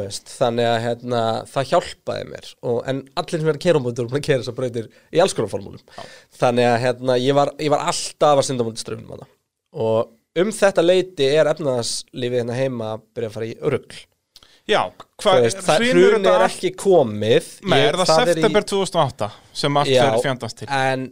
veist, 0.00 0.30
þannig 0.32 0.64
að 0.64 0.78
hérna, 0.80 1.20
það 1.50 1.70
hjálpaði 1.70 2.28
mér. 2.30 2.50
Og, 2.64 2.78
en 2.88 3.02
allir 3.20 3.42
sem 3.42 3.50
er 3.50 3.58
að 3.58 3.64
kera 3.66 3.80
um 3.80 3.84
búin 3.84 4.16
að 4.16 4.24
kera 4.24 4.40
þessar 4.40 4.56
breytir 4.56 4.86
í 5.12 5.20
alls 5.20 5.36
konar 5.36 5.52
formúlum. 5.52 5.82
Þannig 6.40 6.68
að 6.70 6.76
hérna, 6.84 7.16
ég, 7.20 7.36
var, 7.36 7.52
ég 7.60 7.72
var 7.72 7.84
alltaf 7.92 8.40
að 8.40 8.46
synda 8.48 8.64
mútið 8.64 8.84
ströfnum 8.84 9.26
og 9.76 10.40
um 10.40 10.52
þetta 10.56 10.84
leiti 10.84 11.28
er 11.28 11.50
efnaðarslífið 11.52 12.40
hérna 12.40 12.56
heima 12.56 12.92
að 12.94 13.04
byrja 13.16 13.28
að 13.28 13.36
fara 13.36 13.48
í 13.50 13.56
örugl 13.60 14.00
Já, 14.66 14.80
Þú 14.90 15.22
hvað, 15.22 15.40
veist, 15.44 15.60
það 15.62 15.78
hrynur 15.82 16.08
hrun 16.10 16.24
þetta 16.24 16.34
er 16.40 16.44
ekki 16.48 16.70
komið. 16.82 17.50
Nei, 17.70 17.78
Ég- 17.78 17.88
er 17.88 17.98
það, 18.00 18.08
í- 18.10 18.34
september 18.34 18.62
2008 18.72 19.28
sem 19.52 19.76
allt 19.76 19.88
fyrir 19.92 20.22
fjandast 20.24 20.56
til 20.62 20.68
en 20.70 21.06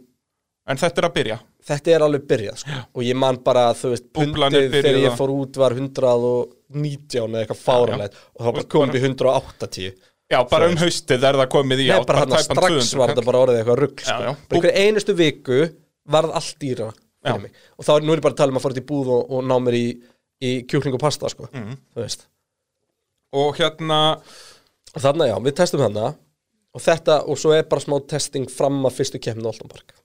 En 0.67 0.77
þetta 0.81 0.97
er 0.97 1.05
að 1.05 1.13
byrja. 1.13 1.35
Þetta 1.65 1.91
er 1.93 1.99
alveg 2.01 2.23
byrjað 2.25 2.57
sko. 2.57 2.71
og 2.95 3.03
ég 3.05 3.15
man 3.15 3.37
bara, 3.45 3.67
þú 3.77 3.89
veist, 3.93 4.05
pundið 4.13 4.71
þegar 4.73 4.97
ég 4.97 5.11
að- 5.11 5.17
fór 5.17 5.29
út 5.29 5.57
var 5.61 5.71
119 5.73 7.35
eða 7.35 7.45
eitthvað 7.45 7.61
fáranlegt 7.61 8.13
og 8.33 8.39
það 8.41 8.45
var 8.45 8.53
bara 8.53 8.89
upp 8.89 8.95
í 8.95 9.01
180 9.05 9.93
Já, 10.33 10.39
bara 10.49 10.67
um 10.71 10.75
haustið 10.81 11.23
er 11.29 11.37
það 11.37 11.49
komið 11.53 11.81
í 11.83 11.87
Nei, 11.87 11.95
átt, 11.99 12.07
bara 12.09 12.19
hann 12.23 12.29
tæpan 12.33 12.45
strax 12.47 12.71
200 12.73 12.97
var 12.97 13.11
þetta 13.13 13.25
bara 13.27 13.41
orðið 13.45 13.59
eitthvað 13.61 13.77
rugg 13.83 13.99
sko. 14.01 14.17
bara 14.49 14.57
einhver 14.57 14.77
einustu 14.81 15.13
viku 15.19 15.59
varð 16.09 16.33
allt 16.33 16.55
dýra 16.59 16.87
fyrir 17.25 17.41
mig. 17.41 17.51
Og 17.77 17.85
þá 17.85 17.91
er 17.95 18.01
nú 18.05 18.13
er 18.13 18.21
bara 18.25 18.33
að 18.33 18.37
tala 18.37 18.51
um 18.51 18.57
að 18.57 18.65
fara 18.65 18.73
í 18.81 18.85
búð 18.89 19.07
og, 19.15 19.31
og 19.37 19.43
ná 19.45 19.55
mér 19.61 19.77
í, 19.77 19.85
í 20.41 20.51
kjúkling 20.65 20.97
og 20.97 20.99
pasta 21.05 21.29
sko. 21.29 21.47
Mhm. 21.53 21.77
þú 21.95 22.01
veist 22.01 22.25
Og 23.35 23.57
hérna, 23.59 23.99
þannig 24.95 25.31
já, 25.31 25.35
við 25.47 25.57
testum 25.59 25.83
þarna. 25.83 26.13
Og 26.75 26.83
þetta, 26.83 27.21
og 27.31 27.39
svo 27.39 27.53
er 27.55 27.67
bara 27.71 27.83
smá 27.83 27.97
testing 28.07 28.51
fram 28.51 28.81
að 28.87 28.97
fyrstu 28.97 29.21
Olton 29.35 29.71
Park. 29.71 29.95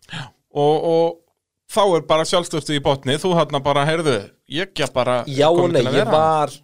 Og, 0.50 0.86
og 0.92 1.18
þá 1.70 1.82
er 1.98 2.06
bara 2.06 2.26
sjálfstöftu 2.26 2.74
í 2.76 2.82
botni. 2.82 3.18
Þú 3.18 3.34
hérna 3.38 3.62
bara, 3.62 3.86
heyrðu, 3.88 4.18
ég 4.50 4.70
ekki 4.70 4.90
bara 4.94 5.22
já 5.26 5.48
nei, 5.70 5.82
ég 5.94 6.10
var 6.10 6.54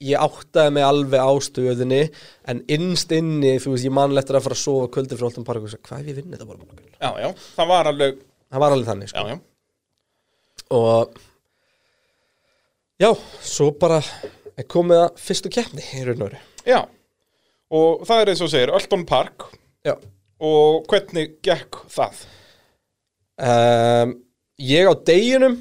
ég 0.00 0.16
áttaði 0.16 0.72
mig 0.72 0.84
alveg 0.84 1.20
á 1.20 1.32
stöðinni 1.44 2.00
en 2.48 2.62
innst 2.72 3.12
inni, 3.12 3.58
þú 3.60 3.74
veist, 3.74 3.84
ég 3.84 3.92
mann 3.92 4.16
eftir 4.16 4.38
að 4.38 4.46
fara 4.46 4.56
að 4.56 4.62
sofa 4.62 4.88
kvöldi 4.94 5.18
Olton 5.20 5.44
Park 5.44 5.66
og 5.66 5.72
sagði, 5.72 5.84
hvað 5.88 6.00
ef 6.00 6.08
ég 6.08 6.18
vinni 6.20 6.36
þetta 6.36 6.48
bara 6.48 6.60
morgun?" 6.62 6.86
Já, 6.96 7.10
já, 7.20 7.28
það 7.56 7.72
var 7.72 7.90
alveg 7.92 8.22
það 8.50 8.64
var 8.64 8.76
alveg 8.76 8.88
þannig, 8.88 9.10
sko. 9.12 9.18
Já, 9.20 9.24
já, 9.28 9.36
og 10.78 11.20
já, 13.04 13.10
svo 13.52 13.70
bara 13.76 14.00
er 14.62 14.68
komið 14.70 15.02
að 15.04 15.20
fyrstu 15.24 15.52
keppni 15.52 15.84
í 15.96 16.04
raun 16.06 16.22
og 16.24 16.30
veru. 16.30 16.40
Já, 16.68 16.80
og 17.76 18.04
það 18.08 18.22
er 18.22 18.32
eins 18.32 18.42
og 18.44 18.52
segir 18.52 18.72
Ölton 18.76 19.06
Park. 19.08 19.48
Já. 19.86 19.94
Og 20.40 20.86
hvernig 20.88 21.36
gekk 21.44 21.82
það? 21.92 22.24
um, 23.40 24.14
Ég 24.60 24.88
á 24.88 24.92
deginum 25.08 25.54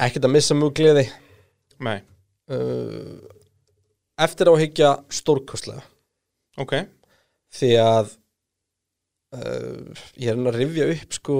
ekkert 0.00 0.24
að 0.26 0.32
missa 0.34 0.54
mjög 0.58 0.72
gleði 0.80 1.04
Nei, 1.86 2.00
uh, 2.50 3.20
eftir 4.18 4.50
á 4.50 4.52
að 4.52 4.62
hyggja 4.64 4.88
stórkostlega. 5.14 5.84
Ok. 6.60 6.74
Því 7.54 7.70
að 7.80 8.10
uh, 9.38 10.02
ég 10.18 10.32
er 10.34 10.42
að 10.50 10.58
rifja 10.58 10.88
upp 10.96 11.16
sko 11.16 11.38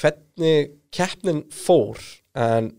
hvernig 0.00 0.72
keppnin 0.96 1.44
fór 1.52 2.00
en 2.40 2.72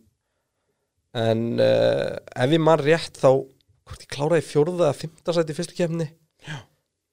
en 1.18 1.42
uh, 1.60 2.16
ef 2.46 2.54
ég 2.56 2.62
mann 2.64 2.80
rétt 2.80 3.18
þá 3.20 3.30
hvort 3.32 4.06
ég 4.06 4.12
kláraði 4.14 4.46
fjórða 4.48 4.90
að 4.92 5.00
fymta 5.02 5.34
sæti 5.36 5.56
fyrstu 5.58 5.76
keppni. 5.76 6.08
Já. 6.48 6.58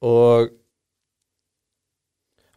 og 0.07 0.53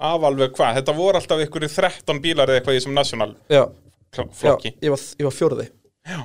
Af 0.01 0.23
alveg 0.25 0.55
hvað, 0.57 0.77
þetta 0.79 0.93
voru 0.97 1.19
alltaf 1.19 1.41
ykkur 1.43 1.65
í 1.67 1.69
13 1.69 2.21
bílar 2.23 2.49
eða 2.49 2.57
eitthvað 2.61 2.73
í 2.73 2.79
þessum 2.79 2.95
national 2.97 3.33
já, 3.53 3.63
kl- 4.09 4.23
já 4.25 4.37
flokki. 4.39 4.71
ég, 4.81 4.89
var, 4.93 5.03
ég 5.21 5.27
var 5.27 5.35
fjórði. 5.37 5.65
Já. 6.09 6.19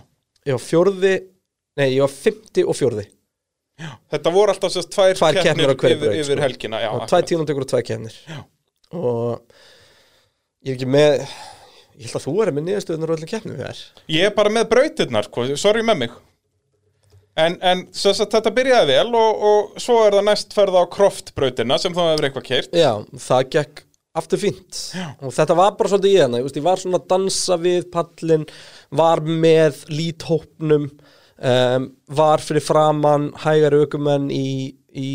ég 0.48 0.56
var 0.56 0.62
fjórði 0.64 1.10
nei, 1.76 1.88
ég 1.92 2.00
var 2.06 2.12
fymti 2.14 2.64
og 2.64 2.78
fjórði. 2.78 3.04
Þetta 4.08 4.32
voru 4.32 4.54
alltaf 4.54 4.72
sérst 4.72 4.88
tvær, 4.94 5.12
Tvær 5.18 5.36
keppnir 5.42 5.68
yfir, 5.74 5.76
braut, 5.82 6.06
yfir 6.16 6.38
sko. 6.38 6.44
helgina 6.46 6.78
já, 6.80 6.88
og 6.88 7.02
akkurat. 7.02 7.10
tvær 7.12 7.26
tímantökur 7.28 7.66
og 7.66 7.70
tvær 7.74 7.84
keppnir. 7.90 8.16
Og 8.96 9.42
ég 10.64 10.72
er 10.72 10.78
ekki 10.78 10.88
með 10.88 11.26
ég 11.96 12.06
held 12.06 12.18
að 12.20 12.26
þú 12.28 12.36
er 12.44 12.52
með 12.54 12.68
niðurstöðunar 12.68 13.12
og 13.12 13.18
öllum 13.18 13.30
keppnum 13.32 13.60
er 13.66 13.82
Ég 14.12 14.28
er 14.28 14.36
bara 14.36 14.52
með 14.52 14.70
brautirnar, 14.72 15.28
sko, 15.28 15.48
sorry 15.60 15.84
með 15.86 16.02
mig 16.04 16.16
En, 17.36 17.58
en 17.60 17.82
að 17.92 18.22
þetta 18.32 18.52
byrjaði 18.56 18.94
vel 18.94 19.10
og, 19.12 19.42
og 19.48 19.80
svo 19.82 19.98
er 20.06 20.14
það 20.16 20.28
næst 20.30 20.54
ferða 20.56 20.86
á 20.88 20.92
Croft-brautina 20.94 21.76
sem 21.80 21.92
þá 21.92 22.00
hefur 22.06 22.28
eitthvað 22.30 22.46
keirt 22.46 22.78
Já, 22.80 22.92
það 23.26 23.50
gekk 23.56 23.82
aftur 24.16 24.40
fínt. 24.40 24.78
Já. 24.96 25.10
og 25.20 25.34
þetta 25.36 25.56
var 25.58 25.74
bara 25.76 25.90
svolítið 25.92 26.14
í 26.14 26.20
hana 26.22 26.40
ég, 26.40 26.48
ég 26.56 26.64
var 26.64 26.80
svona 26.80 27.00
að 27.02 27.08
dansa 27.12 27.58
við 27.60 27.90
pallin 27.92 28.46
var 28.96 29.20
með 29.20 29.82
líthópnum 29.92 30.86
um, 30.88 31.90
var 32.16 32.44
fyrir 32.44 32.64
framann 32.64 33.28
hægari 33.44 33.82
aukumenn 33.84 34.30
í, 34.32 34.72
í 34.96 35.10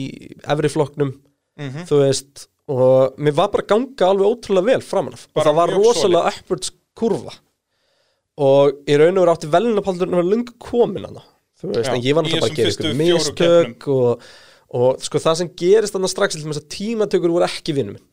efri 0.46 0.70
flokknum. 0.72 1.16
Mhm. 1.62 1.88
þú 1.90 2.04
veist 2.06 2.46
og 2.72 3.20
mér 3.20 3.36
var 3.38 3.52
bara 3.54 3.66
að 3.66 3.72
ganga 3.74 4.12
alveg 4.12 4.30
ótrúlega 4.32 4.70
vel 4.70 4.86
framan 4.86 5.18
af. 5.18 5.26
Og 5.36 5.44
það 5.44 5.58
var 5.60 5.74
rosalega 5.76 6.32
upwards 6.32 6.74
kurva. 6.98 7.36
Og 8.42 8.80
í 8.88 8.96
raun 8.98 9.18
og 9.18 9.26
veru 9.26 9.34
átti 9.36 9.52
velunapaldurinn 9.52 10.16
að 10.16 10.22
vera 10.22 10.32
lungu 10.32 10.56
komin 10.62 11.08
hana 11.10 11.26
þú 11.62 11.74
veist, 11.76 11.90
Já, 11.90 11.96
en 11.96 12.06
ég 12.06 12.16
var 12.16 12.26
náttúrulega 12.26 12.46
bara 12.46 12.54
að 12.54 12.62
gera 12.62 12.74
ykkur 12.74 12.96
mistök 13.02 13.88
og, 13.94 14.30
og 14.82 15.04
sko 15.06 15.22
það 15.22 15.42
sem 15.42 15.52
gerist 15.62 15.96
þannig 15.96 16.14
strax 16.14 16.38
til 16.38 16.46
þess 16.46 16.62
að 16.62 16.70
tímatökur 16.76 17.36
voru 17.36 17.48
ekki 17.48 17.76
vinnum 17.78 17.98
minn. 17.98 18.08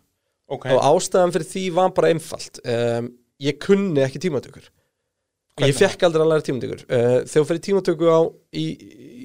Ok, 0.49 0.67
og 0.73 0.83
ástæðan 0.91 1.33
fyrir 1.35 1.49
því 1.49 1.63
var 1.77 1.95
bara 1.97 2.11
einfalt. 2.13 2.61
Um, 2.65 3.13
ég 3.45 3.59
kunni 3.63 4.05
ekki 4.05 4.23
tímatökur. 4.25 4.69
Hvernig? 5.59 5.73
ég 5.73 5.77
fekk 5.77 6.05
aldrei 6.07 6.25
að 6.25 6.31
læra 6.33 6.47
tímatökur. 6.47 6.85
Uh, 6.89 7.19
þegar 7.29 7.49
fyrir 7.51 7.65
tímatöku 7.69 8.09
á 8.09 8.21
í, 8.57 8.67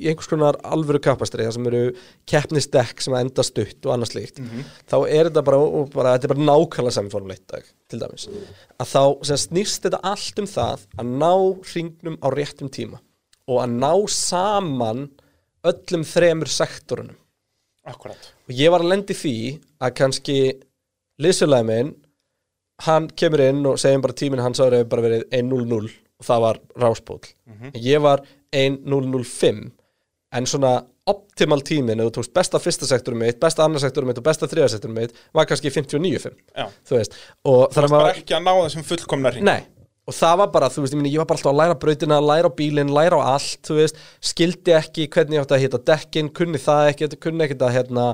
í 0.03 0.09
einhvers 0.11 0.27
konar 0.29 0.57
alvöru 0.67 0.99
kappastri 1.03 1.45
það 1.47 1.55
sem 1.55 1.67
eru 1.71 1.81
keppnisdekk 2.29 3.01
sem 3.05 3.15
enda 3.17 3.43
stutt 3.47 3.85
og 3.87 3.93
annars 3.95 4.11
slíkt 4.13 4.39
Mhm. 4.43 4.65
þá 4.91 4.97
er 5.07 5.29
þetta 5.29 5.43
bara, 5.47 5.59
bara, 5.95 6.17
þetta 6.17 6.29
er 6.29 6.33
bara 6.35 6.47
nákvæmlega 6.51 6.91
saman 6.97 7.11
formule 7.15 7.33
1 7.39 7.47
dag 7.47 7.63
til 7.89 7.99
dæmis. 7.99 8.27
Að 8.79 8.91
þá 8.93 9.03
snýst 9.47 9.81
þetta 9.87 9.99
allt 10.03 10.39
um 10.39 10.45
það 10.45 10.85
að 10.99 11.11
ná 11.23 11.33
hringnum 11.71 12.17
á 12.21 12.27
réttum 12.35 12.69
tíma 12.69 12.99
og 13.47 13.57
að 13.63 13.75
ná 13.79 13.93
saman 14.09 15.09
öllum 15.63 16.03
þremur 16.03 16.47
sektorunum. 16.51 17.15
Akkurat 17.87 18.31
og 18.47 18.55
ég 18.55 18.71
var 18.71 18.79
að 18.83 18.91
lendi 18.93 19.13
því 19.15 19.59
að 19.81 19.93
kannski 19.95 20.37
liðsfélagi 21.19 21.65
minn 21.67 21.95
hann 22.83 23.07
kemur 23.09 23.39
inn 23.43 23.65
og 23.67 23.77
segjum 23.79 24.01
bara 24.01 24.13
tíminn 24.13 24.41
hans 24.43 24.59
ára 24.59 24.79
hefur 24.79 24.89
bara 24.89 25.01
verið 25.07 25.23
1.00 25.31 25.91
og 26.19 26.25
það 26.25 26.41
var 26.41 26.59
ráspól 26.79 27.19
ég 27.75 28.01
var 28.01 28.23
1.005 28.53 29.71
en 30.33 30.47
svona 30.49 30.73
optimal 31.09 31.61
tíminn 31.65 31.99
ef 31.99 32.09
þú 32.09 32.15
tókst 32.17 32.33
besta 32.35 32.61
fyrsta 32.63 32.87
sektorum 32.89 33.21
mitt 33.25 33.39
besta 33.41 33.65
annar 33.65 33.83
sektorum 33.83 34.11
mitt 34.11 34.21
og 34.21 34.25
besta 34.25 34.47
þriða 34.49 34.71
sektorum 34.75 34.97
mitt 35.01 35.15
var 35.35 35.47
kannski 35.49 35.71
59.5 35.73 36.33
Já, 36.55 36.67
þú 36.87 36.97
veist. 36.99 37.17
Og 37.49 37.63
það 37.75 37.87
var 37.89 37.95
bara 37.97 38.17
ekki 38.17 38.37
að 38.37 38.45
ná 38.47 38.53
þessum 38.61 38.87
fullkomna 38.87 39.33
ring 39.35 39.47
Nei, 39.47 39.59
og 40.07 40.15
það 40.17 40.39
var 40.41 40.49
bara, 40.55 40.69
þú 40.71 40.83
veist, 40.83 40.95
ég, 40.95 40.99
meni, 40.99 41.11
ég 41.13 41.21
var 41.21 41.29
bara 41.29 41.39
alltaf 41.39 41.51
að 41.53 41.59
læra 41.61 41.77
brautina, 41.79 42.19
læra 42.23 42.51
á 42.51 42.57
bílinn, 42.57 42.91
læra 42.95 43.19
á 43.19 43.23
allt, 43.35 43.61
þú 43.67 43.77
veist, 43.79 44.01
skildi 44.31 44.75
ekki 44.75 45.07
hvernig 45.11 45.39
ég 45.39 45.45
átti 45.45 45.57
að 45.57 45.63
hita 45.63 45.79
dekkin, 45.91 46.31
kunni 46.35 46.59
það 46.61 46.89
ekki, 46.91 47.09
kunni 47.23 47.45
ekki 47.47 47.59
að, 47.59 47.75
hérna, 47.77 48.07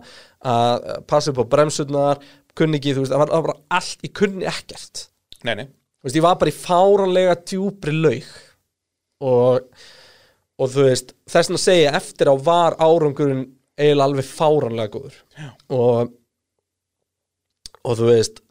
að 0.53 0.89
passa 1.09 1.33
upp 1.33 1.41
á 1.41 1.51
bremsurnar, 1.55 2.21
kunni 2.57 2.77
ekki, 2.77 2.93
þú 2.97 3.05
veist, 3.05 3.15
það 3.15 3.23
var, 3.23 3.47
bara 3.47 3.57
allt, 3.79 4.05
ég 4.05 4.13
kunni 4.21 4.49
ekkert. 4.49 5.07
Nei, 5.47 5.55
nei, 5.55 5.65
Þú 5.99 6.07
veist, 6.07 6.15
ég 6.15 6.23
var 6.23 6.37
bara 6.39 6.51
í 6.51 6.55
fáranlega 6.55 7.33
djúpri 7.43 7.91
laug. 7.91 8.27
Og, 9.27 9.65
og 10.59 10.73
þú 10.73 10.85
veist, 10.89 11.15
þess 11.29 11.53
að 11.55 11.63
segja 11.63 11.95
eftir 11.99 12.31
á 12.31 12.35
var 12.35 12.75
árangurinn 12.81 13.47
eiginlega 13.79 14.09
alveg 14.09 14.27
fáranlega 14.27 14.91
góður. 14.91 15.17
Já. 15.39 15.49
Og, 15.71 16.13
og 17.87 17.99
þú 17.99 18.09
veist, 18.09 18.41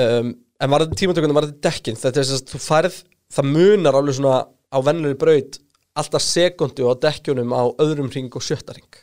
um, 0.00 0.32
en 0.60 0.72
var 0.72 0.84
þetta 0.84 1.00
tímatökunum, 1.02 1.36
var 1.36 1.48
þetta 1.50 1.68
dekkin 1.68 1.98
þetta 2.00 2.20
er 2.20 2.28
þess 2.28 2.42
að 2.42 2.52
þú 2.52 2.62
færð, 2.64 2.98
það 3.36 3.50
munar 3.52 3.98
alveg 3.98 4.18
svona 4.18 4.38
á 4.46 4.78
vennilegri 4.84 5.20
braut 5.20 5.58
alltaf 5.96 6.24
sekundu 6.24 6.88
á 6.88 6.94
dekkjunum 7.06 7.54
á 7.56 7.64
öðrum 7.82 8.10
ring 8.12 8.32
og 8.36 8.44
sjötta 8.44 8.76
ring 8.76 9.00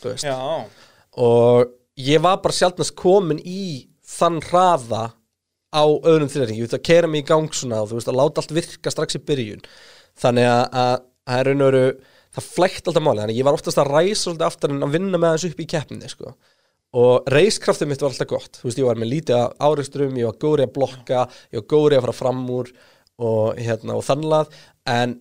þú 0.00 0.12
veist, 0.12 0.26
já, 0.26 0.36
og 1.16 1.72
ég 2.00 2.22
var 2.24 2.40
bara 2.44 2.56
sjálfnast 2.56 2.96
komin 2.98 3.40
í 3.40 3.88
þann 4.06 4.40
hraða 4.48 5.04
á 5.76 5.84
öðrum 5.84 6.30
þriðring, 6.32 6.58
ég 6.58 6.68
veit 6.68 6.76
að 6.78 6.86
kera 6.88 7.10
mig 7.10 7.24
í 7.24 7.28
gang 7.28 7.52
svona 7.52 7.82
og 7.84 7.90
þú 7.90 8.00
veist 8.00 8.10
að 8.10 8.18
láta 8.20 8.42
allt 8.42 8.54
virka 8.56 8.92
strax 8.92 9.18
í 9.18 9.22
byrjun. 9.28 9.64
Þannig 10.22 10.48
að, 10.48 10.62
að, 10.82 10.94
að 11.28 11.40
er 11.40 11.50
raun 11.50 11.64
og 11.66 11.70
veru 11.70 11.84
það 12.36 12.48
flækt 12.56 12.90
alltaf 12.90 13.04
máli, 13.04 13.22
þannig 13.22 13.36
að 13.36 13.40
ég 13.40 13.48
var 13.48 13.58
oftast 13.58 13.80
að 13.80 13.92
ræsa 13.92 14.20
svolítið 14.22 14.48
aftur 14.48 14.74
en 14.74 14.86
að 14.86 14.96
vinna 14.96 15.20
með 15.20 15.36
þessu 15.36 15.52
upp 15.52 15.60
í 15.60 15.68
keppninni 15.72 16.12
sko. 16.12 16.34
og 16.96 17.28
reiskraftið 17.28 17.90
mitt 17.90 18.02
var 18.02 18.12
alltaf 18.12 18.28
gott. 18.30 18.58
Þú 18.60 18.68
veist, 18.68 18.80
ég 18.80 18.88
var 18.88 19.00
með 19.00 19.12
lítið 19.12 19.56
áreisturum 19.60 20.16
ég 20.16 20.28
var 20.30 20.38
góri 20.40 20.64
að 20.64 20.74
blokka, 20.76 21.24
ég 21.52 21.60
var 21.60 21.66
góri 21.68 21.98
að 21.98 22.06
fara 22.06 22.16
fram 22.16 22.44
úr 22.56 22.70
og 23.16 23.58
hérna 23.60 23.96
og 23.98 24.04
þannlað. 24.06 24.54
En 24.88 25.18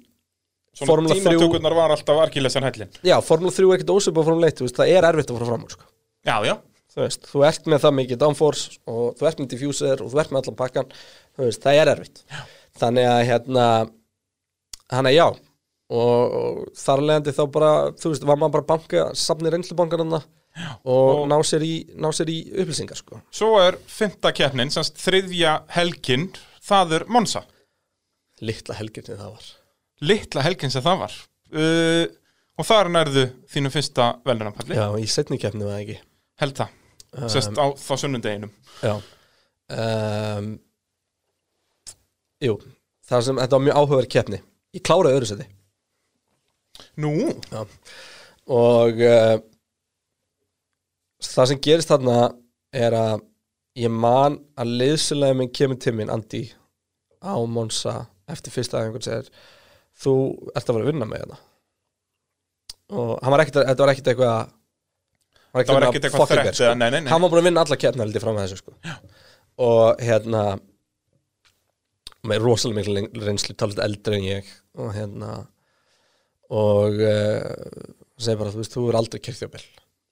svona 0.76 1.16
tímatökurnar 1.16 1.76
var 1.76 1.94
alltaf 1.96 2.22
arkilesan 2.26 2.66
hellin 2.68 2.92
já, 3.04 3.16
Formule 3.24 3.54
3 3.56 3.68
er 3.68 3.78
ekkert 3.78 3.94
ósöp 3.96 4.20
á 4.20 4.28
Formule 4.28 4.50
1 4.52 4.60
þú 4.60 4.68
veist, 4.68 4.80
það 4.80 4.92
er 4.92 5.08
erfitt 5.10 5.32
að 5.32 5.38
fara 5.40 5.50
fram 5.52 5.68
úr 5.68 5.76
sko. 5.76 5.88
Já, 6.26 6.36
já, 6.44 6.56
þú 6.96 7.04
veist, 7.04 7.26
þú 7.32 7.44
ert 7.48 7.66
með 7.72 7.84
það 7.86 7.96
mikið 8.00 8.22
downforce 8.22 8.78
og 8.88 9.18
þú 9.20 9.28
ert 9.30 9.42
með 9.44 9.50
diffuser 9.54 10.04
og 10.06 10.14
þú 10.14 10.22
ert 10.24 10.32
með 10.34 10.42
allan 10.44 10.60
pakkan 10.62 10.94
þú 11.36 11.44
veist, 11.50 11.64
það 11.66 11.82
er 11.82 11.92
erfitt. 11.96 12.24
Já. 12.32 12.42
þannig 12.80 13.10
að 13.12 13.22
hérna 13.30 13.66
hann 14.96 15.10
er 15.10 15.16
já. 15.16 15.28
Og, 15.86 16.34
og 16.40 16.62
þar 16.82 17.04
leðandi 17.06 17.34
þá 17.38 17.44
bara 17.54 17.72
þú 18.00 18.10
veist, 18.14 18.24
var 18.26 18.40
maður 18.42 18.56
bara 18.58 18.68
banka, 18.74 19.04
safni 19.14 19.52
reynslubankarna 19.54 20.18
og, 20.18 20.88
Og- 20.96 21.26
ná 21.30 21.36
sér 21.46 21.62
í 21.68 21.74
ná 22.00 22.08
sér 22.16 22.32
í 22.34 22.40
upplýsingar 22.64 22.98
sko. 22.98 23.20
Svo 23.30 23.52
er 23.62 23.78
fymta 23.92 24.32
keppnin, 24.34 24.72
semst 24.74 24.98
þriðja 25.04 25.60
helgin 25.76 26.30
það 26.66 26.96
er 27.02 27.06
Monsa 27.12 27.44
litla 28.42 28.76
helgirni 28.80 29.16
það 29.20 29.36
var. 29.36 29.46
Litla 30.06 30.42
helgin 30.44 30.74
sem 30.74 30.84
það 30.84 30.98
var. 31.06 31.14
Uh, 31.56 32.06
og 32.60 32.66
þar 32.68 32.90
nærðu 32.92 33.28
þínu 33.52 33.70
fyrsta 33.72 34.10
velunarpalli, 34.26 34.76
já, 34.76 34.88
í 35.00 35.06
setni 35.12 35.38
keppni 35.40 35.64
var 35.68 35.78
það 35.78 35.84
ekki? 35.86 36.00
Held 36.42 36.58
það 36.60 36.74
sest 37.32 37.58
á 37.58 37.66
þá 37.80 37.92
sunnudeginum. 38.02 38.54
Já. 38.84 38.96
Um, 39.76 40.50
jú 42.44 42.58
það 43.06 43.28
sem, 43.28 43.40
þetta 43.42 43.58
var 43.58 43.66
mjög 43.66 43.80
áhugaverð 43.80 44.12
keppni. 44.14 44.40
Ég 44.76 44.84
kláraði 44.86 45.20
öðru 45.20 45.30
seti 45.30 45.48
Nú, 47.00 47.12
og 48.52 49.00
uh, 49.00 49.38
það 51.24 51.50
sem 51.52 51.62
gerist 51.64 51.92
þarna 51.92 52.18
er 52.76 52.96
að 52.98 53.24
ég 53.80 53.92
man 53.92 54.38
að 54.60 54.74
liðsilega 54.82 55.38
minn 55.40 55.54
kemur 55.56 55.80
til 55.80 55.96
minn 55.96 56.12
Andi 56.12 56.44
á 57.24 57.36
Monsa 57.48 58.06
eftir 58.32 58.54
fyrsta 58.56 58.80
aðeins 58.80 59.00
og 59.00 59.08
segir 59.08 59.32
þú 60.04 60.16
ert 60.52 60.70
að 60.70 60.78
vera 60.78 60.86
að 60.86 60.92
vinna 60.92 61.08
með 61.10 61.24
þetta 61.24 61.42
og 62.96 63.32
var 63.34 63.44
ekkert 63.44 63.60
þetta 63.62 63.84
var 63.86 63.94
ekkert 63.94 64.12
eitthvað 64.12 64.54
það 65.56 65.76
var 65.78 65.88
ekkert 65.90 66.08
eitthvað 66.10 66.32
bear, 66.34 66.52
sko. 66.54 66.70
hann 66.76 67.24
var 67.24 67.32
búin 67.32 67.42
að 67.42 67.48
vinna 67.50 67.66
alla 67.66 67.80
keppna 67.80 68.06
heldur 68.06 68.24
fram 68.24 68.40
að 68.40 68.48
þessu 68.48 68.62
sko. 68.62 68.76
og 69.66 70.04
hérna 70.04 70.44
með 72.26 72.46
rosalega 72.46 72.82
miklu 72.82 73.26
reynslu 73.26 73.56
talið 73.58 73.84
eldri 73.86 74.20
en 74.20 74.28
ég 74.28 74.54
og 74.82 74.94
hérna 74.96 75.34
og 76.56 77.02
uh, 77.02 77.42
segi 78.22 78.40
bara, 78.40 78.54
þú 78.54 78.62
veist, 78.62 78.76
þú 78.76 78.88
er 78.90 79.00
aldrei 79.00 79.22
kirkjöfbel 79.24 79.64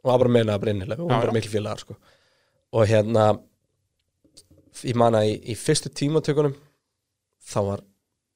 og 0.04 0.12
það 0.12 0.22
bara 0.24 0.34
meina 0.36 0.54
það 0.54 0.64
bara 0.64 0.76
innilega 0.76 1.04
og 1.04 1.10
hún 1.10 1.16
bara 1.18 1.34
já. 1.34 1.38
miklu 1.38 1.54
félagar 1.54 1.84
sko. 1.84 1.98
og 2.74 2.88
hérna 2.90 3.26
ég 4.84 4.98
man 5.00 5.18
að 5.18 5.30
í, 5.30 5.36
í 5.54 5.58
fyrstu 5.60 5.92
tímatökunum 5.94 6.56
þá 7.44 7.60
var 7.68 7.84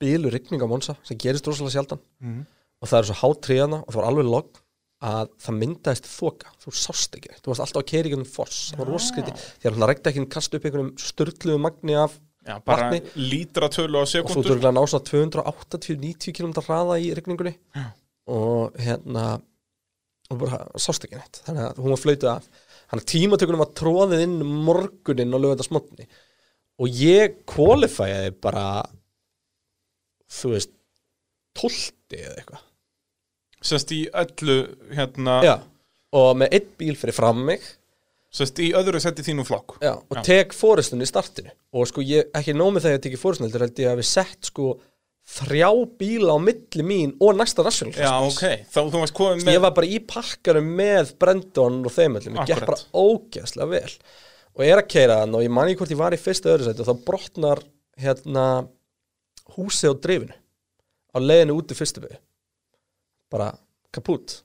bílu 0.01 0.29
rigning 0.34 0.61
á 0.61 0.67
Monsa 0.69 0.97
sem 1.07 1.17
gerist 1.17 1.47
rosalega 1.47 1.77
sjaldan 1.77 2.01
og 2.81 2.89
það 2.89 2.99
er 2.99 3.09
svo 3.09 3.17
hátt 3.21 3.43
tríðana 3.45 3.79
og 3.84 3.91
það 3.91 3.99
var 4.01 4.09
alveg 4.11 4.29
logg 4.29 4.61
að 5.05 5.33
það 5.43 5.57
myndaðist 5.61 6.07
þoka. 6.09 6.53
Þú 6.63 6.73
sást 6.73 7.17
ekki, 7.17 7.35
þú 7.37 7.51
varst 7.51 7.63
alltaf 7.65 7.83
að 7.83 7.89
keira 7.91 8.09
í 8.09 8.11
einhvern 8.13 8.29
foss. 8.29 8.61
Það 8.71 8.81
var 8.81 8.91
roskriði, 8.95 9.33
því 9.61 9.69
að 9.69 9.75
hann 9.77 9.89
rekti 9.91 10.11
ekki 10.11 10.25
kast 10.33 10.57
upp 10.57 10.65
einhverjum 10.65 10.93
störtluðu 11.01 11.61
magni 11.61 11.97
af 11.99 12.15
Já, 12.47 12.55
bara 12.63 12.87
vatni. 12.87 13.01
lítra 13.19 13.69
tölu 13.73 13.99
á 13.99 14.01
og 14.01 14.07
þú 14.07 14.13
sekundur 14.15 14.53
þurfti 14.53 14.69
að 14.69 14.77
ná 14.77 14.83
svona 14.87 15.09
280-90 15.11 16.37
km 16.37 16.53
hraða 16.63 16.99
í 17.03 17.09
rigningunni 17.17 17.53
Já. 17.75 17.87
og 18.31 18.77
hérna 18.79 19.25
og 20.31 20.39
bara 20.41 20.61
sást 20.79 21.05
ekki 21.07 21.19
neitt. 21.19 21.41
Þannig 21.45 21.67
að 21.67 21.81
hún 21.83 21.93
var 21.93 22.01
flöytuð 22.01 22.31
af. 22.33 22.47
Að 22.87 23.03
tímatökunum 23.11 23.61
var 23.61 23.73
tróðið 23.75 24.23
inn 24.23 24.37
morgunin 24.63 25.35
og 25.35 25.43
lögða 25.43 25.67
smotni 25.67 26.07
og 26.77 26.99
ég 27.01 27.41
kvalifæði 27.49 28.31
bara 28.43 28.65
þú 30.31 30.53
veist 30.53 30.73
tólti 31.57 32.19
eða 32.21 32.37
eitthvað 32.37 32.66
Sest 33.68 33.91
í 33.95 34.03
öllu 34.15 34.57
hérna 34.95 35.39
Já. 35.44 35.56
og 36.15 36.30
með 36.39 36.53
einn 36.60 36.69
bíl 36.80 36.95
fyrir 36.99 37.15
fram 37.18 37.41
mig. 37.48 37.65
Sest 38.38 38.60
í 38.64 38.69
öðru 38.76 38.99
seti 39.02 39.23
þínum 39.26 39.48
flokk. 39.48 39.77
Já, 39.84 39.95
og 39.98 40.19
Já. 40.19 40.23
tek 40.27 40.53
fórustunni 40.56 41.07
í 41.07 41.10
startinu. 41.10 41.52
Og 41.76 41.88
sko 41.89 42.03
ég, 42.06 42.30
ekki 42.38 42.56
nómið 42.56 42.85
þegar 42.85 42.98
ég 42.99 43.03
teki 43.07 43.19
fórustunni 43.22 43.49
heldur 43.49 43.65
held 43.65 43.81
ég 43.84 43.91
að 43.91 43.99
við 44.02 44.10
sett 44.11 44.49
sko 44.52 44.69
þrjá 45.27 45.69
bíla 45.99 46.35
á 46.35 46.39
milli 46.39 46.84
mín 46.88 47.11
og 47.19 47.35
næsta 47.35 47.64
national 47.65 47.98
Já, 47.99 48.14
ok, 48.23 48.64
þá 48.72 48.77
þú 48.88 49.02
varst 49.02 49.15
komið 49.18 49.41
Ég 49.41 49.48
með 49.49 49.60
var 49.65 49.73
bara 49.76 49.89
í 49.91 49.98
pakkarum 50.07 50.69
með 50.77 51.11
Brendon 51.19 51.81
og 51.84 51.91
þeim 51.91 52.15
öllum, 52.22 52.38
ég 52.39 52.48
gekk 52.48 52.61
Akkurat. 52.64 52.85
bara 52.94 53.03
ógeðslega 53.03 53.68
vel. 53.73 53.98
Og 54.56 54.64
er 54.65 54.80
að 54.80 54.88
keira 54.94 55.18
þann 55.22 55.35
og 55.38 55.44
ég 55.44 55.52
man 55.57 55.68
ekki 55.68 55.81
hvort 55.81 55.91
ég 55.91 55.99
var 55.99 56.15
í 56.15 56.22
fyrsta 56.22 56.53
öðru 56.53 56.69
sæti 56.69 56.84
og 56.85 56.88
þá 56.88 57.03
brotnar 57.10 57.64
hérna 57.99 58.45
húsið 59.57 59.91
á 59.91 59.95
drifinu 60.07 60.38
á 61.11 61.18
leiðinu 61.19 61.57
út 61.60 61.76
í 61.76 61.77
fyrstu 61.77 62.03
byggu 62.06 62.22
bara 63.33 63.51
kaput 63.95 64.41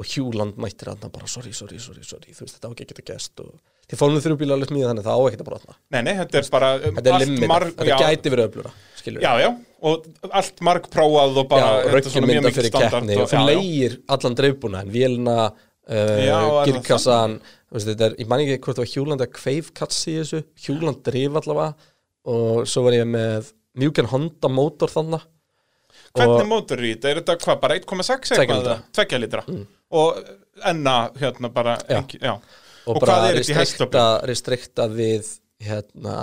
og 0.00 0.08
Hjúland 0.08 0.56
mættir 0.60 0.88
hann 0.88 1.02
bara 1.12 1.28
sorry, 1.28 1.52
sorry, 1.52 1.78
sorry, 1.82 2.02
sorry, 2.06 2.32
þú 2.32 2.46
veist 2.46 2.56
þetta 2.56 2.70
á 2.70 2.72
ekki 2.72 2.86
að 2.86 2.92
geta 2.94 3.06
gæst 3.12 3.42
og 3.44 3.50
fórum 3.98 4.16
við 4.16 4.26
þrjú 4.26 4.36
bíla 4.40 4.54
alveg 4.56 4.70
smíða 4.70 4.90
þannig 4.92 5.06
það 5.06 5.18
á 5.18 5.22
ekki 5.28 5.40
að 5.40 5.48
brotna. 5.48 5.74
Nei, 5.90 6.00
nei, 6.06 6.12
þetta 6.20 6.38
er 6.40 6.48
bara 6.54 6.68
um, 6.78 6.94
þetta 6.96 7.10
er 7.10 7.24
limit, 7.24 7.46
marg- 7.50 7.72
þetta 7.80 7.98
gæti 8.00 8.32
verið 8.32 8.46
öflura 8.48 8.72
skilur 9.00 9.24
Já, 9.24 9.30
já, 9.42 9.48
og 9.90 10.06
allt 10.40 10.62
marg 10.68 10.86
prófað 10.94 11.40
og 11.42 11.48
bara 11.50 11.72
er 11.82 12.28
mikið 12.30 12.56
fyrir 12.60 12.74
keppni 12.76 13.18
og 13.18 13.34
já. 13.34 13.42
leigir 13.50 13.98
allan 14.14 14.38
dreifbúna 14.38 14.84
en 14.84 14.92
vélina, 14.94 15.36
uh, 15.50 16.14
það 16.22 16.60
girkassan 16.70 17.36
þetta 17.74 18.08
er, 18.08 18.16
ég 18.22 18.30
man 18.30 18.44
ekki 18.44 18.60
hvort 18.64 18.78
það 18.78 18.84
var 18.86 18.92
Hjúland 18.94 19.26
að 19.26 19.34
kveifkatsi 19.40 20.14
í 20.14 20.18
þessu, 20.22 20.42
Hjúland 20.64 21.02
drif 21.06 21.40
allavega 21.42 21.90
og 22.30 22.64
svo 22.70 22.86
var 22.86 22.96
ég 22.96 23.10
með 23.10 23.52
mjúkan 23.80 24.08
Honda 24.14 24.50
mótor 24.52 24.92
þannig 24.92 25.26
Hvernig 26.18 26.48
mótor 26.50 26.80
í 26.84 26.94
þetta? 26.94 27.10
Er 27.12 27.20
þetta 27.20 27.36
hvað, 27.44 27.60
bara 27.62 27.76
1,6 27.78 28.30
Tveggja 28.30 28.40
eitthvað? 28.40 28.62
lítra. 28.62 28.76
Mm. 28.80 28.88
Tveggja 28.98 29.20
litra 29.22 29.42
Og 29.90 30.18
enna, 30.70 30.96
hérna, 31.20 31.50
bara 31.54 31.76
Já. 31.88 31.98
engi, 32.00 32.18
já. 32.22 32.32
og, 32.34 32.96
Og 32.96 33.00
bara 33.00 33.12
hvað 33.20 33.28
er 33.28 33.38
þetta 33.40 33.52
í 33.52 33.58
hestöflum? 33.60 34.28
restrikta 34.30 34.88
við 34.90 35.30
hérna 35.60 36.16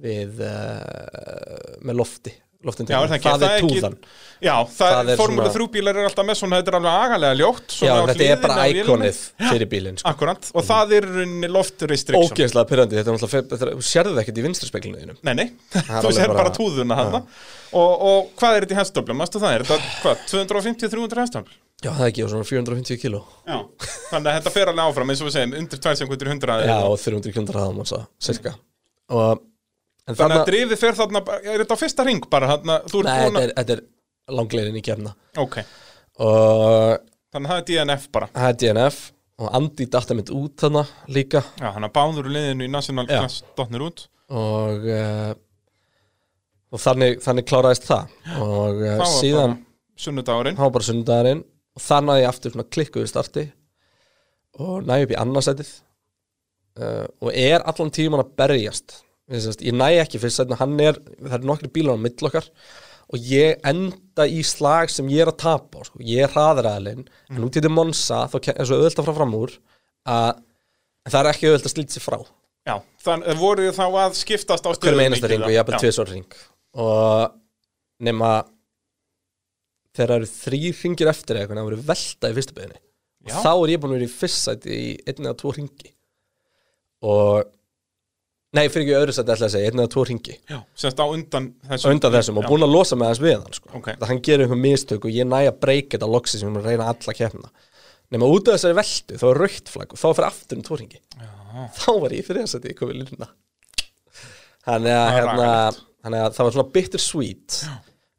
við 0.00 0.40
uh, 0.40 1.76
með 1.84 1.98
lofti 2.00 2.32
loftin 2.64 2.88
Já, 2.90 2.96
er 3.00 3.08
það 3.08 3.22
það 3.24 3.44
er 3.50 3.62
túðan. 3.64 3.94
Já, 4.40 4.52
það, 4.68 4.74
Það 4.80 4.96
það 5.00 5.10
er 5.12 5.18
Formule 5.20 5.44
svona- 5.46 5.54
3 5.54 5.66
bílar 5.74 5.96
er 6.00 6.06
alltaf 6.10 6.26
með 6.28 6.36
svona, 6.40 6.58
þetta 6.60 6.70
er 6.72 6.76
alveg 6.78 6.96
agalega 7.04 7.36
ljótt 7.40 7.74
já, 7.80 7.92
þetta 8.10 8.26
er 8.26 8.40
bara 8.44 8.66
íkonið 8.72 9.20
fyrir 9.50 9.68
bílinn 9.70 9.96
sko. 10.00 10.08
Akkurat, 10.12 10.50
og 10.54 10.66
það 10.68 10.92
er 10.98 11.06
runni 11.14 11.48
loft 11.52 11.84
restriction 11.88 12.36
ógeðslega 12.36 12.68
pyrrandi, 12.70 12.98
þetta 13.00 13.10
er 13.10 13.16
náttúrulega 13.16 13.76
þú 13.80 13.84
sérðu 13.90 14.12
það 14.16 14.22
ekkert 14.24 14.40
í 14.40 14.44
vinstri 14.48 14.68
speklinu 14.70 15.00
þínum 15.00 15.18
Nei, 15.28 15.34
nei, 15.40 15.46
þú 16.04 16.12
sér 16.16 16.34
bara- 16.36 16.52
túðuna 16.56 16.96
hana 17.00 17.22
og, 17.72 17.92
og 18.10 18.30
hvað 18.40 18.56
er 18.56 18.66
þetta 18.66 18.76
í 18.76 18.80
hestöflum? 18.80 19.20
Mástu 19.20 19.40
það, 19.40 19.52
er 19.56 19.66
þetta 19.68 19.78
hvað, 20.04 20.16
250-300 20.32 21.24
hestöfl? 21.24 21.52
já, 21.80 21.90
það 21.96 22.04
er 22.04 22.10
ekki, 22.12 22.24
og 22.26 22.32
svona 22.34 22.44
450 22.48 23.00
kíló. 23.00 23.20
Já, 23.48 23.58
þannig 24.10 24.28
að 24.28 24.34
þetta 24.40 24.52
fer 24.56 24.68
alveg 24.72 24.84
áfram 24.90 25.12
eins 25.14 25.22
og 25.24 25.28
við 25.30 25.36
segjum, 25.38 25.54
undir 25.62 25.80
2 25.80 25.94
sekundar 26.02 26.28
100 26.34 26.66
Já, 26.68 26.76
og 26.84 26.98
300 27.00 27.32
km 27.32 27.46
en 30.06 30.16
Þannig 30.16 30.20
þarna, 30.24 30.40
að 30.40 30.50
drifið 30.50 30.80
fer 30.80 30.98
þarna, 30.98 31.22
er 31.44 31.62
þetta 31.62 31.76
á 31.76 31.82
fyrsta 31.82 32.06
ring 32.08 32.26
bara, 32.32 32.50
þarna, 32.54 32.80
nei, 32.80 32.90
þetta 32.90 33.30
að 33.30 33.40
er, 33.42 33.54
þetta 33.60 33.76
er 33.76 33.82
langleirin 34.30 34.78
í 34.78 34.82
kemna 34.84 35.14
Ok, 35.40 35.60
og 36.22 37.00
þannig 37.30 37.46
að 37.46 37.50
það 37.50 37.60
er 37.60 37.66
DNF 37.70 38.06
bara. 38.14 38.30
Það 38.34 38.52
er 38.52 38.60
DNF 38.64 39.00
og 39.40 39.52
Andi 39.56 39.86
datta 39.88 40.16
mitt 40.16 40.32
út 40.34 40.56
þarna 40.60 40.82
líka. 41.08 41.42
Já, 41.60 41.70
hann 41.72 41.86
að 41.86 41.94
báður 41.96 42.28
liðinu 42.32 42.66
í 42.66 42.72
National. 42.72 43.06
Class 43.08 43.44
dotnir 43.56 43.84
út. 43.86 44.02
Og 44.30 44.88
uh, 44.90 45.30
og 46.70 46.82
þannig, 46.82 47.20
þannig 47.24 47.46
kláraðist 47.48 47.86
það. 47.88 48.10
Og 48.36 48.82
uh, 48.82 48.90
Það 48.90 49.04
var 49.04 49.14
síðan 49.14 49.56
sunnudagurinn. 50.00 50.58
Það 50.58 50.66
var 50.66 50.74
bara 50.76 50.88
sunnudagurinn. 50.90 51.44
Og 51.78 51.84
þannig 51.86 52.14
að 52.14 52.20
ég 52.20 52.32
aftur 52.34 52.54
svona 52.54 52.72
klikkuðu 52.76 53.10
starti. 53.10 53.46
Og 54.60 54.84
næ 54.84 54.96
upp 55.06 55.14
í 55.14 55.18
annarsætið 55.22 55.70
uh, 56.82 57.06
og 57.22 57.30
er 57.32 57.64
allan 57.64 57.94
tíman 57.94 58.24
að 58.24 58.34
berjast 58.42 58.98
sest, 59.30 59.62
ég 59.62 59.76
næ 59.76 59.88
ekki 60.02 60.20
fyrst 60.22 60.40
sætna 60.40 60.58
hann 60.58 60.78
er, 60.82 60.98
það 61.22 61.36
er 61.38 61.48
nokkri 61.50 61.70
bílar 61.72 61.98
á 61.98 62.02
mill 62.02 62.28
okkar 62.30 62.48
og 63.10 63.26
ég 63.26 63.62
enda 63.66 64.26
í 64.26 64.42
slag 64.46 64.90
sem 64.92 65.08
ég 65.10 65.24
er 65.24 65.32
að 65.32 65.40
tapa 65.42 65.82
á, 65.82 65.86
sko. 65.86 66.02
ég 66.02 66.26
er 66.26 66.34
hraðræðalinn 66.34 67.06
en 67.06 67.46
út 67.46 67.54
í 67.54 67.60
þetta 67.60 67.72
Monsa 67.74 68.24
þá 68.30 68.36
er 68.52 68.68
svo 68.68 68.78
auðvelt 68.78 69.02
að 69.02 69.08
fara 69.08 69.18
fram 69.18 69.34
úr 69.38 69.56
að 70.10 70.42
það 71.10 71.20
er 71.20 71.30
ekki 71.32 71.48
auðvelt 71.48 71.66
að 71.66 71.74
slíta 71.74 71.96
sér 71.96 72.04
frá. 72.04 72.18
Já, 72.68 72.74
þannig 73.02 73.40
voru 73.40 73.66
þið 73.66 73.78
þá 73.78 73.86
að 74.04 74.16
skiptast 74.20 74.66
á 74.68 74.70
hverjum 74.70 75.02
einasta 75.06 75.30
ring 75.30 75.46
og 75.46 75.54
ég 75.54 75.62
hafði 75.62 75.80
tvisvar 75.82 76.10
ring 76.12 76.40
og 76.80 77.38
nema 78.04 78.32
þegar 79.96 80.12
það 80.12 80.18
eru 80.18 80.30
þrý 80.34 80.60
ringir 80.82 81.10
eftir 81.10 81.40
eitthvað 81.40 81.60
það 81.60 81.70
voru 81.70 81.80
velta 81.90 82.30
í 82.30 82.36
fyrstu 82.36 82.56
beginni 82.58 82.80
og 83.26 83.32
þá 83.44 83.50
er 83.52 83.72
ég 83.72 83.80
búin 83.80 83.94
að 83.94 83.98
vera 83.98 84.08
í 84.08 84.12
fyrst 84.12 84.44
sæti 84.44 84.76
í 84.76 84.92
einn 85.08 85.26
eða 85.26 85.38
tvo 85.40 85.54
ringi 85.56 85.90
og 87.10 87.50
nei, 88.56 88.64
fyrir 88.72 88.86
ekki 88.86 88.96
öðru 88.98 89.14
sæti 89.16 89.34
ætla 89.34 89.46
að 89.48 89.54
segja, 89.54 89.70
einn 89.70 89.82
eða 89.82 89.92
tvo 89.94 90.04
ringi 90.08 90.36
Já, 90.50 90.58
semst 90.82 91.02
á 91.02 91.06
undan 91.06 91.48
þessum 91.70 91.94
undan 91.94 92.14
þessum 92.16 92.40
og 92.40 92.46
Já. 92.46 92.50
búin 92.50 92.66
að 92.66 92.72
losa 92.74 92.98
með 92.98 93.12
hans 93.12 93.22
við 93.22 93.36
hann 93.38 93.58
sko. 93.58 93.72
Ok. 93.78 93.90
það 93.92 94.06
hann 94.10 94.22
gerir 94.26 94.46
einhver 94.46 94.62
mistök 94.64 95.06
og 95.06 95.14
ég 95.14 95.28
næ 95.30 95.40
að 95.46 95.60
breyka 95.62 95.96
þetta 95.96 96.08
loksi 96.10 96.40
sem 96.40 96.48
ég 96.48 96.54
mun 96.54 96.64
að 96.64 96.70
reyna 96.72 96.88
alla 96.90 97.14
keppna 97.20 97.52
nema 98.10 98.26
út 98.26 98.48
af 98.50 98.56
þessari 98.58 98.78
veltu, 98.80 99.18
þá 99.20 99.26
er 99.30 99.40
raukt 99.44 99.70
flagg 99.70 99.94
og 99.94 100.00
þá 100.02 100.08
fyrir 100.08 100.28
aftur 100.30 100.58
um 100.58 100.64
tvo 100.66 100.80
ringi 100.80 101.02
þá 101.78 101.90
var 102.02 102.16
ég 102.16 102.26
fyrir 102.26 102.42
þess 102.46 102.58
að 102.58 102.68
ég 102.70 102.78
komið 102.78 102.98
línuna. 103.02 103.30
Þannig 104.66 104.92
að, 104.94 105.08
hérna, 105.16 105.46
að 106.10 106.34
það 106.36 106.44
var 106.46 106.54
svona 106.56 106.72
bitter 106.74 107.02
sweet 107.02 107.60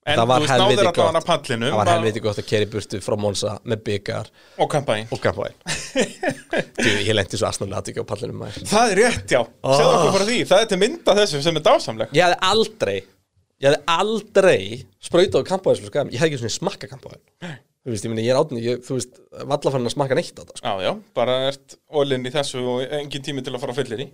En 0.02 0.18
það 0.18 0.30
var 0.32 0.46
helviti 0.50 0.86
gott. 0.88 1.18
það 1.62 1.76
var 1.78 1.90
helviti 1.92 2.22
gott 2.26 2.40
að 2.42 2.48
keri 2.50 2.68
burtu 2.74 3.02
frá 3.06 3.16
Monsa 3.22 3.52
með 3.70 3.84
byggar 3.86 4.32
Og 4.58 4.70
kampaðin 4.72 5.12
og 5.14 5.22
kampaðin 5.22 5.58
Þú, 5.62 6.94
ég 7.08 7.14
lendi 7.14 7.38
svo 7.38 7.50
asnarlega 7.52 7.84
aðtökja 7.84 8.02
á 8.02 8.10
pallinu 8.10 8.38
maður. 8.40 8.66
Það 8.72 8.94
er 8.94 9.02
rétt, 9.04 9.36
já, 9.36 9.42
segðu 9.62 9.92
okkur 9.92 10.16
bara 10.18 10.30
því 10.32 10.38
Það 10.50 10.64
er 10.64 10.72
til 10.72 10.80
mynda 10.82 11.18
þessu 11.22 11.42
sem 11.46 11.60
er 11.62 11.66
dásamleg 11.68 12.16
ég 12.18 12.26
hefði 12.26 12.40
aldrei 12.50 12.96
ég 13.62 13.68
hefði 13.68 13.82
aldrei 13.94 14.62
sprautað 15.06 15.54
á 15.54 15.74
skam, 15.86 16.10
ég 16.10 16.18
hefði 16.18 16.32
ekki 16.32 16.42
svona 16.42 16.56
smakka 16.58 16.90
kampaðin 16.90 17.22
þú 17.82 17.94
veist, 17.94 18.06
ég 18.06 18.14
meni, 18.14 18.26
ég 18.26 18.34
er 18.34 18.40
átni 18.42 18.62
ég, 18.62 18.82
þú 18.86 18.98
veist, 18.98 19.22
valla 19.50 19.74
fann 19.74 19.90
að 19.90 19.94
smakka 19.96 20.18
neitt 20.18 20.38
á 20.38 20.44
það 20.44 20.54
sko. 20.60 20.66
Já, 20.66 20.74
já, 20.86 20.92
bara 21.18 21.38
ert 21.50 21.78
ólinn 21.90 22.28
í 22.30 22.34
þessu 22.34 22.62
og 22.62 22.84
engin 23.00 23.26
tími 23.26 23.46
til 23.46 23.56
að 23.56 23.64
fara 23.64 23.78
fyllir 23.78 24.04
í 24.06 24.08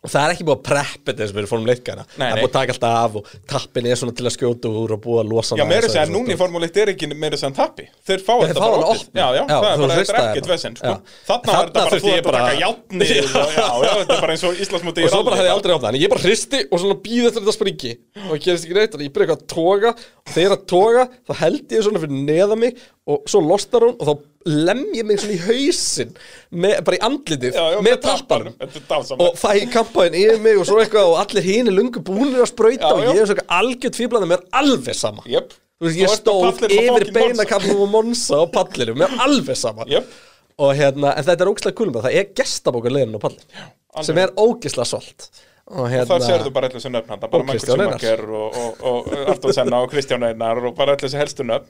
og 0.00 0.08
þannig 0.08 0.16
ég 0.16 0.20
það 0.20 0.26
er 0.30 0.34
ekki 0.34 0.44
búið 0.48 0.56
að 0.56 0.62
preppa 0.64 1.12
þetta 1.12 1.24
og 1.26 1.34
við 1.34 1.40
erum 1.40 1.50
fórum 1.50 1.66
leikana 1.68 2.04
Nei, 2.08 2.22
það 2.24 2.30
er 2.30 2.38
búið 2.40 2.48
að 2.50 2.54
taka 2.56 2.74
alltaf 2.74 2.94
af 3.00 3.16
og 3.20 3.32
tappin 3.52 3.88
er 3.90 3.98
svona 4.00 4.14
til 4.16 4.24
að 4.24 4.34
skjóta 4.36 4.70
úr 4.80 4.94
og 4.96 5.00
búið 5.04 5.20
að 5.20 5.32
losa 5.34 5.58
Já, 5.60 5.64
meira 5.68 5.90
segja, 5.90 6.04
og 6.06 6.14
núna 6.14 6.24
í 6.24 6.30
svona. 6.30 6.40
formúleitt 6.40 6.78
er 6.80 6.92
ekki 6.94 7.08
meira 7.12 7.40
segja 7.40 7.50
tappi. 7.58 7.84
Þeir 8.08 8.24
fá 8.24 8.32
þetta 8.40 8.62
bara 8.64 8.78
opna. 8.94 9.20
Já, 9.20 9.26
já, 9.36 9.42
það 9.50 9.66
er 9.70 9.82
bara, 9.82 9.98
þetta 10.00 10.14
er 10.16 10.30
ekkert 10.30 10.48
vesend 10.54 10.80
sko. 10.80 10.94
Þarna 11.28 11.56
var 11.58 11.68
þetta 11.68 11.84
bara, 11.84 12.00
þú 12.00 12.14
ég 12.14 12.24
að 12.24 12.38
taka 12.40 12.56
og, 12.70 13.54
Já, 13.60 13.68
já, 13.84 13.92
þetta 14.00 14.16
er 14.16 14.24
bara 14.24 14.36
eins 14.36 14.46
og 14.48 14.64
Íslandsmóti 14.64 15.04
og 15.04 15.12
svo 15.12 15.22
bara 15.28 15.40
hefði 15.40 15.50
ég 15.50 15.58
aldrei 15.58 15.74
opnað 15.76 15.92
en 15.92 16.00
ég 16.00 16.14
bara 16.14 16.24
hristi 16.24 16.62
og 16.70 16.80
svona 16.80 16.98
býði 17.04 17.34
þetta 17.36 17.56
springi. 17.58 17.92
Og 18.24 18.32
það 18.32 18.42
gerist 18.46 18.68
ekki 18.68 18.78
neitt 18.80 18.96
og 18.96 19.04
ég 19.04 19.14
byrja 19.14 19.28
eitthvað 19.28 19.44
að 19.44 19.52
toga. 19.52 19.94
Og 20.24 20.34
þegar 20.36 20.56
að 20.56 20.66
toga 20.72 21.06
þá 21.28 21.32
held 21.44 21.76
ég 21.76 21.86
svona 21.86 22.02
fyrir 22.06 22.24
neða 22.30 22.58
mig 22.60 22.80
og 23.10 23.24
svo 23.30 23.42
losnar 23.44 23.84
hún 23.84 23.96
og 23.98 24.08
þá 24.08 24.14
lem 24.48 24.84
ég 24.96 25.04
mig 25.04 25.20
svona 25.20 25.36
í 25.36 25.40
hausinn 25.44 26.14
með, 26.48 26.78
bara 26.86 26.96
í 26.96 27.02
andlitið 27.10 27.58
Já, 27.58 27.64
já, 27.74 27.80
með 27.84 27.98
dásamleg 28.06 29.20
og 29.20 29.36
fæ 29.36 29.50
kampaðin 29.74 30.16
yfir 30.22 30.40
mig 30.44 30.60
og 30.60 30.68
svo 30.68 30.78
eitthvað 30.80 31.10
og 31.12 31.18
allir 31.20 31.44
hinn 31.44 31.68
er 31.68 31.76
lungu 31.76 32.00
búinir 32.04 32.40
að 32.40 32.48
sprauta 32.54 32.88
Já, 32.88 32.94
og 32.94 33.04
ég 33.10 33.20
er 33.20 33.28
svona 33.32 33.44
algjört 33.60 34.00
fýblandi 34.00 34.30
mér 34.30 34.46
alveg 34.62 34.96
sama. 34.96 35.26
Þú 35.26 35.88
veist, 35.88 36.00
ég 36.00 36.08
Þú 36.08 36.16
stóð 36.16 36.64
yfir 36.70 37.12
beinakafnum 37.16 37.84
og 37.84 37.92
Monsa 37.92 38.40
á 38.40 38.44
pallinu, 38.52 38.96
mér 39.00 39.14
alveg 39.26 39.60
sama. 39.60 39.84
Jöp 39.88 40.08
og 40.60 40.74
hérna, 40.76 41.14
en 41.16 41.24
þetta 41.24 41.44
er 41.44 41.50
ógislega 41.50 41.76
kulum 41.78 41.94
það 42.04 42.16
er 42.20 42.26
gestabókar 42.36 42.92
leiðin 42.92 43.16
á 43.16 43.20
pallin 43.22 44.04
sem 44.06 44.18
er 44.20 44.32
ógislega 44.38 44.88
svolt. 44.88 45.30
Og 45.70 45.86
hérna, 45.86 46.06
Þar 46.10 46.24
sérðu 46.26 46.52
bara 46.54 46.68
allir 46.68 46.80
þessu 46.80 46.90
nöfn 46.90 47.20
bara 47.22 47.38
Og 47.38 47.44
Einar. 47.46 47.60
Schumacher 47.62 48.22
og, 48.26 48.56
og, 48.58 48.80
og, 48.90 49.10
og 49.14 49.28
Arton 49.34 49.54
Senna 49.54 49.82
og 49.84 49.92
Kristján 49.92 50.24
Einar 50.26 50.58
og 50.58 50.74
bara 50.78 50.96
allir 50.96 51.06
þessu 51.06 51.20
helstu 51.20 51.46
nöfn. 51.46 51.68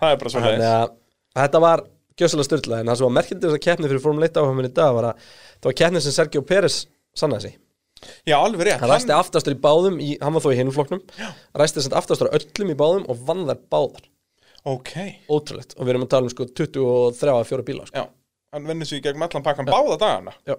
Það 0.00 0.14
er 0.14 0.22
bara 0.22 0.32
svo 0.32 0.44
þannig 0.46 0.68
að 0.70 0.94
þetta 1.42 1.62
var 1.66 1.84
gjössalega 2.20 2.48
styrla 2.48 2.80
en 2.82 2.90
það 2.92 2.98
sem 3.00 3.06
var 3.08 3.16
merkjandi 3.18 3.46
þess 3.48 3.58
að 3.58 3.64
keppni 3.66 3.90
fyrir 3.90 4.02
Formule 4.04 4.28
1 4.30 4.40
áhafum 4.42 4.62
í 4.64 4.70
dag 4.76 4.94
var 4.98 5.08
að 5.12 5.26
það 5.58 5.68
var 5.70 5.76
keppni 5.82 6.02
sem 6.04 6.16
Sergio 6.16 6.42
Pérez 6.48 6.78
sannaði 7.16 7.46
sig. 7.48 7.58
Já, 8.26 8.34
alveg 8.42 8.66
rétt. 8.66 8.80
Hann 8.82 8.90
ræsti 8.90 9.14
aftastur 9.14 9.54
í 9.54 9.60
báðum, 9.62 10.00
í, 10.02 10.16
hann 10.22 10.34
var 10.34 10.42
þó 10.42 10.50
í 10.50 10.56
hinum 10.58 10.74
flokknum. 10.74 11.02
Ræsti 11.54 11.78
þess 11.78 11.92
að 11.92 11.98
aftastur 12.00 12.30
á 12.32 12.34
öllum 12.38 12.72
í 12.72 12.78
báðum 12.78 13.04
og 13.12 13.20
vann 13.28 13.44
þær 13.46 13.60
báðar, 13.70 14.08
Ok, 14.62 14.92
ótrúlegt. 15.26 15.72
Og 15.74 15.86
við 15.86 15.90
erum 15.94 16.04
að 16.06 16.10
tala 16.12 16.28
um 16.28 16.30
sko 16.30 16.44
23 16.46 17.32
að 17.34 17.48
fjóra 17.48 17.64
bíla 17.66 17.86
sko. 17.88 17.98
já. 17.98 18.04
Hann 18.54 18.66
vinnur 18.68 18.86
sig 18.86 19.00
í 19.00 19.02
gegnum 19.02 19.24
allan 19.26 19.42
pakkan 19.42 19.66
báða 19.66 19.96
dagana. 19.98 20.34
Já. 20.46 20.54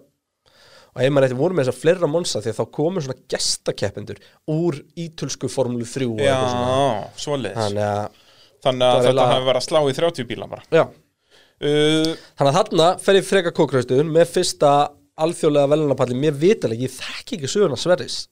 og 0.93 1.01
ef 1.01 1.09
maður 1.13 1.25
eitthvað 1.27 1.39
voru 1.41 1.55
með 1.57 1.65
þess 1.67 1.73
að 1.73 1.81
fleira 1.81 2.07
monsa 2.09 2.41
því 2.43 2.51
að 2.51 2.57
þá 2.59 2.65
komu 2.77 3.01
svona 3.01 3.15
gestakeppendur 3.33 4.19
úr 4.53 4.75
ítölsku 4.99 5.49
formúlu 5.49 5.87
3 5.89 6.05
og 6.11 6.19
Já, 6.21 6.35
svoleiðis. 7.17 7.57
Þannig 7.57 7.85
að, 7.87 8.19
Þannig 8.63 8.87
að 8.89 9.07
þetta 9.07 9.25
hafi 9.31 9.47
verið 9.47 9.61
að 9.61 9.65
slá 9.67 9.79
í 9.81 9.95
30 9.97 10.27
bíla 10.29 10.49
bara. 10.51 10.67
Já 10.69 10.83
uh, 11.63 12.11
þannig 12.37 12.51
að 12.51 12.57
þarna 12.59 12.89
fer 13.03 13.19
ég 13.19 13.25
freka 13.27 13.53
kókraustuðun 13.55 14.11
með 14.13 14.29
fyrsta 14.35 14.73
alþjóðlega 15.23 15.69
velunapalli 15.73 16.17
mér 16.17 16.37
vitalega, 16.41 16.85
ég 16.87 16.93
þekki 16.93 17.37
ekki 17.37 17.49
söguna 17.53 17.77
Sverris. 17.79 18.23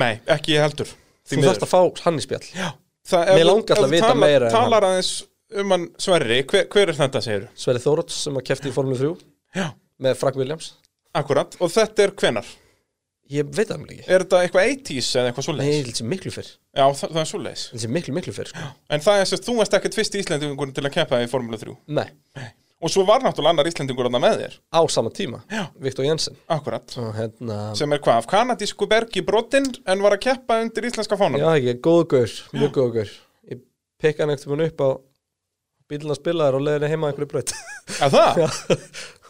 Nei, 0.00 0.14
ekki 0.32 0.54
ég 0.56 0.64
heldur. 0.64 0.90
Því 1.28 1.38
þú 1.40 1.46
þarfst 1.48 1.66
að 1.66 1.72
fá 1.74 2.04
hann 2.06 2.16
í 2.20 2.24
spjall. 2.24 2.46
Já, 2.56 2.70
það, 3.10 3.26
Mér 3.30 3.42
þú- 3.44 3.50
langar 3.50 3.60
alltaf 3.60 3.84
að 3.84 3.84
þú 3.86 3.92
vita 3.94 4.06
talar- 4.06 4.22
meira 4.24 4.50
Talar 4.54 4.86
aðeins 4.88 5.10
um 5.60 5.70
hann 5.74 5.84
Sverri, 5.98 6.40
hver, 6.46 6.66
hver 6.72 6.88
er 6.92 6.98
þetta 7.00 7.22
segir 7.26 7.46
Sverri 7.58 7.82
Þóróts 7.84 8.16
sem 8.24 8.36
að 8.40 8.44
kefti 8.50 8.70
í 8.70 8.74
formúlu 8.74 8.96
3 9.00 9.14
Já, 9.60 9.68
með 10.00 10.16
Frank 10.20 10.36
Williams. 10.40 10.72
Akkurat 11.14 11.56
Og 11.60 11.70
þetta 11.74 12.04
er 12.06 12.12
hvenar? 12.22 12.46
Ég 13.30 13.50
veit 13.56 13.68
það 13.70 13.82
mér 13.82 13.92
ekki. 13.94 14.06
Er 14.06 14.24
þetta 14.24 14.40
eitthvað 14.44 14.70
80s 14.74 15.10
eða 15.20 15.30
eitthvað 15.30 15.40
Nei, 15.40 15.48
svoleiðis? 15.48 15.74
ég 15.76 15.84
held 15.88 16.00
sér 16.00 16.08
miklu 16.12 16.32
fyrr. 16.34 16.48
Já, 16.70 16.84
það, 16.84 17.10
það 17.10 17.20
er 17.22 17.28
svoleiðis. 17.32 17.66
Held 17.72 17.84
sér 17.84 17.92
miklu, 17.96 18.14
miklu 18.16 18.34
fyrr 18.36 18.50
sko. 18.52 18.70
En 18.90 19.04
það 19.04 19.20
er 19.20 19.28
sagt, 19.30 19.46
þú 19.46 19.56
varst 19.60 19.76
ekkert 19.78 19.98
fyrst 20.00 20.18
Íslendingur 20.20 20.72
til 20.76 20.86
að 20.86 20.96
keppa 20.96 21.20
í 21.22 21.28
Formule 21.30 21.60
3 21.60 21.76
Nei, 22.00 22.08
Og 22.80 22.88
svo 22.88 23.02
var 23.04 23.20
náttúrulega 23.20 23.52
annar 23.52 23.68
Íslendingur 23.68 24.08
þarna 24.08 24.22
með 24.24 24.38
þér. 24.40 24.54
Á 24.72 24.80
sama 24.88 25.12
tíma 25.12 25.42
Já. 25.52 25.66
Viktor 25.84 26.06
Jensen. 26.06 26.38
Akkurat 26.48 26.94
og 27.00 27.10
hérna 27.18 27.58
Sem 27.76 27.92
er 27.92 28.00
hvað, 28.00 28.22
af 28.22 28.30
kanadísku 28.30 28.88
bergi 28.88 29.22
brotinn 29.26 29.68
En 29.84 30.00
var 30.00 30.16
að 30.16 30.24
keppa 30.30 30.62
undir 30.64 30.88
íslenska 30.88 31.18
fánan 31.20 31.42
Já, 31.42 31.50
ekki, 31.58 31.76
góðu 31.84 32.06
gaur, 32.14 32.38
mjög 32.56 32.72
góðu 32.78 32.94
gaur. 32.96 33.12
Ég 33.52 33.60
pekka 34.00 34.24
hann 34.24 34.32
um 34.56 34.64
upp 34.64 34.80
á 34.80 34.88
bíluna 35.90 36.16
spilaðar 36.16 36.56
og 36.56 36.64
leiðinni 36.64 36.90
heima 36.92 37.10
einhverju 37.10 37.30
braut. 37.32 37.52
Að 38.04 38.16
það? 38.16 38.42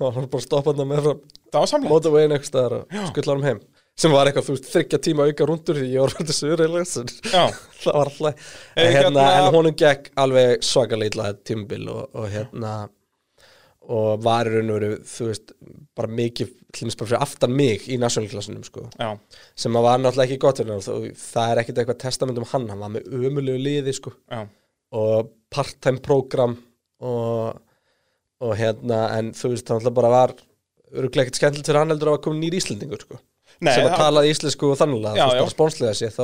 og 0.00 0.16
hann 0.16 0.30
bara 0.30 0.44
stoppa 0.44 0.74
hann 0.76 0.90
með 0.90 1.06
frá 1.06 1.14
Það 1.50 1.58
var 1.64 1.70
samlega 1.72 1.92
mótavegin 1.94 2.34
eitthvað 2.36 2.50
staðar 2.50 2.74
og 2.78 3.08
skullar 3.10 3.38
hann 3.40 3.48
heim 3.48 3.60
sem 4.00 4.14
var 4.14 4.28
eitthvað, 4.30 4.46
þú 4.46 4.54
veist, 4.56 4.70
þryggja 4.72 5.00
tíma 5.04 5.26
auka 5.28 5.48
rundur 5.48 5.80
því 5.80 5.90
ég 5.92 6.04
var 6.04 6.14
fyrir 6.16 6.36
sögur 6.36 6.62
eða 6.66 6.84
það 7.82 7.98
var 7.98 8.12
alltaf 8.12 8.46
en, 8.76 8.94
hérna, 8.94 9.10
hérna- 9.10 9.26
en 9.40 9.50
honum 9.56 9.76
gekk 9.82 10.08
alveg 10.20 10.64
svakalega 10.64 11.34
tímabil 11.44 11.90
og, 11.92 12.08
og 12.16 12.30
hérna 12.32 12.72
og 13.90 14.20
var 14.22 14.46
í 14.46 14.52
raun 14.54 14.70
og 14.70 14.76
veru, 14.78 14.98
þú 15.08 15.28
veist 15.30 15.52
bara 15.98 16.10
mikið, 16.14 16.50
dæmis 16.76 16.98
bara 16.98 17.10
fyrir 17.10 17.24
aftan 17.24 17.54
mig 17.56 17.88
í 17.90 17.96
nationalklassunum 17.98 18.62
sko. 18.66 18.84
Já, 19.00 19.08
sem 19.58 19.78
að 19.78 19.86
var 19.88 20.02
náttúrulega 20.02 20.28
ekki 20.28 20.42
gott 20.44 20.60
og 20.62 21.08
það 21.18 21.54
er 21.54 21.62
ekkit 21.62 21.80
eitthvað 21.80 22.02
testament 22.04 22.38
um 22.38 22.46
hann, 22.52 22.68
hann 22.70 22.84
var 22.84 22.92
með 22.94 23.08
ömulegu 23.18 23.64
liði 23.64 23.96
sko. 23.96 24.12
Já. 24.30 24.44
Og 25.00 25.32
part-time 25.50 26.02
program 26.04 26.54
og, 27.02 27.58
og 28.44 28.54
hérna 28.60 29.02
en 29.16 29.32
þú 29.34 29.54
veist, 29.56 29.66
það 29.66 29.80
náttúrulega 29.80 29.98
bara 29.98 30.14
var 30.14 30.36
öruglega 30.90 31.26
ekkert 31.26 31.40
skemmtilegt 31.40 31.70
fyrir 31.70 31.82
hann 31.82 31.94
heldur 31.94 32.12
að 32.14 32.22
koma 32.26 32.40
nýr 32.40 32.58
Íslendingur 32.60 33.04
sko 33.06 33.18
Nei, 33.60 33.74
sem 33.74 33.84
að 33.84 33.90
það- 33.92 33.98
talaði 34.00 34.30
íslensku 34.34 34.70
og 34.72 34.78
þannig 34.80 35.06
að 35.10 35.16
Já, 35.20 35.26
já. 35.28 35.40
bara 35.42 35.52
spónslega 35.54 35.94
sér 35.98 36.12
þá 36.16 36.22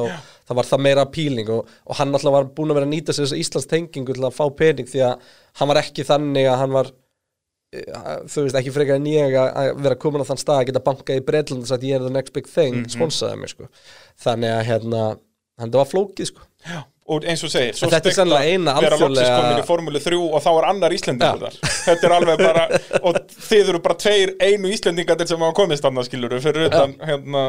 það 0.49 0.57
var 0.57 0.65
það 0.71 0.81
meira 0.87 1.03
appealing 1.05 1.49
og, 1.53 1.67
og 1.87 1.97
hann 1.99 2.15
alltaf 2.17 2.33
var 2.33 2.45
búin 2.57 2.71
að 2.73 2.79
vera 2.81 2.87
að 2.87 2.95
nýta 2.95 3.13
sér 3.13 3.27
þess 3.27 3.41
Íslands 3.43 3.67
tengingu 3.69 4.15
til 4.17 4.25
að 4.25 4.37
fá 4.39 4.45
pening 4.57 4.89
því 4.89 5.03
að 5.05 5.21
hann 5.61 5.69
var 5.69 5.77
ekki 5.83 6.07
þannig 6.09 6.49
að 6.49 6.59
hann 6.63 6.73
var 6.79 6.91
eh, 7.77 8.17
þú 8.33 8.47
veist 8.47 8.57
ekki 8.63 8.73
frekar 8.73 8.97
en 9.01 9.07
ég 9.11 9.37
að 9.37 9.83
vera 9.85 9.99
komin 10.01 10.25
á 10.25 10.29
þann 10.31 10.41
stað 10.41 10.61
að 10.63 10.67
geta 10.71 10.85
bankað 10.89 11.21
í 11.21 11.25
Breitland 11.29 11.63
og 11.67 11.69
sagt 11.69 11.83
ég 11.85 11.97
er 12.01 12.05
the 12.07 12.11
next 12.15 12.33
big 12.33 12.47
thing, 12.49 12.83
Mhm. 12.87 12.89
sponsaði 12.97 13.39
mig 13.43 13.51
sko 13.53 13.69
þannig 14.25 14.55
að 14.57 14.65
hérna 14.71 15.03
hann 15.59 15.71
það 15.71 15.81
var 15.83 15.93
flókið 15.93 16.27
sko 16.33 16.41
Og 17.07 17.23
eins 17.23 17.43
og 17.47 17.51
segir, 17.53 17.77
þetta 17.78 18.11
er 18.11 18.16
að 18.24 18.49
eina 18.51 18.73
alþjóðlega- 18.81 19.35
komin 19.37 19.61
í 19.61 19.66
Formule 19.69 20.01
3 20.03 20.16
og 20.27 20.41
þá 20.43 20.49
er 20.51 20.65
annar 20.73 20.95
Íslendingur 20.97 21.45
þar. 21.45 21.59
Þetta 21.85 22.09
er 22.09 22.15
alveg 22.16 22.41
bara, 22.43 22.65
og 23.07 23.20
þið 23.47 23.70
eru 23.74 23.83
bara 23.85 23.99
tveir 24.03 24.33
einu 24.43 24.73
Íslendingatir 24.74 25.31
sem 25.31 25.45
hafa 25.47 25.55
komist 25.55 25.87
annað 25.87 26.09
skiluru 26.09 26.41
fyrir 26.43 26.66
utan, 26.66 26.97
hérna 27.07 27.45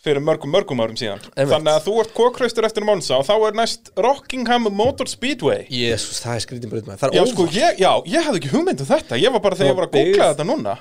fyrir 0.00 0.22
mörgum, 0.24 0.52
mörgum 0.54 0.80
árum 0.80 0.96
síðan. 0.96 1.18
Einmitt. 1.34 1.50
Þannig 1.50 1.72
að 1.74 1.82
þú 1.88 1.96
ert 2.04 2.14
kókraustur 2.16 2.68
eftir 2.70 2.86
Monza 2.86 3.18
og 3.18 3.26
þá 3.28 3.34
er 3.50 3.58
næst 3.58 3.90
Rockingham 4.00 4.70
Motor 4.72 5.10
Speedway 5.10 5.66
Jésús, 5.68 6.22
það 6.22 6.38
er 6.38 6.46
maður. 6.86 7.02
Það 7.02 7.18
Já, 7.18 7.24
sko, 7.34 7.48
ég, 7.52 7.82
já, 7.82 7.90
ég 8.14 8.30
hafði 8.30 8.40
ekki 8.44 8.54
hugmynd 8.54 8.86
um 8.86 8.88
þetta. 8.94 9.18
Ég 9.20 9.34
var 9.34 9.44
bara 9.44 9.58
þegar 9.58 9.74
ég 9.74 9.80
var 9.82 9.90
að 9.90 9.98
googla 9.98 10.30
þetta 10.32 10.48
núna 10.48 10.78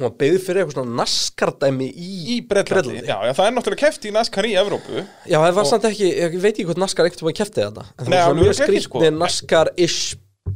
hún 0.00 0.08
var 0.08 0.16
byggð 0.20 0.44
fyrir 0.46 0.62
eitthvað 0.62 0.76
svona 0.78 0.96
naskardæmi 1.02 1.88
í, 1.90 2.10
Í 2.34 2.38
Bretlandi, 2.48 3.02
já, 3.04 3.16
já, 3.26 3.32
það 3.36 3.46
er 3.46 3.54
náttúrulega 3.56 3.82
keft 3.84 4.06
í 4.08 4.12
NASCAR 4.14 4.48
í 4.48 4.54
Evrópu 4.60 5.02
Já, 5.02 5.36
það 5.36 5.58
var 5.58 5.68
samt 5.70 5.86
ekki, 5.90 6.08
ég 6.16 6.38
veit 6.40 6.52
ekki 6.54 6.68
hvort 6.70 6.80
naskar 6.80 7.10
ekkert 7.10 7.26
var 7.26 7.36
kæftið 7.40 7.66
þetta 7.66 7.84
en 7.90 8.00
það 8.00 8.14
var 8.14 8.24
svona 8.24 8.40
mjög 8.40 8.52
ekki, 8.54 8.62
skrítið 8.62 8.86
sko. 8.86 9.02
naskar-ish 9.20 10.00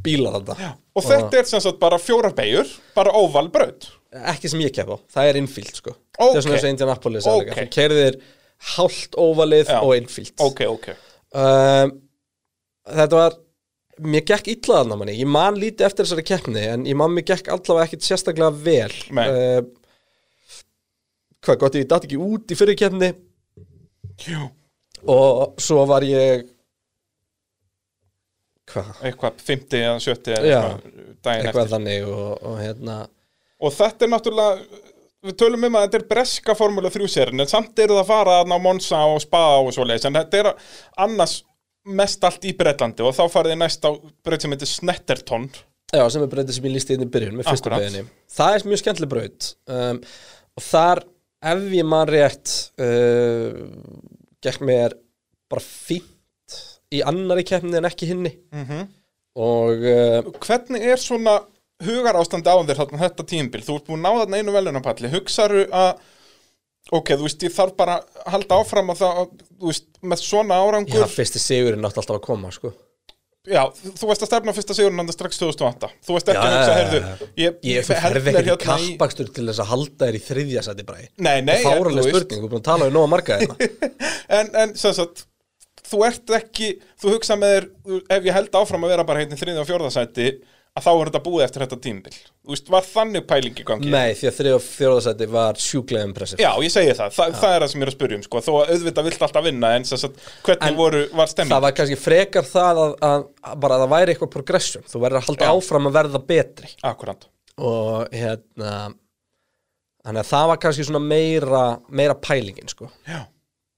bílar 0.05 0.39
þetta 0.39 0.71
Og 0.95 1.05
þetta 1.05 1.39
er 1.41 1.49
sem 1.49 1.63
sagt 1.65 1.79
bara 1.81 1.99
fjórar 2.01 2.33
beigur, 2.37 2.71
bara 2.97 3.13
óval 3.15 3.51
braut 3.53 3.89
ekki 4.31 4.51
sem 4.51 4.61
ég 4.63 4.73
kepp 4.75 4.91
á, 4.95 4.97
það 5.11 5.29
er 5.29 5.39
innfíld 5.41 5.75
sko 5.81 5.93
Ok. 6.15 6.31
það 6.31 6.37
er 6.39 6.45
svona 6.45 6.55
eins 6.57 6.65
og 6.65 6.73
Indianapolis 6.73 7.27
Ok. 7.27 7.41
okay. 7.41 7.55
þú 7.57 7.73
kerðir 7.75 8.19
hálft 8.75 9.17
óvalið 9.19 9.71
Já. 9.73 9.79
og 9.81 9.95
innfíld 9.97 10.45
Ok, 10.45 10.61
ok 10.71 10.87
um, 11.35 11.91
þetta 12.95 13.19
var 13.19 13.35
mér 14.03 14.25
gekk 14.27 14.49
illa 14.51 14.81
þarna 14.81 14.97
manni, 14.99 15.15
ég 15.19 15.29
man 15.29 15.57
lítið 15.59 15.87
eftir 15.87 16.07
þessari 16.07 16.25
keppni 16.27 16.63
en 16.71 16.87
ég 16.89 16.97
man 16.99 17.13
mér 17.13 17.27
gekk 17.29 17.51
allavega 17.53 17.87
ekkit 17.87 18.07
sérstaklega 18.07 18.51
vel. 18.65 18.91
Um, 19.11 19.69
hvað 21.45 21.61
gott 21.61 21.77
ég 21.79 21.87
datt 21.89 22.07
ekki 22.07 22.19
út 22.19 22.51
í 22.51 22.57
fyrir 22.59 22.77
keppni. 22.79 23.13
Jú, 24.25 24.49
og 25.11 25.61
svo 25.61 25.83
var 25.89 26.05
ég 26.07 26.45
hvað, 28.71 28.91
eitthvað 29.05 29.41
50 29.47 29.83
eða 29.83 30.01
70 30.03 30.37
eða 30.39 30.59
eitthvað 30.65 31.31
eitthvað 31.35 31.71
þannig 31.75 32.09
og, 32.09 32.27
og 32.41 32.59
hérna. 32.61 32.99
Og 33.63 33.73
þetta 33.73 34.05
er 34.05 34.11
náttúrulega 34.11 34.83
Við 35.25 35.37
tölum 35.41 35.63
um 35.65 35.77
að 35.79 35.85
þetta 35.87 35.97
er 35.97 36.07
breska 36.09 36.53
Formule 36.57 36.89
3 36.93 37.07
serin 37.09 37.41
En 37.41 37.49
samt 37.49 37.79
eru 37.81 37.95
það 37.95 38.03
að 38.03 38.09
fara 38.11 38.33
þarna 38.39 38.57
á 38.59 38.65
Monza 38.65 38.99
og 39.09 39.21
Spa 39.23 39.43
og 39.57 39.71
svoleiðis 39.73 40.05
En 40.09 40.17
þetta 40.19 40.41
er 40.41 40.49
annars 41.05 41.39
mest 41.85 42.23
allt 42.25 42.45
í 42.49 42.53
Bretlandi 42.57 43.03
Og 43.05 43.13
þá 43.15 43.23
farið 43.31 43.53
þið 43.55 43.59
næst 43.61 43.85
á 43.85 43.91
braut 44.25 44.41
sem 44.45 44.55
heitir 44.55 44.71
Snetterton 44.71 45.49
Já, 45.95 46.01
sem 46.11 46.23
er 46.25 46.27
breytið 46.31 46.57
sem 46.57 46.65
ég 46.65 46.73
lísti 46.75 46.95
inn 46.97 47.05
í 47.05 47.09
byrjun 47.13 47.35
með 47.37 47.45
fyrstu 47.47 47.69
Akkúrat. 47.69 47.83
beginni. 47.85 48.09
Það 48.35 48.55
er 48.57 48.63
mjög 48.67 48.79
skemmtileg 48.81 49.11
braut 49.11 49.49
um, 49.69 49.99
og 50.57 50.63
þar, 50.65 51.01
ef 51.51 51.65
ég 51.77 51.85
man 51.87 52.09
rétt 52.09 52.53
uh, 52.81 53.59
gekk 54.43 54.63
mér 54.65 54.95
bara 55.51 55.61
fínt 55.63 56.57
í 56.95 57.03
annari 57.05 57.45
keppni 57.47 57.77
en 57.79 57.87
ekki 57.87 58.09
hinni 58.09 58.33
Mhm. 58.55 58.81
og 59.37 59.85
uh, 59.85 60.31
Hvernig 60.41 60.83
er 60.89 60.99
svona 61.01 61.37
hugar 61.85 62.17
ástandi 62.19 62.49
á 62.49 62.57
þér 62.65 62.81
þarna 62.81 63.01
þetta 63.05 63.27
tímbil? 63.29 63.61
Þú 63.67 63.77
ert 63.77 63.87
búin 63.89 64.01
að 64.01 64.05
ná 64.09 64.19
þarna 64.23 64.41
einu 64.41 64.55
velunapalli 64.57 65.11
Hugsaru 65.13 65.65
að 65.69 65.91
Ok, 66.93 67.15
þú 67.17 67.25
veist, 67.25 67.41
ég 67.47 67.53
þarf 67.53 67.73
bara 67.79 67.99
að 68.01 68.25
halda 68.35 68.57
áfram 68.61 68.91
að 68.93 68.99
það, 69.01 69.21
þú 69.57 69.69
veist, 69.71 69.87
með 70.05 70.19
svona 70.21 70.57
já, 70.59 70.65
árangur 70.67 71.07
fyrsti 71.09 71.41
sigurinn 71.41 71.87
átti 71.87 72.01
alltaf 72.03 72.19
að 72.19 72.25
koma 72.27 72.51
sko. 72.53 72.75
Já, 73.45 73.61
þú 73.75 74.07
veist 74.09 74.23
að 74.25 74.29
stefna 74.31 74.53
fyrsta 74.57 74.73
sigurinn 74.73 75.01
anda 75.03 75.13
strax 75.13 75.37
2008 75.37 75.89
Þú 76.07 76.15
veist 76.15 76.29
ekki 76.33 76.39
Já, 76.41 76.47
að 76.47 76.55
hugsa, 76.55 76.71
já, 76.71 76.77
heyrðu 76.79 77.01
já. 77.01 77.27
Ég, 77.41 77.59
Ég 77.69 77.85
ferði 77.85 78.31
ekki 78.31 78.41
í 78.41 78.47
hérna 78.47 78.55
kappakstur 78.63 79.29
til 79.35 79.45
þess 79.45 79.61
að 79.61 79.69
halda 79.69 80.07
þér 80.07 80.17
í 80.17 80.21
þriðja 80.25 80.63
sæti 80.65 80.85
bræði 80.87 81.05
Nei, 81.27 81.35
nei, 81.45 81.59
Fáraleg 81.61 82.07
þú 82.07 82.07
veist, 82.07 82.15
spurning, 82.15 82.47
er 82.47 82.53
búin 82.55 82.63
að 82.63 82.65
tala 82.71 82.87
við 82.89 82.95
nóga 82.97 83.11
marga 83.13 83.37
hérna 83.37 83.69
en, 84.39 84.49
en 84.63 84.73
sem 84.81 84.97
sagt 84.97 85.25
Þú 85.85 86.01
ert 86.07 86.33
ekki, 86.39 86.71
þú 86.97 87.13
hugsa 87.13 87.37
með 87.37 87.53
þér 87.53 87.69
Ef 88.17 88.25
ég 88.31 88.37
held 88.39 88.57
áfram 88.63 88.87
að 88.87 88.95
vera 88.95 89.05
bara 89.11 89.21
heitin 89.21 89.41
þriðja 89.43 89.61
og 89.61 89.69
fjórðasæti 89.69 90.29
Að 90.75 90.83
þá 90.83 90.89
er 90.91 91.07
þetta 91.07 91.19
búið 91.23 91.43
eftir 91.45 91.63
þetta 91.63 91.77
tímbil 91.85 92.13
Þú 92.15 92.51
veist, 92.51 92.69
var 92.73 92.83
þannig 92.83 93.23
pæling 93.29 93.59
í 93.61 93.63
gangi? 93.63 93.91
Nei, 93.93 94.09
því 94.19 94.27
að 94.27 94.33
þriðja 94.39 94.55
og 94.57 94.63
fjórða 94.65 95.03
sæti 95.05 95.27
var 95.31 95.61
sjúklega 95.63 96.07
impressiv 96.09 96.41
Já, 96.43 96.49
ég 96.65 96.73
segi 96.73 96.95
það, 96.97 97.13
Þa, 97.15 97.27
það 97.39 97.55
er 97.55 97.63
það 97.63 97.71
sem 97.71 97.79
ég 97.79 97.85
er 97.85 97.91
að 97.91 97.95
spyrja 97.95 98.17
um 98.19 98.25
sko. 98.25 98.41
Þó 98.43 98.49
að 98.57 98.73
auðvitað 98.73 99.07
vilt 99.07 99.23
alltaf 99.29 99.47
vinna 99.47 99.71
En 99.77 99.87
sagt, 99.87 100.19
hvernig 100.43 100.67
En 100.67 100.77
voru, 100.81 101.05
var 101.15 101.31
stemming? 101.31 101.53
Það 101.55 101.63
var 101.67 101.77
kannski 101.79 101.99
frekar 102.01 102.49
það 102.49 102.83
að, 102.83 102.97
að, 103.07 103.25
að 103.39 103.63
bara 103.63 103.77
að 103.77 103.85
það 103.85 103.93
væri 103.95 104.15
eitthvað 104.15 104.33
progression. 104.35 104.85
Þú 104.91 105.03
verður 105.05 105.21
að 105.21 105.29
halda 105.29 105.47
Já. 105.47 105.53
áfram 105.55 105.89
að 105.89 105.97
verða 106.01 106.23
betri. 106.33 106.73
Akkurant 106.91 107.27
Og 107.55 108.11
hérna 108.11 108.75
Þannig 110.05 110.21
að 110.25 110.31
það 110.35 110.51
var 110.51 110.63
kannski 110.67 110.89
svona 110.91 111.05
meira 111.07 111.65
meira 111.87 112.19
pælingin 112.19 112.69
sko. 112.69 112.91
Já. 113.07 113.23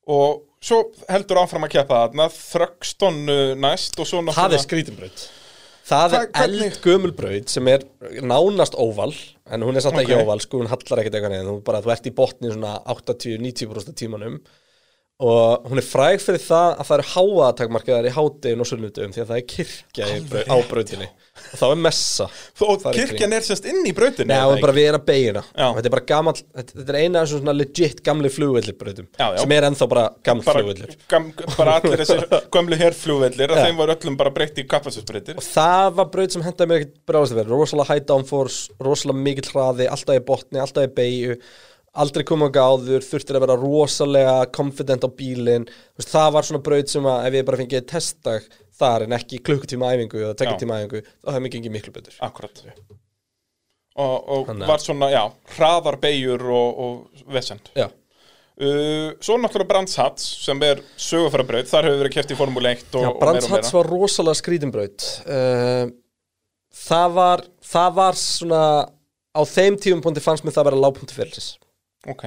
Og 0.10 0.42
svo 0.66 0.82
heldur 1.06 1.46
áfram 1.46 1.70
að 1.70 1.78
keppa 1.78 2.08
þarna 2.08 2.32
Þrögston 2.34 3.22
næst 3.62 4.02
og 4.02 4.10
svo 4.10 4.26
skrítinbraut 4.66 5.28
Það 5.88 6.14
er 6.14 6.20
Hva- 6.20 6.32
hvernig- 6.36 6.64
eldgömulbraut 6.68 7.50
sem 7.54 7.68
er 7.72 7.84
nánast 8.22 8.76
óval 8.76 9.14
en 9.50 9.62
hún 9.64 9.76
er 9.80 9.82
samt 9.86 10.02
ekki 10.02 10.16
Ok. 10.18 10.26
óval 10.26 10.42
sko, 10.44 10.60
hún 10.60 10.68
hallar 10.68 11.00
ekkert 11.04 11.16
eitthvað 11.16 11.32
neðan 11.36 11.52
þú, 11.54 11.58
ert 11.96 12.10
í 12.10 12.16
botni 12.18 12.52
svona 12.52 12.74
80-90% 12.86 13.94
af 13.94 13.96
tímanum 13.96 14.42
og 15.18 15.64
hún 15.66 15.80
er 15.82 15.86
fræg 15.88 16.20
fyrir 16.22 16.42
það 16.46 16.76
að 16.78 16.86
það 16.90 16.96
eru 17.00 17.06
háaðatakmarkaðar 17.16 18.06
í 18.06 18.12
hádegin 18.14 18.60
og 18.62 18.68
sunnutum 18.70 19.14
því 19.16 19.22
að 19.24 19.30
það 19.32 19.40
er 19.40 19.46
kirkja 19.50 20.10
brau- 20.30 20.44
á 20.46 20.56
brautinni. 20.70 21.08
Og 21.38 21.58
þá 21.58 21.64
er 21.72 21.80
messa. 21.82 22.26
Og 22.66 22.86
í 22.86 22.94
kirkjan 22.98 23.34
er 23.38 23.46
sérst 23.46 23.66
inn 23.70 23.82
í 23.86 23.94
brautinu 23.98 24.26
Nei, 24.30 24.36
er 24.38 24.44
það 24.46 24.54
er 24.58 24.62
bara 24.66 24.76
við 24.78 24.88
erum 24.90 25.02
að 25.02 25.08
beigina 25.10 25.42
Já. 25.58 25.68
Þetta 25.78 25.90
er 25.90 25.94
bara 25.96 26.06
gamall, 26.12 26.40
þetta, 26.58 26.86
er 26.94 26.98
eina 27.02 27.22
af 27.22 27.30
svona 27.32 27.54
legit 27.58 28.02
gamli 28.06 28.32
flugvellir 28.34 28.78
brautum 28.78 29.08
Já, 29.18 29.26
já. 29.34 29.38
sem 29.44 29.54
er 29.58 29.68
ennþá 29.70 29.88
bara 29.92 30.06
bara, 30.26 30.42
flugvellir. 30.48 30.96
gam, 31.14 31.28
bara 31.58 31.76
allir 31.78 32.02
þessi 32.02 32.40
gömlu 32.58 32.80
herflugvellir 32.82 33.54
að 33.54 33.62
Já. 33.62 33.66
þeim 33.70 33.82
var 33.84 33.94
öllum 33.96 34.18
bara 34.18 34.34
breytt 34.38 34.58
í 34.62 34.68
kappasusbreytir 34.70 35.38
og 35.38 35.46
það 35.46 35.94
var 36.02 36.10
braut 36.18 36.34
sem 36.38 36.46
hendaði 36.46 36.72
mér 36.74 36.82
ekkert 36.84 37.00
bráðast 37.14 37.34
að 37.38 37.42
vera 37.44 37.54
rosalega 37.58 37.94
high 37.94 38.06
downforce, 38.10 38.70
rosalega 38.82 39.26
mikill 39.30 39.50
hraði 39.54 39.90
alltaf 39.94 40.18
í 40.22 40.26
botni, 40.30 40.62
alltaf 40.66 40.90
í 40.90 40.94
beigju 40.98 41.38
aldrei 42.04 42.24
koma 42.28 42.48
á 42.50 42.56
gáður, 42.58 43.04
þurftir 43.06 43.38
að 43.40 43.44
vera 43.48 43.58
rosalega 43.62 44.36
confident 44.56 45.06
á 45.06 45.10
bílinn. 45.10 45.68
Það 46.04 46.30
var 46.38 46.48
svona 46.48 46.64
braut 46.66 46.94
sem 46.94 47.10
að 47.10 47.28
ef 47.30 47.38
ég 47.40 47.48
bara 47.50 47.60
fengið 47.64 47.88
testdag 47.92 48.48
þar 48.78 49.08
en 49.08 49.18
ekki 49.18 49.40
klukkutíma 49.42 49.90
æfingu 49.96 50.22
eða 50.22 50.38
tekjutíma 50.38 50.82
æfingu, 50.84 51.02
þá 51.26 51.32
hefði 51.34 51.54
gengið 51.56 51.74
miklu 51.74 51.94
betur. 51.96 52.18
Akkurat. 52.28 52.62
Og, 53.98 54.18
og 54.30 54.50
að- 54.54 54.68
var 54.70 54.84
svona, 54.84 55.08
já, 55.10 55.24
hraðar 55.58 55.98
beigjur 56.02 56.44
og, 56.54 56.82
og 56.86 57.24
vesend 57.34 57.72
Já, 57.74 57.88
uh, 57.90 59.16
Svo 59.26 59.40
náttúrulega 59.42 59.72
Brands 59.72 59.96
Hats 59.98 60.28
sem 60.46 60.62
er 60.68 60.84
sögufæra 61.02 61.46
braut, 61.48 61.66
þar 61.66 61.88
hefur 61.90 62.04
verið 62.04 62.14
keft 62.14 62.34
í 62.36 62.38
Formule 62.38 62.76
1 62.78 62.84
og, 62.94 63.08
Já 63.08 63.10
og 63.10 63.18
Brands 63.24 63.42
meira 63.42 63.50
og 63.50 63.56
Hats 63.58 63.72
meira. 63.74 63.80
var 63.80 63.90
rosalega 63.96 64.38
skrítinbraut 64.44 65.08
uh, 65.26 65.90
það 66.86 67.16
var 67.18 67.44
það 67.74 67.98
var 67.98 68.20
svona 68.22 68.62
á 69.34 69.42
þeim 69.50 69.80
tífumpunkti 69.82 70.22
fannst 70.22 70.46
mér 70.46 70.54
það 70.60 70.70
vera 70.70 70.84
lágpunkti 70.86 71.18
fyrirlis 71.18 71.50
Ok, 72.06 72.24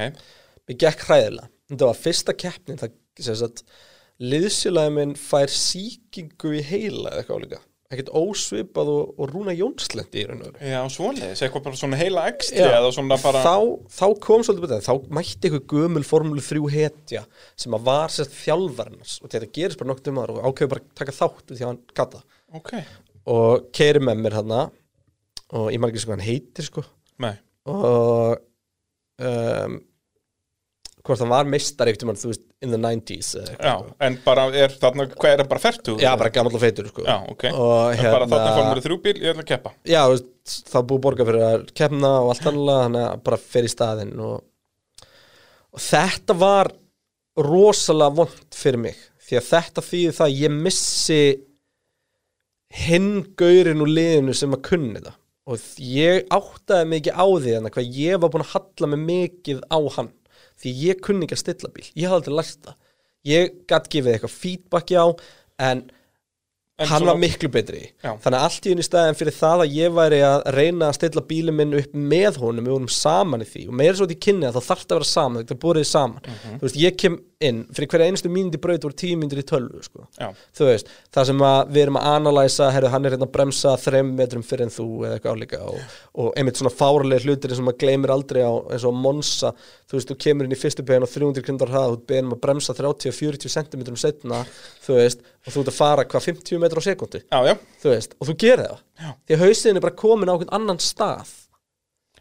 mér 0.66 0.80
gekk 0.84 1.06
hræðilega. 1.06 1.50
Þetta 1.70 1.90
var 1.92 1.98
fyrsta 2.02 2.34
keppnin 2.34 2.80
það 2.80 2.94
sem 3.20 3.36
sagt 3.38 3.64
liðsjölaði 4.20 4.94
minn 4.96 5.18
fær 5.18 5.52
sýkingu 5.52 6.56
í 6.58 6.62
heila 6.66 7.12
eða 7.12 7.22
eitthvað 7.22 7.44
álíka 7.44 7.60
ekkert 7.90 8.10
ósvipað 8.14 8.88
og, 8.92 9.14
og 9.18 9.30
Rúna 9.32 9.52
Jónslendi 9.56 10.20
í 10.22 10.26
raun 10.28 10.42
og 10.44 10.52
veru. 10.52 10.68
Já, 10.70 10.78
svoleiðis, 10.94 11.40
eitthvað 11.42 11.64
bara 11.64 11.78
svona 11.80 11.98
heila 11.98 12.26
ekstri 12.30 12.62
eða 12.62 12.92
svona 12.94 13.16
bara 13.18 13.40
þá, 13.42 13.56
þá 13.96 14.04
kom 14.22 14.44
svolítið 14.46 14.66
betið, 14.66 14.84
þá 14.86 15.08
mætti 15.18 15.48
eitthvað 15.48 15.64
gömul 15.72 16.04
formúlu 16.06 16.44
3 16.46 16.62
hetja 16.76 17.24
sem 17.58 17.74
að 17.74 17.88
var 17.88 18.14
sérst 18.14 18.36
þjálfarnars 18.38 19.16
og 19.18 19.32
þetta 19.32 19.50
gerist 19.58 19.80
bara 19.80 19.90
nokkuð 19.90 20.12
um 20.12 20.20
aðra 20.22 20.36
og 20.36 20.46
ákveður 20.46 20.72
bara 20.76 20.86
taka 21.00 21.16
þátt 21.16 21.50
því 21.50 21.58
að 21.58 21.66
hann 21.66 21.80
gata 21.98 22.22
Ok, 22.60 22.70
og 23.34 23.66
keiri 23.74 24.04
með 24.06 24.22
mér 24.22 24.38
hann 24.38 24.54
og 24.54 25.66
ég 25.74 25.82
man 25.82 25.90
ekki 25.90 26.04
hvað 26.04 26.14
hann 26.14 26.28
heitir 26.28 26.66
sko. 26.66 26.86
Nei. 27.22 27.34
Og 27.66 28.38
um, 29.20 29.78
hvort 31.00 31.22
hann 31.22 31.30
var 31.32 31.46
meistar 31.48 31.88
einhvern 31.88 32.02
tímann, 32.02 32.18
þú 32.20 32.28
veist, 32.32 32.42
in 32.60 32.74
the 32.74 32.78
90s 32.80 33.30
eða 33.40 33.52
eitthvað, 33.54 33.68
Já, 33.70 33.74
sko. 33.80 33.94
en 34.06 34.16
bara 34.26 34.42
er 34.62 34.74
þarna, 34.82 35.06
hvað 35.14 35.30
er 35.32 35.40
það 35.42 35.48
bara 35.52 35.62
fertu? 35.64 35.94
já, 36.02 36.10
bara 36.20 36.32
gamall 36.34 36.56
og 36.58 36.62
feitur 36.64 36.90
sko. 36.90 37.04
Já, 37.08 37.16
ok, 37.32 37.44
og 37.54 37.94
en 37.94 38.02
bara 38.04 38.26
þarna 38.28 38.40
hérna 38.44 38.58
Formule 38.58 38.84
3 38.84 38.98
bíl, 39.06 39.14
ég 39.24 39.32
ætla 39.32 39.44
að 39.46 39.48
keppa 39.54 39.72
já, 39.88 40.02
það 40.50 40.80
er 40.82 40.86
búið 40.90 41.02
borga 41.06 41.26
fyrir 41.30 41.46
að 41.48 41.64
kemna 41.80 42.10
og 42.20 42.32
allt 42.34 42.50
annað, 42.52 42.82
hann 42.84 43.24
bara 43.30 43.40
fer 43.40 43.68
í 43.68 43.72
staðinn 43.72 44.12
og, 44.28 44.36
og 45.72 45.84
þetta 45.86 46.36
var 46.44 46.72
rosalega 47.40 48.16
vond 48.20 48.60
fyrir 48.60 48.82
mig 48.84 49.00
því 49.24 49.38
að 49.40 49.48
þetta 49.54 49.86
þýðir 49.86 50.16
það 50.18 50.26
að 50.28 50.40
ég 50.44 50.54
missi 50.68 51.20
hinn 52.84 53.10
gaurin 53.40 53.82
úr 53.82 53.90
liðinu 53.90 54.34
sem 54.36 54.52
að 54.54 54.64
kunni 54.68 54.98
þetta 55.00 55.16
og 55.50 55.62
ég 55.82 56.28
áttaði 56.30 56.98
ekki 57.00 57.14
á 57.14 57.26
því 57.26 57.54
þannig 57.56 57.74
hvað 57.74 57.96
ég 57.98 58.20
var 58.22 58.32
búin 58.32 58.44
að 58.44 58.52
halla 58.54 58.90
mig 58.92 59.00
mikið 59.08 59.62
á 59.66 59.78
hann. 59.96 60.10
Því 60.60 60.74
ég 60.84 61.00
kunni 61.02 61.26
ekki 61.26 61.38
að 61.38 61.42
stilla 61.42 61.70
bíl. 61.74 61.86
Ég 61.96 62.10
hafði 62.10 62.18
aldrei 62.20 62.36
lært 62.38 62.60
það. 62.68 62.76
Ég 63.30 63.56
gætt 63.68 63.88
gefið 63.92 64.14
eitthvað 64.14 64.36
feedbacki 64.36 65.00
á 65.00 65.06
en, 65.66 65.82
En 66.80 66.88
hann 66.88 67.04
var 67.06 67.18
miklu 67.20 67.48
betri. 67.52 67.80
Já. 68.02 68.14
þannig 68.24 68.38
að 68.40 68.44
allt 68.48 68.66
í 68.66 68.72
unni 68.74 68.84
staðin 68.86 69.18
fyrir 69.18 69.34
það 69.36 69.64
að 69.66 69.74
ég 69.76 69.94
væri 69.98 70.20
að 70.24 70.44
reyna 70.56 70.88
að 70.88 70.96
stilla 70.96 71.22
bílinn 71.28 71.56
minn 71.58 71.74
upp 71.80 71.92
með 71.94 72.38
honum 72.40 72.64
við 72.64 72.72
vorum 72.76 72.88
saman 72.94 73.44
í 73.44 73.48
því 73.50 73.64
og 73.68 73.74
meira 73.80 73.94
svo 73.98 74.06
þetta 74.08 74.16
í 74.16 74.24
kynni 74.26 74.48
að 74.48 74.56
það 74.56 74.68
þarf 74.70 74.84
að 74.86 74.94
vera 74.96 75.08
saman 75.10 75.42
er 75.44 75.60
búið 75.66 75.84
saman 75.90 76.20
Mhm. 76.24 76.56
þú 76.60 76.64
veist, 76.66 76.76
ég 76.80 76.96
kem 76.96 77.18
inn 77.40 77.64
fyrir 77.72 77.88
hverja 77.88 78.06
einustu 78.10 78.28
mínúti 78.28 78.58
braut 78.60 78.82
voru 78.84 78.92
tíu 79.00 79.16
mínútur 79.16 79.40
í 79.40 79.44
tölvu 79.48 79.80
sko. 79.84 80.06
Veist, 80.60 80.88
það 81.12 81.24
sem 81.30 81.38
að 81.40 81.70
við 81.72 81.82
erum 81.86 81.96
að 81.96 82.08
analæsa 82.16 82.70
herru, 82.72 82.88
hann 82.92 83.06
er 83.06 83.14
hérna 83.14 83.24
að 83.28 83.32
bremsa 83.32 83.76
þrem 83.80 84.10
metrum 84.18 84.42
fyrir 84.44 84.66
en 84.66 84.72
þú 84.74 84.86
eða 85.06 85.14
eitthvað 85.16 85.36
álíka 85.40 85.60
og, 85.64 85.78
og 86.20 86.32
einmitt 86.36 86.60
svona 86.60 86.74
fárlega 86.74 87.24
hlutir 87.24 87.54
sem 87.56 87.64
maður 87.64 87.78
gleymir 87.80 88.12
aldrei 88.12 88.42
á 88.44 88.52
eins 88.72 88.84
og 88.84 88.92
Monsa, 88.94 89.54
þú 89.88 89.96
veist, 89.96 90.10
þú 90.12 90.18
kemur 90.20 90.44
inn 90.44 90.52
í 90.52 90.60
fyrstu 90.60 90.84
begin 90.84 91.02
og 91.02 91.08
300 91.08 91.42
kundar 91.48 91.68
hraða, 91.72 91.94
þú 91.94 91.96
ert 92.00 92.06
beðin 92.12 92.28
um 92.28 92.36
að 92.36 92.42
bremsa 92.44 92.76
30-40 92.76 93.48
cm 93.56 93.96
setna, 93.96 94.44
þú 94.84 94.98
veist 95.00 95.24
og 95.40 95.54
þú 95.54 95.62
ert 95.62 95.70
að 95.72 95.76
fara 95.78 96.06
hvað 96.08 96.26
50 96.28 96.60
metrar 96.62 96.82
á 96.82 96.88
sekundu 96.88 97.20
já, 97.22 97.38
já. 97.48 97.54
Þú 97.82 97.92
veist, 97.94 98.16
og 98.18 98.28
þú 98.28 98.34
gerir 98.44 98.64
það? 98.66 98.80
Já. 99.00 99.12
því 99.26 99.36
að 99.36 99.44
hausinn 99.44 99.80
er 99.80 99.84
bara 99.86 100.00
komin 100.02 100.30
á 100.30 100.34
einhvern 100.34 100.56
annan 100.58 100.82
stað. 100.84 101.30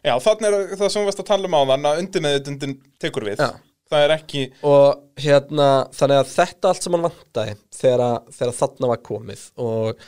Já, 0.00 0.14
þannig 0.24 0.56
er 0.56 0.78
það 0.80 0.92
sem 0.92 1.02
við 1.02 1.10
varst 1.10 1.20
að 1.20 1.28
tala 1.28 1.50
um 1.50 1.56
á 1.56 1.62
þann 1.70 1.88
að 1.90 2.02
undir 2.04 2.24
með 2.24 2.36
þetta 2.38 2.70
tekur 3.04 3.28
við. 3.28 3.42
Já. 3.42 3.50
Það 3.90 4.04
er 4.04 4.12
ekki, 4.14 4.42
og 4.70 5.00
hérna 5.18 5.68
þannig 5.98 6.20
að 6.20 6.28
þetta 6.30 6.70
allt 6.70 6.84
sem 6.84 6.94
hann 6.94 7.06
vantaði 7.08 7.54
þegar, 7.74 8.04
þegar 8.36 8.52
þarna 8.60 8.90
var 8.92 9.00
komið. 9.08 9.42
Og 9.66 10.04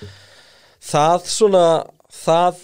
það 0.93 1.27
svona 1.33 1.65
það 2.23 2.63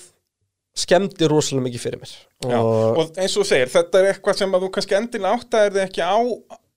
skemmdi 0.79 1.29
rosalega 1.31 1.67
mikið 1.67 1.85
fyrir 1.85 2.03
mér. 2.05 2.15
Og, 2.47 3.01
og 3.03 3.19
eins 3.19 3.35
og 3.35 3.43
þú 3.43 3.49
segir, 3.51 3.73
þetta 3.73 3.99
er 4.01 4.13
eitthvað 4.13 4.39
sem 4.39 4.55
að 4.55 4.65
þú 4.65 4.71
kannski 4.77 4.99
endilega 4.99 5.41
áttaðir 5.41 5.75
þig 5.75 5.85
ekki 5.89 6.07
á, 6.07 6.19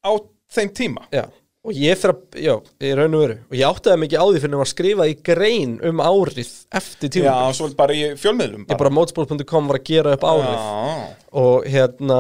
á 0.10 0.12
þeim 0.58 0.74
tíma. 0.82 1.06
Já, 1.14 1.24
og 1.62 1.78
ég 1.78 2.00
fyrir 2.02 2.16
að 2.16 2.38
já, 2.42 2.54
ég 2.82 2.96
raun 2.98 3.16
og 3.18 3.22
veru. 3.26 3.36
Og 3.52 3.58
ég 3.60 3.68
áttaði 3.68 4.02
mikið 4.02 4.22
á 4.22 4.26
því 4.26 4.40
fyrir 4.44 4.56
að 4.58 4.62
var 4.64 4.70
skrifað 4.72 5.12
í 5.12 5.18
grein 5.30 5.74
um 5.90 6.02
árið 6.02 6.54
eftir 6.82 7.12
tíma 7.14 7.28
Já, 7.30 7.54
svo 7.58 7.70
bara 7.78 7.98
í 7.98 8.04
fjölmiðlum 8.18 8.64
ég 8.66 8.80
bara. 8.80 8.94
motorsport.com 8.98 9.70
var 9.70 9.80
að 9.82 9.90
gera 9.92 10.16
upp 10.18 10.26
árið. 10.32 10.56
Já, 10.56 11.12
og 11.44 11.68
hérna 11.76 12.20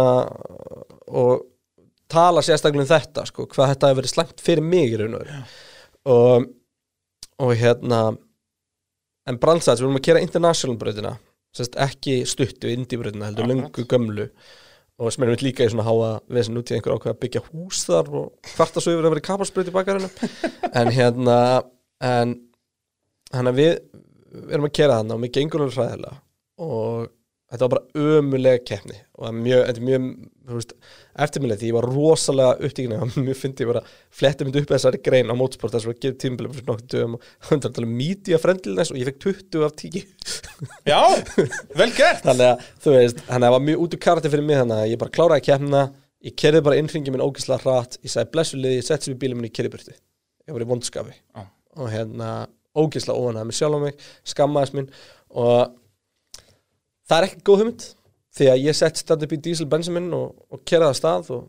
og 1.07 1.47
tala 2.11 2.43
sérstaklega 2.45 2.83
um 2.85 2.91
þetta 2.91 3.25
sko, 3.29 3.47
hvað 3.49 3.73
þetta 3.73 3.89
hefur 3.91 4.01
verið 4.03 4.13
slæmt 4.13 4.43
fyrir 4.45 4.67
mig 4.67 4.93
í 4.93 4.99
raun 5.01 5.17
og 5.17 5.23
veru. 5.25 5.41
Og, 6.11 6.47
og 7.47 7.53
hérna 7.57 8.01
en 9.29 9.37
brandsæts, 9.41 9.81
við 9.81 9.87
erum 9.87 9.99
að 10.01 10.07
kera 10.09 10.23
international 10.23 10.77
brautina 10.81 11.15
sérst 11.55 11.75
ekki 11.83 12.21
stuttu 12.29 12.69
indie-brautina 12.71 13.27
heldur 13.27 13.43
Akkurat. 13.43 13.57
löngu 13.59 13.83
gömlu 13.91 14.27
og 15.01 15.13
sem 15.13 15.25
erum 15.25 15.35
við 15.35 15.45
líka 15.47 15.65
í 15.65 15.71
svona 15.73 15.87
háa 15.87 16.11
við 16.29 16.47
sem 16.47 16.55
nútíð 16.55 16.77
einhver 16.77 16.95
ákveð 16.97 17.13
að 17.13 17.21
byggja 17.23 17.43
hús 17.47 17.81
þar 17.87 18.11
og 18.19 18.51
hvarta 18.53 18.83
svo 18.83 18.93
yfir 18.93 19.07
að 19.07 19.15
vera 19.15 19.25
kapalsbraut 19.25 19.71
í 19.71 19.75
bakarinu 19.75 20.09
en 20.81 20.91
hérna 20.93 21.37
en 22.05 22.35
hann 23.31 23.51
að 23.51 23.61
við 23.61 23.73
erum 24.51 24.67
að 24.67 24.75
kera 24.77 24.99
þarna 24.99 25.17
og 25.17 25.23
mér 25.23 25.33
gengur 25.35 25.65
alveg 25.65 25.79
hræðilega. 25.79 26.21
Og 26.61 27.09
þetta 27.51 27.67
var 27.67 27.73
bara 27.73 28.07
ömulega 28.17 28.61
keppni 28.63 28.97
og 29.17 29.25
það 29.25 29.31
er 29.31 29.39
mjög, 29.45 29.61
þetta 29.67 29.81
er 29.81 29.87
mjög 29.87 30.75
eftirminlega 31.25 31.61
því 31.61 31.69
ég 31.69 31.75
var 31.75 31.87
rosalega 31.91 32.67
upptíkina 32.67 32.99
og 33.03 33.17
mjög 33.25 33.39
fyndi 33.41 33.65
ég 33.65 33.71
bara 33.71 33.81
fletti 34.21 34.47
myndi 34.47 34.63
upp 34.63 34.71
þessari 34.71 35.01
grein 35.03 35.31
á 35.31 35.35
mótsport 35.37 35.75
þess 35.75 35.89
að 35.89 35.99
gefa 36.05 36.19
tímbilum 36.23 36.55
fyrir 36.55 36.69
nokkuð 36.69 36.93
dögum 36.93 37.17
og 37.17 37.25
það 37.47 37.51
var 37.51 37.63
talað 37.65 37.87
um 37.87 37.97
media 38.01 38.39
friendliness 38.41 38.93
og 38.93 39.01
ég 39.01 39.09
fekk 39.09 39.19
20 39.25 39.67
af 39.67 39.75
10 39.81 40.05
já 40.91 41.01
vel 41.81 41.89
gert. 41.97 42.23
Þannig 42.23 42.47
að 42.47 42.63
þú 42.85 42.95
veist, 42.95 43.25
þannig 43.27 43.35
að 43.35 43.47
það 43.47 43.57
var 43.57 43.67
mjög 43.67 43.83
út 43.85 43.97
úr 43.97 44.03
karate 44.07 44.31
fyrir 44.31 44.47
mig 44.47 44.61
þannig 44.61 44.79
að 44.85 44.93
ég 44.93 45.03
bara 45.03 45.15
kláraði 45.17 45.45
keppnina 45.49 45.83
ég 46.21 46.37
kerði 46.37 46.63
bara 46.65 46.79
innringið 46.79 47.15
minn 47.15 47.25
ógislega 47.25 47.65
hratt 47.65 47.99
ég 47.99 48.13
sagði 48.13 48.33
blessu 48.35 48.59
liði, 48.59 48.79
ég 48.79 48.87
sett 48.87 49.03
sér 49.03 49.15
við 49.15 49.21
bílum 49.25 49.41
minn 49.41 49.49
í 49.49 49.53
kerriburti 49.53 49.95
og 51.81 51.91
hérna 51.91 52.31
ógislega 52.77 53.17
óanaði 53.17 53.49
mig 53.49 53.57
sjálf 53.57 53.79
á 53.79 53.81
mig 53.81 54.03
skammaðist 54.27 54.77
minn 54.77 54.91
og 55.31 55.73
það 57.11 57.17
er 57.17 57.27
ekki 57.27 57.43
góð 57.47 57.63
hugmynd 57.63 57.87
því 58.37 58.51
að 58.53 58.61
ég 58.63 58.77
sett 58.77 59.01
stand 59.01 59.25
upp 59.25 59.33
í 59.35 59.41
diesel 59.43 59.67
bensin 59.71 59.97
minn 59.97 60.11
og, 60.15 60.31
og 60.47 60.61
kerði 60.63 60.87
það 60.87 60.99
stað 61.01 61.31
og 61.35 61.47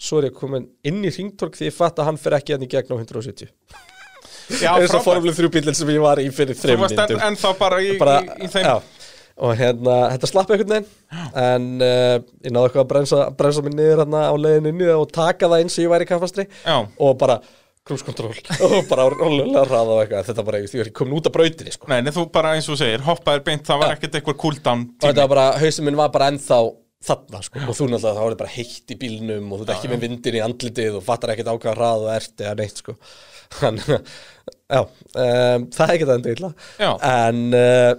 svo 0.00 0.20
er 0.20 0.30
ég 0.30 0.36
komin 0.38 0.68
inn 0.86 1.02
í 1.02 1.10
ringtork 1.12 1.58
því 1.58 1.68
ég 1.68 1.76
fatt 1.76 1.98
að 2.00 2.08
hann 2.08 2.20
fer 2.20 2.38
ekki 2.38 2.54
hann 2.54 2.64
í 2.64 2.70
gegn 2.70 2.94
á 2.94 2.96
170 2.96 3.50
Já, 4.60 4.72
eins 4.74 4.90
og 4.90 5.02
frábært. 5.02 5.06
formule 5.06 5.34
3 5.36 5.50
bílinn 5.54 5.76
sem 5.78 5.90
ég 5.92 6.02
var 6.02 6.22
í 6.22 6.30
fyrir 6.34 6.58
þreim 6.58 6.80
varst 6.82 6.98
en, 6.98 7.36
þá 7.38 7.50
bara 7.58 7.82
í, 7.82 7.92
bara, 8.00 8.16
í, 8.22 8.46
í 8.46 8.50
þeim 8.50 8.66
já. 8.66 8.72
og 9.46 9.52
hérna, 9.58 9.96
þetta 10.14 10.30
slapp 10.30 10.50
einhvern 10.54 10.74
veginn 10.74 11.36
en 11.42 11.68
uh, 11.86 12.16
ég 12.46 12.54
náði 12.54 12.70
eitthvað 12.70 12.82
að 12.82 12.90
bremsa, 12.94 13.20
bremsa 13.38 13.64
mig 13.66 13.76
niður 13.76 14.02
hérna 14.04 14.24
á 14.30 14.34
leiðin 14.38 14.70
inni 14.72 14.90
og 14.94 15.06
taka 15.14 15.50
það 15.50 15.64
eins 15.64 15.78
og 15.78 15.84
ég 15.84 15.92
væri 15.94 16.08
í 16.08 16.10
kaffastri 16.10 16.46
Já. 16.64 16.76
og 16.80 17.18
bara 17.20 17.38
cruise 17.90 18.06
control 18.06 18.34
og 18.70 18.76
bara 18.90 19.08
rólega 19.12 19.64
ræða 19.68 19.82
og 19.96 20.02
eitthvað. 20.04 20.28
Þetta 20.30 20.44
bara, 20.48 20.60
ég 20.64 20.76
var 20.78 20.88
ekki 20.90 20.96
komin 21.02 21.18
út 21.20 21.28
af 21.30 21.34
brautinni 21.36 21.74
sko. 21.74 21.90
Nei, 21.92 21.98
nei, 22.06 22.12
þú 22.16 22.24
bara 22.34 22.54
eins 22.56 22.70
og 22.72 22.78
segir, 22.80 23.02
hoppaðir 23.06 23.44
beint, 23.50 23.66
það 23.68 23.82
var 23.82 23.92
Já. 23.92 23.96
ekkert 23.98 24.20
eitthvað 24.20 24.38
cooldown 24.44 24.86
og 24.86 24.94
þetta 25.02 25.16
tími. 25.16 25.24
var 25.26 25.32
bara, 25.34 25.48
hausinn 25.64 25.88
minn 25.90 25.98
var 26.00 26.12
bara 26.14 26.30
ennþá 26.32 26.60
þarna 27.10 27.38
sko, 27.46 27.60
og 27.64 27.76
þú 27.78 27.86
náttúrulega 27.88 28.12
þá 28.12 28.20
var 28.20 28.32
þetta 28.34 28.42
bara 28.42 28.52
heitt 28.52 28.92
í 28.92 28.96
bílnum 29.00 29.46
og 29.54 29.60
þú 29.62 29.64
ert 29.64 29.70
ekki 29.78 29.88
með 29.88 30.02
vindin 30.04 30.34
í 30.36 30.42
andlitið 30.44 30.98
og 30.98 31.04
fattar 31.06 31.30
ekkert 31.32 31.48
ákvæða 31.54 31.72
ræð 31.78 32.02
og 32.04 32.10
ert 32.12 32.42
eða 32.44 32.58
neitt 32.58 32.82
sko. 32.82 32.96
Þannig 33.60 33.88
að, 33.96 34.10
já, 34.70 34.80
um, 34.82 35.64
það 35.74 35.94
er 35.94 36.04
það 36.04 36.14
endur 36.18 36.34
illa. 36.36 36.50
Já. 36.78 36.90
en 37.08 37.42
uh, 37.56 37.92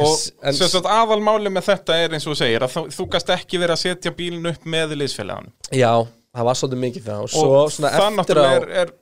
Og 0.00 0.12
En- 0.46 0.54
sagt 0.54 0.86
aðalmáli 0.86 1.50
með 1.50 1.64
þetta 1.72 1.96
er 2.04 2.12
eins 2.14 2.28
og 2.30 2.36
segir 2.38 2.62
að 2.62 2.76
þú, 2.76 2.82
þú 2.94 3.06
gast 3.16 3.32
ekki 3.34 3.58
verið 3.58 3.74
að 3.74 3.80
setja 3.82 4.12
bílinn 4.14 4.46
upp 4.52 4.68
með 4.70 4.92
liðsfélaganum. 5.00 5.50
Já, 5.74 5.90
það 6.36 6.46
var 6.46 6.60
svolítið 6.60 6.82
mikið 6.84 7.08
það. 7.08 7.24
Og 7.24 7.32
svo 7.32 7.48
og 7.64 7.72
svona 7.74 7.90
það 7.96 8.04
eftir 8.04 8.14
á 8.14 8.18
náttúrulega 8.20 8.60
er, 8.60 8.68
er 8.84 8.92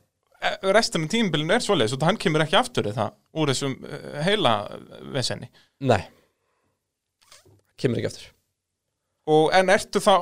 restin 0.74 1.06
af 1.06 1.12
tímabilinu 1.12 1.54
er 1.56 1.64
svoleiðis 1.64 1.96
og 1.96 2.06
hann 2.06 2.18
kemur 2.20 2.44
ekki 2.44 2.58
aftur 2.58 2.88
í 2.88 2.94
það 2.96 3.14
úr 3.34 3.52
þessum 3.52 3.76
eh, 3.86 4.18
heila 4.26 4.54
vesenni 5.14 5.48
nei, 5.80 6.02
kemur 7.80 8.00
ekki 8.00 8.10
aftur. 8.12 8.26
Og 9.28 9.50
en 9.52 9.72
ertu 9.74 10.00
þá 10.00 10.12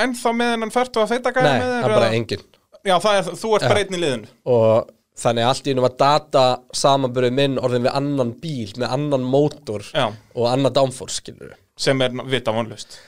en 0.00 0.14
þá 0.16 0.28
með 0.32 0.52
hennan 0.54 0.74
færtu 0.74 1.02
að 1.02 1.16
feita 1.16 1.32
gæja 1.34 1.46
nei, 1.48 1.56
með 1.60 1.72
það 1.72 1.80
þér 1.80 1.88
er 1.88 1.96
bara 1.98 2.12
engin 2.18 2.44
já, 2.84 2.94
það 2.94 3.18
er, 3.18 3.32
þú 3.40 3.54
ert 3.58 3.80
einn 3.80 3.96
í 3.96 4.02
liðinu. 4.02 4.30
Og 4.54 4.92
þannig 5.24 5.44
að 5.44 5.50
allt 5.52 5.66
í 5.66 5.74
einu 5.74 5.84
var 5.84 5.98
data 6.04 6.44
samanbörið 6.74 7.34
minn 7.40 7.58
orðin 7.62 7.86
við 7.86 7.98
annan 7.98 8.32
bíl 8.42 8.70
með 8.78 8.94
annan 8.98 9.26
mótor 9.34 9.84
já, 9.90 10.06
og 10.10 10.48
annan 10.50 10.74
downforce 10.74 11.20
skilur 11.22 11.54
sem 11.78 11.98
er 12.06 12.14
vita 12.30 12.54
vonlust 12.54 12.98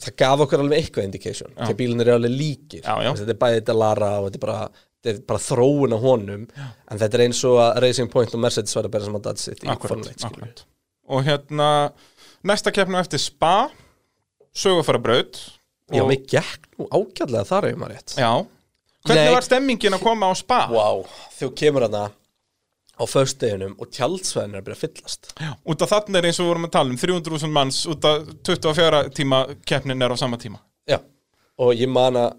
það 0.00 0.16
gaf 0.22 0.44
okkur 0.46 0.62
alveg 0.64 0.80
eitthvað 0.80 1.08
indication 1.08 1.52
því 1.56 1.68
að 1.68 1.78
bílinn 1.78 2.04
er 2.04 2.12
alveg 2.14 2.32
líkir. 2.32 2.84
Já, 2.84 2.94
já. 3.04 3.10
þetta 3.18 3.34
er 3.34 3.40
bæðið 3.42 3.66
Delara 3.68 4.10
og 4.18 4.28
þetta 4.28 4.38
er 4.38 4.44
bara, 4.44 4.84
þetta 5.00 5.16
er 5.16 5.20
bara 5.28 5.42
þróun 5.42 5.96
á 5.96 5.98
honum 6.00 6.46
en 6.60 7.00
þetta 7.00 7.16
er 7.18 7.24
eins 7.26 7.40
og 7.48 7.58
að 7.62 7.80
Racing 7.86 8.12
Point 8.12 8.34
og 8.36 8.42
Mercedes 8.44 8.76
var 8.76 8.88
að 8.88 8.94
bera 8.96 9.08
saman 9.08 9.24
data 9.24 9.40
sitt 9.42 9.64
í 9.64 9.76
Formule 9.80 10.12
1 10.12 10.20
skilur 10.20 10.44
akkurat. 10.44 10.64
og 11.08 11.24
hérna 11.24 11.68
næsta 12.46 12.72
keppna 12.74 13.00
eftir 13.00 13.22
Spa 13.22 13.70
sögufara 14.52 15.00
braut 15.00 15.40
já, 15.92 16.04
mig 16.06 16.26
gekk 16.28 16.68
nú 16.78 16.88
ágætlega 16.92 17.44
þar 17.48 17.70
ef 17.70 17.80
maður 17.80 17.96
rétt 17.96 18.16
já. 18.20 18.30
hvernig 19.06 19.24
Nei. 19.24 19.34
var 19.34 19.46
stemmingin 19.48 19.96
að 19.96 20.04
koma 20.04 20.30
á 20.30 20.34
Spa 20.36 20.62
wow. 20.72 21.04
þú 21.38 21.52
kemur 21.56 21.88
hana 21.88 22.08
á 23.00 23.04
föstudeginum 23.08 23.78
og 23.80 23.88
tjaldsvæðin 23.96 24.58
er 24.58 24.60
að 24.60 24.66
byrja 24.68 24.76
að 24.76 24.82
fyllast 24.84 25.30
út 25.64 25.84
af 25.84 25.94
þarna 25.94 26.20
er 26.20 26.28
eins 26.28 26.40
og 26.40 26.44
við 26.44 26.52
vorum 26.52 26.66
að 26.68 26.74
tala 26.76 26.92
um 26.92 27.00
300.000 27.00 27.54
manns 27.54 27.84
út 27.88 28.04
af 28.04 28.26
24 28.44 29.04
tíma 29.16 29.44
keppnin 29.64 30.04
er 30.04 30.12
á 30.12 30.16
sama 30.20 30.36
tíma 30.36 30.60
Já, 30.88 30.98
og 31.56 31.72
ég 31.76 31.88
man 31.88 32.18
að 32.20 32.34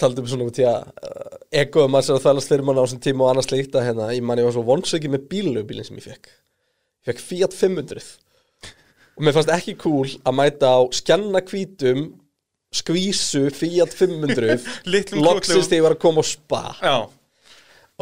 taldi 0.00 0.22
um 0.22 0.28
svona 0.30 0.48
út 0.48 0.58
í 0.60 0.66
að 0.68 0.88
uh, 0.90 1.38
egoðum 1.62 1.98
að 1.98 2.06
sér 2.06 2.18
að 2.18 2.26
þælast 2.26 2.52
fyrir 2.52 2.66
mann 2.66 2.80
á 2.80 2.84
þessum 2.84 3.02
tíma 3.06 3.24
og 3.24 3.32
annars 3.32 3.50
líkt 3.52 3.78
að 3.78 3.86
hérna, 3.88 4.10
ég 4.16 4.26
man 4.26 4.40
ég 4.40 4.48
var 4.48 4.56
svo 4.56 4.66
vonsöki 4.66 5.10
með 5.12 5.26
bílnöfbílinn 5.32 5.88
sem 5.88 5.98
ég 6.00 6.06
fekk 6.08 6.30
ég 6.30 7.10
fekk 7.10 7.24
Fiat 7.24 7.56
500 7.56 8.12
og 9.14 9.24
mér 9.24 9.36
fannst 9.36 9.54
ekki 9.54 9.76
cool 9.82 10.08
að 10.24 10.38
mæta 10.40 10.72
á 10.74 10.80
skjanna 10.96 11.42
hvítum 11.46 12.06
skvísu 12.74 13.46
Fiat 13.54 13.94
500 13.94 14.56
Litlum 14.92 15.24
loksist 15.24 15.70
þegar 15.70 15.78
ég 15.78 15.86
var 15.88 15.96
að 15.96 16.02
koma 16.02 16.24
á 16.24 16.26
spa. 16.26 16.62
Já, 16.82 16.96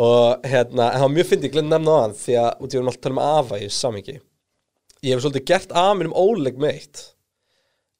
og 0.00 0.46
hérna, 0.48 0.86
en 0.88 1.00
það 1.02 1.02
var 1.04 1.16
mjög 1.16 1.28
fyndið, 1.28 1.48
ég 1.48 1.56
glemt 1.56 1.72
nefna 1.72 1.96
á 1.96 2.02
hann 2.06 2.14
því 2.16 2.36
að 2.40 2.52
út 2.64 2.72
í 2.72 2.78
erum 2.78 2.92
alltaf 2.92 3.10
að 3.10 3.18
tala 3.18 3.42
um 3.42 3.66
í 3.66 3.72
samingi 3.76 4.14
ég 5.02 5.12
hef 5.12 5.22
svolítið 5.24 5.46
gert 5.50 5.74
að 5.76 5.92
mér 5.98 6.08
um 6.08 6.16
óleg 6.16 6.58
með 6.62 6.76
eitt 6.78 7.02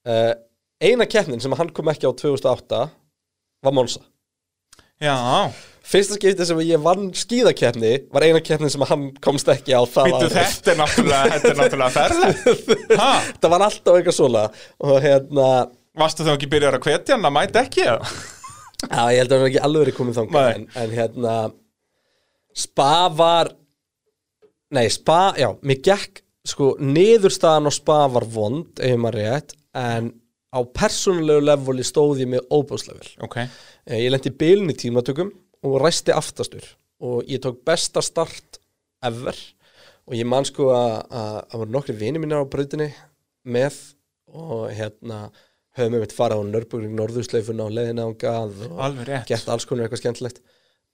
uh, 0.08 0.32
eina 0.82 1.06
keppnin 1.10 1.42
sem 1.42 1.54
hann 1.58 1.72
kom 1.74 1.90
ekki 1.92 2.08
á 2.08 2.12
2008 2.14 2.82
var 3.62 3.76
Monza 3.76 4.02
já 5.02 5.16
fyrsta 5.82 6.16
skiptið 6.16 6.48
sem 6.48 6.60
ég 6.66 6.82
vann 6.82 7.08
skíðakeppni 7.16 7.92
var 8.14 8.26
eina 8.26 8.42
keppnin 8.44 8.70
sem 8.72 8.84
hann 8.86 9.08
komst 9.24 9.48
ekki 9.50 9.74
á 9.74 9.82
það 9.82 10.16
árið. 10.18 10.36
þetta 10.36 10.72
er 10.72 10.78
náttúrulega, 10.80 11.32
þetta 11.34 11.50
er 11.50 11.60
náttúrulega 11.60 11.94
ferðið 11.96 13.00
ha? 13.00 13.12
það 13.40 13.54
var 13.54 13.66
alltaf 13.68 13.98
eitthvað 13.98 14.18
svona 14.18 14.44
og 14.78 15.00
hérna, 15.02 15.48
Varstu 15.98 16.24
þá 16.24 16.36
ekki 16.36 16.48
byrjar 16.54 16.78
að 16.78 16.86
hvetja 16.86 17.16
hann 17.18 17.28
að 17.28 17.34
mæta 17.36 17.64
ekki 17.66 17.84
já 17.84 17.96
ég 19.12 19.18
held 19.22 19.34
að 19.34 19.42
hann 19.42 19.50
ekki 19.50 19.64
alveg 19.66 19.84
verið 19.84 19.98
komið 19.98 20.20
þangað 20.20 20.46
Nei. 20.46 20.54
en, 20.54 20.68
en 20.82 20.96
hérna 20.96 21.34
Spa 22.62 22.92
var 23.16 23.52
nei 24.72 24.86
Spa, 24.92 25.20
já, 25.36 25.50
mér 25.64 25.82
gekk 25.84 26.22
sko, 26.48 26.72
niðurstaðan 26.80 27.68
á 27.68 27.72
Spa 27.74 28.00
var 28.12 28.26
vond 28.28 28.80
ef 28.82 28.98
maður 29.00 29.20
rétt, 29.20 29.54
en 29.76 30.10
á 30.52 30.58
persónulegu 30.76 31.40
leveli 31.46 31.84
stóð 31.86 32.20
ég 32.24 32.28
með 32.34 32.46
óbúslevel 32.52 33.08
Ok, 33.24 33.36
Eh, 33.86 33.98
Ég 34.04 34.10
lendi 34.12 34.30
í 34.30 34.36
bylun 34.38 34.70
í 34.70 34.76
tímatökum 34.78 35.32
og 35.66 35.78
ræsti 35.82 36.12
aftastur 36.14 36.62
og 37.02 37.24
ég 37.26 37.40
tók 37.42 37.62
besta 37.66 38.02
start 38.02 38.60
ever 39.02 39.34
og 40.06 40.14
ég 40.14 40.26
man 40.26 40.44
sko 40.44 40.68
að 40.70 41.06
að- 41.10 41.40
að 41.50 41.58
voru 41.62 41.70
nokkri 41.74 41.96
vini 41.98 42.18
mínir 42.22 42.38
á 42.38 42.46
brautinni 42.46 42.92
með 43.46 43.74
og 44.32 44.70
hérna 44.70 45.30
höfum 45.76 45.94
við 45.96 46.00
mitt 46.04 46.12
farað 46.14 46.42
á 46.44 46.50
Nörbugring 46.52 46.94
norðusleifuna 46.94 47.64
og 47.66 47.72
leiðina 47.72 48.06
á 48.06 48.10
gað 48.14 48.52
og 48.68 48.78
gert 49.26 49.48
alls 49.48 49.64
konar 49.66 49.88
eitthvað 49.88 50.02
skemmtilegt 50.04 50.40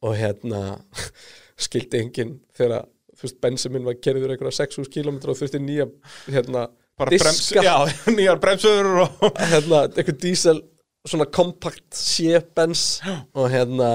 og 0.02 0.14
hérna 0.16 0.80
skildi 1.58 1.98
enginn 2.04 2.38
þegar 2.56 2.86
veist 3.20 3.40
bensin 3.42 3.72
minn 3.74 3.84
var 3.84 3.94
kerður 3.98 4.30
einhverja 4.36 4.54
600 4.64 4.92
km 4.94 5.16
og 5.28 5.36
þurfti 5.36 5.58
nýja 5.60 5.88
hérna 6.30 6.68
Bara 6.98 7.14
brems, 7.14 7.48
já, 7.54 7.74
nýjar 8.16 8.40
bremsöður 8.42 8.88
og 9.04 9.26
hérna, 9.38 9.84
eitthvað 9.92 10.20
dísel 10.24 10.62
svona 11.08 11.28
kompakt 11.30 11.94
sé-bens 11.94 12.98
og 13.38 13.50
hérna 13.52 13.90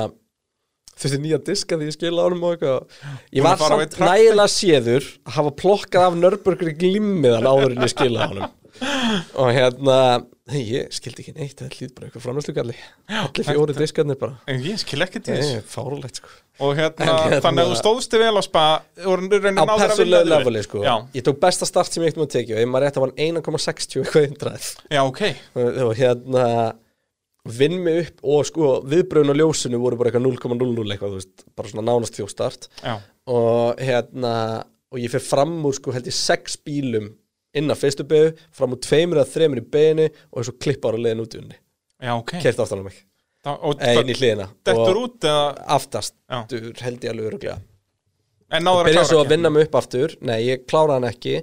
þurfti 0.93 1.19
nýja 1.19 1.39
diska 1.43 1.77
því 1.77 1.89
ég 1.89 1.97
skila 1.97 2.27
ánum 2.29 2.45
og 2.47 2.55
eitthvað. 2.55 2.99
Ég 3.35 3.45
var 3.45 3.59
samt 3.59 3.97
nægilega 3.99 4.49
séður 4.51 5.09
að 5.27 5.37
hafa 5.37 5.53
plokkað 5.59 6.07
af 6.07 6.19
nörbörgur 6.21 6.71
í 6.71 6.77
glimmiðan 6.79 7.49
áður 7.49 7.75
en 7.75 7.83
ég 7.83 7.93
skila 7.93 8.29
ánum 8.29 8.47
og 9.41 9.51
hérna 9.53 9.97
hey, 10.51 10.63
ég 10.67 10.91
skildi 10.91 11.23
ekki 11.23 11.33
neitt, 11.37 11.55
það 11.59 11.77
hlýt 11.77 11.93
bara 11.95 12.07
eitthvað 12.09 12.23
framlæslugalli 12.25 12.73
allir 13.21 13.47
fjóri 13.47 13.75
diskarnir 13.77 14.17
bara. 14.19 14.35
En 14.51 14.59
ég 14.65 14.81
skil 14.81 15.05
ekki 15.05 15.21
til 15.23 15.37
Nei, 15.37 15.43
þess 15.43 15.69
fárulegt 15.71 16.19
sko. 16.19 16.33
Og 16.63 16.75
hérna, 16.77 17.05
En 17.05 17.11
hérna- 17.13 17.39
þannig 17.45 17.63
að 17.63 17.71
þú 17.71 17.77
stóðst 17.79 18.13
þig 18.13 18.23
vel 18.25 18.35
á 18.35 18.43
spa 18.43 18.65
og 19.07 19.23
á 19.23 19.75
þig 19.95 20.11
leveli 20.11 20.63
sko. 20.65 20.83
Já, 20.83 20.93
ég 21.15 21.25
tók 21.25 21.39
besta 21.39 21.69
start 21.69 21.95
sem 21.95 22.03
ég 22.03 22.11
eitthvað 22.11 22.27
að 22.27 22.35
tekið 22.35 22.55
og 22.57 22.61
ef 22.63 22.71
maður 22.73 22.85
rétt 22.85 22.99
að 22.99 23.05
var 23.05 23.15
1,60 23.27 24.03
eitthvað 24.03 24.27
indrað 24.27 24.67
já, 24.91 25.01
ok. 25.01 25.23
Og, 25.55 25.81
og 25.87 25.95
hérna 25.97 26.45
vinn 27.43 27.79
mig 27.83 28.03
upp 28.03 28.21
og 28.35 28.45
sko 28.47 28.69
viðbröðun 28.87 29.35
á 29.35 29.39
ljósinu 29.39 29.79
voru 29.81 29.97
bara 29.99 30.11
eitthvað 30.11 30.27
0,00 30.27 30.93
eitthvað, 30.93 31.15
þú 31.15 31.19
veist, 31.19 31.47
bara 31.55 31.71
svona 31.71 31.87
nánast 31.87 32.19
þjóstart 32.19 32.69
Já, 32.83 32.93
og 33.27 33.81
hérna 33.83 34.35
og 34.93 35.01
ég 35.01 35.11
fer 35.11 35.23
fram 35.23 35.57
úr 35.65 35.75
sko 35.75 35.91
held 35.95 36.07
ég 36.07 36.15
sex 36.15 36.55
bílum 36.61 37.09
inn 37.53 37.69
á 37.71 37.75
fyrstu 37.77 38.05
beigðu, 38.09 38.33
fram 38.55 38.73
úr 38.75 38.81
tveimur 38.83 39.19
eða 39.21 39.31
þreimur 39.33 39.61
í 39.61 39.65
beginni 39.75 40.07
og 40.31 40.39
þessu 40.41 40.55
klippar 40.63 40.97
á 40.97 40.99
leiðin 41.03 41.23
út 41.25 41.35
í 41.37 41.41
unni. 41.43 41.57
Já, 42.03 42.13
ok. 42.17 42.31
Kert 42.43 42.59
aftan 42.63 42.81
á 42.81 42.85
mig, 42.89 42.97
Þá- 43.43 43.59
Og 43.67 43.79
eða 43.83 44.01
inn 44.05 44.09
í 44.13 44.15
hliðina 44.15 44.45
dettur 44.63 44.97
og 44.97 45.03
út 45.03 45.25
eða? 45.27 45.45
aftast, 45.75 46.13
Já. 46.31 46.45
dur, 46.47 46.73
held 46.79 47.01
ég 47.03 47.11
alveg 47.11 47.27
öruglega 47.33 47.57
En 48.53 48.63
náður 48.63 48.79
að 48.83 48.85
byrja 48.87 48.93
klára 49.01 49.09
svo 49.09 49.17
að 49.17 49.23
keppnina. 49.23 49.33
vinna 49.35 49.49
mig 49.49 49.65
upp 49.67 49.75
aftur. 49.79 50.11
Nei, 50.21 50.39
ég 50.45 50.65
kláraði 50.69 50.93
hann 50.93 51.07
ekki 51.09 51.33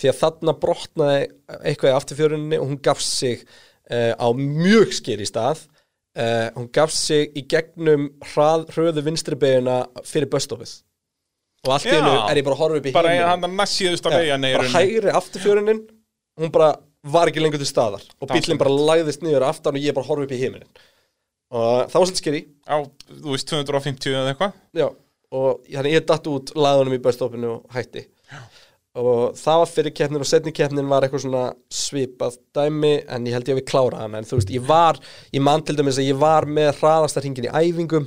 því 0.00 0.08
að 0.10 0.18
þarna 0.22 0.54
brotnaði 0.62 1.26
eitthvað 1.68 1.90
í 1.92 1.96
afturfjöruninni 1.98 2.58
og 2.62 2.66
hún 2.70 2.80
gaf 2.82 3.00
sig 3.04 3.42
uh, 3.90 4.14
á 4.16 4.26
mjög 4.32 4.94
skeri 4.96 5.26
stað. 5.28 5.66
Uh, 6.16 6.48
hún 6.56 6.70
gaf 6.72 6.90
sig 6.94 7.32
í 7.36 7.42
gegnum 7.50 8.06
hrað, 8.32 8.64
hröðu 8.72 9.02
vinstri 9.04 9.36
beiguna 9.36 9.82
fyrir 10.06 10.30
böstofið 10.32 10.72
og 11.64 11.74
allt 11.76 11.86
í 11.86 11.92
Já. 11.92 11.98
hennu 11.98 12.14
er 12.30 12.40
ég 12.40 12.46
bara 12.46 12.56
að 12.56 12.62
horfa 12.64 12.80
upp 12.80 12.88
í 12.88 12.94
Bara 12.94 13.14
hann 13.30 13.46
að 13.48 13.54
næssíðust 13.60 14.08
að 14.08 14.18
vega 14.20 14.40
bara 14.58 14.72
hægri 14.74 15.14
afturfjörunin 15.20 15.84
hún 16.40 16.52
bara 16.54 16.74
var 17.04 17.28
ekki 17.28 17.42
lengur 17.42 17.60
til 17.60 17.68
staðar. 17.68 18.04
Og 18.20 18.30
bílinn 18.30 18.60
bara 18.60 18.72
lagðist 18.72 19.24
niður 19.24 19.46
aftan 19.50 19.76
og 19.76 19.84
ég 19.84 19.96
bara 19.96 20.08
horfa 20.08 20.26
upp 20.26 20.34
í 20.34 20.40
himinin 20.40 20.68
og 21.54 21.90
það 21.90 22.00
var 22.00 22.08
svolítið 22.08 22.20
skeri. 22.22 22.42
Á, 22.66 22.76
þú 23.22 23.34
veist, 23.34 23.50
250 23.52 24.14
eða 24.16 24.32
eitthvað? 24.32 24.54
Já, 24.74 24.86
og 25.38 25.66
þannig 25.70 25.94
ég 25.94 26.06
datt 26.08 26.30
út 26.32 26.52
laðunum 26.58 26.96
í 26.96 27.02
börstopinu 27.04 27.50
og 27.52 27.76
hætti. 27.76 28.06
Og 28.98 29.36
það 29.38 29.60
var 29.60 29.70
fyrir 29.70 29.94
keppnin 29.94 30.22
og 30.24 30.28
setni 30.30 30.54
keppnin 30.54 30.90
var 30.90 31.04
eitthvað 31.04 31.24
svona 31.26 31.44
svipað 31.70 32.40
dæmi 32.56 32.92
en 33.10 33.28
ég 33.28 33.36
held 33.36 33.50
ég 33.50 33.56
að 33.56 33.60
við 33.60 33.68
klára 33.70 34.02
hann 34.02 34.18
en 34.18 34.26
þú 34.26 34.38
veist, 34.40 34.52
ég 34.54 34.66
var, 34.66 35.00
ég 35.34 35.42
man 35.44 35.62
til 35.66 35.76
dæmis 35.78 35.98
að 35.98 36.10
ég 36.10 36.20
var 36.20 36.46
með 36.46 36.76
hraðastarhingin 36.80 37.48
í 37.48 37.54
æfingum 37.54 38.06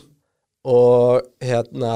og 0.68 1.28
hérna 1.44 1.94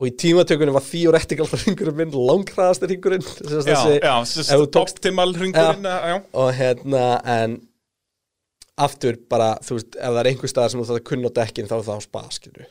og 0.00 0.08
í 0.08 0.12
tímatökunum 0.18 0.74
var 0.74 0.82
því 0.84 1.02
og 1.10 1.14
rettigaldarhingurinn 1.18 1.98
minn 2.00 2.16
langhraðastarhingurinn 2.30 3.22
Já, 3.22 3.78
já, 4.00 4.14
ef 4.24 4.50
þú 4.50 4.66
tókst- 4.74 4.98
optimal 4.98 5.30
hringurinn 5.36 5.86
Já, 5.86 6.16
og 6.34 6.50
hérna 6.58 7.04
en 7.36 7.60
aftur 8.84 9.16
bara, 9.30 9.52
þú 9.62 9.76
veist, 9.78 9.94
ef 9.94 10.10
það 10.10 10.20
er 10.24 10.28
einhver 10.32 10.50
staðar 10.50 10.72
sem 10.72 10.80
þú 10.82 10.86
þarf 10.88 11.00
að 11.00 11.08
kunna 11.12 11.30
á 11.30 11.36
dekkin 11.38 11.68
þá 11.70 11.74
er 11.78 11.84
það 11.86 11.98
á 11.98 12.02
spa, 12.08 12.22
skilur 12.34 12.68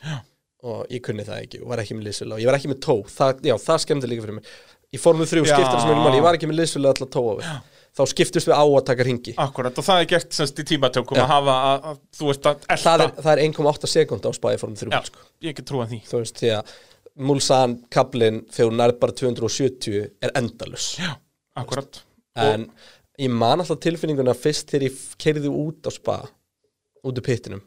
og 0.64 0.92
ég 0.92 1.02
kunni 1.04 1.24
það 1.24 1.42
ekki 1.46 1.60
og 1.64 1.68
var 1.72 1.80
ekki 1.82 1.96
með 1.96 2.06
liðsvöla 2.10 2.36
og 2.36 2.42
ég 2.44 2.48
var 2.50 2.56
ekki 2.58 2.70
með 2.72 2.80
tó, 2.84 2.94
það, 3.12 3.40
já, 3.48 3.54
það 3.60 3.80
skemmdi 3.84 4.08
líka 4.08 4.24
fyrir 4.24 4.36
mig. 4.38 4.52
Í 4.94 5.00
formu 5.02 5.26
þrjú 5.26 5.42
Já. 5.44 5.56
skiptar 5.58 5.80
sem 5.82 5.90
ég 5.90 5.98
máli, 6.00 6.18
ég 6.20 6.24
var 6.24 6.36
ekki 6.38 6.48
með 6.48 6.58
liðsvöla 6.60 6.92
alltaf 6.92 7.10
tóa 7.12 7.34
við. 7.40 7.48
Þá 7.98 8.02
skiptust 8.10 8.48
við 8.48 8.54
á 8.56 8.64
að 8.64 8.84
taka 8.88 9.04
ringi 9.06 9.32
akkurat 9.38 9.76
Og 9.78 9.84
það 9.86 10.00
er 10.02 10.08
gert 10.14 10.32
semst 10.34 10.58
í 10.58 10.64
tímatökum 10.70 11.18
Já. 11.18 11.24
að 11.24 11.30
hafa 11.34 11.56
að, 11.68 11.84
að 11.90 11.98
þú 12.18 12.28
veist 12.30 12.48
að 12.50 12.64
elta. 12.74 12.94
Það 12.94 13.04
er, 13.04 13.12
er 13.34 13.42
1,8 13.44 13.90
sekund 13.92 14.24
á 14.26 14.30
spa 14.38 14.54
í 14.54 14.60
formu 14.62 14.78
þrjú 14.80 14.94
Já, 14.94 15.00
sko. 15.10 15.26
ég 15.46 15.56
get 15.58 15.68
trúið 15.68 15.92
því. 15.92 16.00
Þú 16.08 16.20
veist, 16.22 16.40
því 16.40 16.50
að 16.56 16.72
Mulsan 17.14 17.76
kablin 17.94 18.42
þegar 18.50 18.74
nærð 18.74 18.98
bara 19.02 19.14
270 19.14 20.00
er 20.24 20.32
endalus 20.34 20.94
Já, 20.98 21.12
akkurat. 21.54 22.00
En 22.34 22.66
ég 23.20 23.30
man 23.30 23.62
alltaf 23.62 23.78
tilfinninguna 23.84 24.34
fyrst 24.34 24.72
þegar 24.72 24.88
ég 24.88 25.04
keirði 25.22 25.52
út 25.52 25.86
á 25.86 25.90
spa 25.94 26.16
út 27.04 27.20
úr 27.20 27.24
pittinum 27.24 27.62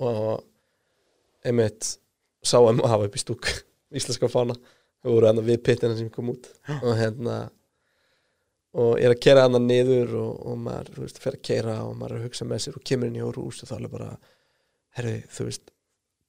og 0.00 0.40
einmitt 1.44 1.98
sá 2.40 2.56
að 2.62 2.80
hafa 2.88 3.10
upp 3.10 3.18
í 3.18 3.22
stúk 3.22 3.50
íslenska 3.98 4.30
fána. 4.32 4.56
Og 5.06 5.14
voru 5.14 5.28
hann 5.28 5.44
við 5.46 5.60
pittina 5.62 5.94
sem 5.94 6.08
kom 6.10 6.32
út. 6.32 6.48
Og 6.80 6.96
hérna 6.98 7.36
og 8.78 8.98
ég 8.98 9.08
er 9.08 9.14
að 9.14 9.22
kera 9.24 9.44
hann 9.46 9.60
niður 9.66 10.16
og, 10.18 10.32
og 10.48 10.58
maður 10.64 10.90
þú 10.94 11.04
veist, 11.04 11.20
fer 11.22 11.36
að 11.38 11.44
keira 11.48 11.78
og 11.84 11.94
maður 11.96 12.16
er 12.16 12.20
að 12.20 12.26
hugsa 12.28 12.48
með 12.48 12.64
sér 12.64 12.80
og 12.80 12.84
kemur 12.88 13.08
inn 13.08 13.18
í 13.18 13.24
hús 13.24 13.62
og 13.64 13.70
þá 13.70 13.76
er 13.78 13.88
bara 13.92 14.10
herru, 14.98 15.14
þú 15.32 15.48
veist 15.48 15.72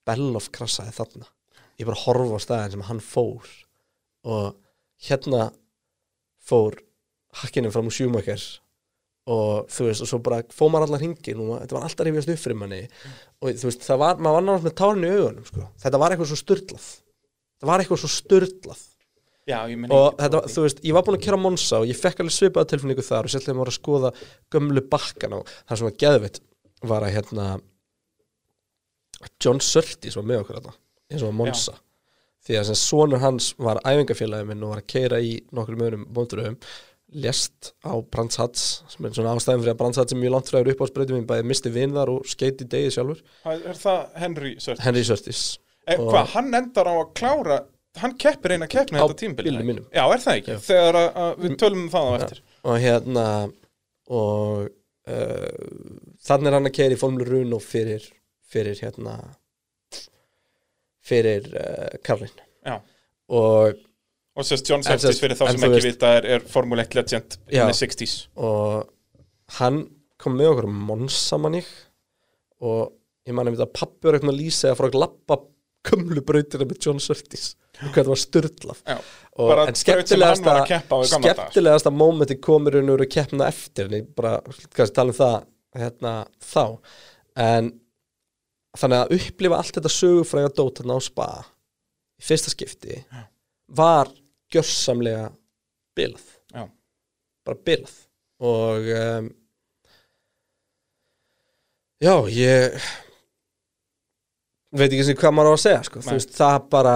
Bellof 0.07 0.47
krassaði 0.55 0.95
þarna 0.95 1.27
ég 1.79 1.87
bara 1.87 2.03
horfa 2.03 2.39
á 2.39 2.45
staðin 2.45 2.75
sem 2.75 2.87
hann 2.89 3.03
fór 3.03 3.51
og 4.27 4.57
hérna 5.07 5.49
fór 6.43 6.79
hakkinu 7.39 7.71
fram 7.71 7.89
úr 7.89 7.95
sjúmakers 7.95 8.47
og 9.29 9.69
þú 9.69 9.89
veist, 9.89 10.01
og 10.03 10.09
svo 10.09 10.19
bara 10.25 10.41
fóð 10.53 10.71
maður 10.73 10.89
allar 10.89 11.03
hringin 11.03 11.41
og 11.43 11.59
þetta 11.61 11.77
var 11.77 11.85
alltaf 11.85 12.07
rifjast 12.07 12.31
upp 12.33 12.39
fyrir 12.41 12.57
manni. 12.57 12.79
Og 13.43 13.59
þú 13.61 13.67
veist, 13.69 13.83
það 13.85 13.99
var, 14.01 14.21
maður 14.23 14.37
var 14.37 14.45
náttúrulega 14.47 14.65
með 14.65 14.77
tárin 14.79 15.05
í 15.05 15.11
augunum 15.13 15.45
sko. 15.49 15.67
þetta 15.83 16.01
var 16.01 16.15
eitthvað 16.15 16.31
svo 16.31 16.39
styrlað 16.39 16.87
það 17.59 17.71
var 17.71 17.83
eitthvað 17.83 18.01
svo 18.03 18.11
styrlað 18.15 18.85
Já, 19.49 19.63
og 19.65 20.19
þetta, 20.19 20.41
þú 20.53 20.63
veist, 20.65 20.81
ég 20.85 20.93
var 20.93 21.05
búin 21.07 21.17
að 21.17 21.23
kera 21.25 21.39
Monsa 21.41 21.79
og 21.81 21.89
ég 21.89 21.97
fekk 21.97 22.19
alveg 22.21 22.35
svipaða 22.35 22.69
tilfinningu 22.69 23.05
þar 23.05 23.25
og 23.25 23.33
sérlega 23.33 23.57
maður 23.57 23.71
að 23.71 23.77
skoða 23.79 24.11
gömlu 24.53 24.83
bakkan 24.91 25.35
og 25.39 25.49
það 25.63 25.79
sem 25.79 25.87
var 25.87 25.95
geðvitt 26.03 26.37
var 26.91 27.05
að 27.05 27.15
hérna 27.15 27.47
John 29.41 29.61
Surtees 29.63 30.19
var 30.19 30.27
með 30.29 30.43
okkur 30.43 30.59
þetta 30.59 30.75
eins 31.09 31.25
og 31.25 31.33
Monsa 31.35 31.77
því 32.45 32.59
að 32.59 32.69
sem 32.69 32.79
sonur 32.79 33.21
hans 33.23 33.51
var 33.59 33.81
æfingafélagi 33.87 34.47
minn 34.49 34.63
og 34.65 34.73
var 34.73 34.83
að 34.83 34.91
keira 34.93 35.19
í 35.21 35.35
nokkrum 35.55 35.83
öðrum 35.85 36.05
móturöfum 36.15 36.59
lest 37.09 37.71
á 37.81 37.93
Brands 38.05 38.37
Hats 38.37 38.65
sem 38.91 39.07
er 39.07 39.15
svona 39.17 39.33
ástæðum 39.33 39.63
fyrir 39.63 39.73
að 39.73 39.79
Brands 39.81 39.99
Hats 39.99 40.13
er 40.13 40.21
mjög 40.21 40.35
langt 40.35 40.51
fræður 40.51 40.71
upp 40.75 40.83
á 40.85 40.89
spreytum 40.91 41.17
minn 41.17 41.27
bæði 41.29 41.47
misti 41.49 41.71
vinn 41.73 41.95
þar 41.97 42.11
og 42.13 42.29
skeiti 42.29 42.67
degið 42.69 42.95
sjálfur. 42.95 43.23
Er 43.49 43.79
það 43.81 43.99
Henry 44.21 44.51
Sört? 44.61 44.83
Henry 44.85 45.03
Surtees. 45.07 45.43
Eh, 45.89 45.97
Hvað, 45.97 46.33
hann 46.35 46.53
endar 46.59 46.89
á 46.89 46.93
að 46.93 47.11
klára 47.17 47.59
Hann 47.99 48.13
keppir 48.21 48.53
eina 48.53 48.67
keppni 48.69 48.99
þetta 48.99 49.15
tímbil 49.17 49.47
bílnum 49.47 49.65
mínum. 49.65 49.85
Já, 49.89 50.03
er 50.13 50.21
það 50.21 50.35
ekki? 50.39 50.57
Þegar 50.67 50.97
að, 50.99 51.07
að 51.23 51.39
við 51.41 51.55
tölum 51.59 51.79
um 51.81 51.87
það 51.89 52.05
á 52.05 52.11
eftir. 52.19 52.41
Og 52.61 52.77
hérna 52.83 53.23
og 54.19 54.67
uh, 55.09 55.63
þannig 56.29 56.51
er 56.51 56.57
hann 56.59 56.69
að 56.69 56.75
keira 56.77 56.95
í 56.95 56.99
Formule 57.01 57.27
Runo 57.27 57.59
fyrir, 57.63 58.05
fyrir 58.45 58.77
hérna 58.85 59.15
fyrir 61.09 61.49
uh, 61.57 61.97
Karlin 62.05 62.33
Já. 62.65 62.77
Og, 63.29 63.77
Og 64.39 64.45
sérst 64.47 64.69
John 64.69 64.83
sérst- 64.85 65.19
fyrir 65.21 65.35
þá 65.39 65.45
sem 65.51 65.59
ekki 65.59 65.73
veist- 65.75 65.89
vita 65.89 66.13
er, 66.19 66.27
er 66.37 66.45
Formule 66.47 66.85
1 66.85 66.95
legend 66.99 67.37
in 67.49 67.59
Já. 67.59 67.65
the 67.67 67.75
60s 67.75 68.15
og 68.37 68.89
hann 69.59 69.83
kom 70.19 70.35
með 70.39 70.53
okkur 70.53 70.69
Monsa 70.71 71.39
manni 71.41 71.63
og 72.61 72.91
ég 73.27 73.35
man 73.35 73.47
að 73.51 73.71
pappi 73.73 74.07
var 74.07 74.17
eitthvað 74.17 74.33
að 74.35 74.41
lýsa 74.41 74.71
að 74.71 74.79
fara 74.79 74.91
að 74.93 75.01
lappa 75.03 75.39
kumlu 75.89 76.21
brautina 76.27 76.67
með 76.67 76.81
John 76.85 76.99
Surtees 76.99 77.53
og 77.79 77.93
hvað 77.95 78.09
það 78.09 78.11
var 78.11 78.23
bara 79.47 79.67
en 79.69 79.77
skemmtilegasta 79.79 80.55
skemmtilegasta 81.07 81.91
mómenti 81.95 82.35
komur 82.43 82.75
hún 82.75 82.91
úr 82.91 83.05
að 83.05 83.11
keppna 83.13 83.47
eftir. 83.47 83.87
En 83.87 84.01
ég 84.01 84.09
bara, 84.17 84.33
kannski 84.75 84.95
tala 84.97 85.13
um 85.13 85.19
það 85.19 85.37
hérna, 85.79 86.13
þá. 86.43 86.63
En 87.39 87.69
þannig 88.77 88.99
að 89.01 89.13
upplifa 89.17 89.57
allt 89.57 89.73
þetta 89.79 89.91
sögufræga 89.93 90.51
dót 90.53 90.81
þarna 90.81 90.97
á 90.97 91.01
spa 91.01 91.27
í 92.19 92.25
fyrsta 92.27 92.51
skipti 92.53 92.99
var 93.79 94.11
gjörsamlega 94.53 95.29
bilað. 95.97 96.27
Já. 96.53 96.63
bara 97.45 97.57
bilað. 97.65 97.95
Og 98.39 98.85
um, 98.95 99.27
já, 101.99 102.13
ég 102.31 102.77
veit 104.71 104.87
ekki 104.93 105.05
sem 105.09 105.17
hvað 105.19 105.35
maður 105.35 105.51
á 105.51 105.55
að 105.57 105.61
segja 105.65 105.83
sko. 105.89 106.01
Þú 106.05 106.15
veist, 106.15 106.33
það 106.37 106.57
bara 106.71 106.95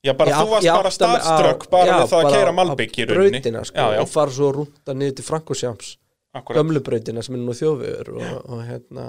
Já, 0.00 0.14
bara 0.16 0.32
Ég 0.32 0.38
þú 0.40 0.52
varst 0.54 0.68
bara 0.72 0.90
starströkk 0.96 1.64
bara 1.68 1.88
já, 1.90 1.96
við 2.00 2.06
það 2.08 2.22
að 2.24 2.34
keira 2.34 2.52
Malbygg 2.56 2.94
í 2.96 3.04
rauninni. 3.04 3.32
brautina 3.36 3.64
sko, 3.68 3.76
Já, 3.76 3.86
já, 3.92 4.00
og 4.00 4.08
fara 4.08 4.32
svo 4.32 4.52
rúnda 4.56 4.94
niður 4.96 5.16
til 5.18 5.24
Frankosjáms 5.26 5.90
akkurat. 6.32 6.56
Gömlu 6.56 6.80
brautina 6.86 7.24
sem 7.26 7.36
er 7.36 7.42
nú 7.44 7.56
þjóðvegur 7.58 8.08
og, 8.16 8.30
og 8.48 8.62
hérna 8.64 9.04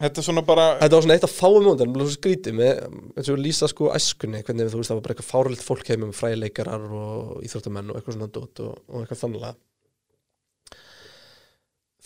Þetta 0.00 0.22
er 0.22 0.24
svona 0.24 0.42
bara 0.48 0.66
þetta 0.80 0.96
var 0.96 1.04
svona 1.04 1.16
eitt 1.18 1.24
af 1.26 1.32
fáum 1.36 1.64
móndar, 1.66 1.88
það 1.90 1.98
var 2.00 2.06
svo 2.08 2.16
skrítið 2.16 2.54
með, 2.56 2.78
eins 3.20 3.28
og 3.28 3.40
lýsa 3.44 3.66
sko 3.68 3.90
æskunni 3.92 4.38
hvernig 4.46 4.70
þú 4.72 4.78
veist 4.80 4.92
það 4.92 4.96
var 4.96 5.04
bara 5.04 5.14
eitthvað 5.14 5.28
fáralitt 5.28 5.64
fólk 5.64 5.90
heim 5.92 6.06
með 6.06 6.14
fræleikarar 6.16 6.86
og 7.00 7.42
íþróttamenn 7.44 7.90
og 7.92 7.98
eitthvað 7.98 8.16
svona 8.16 8.30
dót 8.32 8.62
og, 8.64 8.78
og 8.88 9.02
eitthvað 9.02 9.20
þannlega. 9.26 9.50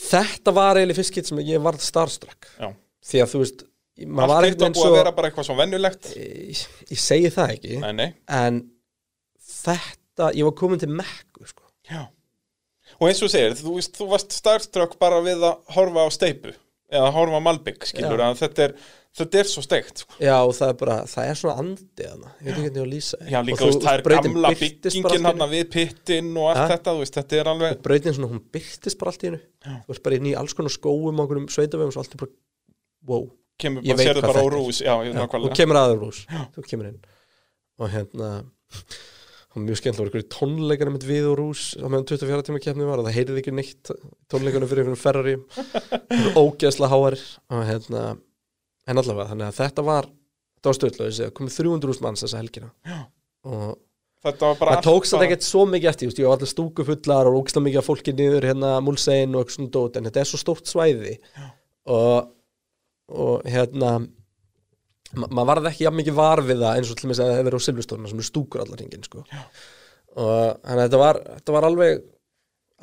Þetta 0.04 0.54
var 0.56 0.80
eiginlega 0.80 0.98
fyrst 0.98 1.12
skitt 1.12 1.30
sem 1.30 1.42
ég 1.46 1.62
varð 1.62 1.84
starstruck. 1.86 2.50
Já. 2.58 2.72
því 3.04 3.22
að 3.22 3.30
þú 3.30 3.44
veist 3.44 3.64
maður 4.02 4.24
Allt 4.24 4.34
var 4.34 4.48
hitt 4.48 4.58
var 4.58 4.66
einhvern 4.66 4.76
búið 4.80 4.90
að 4.90 4.98
vera 4.98 5.14
bara 5.14 5.30
eitthvað 5.30 5.46
svo 5.46 5.56
venjulegt. 5.60 6.10
Svo 6.10 6.24
ég, 6.24 6.64
ég 6.90 7.02
segi 7.04 7.30
það 7.36 7.54
ekki 7.54 7.78
Nei, 7.84 7.92
nei, 8.00 8.08
en 8.40 8.60
þetta, 9.44 10.32
ég 10.34 10.48
var 10.48 10.56
komin 10.58 10.82
til 10.82 10.90
mekku 10.90 11.46
sko. 11.46 11.68
já. 11.86 12.08
Og 12.98 13.08
eins 13.08 13.22
og 13.26 13.30
segir, 13.30 13.54
þú, 13.58 13.78
veist, 13.78 13.94
þú 13.96 14.10
varst 14.10 14.34
starströkk 14.34 14.98
bara 14.98 15.22
við 15.24 15.46
að 15.46 15.74
horfa 15.74 16.04
á 16.06 16.08
steipu 16.14 16.52
eða 16.94 17.10
horfa 17.16 17.40
á 17.40 17.46
Malbygg, 17.46 17.86
skilur 17.90 18.22
að 18.24 18.38
þetta 18.40 18.64
er, 18.68 18.74
þetta 19.18 19.40
er 19.42 19.48
svo 19.50 19.62
steikt 19.66 20.02
sko. 20.04 20.16
já 20.22 20.34
og 20.40 20.52
það 20.56 20.72
er 20.72 20.78
bara, 20.82 20.96
það 21.10 21.28
er 21.30 21.38
svona 21.40 21.54
andi 21.64 22.08
hana. 22.08 22.32
ég 22.40 22.44
veit 22.44 22.54
ekki 22.54 22.64
hvernig 22.64 22.80
ég 22.80 22.86
að 22.86 22.90
lýsa. 22.94 23.20
Já, 23.30 23.38
Og 23.40 23.46
líka, 23.50 23.68
þú- 23.68 23.84
það 23.84 23.94
er 23.94 24.02
gamla 24.28 24.52
byggingin 24.62 25.28
hann 25.30 25.44
við 25.54 25.64
pittin 25.74 26.30
og 26.36 26.50
allt 26.52 26.72
þetta, 26.74 26.94
þú 26.94 27.04
veist, 27.04 27.18
þetta 27.20 27.40
er 27.42 27.52
alveg 27.54 27.76
og 27.76 27.82
brautin 27.88 28.16
svona, 28.18 28.30
hún 28.34 28.42
byrtist 28.56 28.98
bara 29.02 29.14
allt 29.14 29.24
í 29.24 29.30
hennu 29.30 29.40
þú 29.84 29.94
veist 29.94 30.04
bara 30.08 30.20
í 30.20 30.34
alls 30.42 30.54
konar 30.54 30.74
skóum 30.78 31.14
og 31.14 31.24
einhverjum 31.24 31.48
sveitavegum 31.52 31.92
svo 31.94 32.04
allt 32.04 32.14
er 32.18 32.22
bara, 32.24 32.32
wow. 33.06 33.24
Kemur 33.58 33.84
Ég 33.86 33.94
veit 33.94 34.08
hvað 34.08 34.18
þetta 34.18 34.40
er. 34.42 34.78
Já, 34.82 34.94
Já, 35.06 35.12
nákvæmlega. 35.14 35.54
kemur 35.54 35.76
aður 35.78 36.00
rús, 36.08 36.24
þú 36.56 36.64
kemur 36.66 36.88
inn. 36.90 36.96
Og 37.78 37.90
hérna 37.92 38.30
var 39.54 39.64
mjög 39.68 39.78
skemmt, 39.80 39.96
það 39.96 40.02
var 40.04 40.08
einhverju 40.10 40.28
tónleikana 40.34 40.92
mitt 40.94 41.06
við 41.08 41.28
og 41.30 41.36
rús 41.38 41.62
á 41.78 41.86
meðan 41.86 42.06
24 42.10 42.42
tíma 42.48 42.60
keppni 42.64 42.88
var 42.88 43.00
og 43.02 43.06
það 43.08 43.16
heyrði 43.18 43.40
ekki 43.42 43.54
neitt 43.54 43.90
tónleikana 44.32 44.68
fyrir 44.70 44.84
einhverjum 44.84 45.02
Ferrari. 45.04 45.34
Ógeðsla 46.38 46.90
háarir 46.92 47.22
og 47.54 47.64
hérna 47.68 48.02
en 48.86 49.00
allavega, 49.00 49.30
þannig 49.32 49.48
að 49.48 49.58
þetta 49.62 49.84
var 49.86 50.08
þetta 50.10 50.70
var 50.70 50.78
stöðlega, 50.78 51.08
þessi, 51.10 51.30
komið 51.38 51.56
300 51.60 51.92
úr 51.94 52.02
manns 52.04 52.24
þessa 52.24 52.40
helgina. 52.42 52.70
Já. 52.88 52.98
og 53.48 53.80
Þetta 54.24 54.48
var 54.48 54.54
bara 54.56 54.74
það 54.78 54.86
tók 54.86 55.06
bara- 55.12 55.24
ekkert 55.26 55.44
svo 55.44 55.62
mikið 55.68 55.88
eftir, 55.90 56.12
ég 56.16 56.24
var 56.30 56.38
allir 56.38 56.48
stúku 56.48 56.84
fullar 56.88 57.28
og 57.28 57.34
ógislega 57.42 57.64
mikið 57.66 57.80
af 57.82 57.88
fólki 57.90 58.12
niður 58.16 58.46
hérna 58.48 58.70
múlsein 58.80 59.34
og 59.36 59.42
eitthvað 59.44 59.56
svona 59.58 59.72
dót, 59.74 59.96
en 60.00 60.04
þetta 60.08 60.20
er 60.22 60.28
svo 60.30 60.38
stórt 60.40 60.70
svæði. 60.70 61.18
Og, 61.92 62.30
og 63.12 63.42
hérna 63.44 63.90
ma 65.16 65.28
maður 65.30 65.50
varð 65.50 65.70
ekki 65.70 65.86
jafn 65.86 65.98
mikið 66.00 66.16
var 66.18 66.42
við 66.44 66.64
það 66.64 66.80
eins 66.80 66.90
og 66.92 66.98
til 66.98 67.10
með 67.10 67.20
að 67.20 67.28
það 67.28 67.38
hefur 67.38 67.48
verið 67.48 67.60
á 67.60 67.66
Silvestóna 67.66 68.10
sem 68.10 68.22
er 68.22 68.28
stúkur 68.28 68.64
allar 68.64 68.80
hringin 68.80 69.06
sko. 69.06 69.24
og 70.14 70.60
þannig 70.64 70.80
að 70.80 70.84
þetta 70.84 71.02
var, 71.02 71.20
þetta 71.36 71.56
var 71.56 71.68
alveg 71.68 72.02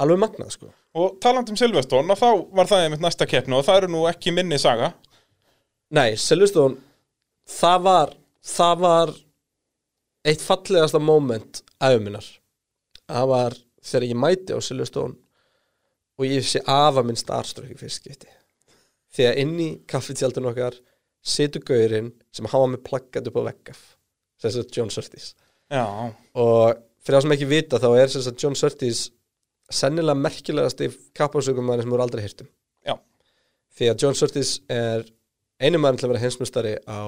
alveg 0.02 0.22
magnað 0.22 0.54
sko. 0.56 0.72
Og 0.98 1.18
talandi 1.24 1.54
um 1.54 1.60
Silvestón, 1.60 2.10
og 2.12 2.20
þá 2.20 2.30
var 2.58 2.68
það 2.68 2.86
einmitt 2.86 3.04
næsta 3.04 3.28
keppni 3.30 3.56
og 3.56 3.66
það 3.68 3.82
eru 3.82 3.92
nú 3.94 4.06
ekki 4.10 4.34
minni 4.36 4.60
saga 4.60 4.92
Nei, 5.92 6.16
Silvestón 6.20 6.78
það 7.48 7.84
var 7.88 8.14
það 8.48 8.76
var 8.82 9.14
eitt 10.28 10.44
fallegasta 10.44 11.02
moment 11.02 11.62
æfuminnar 11.82 12.28
það 13.10 13.28
var 13.32 13.58
þegar 13.82 14.08
ég 14.08 14.22
mæti 14.24 14.56
á 14.56 14.60
Silvestón 14.64 15.16
og 16.20 16.28
ég 16.28 16.46
sé 16.46 16.62
afa 16.70 17.04
minn 17.06 17.20
starströkk 17.20 17.74
í 17.74 17.80
fyrst 17.80 18.04
skipti 18.04 18.30
þegar 19.16 19.40
inn 19.42 19.56
í 19.60 19.70
kaffitjaldun 19.90 20.50
okkar 20.52 20.78
situr 21.22 21.64
gaurinn 21.66 22.12
sem 22.34 22.48
hafa 22.50 22.70
með 22.72 22.84
plaggat 22.88 23.28
upp 23.30 23.40
á 23.42 23.48
veggaf 23.52 23.82
þess 24.42 24.62
að 24.62 24.72
John 24.78 24.92
Surtees. 24.94 25.34
Já, 25.72 25.86
og 26.36 26.80
fyrir 27.02 27.18
það 27.18 27.26
sem 27.26 27.36
ekki 27.38 27.50
vita 27.50 27.80
þá 27.82 27.90
er 27.94 28.14
þess 28.14 28.30
að 28.32 28.44
John 28.44 28.58
Surtees 28.58 29.02
sennilega 29.72 30.18
merkilegast 30.20 30.82
í 30.84 30.90
kappásökumæður 31.18 31.86
sem 31.86 31.94
voru 31.94 32.06
aldrei 32.06 32.24
hirtum. 32.26 32.50
Já, 32.88 32.96
því 33.78 33.92
að 33.92 34.06
John 34.06 34.18
Surtees 34.18 34.56
er 34.72 35.06
einu 35.62 35.80
maður 35.80 36.02
til 36.02 36.08
að 36.08 36.14
vera 36.16 36.24
heimsmyndstari 36.26 36.74
á 36.90 37.02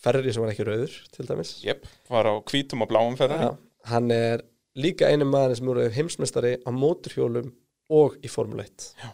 ferri 0.00 0.32
sem 0.32 0.44
var 0.44 0.52
ekki 0.54 0.64
rauður 0.68 0.94
til 1.12 1.26
dæmis. 1.28 1.56
Jep, 1.64 1.84
var 2.08 2.30
á 2.30 2.34
hvítum 2.48 2.86
og 2.86 2.92
bláum 2.92 3.18
ferðar 3.18 3.42
Já, 3.42 3.50
hann 3.90 4.14
er 4.14 4.44
líka 4.78 5.10
einu 5.10 5.26
maður 5.28 5.58
sem 5.58 5.68
voru 5.68 5.88
heimsmyndstari 5.92 6.54
á 6.62 6.70
móturhjólum 6.72 7.50
og 7.90 8.16
í 8.24 8.30
Formule 8.30 8.64
1 8.68 8.86
Já. 9.02 9.10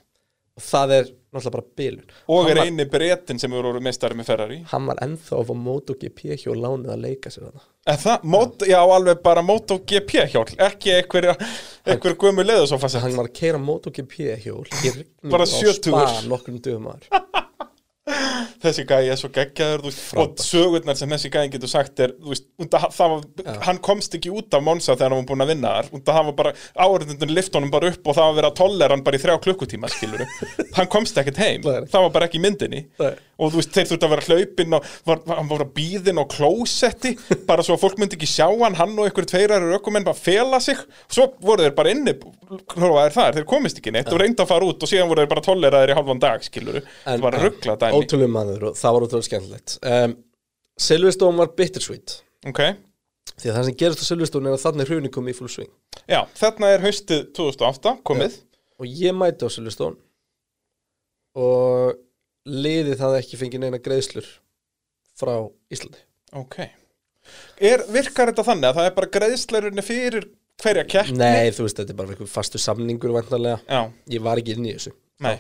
og 0.60 0.66
það 0.68 0.94
er 0.98 1.10
náttúrulega 1.36 1.56
bara 1.56 1.80
bilun. 1.80 2.12
Og 2.34 2.50
er 2.50 2.60
eini 2.64 2.86
bretin 2.90 3.40
sem 3.42 3.54
eru 3.56 3.80
meistari 3.84 4.18
með 4.18 4.28
Ferrari. 4.32 4.58
Hann 4.72 4.88
var 4.90 5.00
ennþá 5.06 5.38
að 5.40 5.50
fá 5.50 5.54
MotoGP 5.66 6.36
hjól 6.42 6.58
lánið 6.64 6.92
að 6.96 7.02
leika 7.06 7.32
sér 7.34 7.46
þarna. 7.48 7.64
En 7.86 8.00
það, 8.02 8.24
mót, 8.34 8.64
já, 8.66 8.78
alveg 8.82 9.20
bara 9.22 9.42
MotoGP 9.46 10.16
hjól 10.32 10.46
Ekki 10.66 10.90
einhver, 10.96 11.28
einhver 11.86 12.16
gömu 12.18 12.42
leðusofa 12.42 12.88
sett 12.90 13.04
hann 13.04 13.14
var 13.14 13.28
að 13.30 13.36
keira 13.38 13.60
MotoGP 13.62 14.16
hjól 14.42 14.66
Bara 15.30 15.46
á 15.46 15.48
sjötugur. 15.52 16.08
spa 16.10 16.26
nokkrum 16.26 16.58
dögum 16.64 16.88
aður 16.90 17.06
Þessi 18.62 18.84
gæi 18.88 19.10
er 19.12 19.20
svo 19.20 19.30
geggjaður 19.34 19.84
veist, 19.86 20.02
Og 20.16 20.40
sögurnar 20.42 20.98
sem 20.98 21.12
þessi 21.12 21.30
gæi 21.32 21.46
getur 21.52 21.70
sagt 21.70 22.02
er 22.04 22.14
veist, 22.24 22.46
út 22.62 22.76
að, 22.76 22.88
það 22.96 23.14
var, 23.14 23.60
Hann 23.66 23.80
komst 23.84 24.16
ekki 24.18 24.32
út 24.34 24.56
af 24.56 24.64
Monsa 24.64 24.94
þegar 24.96 25.14
hann 25.14 25.22
var 25.22 25.28
búin 25.30 25.44
að 25.46 25.52
vinna 25.52 25.74
þar. 25.76 25.90
Það 26.10 26.20
var 26.30 26.36
bara, 26.40 26.54
áriðundin 26.86 27.34
lift 27.36 27.58
honum 27.58 27.72
bara 27.74 27.92
upp 27.92 28.10
Og 28.10 28.18
það 28.18 28.40
var 28.40 28.50
að 28.50 28.58
tollera 28.62 28.96
hann 28.96 29.04
bara 29.06 29.20
í 29.20 29.22
þrjá 29.22 29.36
klukkutíma 29.46 29.92
Hann 30.76 30.90
komst 30.92 31.18
ekkert 31.20 31.40
heim, 31.40 31.64
það 31.64 32.06
var 32.06 32.12
bara 32.14 32.28
ekki 32.28 32.42
myndinni. 32.42 32.86
Nei. 33.00 33.14
og 33.36 33.52
þú 33.52 33.60
veist, 33.60 33.72
þeir 33.74 33.88
þurftu 33.90 34.06
að 34.06 34.12
vera 34.14 34.26
hlaupinn 34.30 34.76
og 34.76 34.86
var, 35.08 35.18
var, 35.28 35.38
hann 35.40 35.48
var 35.50 35.64
að 35.66 35.72
býðin 35.76 36.20
á 36.20 36.24
klósetti 36.32 37.12
bara 37.48 37.64
svo 37.64 37.76
að 37.76 37.82
fólk 37.82 37.98
myndi 38.00 38.16
ekki 38.16 38.28
sjá 38.30 38.46
hann 38.48 38.78
hann 38.78 38.94
og 38.96 39.08
einhverju 39.08 39.28
tveirar 39.32 39.66
ökumenn 39.76 40.06
bara 40.06 40.16
fela 40.16 40.60
sig. 40.64 40.80
Svo 41.12 41.28
voru 41.44 41.66
þeir 41.66 41.76
bara 41.76 41.92
inni 41.92 42.14
það, 42.16 43.36
þeir 43.36 43.48
komist 43.48 43.80
ekki 43.80 43.92
neitt 43.94 44.10
og 44.12 44.20
reynda 44.22 44.44
að 44.46 44.52
fara 44.52 44.68
út 44.70 44.84
og 44.86 44.90
síðan 44.90 45.10
voru 45.10 45.24
þeir 45.24 45.32
bara 45.32 45.44
tolleraðir 45.46 45.92
í 45.92 45.96
halvan 45.98 46.22
dag 46.22 46.44
skiluru, 46.46 46.82
það 47.04 47.24
var 47.26 47.38
ruggla 47.42 47.76
dæmi 47.82 48.00
Maður 48.46 48.68
og 48.70 48.78
það 48.78 48.96
var 48.96 49.06
ótrúlega 49.06 49.28
skemmtilegt. 49.28 49.76
Um, 49.82 50.16
Silveston 50.86 51.38
var 51.40 51.54
bittersweet. 51.58 52.20
Ok, 52.46 52.60
Því 53.36 53.50
að 53.50 53.56
það 53.58 53.66
sem 53.66 53.76
gerist 53.80 54.02
á 54.02 54.06
Silveston 54.06 54.46
er 54.48 54.54
að 54.56 54.62
þannig 54.62 54.90
hrjúni 54.90 55.10
kom 55.12 55.28
í 55.28 55.34
full 55.36 55.50
swing. 55.50 55.70
Já, 56.08 56.20
þarna 56.38 56.70
er 56.72 56.84
haustið 56.84 57.24
2008 57.36 57.96
komið, 58.06 58.40
Og 58.76 58.88
ég 58.92 59.14
mæti 59.16 59.48
á 59.48 59.50
Silveston 59.50 59.96
Og 61.36 61.96
liðið 62.46 63.00
það 63.00 63.16
ekki 63.18 63.38
fengið 63.40 63.62
neina 63.64 63.80
greiðslur 63.82 64.28
frá 65.16 65.34
Íslandi. 65.72 66.00
Ok. 66.36 66.58
Er, 67.58 67.82
virkar 67.90 68.30
þetta 68.30 68.44
þannig 68.46 68.68
að 68.70 68.78
það 68.78 68.88
er 68.88 68.96
bara 69.00 69.12
greiðsleirinni 69.16 69.84
fyrir 69.84 70.28
hverja 70.62 70.86
keppni? 70.88 71.18
Nei, 71.18 71.50
þú 71.56 71.66
veist, 71.66 71.80
þetta 71.80 71.92
er 71.96 71.98
bara 71.98 72.28
fastu 72.30 72.60
samningur 72.62 73.12
vantarlega 73.16 73.58
Já, 73.66 73.90
Ég 74.12 74.24
var 74.24 74.40
ekki 74.40 74.54
inn 74.56 74.68
í 74.68 74.76
þessu. 74.76 74.94
Nei 75.26 75.36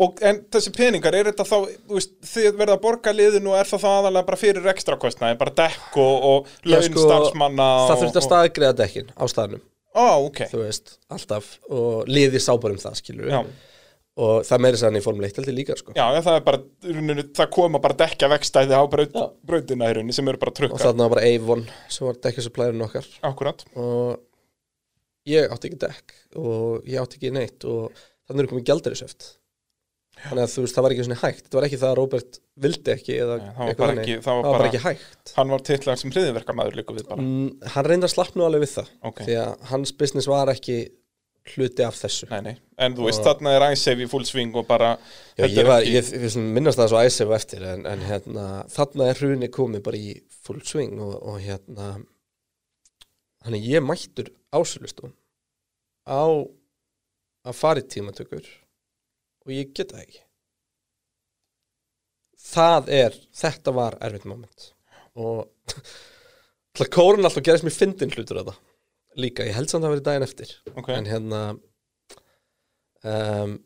Og, 0.00 0.20
en 0.24 0.38
þessi 0.48 0.70
peningar, 0.72 1.12
er 1.16 1.28
þetta 1.28 1.44
þá, 1.44 1.56
veist, 1.90 2.12
þið 2.24 2.54
verða 2.56 2.76
að 2.78 2.84
borga 2.86 3.12
liðinu 3.12 3.50
og 3.52 3.58
er 3.60 3.68
það 3.68 3.82
þá 3.82 3.88
aðalega 3.90 4.28
bara 4.30 4.38
fyrir 4.40 4.68
ekstra 4.72 4.96
kostnaði, 5.00 5.36
bara 5.40 5.52
dekk 5.58 5.98
og, 6.00 6.28
og 6.30 6.52
laun 6.64 6.86
sko, 6.86 7.02
starfsmanna 7.04 7.66
Það 7.82 7.92
og, 7.92 8.04
þurfti 8.04 8.20
að 8.20 8.26
staðgreða 8.26 8.76
dekkin 8.78 9.10
á 9.12 9.24
staðnum. 9.28 9.64
Ó, 9.90 10.04
ok, 10.28 10.44
Þú 10.52 10.62
veist, 10.62 10.94
alltaf. 11.12 11.50
Og 11.68 12.08
liðið 12.08 12.44
sá 12.46 12.52
bara 12.62 12.76
um 12.76 12.80
það, 12.80 12.96
skilur 13.02 13.32
já, 13.32 13.40
Og 14.20 14.44
það 14.44 14.62
meiri 14.64 14.78
sann 14.80 14.98
í 14.98 15.02
Formule 15.04 15.28
1 15.30 15.38
heldur 15.40 15.56
líka, 15.56 15.76
sko. 15.78 15.92
Já, 15.96 16.04
það 16.20 16.38
er 16.38 16.46
bara, 16.46 16.62
það 17.40 17.50
koma 17.54 17.80
bara 17.82 17.96
dekja 18.02 18.28
vekstæði 18.32 18.76
á 18.76 18.84
braut, 18.90 19.18
brautina 19.46 19.90
rauninni 19.90 20.16
sem 20.16 20.28
eru 20.28 20.40
bara 20.40 20.52
Og 20.52 20.58
trukkar, 20.58 20.82
þarna 20.82 21.06
var 21.06 21.14
bara 21.16 21.28
Avon 21.30 21.66
sem 21.88 22.08
var 22.08 22.18
dekkjasupplærun 22.26 22.86
okkar. 22.88 23.08
Akkurat, 23.26 23.64
Og 23.80 24.20
ég 25.30 25.52
átti 25.52 25.70
ekki 25.70 25.80
dekk 25.84 26.16
Og 26.40 26.88
ég 26.88 27.00
átti 27.02 27.20
ekki 27.20 27.32
neitt. 27.34 27.64
Og 27.68 27.94
þannig 28.28 28.44
er 28.46 28.52
komið 28.52 28.68
gjaldarisöft 28.70 29.30
Þannig 30.20 30.44
að 30.44 30.52
þú 30.54 30.62
veist, 30.64 30.76
það 30.76 30.84
var 30.86 30.92
ekki 30.94 31.04
svona 31.06 31.20
hægt. 31.22 31.42
Þetta 31.46 31.56
var 31.58 31.66
ekki 31.68 31.78
það 31.80 31.90
að 31.90 31.96
Robert 32.00 32.38
vildi 32.60 32.92
ekki 32.94 33.14
Eða 33.16 33.36
Nei, 33.40 33.50
það 33.56 33.66
var 33.70 33.74
bara 33.80 33.94
ekki- 34.04 34.16
það 34.20 34.24
var 34.24 34.24
það 34.24 34.36
var 34.36 34.42
bara 34.44 34.58
bara- 34.58 34.68
ekki 34.70 34.82
hægt. 34.84 35.34
hann 35.36 35.48
var 35.54 35.58
titlar 35.70 35.96
sem 36.02 36.10
hriðiverkamaður 36.12 36.76
líka 36.80 36.94
við 36.98 37.06
bara, 37.08 37.22
mm, 37.22 37.68
Hann 37.74 37.84
reyndi 37.88 38.04
að 38.08 38.14
slappna 38.14 38.44
alveg 38.50 38.64
við 38.66 38.72
það 38.76 38.88
ok, 39.10 39.22
Því 39.24 39.36
að 39.44 39.68
hans 39.72 39.92
business 39.92 40.26
var 40.28 40.46
ekki 40.52 40.78
hluti 41.56 41.82
af 41.82 41.94
þessu. 41.96 42.28
Nei, 42.30 42.40
nei, 42.42 42.56
en 42.78 42.94
þú 42.94 43.06
veist, 43.08 43.22
þarna 43.24 43.54
er 43.56 43.64
æsef 43.72 43.98
í 44.04 44.06
full 44.12 44.24
swing 44.28 44.54
og 44.60 44.66
bara, 44.68 44.98
Já, 45.38 45.46
ég, 45.48 45.56
er 45.58 45.66
var, 45.66 45.80
ekki- 45.82 45.96
ég, 45.96 46.10
ég 46.20 46.30
svona 46.34 46.52
minnast 46.54 46.78
það 46.78 46.90
svo 46.92 47.00
æsef 47.00 47.32
eftir 47.34 47.64
en, 47.64 47.86
en 47.86 47.98
hérna, 48.06 48.44
þarna 48.68 49.08
er 49.08 49.14
hruni 49.22 49.48
komið 49.48 49.82
bara 49.82 49.96
í 49.96 50.20
full 50.44 50.60
swing 50.60 51.00
og, 51.00 51.16
og 51.22 51.40
hérna 51.40 52.04
þannig 53.44 53.64
ég 53.72 53.82
mættur 53.82 54.28
ásölustun 54.52 55.14
á 56.06 56.44
að 57.48 57.56
fara 57.56 57.80
í 57.80 57.88
tímatökur 57.88 58.44
og 59.46 59.54
ég 59.54 59.72
geta 59.74 59.96
það 59.96 60.04
ekki. 60.04 60.22
Það 62.50 62.92
er 62.96 63.16
þetta 63.42 63.74
var 63.76 63.96
erfitt 64.06 64.28
moment. 64.28 64.68
Og 65.20 65.74
það 66.78 66.92
kórun 66.96 67.28
alltaf 67.28 67.44
gerist 67.46 67.66
mér 67.66 67.76
fyndin 67.76 68.14
hlutur 68.14 68.42
af 68.42 68.50
það. 68.50 68.60
Líka, 69.20 69.46
ég 69.46 69.56
held 69.56 69.70
samt 69.70 69.82
að 69.82 69.88
það 69.88 69.94
verið 69.96 70.06
daginn 70.06 70.26
eftir. 70.26 70.52
Ok, 70.78 70.92
en 70.94 71.08
hérna 71.10 71.40
um, 73.02 73.56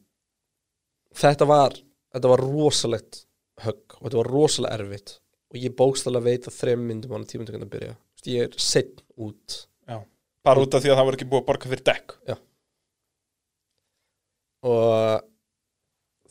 þetta 1.20 1.49
var 1.51 1.77
þetta 2.15 2.31
var 2.33 2.44
rosalegt 2.47 3.20
högg 3.65 3.99
og 3.99 4.07
þetta 4.07 4.20
var 4.23 4.33
rosalega 4.33 4.81
erfitt. 4.81 5.19
Og 5.53 5.61
ég 5.61 5.77
bókstæðlega 5.78 6.31
veit 6.31 6.49
að 6.49 6.57
þrem 6.57 6.89
myndum 6.89 7.15
án 7.15 7.28
tímundökund 7.28 7.67
að 7.69 7.75
byrja. 7.77 7.93
Ég 8.25 8.49
er 8.49 8.57
setn 8.59 9.05
út. 9.20 9.61
Já, 9.85 9.99
bara 10.47 10.65
út 10.65 10.75
af 10.75 10.83
því 10.83 10.91
að 10.91 10.99
það 10.99 11.07
var 11.09 11.17
ekki 11.19 11.28
búið 11.28 11.43
að 11.43 11.49
borga 11.51 11.70
fyrir 11.70 11.85
dekk, 11.91 12.15
og 14.65 15.34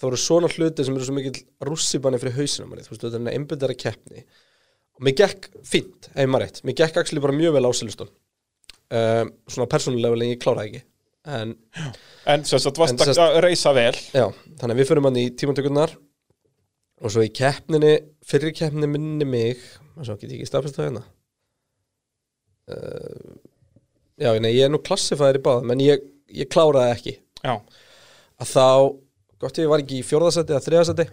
það 0.03 0.09
voru 0.11 0.19
svona 0.19 0.49
hluti 0.51 0.83
sem 0.85 0.97
eru 0.99 1.07
svo 1.07 1.15
mikill 1.15 1.41
rússibanni 1.69 2.19
fyrir 2.21 2.35
hausina 2.37 2.67
manni, 2.67 2.83
þú 2.85 2.91
veist, 2.93 3.03
þetta 3.05 3.15
er 3.15 3.21
enn 3.23 3.31
einbundara 3.33 3.75
keppni. 3.79 4.25
Og 4.99 5.05
mér 5.07 5.15
gekk 5.23 5.47
fínt, 5.65 6.09
ef 6.13 6.27
maður 6.29 6.43
rétt. 6.45 6.59
Mér 6.67 6.75
gekk 6.83 6.99
actually 7.01 7.23
bara 7.23 7.33
mjög 7.37 7.55
vel 7.55 7.65
á 7.65 7.71
Silveston 7.73 8.11
um, 8.93 9.31
svona 9.49 9.69
persónulega 9.71 10.13
vel 10.13 10.25
en 10.25 10.33
ég 10.35 10.41
kláraði 10.43 10.69
ekki. 10.73 10.83
En 11.33 11.53
en 12.27 12.43
sem 12.45 12.59
sagt, 12.59 12.77
varst 12.81 12.99
sagt- 12.99 13.21
að 13.23 13.39
reysa 13.45 13.71
vel, 13.73 13.95
Já, 14.11 14.25
þannig 14.59 14.75
að 14.75 14.81
við 14.81 14.89
fyrir 14.91 15.05
mann 15.05 15.17
í 15.21 15.23
tímantökurnar 15.39 15.93
og 17.03 17.11
svo 17.15 17.23
í 17.23 17.31
keppninni 17.35 17.93
fyrir 18.27 18.53
keppninni 18.55 18.91
minni 18.91 19.27
mig. 19.27 19.63
Og 19.95 20.03
svo 20.07 20.17
get 20.19 20.29
ég 20.33 20.41
ekki 20.41 20.49
stafist 20.51 20.75
það 20.77 20.89
hérna. 20.89 21.03
Uh, 22.69 23.39
Já, 24.21 24.29
nei, 24.39 24.51
ég 24.53 24.67
er 24.67 24.71
nú 24.71 24.77
klassifæður 24.85 25.39
í 25.39 25.43
báðum 25.43 25.71
en 25.73 25.81
ég, 25.83 26.03
ég 26.37 26.49
kláraði 26.53 26.91
ekki. 26.93 27.13
Já, 27.43 27.55
að 28.43 28.51
þá, 28.51 28.65
gott 29.43 29.59
ég 29.61 29.69
var 29.71 29.83
ekki 29.83 29.99
í 29.99 30.07
fjórðasæti 30.07 30.55
eða 30.55 30.65
þriðasæti 30.67 31.07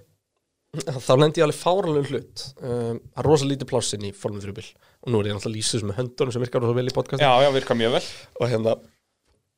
þá 1.07 1.13
lendi 1.19 1.43
ég 1.43 1.47
alveg 1.49 1.59
fáranlega 1.59 2.13
hlut. 2.13 2.47
Um, 2.63 3.03
að 3.19 3.27
rosa 3.27 3.49
lítið 3.49 3.71
plássin 3.73 4.07
í 4.07 4.13
formið 4.15 4.47
þrjúbil 4.47 4.67
og 4.71 5.13
nú 5.13 5.21
er 5.21 5.31
ég 5.31 5.37
náttúrulega 5.37 5.59
lýsið 5.59 5.83
sem 5.83 5.93
er 5.93 6.01
höndunum 6.01 6.35
sem 6.35 6.45
virkar 6.45 6.65
rosa 6.65 6.79
vel 6.79 6.91
í 6.91 6.95
podcast 6.95 7.25
já, 7.25 7.31
já, 7.43 7.51
virka 7.55 7.77
mjög 7.79 7.97
vel, 7.97 8.03
og 8.39 8.51
hérna 8.53 8.75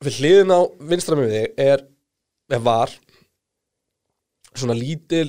við 0.03 0.19
hliðin 0.19 0.55
á 0.55 0.59
vinstra 0.91 1.17
með 1.19 1.35
þig 1.35 1.63
er, 1.63 1.83
er 2.53 2.63
var 2.63 2.93
svona 4.53 4.77
lítil 4.77 5.27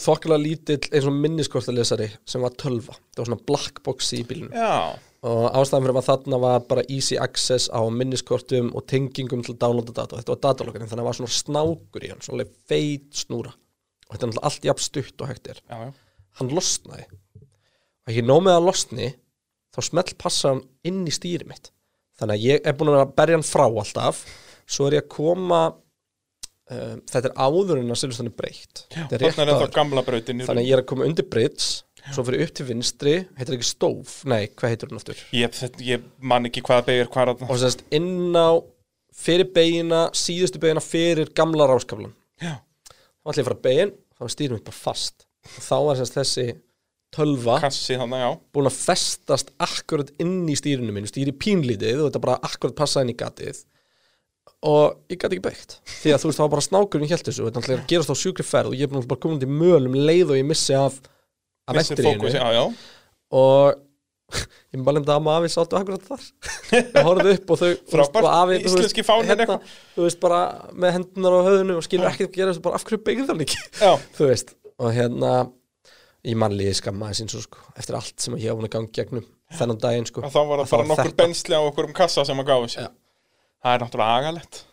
þokkilega 0.00 0.42
lítill 0.42 0.80
eins 0.90 1.08
og 1.08 1.16
minniskortalesari 1.16 2.08
sem 2.28 2.42
var 2.44 2.54
tölva. 2.60 2.96
Það 3.14 3.22
var 3.22 3.30
svona 3.30 3.46
black 3.48 3.80
box 3.86 4.10
í 4.16 4.22
bílunum 4.28 4.54
já, 4.54 4.98
og 5.24 5.44
ástæðan 5.56 5.86
fyrir 5.86 5.98
að 5.98 6.08
þarna 6.10 6.38
var 6.42 6.64
bara 6.68 6.84
easy 6.92 7.16
access 7.20 7.70
á 7.72 7.80
minniskortum 7.88 8.70
og 8.76 8.84
tengingum 8.90 9.44
til 9.44 9.54
að 9.54 9.60
downloada 9.62 9.94
data. 9.96 10.18
Þetta 10.20 10.34
var 10.34 10.40
datalokkarinn 10.44 10.90
þannig 10.90 11.00
að 11.00 11.06
það 11.06 11.10
var 11.10 11.18
svona 11.18 11.36
snákur 11.38 12.04
í 12.04 12.10
hann 12.12 12.24
svona 12.24 12.46
feit 12.68 13.06
snúra. 13.16 13.54
Og 14.04 14.12
þetta 14.12 14.26
er 14.26 14.30
náttúrulega 14.30 14.50
allt 14.50 14.66
jafn 14.68 14.84
stutt 14.84 15.24
og 15.24 15.30
hægt 15.30 15.48
er. 15.54 15.62
Já, 15.64 15.76
já, 15.86 16.26
hann 16.40 16.52
losnaði. 16.52 17.06
Og 18.04 18.12
ekki 18.12 18.26
nóg 18.26 18.42
með 18.44 18.58
að 18.58 18.66
losni 18.68 19.08
þá 19.74 19.80
smell 19.88 20.12
passa 20.20 20.52
hann 20.52 20.60
inn 20.84 21.00
í 21.08 21.14
stýri 21.14 21.48
mitt. 21.48 21.72
Þannig 22.20 22.36
að 22.36 22.44
ég 22.50 22.68
er 22.68 22.76
búin 22.78 22.92
að 22.92 23.16
berja 23.16 23.38
hann 23.38 23.48
frá 23.48 23.64
alltaf. 23.64 24.20
Svo 24.68 24.90
er 24.90 24.98
ég 24.98 25.06
að 25.06 25.12
koma 25.16 25.62
um, 25.72 27.00
þetta 27.00 27.30
er 27.30 27.34
áður 27.40 27.80
en 27.80 27.96
að 27.96 28.00
Silveston 28.02 28.28
er 28.28 28.36
breytt. 28.36 28.84
Þannig 30.52 30.66
að 30.66 30.68
ég 30.68 30.76
er 30.76 30.84
að 30.84 30.88
koma 30.92 31.08
undir 31.08 31.28
bridge 31.32 31.80
svo 32.12 32.26
fyrir 32.26 32.44
upp 32.44 32.52
til 32.58 32.68
vinstri, 32.68 33.14
heitir 33.38 33.56
ekki 33.56 33.68
stóf? 33.68 34.18
Nei, 34.28 34.48
hvað 34.52 34.74
heitir 34.74 34.90
hann 34.90 35.00
aftur? 35.00 35.22
Ég, 35.32 35.62
ég 35.86 36.04
man 36.20 36.50
ekki 36.50 36.64
hvað 36.66 36.84
beigir 36.90 37.10
hvað 37.14 37.32
er 37.32 37.48
og 37.48 37.60
sérst 37.62 37.86
inn 37.94 38.36
á 38.36 38.60
fyrir 39.14 39.48
beigina, 39.54 40.08
síðustu 40.16 40.60
beigina 40.60 40.82
fyrir 40.84 41.30
gamla 41.38 41.68
ráskaflan 41.70 42.12
Já, 42.42 42.58
þá 43.22 43.30
ætla 43.30 43.40
ég 43.40 43.44
að 43.44 43.48
fara 43.48 43.64
begin, 43.64 43.92
þá 44.18 44.24
stýrum 44.34 44.58
mitt 44.58 44.66
bara 44.66 44.78
fast. 44.78 45.26
Og 45.44 45.60
þá 45.62 45.76
var 45.86 46.00
sérst 46.00 46.16
þessi 46.18 46.46
tölva 47.14 47.60
kassi 47.62 47.98
þannig, 48.00 48.40
búin 48.54 48.66
að 48.66 48.80
festast 48.80 49.52
akkurat 49.62 50.10
inn 50.22 50.48
í 50.50 50.56
stýrinu 50.58 50.94
mínu, 50.94 51.10
stýri 51.10 51.34
pínlítið 51.38 52.02
og 52.02 52.10
þetta 52.10 52.24
bara 52.24 52.40
akkurat 52.48 52.76
passaði 52.80 53.06
inn 53.06 53.14
í 53.14 53.18
gatið. 53.20 53.62
Og 54.64 55.12
ég 55.12 55.20
gæti 55.20 55.36
ekki 55.36 55.44
beitt 55.44 55.76
því 56.00 56.14
að 56.14 56.22
þú 56.22 56.30
veist 56.30 56.40
var 56.40 56.52
bara 56.54 56.64
snákurinn 56.64 57.10
hélt 57.10 57.26
þessu 57.28 57.44
og 57.44 57.50
þetta 57.52 57.68
er 57.68 57.82
að 57.82 57.88
gerast 57.92 58.10
á 58.10 58.16
sjúkri 58.16 58.46
ferð 58.48 58.72
og 58.72 58.78
ég 58.80 58.88
er 58.88 59.08
bara 59.10 59.20
koma 59.20 59.36
til 59.42 59.50
mölum 59.50 59.98
leið 59.98 60.32
og 60.32 60.40
ég 60.40 60.48
missi 60.48 60.76
af 60.78 60.96
vetturínu 61.72 62.12
fókus, 62.18 62.36
já, 62.36 62.44
já. 62.54 62.64
Og 63.34 63.80
ég 64.74 64.84
bara 64.84 64.96
lemdi 64.98 65.12
að 65.14 65.24
maður 65.24 65.44
afi 65.44 65.52
sáttu 65.54 65.78
akkurat 65.78 66.06
þar. 66.08 66.24
Ég 66.74 66.96
horfði 67.06 67.34
upp 67.38 67.52
og 67.54 67.60
þau 67.60 67.70
Frábært, 67.92 68.28
afi, 68.30 68.58
íslenski 68.68 69.04
fáninn 69.06 69.30
hérna, 69.32 69.58
þú 69.94 70.06
veist 70.06 70.20
bara 70.22 70.40
með 70.72 70.96
hendunar 70.98 71.38
á 71.38 71.46
höfðinu 71.48 71.76
og 71.78 71.86
skilur 71.86 72.10
ekkert 72.10 72.32
að 72.32 72.38
gera 72.40 72.52
þessu 72.54 72.64
bara 72.64 72.80
af 72.80 72.86
hverju 72.88 73.02
beigir 73.06 73.28
það 73.28 73.44
ekki? 73.46 73.60
Já, 73.80 73.92
þú 74.18 74.30
veist 74.30 74.54
og 74.74 74.90
hérna 74.96 75.32
ég 76.24 76.38
mannliði 76.40 76.74
skammaði 76.80 77.20
sín 77.20 77.30
svo 77.30 77.44
sko 77.44 77.62
eftir 77.78 77.98
allt 77.98 78.16
sem 78.24 78.36
ég 78.40 78.48
hef 78.48 78.58
búin 78.58 78.68
að 78.68 78.74
ganga 78.78 78.94
gegnum 78.96 79.26
þennan 79.54 79.80
daginn 79.82 80.08
sko. 80.08 80.24
Og 80.24 80.32
þá 80.32 80.40
var 80.40 80.62
það 80.62 80.64
Að 80.64 80.74
bara 80.74 80.90
nokkur 80.90 81.16
bensli 81.20 81.58
á 81.58 81.62
okkur 81.62 81.90
um 81.90 81.96
kassa 81.96 82.24
sem 82.26 82.40
að 82.40 82.48
gáðu 82.50 82.70
sér. 82.72 82.88
Það 83.64 83.76
er 83.76 83.84
náttúrulega 83.84 84.22
agalegt 84.22 84.64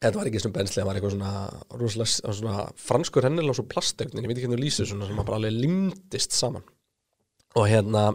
þetta 0.00 0.18
var 0.18 0.30
ekki 0.30 0.42
svona 0.42 0.56
bensli, 0.58 0.80
það 0.80 0.88
var 0.88 0.98
eitthvað 0.98 1.14
svona 1.14 1.32
rosalega 1.80 2.34
svona 2.40 2.66
franskur 2.80 3.26
hennilega 3.26 3.58
svo 3.58 3.66
plastegnin, 3.70 4.24
ég 4.24 4.30
veit 4.30 4.36
ekki 4.38 4.48
hvernig 4.48 4.60
þú 4.60 4.66
lýsir 4.66 4.90
svona 4.90 5.08
sem 5.08 5.22
bara 5.22 5.38
alveg 5.40 5.56
limdist 5.56 6.36
saman. 6.36 6.66
Og 7.56 7.68
hérna 7.70 8.08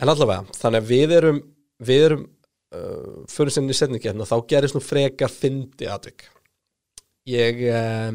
en 0.00 0.12
allavega, 0.12 0.44
þannig 0.58 0.82
að 0.82 0.90
við 0.90 1.16
erum 1.16 1.40
við 1.80 2.06
erum 2.08 2.24
uh, 2.26 3.22
fyrir 3.30 3.54
sinni 3.54 3.76
setningi 3.76 4.10
hérna, 4.10 4.28
þá 4.28 4.36
gerist 4.50 4.76
nú 4.76 4.82
frekar 4.84 5.32
fyndi 5.32 5.88
atvik. 5.90 6.26
Ég 7.28 7.64
uh, 7.76 8.12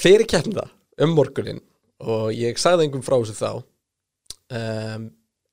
fyrir 0.00 0.28
keppna 0.30 0.66
um 1.00 1.14
morgunin 1.16 1.60
og 2.00 2.30
ég 2.32 2.58
sagði 2.60 2.88
engum 2.88 3.04
frá 3.04 3.18
þessu 3.18 3.36
þá 3.36 3.50
um, 3.60 5.08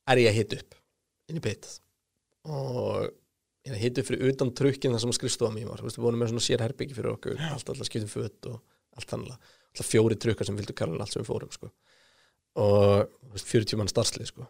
er 0.08 0.22
ég 0.24 0.32
að 0.32 0.38
hita 0.40 0.60
upp 0.62 0.78
inn 1.28 1.40
í 1.40 1.44
bit 1.44 1.68
og 2.48 3.10
hita 3.76 4.02
upp 4.02 4.08
fyrir 4.08 4.32
utan 4.32 4.52
trukkin 4.56 4.94
þar 4.96 5.04
sem 5.04 5.14
skrifstofa 5.18 5.54
mér 5.54 5.70
var, 5.72 5.84
við 5.84 6.00
vonum 6.00 6.22
með 6.22 6.34
svona 6.34 6.46
sér 6.46 6.64
herbyggi 6.64 6.98
fyrir 6.98 7.14
okkur, 7.14 7.40
allt 7.52 7.72
alltaf 7.72 7.90
skiptum 7.90 8.12
föt 8.12 8.50
og 8.52 8.60
allt 8.98 9.12
þannig 9.12 9.34
alltaf 9.78 9.90
fjóri 9.92 10.18
trukkar 10.18 10.48
sem 10.48 10.58
vildu 10.58 10.76
Karolín 10.78 11.02
allt 11.04 11.14
sem 11.14 11.24
við 11.24 11.32
fórum 11.32 11.52
sko. 11.54 11.72
og 12.58 13.10
40 13.38 13.78
mann 13.78 13.92
starfslið 13.92 14.32
sko. 14.32 14.48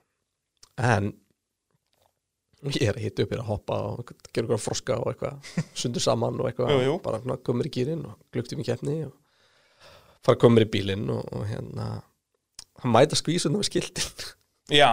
en 0.78 1.14
ég 2.68 2.88
er 2.88 2.98
að 2.98 3.06
hitta 3.06 3.24
upp 3.24 3.34
hér 3.34 3.44
að 3.44 3.52
hoppa 3.52 3.78
og 3.92 4.12
gera 4.34 4.46
eitthvað 4.46 4.64
froska 4.64 4.98
og 4.98 5.12
eitthvað 5.12 5.64
sundur 5.78 6.02
saman 6.02 6.40
og 6.42 6.50
eitthvað. 6.50 6.74
Jú, 6.74 6.86
jú. 6.88 6.98
bara 7.04 7.22
svona, 7.22 7.38
komur 7.38 7.70
í 7.70 7.74
gýrin 7.74 8.06
og 8.08 8.18
glugtum 8.34 8.64
í 8.64 8.66
keppni 8.68 9.00
og 9.06 9.14
fara 10.26 10.40
komur 10.42 10.66
í 10.66 10.70
bílinn 10.72 11.06
og, 11.14 11.28
og 11.34 11.46
hérna 11.50 12.02
hann 12.82 12.94
mæta 12.94 13.18
skvísundum 13.20 13.62
með 13.62 13.72
skiltin 13.72 14.34
Já, 14.74 14.92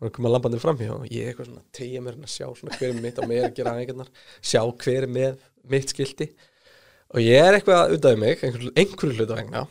og 0.00 0.12
koma 0.16 0.30
lambandi 0.32 0.60
framhjá 0.60 0.94
og 0.94 1.08
ég 1.12 1.28
eitthvað 1.28 1.50
svona 1.50 1.66
tegja 1.76 2.00
mér 2.00 2.16
hérna 2.16 2.28
að 2.28 2.32
sjá 2.32 2.46
svona 2.56 2.78
hver 2.80 2.94
er 2.94 3.02
mitt 3.04 3.20
á 3.20 3.24
mér 3.28 3.48
að 3.50 3.56
gera 3.58 3.74
aðeingarnar 3.74 4.08
sjá 4.40 4.62
hver 4.64 5.04
er 5.04 5.12
með 5.12 5.42
mitt 5.70 5.92
skilti. 5.92 6.30
Og 7.10 7.20
ég 7.24 7.42
er 7.42 7.58
eitthvað 7.58 7.82
auðvitað 7.84 8.16
um 8.16 8.24
mig 8.24 8.44
einhver, 8.46 8.66
einhverju 8.80 9.18
hluta 9.18 9.36
vegna. 9.36 9.64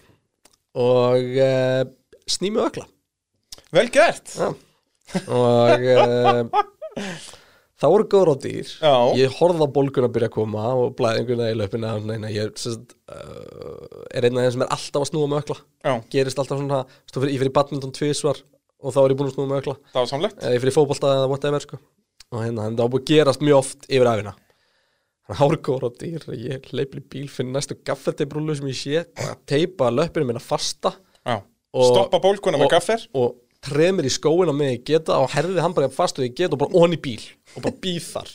Og 0.79 1.39
uh, 1.41 1.81
snými 2.29 2.61
ökla 2.61 2.85
vel 3.73 3.89
gert! 3.93 4.33
Já. 4.37 4.49
og 5.33 5.87
uh, 5.89 7.01
það 7.79 7.93
voru 7.95 8.07
góður 8.11 8.31
á 8.33 8.35
dýr. 8.43 8.75
Já. 8.77 8.93
ég 9.17 9.33
horfði 9.39 9.65
á 9.65 9.75
bólgun 9.79 10.05
að 10.05 10.13
byrja 10.13 10.29
að 10.29 10.35
koma 10.35 10.67
og 10.77 10.93
blæðinguna 10.99 11.49
í 11.49 11.57
löpina 11.57 11.95
neina, 12.03 12.29
ég 12.33 12.53
sest, 12.61 12.93
uh, 13.09 14.05
er 14.13 14.29
einn 14.29 14.37
af 14.37 14.45
þeim 14.45 14.55
sem 14.59 14.65
er 14.67 14.73
alltaf 14.77 15.01
að 15.05 15.09
snúa 15.09 15.31
með 15.31 15.43
ökla 15.43 15.59
Já, 15.59 15.93
gerist 16.13 16.41
alltaf 16.41 16.61
svona, 16.61 16.83
ég 17.25 17.41
fyrir 17.41 17.53
badminton 17.55 17.95
tvisvar 17.97 18.43
og 18.79 18.93
þá 18.95 18.99
er 19.03 19.13
ég 19.13 19.17
búin 19.19 19.29
að 19.31 19.35
snúa 19.37 19.49
með 19.51 19.61
ökla 19.63 19.75
það 19.93 19.99
var 20.01 20.11
samlegt 20.13 20.43
eða 20.43 20.53
ég 20.55 20.61
fyrir 20.63 20.75
fótbolta 20.77 21.13
eða 21.15 21.29
whatever 21.31 21.65
sko. 21.65 21.79
og 22.31 22.43
hérna, 22.45 22.67
en 22.69 22.77
það 22.77 22.83
var 22.85 22.93
búin 22.93 23.03
að 23.03 23.09
gerast 23.13 23.43
mjög 23.43 23.57
oft 23.63 23.89
yfir 23.89 24.11
æfina 24.13 24.35
hárgóður 25.39 25.85
á 25.85 25.89
dýr 26.01 26.23
ég 26.33 26.71
leipli 26.73 27.03
bíl 27.05 27.27
fyrir 27.29 27.51
næstu 27.53 27.75
gaffeteibrúlu 27.85 28.55
sem 28.57 28.69
ég 28.71 28.79
sé, 28.79 29.03
teipa 29.45 29.91
löpinu 29.93 30.25
minna 30.25 30.41
fasta. 30.41 30.95
Já, 31.25 31.41
Og- 31.73 31.91
stoppa 31.91 32.17
bólkuna 32.23 32.57
með 32.57 32.65
og- 32.65 32.71
gaffer 32.73 33.03
og 33.13 33.35
tremur 33.61 34.07
í 34.07 34.09
skóin 34.09 34.49
á 34.49 34.53
mig 34.57 34.79
ég 34.79 34.85
geta 34.85 35.19
og 35.21 35.29
herði 35.29 35.61
hann 35.61 35.73
bara 35.73 35.89
fast 35.89 36.17
og 36.17 36.25
ég 36.25 36.33
geta 36.33 36.53
og 36.57 36.59
bara 36.63 36.73
onni 36.73 36.97
bíl 36.97 37.21
og 37.55 37.61
bara 37.61 37.75
býð 37.77 38.01
þar. 38.15 38.29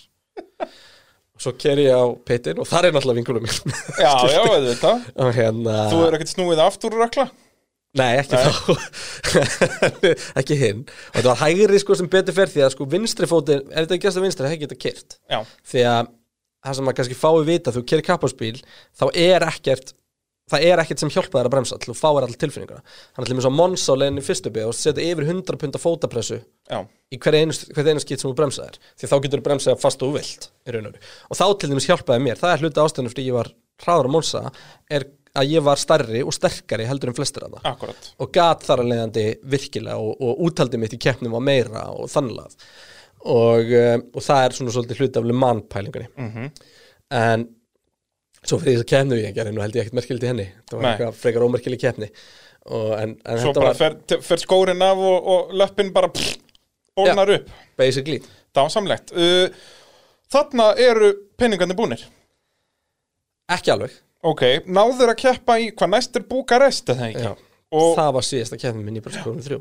Og 1.35 1.41
svo 1.43 1.53
keri 1.59 1.89
ég 1.89 1.99
á 1.99 2.07
pittin 2.25 2.61
og 2.63 2.67
þar 2.71 2.85
er 2.87 2.93
náttúrulega 2.95 3.19
vinkunum 3.19 3.43
mín 3.43 3.75
Já, 3.99 4.15
já, 4.31 5.01
og 5.19 5.35
hérna 5.35 5.91
Þú 5.91 5.99
er 6.07 6.15
ekkert 6.15 6.31
snúið 6.31 6.63
aftur 6.63 6.95
úr 6.95 7.09
ökla 7.09 7.27
Nei, 7.95 8.11
ekki 8.19 8.41
þá. 8.43 8.77
Ekki 10.41 10.59
hinn. 10.59 10.85
Og 11.13 11.19
þetta 11.21 11.29
var 11.31 11.43
hægri 11.45 11.79
sko 11.79 11.97
sem 11.99 12.11
betur 12.11 12.35
fer 12.35 12.51
því 12.51 12.65
að 12.67 12.73
sko 12.75 12.87
vinstri 12.91 13.29
fótinn, 13.31 13.67
ef 13.71 13.85
þetta 13.85 14.01
gerst 14.03 14.19
að 14.19 14.27
vinstri? 14.27 14.49
Það 14.51 14.63
geta 14.65 14.79
kyrt 14.85 15.19
Já, 15.31 15.39
því 15.71 15.85
að 15.93 16.09
það 16.65 16.79
sem 16.79 16.89
maður 16.89 16.99
kannski 17.01 17.21
fái 17.21 17.45
vita 17.47 17.75
þú 17.75 17.85
kerir 17.91 18.07
kappaspíl 18.09 18.57
þá 18.97 19.07
er 19.13 19.47
ekkert 19.47 19.95
það 20.51 20.67
er 20.69 20.83
ekkert 20.83 21.01
sem 21.01 21.13
hjálpa 21.13 21.39
þér 21.39 21.49
að 21.49 21.55
bremsa. 21.55 21.79
Þú 21.81 21.95
fáir 21.97 22.27
alltaf 22.27 22.41
tilfinninguna. 22.43 22.83
Þannig 23.17 23.33
að 23.39 23.45
svo 23.47 23.53
Mons 23.55 23.87
á 23.89 23.95
leiðinni 23.97 24.25
fyrstu 24.25 24.53
bygg 24.53 24.69
og 24.69 24.77
setja 24.77 25.07
yfir 25.07 25.29
100 25.31 25.61
punda 25.61 25.81
fótapressu 25.81 26.41
já, 26.43 26.79
í 27.09 27.21
hver 27.23 27.39
einu, 27.39 27.57
hver 27.77 27.91
einu 27.91 28.03
skýt 28.03 28.21
sem 28.21 28.29
þú 28.29 28.37
bremsaðir 28.43 28.79
því 29.01 29.11
þá 29.11 29.17
getur 29.25 29.41
þú 29.41 29.47
bremsað 29.49 29.81
fast 29.81 30.05
og 30.05 30.17
vilt 30.19 30.51
í 30.69 30.75
raun 30.75 30.91
og 30.91 30.97
veru. 30.97 31.13
og 31.31 31.41
þá 31.41 31.47
til 31.61 31.71
dæmis 31.73 31.89
hjálpaði 31.89 32.25
mér, 32.27 32.41
það 32.41 32.55
er 32.55 32.65
hluti 32.65 32.85
ástæðinu 32.85 33.15
fyrir 33.15 33.29
ég 33.31 33.39
var 33.39 33.51
hraður 33.85 34.09
á 34.09 34.15
Monsa 34.15 34.43
er 34.93 35.09
að 35.35 35.51
ég 35.51 35.65
var 35.67 35.81
stærri 35.81 36.21
og 36.23 36.35
sterkari 36.37 36.87
heldur 36.87 37.11
en 37.11 37.17
flestir 37.17 37.43
að 37.47 37.57
það 37.57 37.69
akkurat. 37.73 38.11
Og 38.23 38.31
gat 38.37 38.63
þar 38.67 38.83
að 38.85 38.91
leiðandi 38.93 39.25
virkilega 39.55 39.97
og, 39.99 40.13
og 40.23 40.45
úttaldi 40.47 40.79
mitt 40.79 40.95
í 40.95 41.01
keppnum 41.03 41.35
var 41.35 41.43
meira 41.45 41.89
og 41.91 42.07
þannlega 42.13 42.49
og, 43.25 43.71
um, 43.81 44.05
og 44.15 44.23
það 44.27 44.45
er 44.47 44.57
svona 44.59 44.75
svolítið 44.77 45.01
hluti 45.03 45.21
af 45.21 45.27
Le 45.31 45.37
Mans 45.43 45.67
pælingunni. 45.73 46.09
Mhm. 46.21 46.51
en 47.15 47.45
svo 48.45 48.59
fyrir 48.61 48.77
þess 48.79 48.85
að 48.85 48.91
keppnu 48.93 49.19
ég 49.23 49.35
gerði 49.37 49.53
nú 49.57 49.63
held 49.65 49.77
ég 49.79 49.85
ekkert 49.87 49.97
merkilegt 49.97 50.25
í 50.27 50.29
henni. 50.29 50.47
Það 50.69 50.79
var 50.79 50.89
eitthvað 50.91 51.15
frekar 51.23 51.45
ómerkileg 51.47 51.81
keppni. 51.81 52.09
Og, 52.65 52.91
en, 52.99 53.15
en 53.25 53.39
Svo 53.41 53.53
bara 53.57 53.71
var 53.73 53.79
fer, 53.79 54.19
fer 54.25 54.41
skórin 54.43 54.83
af 54.85 55.01
og, 55.01 55.29
og 55.35 55.55
löppin 55.57 55.91
bara 55.93 56.09
pff, 56.13 56.37
bólnar 56.97 57.33
upp. 57.39 57.49
basically. 57.81 58.21
Það 58.55 58.67
var 58.69 58.73
samlegt. 58.77 59.13
Uh, 59.17 59.49
Þarna 60.35 60.71
eru 60.81 61.11
peningandi 61.39 61.77
búnir. 61.79 62.05
Ekki 63.55 63.73
alveg 63.75 63.93
Ok, 64.25 64.43
náður 64.67 65.13
að 65.13 65.21
keppa 65.21 65.59
í 65.61 65.71
hvað 65.77 65.93
næst 65.93 66.17
er 66.17 66.25
Búkarest 66.29 66.89
eða 66.95 67.11
ekki? 67.11 67.25
Já. 67.27 67.33
Og, 67.75 67.91
það 67.99 68.11
var 68.17 68.27
síðasta 68.29 68.59
keppni 68.61 68.85
minn 68.87 69.01
í 69.01 69.03
skoðunum 69.05 69.45
þrjú 69.45 69.61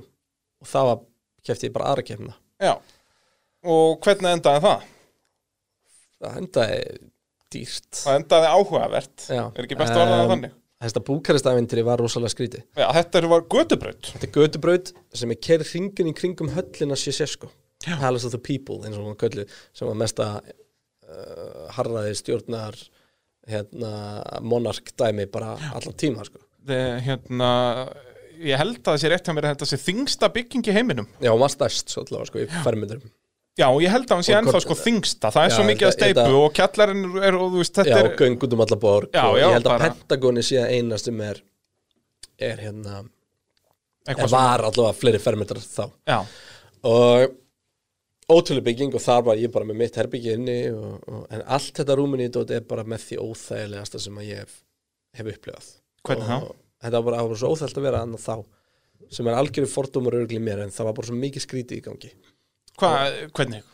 og 0.64 0.70
það 0.70 0.90
var, 0.90 1.00
keppti 1.44 1.68
ég 1.68 1.74
bara 1.76 1.92
aðra 1.92 2.06
keppna 2.08 2.36
já. 2.64 2.74
og 3.68 3.98
hvernig 4.06 4.38
endaði 4.38 4.64
það? 4.64 4.86
það 6.24 6.38
endaði 6.42 6.78
dýrt 7.54 8.02
Það 8.02 8.20
endaði 8.20 8.52
áhugavert 8.54 9.26
Já. 9.28 9.44
Er 9.52 9.66
ekki 9.66 9.80
best 9.80 9.96
að 9.96 10.04
orða 10.06 10.14
það 10.20 10.24
Um, 10.24 10.34
þannig? 10.34 10.56
Þetta 10.84 11.02
búkaristafintri 11.08 11.84
var 11.88 12.02
rosalega 12.04 12.34
skrítið 12.34 12.64
Já, 12.80 12.88
þetta 12.98 13.24
var 13.32 13.46
götubraut 13.52 14.10
Þetta 14.14 14.28
er 14.28 14.34
götubraut 14.38 14.94
sem 15.16 15.34
er 15.36 15.40
kerð 15.48 15.70
hringin 15.72 16.12
í 16.12 16.16
kringum 16.18 16.52
höllina 16.56 16.98
Sjesesko 17.00 17.52
Palace 17.84 18.28
of 18.28 18.34
the 18.36 18.40
People 18.40 18.80
eins 18.84 18.98
og 19.00 19.08
hún 19.10 19.20
kölluð 19.20 19.52
sem 19.76 19.88
var 19.90 20.00
mesta 20.00 20.28
uh, 20.40 21.64
harraði 21.76 22.16
stjórnar 22.20 22.78
hérna, 23.50 23.92
monark 24.42 24.94
dæmi 24.98 25.26
bara 25.32 25.56
allan 25.74 25.96
tíma 26.00 26.24
sko. 26.26 26.40
Þe- 26.68 27.02
Hérna, 27.04 27.50
ég 28.40 28.58
held 28.58 28.78
að 28.80 28.94
það 28.94 29.02
sé 29.04 29.10
rétt 29.12 29.26
hjá 29.28 29.34
mér 29.36 29.48
að 29.50 29.56
þetta 29.58 29.68
sé 29.74 29.78
þingsta 29.84 30.30
bygging 30.34 30.64
í 30.70 30.74
heiminum. 30.78 31.08
Já, 31.22 31.30
hún 31.34 31.42
var 31.44 31.52
stærst 31.52 31.90
svo 31.92 32.06
allavega 32.06 32.30
sko, 32.32 32.40
í 32.40 32.64
fermyndurum 32.64 33.12
Já, 33.54 33.68
ég 33.84 33.92
held 33.94 34.08
að 34.10 34.16
hann 34.18 34.24
sé 34.26 34.34
ennþá 34.34 34.60
sko 34.64 34.74
þingsta 34.80 35.30
Það 35.30 35.44
er 35.44 35.52
Já, 35.52 35.56
svo 35.56 35.64
mikið 35.68 35.88
að 35.88 35.92
steipu 35.94 36.38
og 36.40 36.54
kjallarinn 36.58 37.04
er, 37.22 37.36
og 37.38 37.52
þú 37.54 37.60
veist, 37.62 37.76
Já, 37.78 37.84
þetta 37.84 38.00
og 38.00 38.08
er 38.08 38.16
göng 38.24 38.38
út 38.48 38.54
um 38.56 38.64
alla 38.66 38.78
borg 38.82 39.10
Já, 39.14 39.26
og 39.30 39.36
já, 39.38 39.44
ég 39.46 39.54
held 39.54 39.68
að 39.68 39.70
bara- 39.76 39.90
Pentagoni 39.92 40.42
sé 40.48 40.64
eina 40.74 40.98
sem 40.98 41.22
er 41.22 41.42
er 42.40 42.58
hérna 42.64 42.96
eitthvað 44.08 44.26
er 44.26 44.34
var 44.34 44.64
allavega 44.72 44.98
fleiri 44.98 45.20
fermyndar 45.22 45.60
þá. 45.62 45.86
Já, 46.10 46.18
og 46.84 47.36
ótrúlega 48.34 48.68
bygging 48.68 48.98
og 48.98 49.04
þar 49.04 49.24
var 49.30 49.40
ég 49.42 49.54
bara 49.54 49.68
með 49.70 49.80
mitt 49.84 50.00
herbyggi 50.00 50.36
inni 50.38 50.58
og, 50.74 50.98
og, 51.08 51.24
en 51.34 51.46
allt 51.56 51.80
þetta 51.80 51.98
rúminni 52.00 52.28
er 52.30 52.68
bara 52.68 52.86
með 52.88 53.08
því 53.08 53.22
óþægilegasta 53.24 54.02
sem 54.04 54.20
að 54.20 54.30
ég 54.30 54.44
hef, 54.44 54.60
hef 55.20 55.32
upplifað. 55.36 55.72
Hvernig 56.04 56.30
þá? 56.30 56.38
Og 56.42 56.60
Þetta 56.84 57.00
var 57.00 57.16
bara, 57.16 57.38
svo 57.40 57.54
óþægilt 57.54 57.80
að 57.80 57.86
vera 57.88 58.02
annað 58.04 58.26
þá 58.26 58.36
sem 59.14 59.28
er 59.30 59.38
algjöru 59.38 59.70
fordómur 59.72 60.18
örgli 60.18 60.40
mér 60.44 60.66
en 60.66 60.74
það 60.74 60.90
var 60.90 60.96
bara 60.98 61.08
svo 61.08 61.16
mikið 61.16 61.46
skrítið 61.46 61.80
í 61.80 61.84
gangi. 61.86 62.10
Hvað, 62.82 63.18
hvernig? 63.38 63.70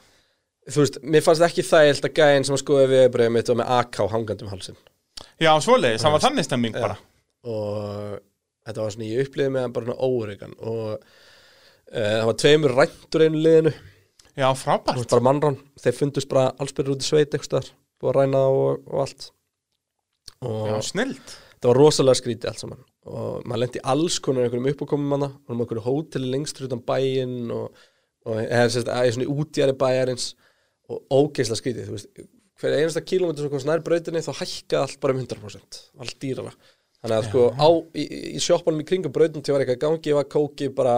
Þú 0.70 0.84
veist, 0.84 1.00
mér 1.02 1.24
fannst 1.26 1.46
ekki 1.48 1.66
þægilt 1.66 2.06
að 2.06 2.20
gæðin 2.20 2.46
sem 2.46 2.56
að 2.56 2.62
skoða 2.62 2.90
við 2.92 3.06
breyðum 3.16 3.38
mitt 3.40 3.50
var 3.50 3.58
með 3.58 3.72
AK 3.80 4.00
hangandi 4.12 4.46
um 4.46 4.52
halsinn 4.54 4.80
Já, 5.40 5.52
svoleiðis, 5.64 6.04
það 6.04 6.14
var 6.14 6.24
þannig 6.26 6.46
stemming 6.46 6.76
bara. 6.76 6.98
Og 7.50 8.20
þetta 8.68 8.84
var 8.84 8.94
svona, 8.94 9.08
ég 9.10 9.26
upplifði 9.26 9.54
með 9.56 9.70
bara 9.78 9.96
óreikan 10.06 10.54
og 10.60 10.84
uh, 10.92 11.00
það 11.96 12.28
var 12.30 12.38
tveimur 12.44 12.76
ræntur 12.78 13.26
einu 13.26 13.42
liðinu 13.42 13.74
Já, 14.38 14.48
frábært. 14.58 15.10
Bara 15.10 15.26
mannrán, 15.26 15.60
þeir 15.82 15.98
fundust 15.98 16.30
bara 16.32 16.52
allsbyrður 16.62 16.98
út 16.98 17.06
í 17.06 17.08
sveit 17.08 17.34
eitthvað 17.34 17.72
búið 18.00 18.12
að 18.12 18.18
ræna 18.20 18.42
og, 18.54 18.88
og 18.88 19.04
allt. 19.06 19.30
Og 20.46 20.68
Já, 20.70 20.76
snild 20.92 21.38
það 21.60 21.72
var 21.72 21.80
rosalega 21.80 22.20
skrítið 22.20 22.52
allt 22.52 22.64
saman. 22.64 22.84
Og 23.10 23.48
maður 23.48 23.64
lendi 23.64 23.84
alls 23.94 24.20
konar 24.24 24.46
einhverjum 24.46 24.70
uppákomum 24.72 25.14
manna 25.14 25.30
og 25.34 25.54
um 25.54 25.64
einhverju 25.64 25.86
hóteli 25.86 26.32
lengst 26.32 26.60
fyrir 26.60 26.72
utan 26.72 26.84
bæinn 26.88 27.54
og, 27.56 27.86
og 28.28 28.42
eða 28.46 28.84
að 28.96 29.14
svona 29.16 29.32
útjæri 29.34 29.76
bæjarins. 29.80 30.34
Og 30.90 31.04
ógeislega 31.14 31.60
skrítið 31.60 31.90
þú 31.90 31.96
veist, 31.98 32.22
hver 32.60 32.76
einasta 32.80 33.04
kílómetri 33.06 33.46
sem 33.46 33.52
komst 33.54 33.68
nær 33.70 33.84
brautinni 33.86 34.24
þá 34.26 34.32
hækkaði 34.40 34.80
allt 34.82 35.02
bara 35.04 35.16
um 35.16 35.24
100% 35.24 35.82
allt 36.04 36.22
dýrara. 36.24 36.54
Þannig 37.00 37.18
að 37.18 37.28
sko 37.30 37.44
á, 37.56 37.70
í, 37.96 38.06
í 38.36 38.40
sjoppanum 38.44 38.82
í 38.84 38.88
kringum 38.88 39.14
brautin 39.16 39.44
til 39.44 39.56
var 39.56 39.64
eitthvað 39.64 39.80
í 39.80 39.84
gangi 39.84 40.16
var 40.18 40.32
kóki 40.32 40.72
bara 40.76 40.96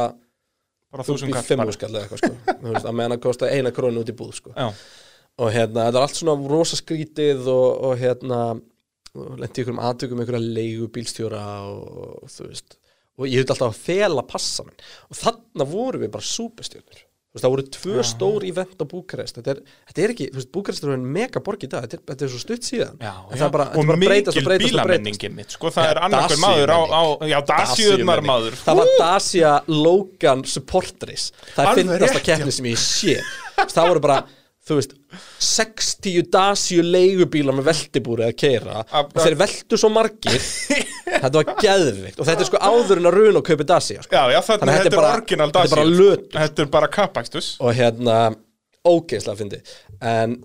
Bara 0.92 1.06
þúsund 1.08 1.32
kall 1.32 1.62
bara. 1.62 1.76
skall 1.76 1.94
eða 1.94 2.04
eitthvað 2.04 2.22
sko. 2.24 2.58
Veist, 2.66 2.86
að 2.86 2.98
meðan 3.00 3.16
að 3.16 3.24
kosta 3.24 3.52
eina 3.52 3.72
krónu 3.76 4.04
út 4.04 4.12
í 4.12 4.16
búð 4.18 4.34
sko. 4.42 4.56
Já, 4.56 4.68
og 5.42 5.54
hérna, 5.56 5.88
þetta 5.88 6.02
er 6.02 6.06
allt 6.06 6.20
svona 6.20 6.52
rosa 6.52 6.80
skrítið 6.80 7.48
og, 7.52 7.70
og 7.88 7.96
hérna 8.02 8.42
lendi 9.16 9.64
ykkur 9.64 9.76
um 9.76 9.84
aðtökum 9.84 10.24
ykkur 10.24 10.40
að 10.40 10.50
leigu 10.58 10.90
bílstjóra 10.96 11.46
og, 11.68 12.02
og 12.26 12.34
þú 12.34 12.50
veist. 12.50 12.78
Og 13.20 13.28
ég 13.28 13.44
hef 13.44 13.54
alltaf 13.54 13.72
að 13.72 13.80
fela 13.86 14.26
passa 14.28 14.66
minn. 14.66 14.84
Og 15.12 15.20
þarna 15.20 15.68
voru 15.68 16.02
við 16.02 16.14
bara 16.14 16.28
súpestjörnur 16.28 17.02
þú 17.02 17.11
veist, 17.32 17.44
það 17.46 17.54
voru 17.54 17.64
tvö 17.76 18.04
stór 18.08 18.46
ívent 18.48 18.82
á 18.84 18.86
Búkarest. 18.92 19.38
Þetta 19.40 19.54
er, 19.54 19.62
þetta 19.92 20.04
er 20.04 20.14
ekki, 20.14 20.28
þú 20.34 20.40
veist, 20.42 20.50
Búkarest 20.58 20.84
er 20.88 21.06
mega 21.16 21.42
borg 21.46 21.64
í 21.64 21.70
dag, 21.72 21.86
þetta 21.86 21.98
er, 21.98 22.04
þetta 22.12 22.26
er 22.28 22.32
svo 22.34 22.42
stutt 22.44 22.68
síðan. 22.68 22.98
Já, 23.00 23.14
er 23.38 23.54
bara, 23.56 23.68
og 23.72 23.82
að 23.86 24.02
mikil 24.02 24.12
breytast 24.12 24.42
breytast. 24.50 24.66
bílamenningin 24.72 25.38
mitt 25.38 25.56
Sko, 25.56 25.72
það 25.72 25.88
Já, 25.88 25.92
er 25.94 26.02
annarkur 26.08 26.36
Dacia 26.36 26.44
maður 26.46 26.74
á, 26.76 26.80
á. 26.92 27.04
Já, 27.32 27.38
Daciuðnar 27.52 28.24
maður. 28.28 28.60
Það 28.66 28.82
var 28.82 28.92
Dacia 29.00 29.54
Logan 29.72 30.44
Support 30.56 31.08
Race 31.08 31.32
það 31.56 31.72
er 31.72 31.82
fyndasta 31.82 32.12
rétt, 32.20 32.26
keppni 32.28 32.56
sem 32.58 32.72
ég 32.72 32.82
sé 32.84 33.18
það 33.72 33.92
voru 33.94 34.04
bara, 34.04 34.20
þú 34.68 34.80
veist 34.82 34.98
60 35.42 36.28
Dacia 36.34 36.84
leigubílar 36.86 37.56
með 37.58 37.68
veltibúri 37.72 38.26
að 38.28 38.36
keira 38.42 38.82
og 39.02 39.16
þeir 39.18 39.38
veltu 39.42 39.80
svo 39.82 39.90
margir. 39.94 40.38
Þetta 41.12 41.34
var 41.36 41.50
geðvikt 41.60 42.22
og 42.22 42.28
þetta 42.30 42.46
er 42.46 42.48
sko 42.48 42.60
áður 42.64 43.02
en 43.02 43.10
að 43.10 43.18
runa 43.18 43.42
og 43.42 43.48
kaupi 43.50 43.66
Dacia 43.68 44.04
sko. 44.06 44.16
Já, 44.16 44.32
já, 44.32 44.40
Þannig 44.48 44.62
þannig 44.62 44.72
að 44.72 44.80
þetta 44.86 44.96
er 44.96 45.02
bara- 45.02 45.18
orginal 45.20 45.50
þetta 45.52 45.60
er 45.60 45.68
Dacia 45.68 45.76
bara 45.76 45.92
lötur. 45.92 46.38
Þetta 46.40 46.64
er 46.66 46.70
bara 46.78 46.90
kappakstus 46.96 47.50
og 47.60 47.74
hérna 47.78 48.16
ógeðslega 48.88 49.38
fyndi 49.42 49.60
en 50.12 50.38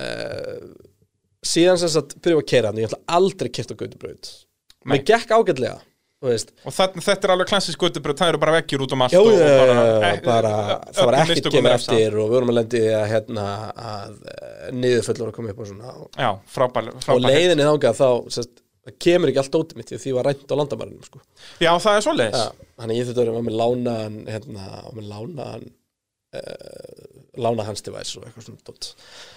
uh, 0.00 0.62
síðan 1.46 1.78
sem 1.82 1.92
sagt 1.92 2.16
byrjuðu 2.24 2.42
að 2.42 2.48
keira 2.50 2.70
hann, 2.72 2.80
ég 2.82 2.88
ætla 2.90 3.02
aldrei 3.18 3.50
kert 3.54 3.70
á 3.70 3.76
Gautabraut 3.78 4.32
mér 4.90 5.04
gekk 5.06 5.34
ágætlega 5.36 5.76
Og 6.66 6.74
þetta, 6.76 7.02
þetta 7.06 7.28
er 7.28 7.32
alveg 7.34 7.50
klassisk 7.50 7.84
göttubröð, 7.86 8.18
það 8.20 8.32
eru 8.32 8.40
bara 8.42 8.54
vekkir 8.58 8.84
út 8.84 8.94
um 8.96 9.04
allt 9.06 9.16
Já, 9.16 9.20
og, 9.20 9.30
og 9.30 9.40
já, 9.40 9.54
bara, 9.62 9.86
eh, 10.10 10.20
bara, 10.26 10.52
það 10.90 11.10
var 11.10 11.18
ekkert 11.22 11.48
refsað. 11.48 11.72
eftir 11.76 12.18
og 12.18 12.28
við 12.28 12.36
vorum 12.36 12.52
að 12.52 12.58
lendi 12.60 12.82
að, 12.90 13.06
hérna, 13.14 13.46
að 13.92 14.20
niðurfullur 14.76 15.32
að 15.32 15.34
koma 15.38 15.54
upp 15.54 15.64
og 15.64 15.72
svona 15.72 15.96
og, 15.96 16.06
Já, 16.18 16.30
frábæl, 16.56 16.84
og 16.92 17.02
frábæl 17.06 17.26
leiðinni 17.30 17.68
þangað 17.70 17.98
þá 18.02 18.08
sest, 18.38 18.62
það 18.86 19.00
kemur 19.06 19.32
ekki 19.32 19.42
allt 19.42 19.56
dótið 19.56 19.80
mitt 19.80 19.90
því 19.90 19.98
að 19.98 20.04
því 20.04 20.14
var 20.18 20.30
rænt 20.30 20.54
á 20.54 20.58
landamærunum 20.60 21.08
sko. 21.08 21.24
Já, 21.62 21.72
það 21.82 21.96
er 21.96 22.06
svoleiðis. 22.06 22.44
Ja, 22.44 22.70
þannig 22.78 22.94
að 22.94 23.00
ég 23.00 23.08
þurfti 23.08 23.22
að 23.22 23.26
vera 23.26 23.46
með 23.46 23.58
lánaðan 23.62 24.20
hérna, 24.30 24.68
með 24.94 25.10
lánaðan 25.10 25.66
uh, 26.36 27.16
lána 27.36 27.66
hans 27.66 27.84
device 27.84 28.18
og 28.18 28.26
eitthvað 28.26 28.48
svona 28.48 28.94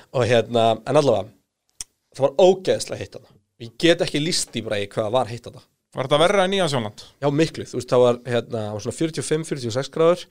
og 0.10 0.26
hérna, 0.26 0.64
en 0.88 1.00
allavega 1.00 1.30
það 2.16 2.26
var 2.26 2.38
ógeðslega 2.42 3.02
heitt 3.02 3.18
hana 3.18 3.36
ég 3.64 3.76
get 3.82 4.04
ekki 4.06 4.22
líst 4.24 4.56
í 4.58 4.64
bara 4.66 4.80
í 4.82 4.88
hvað 4.92 5.12
var 5.16 5.30
heitt 5.32 5.50
hana 5.50 5.62
Var 5.96 6.06
þetta 6.06 6.22
verra 6.22 6.46
en 6.46 6.52
Nýja 6.54 6.70
Sjónland? 6.70 7.04
Já, 7.18 7.28
miklu, 7.34 7.66
þú 7.66 7.80
veist, 7.80 7.90
það 7.90 8.04
var, 8.04 8.18
hérna, 8.30 8.64
svona 8.78 8.98
45-46 9.00 9.94
gráður 9.94 10.26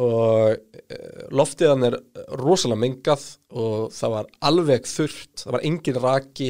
og 0.00 0.54
e, 0.54 0.98
loftið 1.34 1.70
hann 1.72 1.86
er 1.88 1.96
rosalega 2.38 2.78
mengað 2.78 3.26
og 3.50 3.90
það 3.94 4.14
var 4.16 4.30
alveg 4.50 4.88
þurrt, 4.90 5.32
það 5.42 5.54
var 5.56 5.66
engin 5.70 6.00
raki, 6.02 6.48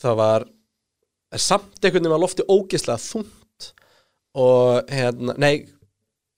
það 0.00 0.16
var 0.20 0.46
samt 1.38 1.78
einhvern 1.78 2.00
veginn 2.00 2.14
var 2.14 2.24
loftið 2.24 2.50
ógeðslega 2.50 3.04
þungt 3.04 3.68
og 4.40 4.90
hérna, 4.90 5.36
nei, 5.38 5.54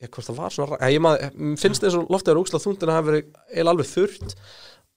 hvort 0.02 0.28
það 0.28 0.40
var 0.40 0.56
svona 0.56 0.74
raki, 0.74 0.92
ég 0.96 1.04
maður, 1.04 1.40
finnst 1.64 1.84
þess 1.84 2.00
að 2.00 2.12
loftið 2.12 2.34
er 2.34 2.42
ógeðslega 2.42 2.66
þungt 2.66 2.84
en 2.84 2.92
það 2.92 3.00
hefur 3.00 3.18
verið 3.18 3.72
alveg 3.72 3.92
þurrt 3.92 4.36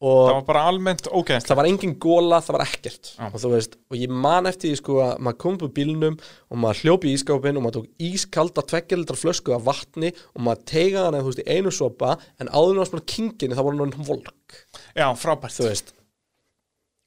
og 0.05 0.19
Það 0.27 0.35
var 0.35 0.45
bara 0.49 0.63
almennt 0.69 1.07
ógæðst 1.09 1.49
það 1.49 1.59
var 1.59 1.69
engin 1.69 1.95
góla, 2.05 2.39
það 2.45 2.55
var 2.57 2.63
ekkert. 2.65 3.11
Já. 3.15 3.25
og 3.27 3.37
þú 3.41 3.51
veist, 3.55 3.77
og 3.89 3.97
ég 3.97 4.13
man 4.25 4.49
eftir 4.49 4.71
því 4.71 4.79
sko 4.81 4.97
að 5.05 5.23
maður 5.25 5.39
kom 5.41 5.57
upp 5.57 5.65
úr 5.65 5.73
bílnum 5.79 6.17
og 6.21 6.61
maður 6.61 6.81
hljópi 6.83 7.09
í 7.09 7.17
ískápin 7.17 7.59
og 7.59 7.65
maður 7.65 7.79
tók 7.79 8.07
ískalda 8.09 8.65
tveggjaldra 8.71 9.19
flösku 9.19 9.55
af 9.55 9.65
vatni 9.65 10.13
og 10.35 10.45
maður 10.45 10.65
teigaði 10.71 11.05
hana, 11.09 11.23
þú 11.25 11.31
veist, 11.31 11.43
í 11.43 11.57
einu 11.57 11.73
sopa 11.73 12.15
en 12.37 12.51
áður 12.51 12.79
náttúrulega 12.79 12.91
svona 12.91 13.09
kinginni, 13.15 13.57
það 13.57 13.69
var 13.69 13.79
hann 13.81 14.09
volk. 14.11 14.59
Já, 14.93 15.07
frábært. 15.17 15.57
Þú 15.57 15.69
veist. 15.71 15.95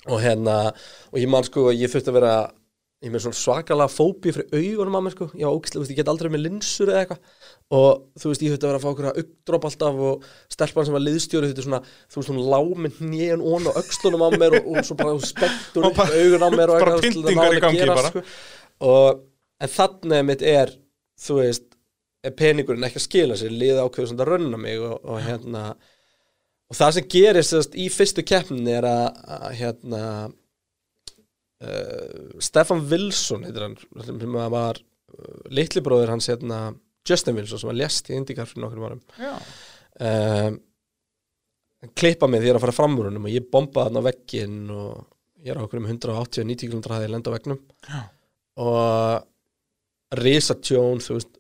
Og 0.09 0.23
hérna, 0.23 0.57
og 1.13 1.21
ég 1.21 1.31
man 1.31 1.47
sko 1.47 1.69
að 1.71 1.83
ég 1.83 1.93
þurfti 1.93 2.13
að 2.13 2.19
vera 2.21 2.35
ég 3.05 3.13
með 3.15 3.29
svona 3.29 3.39
svakalega 3.39 3.93
fóbi 3.93 4.33
fyrir 4.35 4.49
augunum 4.59 4.97
að 4.99 5.05
mér 5.07 5.15
sko, 5.15 5.29
ógislega, 5.31 5.77
þú 5.77 5.83
veist, 5.85 5.93
ég 5.93 5.99
get 6.01 6.11
aldrei 6.11 6.31
með 6.35 6.45
linsur 6.49 6.91
eða 6.91 7.05
eitthvað 7.05 7.38
og 7.69 8.05
þú 8.17 8.31
veist, 8.31 8.43
ég 8.45 8.55
þurfti 8.55 8.65
að 8.65 8.71
vera 8.71 8.79
að 8.79 8.85
fá 8.85 8.91
okkur 8.91 9.07
að 9.11 9.19
uppdróp 9.23 9.67
alltaf 9.69 9.99
og 10.09 10.29
stelpan 10.55 10.87
sem 10.89 10.95
var 10.97 11.03
liðstjóri 11.05 11.51
þetta 11.51 11.65
svona, 11.67 11.81
þú 12.09 12.21
veist, 12.21 12.31
hún 12.33 12.47
lá 12.49 12.61
með 12.85 13.01
hnén 13.03 13.43
ón 13.45 13.69
og 13.69 13.81
öxlunum 13.83 14.25
á 14.25 14.29
mér 14.33 14.57
og, 14.57 14.71
og 14.73 14.89
svo 14.89 14.97
bara 14.97 15.17
spettur 15.21 15.85
Og 15.85 15.91
upp 15.91 16.01
augun 16.07 16.47
á 16.49 16.51
mér 16.55 16.73
og 16.73 16.81
bara 16.81 17.01
pyntingar 17.03 17.45
það 17.45 17.59
í 17.59 17.59
að 17.59 17.67
gangi 17.67 17.91
bara. 17.93 18.13
sko. 18.15 18.25
og, 18.89 19.21
en 19.59 19.75
þannig 19.75 20.25
mitt 20.31 20.47
er 20.55 20.73
þú 21.21 21.39
veist, 21.43 21.69
er 22.25 22.35
peningurinn 22.41 22.89
ekki 22.89 23.03
að 23.03 23.07
skila 23.07 23.39
sér, 23.39 23.53
liða 23.53 23.85
ákveður 23.85 24.13
svona 24.15 24.25
að 24.25 24.33
rönna 24.33 24.65
mig 24.65 24.81
og, 24.81 24.97
og 25.05 25.23
hérna 25.27 25.69
og 26.69 26.77
það 26.77 26.97
sem 26.97 27.09
gerist 27.13 27.53
sérst, 27.55 27.77
í 27.77 27.89
fyrstu 27.93 28.25
keppninni 28.27 28.75
er 28.77 28.89
að, 28.89 29.07
að 29.37 29.53
hérna 29.61 30.03
uh, 31.65 32.41
Stefan 32.45 32.85
Wilson 32.89 33.45
heitir 33.45 33.65
hann 33.67 33.79
sem 34.05 34.39
var 34.57 34.81
uh, 34.81 35.41
litli 35.53 35.85
bróður 35.85 36.17
hans 36.17 36.29
hérna 36.33 36.71
Justin 37.09 37.39
Wilson 37.39 37.63
sem 37.63 37.71
var 37.71 37.79
lest 37.79 38.11
í 38.11 38.17
Indikar 38.19 38.49
fyrir 38.49 38.65
nokkur 38.65 38.89
árum. 38.89 39.03
Já, 39.19 39.33
um, 40.09 40.59
hann 41.83 41.95
klippa 41.95 42.29
mig 42.31 42.43
því 42.43 42.51
ég 42.51 42.59
að 42.59 42.67
fara 42.67 42.77
fram 42.77 42.99
úr 42.99 43.09
húnum 43.11 43.27
og 43.29 43.35
ég 43.35 43.49
bombaði 43.53 43.91
hann 43.91 44.03
á 44.03 44.09
vegginn 44.09 44.61
og 44.75 44.93
ég 45.45 45.53
er 45.53 45.61
á 45.61 45.65
okkur 45.65 45.83
um 45.83 45.91
180-90 45.91 46.73
km 46.73 46.95
hæði 46.95 47.11
lenda 47.13 47.31
á 47.31 47.37
veggnum. 47.37 47.61
Já. 47.89 48.01
og 48.59 50.19
risa 50.19 50.57
tjón 50.59 51.03
þú 51.05 51.19
veist 51.19 51.35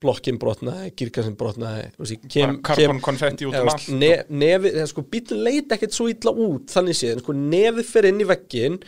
blokkin 0.00 0.38
brotnaði, 0.40 0.92
girkansinn 0.96 1.36
brotnaði 1.36 1.88
ég 2.38 2.60
karbon 2.64 3.00
konfetti 3.04 3.48
út 3.48 3.56
um 3.58 3.68
allt. 3.72 3.88
ne, 3.92 4.12
nefið, 4.28 4.78
sko 4.88 5.04
bílinn 5.12 5.42
leit 5.44 5.74
ekkert 5.74 5.96
svo 5.96 6.06
illa 6.12 6.32
út 6.32 6.72
þannig 6.72 6.96
séð, 6.96 7.16
en 7.16 7.24
sko 7.24 7.34
nefið 7.36 7.88
fer 7.90 8.08
inn 8.08 8.22
í 8.22 8.28
veggin 8.28 8.78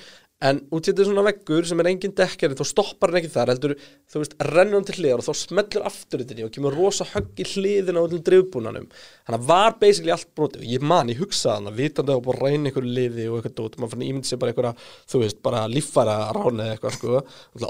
en 0.42 0.58
út 0.74 0.82
í 0.88 0.90
þetta 0.90 1.04
svona 1.06 1.22
veggur 1.26 1.66
sem 1.68 1.80
er 1.82 1.88
engin 1.92 2.12
dekkari, 2.18 2.56
þá 2.58 2.64
stoppar 2.66 3.12
hann 3.12 3.20
ekki 3.20 3.30
þar 3.32 3.52
heldur, 3.52 3.74
þú 4.10 4.22
veist, 4.22 4.34
rennur 4.48 4.76
hann 4.80 4.86
til 4.88 4.96
hliðar 4.98 5.22
og 5.22 5.26
þá 5.28 5.38
smellur 5.38 5.86
aftur 5.88 6.24
þetta 6.24 6.46
og 6.48 6.52
kemur 6.56 6.76
rosa 6.76 7.06
högg 7.12 7.42
í 7.44 7.46
hliðina 7.52 8.02
á 8.02 8.04
öllum 8.06 8.24
dreifbúnanum 8.26 8.88
þannig 8.90 9.38
að 9.38 9.46
var 9.52 9.76
basically 9.80 10.14
allt 10.16 10.28
brotið. 10.36 10.64
Og 10.66 10.72
ég 10.74 10.86
man, 10.92 11.12
ég 11.14 11.20
hugsaði 11.22 11.54
hann 11.60 11.70
að 11.72 11.80
vitandi 11.82 12.16
á 12.16 12.18
bara 12.26 12.42
reyna 12.48 12.70
einhverju 12.72 12.94
liði 12.98 13.28
og 13.30 13.38
eitthvað 13.40 13.56
dót, 13.62 13.78
maður 13.78 13.94
fann 13.96 14.06
ímyndi 14.08 14.30
sér 14.32 14.42
bara 14.42 14.54
einhverja 14.54 14.74
þú 15.12 15.22
veist, 15.24 15.42
bara 15.46 15.64
líffæra 15.70 16.16
ráni 16.36 16.66
eða 16.66 16.76
eitthvað 16.76 16.96
sko, 16.98 17.22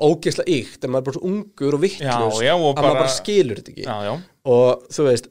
ógeðslega 0.08 0.56
ykt, 0.58 0.84
en 0.84 0.94
maður 0.94 1.02
er 1.02 1.08
bara 1.10 1.18
svo 1.18 1.26
ungur 1.32 1.76
og 1.78 1.82
vittlust 1.84 2.08
að 2.08 2.62
maður 2.62 2.78
bara- 2.80 2.94
bara 3.02 3.16
skilur 3.18 3.60
þetta 3.60 3.74
ekki. 3.76 3.84
Já, 3.84 3.96
já, 4.08 4.14
og 4.52 4.86
þú 4.96 5.06
veist 5.10 5.28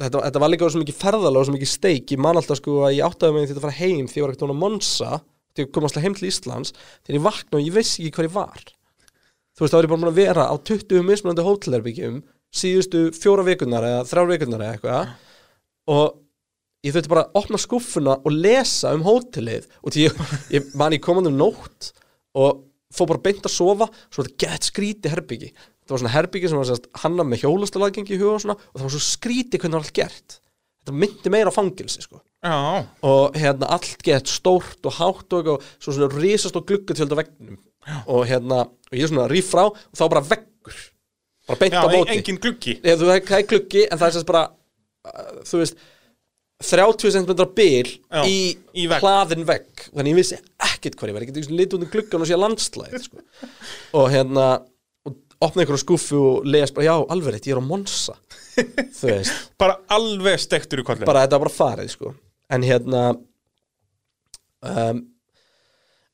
þetta, 0.00 0.20
þetta 0.26 0.42
var 0.42 0.50
líka 0.52 0.70
svo 0.72 0.82
mikið 0.82 0.98
ferðalega 0.98 1.40
og 1.42 1.46
svo 1.48 1.54
mikið 1.54 1.70
steik. 1.70 2.06
Ég 2.14 2.18
man 2.24 2.36
alltaf 2.40 2.58
sko 2.60 2.80
að 2.88 2.96
ég 2.98 3.06
áttaði 3.06 3.36
mig 3.36 3.48
því 3.48 3.56
að 3.58 3.64
fara 3.66 3.78
heim 3.78 4.08
því 4.10 4.18
ég 4.18 4.24
var 4.26 4.32
ekkert 4.34 4.44
hún 4.48 4.54
að 4.54 4.62
Monsa 4.64 5.10
því 5.54 5.66
ég 5.66 5.70
kom 5.74 5.86
alltaf 5.86 6.04
heim 6.04 6.16
til 6.18 6.28
Íslands 6.28 6.74
þegar 6.74 7.18
ég 7.18 7.24
vakna 7.24 7.58
og 7.58 7.64
ég 7.64 7.76
vissi 7.76 8.02
ekki 8.02 8.16
hvað 8.18 8.28
ég 8.28 8.34
var. 8.34 8.64
Þú 9.54 9.64
veist 9.64 9.74
þá 9.74 9.78
er 9.78 9.86
ég 9.86 9.92
bara 9.92 10.02
búin 10.02 10.10
að 10.10 10.20
vera 10.20 10.48
á 10.50 10.54
20 10.70 11.06
mismunandi 11.06 11.46
hótelherbyggjum 11.46 12.20
síðustu 12.54 13.04
fjóra 13.14 13.46
vikunar 13.46 13.86
eða 13.86 14.04
þrjár 14.10 14.30
vikunar 14.32 14.64
eða 14.64 14.76
eitthvað. 14.76 15.12
Og 15.94 16.04
ég 16.84 16.94
þurfti 16.94 17.12
bara 17.14 17.26
að 17.26 17.40
opna 17.42 17.60
skuffuna 17.62 18.16
og 18.20 18.34
lesa 18.34 18.94
um 18.96 19.04
hótelið. 19.06 19.68
Og 19.82 19.94
því 19.94 20.08
ég, 20.08 20.24
ég 20.56 20.74
man 20.78 20.96
ég 20.96 21.04
komandi 21.04 21.30
um 21.30 21.38
nótt 21.38 21.92
og 22.34 22.64
fór 22.94 23.10
bara 23.10 23.24
beint 23.24 23.46
að 23.46 23.54
sofa 23.54 23.88
svo 24.08 24.22
þetta 24.22 24.42
gett 24.42 24.68
skríti 24.68 25.10
herbyggi 25.10 25.54
það 25.84 25.94
var 25.94 26.02
svona 26.02 26.14
herbyggi 26.14 26.50
sem 26.50 26.60
var 26.60 26.68
sérst 26.68 26.86
hanna 27.02 27.26
með 27.28 27.44
hjólastalagengi 27.44 28.16
í 28.16 28.20
huga 28.20 28.38
og 28.38 28.54
og 28.54 28.78
það 28.78 28.86
var 28.86 28.94
svo 28.94 29.02
skríti 29.04 29.60
hvernig 29.60 29.74
það 29.74 29.78
var 29.78 29.84
allt 29.84 29.98
gert. 29.98 30.36
Þetta 30.80 30.96
myndi 31.00 31.32
meira 31.32 31.52
á 31.52 31.56
fangilsi 31.56 32.04
sko 32.04 32.20
já, 32.44 32.56
og 33.08 33.38
hérna 33.40 33.70
allt 33.76 34.02
gett 34.04 34.30
stórt 34.30 34.84
og 34.84 34.98
hátt 34.98 35.32
og 35.32 35.40
eitthvað, 35.40 35.70
svo 35.80 35.94
svona 35.96 36.10
risast 36.12 36.58
og 36.60 36.66
gluggatjöld 36.68 37.14
á 37.16 37.20
veggnum. 37.22 37.56
Og 38.12 38.26
hérna, 38.28 38.64
og 38.68 38.94
ég 38.98 39.08
svona 39.10 39.26
rýf 39.32 39.50
frá 39.52 39.64
og 39.70 39.80
þá 39.96 40.04
bara 40.12 40.24
veggur. 40.28 40.76
Bara 41.48 41.60
beint 41.60 41.76
á 41.76 41.88
móti. 41.88 42.14
engin 42.18 42.40
gluggi. 42.40 42.78
Eða, 42.82 43.00
þú 43.00 43.10
það 43.10 43.38
er 43.40 43.48
gluggi 43.50 43.82
en 43.88 44.00
það 44.00 44.06
er 44.06 44.16
sérst 44.18 44.30
bara 44.30 44.44
uh, 44.48 45.42
þú 45.44 45.60
veist 45.60 45.82
30 46.64 47.10
cm 47.12 47.32
bil 47.52 47.88
Já, 47.90 48.22
í, 48.24 48.36
í 48.72 48.86
vegg. 48.88 49.02
hlaðin 49.02 49.44
vegg. 49.48 49.88
Þannig 49.90 50.14
ég 50.14 50.20
vissi 50.20 50.38
ekkert 50.62 50.96
hvað 50.96 51.10
ég 51.10 51.16
var. 51.16 51.26
Ég 51.26 51.32
geti 51.34 51.66
út 51.76 51.82
um 51.82 51.90
gluggan 51.92 52.24
og 52.24 52.30
sé 52.30 52.38
landslæð 52.38 52.96
sko. 53.04 53.24
og 53.98 54.08
hérna 54.14 54.46
og 55.04 55.16
opna 55.44 55.64
einhverju 55.64 55.82
skuffu 55.82 56.20
og 56.30 56.46
les 56.48 56.72
bara 56.72 56.86
já, 56.86 56.94
alveg 57.12 57.34
rétt, 57.34 57.48
ég 57.50 57.56
er 57.56 57.60
á 57.60 57.64
Monsa 57.64 58.14
þú 58.54 59.10
veist, 59.10 59.50
Bara 59.60 59.76
alveg 59.92 60.40
stektur 60.40 60.80
í 60.80 60.86
kollin 60.86 61.04
bara 61.04 61.26
þetta 61.26 61.36
var 61.36 61.44
bara 61.48 61.56
farið 61.58 61.90
sko. 61.92 62.14
En 62.50 62.62
hérna 62.66 63.02
um, 64.64 65.00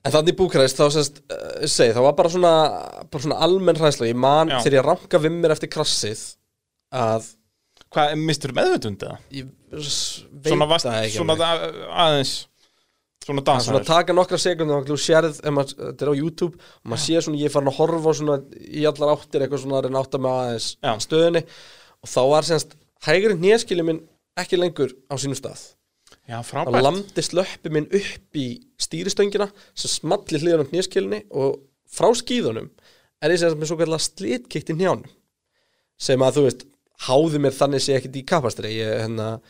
en 0.00 0.15
þannig 0.15 0.33
í 0.34 0.39
Búkaræst 0.39 0.78
þá 0.81 0.86
sérst, 0.94 1.20
uh, 1.28 1.67
segi, 1.68 1.92
það 1.97 2.07
var 2.07 2.15
bara 2.18 2.33
svona 2.33 2.52
bara 3.10 3.25
svona 3.26 3.41
almenn 3.44 3.81
hræðsla, 3.81 4.09
ég 4.10 4.17
man 4.20 4.49
Já. 4.52 4.60
þegar 4.65 4.78
ég 4.81 4.86
ranka 4.89 5.20
við 5.20 5.36
mér 5.42 5.57
eftir 5.57 5.73
krassið 5.75 6.25
að 6.97 7.34
Hvað, 7.91 8.12
mistur 8.23 8.52
meðvutund 8.55 9.00
eða? 9.02 9.17
ég 9.34 9.49
s- 9.83 10.20
veit 10.31 10.52
Svona, 10.52 10.67
vast, 10.70 10.86
það 10.86 10.99
ekki 11.09 11.17
svona 11.18 11.34
alveg. 11.34 11.50
að, 11.50 11.81
aðeins 12.05 12.34
Svona 13.20 13.42
Það 13.44 13.50
er 13.59 13.65
svona 13.65 13.81
dansaður 13.81 13.86
taka 13.89 14.15
nokkra 14.17 14.39
sekundum 14.41 14.76
og 14.78 14.86
þú 14.89 14.97
sérð, 15.02 15.41
ef 15.44 15.52
maður, 15.52 15.75
þetta 15.91 16.05
er 16.07 16.10
á 16.10 16.20
YouTube 16.20 16.55
og 16.57 16.86
maður 16.89 17.02
sé 17.02 17.20
svona, 17.26 17.41
ég 17.42 17.50
er 17.50 17.52
farin 17.52 17.68
að 17.73 17.76
horfa 17.81 18.15
svona 18.17 18.36
í 18.81 18.84
allar 18.89 19.10
áttir, 19.17 19.42
eitthvað 19.44 19.60
svona 19.65 19.76
að 19.81 19.84
reyna 19.89 19.99
að 20.00 20.07
átta 20.07 20.20
með 20.25 20.39
aðeins 20.39 20.68
Já. 20.81 20.92
stöðunni 21.05 21.42
og 22.00 22.09
þá 22.15 22.20
var 22.31 22.49
semst 22.49 22.76
hægri 23.05 23.36
hnéskili 23.36 23.84
minn 23.91 24.00
ekki 24.41 24.57
lengur 24.62 24.94
á 25.10 25.15
sínum 25.20 25.36
stað 25.36 25.67
Já, 26.31 26.39
frábært. 26.47 26.84
lamdi 26.86 27.25
slöppi 27.26 27.73
minn 27.75 27.89
upp 27.91 28.39
í 28.39 28.47
stýristöngina 28.81 29.49
sem 29.75 29.91
smalli 29.91 30.39
hliðan 30.39 30.62
á 30.62 30.70
hnéskilinni 30.70 31.25
og 31.34 31.59
frá 31.91 32.12
skíðunum 32.15 32.70
er 33.20 33.34
ég 33.34 33.41
sem 33.42 33.57
með 33.59 33.73
svo 33.73 33.78
kallar 33.81 34.02
slitkikt 34.05 34.70
í 34.70 34.78
njánum 34.78 35.10
sem 36.00 36.23
að 36.23 36.39
þú 36.39 36.44
veist 36.47 36.62
háði 37.09 37.41
mér 37.42 37.57
þannig 37.57 37.83
sé 37.83 37.97
ekkit 37.97 38.20
í 38.20 38.26
kapastri. 38.28 38.70
Ég, 38.76 38.92
hérna, 39.02 39.41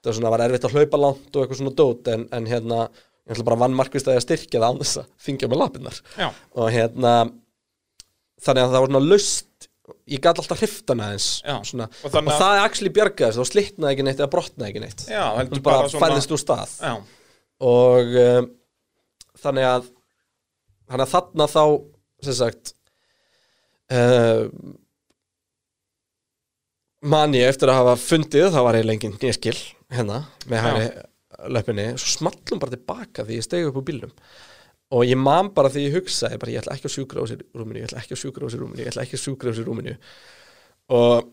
það 0.00 0.10
var 0.10 0.16
svona 0.16 0.32
var 0.32 0.44
erfitt 0.46 0.66
að 0.66 0.76
hlaupa 0.78 1.00
langt 1.04 1.36
og 1.36 1.42
eitthvað 1.42 1.60
svona 1.60 1.76
dót 1.76 2.10
en, 2.10 2.26
en 2.34 2.48
hérna 2.48 2.80
ég 2.88 3.34
ætla 3.34 3.46
bara 3.50 3.60
vann 3.60 3.76
markvist 3.76 4.08
að 4.08 4.16
ég 4.16 4.22
að 4.22 4.26
styrkja 4.26 4.62
það 4.62 4.72
án 4.72 4.80
þess 4.80 5.00
að 5.02 5.12
þingja 5.26 5.50
með 5.50 5.60
lapinnar 5.60 6.00
Já, 6.16 6.28
og 6.56 6.72
hérna 6.72 7.12
þannig 8.40 8.64
að 8.64 8.72
það 8.72 8.80
var 8.80 8.90
svona 8.90 9.04
löst 9.06 9.49
ég 10.10 10.20
gæti 10.22 10.42
alltaf 10.42 10.60
hriftana 10.60 11.10
eins 11.14 11.28
svona, 11.68 11.86
Og 12.04 12.10
og, 12.14 12.32
það 12.32 12.56
er 12.56 12.64
actually 12.64 12.92
bjargaðist 12.96 13.40
þá 13.40 13.50
slitnaði 13.50 13.96
ekki 13.96 14.06
neitt 14.06 14.20
eða 14.20 14.32
brotnaði 14.34 14.70
ekki 14.72 14.84
neitt. 14.84 15.06
Já, 15.10 15.24
bara, 15.36 15.62
bara 15.66 15.92
svona 15.92 16.04
færðist 16.06 16.34
úr 16.34 16.42
stað. 16.42 16.74
Já, 16.80 16.92
og 17.70 18.20
um, 18.24 18.50
þannig 19.40 19.68
að 19.70 19.88
þannig 20.90 21.06
að 21.06 21.12
þarna 21.14 21.48
þá 21.50 21.64
sem 22.26 22.36
sagt 22.40 22.72
um, 23.94 24.74
man 27.10 27.36
ég 27.36 27.48
eftir 27.48 27.70
að 27.72 27.80
hafa 27.80 28.00
fundið 28.00 28.50
það 28.54 28.66
var 28.66 28.78
eiginlega 28.78 28.98
engin 28.98 29.16
nýjaskil 29.20 29.56
hérna 29.90 30.22
með 30.50 30.66
hægri 30.66 30.88
löpunni 31.54 31.86
svo 31.96 32.10
smallum 32.18 32.60
bara 32.60 32.74
tilbaka 32.74 33.24
því 33.24 33.38
ég 33.38 33.46
stegi 33.46 33.68
upp 33.70 33.78
úr 33.80 33.86
bílnum 33.88 34.12
og 34.90 35.06
ég 35.06 35.18
man 35.20 35.52
bara 35.54 35.70
því 35.70 35.86
ég 35.86 35.96
hugsaði 36.00 36.38
bara, 36.42 36.54
ég 36.54 36.62
ætla 36.62 36.76
ekki 36.76 36.90
að 36.90 36.96
sjúkra 36.96 37.22
á 37.22 37.30
sér 37.30 37.42
rúminu 37.54 37.82
ég 37.82 37.88
ætla 37.88 38.02
ekki 38.02 38.16
að 38.16 38.22
sjúkra 38.24 38.46
á 38.46 38.50
sér 38.50 38.62
rúminu, 38.64 38.82
ég 38.82 38.90
ætla 38.90 39.06
ekki 39.06 39.18
að 39.18 39.24
sjúkra 39.24 39.52
á 39.52 39.56
sér 39.56 39.68
rúminu 39.70 39.96
og 40.90 41.28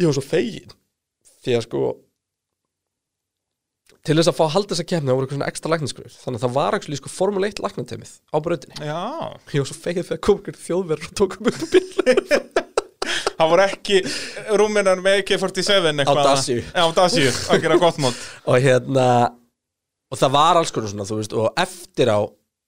ég 0.00 0.10
var 0.10 0.18
svo 0.18 0.26
fegin 0.26 0.76
því 1.42 1.56
að 1.56 1.64
sko 1.66 1.86
til 4.06 4.14
þess 4.14 4.30
að 4.30 4.36
fá 4.38 4.44
að 4.46 4.52
halda 4.54 4.74
þessa 4.74 4.86
kemni 4.86 5.10
það 5.10 5.16
voru 5.16 5.26
eitthvað 5.26 5.38
svona 5.38 5.50
ekstra 5.50 5.72
læknisgröður 5.72 6.18
þannig 6.22 6.38
að 6.38 6.44
það 6.44 6.56
var 6.56 6.76
ekki 6.76 6.98
sko 7.00 7.10
Formule 7.10 7.48
1 7.50 7.62
læknatemið 7.64 8.12
á 8.30 8.36
brautinni. 8.44 8.76
Já, 8.86 9.00
ég 9.50 9.64
var 9.64 9.70
svo 9.70 9.78
fegin 9.80 10.06
þegar 10.06 10.22
kom 10.26 10.38
ykkur 10.42 10.60
þjóðverð 10.62 11.08
og 11.08 11.16
tókum 11.18 11.50
upp 11.50 11.58
á 11.58 11.66
bíl. 11.72 11.82
Það 13.36 13.50
voru 13.52 13.64
ekki 13.66 13.98
rúminar 14.56 15.02
með 15.04 15.18
AK-47 15.20 15.90
eitthvað. 15.90 16.22
Dacia. 16.24 16.62
Já, 16.64 16.82
á 16.86 16.90
Dacia, 16.96 17.32
að 17.52 17.66
gera 17.66 17.76
gott 17.82 17.98
mót. 18.00 18.22
Og 18.48 18.62
hérna 18.64 19.08
og 20.10 20.20
það 20.20 20.34
var 20.36 20.60
alls 20.60 20.72
konar 20.74 20.92
svona 20.92 21.06
þú 21.08 21.20
veist 21.20 21.36
og 21.36 21.60
eftir 21.60 22.10
á 22.12 22.20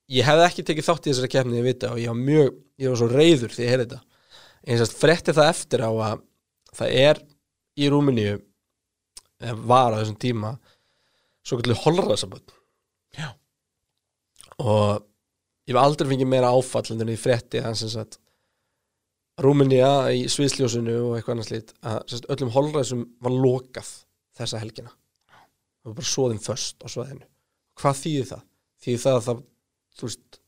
ég 0.08 0.26
hefði 0.26 0.46
ekki 0.46 0.64
tekið 0.68 0.88
þátt 0.88 1.06
í 1.06 1.12
þessari 1.12 1.32
keppni 1.32 1.60
ég 1.60 1.66
vita 1.66 1.92
og 1.92 2.00
ég 2.02 2.12
var 2.12 2.20
mjög 2.20 2.54
ég 2.78 2.92
var 2.92 3.00
svo 3.00 3.08
reyður 3.12 3.54
því 3.54 3.64
ég 3.64 3.72
heyrði 3.74 3.88
þetta. 3.88 4.00
Eins 4.68 4.84
og 4.84 4.94
frétti 4.98 5.34
það 5.36 5.50
eftir 5.52 5.84
á 5.84 5.90
að 5.90 6.22
það 6.78 6.94
er 7.02 7.20
í 7.78 7.90
Rúmeníu 7.92 8.38
eða 9.38 9.58
var 9.70 9.94
á 9.94 10.00
þessum 10.00 10.18
tíma 10.20 10.54
svo 11.46 11.58
kallu 11.60 11.76
holræðsaböld 11.78 12.54
Já. 13.16 13.28
og 14.58 15.04
ég 15.68 15.74
hef 15.74 15.82
aldrei 15.82 16.10
fengið 16.10 16.32
meira 16.32 16.50
áfall 16.52 16.88
en 16.92 17.04
því 17.04 17.20
frétti 17.20 17.62
að 17.62 18.18
Rúmenía 19.38 20.10
í 20.10 20.24
sviðsljósinu 20.26 20.96
og 21.04 21.12
eitthvað 21.14 21.36
annars 21.36 21.52
lít 21.52 21.68
að 21.86 22.24
öllum 22.34 22.54
holræðsum 22.56 23.04
var 23.22 23.36
lokað 23.36 23.92
þessa 24.34 24.58
helgina 24.58 24.90
það 25.88 25.92
var 25.92 25.98
bara 26.00 26.12
svoðin 26.12 26.42
föst 26.44 26.84
á 26.84 26.86
svæðinu 26.92 27.26
hvað 27.78 28.00
þýðir 28.02 28.28
það? 28.32 28.42
þýðir 28.84 29.04
það 29.04 29.18
að 29.18 29.28
það 29.28 29.44
þú 29.98 30.08
veist, 30.08 30.40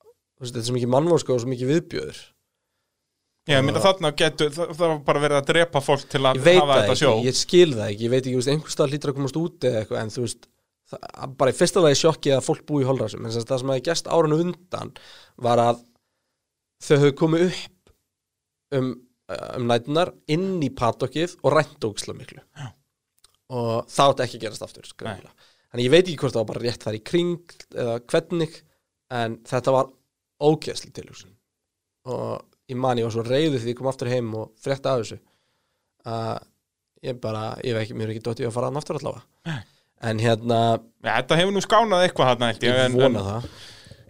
þú 0.00 0.44
veist 0.44 0.52
þetta 0.52 0.62
er 0.62 0.68
svo 0.68 0.76
mikið 0.76 0.92
mannvorska 0.94 1.34
og 1.34 1.42
svo 1.42 1.50
mikið 1.50 1.74
viðbjöður 1.74 2.20
Já, 3.48 3.56
ég 3.56 3.64
myndi 3.66 3.80
þarna 3.82 4.10
getur, 4.14 4.50
það, 4.54 4.72
það 4.76 4.90
var 4.92 4.98
bara 5.06 5.20
verið 5.24 5.38
að 5.40 5.46
drepa 5.48 5.80
fólk 5.82 6.02
til 6.12 6.20
að 6.22 6.38
ég 6.38 6.44
veit 6.44 6.58
hafa 6.60 6.74
það 6.74 6.80
þetta 6.80 6.94
ekki, 6.94 7.00
sjó 7.00 7.12
ég 7.24 7.38
skil 7.38 7.70
það 7.72 7.86
ekki 7.86 8.04
ég 8.04 8.12
veit 8.12 8.20
ekki, 8.22 8.42
einhvers 8.52 8.76
stað 8.76 8.92
lítur 8.92 9.12
að 9.12 9.16
komast 9.16 9.38
út 9.40 9.66
eða 9.66 9.80
eitthvað 9.80 10.00
en 10.02 10.12
þú 10.14 10.24
veist, 10.26 10.48
það, 10.92 11.36
bara 11.40 11.54
í 11.54 11.56
fyrsta 11.56 11.82
lagi 11.84 11.98
sjokki 11.98 12.34
að 12.36 12.44
fólk 12.46 12.66
búi 12.68 12.84
í 12.84 12.88
holræsum, 12.88 13.24
en 13.24 13.34
það 13.34 13.62
sem 13.62 13.72
hefði 13.72 13.86
gæst 13.88 14.10
árinu 14.12 14.38
undan 14.44 14.92
var 15.40 15.62
að 15.64 15.80
þau 16.84 16.94
höfðu 16.94 17.16
komið 17.22 17.46
upp 17.48 17.94
um, 18.78 18.92
um 19.56 19.66
nætunar 19.72 20.12
inn 20.36 20.52
í 20.62 20.70
patokkið 20.76 21.38
og 21.40 21.56
rænt 21.56 21.88
ógislega 21.88 22.20
miklu 22.20 22.44
Já. 22.44 22.70
Og 23.50 23.88
það 23.90 24.12
átti 24.12 24.26
ekki 24.26 24.38
að 24.38 24.44
gerast 24.46 24.66
aftur 24.66 24.90
þannig 25.70 25.86
ég 25.86 25.92
veit 25.94 26.04
ekki 26.04 26.18
hvort 26.22 26.34
það 26.34 26.42
var 26.42 26.50
bara 26.52 26.62
rétt 26.64 26.84
þar 26.86 26.98
í 26.98 27.02
kring 27.10 27.56
eða 27.74 27.96
hvernig 28.10 28.60
en 29.14 29.40
þetta 29.46 29.74
var 29.74 29.90
ógeðsli 30.40 30.92
tilhugsun. 30.94 31.34
Og 32.10 32.38
ég 32.70 32.78
man 32.80 33.00
ég 33.00 33.06
var 33.06 33.14
svo 33.14 33.24
reyður 33.26 33.60
því 33.62 33.74
ég 33.74 33.80
kom 33.80 33.90
aftur 33.90 34.10
heim 34.10 34.30
og 34.38 34.54
frétta 34.62 34.94
af 34.94 35.02
þessu 35.02 35.18
að 36.10 36.46
ég 37.04 37.18
bara, 37.20 37.50
ég 37.64 37.76
veit 37.76 37.84
ekki, 37.84 37.96
mér 37.98 38.08
er 38.08 38.14
ekki 38.14 38.24
dótt 38.28 38.40
ég 38.42 38.50
að 38.50 38.56
fara 38.56 38.70
að 38.70 38.80
aftur 38.80 39.00
allavega. 39.00 39.26
Nei. 39.48 39.60
en 40.10 40.20
hérna, 40.22 40.60
Já, 41.04 41.10
þetta 41.10 41.36
hefur 41.36 41.52
nú 41.52 41.60
skánað 41.64 42.06
eitthvað 42.06 42.30
þarna 42.30 42.48
held 42.50 42.62
ég 42.64 42.78
vona 42.94 43.08
en, 43.10 43.26
það. 43.26 43.48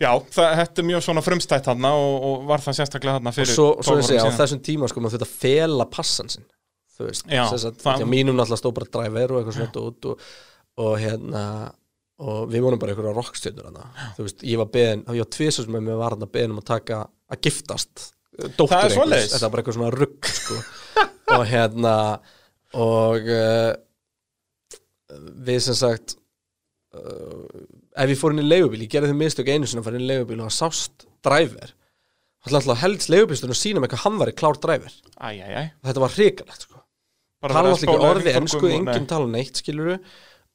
Já, 0.00 0.10
það, 0.36 0.52
þetta 0.60 0.82
er 0.82 0.86
mjög 0.90 1.02
svona 1.06 1.24
frumstætt 1.26 1.66
þarna 1.66 1.90
og, 1.98 2.14
og 2.28 2.44
var 2.50 2.62
það 2.64 2.76
sérstaklega 2.78 3.16
þarna 3.18 3.32
og 3.32 3.36
fyrir 3.36 3.50
svo, 3.56 3.66
svo 3.82 3.96
12 3.96 4.02
ég 4.04 4.08
segja, 4.10 4.28
á 4.30 4.38
þessum 4.38 4.62
tíma 4.70 4.90
sko 4.90 5.02
maður 5.02 5.18
þetta 5.18 5.30
fela 5.32 5.86
passan 5.90 6.30
sinn 6.32 6.46
þú 7.00 7.08
veist, 7.08 7.26
þess 7.26 7.68
að 7.96 8.06
mínum 8.08 8.36
náttúrulega 8.36 8.60
stóð 8.60 8.78
bara 8.78 8.92
driver 8.98 9.34
og 9.34 9.40
eitthvað 9.40 9.58
svona 9.58 9.84
út 9.90 10.08
og, 10.12 10.24
og 10.84 10.96
hérna 11.00 11.44
og 12.20 12.50
við 12.52 12.64
vonum 12.64 12.80
bara 12.80 12.92
einhverja 12.92 13.16
rockstjörnur 13.16 13.68
hana. 13.70 13.86
þú 14.16 14.26
veist, 14.26 14.42
ég 14.44 14.60
var 14.60 14.70
beðin, 14.74 15.04
ég 15.08 15.24
var 15.24 15.30
tvisar 15.32 15.66
sem 15.66 15.76
með 15.76 16.00
var 16.00 16.16
hann 16.16 16.26
að 16.26 16.32
beðin 16.36 16.54
um 16.54 16.60
að 16.60 16.68
taka, 16.70 17.02
að 17.32 17.42
giftast 17.46 18.10
dóttur 18.40 18.72
Það 18.72 18.84
er 18.84 18.96
einhvers, 18.96 19.32
þetta 19.32 19.44
var 19.46 19.52
bara 19.54 19.62
eitthvað 19.62 19.78
svona 19.78 19.92
rugg 19.94 20.30
sko. 20.30 20.58
og 21.36 21.44
hérna 21.50 21.94
og 22.80 23.30
uh, 23.34 23.72
við 25.48 25.60
sem 25.66 25.78
sagt 25.78 26.16
uh, 26.94 27.46
ef 27.96 28.12
ég 28.12 28.20
fór 28.20 28.36
inn 28.36 28.44
í 28.44 28.48
leigubíl, 28.48 28.84
ég 28.84 28.92
gerði 28.92 29.12
þau 29.14 29.20
mistök 29.22 29.52
einu 29.52 29.68
sinni 29.68 29.82
að 29.82 29.88
fara 29.88 30.00
inn 30.00 30.06
í 30.06 30.10
leigubíl 30.12 30.40
og 30.40 30.50
það 30.50 30.58
sást 30.58 31.06
driver. 31.24 31.74
Það 32.40 32.50
ætla 32.50 32.60
alltaf 32.62 32.84
helst 32.84 33.10
leigubílstunum 33.12 33.56
að 33.56 33.60
sína 33.60 33.82
með 33.82 33.94
hvað 33.94 34.04
hann 34.06 34.20
var 34.20 34.30
í 34.30 34.36
klár 34.36 34.60
driver. 34.60 34.94
Æ, 35.20 35.28
æ, 35.40 35.48
æ. 35.50 35.62
Þetta 35.88 36.04
var 36.04 36.14
hrikalegt 36.16 36.68
sko 36.68 36.79
Tala 37.40 37.62
alltaf 37.70 37.86
ekki 37.86 38.10
orði 38.10 38.34
ennsku, 38.36 38.68
enginn 38.68 39.08
tala 39.08 39.30
neitt 39.30 39.62
skiluru 39.62 39.96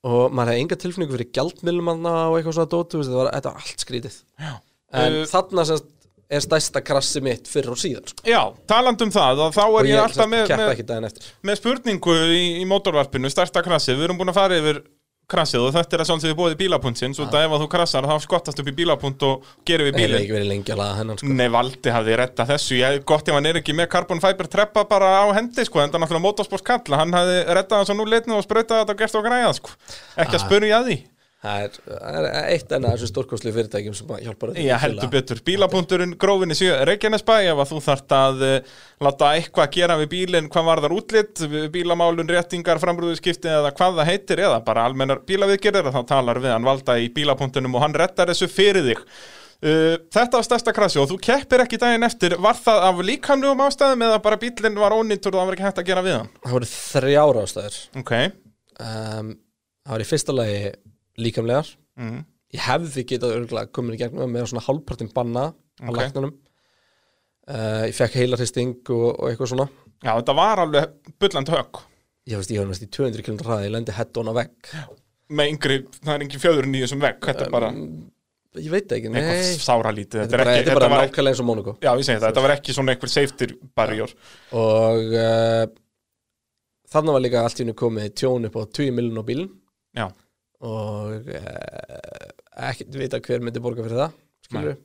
og 0.06 0.36
maður 0.36 0.54
hefði 0.54 0.66
enga 0.66 0.78
tilfinningu 0.84 1.18
fyrir 1.18 1.32
gjaldmiðlum 1.34 1.92
og 1.96 2.38
eitthvað 2.38 2.58
svona 2.60 2.72
dót, 2.76 2.92
þú 2.94 3.02
veist, 3.02 3.10
þetta 3.10 3.22
var, 3.24 3.32
þetta 3.34 3.54
allt 3.58 3.86
skrítið. 3.86 4.18
Já. 4.38 4.54
En 4.96 5.16
Uh, 5.16 5.24
þarna 5.28 5.64
semst 5.68 5.92
er 6.36 6.42
stærsta 6.42 6.82
krassi 6.82 7.22
mitt 7.22 7.50
fyrir 7.50 7.74
og 7.74 7.80
síðan 7.80 8.06
sko. 8.10 8.24
Já, 8.26 8.42
taland 8.70 9.02
um 9.06 9.12
það 9.14 9.42
þá 9.54 9.64
er 9.66 9.88
ég, 9.88 9.92
ég 9.92 10.02
alltaf 10.02 10.30
með, 10.30 10.54
með, 10.90 11.20
með 11.46 11.60
spurningu 11.60 12.16
í, 12.34 12.44
í 12.62 12.66
mótorvarpinu, 12.70 13.30
starta 13.34 13.62
krassið. 13.66 14.00
Við 14.00 14.08
erum 14.08 14.22
búin 14.22 14.34
að 14.34 14.40
fara 14.40 14.58
yfir 14.62 14.82
krassið 15.32 15.64
og 15.66 15.72
þetta 15.74 15.95
er 15.98 16.02
að 16.04 16.10
sjálfsögðu 16.12 16.36
bóði 16.38 16.58
bílapuntsins 16.60 17.20
og 17.24 17.32
það 17.34 17.45
ef 17.48 17.56
að 17.56 17.64
þú 17.64 17.68
krassar 17.74 18.08
þá 18.10 18.16
skottast 18.26 18.60
upp 18.62 18.68
í 18.70 18.76
bílapunt 18.78 19.26
og 19.26 19.48
gerir 19.66 19.88
við 19.88 19.95
Ég 19.95 19.95
hef 19.95 20.06
bílinn 20.06 20.22
ekki 20.22 20.36
verið 20.36 20.50
lengi 20.52 20.74
að 20.76 20.82
laga 20.84 20.98
hennan 21.00 21.18
sko. 21.22 21.32
Nei, 21.40 21.48
Valdi 21.56 21.95
hafði 21.95 22.20
retta 22.22 22.45
þessu, 22.52 22.78
ég 22.82 23.00
gott 23.10 23.28
ef 23.32 23.34
hann 23.40 23.50
er 23.50 23.60
ekki 23.62 23.74
með 23.78 23.90
carbon 23.95 24.22
fiber 24.22 24.52
treppa 24.52 24.86
bara 24.90 25.10
á 25.22 25.26
hendi 25.34 25.66
sko, 25.66 25.82
en 25.82 25.90
það 25.90 25.98
er 25.98 26.06
náttúrulega 26.06 26.28
motorsport 26.28 26.66
kalla, 26.70 27.02
hann 27.02 27.18
hafði 27.18 27.42
rettað 27.58 27.82
það 27.82 27.90
svo 27.90 27.98
nú 27.98 28.06
leitnið 28.14 28.38
og 28.38 28.45
sprautað 28.45 28.84
þetta 28.84 28.95
og 28.98 29.02
gert 29.02 29.20
og 29.22 29.26
græða 29.26 29.54
sko. 29.58 29.70
ekki 30.16 30.36
að 30.36 30.42
Ah. 30.42 30.45
spurja 30.45 30.80
að 30.80 30.90
því 30.92 30.98
Það 31.45 31.65
er, 31.65 32.25
eitt 32.56 32.72
enn 32.74 32.85
að 32.88 32.95
þessum 32.95 33.09
stórkostlu 33.11 33.51
fyrirtækjum 33.53 33.95
sem 33.98 34.11
að 34.15 34.24
hjálpar 34.25 34.51
öllum 34.51 34.65
Já, 34.65 34.74
að 34.74 34.83
heldur 34.85 35.11
betur, 35.14 35.41
bílapunkturinn 35.45 36.15
grófinni 36.22 36.57
sjö 36.57 36.80
Reykjanesbæ, 36.90 37.33
ef 37.51 37.61
að 37.61 37.72
þú 37.74 37.82
þart 37.85 38.15
að 38.17 38.43
uh, 38.48 38.74
láta 39.06 39.30
eitthvað 39.38 39.69
gera 39.75 39.99
við 39.99 40.09
bílinn, 40.15 40.49
hvað 40.53 40.67
var 40.72 40.82
þar 40.85 40.98
útlitt 40.98 41.43
bílamálun, 41.75 42.33
réttingar, 42.33 42.82
framrúðuskipti 42.82 43.51
eða 43.51 43.74
hvað 43.77 44.01
það 44.01 44.11
heitir, 44.11 44.43
eða 44.48 44.59
bara 44.65 44.88
almennar 44.90 45.22
bílaviðgerðir, 45.30 45.91
þá 45.93 46.01
talar 46.15 46.41
við 46.41 46.56
hann 46.56 46.67
valda 46.72 46.98
í 46.98 47.07
bílapunktunum 47.14 47.77
og 47.77 47.85
hann 47.85 47.98
rettar 48.01 48.33
þessu 48.33 48.49
fyrir 48.49 48.90
þig. 48.90 49.06
Uh, 49.65 49.95
þetta 50.14 50.41
var 50.41 50.49
stærsta 50.49 50.74
krassi 50.75 50.99
og 51.01 51.09
þú 51.14 51.22
keppir 51.30 51.61
ekki 51.64 51.80
daginn 51.82 52.09
eftir. 52.09 52.40
Var 52.41 52.57
það 52.57 52.90
af 52.90 53.06
líkamlegum 53.06 53.65
ástæðum 53.69 54.09
eða 54.09 54.19
bara 54.25 54.41
bílinn 54.41 54.82
var 54.82 54.98
ónýttur 54.98 55.35
og 55.35 55.41
það 55.41 55.49
var 55.51 55.57
ekki 55.59 55.69
hægt 55.69 55.82
að 55.85 55.90
gera 55.93 56.06
við 56.06 56.19
hann? 56.19 56.35
Það 56.43 56.57
voru 56.57 56.69
þrjára 56.74 57.45
ástæður. 57.48 57.82
Ok, 58.01 58.14
um, 58.83 59.33
Það 59.85 59.93
var 59.93 60.01
í 60.01 60.06
fyrsta 60.09 60.33
lagi 60.33 60.59
líkamlegar. 61.22 61.69
Mm. 62.00 62.24
Ég 62.56 62.64
hefði 62.66 63.03
getað 63.10 63.35
örgulega 63.40 63.72
komin 63.76 63.95
í 63.95 64.00
gegnum 64.00 64.32
með 64.32 64.50
svona 64.52 64.64
hálfpartin 64.68 65.10
banna 65.16 65.50
á 65.52 65.88
Ok. 65.90 65.95
læknunum 65.98 66.32
uh, 67.52 67.84
Ég 67.90 67.95
fekk 67.98 68.16
heilarhisting 68.22 68.77
og, 68.94 69.08
og 69.19 69.30
eitthvað 69.30 69.52
svona. 69.53 69.68
Já 70.06 70.11
þetta 70.19 70.35
var 70.38 70.61
alveg 70.66 71.14
bulland 71.19 71.52
högg. 71.52 71.82
Ég 72.26 72.40
veist, 72.42 72.52
ég 72.53 72.61
var 72.64 72.69
næst 72.72 72.85
í 72.85 72.90
200 72.90 73.22
km 73.26 73.40
hraði, 73.45 73.68
ég 73.69 73.74
lendi 73.76 73.94
head 73.95 74.18
on 74.22 74.32
á 74.32 74.34
vegg. 74.40 74.76
Með 75.35 75.52
yngri, 75.56 75.77
það 76.02 76.11
er 76.16 76.24
engin 76.26 76.42
fjöðurinn 76.42 76.76
í 76.77 76.84
þessum 76.84 77.02
vegg 77.03 77.24
þetta 77.26 77.48
er 77.48 77.53
bara 77.53 77.72
Ég 78.56 78.72
veit 78.72 78.94
ekki, 78.95 79.10
nei. 79.11 79.18
eitthvað 79.19 79.64
sáralítið 79.66 80.22
Þetta 80.22 80.38
bara, 80.40 80.52
þetta 80.56 80.72
er 80.72 80.77
bara 80.80 80.88
nákvæmlega 81.02 81.32
eins 81.34 81.40
og 81.44 81.48
Monaco 81.50 81.74
já 81.84 81.90
ég 81.92 82.06
segi 82.08 82.22
það, 82.22 82.27
þetta 82.30 82.44
var 82.45 82.53
ekki 82.53 82.76
svona 82.77 82.94
einhver 82.94 83.11
safety 83.11 83.48
barrier. 83.76 84.14
Og 84.56 85.10
uh, 85.19 85.66
þannig 86.94 87.18
var 87.18 87.24
líka 87.26 87.42
allt 87.44 87.60
í 87.60 87.66
hennu 87.66 87.76
komið 87.82 88.14
tjón 88.22 88.48
upp 88.48 88.56
á 88.56 88.64
20 88.64 88.95
miljon 88.95 89.19
á 89.19 89.24
bílinn 89.27 89.50
já, 90.00 90.06
og 90.66 91.30
uh, 91.32 92.30
ekkert 92.69 92.98
vita 93.00 93.19
hver 93.24 93.44
myndi 93.45 93.61
borga 93.64 93.85
fyrir 93.85 94.02
það 94.03 94.16
skilur 94.45 94.76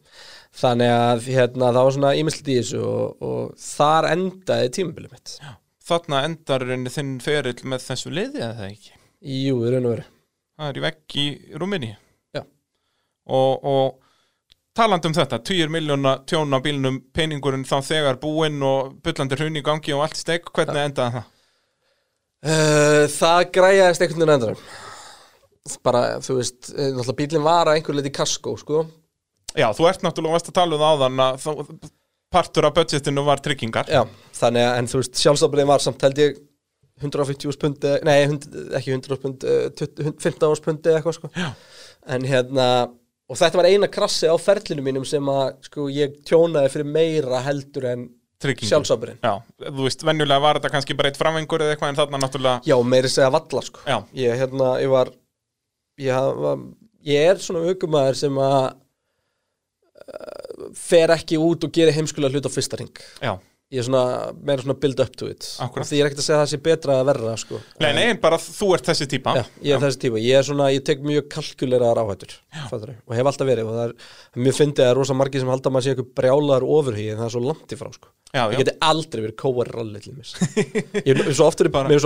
þannig 0.61 0.93
að 0.93 1.27
hérna, 1.31 1.71
það 1.71 1.85
var 1.87 1.97
svona 1.97 2.13
ímyndslít 2.19 2.51
í 2.51 2.59
þessu 2.61 2.81
og, 2.85 3.25
og 3.25 3.51
þar 3.61 4.09
endaði 4.15 4.71
tímabilið 4.77 5.15
mitt. 5.15 5.35
Þarna 5.91 6.23
endar 6.27 6.65
þinn 6.95 7.17
ferill 7.23 7.59
með 7.71 7.87
þessu 7.89 8.13
liði 8.15 8.43
eða 8.43 8.57
það 8.61 8.69
ekki? 8.71 8.95
Jú, 9.21 9.57
í 9.67 9.73
raun 9.75 9.89
og 9.89 9.95
veru. 9.95 10.07
Það 10.61 10.71
er 10.71 10.79
í 10.79 10.85
vegg 10.85 11.17
í 11.21 11.27
Rúminni 11.61 11.91
Já. 12.37 12.43
og, 13.37 13.69
og 13.71 13.99
talandi 14.77 15.11
um 15.11 15.17
þetta, 15.17 15.41
10 15.51 15.73
miljóna 15.73 16.15
tjón 16.29 16.57
á 16.57 16.59
bílnum, 16.63 17.01
peningurinn 17.17 17.67
þá 17.69 17.79
þegar 17.87 18.21
búinn 18.23 18.61
og 18.67 18.95
bullandi 19.05 19.39
hrun 19.41 19.61
í 19.61 19.65
gangi 19.67 19.97
og 19.97 20.05
allt 20.07 20.21
steik, 20.21 20.53
hvernig 20.57 20.91
endaði 20.91 21.19
það? 21.19 21.33
uh, 22.45 23.03
Það 23.17 23.43
græjaðist 23.57 24.07
einhvern 24.07 24.25
veginn 24.25 24.37
endur 24.39 24.65
bara, 25.85 26.19
þú 26.25 26.37
veist, 26.41 26.73
eh, 26.75 26.91
náttúrulega 26.91 27.19
bílinn 27.21 27.47
var 27.47 27.71
að 27.71 27.79
einhver 27.79 27.97
leiti 27.99 28.13
í 28.13 28.17
kaskó, 28.17 28.57
sko. 28.59 28.85
Já, 29.59 29.69
þú 29.75 29.89
ert 29.91 30.05
náttúrulega 30.07 30.37
varst 30.37 30.51
að 30.51 30.59
tala 30.61 30.77
um 30.77 30.83
það 30.83 30.95
áðan 30.95 31.25
að 31.27 31.41
þá, 31.45 31.91
partur 32.31 32.69
af 32.69 32.77
budgetinu 32.77 33.25
var 33.27 33.43
tryggingar. 33.43 33.91
Já, 33.91 34.05
þannig 34.39 34.67
að, 34.67 34.79
en 34.79 34.91
þú 34.93 35.03
veist, 35.03 35.21
sjálfsafbriðin 35.25 35.73
var 35.73 35.85
samt 35.85 36.07
held 36.07 36.23
ég 36.23 36.39
150 37.01 37.59
pundi, 37.61 37.97
nei, 38.05 38.17
100, 38.29 38.63
ekki 38.77 38.95
100 38.95 39.21
pundi, 39.23 39.59
15 40.21 40.65
pundi 40.67 40.95
eitthvað, 40.95 41.17
sko. 41.17 41.31
Já. 41.35 41.51
En 42.07 42.27
hérna, 42.29 42.67
og 43.31 43.39
þetta 43.39 43.61
var 43.61 43.69
eina 43.71 43.89
krassi 43.93 44.29
á 44.29 44.37
ferlinu 44.41 44.85
mínum 44.85 45.07
sem 45.09 45.25
að, 45.33 45.55
sko, 45.69 45.89
ég 45.93 46.21
tjónaði 46.29 46.73
fyrir 46.75 46.91
meira 46.91 47.43
heldur 47.47 47.87
en 47.91 48.09
sjálfsafbriðin 48.41 49.21
Já, 49.21 49.35
þú 49.61 49.85
veist, 49.85 50.05
venjulega 50.07 50.41
var 50.43 50.59
þetta 50.59 50.73
kannski 50.73 50.97
bara 50.97 51.11
eitt 51.11 51.19
framvengur 51.21 51.61
eða 51.61 51.75
eitthvað 51.75 51.93
en 51.93 51.99
þarna 51.99 52.21
náttúrulega 52.23 52.71
Já, 52.71 52.77
meiri 52.83 53.11
segja 53.13 53.33
valla, 53.35 53.63
sko. 53.67 53.83
Já, 53.85 53.99
Ég, 54.17 54.37
hérna, 54.41 54.71
ég 54.81 54.93
var, 54.93 55.11
ég 56.01 56.65
ég 57.07 57.31
er 57.33 57.41
svona 57.43 57.67
aukumæður 57.69 58.19
sem 58.21 58.41
að 58.45 58.59
uh, 60.01 60.67
fer 60.77 61.15
ekki 61.17 61.39
út 61.41 61.65
og 61.67 61.73
gerir 61.75 61.97
heimskulega 61.97 62.37
hlut 62.37 62.51
á 62.51 62.53
fyrsta 62.53 62.81
ring 62.81 63.01
Já, 63.23 63.33
ég 63.71 63.81
er 63.81 63.87
svona, 63.87 64.03
meira 64.37 64.65
svona 64.65 64.77
build 64.83 65.01
up 65.03 65.17
to 65.17 65.31
it 65.31 65.47
Akkúrat. 65.63 65.85
og 65.85 65.89
því 65.89 65.99
ég 65.99 66.05
er 66.05 66.11
ekkert 66.11 66.23
að 66.23 66.27
segja 66.27 66.39
að 66.39 66.45
það 66.45 66.53
sé 66.53 66.61
betra 66.67 66.99
að 67.01 67.11
verra 67.11 67.35
sko. 67.41 67.61
nei, 67.81 67.91
nei, 67.97 68.05
en 68.13 68.21
bara 68.23 68.41
þú 68.43 68.71
ert 68.77 68.91
þessi 68.91 69.09
típa 69.15 69.37
Já, 69.39 69.43
ég 69.65 69.77
er 69.77 69.85
þessi 69.87 70.03
típa, 70.05 70.23
ég 70.25 70.41
er 70.41 70.49
svona, 70.51 70.71
ég 70.75 70.85
tek 70.87 71.05
mjög 71.07 71.29
kalkuleraðar 71.37 72.03
áhættur 72.05 72.37
og 72.61 73.17
hef 73.17 73.33
alltaf 73.33 73.51
verið 73.51 73.71
og 73.71 73.79
það 73.79 73.85
er, 73.87 74.09
mér 74.47 74.59
fyndi 74.59 74.87
að 74.87 74.95
rosa 75.01 75.17
margir 75.17 75.45
sem 75.45 75.53
halda 75.53 75.71
að 75.71 75.77
maður 75.77 75.87
sé 75.87 75.95
eitthvað 75.95 76.15
brjálaðar 76.21 76.67
ofurhugi 76.79 77.13
en 77.15 77.23
það 77.23 77.29
er 77.31 77.37
svo 77.37 77.45
langt 77.47 77.77
í 77.77 77.81
frá 77.81 77.93
sko. 77.95 78.13
Já, 78.31 78.43
ég 78.43 78.57
já. 78.57 78.63
geti 78.65 78.77
aldrei 78.91 79.23
verið 79.25 79.39
kóar 79.41 79.71
ralli 79.75 80.03
til 80.05 80.17
mér 80.19 80.35
ég 81.09 81.15
er 81.15 81.33
svo 81.33 81.49
oftur, 81.49 81.71
mér 81.71 81.97
er 81.97 82.05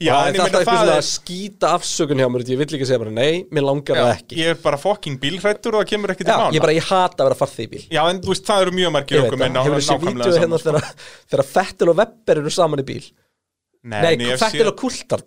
Já, 0.00 0.14
það 0.16 0.28
er 0.30 0.40
alltaf 0.40 0.60
eitthvað 0.60 0.78
svona 0.80 0.92
að 0.96 1.06
skýta 1.10 1.70
afsökun 1.76 2.20
hjá 2.22 2.28
mér 2.32 2.44
ég 2.48 2.60
vill 2.60 2.66
ekki 2.78 2.86
segja 2.88 3.00
bara 3.02 3.12
nei, 3.12 3.42
mér 3.52 3.64
langar 3.66 3.98
Já, 3.98 4.04
það 4.06 4.12
ekki. 4.14 4.38
ég 4.40 4.52
er 4.54 4.60
bara 4.62 4.78
fokking 4.80 5.18
bílhrættur 5.20 5.76
og 5.76 5.82
það 5.82 5.90
kemur 5.90 6.12
ekki 6.14 6.24
til 6.24 6.32
Já, 6.32 6.38
mála 6.40 6.54
ég 6.56 6.64
bara, 6.64 6.76
ég 6.78 6.86
hata 6.88 7.20
að 7.20 7.28
vera 7.28 7.38
farþið 7.40 7.66
í 7.66 7.70
bíl. 7.74 7.82
Já, 7.92 8.00
en 8.08 8.22
þú 8.24 8.32
veist, 8.32 8.46
það 8.48 8.64
eru 8.64 8.74
mjög 8.78 8.94
margir 8.96 9.20
okkur 9.26 9.42
hefur 9.66 9.76
þessi 9.76 9.98
vídeo 10.06 10.38
hérna 10.40 10.60
þegar, 10.64 10.88
Fettel 11.50 11.92
og 11.92 12.00
Webber 12.00 12.40
eru 12.40 12.54
saman 12.56 12.80
í 12.80 12.86
bíl? 12.88 13.02
Nei, 13.80 14.00
Nei, 14.00 14.16
séð- 14.40 14.72
og 14.72 14.76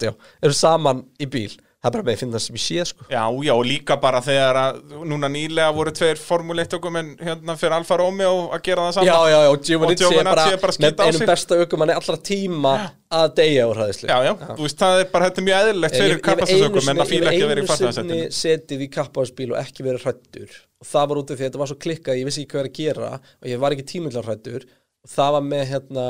já, 0.10 0.14
eru 0.42 0.58
saman 0.58 1.06
í 1.22 1.30
bíl 1.30 1.54
Það 1.84 1.90
er 1.90 1.94
bara 1.98 2.06
með 2.08 2.14
að 2.14 2.22
finna 2.22 2.38
það 2.38 2.44
sem 2.46 2.56
ég 2.56 2.64
sé, 2.64 2.84
sko. 2.88 3.06
Já, 3.12 3.22
já, 3.44 3.52
og 3.52 3.66
líka 3.68 3.96
bara 4.00 4.20
þegar 4.24 4.56
að 4.56 4.78
núna 5.04 5.28
nýlega 5.28 5.74
voru 5.76 5.92
tveir 5.92 6.22
Formule 6.22 6.64
1 6.64 6.76
okkur 6.78 7.00
en 7.02 7.10
hérna 7.20 7.56
fyrir 7.60 7.76
Alfa 7.76 7.98
Romeo 8.00 8.38
að 8.56 8.62
gera 8.70 8.86
það 8.86 8.96
saman 8.96 9.10
Já, 9.10 9.18
já, 9.28 9.36
já, 9.44 9.50
og 9.50 9.66
Giovinazzi 9.68 10.08
er 10.08 10.30
bara, 10.30 10.46
er 10.48 10.62
bara 10.64 10.78
með 10.86 11.04
einum 11.04 11.28
besta 11.34 11.60
aukumanni 11.60 11.98
allra 12.00 12.16
tíma 12.30 12.74
að 13.20 13.28
deyja 13.42 13.68
úr 13.68 13.82
hæðislu 13.84 14.08
Já, 14.14 14.16
já, 14.30 14.32
þú 14.46 14.64
veist, 14.64 14.80
það 14.86 15.02
er 15.02 15.12
bara, 15.12 15.28
þetta 15.28 15.44
er 15.44 15.48
mjög 15.50 15.68
eðlilegt 15.68 16.00
fyrir 16.00 16.24
kappastasökum 16.30 16.92
en 16.94 17.04
að 17.04 17.12
fíla 17.12 17.34
ekki 17.34 17.44
að 17.44 17.52
vera 17.52 17.66
í 17.66 17.68
Ég 17.68 17.74
hef 17.74 17.84
einu 17.84 17.96
sinni 18.00 18.22
setið 18.40 18.86
í 18.88 18.92
kappasbíl 18.96 19.52
og 19.52 19.60
ekki 19.60 19.88
verið 19.90 20.08
hrættur 20.08 20.60
og 20.80 20.88
það 20.88 21.12
var 21.12 21.20
út 21.20 21.34
af 21.34 21.36
því 21.36 21.44
að 21.44 21.50
þetta 21.50 21.64
var 21.66 21.74
svo 21.74 21.82
klikkað 21.84 22.22
ég 22.22 22.30
vissi 22.32 22.46
ekki 22.46 22.56
hvað 22.56 22.64
er 22.64 22.72
að 22.72 22.80
gera 22.80 23.12
og 23.20 23.52
ég 23.52 23.60
var 23.60 23.76
ekki 23.76 23.90
tímillar 23.92 24.32
hrættur 24.32 24.64
og 25.04 25.12
það 25.18 25.36
var 25.36 25.46
með 25.52 25.66
hérna 25.74 26.08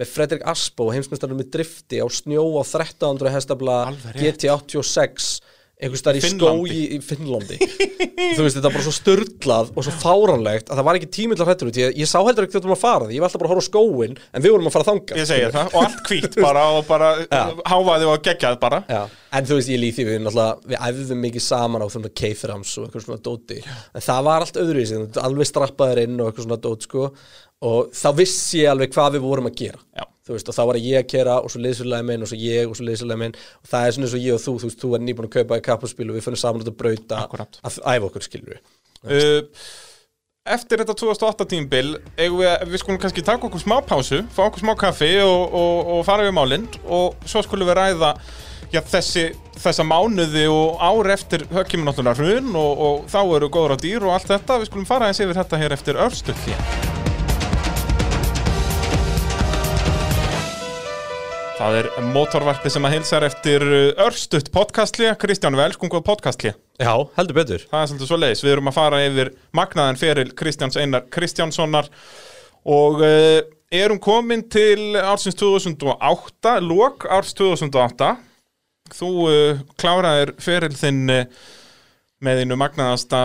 með 0.00 0.10
Fredrik 0.10 0.46
Aspo, 0.50 0.88
heimsmyndstarinn 0.90 1.38
með 1.38 1.50
drifti 1.54 2.00
á 2.02 2.06
snjó 2.10 2.44
á 2.58 2.62
1300 2.66 3.34
hestabla 3.34 3.76
Alveg 3.92 4.16
rétt. 4.16 4.42
GT86 4.42 5.36
einhvers 5.80 6.02
staðar 6.02 6.18
í 6.20 6.30
skói 6.30 6.76
í 6.96 6.98
Finnlandi. 7.02 7.58
Þú 7.58 8.44
veist 8.44 8.56
þetta 8.56 8.68
var 8.68 8.76
bara 8.76 8.84
svo 8.86 8.94
störtlað 8.94 9.72
og 9.74 9.86
svo 9.86 9.94
fáránlegt 9.98 10.70
að 10.70 10.78
það 10.78 10.86
var 10.88 10.98
ekki 11.00 11.10
tímillar 11.16 11.50
hrættur 11.50 11.70
út. 11.70 11.80
Ég, 11.80 11.96
ég 11.98 12.10
sá 12.10 12.18
heldur 12.20 12.46
ekki 12.46 12.56
þetta 12.56 12.70
um 12.70 12.76
að 12.76 12.82
fara 12.84 13.08
því. 13.08 13.16
Ég 13.16 13.24
var 13.24 13.30
alltaf 13.30 13.42
bara 13.42 13.50
að 13.50 13.54
horfa 13.54 13.66
á 13.66 13.70
skóin 13.70 14.14
en 14.14 14.44
við 14.44 14.54
vorum 14.54 14.70
að 14.70 14.76
fara 14.76 14.86
segja 15.34 15.50
það, 15.54 15.74
og 15.74 15.80
allt 15.82 16.00
hvít 16.08 16.38
bara 16.38 16.64
og 16.76 16.88
bara 16.88 17.10
háfaði 17.66 18.08
og 18.10 18.24
geggjað 18.28 18.58
bara. 18.62 18.80
Já, 18.88 19.02
en 19.34 19.50
þú 19.50 19.58
veist, 19.58 19.72
ég 19.74 19.82
líði 19.82 19.96
því 19.98 20.08
við 20.08 20.24
náttúrulega, 20.24 20.70
við 20.70 20.88
æfðum 20.88 21.22
mikið 21.26 21.46
saman 21.48 21.84
á 21.84 21.86
svona 21.90 22.14
keiframs 22.22 22.74
og 22.78 22.86
eitthvað 22.86 23.06
svona 23.08 23.22
dóti. 23.28 23.60
En 23.66 24.06
það 24.08 24.26
var 24.30 24.46
allt 24.46 24.60
öðru 24.62 24.84
í 24.84 24.88
sig, 24.90 25.06
alveg 25.24 25.50
strappaður 25.50 26.04
inn 26.04 26.18
og 26.20 26.30
eitthvað 26.30 26.48
svona 26.48 26.62
dót, 26.68 26.88
sko. 26.88 27.10
Og 27.64 27.94
þá 27.96 28.08
vissi 28.18 28.62
ég 28.62 28.72
alveg 28.74 28.94
hvað 28.94 29.16
við 29.16 29.26
vorum 29.26 29.50
að 29.50 29.58
gera. 29.64 29.82
Já. 29.96 30.06
Þú 30.24 30.36
veist, 30.36 30.50
og 30.50 30.56
þá 30.56 30.62
var 30.70 30.80
ég 30.80 31.00
að 31.00 31.08
kera 31.12 31.38
og 31.40 31.52
svo 31.52 31.62
liðsfélagi 31.64 32.08
minn 32.10 32.24
og 32.24 32.30
svo 32.30 32.38
ég 32.40 32.70
og 32.70 32.78
svo 32.78 32.86
liðsfélagi 32.88 33.22
minn. 33.24 33.34
Og 33.62 33.72
það 33.72 33.88
er 33.88 33.96
svona 33.96 34.08
eins 34.08 34.16
og 34.18 34.24
ég 34.24 34.36
og 34.36 34.44
þú, 34.44 34.54
þú 34.60 34.70
veist, 34.70 34.84
þú 34.84 34.92
er 34.96 35.04
nýbúin 35.04 35.28
að 35.28 35.34
kaupa 35.38 35.58
í 35.60 35.66
kappaspíl 35.68 36.08
og 36.10 36.18
við 36.18 36.28
fyrir 36.28 36.42
saman 36.44 36.64
út 36.64 36.70
að 36.70 36.78
brauta 36.80 37.20
Akkúrat. 37.24 37.60
að 37.64 37.80
æfa 37.82 38.08
okkur, 38.10 38.26
skilur 38.28 38.54
við 38.54 38.62
uh, 39.04 39.68
Eftir 40.44 40.82
þetta 40.82 40.92
2008 41.00 41.44
tímbil 41.48 41.94
við, 42.18 42.34
við 42.68 42.80
skulum 42.82 42.98
kannski 43.00 43.22
taka 43.24 43.48
okkur 43.48 43.62
smá 43.62 43.78
pásu 43.80 44.18
fá 44.28 44.42
okkur 44.44 44.60
smá 44.60 44.74
kaffi 44.76 45.14
og, 45.24 45.54
og, 45.56 45.92
og 45.94 46.02
fara 46.04 46.26
við 46.26 46.34
málinn 46.36 46.66
og 46.84 47.16
svo 47.24 47.40
skulum 47.46 47.70
við 47.70 47.78
ræða 47.78 48.10
já, 48.74 48.82
þessi, 48.82 49.28
þessa 49.60 49.86
mánuði 49.86 50.44
og 50.50 50.82
ár 50.82 51.12
eftir 51.14 51.46
höggimur 51.52 51.90
náttúrulega 51.90 52.20
hrun 52.20 52.52
og, 52.60 52.84
og 52.88 53.08
þá 53.12 53.20
eru 53.22 53.52
góður 53.52 53.78
á 53.78 53.82
dýr 53.84 54.08
og 54.08 54.18
allt 54.18 54.34
þetta. 54.34 54.60
Við 54.60 54.72
skulum 54.72 54.90
fara 54.90 55.08
eins 55.10 55.22
yfir 55.22 55.40
þetta 55.40 55.64
hér 55.64 55.78
eftir 55.78 56.04
örstuð 56.08 56.46
Það 61.64 61.76
er 61.78 61.86
mótorvarpi 62.12 62.68
sem 62.68 62.84
að 62.84 62.92
hilsar 62.92 63.24
eftir 63.24 63.62
örstuðt 64.04 64.50
podcastli 64.52 65.06
Kristján 65.16 65.54
Velskum 65.56 65.88
góð 65.88 66.02
podcastli 66.04 66.50
Já, 66.52 66.90
heldur 67.16 67.38
betur 67.38 67.62
Það 67.70 67.78
er 67.78 67.86
svolítið 67.88 68.10
svo 68.10 68.18
leiðis. 68.18 68.42
Við 68.44 68.52
erum 68.52 68.68
að 68.68 68.76
fara 68.76 68.98
yfir 69.00 69.30
magnaðan 69.56 69.96
feril 69.96 70.26
Kristjáns 70.36 70.76
Einar 70.76 71.06
Kristjánssonar 71.14 71.88
og 72.68 73.00
uh, 73.00 73.38
erum 73.72 74.00
komin 74.04 74.44
til 74.52 74.92
ársins 75.00 75.38
2008, 75.40 76.52
lok 76.66 77.08
árs 77.08 77.32
2008. 77.40 78.10
Þú 78.98 79.10
uh, 79.30 79.64
kláraðir 79.80 80.34
feril 80.44 80.76
þinn 80.76 81.16
uh, 81.16 81.48
með 82.28 82.42
einu 82.44 82.60
magnaðasta 82.60 83.22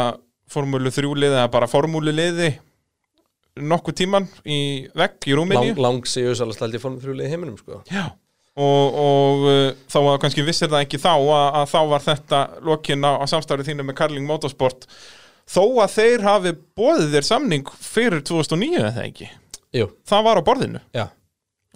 formúlu 0.48 0.96
þrjúliði 0.96 1.42
eða 1.42 1.52
bara 1.58 1.68
formúluliði 1.68 2.54
nokkuð 3.60 4.00
tíman 4.06 4.32
í 4.48 4.88
vegg 4.96 5.28
í 5.28 5.36
Rúmeníu. 5.36 5.76
Lang, 5.76 5.86
lang 5.90 6.08
séu 6.08 6.32
sælast 6.32 6.64
held 6.64 6.80
ég 6.80 6.88
fórum 6.88 7.02
þrjúlega 7.04 7.28
í 7.28 7.36
heiminum, 7.36 7.60
sko 7.60 7.84
Já 7.92 8.08
og, 8.60 8.98
og 9.04 9.46
uh, 9.48 9.62
þá 9.92 10.00
að 10.02 10.18
kannski 10.24 10.46
vissir 10.48 10.72
það 10.72 10.86
ekki 10.86 11.00
þá 11.02 11.14
að, 11.16 11.46
að 11.62 11.70
þá 11.72 11.80
var 11.94 12.06
þetta 12.06 12.42
lokin 12.68 13.08
á, 13.08 13.12
á 13.20 13.26
samstærið 13.32 13.72
þínu 13.72 13.86
með 13.88 14.00
Carling 14.02 14.28
Motorsport. 14.28 14.90
Þó 15.50 15.64
að 15.82 15.94
þeir 15.96 16.26
hafi 16.26 16.56
bóðið 16.78 17.16
þér 17.16 17.28
samning 17.30 17.72
fyrir 17.82 18.26
2009 18.28 18.84
eða 18.84 19.06
ekki? 19.08 19.30
Jú, 19.76 19.88
það 20.10 20.28
var 20.28 20.42
á 20.42 20.44
borðinu? 20.46 20.82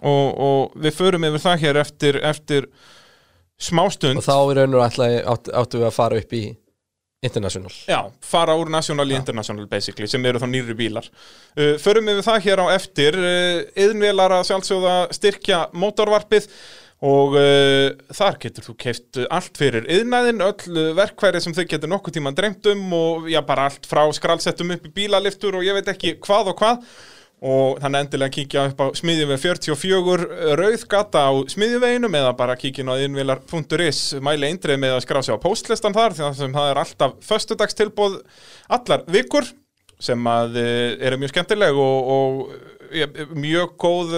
Og, 0.04 0.26
og 0.44 0.76
við 0.84 0.96
förum 0.98 1.24
yfir 1.30 1.42
það 1.42 1.64
hér 1.64 1.80
eftir, 1.80 2.18
eftir 2.26 2.68
smástund. 3.60 4.20
Og 4.20 4.26
þá 4.26 4.36
í 4.36 4.58
raun 4.58 4.76
og 4.76 4.84
áttu, 4.84 5.54
áttu 5.54 5.80
við 5.80 5.88
að 5.88 5.96
fara 5.96 6.20
upp 6.20 6.36
í 6.36 6.44
International. 7.24 7.72
Já, 7.88 8.00
fara 8.20 8.54
úr 8.60 8.68
national 8.72 9.08
í 9.08 9.16
international 9.16 9.68
basically, 9.70 10.08
sem 10.10 10.24
eru 10.28 10.42
þá 10.42 10.48
nýri 10.50 10.76
bílar. 10.76 11.08
Uh, 11.56 11.74
Förum 11.80 12.10
við 12.10 12.22
það 12.26 12.40
hér 12.44 12.62
á 12.62 12.66
eftir. 12.74 13.16
Uh, 13.16 13.60
Yðnvélar 13.86 14.38
að 14.38 14.48
sjálfsögða 14.50 14.96
styrkja 15.16 15.60
mótorvarpið 15.72 16.50
og 17.04 17.34
uh, 17.36 17.88
þar 18.16 18.38
getur 18.44 18.68
þú 18.68 18.76
keift 18.84 19.22
allt 19.24 19.58
fyrir 19.60 19.88
yðnaðin, 19.92 20.44
öll 20.44 20.84
verkværi 21.00 21.40
sem 21.42 21.56
þau 21.56 21.64
getur 21.72 21.90
nokkuð 21.92 22.18
tíma 22.18 22.34
dreymt 22.36 22.68
um 22.72 22.84
og 22.96 23.32
já, 23.32 23.40
bara 23.44 23.70
allt 23.70 23.88
frá 23.88 24.04
skralsettum 24.14 24.76
upp 24.76 24.86
í 24.88 24.94
bílaliftur 25.00 25.58
og 25.58 25.66
ég 25.66 25.76
veit 25.76 25.90
ekki 25.92 26.16
hvað 26.24 26.52
og 26.52 26.60
hvað 26.60 26.86
og 27.44 27.80
þannig 27.82 28.04
endilega 28.06 28.34
kíkja 28.38 28.62
upp 28.70 28.78
á 28.80 28.86
smiðjuveg 28.96 29.40
44 29.42 30.28
rauðgata 30.60 31.24
á 31.28 31.32
smiðjuveginum 31.52 32.16
eða 32.20 32.32
bara 32.38 32.56
kíkja 32.60 32.84
inn 32.84 32.92
á 32.92 32.96
innvilar.is 33.04 34.02
mæli 34.24 34.48
eindrið 34.52 34.80
með 34.80 34.96
að 34.96 35.02
skrá 35.04 35.20
sig 35.26 35.36
á 35.36 35.44
postlistan 35.44 35.96
þar 35.96 36.16
því 36.16 36.24
að 36.30 36.40
það 36.44 36.70
er 36.70 36.80
alltaf 36.84 37.18
föstudagstilbóð 37.28 38.16
allar 38.78 39.04
vikur 39.12 39.50
sem 40.04 40.24
að 40.28 40.56
eh, 40.60 40.94
eru 41.06 41.16
mjög 41.20 41.30
skemmtileg 41.32 41.76
og, 41.80 42.08
og 42.14 42.96
ja, 42.98 43.06
mjög 43.38 43.70
góð, 43.80 44.10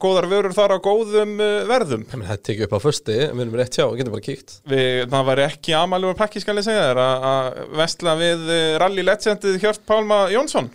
góðar 0.00 0.28
vörur 0.30 0.54
þar 0.56 0.76
á 0.76 0.78
góðum 0.82 1.34
eh, 1.42 1.64
verðum. 1.68 2.04
Það 2.12 2.30
er 2.32 2.40
tekið 2.46 2.66
upp 2.68 2.76
á 2.78 2.80
fösti, 2.86 3.16
við 3.18 3.42
erum 3.44 3.56
rétt 3.58 3.76
hjá, 3.76 3.84
við 3.90 4.00
getum 4.00 4.14
bara 4.16 4.24
kíkt. 4.24 4.54
Við, 4.70 5.02
það 5.12 5.26
var 5.28 5.42
ekki 5.48 5.74
amaljóður 5.76 6.18
pakki 6.22 6.42
skal 6.44 6.56
ég 6.60 6.66
segja 6.68 6.86
þér 6.88 7.00
að- 7.02 7.26
að 7.32 7.60
vestla 7.82 8.14
við 8.22 8.46
eh, 8.54 8.76
rally 8.80 9.04
legendið 9.04 9.58
Hjört 9.64 9.84
Pálma 9.90 10.20
Jónsson 10.32 10.70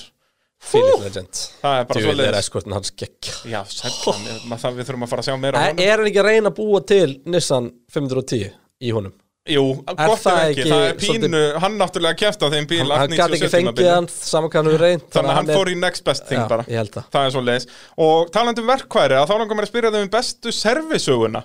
Philip 0.61 1.01
Legend 1.01 1.39
það 1.63 1.79
er 1.79 1.87
bara 1.89 2.03
svo 2.05 2.11
er 2.13 2.19
leiðis 2.19 2.39
eskortin 2.43 2.75
hans 2.77 2.91
geggja 3.01 3.33
Já, 3.49 3.61
sætlan, 3.65 4.27
það 4.61 4.77
við 4.77 4.85
þurfum 4.91 5.07
að 5.07 5.11
fara 5.15 5.23
að 5.25 5.29
sjá 5.31 5.39
meira 5.41 5.57
af 5.57 5.71
honum. 5.71 5.81
Er 5.87 5.97
hann 5.97 6.11
ekki 6.11 6.21
að 6.21 6.29
reyna 6.29 6.51
að 6.51 6.59
búa 6.61 6.81
til 6.91 7.09
Nissan 7.33 7.71
510 7.95 8.51
í 8.81 8.93
honum? 8.95 9.15
Jú, 9.49 9.61
gott 9.81 9.97
ef 9.97 10.21
það 10.21 10.39
ekki, 10.51 10.61
ekki 10.61 10.69
það 10.69 10.83
er 10.85 10.97
pínu, 11.01 11.13
svolítið- 11.17 11.55
hann 11.63 11.77
náttúrulega 11.81 12.17
kæft 12.21 12.43
á 12.45 12.47
þeim 12.53 12.67
bíl 12.69 12.81
allt 12.85 12.99
hann 13.01 13.15
gæti 13.17 13.23
ekki 13.25 13.39
97 13.41 13.53
fengið 13.55 13.71
tímabilið. 13.71 13.95
hann 13.95 14.07
saman 14.13 14.49
hvað 14.53 14.59
hann 14.61 14.69
hefur 14.69 14.83
reynd 14.85 15.07
Þannig 15.15 15.31
að 15.31 15.37
hann 15.39 15.47
fór 15.55 15.71
í 15.71 15.77
next 15.81 16.03
best 16.05 16.27
thing 16.29 16.43
Já, 16.43 16.47
bara. 16.51 16.63
ég 16.69 16.77
held 16.77 16.91
það. 16.93 17.07
Það 17.15 17.25
er 17.25 17.33
svo 17.33 17.41
leiðis 17.47 17.65
Og 18.05 18.29
talandi 18.37 18.61
um 18.61 18.69
verkværi, 18.69 19.17
að 19.17 19.25
þá 19.31 19.33
langar 19.41 19.57
mér 19.57 19.65
að 19.65 19.71
spyrja 19.73 19.91
þau 19.95 20.01
um 20.05 20.11
bestu 20.13 20.53
servisöguna. 20.53 21.41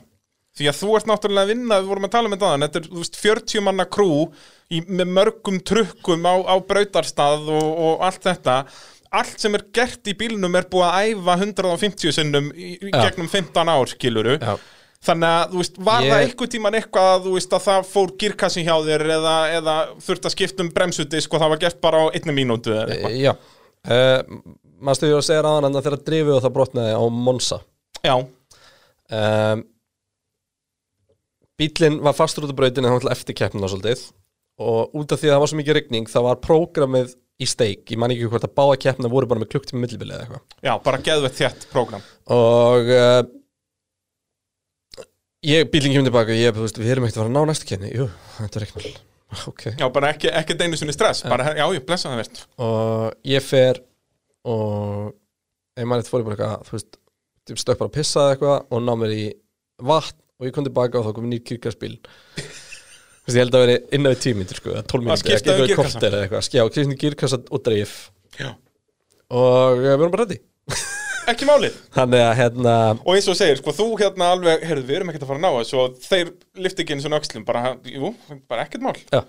Því 0.57 0.69
að 0.71 0.77
þú 0.81 0.93
ert 0.97 1.09
náttúrulega 1.09 1.45
að 1.47 1.51
vinna, 1.55 1.81
við 1.81 1.89
vorum 1.91 2.05
að 2.07 2.13
tala 2.13 2.29
um 2.29 2.33
þetta 2.37 2.47
aðan 2.53 2.65
Þetta 2.67 2.79
er, 2.83 2.87
þú 2.93 3.01
veist, 3.01 3.17
40 3.25 3.65
manna 3.65 3.85
krú 3.97 4.11
í, 4.73 4.79
með 4.89 5.09
mörgum 5.17 5.59
trukkum 5.65 6.29
á, 6.29 6.35
á 6.53 6.55
brautarstað 6.69 7.49
og, 7.49 7.67
og 7.89 8.05
allt 8.07 8.23
þetta 8.29 8.55
Allt 9.17 9.43
sem 9.43 9.57
er 9.59 9.65
gert 9.77 10.09
í 10.11 10.15
bílnum 10.19 10.59
er 10.59 10.67
búið 10.71 10.87
að 10.89 11.11
æfa 11.13 11.37
150 11.41 12.17
sinnum 12.17 12.51
í, 12.55 12.73
í 12.77 12.91
gegnum 12.93 13.29
15 13.33 13.73
ár, 13.73 13.93
skiluru 13.93 14.37
Já. 14.41 14.57
Þannig 15.07 15.29
að, 15.29 15.51
þú 15.53 15.61
veist, 15.61 15.77
var 15.87 16.03
Ég- 16.03 16.11
það 16.11 16.23
einhvern 16.25 16.53
tíman 16.55 16.77
eitthvað 16.79 17.09
að, 17.13 17.27
þú 17.27 17.33
veist, 17.37 17.53
að 17.55 17.65
það 17.67 17.89
fór 17.93 18.13
girkassin 18.23 18.67
hjá 18.67 18.75
þér 18.87 19.05
eða, 19.17 19.35
eða 19.59 19.75
þurft 20.07 20.27
að 20.27 20.35
skipta 20.35 20.65
um 20.65 20.71
bremsudisk 20.75 21.35
og 21.37 21.43
það 21.43 21.53
var 21.53 21.61
gert 21.63 21.81
bara 21.85 22.01
á 22.03 22.05
einni 22.11 22.35
mínútu 22.35 22.73
eða 22.75 22.97
eitthvað? 22.97 23.19
Já. 23.21 23.33
Uh, 23.87 24.41
Manstu 24.87 25.09
ég 25.09 25.17
að 25.17 25.25
segja 25.29 25.45
ráðan 25.47 25.69
en 25.69 25.79
þegar 25.79 26.03
drifið 26.05 26.35
og 26.37 26.43
það 26.45 26.55
brotnaði 26.57 26.97
á 26.97 27.03
Monza. 27.29 27.61
Já, 28.05 28.17
um, 28.17 29.63
Bílinn 31.57 32.03
var 32.05 32.17
fastur 32.17 32.45
út 32.45 32.53
á 32.53 32.59
brautinu 32.59 32.91
eftir 33.09 33.37
keppnuna 33.37 33.71
svolítið. 33.73 34.03
Og 34.61 34.93
út 34.97 35.13
af 35.13 35.21
því 35.21 35.31
að 35.31 35.35
það 35.35 35.43
var 35.43 35.51
svo 35.53 35.59
mikið 35.61 35.77
rigning 35.79 36.11
þá 36.11 36.19
var 36.27 36.43
prógramið 36.45 37.15
í 37.37 37.49
steik. 37.49 37.83
Ég 37.93 38.01
man 38.01 38.13
ekki 38.15 38.29
hvort 38.31 38.47
að 38.47 38.55
báða 38.57 38.77
keppna 38.87 39.11
voru 39.13 39.29
bara 39.29 39.43
með 39.43 39.51
klukktíma 39.55 39.83
millibili 39.83 40.15
eða 40.17 40.25
eitthvað. 40.25 40.61
Já, 40.65 40.73
bara 40.87 41.03
geðvett 41.05 41.41
þétt 41.41 41.67
prógram. 41.73 42.07
og 42.33 42.93
uh, 42.97 43.25
ég, 45.47 45.67
bílinn 45.71 45.95
kemur 45.95 46.09
tilbaka 46.09 46.37
ég, 46.37 46.55
þú 46.55 46.65
veist, 46.65 46.81
við 46.81 46.93
erum 46.95 47.07
ekkert 47.07 47.21
að 47.21 47.25
fara 47.25 47.33
að 47.33 47.37
ná 47.37 47.51
næstu 47.51 47.69
kenni 47.69 47.93
jú, 47.93 48.09
þetta 48.39 48.61
er 48.61 48.67
ekki 48.67 48.93
ok. 49.51 49.65
Já, 49.79 49.87
bara 49.95 50.13
ekki, 50.15 50.31
ekki 50.41 50.57
einu 50.63 50.79
sinni 50.81 50.95
stress 50.97 51.25
bara, 51.27 51.53
já, 51.59 51.65
ég 51.77 51.87
blessa 51.87 52.11
það 52.11 52.23
verðt 52.23 52.43
og 52.67 53.31
ég 53.31 53.47
fer 53.47 53.83
og 54.47 55.15
ef 55.77 55.89
maður 55.89 56.05
eitthvað 56.05 56.13
fór 56.15 56.23
ég 56.23 56.29
bara 56.29 56.37
eitthvað 56.37 56.69
þú 56.69 56.77
veist, 56.77 57.01
ég 57.53 57.63
stökk 57.63 57.83
bara 57.83 57.93
að 57.93 57.99
pissa 57.99 58.23
eða 58.23 58.37
eitthvað 58.37 58.77
og 58.77 58.87
ná 58.87 58.93
mér 59.03 59.17
í 59.17 59.25
vatn 59.91 60.23
og 60.37 60.49
ég 60.49 60.57
kom 60.57 60.67
tilbaka 60.67 61.01
og 61.01 61.09
þá 61.09 61.17
kom 61.17 61.29
nýr 61.31 61.45
kirkarspil 61.47 61.97
ég 63.35 63.43
held 63.43 63.57
að 63.59 63.65
veri 63.65 63.77
innan 63.97 64.13
við 64.15 64.21
tímyndir 64.23 64.61
sko, 64.61 64.71
eða 64.71 64.83
12 64.87 65.01
Að 65.01 65.07
mínútur, 65.07 65.23
skipta 65.25 65.35
ekki 65.37 65.49
um 65.49 65.57
eitthvað 65.57 65.71
gírkassa. 65.73 65.97
korter 65.99 66.15
eða 66.17 66.27
eitthvað, 66.27 66.51
já, 66.55 66.63
skipta 66.71 67.01
girkassa 67.03 67.39
og 67.51 67.63
dreif. 67.67 67.95
Já. 68.39 68.51
og 69.35 69.73
eh, 69.73 69.81
við 69.83 69.95
erum 69.97 70.15
bara 70.15 70.27
reddi 70.27 70.39
Ekki 71.27 71.43
málið. 71.49 71.75
Þannig 71.91 72.21
að 72.23 72.37
hérna, 72.39 72.73
Og 73.03 73.17
eins 73.17 73.27
og 73.27 73.35
segir, 73.35 73.59
sko, 73.59 73.73
þú 73.75 73.87
hérna 73.99 74.29
alveg, 74.37 74.63
heyrðu, 74.63 74.85
við 74.87 74.97
erum 75.01 75.09
ekkert 75.11 75.25
að 75.25 75.31
fara 75.33 75.41
að 75.41 75.43
ná 75.43 75.57
þessu 75.57 75.81
og 75.83 75.97
þeir 76.05 76.29
lifti 76.63 76.85
ekki 76.85 76.95
eins 76.95 77.09
og 77.09 77.17
öxlum, 77.19 77.47
bara, 77.49 77.73
jú, 77.83 78.13
bara 78.47 78.63
ekkert 78.69 78.85
mál. 78.87 78.95
já. 79.11 79.25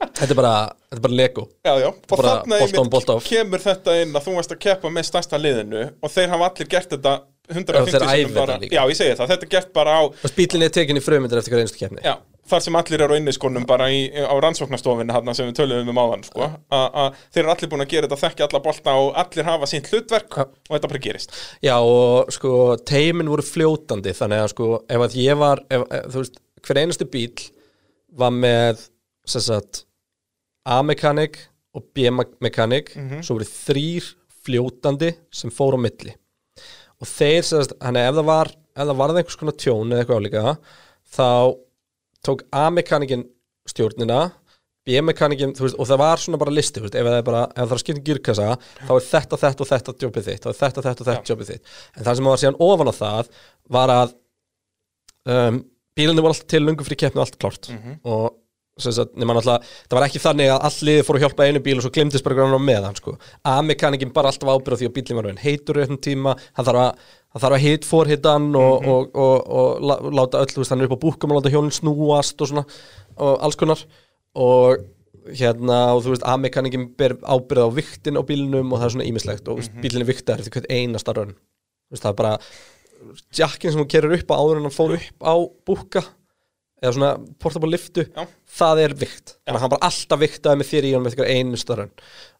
Þetta 0.00 0.32
er 0.32 0.36
bara, 0.36 0.52
þetta 0.88 0.98
er 0.98 1.02
bara 1.04 1.16
Lego. 1.16 1.44
Já, 1.62 1.72
já, 1.84 1.88
og 1.92 2.08
bolt 2.10 2.26
on, 2.26 2.52
einmitt 2.56 3.28
kemur 3.28 3.62
þetta 3.62 3.94
inn 4.02 4.16
að 4.16 4.26
þú 4.26 4.34
varst 4.38 4.54
að 4.54 4.60
keppa 4.64 4.90
með 4.92 5.06
stærsta 5.08 5.38
liðinu 5.40 5.82
og 6.00 6.12
þeir 6.12 6.32
hafa 6.34 6.48
allir 6.50 6.70
gert 6.74 6.94
þetta 6.96 7.12
150 7.50 7.76
Já, 7.76 7.84
þeir 7.90 8.04
æfa 8.04 8.16
sinnum 8.16 8.36
bara. 8.40 8.56
Já, 8.64 8.80
ég 8.90 8.98
segi 8.98 9.16
það, 9.18 9.32
þetta 9.34 9.46
er 9.46 9.52
gert 9.54 9.72
bara 9.76 9.96
á, 9.96 10.02
og 10.10 10.34
bílinn 10.36 10.66
er 10.66 10.74
tekin 10.74 11.00
í 11.00 11.04
frumyndir 11.04 11.40
eftir 11.40 11.54
hver 11.54 11.64
einstu 11.64 11.80
kefni 11.80 12.04
já, 12.04 12.14
þar 12.50 12.64
sem 12.64 12.78
allir 12.80 13.04
eru 13.06 13.16
á 13.16 13.20
inniskonum 13.20 13.66
bara 13.68 13.88
í, 13.92 14.00
á 14.10 14.34
rannsóknarstofinni 14.42 15.14
hann 15.14 15.34
sem 15.36 15.48
við 15.48 15.60
töluðum 15.60 15.92
um 15.92 16.00
áðan, 16.02 16.24
sko, 16.26 16.48
að 16.74 17.18
þeir 17.30 17.42
eru 17.44 17.52
allir 17.54 17.70
búin 17.72 17.84
að 17.84 17.92
gera 17.94 18.08
þetta, 18.10 18.20
þekkja 18.24 18.48
alla 18.48 18.62
bolta 18.66 18.96
og 19.00 19.10
allir 19.22 19.48
hafa 19.50 19.70
sínt 19.70 19.90
hlutverk 19.92 20.38
Já. 20.40 20.44
og 20.46 20.74
þetta 20.74 20.90
bara 20.92 21.02
gerist. 21.06 21.36
Já 21.64 21.76
og 21.78 22.32
sko 22.34 22.54
teimin 22.90 23.30
voru 23.32 23.46
fljótandi 23.46 24.14
þannig 24.18 24.44
að 24.44 24.52
sko 24.54 24.70
ef 24.90 25.06
að 25.06 25.18
ég 25.20 25.40
var 25.40 25.62
ef, 25.70 25.86
þú 26.12 26.24
veist, 26.24 26.40
hver 26.66 26.82
einustu 26.82 27.08
bíl 27.10 27.46
var 28.20 28.34
með 28.34 28.86
sem 29.30 29.44
sagt 29.44 29.84
A-mekanik 30.68 31.38
og 31.76 31.86
B-mekanik 31.94 32.90
svo 33.22 33.38
voru 33.38 33.46
þrýr 33.46 34.08
fljótandi 34.44 35.14
sem 35.34 35.52
fór 35.54 35.76
á 35.76 35.80
milli 35.80 36.16
og 37.00 37.08
þeir 37.08 37.44
sem 37.46 37.62
sagt, 37.62 37.76
hann 37.80 37.96
ef 38.00 38.14
það 38.18 38.26
var 38.28 38.50
ef 38.50 38.86
það 38.86 38.96
varði 39.00 39.22
einhvers 39.22 39.38
konar 39.40 39.56
tjón 39.60 39.92
eða 39.92 40.02
eitthvað 40.02 40.20
álíka 40.20 40.56
þá 41.14 41.28
tók 42.26 42.44
A-mekanikin 42.52 43.26
stjórnina 43.68 44.20
B-mekanikin, 44.88 45.52
þú 45.56 45.66
veist, 45.66 45.76
og 45.76 45.88
það 45.90 46.00
var 46.00 46.22
svona 46.22 46.38
bara 46.40 46.54
listi, 46.56 46.80
þú 46.80 46.86
veist, 46.86 46.96
ef 46.96 47.06
það 47.06 47.18
er 47.18 47.24
bara, 47.26 47.42
ef 47.52 47.58
það 47.58 47.66
er 47.66 47.76
að 47.76 47.82
skipta 47.82 48.00
um 48.00 48.06
girkassa 48.06 48.46
þá 48.80 48.92
er 48.94 49.06
þetta, 49.10 49.38
þetta 49.42 49.64
og 49.64 49.70
þetta 49.70 49.94
jobbið 50.04 50.28
þitt 50.30 50.46
þá 50.46 50.50
er 50.50 50.58
þetta, 50.60 50.84
þetta 50.86 51.04
og 51.04 51.10
þetta 51.10 51.32
jobbið 51.32 51.50
þitt. 51.50 51.72
En 51.96 52.06
það 52.06 52.18
sem 52.18 52.30
var 52.30 52.40
síðan 52.40 52.60
ofan 52.66 52.90
á 52.90 52.94
það 52.96 53.30
var 53.76 53.92
að 53.94 54.14
um, 55.34 55.60
bílunni 56.00 56.24
var 56.24 56.32
alltaf 56.32 56.48
til 56.54 56.62
lungu 56.64 56.86
fyrir 56.86 57.00
keppni 57.04 57.20
og 57.20 57.26
allt 57.26 57.38
klárt. 57.44 57.70
Og 58.08 58.26
sem 58.80 58.94
sagt, 58.96 59.12
nema 59.20 59.36
náttúrulega, 59.36 59.68
það 59.90 59.98
var 59.98 60.06
ekki 60.06 60.24
þannig 60.24 60.50
að 60.54 60.62
all 60.70 60.86
liði 60.88 61.04
fór 61.04 61.18
að 61.18 61.24
hjálpa 61.26 61.46
einu 61.50 61.60
bíl 61.60 61.76
og 61.76 61.84
svo 61.84 61.92
glimtist 61.92 62.24
bara 62.24 62.38
grann 62.38 62.56
á 62.56 62.60
meðan 62.64 62.96
sko. 62.96 63.18
A-mekanikin 63.44 64.14
bara 64.16 64.32
alltaf 64.32 64.48
ábyrða 64.48 64.80
því 64.80 64.88
að 64.88 64.94
bílinn 64.96 65.20
var 65.20 65.42
heitur 65.44 65.76
í 65.76 65.84
öllum 65.84 66.00
tíma, 66.00 66.32
hann 66.56 66.68
þarf 66.70 66.86
að 66.86 67.10
hann 67.30 67.42
þarf 67.42 67.56
að 67.56 67.64
hit 67.64 67.88
forhitan 67.88 68.48
og, 68.58 68.86
og, 68.86 69.10
og, 69.14 69.50
og, 69.60 69.82
lá- 69.82 70.00
láta 70.20 70.40
öll, 70.42 70.64
hann 70.68 70.80
er 70.80 70.88
upp 70.88 70.98
á 70.98 71.04
búkum 71.04 71.32
og 71.32 71.40
láta 71.40 71.52
hjónin 71.52 71.74
snúast 71.74 72.40
og 72.40 72.50
svona 72.50 72.64
og 73.20 73.36
alls 73.44 73.58
konar. 73.60 73.84
Og 74.34 74.80
hérna, 75.36 75.94
og 75.94 76.04
þú 76.04 76.14
veist, 76.14 76.26
A-mekanikin 76.26 76.88
ber 76.98 77.16
ábyrða 77.20 77.68
á 77.68 77.76
viktin 77.76 78.18
á 78.18 78.22
bílnum 78.26 78.72
og 78.72 78.80
það 78.80 78.86
er 78.86 78.94
svona 78.94 79.08
ímislegt 79.10 79.48
og 79.48 79.58
mm 79.58 79.62
-hmm. 79.62 79.80
bílinn 79.82 80.02
er 80.02 80.12
viktar 80.12 80.38
eftir 80.38 80.52
hvert 80.52 80.70
einasta 80.70 81.12
raun 81.12 81.34
það 81.90 82.10
er 82.10 82.16
bara 82.16 82.38
jakkin 83.34 83.72
sem 83.72 83.80
hún 83.80 83.90
kerir 83.90 84.12
upp 84.12 84.30
á 84.30 84.38
áður 84.38 84.56
en 84.56 84.68
hann 84.68 84.78
fór 84.78 84.94
upp 84.94 85.22
á 85.24 85.34
búka 85.66 86.02
eða 86.82 86.92
svona 86.92 87.10
portable 87.38 87.70
liftu 87.70 88.06
Já. 88.06 88.26
það 88.46 88.82
er 88.84 88.94
vikt, 88.94 89.36
þannig 89.44 89.58
að 89.58 89.60
hann 89.60 89.70
bara 89.74 89.88
alltaf 89.88 90.20
viktaði 90.20 90.60
með 90.60 90.70
þér 90.70 90.84
í 90.84 90.92
honum 90.94 91.06
eftir 91.10 91.26
einu 91.26 91.56
starran 91.56 91.90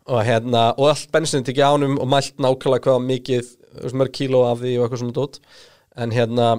og 0.06 0.24
hérna, 0.24 0.74
og 0.78 0.88
allt 0.88 1.10
bensin 1.12 1.44
tekið 1.44 1.64
ánum 1.64 1.98
og 2.00 2.08
mælt 2.08 2.36
nákvæmlega 2.38 2.84
hvað 2.86 3.04
mikið 3.04 3.50
mörg 3.96 4.14
kíló 4.16 4.44
af 4.48 4.60
því 4.62 4.74
og 4.76 4.86
eitthvað 4.86 5.02
svona 5.02 5.16
dót. 5.16 5.40
En 6.00 6.14
hérna 6.14 6.50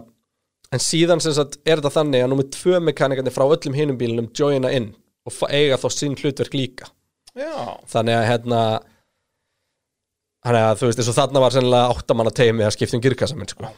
en 0.72 0.84
síðan 0.84 1.22
sem 1.24 1.36
sagt 1.36 1.60
er 1.66 1.82
þetta 1.82 1.94
þannig 1.98 2.24
að 2.24 2.32
númer 2.32 2.50
tvö 2.54 2.80
mekanikarnir 2.88 3.36
frá 3.36 3.46
öllum 3.48 3.76
hinum 3.76 4.00
bílunum 4.00 4.32
joina 4.38 4.72
inn 4.76 4.92
og 5.28 5.44
eiga 5.52 5.80
þá 5.82 5.88
sín 5.94 6.18
hlutverk 6.18 6.56
líka. 6.56 6.90
Já, 7.38 7.80
þannig 7.92 8.18
að 8.18 8.28
hérna 8.28 8.62
þannig 10.42 10.66
að 10.66 10.80
þú 10.80 10.90
veist, 10.90 11.02
eins 11.02 11.12
og 11.12 11.18
þarna 11.20 11.44
var 11.44 11.56
sennilega 11.56 11.94
áttamanna 11.96 12.34
teimi 12.36 12.66
að 12.66 12.76
skipta 12.76 12.98
um 12.98 13.04
girkassa 13.04 13.38
minn 13.38 13.52
sko. 13.52 13.70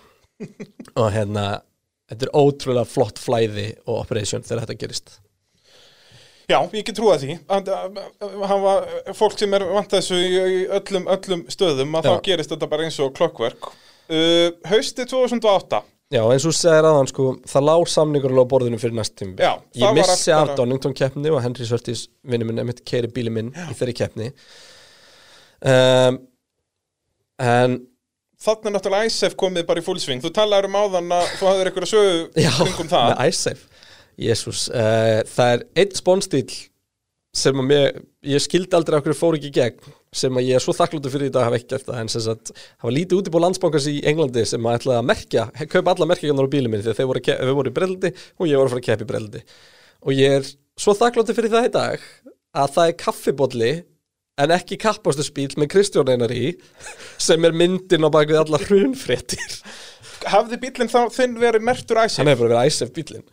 og 1.00 1.10
hérna 1.14 1.45
þetta 2.10 2.28
er 2.28 2.34
ótrúlega 2.38 2.90
flott 2.90 3.22
flæði 3.22 3.68
og 3.86 4.00
operation 4.00 4.45
þegar 4.45 4.66
þetta 4.66 4.80
gerist 4.82 5.18
já, 6.50 6.58
ég 6.74 6.84
get 6.86 6.98
því. 7.00 7.38
Að 7.48 7.72
að- 7.72 7.98
að 8.22 8.44
hafa 8.52 8.74
fólk 9.16 9.38
sem 9.40 9.54
er 9.54 9.64
vant 9.70 9.90
þessu 9.94 10.20
í, 10.20 10.68
öllum, 10.80 11.08
öllum 11.16 11.46
stöðum 11.54 11.96
að 12.00 12.04
Já. 12.04 12.12
þá 12.12 12.22
gerist 12.28 12.52
þetta 12.54 12.70
bara 12.70 12.84
eins 12.88 13.00
og 13.00 13.14
klokkverk 13.18 13.70
uh, 14.10 14.52
Hausti 14.70 15.06
2008 15.06 15.82
Já, 16.14 16.22
eins 16.30 16.44
og 16.46 16.54
segir 16.54 16.86
aðan 16.86 17.08
sko, 17.10 17.30
það 17.50 17.64
lá 17.66 17.76
samningur 17.90 18.36
á 18.38 18.46
borðinu 18.46 18.78
fyrir 18.78 18.94
næst 19.00 19.16
tími 19.18 19.40
Já, 19.42 19.56
Ég 19.74 19.88
var 19.88 19.96
missi 19.98 20.32
af 20.36 20.48
bara- 20.52 20.58
Donington 20.60 20.94
keppni 20.94 21.32
og 21.34 21.42
Henry 21.42 21.66
Sörtis 21.66 22.08
vinnu 22.24 22.46
minn 22.46 22.60
emitt 22.62 22.84
keiri 22.86 23.08
bíli 23.10 23.32
minn 23.34 23.50
í 23.56 23.74
þeirri 23.80 23.96
keppni. 23.98 24.30
Um, 25.64 26.20
En 27.40 27.80
Þannig 28.44 28.68
er 28.68 28.74
náttúrulega 28.76 29.08
ISF 29.08 29.36
komið 29.40 29.64
bara 29.70 29.80
í 29.80 29.84
fullsving 29.86 30.20
Þú 30.22 30.30
talaður 30.36 30.68
um 30.68 30.76
áðan 30.76 31.14
að 31.16 31.30
þú 31.40 31.48
hafðir 31.48 31.70
eitthvað 31.70 31.88
sögu 31.94 32.44
Já, 32.44 32.50
kringum 32.60 32.90
það. 32.92 33.06
með 33.14 33.30
iSafe 33.32 33.73
Jésús, 34.19 34.67
uh, 34.69 35.22
það 35.30 35.58
er 35.58 35.66
einn 35.83 35.98
spónstíl 35.98 36.48
sem 37.33 37.58
að 37.58 37.66
mér, 37.66 38.00
ég 38.30 38.42
skildi 38.43 38.77
aldrei 38.77 39.00
okkur 39.00 39.17
fór 39.17 39.38
ekki 39.40 39.50
í 39.50 39.56
gegn 39.56 39.93
sem 40.14 40.35
að 40.38 40.51
ég 40.51 40.59
er 40.59 40.61
svo 40.61 40.75
þakkláttur 40.77 41.14
fyrir 41.16 41.32
í 41.32 41.33
dag 41.33 41.42
að 41.42 41.48
hafa 41.48 41.58
ekki 41.58 41.72
gert 41.72 41.88
það 41.88 42.01
en 42.03 42.11
sem 42.14 42.24
sagt, 42.27 42.51
það 42.53 42.85
var 42.85 42.93
lítið 42.93 43.22
útibú 43.22 43.42
landsbankars 43.42 43.88
í 43.90 43.95
Englandi 44.11 44.43
sem 44.45 44.67
að 44.69 44.77
ætlaði 44.77 45.00
að 45.00 45.08
merkja, 45.09 45.45
kaupa 45.72 45.95
alla 45.95 46.09
merkjagarnar 46.11 46.50
á 46.50 46.53
bílum 46.53 46.75
minn 46.75 46.83
því 46.83 46.92
að 46.93 47.00
þeir 47.00 47.09
voru, 47.09 47.24
við 47.33 47.56
voru 47.58 47.72
í 47.72 47.77
breldi 47.80 48.14
og 48.14 48.51
ég 48.51 48.61
voru 48.61 48.69
að 48.69 48.75
fara 48.75 48.83
að 48.83 48.88
keppa 48.90 49.08
í 49.08 49.09
breldi 49.09 49.42
og 50.03 50.19
ég 50.19 50.38
er 50.38 50.51
svo 50.83 50.95
þakkláttur 51.00 51.40
fyrir 51.40 51.53
það 51.56 51.67
í 51.69 51.74
dag 51.74 52.06
að 52.53 52.77
það 52.77 52.92
er 52.92 52.98
kaffibólli 53.01 53.74
en 54.43 54.53
ekki 54.53 54.77
kappastu 54.82 55.25
spíl 55.25 55.50
með 55.58 55.72
Kristján 55.74 56.14
Einar 56.14 56.33
í 56.33 56.53
sem 57.22 57.50
er 57.50 57.58
myndin 57.58 58.06
á 58.06 58.09
bakvið 58.14 58.43
alla 58.43 58.61
hrunfréttir. 58.61 59.58
Hafði 60.30 60.59
bílinn 60.61 60.90
þá 60.90 61.01
þinn 61.14 61.40
verið 61.42 61.66
mertur 61.66 62.01
ISF? 62.06 62.22
hann 62.22 62.32
hefur 62.32 62.50
verið 62.50 62.69
æsef 62.69 62.93
bílinn 62.93 63.25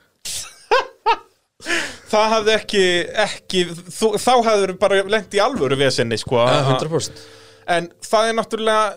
Það 2.11 2.33
hafði 2.35 2.55
ekki, 2.57 2.85
ekki 3.25 3.61
þú, 3.95 4.09
Þá 4.19 4.33
hafður 4.49 4.73
bara 4.83 5.03
lent 5.15 5.37
í 5.37 5.43
alvöru 5.45 5.77
vesenni 5.79 6.19
sko, 6.19 6.41
að- 6.43 6.73
100% 6.75 7.23
En 7.71 7.87
það 8.03 8.29
er 8.33 8.37
náttúrulega 8.41 8.89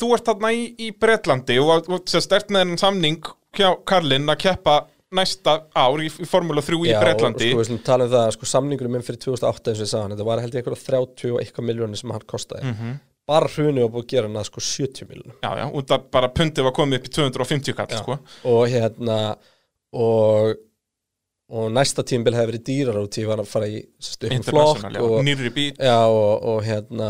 Þú 0.00 0.08
ert 0.16 0.24
þarna 0.30 0.50
í, 0.56 0.62
í 0.80 0.86
Bretlandi 0.96 1.58
og 1.60 1.84
þú 2.08 2.20
stert 2.24 2.48
með 2.48 2.62
enn 2.64 2.78
samning 2.80 3.18
hjá 3.52 3.68
Karlinn 3.84 4.24
að 4.32 4.38
keppa 4.46 4.78
næsta 5.12 5.58
ár 5.76 6.00
í, 6.00 6.06
í 6.08 6.24
Formula 6.24 6.62
3 6.64 6.78
í 6.86 6.88
Já, 6.88 6.96
Bretlandi. 7.02 7.50
og 7.50 7.52
sko, 7.52 7.60
við 7.60 7.66
slum 7.68 7.80
tala 7.84 8.06
um 8.06 8.12
það, 8.14 8.30
sko, 8.38 8.48
samningurum 8.48 8.94
minn 8.96 9.04
fyrir 9.04 9.20
2008 9.20 9.68
eins 9.74 9.82
og 9.82 9.84
ég 9.84 9.90
sagði 9.90 10.02
hann, 10.06 10.14
þetta 10.16 10.24
var 10.30 10.40
held 10.40 10.54
ég 10.56 10.62
eitthvað 10.62 10.84
30 10.86 11.34
og 11.34 11.42
eitthvað 11.42 11.66
miljónir 11.68 12.00
sem 12.00 12.14
hann 12.16 12.24
kostaði. 12.32 12.72
Mhm. 12.72 12.94
bara 13.28 13.46
hruni 13.52 13.84
og 13.84 13.92
búið 13.92 14.02
að 14.06 14.08
gera 14.14 14.26
hann 14.30 14.40
að 14.40 14.48
sko 14.48 14.60
70 14.64 15.04
miljónum 15.12 15.36
Já, 15.44 15.50
já, 15.60 15.66
út 15.76 15.92
að 15.94 16.08
bara 16.10 16.28
pundið 16.40 16.64
var 16.64 16.72
komið 16.80 16.96
upp 17.02 17.04
í 17.04 17.12
250 17.20 17.76
kall 17.76 17.92
sko. 18.00 18.16
og 18.48 18.64
hérna 18.72 19.18
og, 19.92 20.56
og 21.52 21.68
næsta 21.74 22.04
tímbil 22.08 22.34
hefði 22.36 22.52
verið 22.52 22.64
dýrar 22.68 22.98
út 23.02 23.18
í 23.20 23.24
var 23.28 23.42
að 23.42 23.50
fara 23.50 23.68
í 23.68 23.82
sérstu, 24.00 24.30
flokk 24.46 24.86
og, 25.02 25.18
já, 25.76 25.98
og, 26.08 26.46
og 26.48 26.60
hérna 26.64 27.08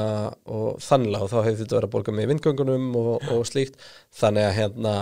og 0.50 0.82
þannig 0.82 1.18
og 1.20 1.30
þá 1.30 1.38
hefði 1.38 1.58
þetta 1.62 1.78
verið 1.78 1.88
að 1.88 1.94
borga 1.94 2.14
með 2.16 2.30
vindgöngunum 2.32 2.88
og, 2.98 3.12
og 3.36 3.44
slíkt. 3.46 3.78
Þannig 4.18 4.48
að 4.48 4.56
hérna 4.58 4.96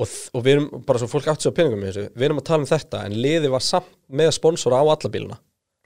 og, 0.00 0.18
og 0.34 0.44
við 0.44 0.56
erum 0.56 0.84
bara 0.86 1.02
svo 1.02 1.08
fólk 1.10 1.30
sér 1.36 1.54
á 1.54 1.58
peningum 1.58 1.84
í 1.84 1.88
þessu 1.90 2.08
við 2.10 2.28
erum 2.28 2.42
að 2.42 2.46
tala 2.50 2.64
um 2.64 2.70
þetta 2.70 3.06
en 3.06 3.16
liði 3.22 3.50
var 3.52 3.64
samt 3.64 3.90
með 4.12 4.34
sponsora 4.38 4.80
á 4.80 4.84
alla 4.84 5.12
bíluna 5.12 5.38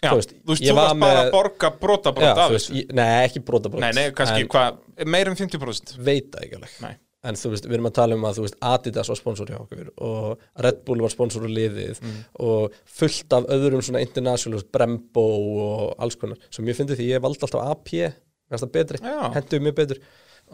Já, 0.05 0.11
þú 0.13 0.19
veist, 0.19 0.33
þú 0.37 0.53
veist, 0.53 0.63
þú 0.67 0.75
var 0.77 0.83
varst 0.83 1.01
bara 1.01 1.21
að 1.23 1.31
borga 1.33 1.69
brota 1.81 2.11
Já, 2.11 2.17
brota 2.19 2.43
af 2.45 2.51
þessu. 2.53 2.83
nei, 2.99 3.07
ekki 3.25 3.41
brotabrót 3.49 3.81
Nei, 3.81 3.93
nei, 3.97 4.05
kannski 4.17 4.43
en, 4.45 4.51
hvað, 4.53 4.81
meir 5.09 5.31
en 5.31 5.39
50% 5.39 5.95
veit 6.05 6.29
það 6.35 6.45
ekki 6.45 6.59
alveg. 6.59 6.75
Nei. 6.85 6.93
En 7.27 7.35
þú 7.39 7.51
veist, 7.53 7.67
við 7.67 7.77
erum 7.79 7.89
að 7.91 7.95
tala 7.99 8.15
um 8.19 8.27
að 8.29 8.41
veist, 8.45 8.59
Adidas 8.63 9.09
var 9.13 9.19
sponsor 9.19 9.51
hjá 9.51 9.59
okkur 9.61 9.89
og 10.07 10.39
Red 10.67 10.85
Bull 10.87 11.01
var 11.05 11.13
sponsor 11.13 11.47
á 11.47 11.51
liðið 11.51 12.01
Mm. 12.03 12.21
og 12.47 12.73
fullt 12.87 13.33
af 13.37 13.49
öðrum 13.57 13.83
svona 13.83 14.01
international, 14.05 14.63
Brembo 14.73 15.25
og 15.67 15.95
alls 15.99 16.17
konar, 16.17 16.39
sem 16.51 16.65
ég 16.67 16.77
fyndi 16.79 16.97
því 16.97 17.11
ég 17.17 17.23
valdi 17.25 17.43
alltaf 17.43 17.67
AP, 17.71 17.91
það 18.51 18.71
betri 18.73 18.99
Já. 19.03 19.33
henduðu 19.35 19.63
mjög 19.67 19.75
betur 19.81 19.99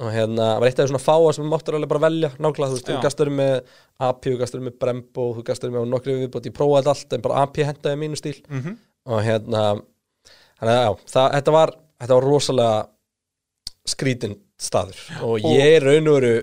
og 0.01 0.09
hérna, 0.15 0.47
var 0.59 0.65
eitt 0.71 0.79
af 0.81 0.87
því 0.87 0.93
svona 0.95 1.05
fáa 1.05 1.33
sem 1.37 1.45
við 1.45 1.51
máttur 1.53 1.75
alveg 1.77 1.89
bara 1.93 2.01
velja 2.09 2.31
nákvæmlega, 2.41 2.71
þú 2.73 2.77
veist, 2.79 2.89
Já. 2.89 2.95
þú 2.97 3.03
gastur 3.05 3.31
með 3.31 3.55
AP, 4.01 4.23
þú 4.31 4.39
gastur 4.41 4.61
með 4.65 4.79
Brembo, 4.81 5.27
þú 5.37 5.43
gastur 5.45 5.71
með 5.75 5.85
á 5.85 5.93
nokkri 5.93 6.15
viðbót, 6.23 6.47
ég 6.49 6.55
prófaði 6.57 6.87
allt, 6.95 7.13
en 7.13 7.21
bara 7.21 7.43
AP 7.43 7.57
hendaði 7.69 7.99
mínu 8.01 8.17
stíl 8.17 8.39
Mhm. 8.49 8.79
og 9.07 9.21
hérna 9.23 9.83
að 10.63 10.73
já, 10.73 10.97
það, 11.13 11.29
þetta 11.37 11.53
var 11.53 11.71
þetta 12.01 12.15
var 12.15 12.23
rosalega 12.31 12.89
skrítin 13.89 14.37
staður 14.63 14.99
og 15.27 15.41
ég 15.43 15.83
raun 15.83 16.09
og 16.09 16.21
veru 16.21 16.35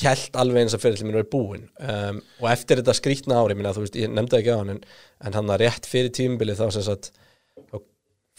held 0.00 0.36
alveg 0.38 0.64
eins 0.64 0.76
að 0.76 0.84
fyrir 0.84 1.06
minn 1.06 1.18
er 1.18 1.26
búinn. 1.30 1.64
Um, 1.82 2.20
og 2.38 2.50
eftir 2.52 2.78
þetta 2.78 2.94
skrítna 2.94 3.40
ári 3.42 3.56
minna, 3.58 3.72
þú 3.74 3.86
veist, 3.86 3.98
ég 3.98 4.12
nefndi 4.12 4.38
ekki 4.38 4.54
á 4.54 4.60
hann 4.60 4.76
en, 4.76 4.84
en 5.26 5.38
hann 5.38 5.50
að 5.50 5.64
rétt 5.64 5.88
fyrir 5.90 6.12
tímabilið 6.14 6.62
þá 6.62 6.76
sem 6.76 6.86
sagt 6.86 7.10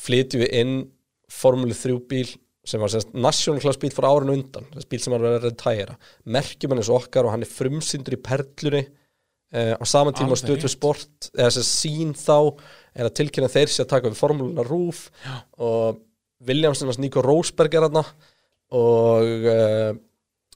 flytjum 0.02 0.46
við 0.46 0.56
inn 0.62 0.78
Formule 1.32 1.76
3 1.78 2.00
bíl 2.10 2.32
sem 2.68 2.82
var 2.82 2.92
semst 2.94 3.14
national 3.18 3.62
class 3.62 3.80
bíl 3.82 3.94
frá 3.94 4.10
árun 4.12 4.34
undan 4.36 4.68
þess 4.74 4.90
bíl 4.90 5.00
sem 5.02 5.14
var 5.16 5.24
að 5.26 5.48
retæra 5.48 5.96
merkjum 6.30 6.74
hann 6.74 6.82
eins 6.82 6.92
og 6.92 7.00
okkar 7.02 7.26
og 7.26 7.34
hann 7.34 7.46
er 7.46 7.50
frumsyndur 7.50 8.18
í 8.18 8.22
perlunni 8.22 8.84
uh, 8.86 9.74
á 9.82 9.84
saman 9.90 10.16
tíma 10.18 10.38
á 10.38 10.42
við 10.46 10.68
sport 10.70 11.32
eða 11.34 11.50
að 11.50 11.66
sín 11.66 12.14
þá 12.18 12.54
er 12.94 13.08
að 13.08 13.16
tilkynna 13.18 13.50
þeir 13.52 13.74
að 13.74 13.90
taka 13.96 14.12
við 14.12 14.20
formúluna 14.20 14.68
rúf 14.68 15.08
og 15.58 16.04
Williamson 16.46 16.92
og 16.92 17.02
Nico 17.02 17.24
Rosberg 17.26 17.74
er 17.78 17.88
hann 17.88 18.02
og 18.02 19.50
uh, 19.50 19.92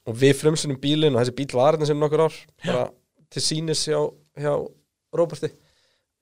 og 0.06 0.18
við 0.22 0.36
frumsynum 0.40 0.80
bílinn 0.82 1.16
og 1.16 1.24
þessi 1.24 1.36
bíl 1.40 1.54
var 1.58 1.76
hérna 1.76 1.90
sem 1.90 2.00
nokkur 2.02 2.26
ár 2.28 2.36
bara 2.66 2.84
til 3.34 3.42
sínis 3.44 3.86
hjá, 3.90 4.00
hjá 4.38 4.54
Roberti 5.16 5.50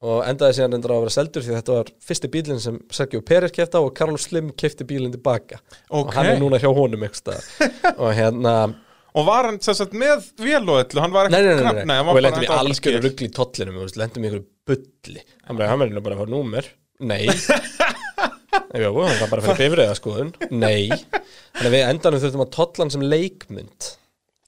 og 0.04 0.22
endaði 0.28 0.58
síðan 0.58 0.76
endur 0.78 0.92
á 0.92 0.96
að 0.98 1.04
vera 1.06 1.16
seldur 1.16 1.44
því 1.46 1.54
þetta 1.58 1.76
var 1.78 1.92
fyrsti 2.04 2.30
bílinn 2.32 2.60
sem 2.64 2.80
Sergio 2.92 3.22
Pérez 3.24 3.54
kefti 3.56 3.80
á 3.80 3.82
og 3.84 3.94
Carlos 3.96 4.26
Slim 4.28 4.50
kefti 4.60 4.84
bílinn 4.88 5.14
tilbaka. 5.16 5.62
Og 5.96 6.08
Ok. 6.10 6.16
hann 6.18 6.32
er 6.34 6.42
núna 6.42 6.60
hjá 6.60 6.68
honum 6.76 7.06
og 8.04 8.10
hérna 8.16 8.56
Og 9.14 9.28
var 9.28 9.46
hann 9.46 9.60
sagt 9.62 9.94
með 9.94 10.24
vél 10.42 10.64
og 10.66 10.80
öllu, 10.82 11.00
hann 11.00 11.12
var 11.14 11.28
ekki 11.30 11.38
nei, 11.38 11.56
nei, 11.62 11.84
nei, 11.86 11.98
og 12.02 12.16
við 12.18 12.24
lendum 12.26 12.44
í 12.44 12.48
algjörðu 12.50 12.80
skil. 12.80 12.96
ruggli 13.04 13.28
í 13.30 13.34
tollinum 13.36 13.76
við 13.78 13.98
lendum 14.02 14.24
í 14.24 14.28
einhverju 14.28 14.46
bulli. 14.66 15.22
Hann 15.46 15.60
verður 15.62 16.02
bara 16.02 16.16
að 16.18 16.24
fá 16.24 16.32
númer. 16.34 16.70
Nei 17.00 17.28
Jú, 18.54 18.94
var 18.98 19.28
bara 19.32 19.42
að 19.42 19.50
fara 19.50 19.60
bifriða 19.60 19.98
skoðun. 19.98 20.32
Nei, 20.52 20.88
þannig 20.90 21.68
að 21.68 21.76
við 21.76 21.84
endanum 21.90 22.24
þurftum 22.24 22.46
að 22.46 22.56
tollan 22.56 22.94
sem 22.94 23.06
leikmynd. 23.06 23.92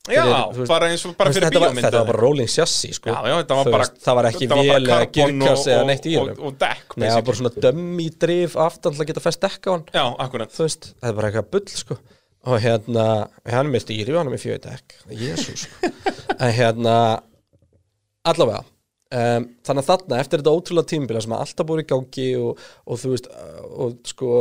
Já, 0.05 0.21
fyrir, 0.53 0.67
bara 0.69 0.87
eins 0.93 1.03
og 1.07 1.15
bara 1.17 1.31
fyrir 1.33 1.47
þetta 1.47 1.61
var, 1.63 1.71
bíómynd 1.71 1.85
þetta 1.87 1.97
var 1.97 2.09
bara 2.11 2.19
rolling 2.21 2.49
chassis 2.51 2.99
sko. 2.99 3.09
Já, 3.09 3.25
já, 3.25 3.35
þetta 3.39 3.55
var 3.57 3.69
bara 3.73 3.85
veist, 3.87 3.95
það 4.03 4.17
var 4.19 4.27
ekki 4.29 4.49
vél 4.51 4.75
eða 4.75 4.97
girkass 5.17 5.63
eða 5.73 5.87
neitt 5.89 6.05
í 6.05 6.13
dekk, 6.13 6.93
Nei, 6.93 7.07
það 7.07 7.15
var 7.15 7.25
bara 7.29 7.39
svona 7.39 7.63
dömmi 7.65 8.05
drif 8.21 8.57
aftan 8.67 8.93
til 8.93 9.01
að 9.01 9.09
geta 9.09 9.23
fest 9.25 9.41
dekka 9.41 9.65
á 9.65 9.73
hann. 9.73 9.87
Já, 9.97 10.03
akkurat. 10.27 10.53
Þú 10.53 10.67
veist, 10.67 10.91
það 10.99 11.09
er 11.09 11.17
bara 11.17 11.31
eitthvað 11.31 11.49
bull 11.55 11.73
sko. 11.81 11.97
Og 12.45 12.61
hérna, 12.61 13.07
hann 13.49 13.73
með 13.73 13.85
stýri 13.87 14.13
og 14.13 14.21
hann 14.21 14.29
með 14.29 14.45
fjöðu 14.45 14.61
dekk, 14.67 14.97
jésús 15.23 15.65
sko. 15.65 15.93
en 16.43 16.53
hérna 16.53 16.95
allavega 18.29 18.61
um, 19.13 19.47
þannig 19.65 19.83
að 19.83 19.89
þarna, 19.91 20.21
eftir 20.21 20.41
þetta 20.41 20.55
ótrúlega 20.55 20.91
tímabila 20.91 21.23
sem 21.25 21.35
að 21.35 21.43
alltaf 21.45 21.69
búið 21.69 21.83
í 21.83 21.89
gangi 21.91 22.29
og, 22.41 22.63
og 22.85 23.01
þú 23.01 23.11
veist, 23.13 23.27
og 23.65 23.99
sko 24.11 24.31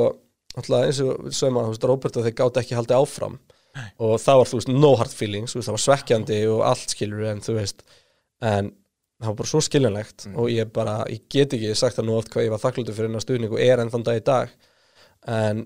alltaf 0.55 0.79
eins 0.87 1.03
og 1.05 1.27
við 1.27 1.37
sögum 1.41 1.59
að, 1.61 1.67
þú 1.67 1.75
veist, 1.75 1.91
Robert 1.91 2.17
og 2.21 2.27
þeir 2.27 2.39
gátt 2.39 2.63
ekki 2.63 2.79
haldið 2.79 3.01
áfram. 3.01 3.37
Og 3.99 4.15
það 4.23 4.41
var, 4.41 4.49
þú 4.51 4.59
veist, 4.61 4.71
no 4.71 4.95
hard 5.01 5.15
feelings, 5.15 5.55
veist, 5.57 5.67
það 5.67 5.77
var 5.77 5.85
svekkjandi 5.89 6.41
og 6.53 6.65
allt 6.69 6.95
skilur 6.95 7.27
en 7.33 7.43
þú 7.43 7.57
veist 7.59 7.83
en 8.45 8.71
það 9.25 9.31
var 9.31 9.39
bara 9.39 9.51
svo 9.51 9.61
skiljanlegt 9.65 10.27
og 10.35 10.51
ég 10.53 10.71
bara, 10.75 10.97
ég 11.11 11.25
get 11.33 11.55
ekki 11.57 11.73
sagt 11.79 11.99
það 11.99 12.09
nú 12.09 12.17
oft 12.19 12.31
hvað 12.33 12.47
ég 12.47 12.53
var 12.55 12.63
þakklútur 12.63 12.97
fyrir 12.97 13.11
hennar 13.11 13.25
stuðning 13.25 13.55
og 13.55 13.63
er 13.63 13.83
enn 13.83 13.93
þann 13.93 14.07
dag 14.07 14.21
í 14.21 14.25
dag. 14.27 14.55
En 15.35 15.65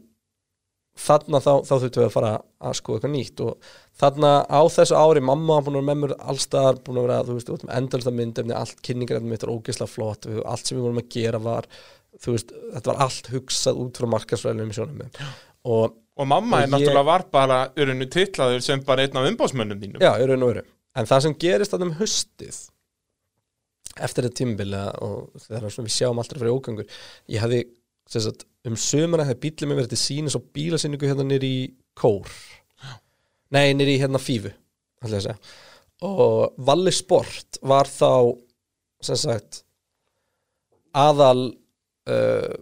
þarna 0.98 1.40
þá, 1.42 1.52
þá 1.66 1.74
þurftum 1.74 2.02
við 2.02 2.08
að 2.08 2.14
fara 2.14 2.32
að 2.38 2.76
skoða 2.78 2.98
eitthvað 2.98 3.14
nýtt 3.14 3.42
og 3.44 3.72
þarna 3.98 4.32
á 4.46 4.60
þessu 4.70 4.94
ári 4.98 5.20
mamma 5.24 5.60
búin 5.64 5.78
að 5.78 5.82
vera 5.82 5.88
með 5.90 6.02
mér 6.04 6.16
allstaðar 6.32 6.80
búin 6.86 7.00
að 7.00 7.06
vera, 7.08 7.20
þú 7.28 7.36
veist, 7.38 7.68
endalsta 7.80 8.12
myndefni 8.14 8.54
allt 8.54 8.82
kynningarefni 8.86 9.32
mitt 9.32 9.42
er 9.46 9.52
ógeðslega 9.54 9.90
flott 9.90 10.28
allt 10.44 10.66
sem 10.68 10.78
við 10.78 10.84
vorum 10.86 11.00
að 11.02 11.08
gera 11.16 11.40
var 11.42 11.66
þú 12.22 12.34
veist, 12.36 12.52
þetta 12.74 12.92
var 12.92 13.02
allt 13.06 13.30
hugsað 13.34 13.80
út 13.84 13.98
frá 14.00 14.10
markasræðinum 14.16 14.74
sjónum 14.76 15.06
og 15.68 15.96
Og 16.18 16.26
mamma 16.26 16.56
Og 16.56 16.62
er 16.64 16.66
ég- 16.66 16.72
náttúrulega 16.72 17.04
var 17.06 17.22
bara 17.30 17.56
urinu 17.78 18.06
titlaður 18.10 18.60
sem 18.66 18.80
bara 18.82 19.04
einn 19.06 19.14
af 19.20 19.26
umbásmönnum 19.30 19.78
þínum 19.78 20.00
Já, 20.02 20.16
raun 20.26 20.42
og 20.42 20.48
veru. 20.50 20.62
En 20.98 21.06
það 21.06 21.20
sem 21.22 21.34
gerist 21.38 21.70
þarna 21.70 21.86
um 21.86 21.92
haustið 22.00 22.56
eftir 24.02 24.26
þetta 24.26 24.38
tímabili 24.40 24.80
og 25.06 25.28
þegar 25.44 25.68
við 25.78 25.92
sjáum 25.94 26.18
alltaf 26.18 26.40
fyrir 26.40 26.54
ógangur 26.56 26.88
ég 27.30 27.42
hefði 27.44 27.60
sem 28.10 28.24
sagt, 28.24 28.42
um 28.66 28.74
sömuna 28.74 29.28
hefði 29.28 29.38
bílið 29.44 29.70
mér 29.70 29.78
verið 29.82 29.92
til 29.94 30.00
sínis 30.02 30.34
og 30.38 30.48
bílasynningu 30.56 31.06
hérna 31.10 31.26
nýr 31.28 31.46
í 31.46 31.54
Kór 31.98 32.26
Nei, 33.54 33.72
nýr 33.72 33.94
í 33.94 33.98
hérna 34.02 34.20
Fífu 34.20 34.52
og 36.04 36.54
Valli 36.68 36.92
Sport 36.94 37.58
var 37.66 37.88
þá 37.90 38.34
sem 39.02 39.18
sagt 39.18 39.62
aðal 40.98 41.50
uh, 42.10 42.56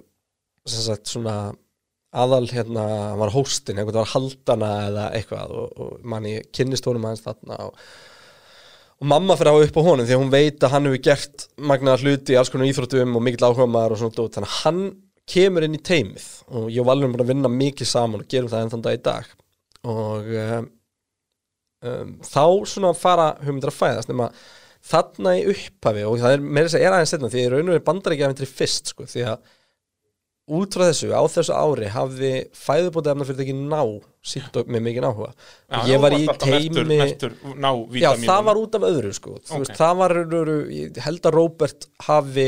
sem 0.67 0.85
sagt 0.85 1.11
svona 1.11 1.55
aðal 2.17 2.47
hérna, 2.49 2.85
hann 3.13 3.21
var 3.21 3.33
hóstin 3.35 3.81
einhvern 3.81 4.01
var 4.01 4.13
haldana 4.15 4.73
eða 4.89 5.07
eitthvað 5.19 5.57
og, 5.61 5.73
og 5.77 6.05
manni 6.09 6.39
kynnist 6.55 6.87
honum 6.89 7.09
aðeins 7.09 7.25
þarna 7.27 7.59
og, 7.67 7.81
og 8.97 9.11
mamma 9.13 9.37
fyrir 9.37 9.53
að 9.53 9.59
hafa 9.59 9.71
upp 9.71 9.81
á 9.81 9.87
honum 9.89 10.09
því 10.09 10.17
að 10.17 10.23
hún 10.23 10.33
veit 10.33 10.65
að 10.65 10.77
hann 10.77 10.89
hefur 10.89 11.03
gert 11.09 11.49
magnaða 11.73 12.03
hluti 12.05 12.37
í 12.37 12.39
alls 12.41 12.53
konar 12.53 12.71
íþróttum 12.71 13.19
og 13.19 13.27
mikill 13.27 13.49
áhuga 13.49 13.69
maður 13.69 13.97
og 13.97 14.03
svona 14.03 14.17
dót. 14.17 14.39
Þannig 14.39 14.53
að 14.53 14.61
hann 14.63 14.81
kemur 15.27 15.67
inn 15.67 15.77
í 15.77 15.83
teimið 15.83 16.29
og 16.47 16.71
ég 16.71 16.81
og 16.81 16.89
Valur 16.89 17.05
erum 17.05 17.17
búin 17.17 17.27
að 17.27 17.33
vinna 17.35 17.53
mikið 17.53 17.91
saman 17.91 18.23
og 18.23 18.31
gerum 18.31 18.53
það 18.53 18.65
enn 18.65 18.73
þann 18.77 18.87
dag 18.87 18.97
í 18.97 19.03
dag 19.11 19.35
og 19.87 20.31
um, 20.43 20.71
um, 21.87 22.15
þá 22.27 22.45
svona 22.73 22.95
fara 22.99 23.31
hugmyndir 23.43 23.73
að 23.73 23.79
fæðast 23.81 24.11
nema 24.13 24.31
þarna 24.87 25.37
í 25.41 25.45
upphafi 25.51 26.07
og 26.07 26.19
það 26.23 26.37
er 26.37 26.43
meira 26.47 26.69
þess 26.69 26.79
að 26.79 26.87
er 26.87 26.97
aðeins 26.97 27.15
setna 27.17 27.31
því 27.33 27.45
raun 27.53 27.69
og 27.71 27.75
veru 27.77 27.87
bandar 27.91 28.15
ekki 28.15 28.27
aðeins 28.29 28.57
fyrst 28.59 28.93
sko, 28.93 29.07
því 29.11 29.25
að 29.33 29.55
út 30.57 30.77
frá 30.77 30.85
þessu, 30.87 31.09
á 31.11 31.23
þessu 31.27 31.55
ári 31.59 31.89
hafði 31.91 32.29
fæðubóta 32.55 33.11
efna 33.11 33.25
fyrir 33.27 33.43
ekki 33.49 33.55
ná 33.67 33.81
sínt 34.23 34.59
og 34.61 34.69
með 34.71 34.85
mikið 34.87 35.07
áhuga 35.09 35.33
Já, 35.35 35.81
ég 35.91 36.03
var 36.05 36.15
í 36.15 36.21
teimi 36.39 36.85
merktur 37.01 37.35
ná 37.59 37.71
já, 37.99 38.13
það 38.23 38.45
var 38.47 38.61
út 38.61 38.79
af 38.79 38.87
öðru 38.87 39.11
sko. 39.17 39.35
Þú 39.43 39.57
Ok. 39.57 39.65
veist, 39.65 39.75
það 39.81 39.97
var, 40.05 40.15
ég 40.77 41.01
held 41.03 41.27
að 41.27 41.35
Róbert 41.35 41.89
hafi 42.07 42.47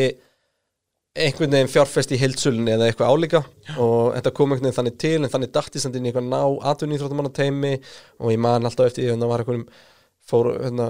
einhvern 1.18 1.54
veginn 1.54 1.70
fjárfest 1.72 2.12
í 2.14 2.18
heildsölunni 2.20 2.74
eða 2.74 2.88
eitthvað 2.88 3.12
álíka. 3.12 3.42
Og 3.76 4.14
þetta 4.16 4.32
kom 4.36 4.52
einhvern 4.52 4.68
veginn 4.68 4.78
þannig 4.78 4.98
til 5.02 5.18
en 5.20 5.32
þannig 5.32 5.52
datti 5.54 5.82
samt 5.82 5.98
inn 5.98 6.08
í 6.08 6.12
eitthvað 6.12 6.28
ná 6.30 6.42
atvinnýþróttamanna 6.72 7.32
teimi 7.34 7.76
og 8.18 8.34
ég 8.34 8.42
man 8.42 8.68
alltaf 8.68 8.90
eftir 8.90 9.06
því 9.06 9.14
að 9.14 9.22
það 9.24 9.32
var 9.32 9.44
einhverjum 9.44 9.70
fór 10.28 10.50
hérna, 10.60 10.86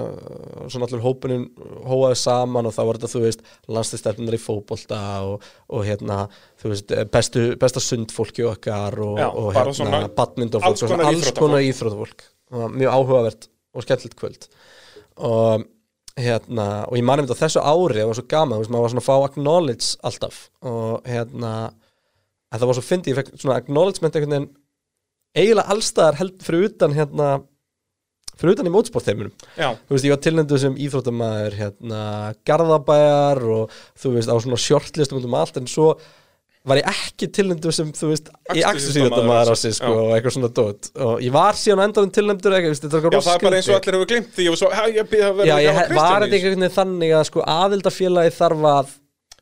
svona 0.67 0.89
allur 0.89 1.05
hópunin 1.05 1.45
hóaði 1.87 2.17
saman 2.19 2.67
og 2.67 2.75
þá 2.75 2.81
var 2.89 2.99
þetta 2.99 3.11
þú 3.13 3.21
veist 3.23 3.45
landslistefnunar 3.71 4.35
í 4.35 4.41
fótbolta 4.43 4.99
og, 5.29 5.45
og 5.71 5.85
hérna 5.87 6.25
þú 6.59 6.73
veist 6.73 6.95
bestu, 7.13 7.45
besta 7.61 7.83
sundfólki 7.83 8.43
okkar 8.49 8.99
og, 9.05 9.21
Já, 9.23 9.29
og 9.31 9.53
hérna 9.55 10.03
badmyndofólk 10.17 10.99
alls 11.07 11.31
konar 11.39 11.63
íþróttafólk. 11.63 12.27
mjög 12.51 12.97
áhugavert 12.99 13.49
og 13.75 13.87
skemmtilegt 13.87 14.19
kvöld. 14.19 14.49
Og 15.23 15.69
hérna 16.19 16.69
og 16.89 16.97
ég 16.99 17.05
mani 17.07 17.25
þetta 17.25 17.39
á 17.39 17.43
þessu 17.45 17.65
ári 17.65 18.01
það 18.01 18.11
var 18.11 18.19
svo 18.19 18.27
gaman, 18.33 18.57
þú 18.57 18.63
veist, 18.63 18.73
maður 18.75 18.87
var 18.87 18.95
svona 18.95 19.05
að 19.05 19.09
fá 19.09 19.29
acknowledge 19.29 19.91
alltaf 20.09 20.41
og 20.69 21.09
hérna 21.09 21.53
það 22.55 22.67
var 22.71 22.79
svo 22.79 22.87
fyndið, 22.89 23.13
ég 23.13 23.21
fekk 23.21 23.43
svona 23.43 23.61
acknowledgement 23.61 24.19
einhvern 24.19 24.35
veginn 24.37 24.51
eiginlega 25.39 25.75
allstaðar 25.75 26.19
held 26.19 26.45
fyrir 26.45 26.69
utan 26.71 26.97
hérna 26.97 27.29
fyrir 28.39 28.55
utan 28.55 28.71
í 28.71 28.73
mótsportheiminum 28.75 29.35
þú 29.89 29.97
veist, 29.97 30.07
ég 30.07 30.15
var 30.15 30.23
tilnendur 30.23 30.63
sem 30.63 30.79
íþróttamæður 30.79 31.59
hérna, 31.59 32.01
Garðabæjar 32.47 33.43
og 33.57 33.77
þú 33.99 34.15
veist, 34.17 34.31
á 34.31 34.37
svona 34.39 34.61
shortlistum 34.63 35.21
út 35.21 35.29
um 35.29 35.39
allt 35.39 35.59
en 35.61 35.71
svo 35.71 35.93
var 36.67 36.81
ég 36.81 36.89
ekki 36.91 37.28
tilnendur 37.33 37.75
sem, 37.75 37.91
þú 37.95 38.11
veist, 38.11 38.31
í 38.55 38.62
akstursíþróttamæður 38.67 39.53
á 39.53 39.57
sig, 39.59 39.75
sko, 39.78 39.91
já. 39.93 39.99
og 40.03 40.15
eitthvað 40.17 40.35
svona 40.37 40.51
dót 40.59 40.89
og 41.07 41.23
ég 41.25 41.35
var 41.35 41.59
síðan 41.59 41.85
endanum 41.87 42.12
tilnendur 42.15 42.57
eitthvað, 42.57 42.75
veist, 42.75 42.87
þetta 42.87 42.99
er 42.99 43.03
já 43.03 43.09
eitthvað 43.09 43.27
það 43.28 43.37
er 43.39 43.45
bara 43.47 43.61
eins 43.61 43.69
og 43.69 43.77
allir 43.78 43.97
hefur 43.99 44.11
glimt 44.12 44.33
því 44.37 44.49
var 44.49 44.61
svo, 44.61 44.70
hæ, 44.75 44.83
ég 44.97 45.11
býði 45.12 45.27
að 45.28 45.37
vera 45.39 45.49
Já, 45.49 45.57
ég 45.65 45.78
var 45.78 45.85
þetta 45.89 46.39
einhvern 46.39 46.57
veginn 46.57 46.77
þannig 46.78 47.15
að 47.19 47.25
sko 47.31 47.45
aðildafélagi 47.55 48.35
þarf 48.39 48.67
að 48.73 48.97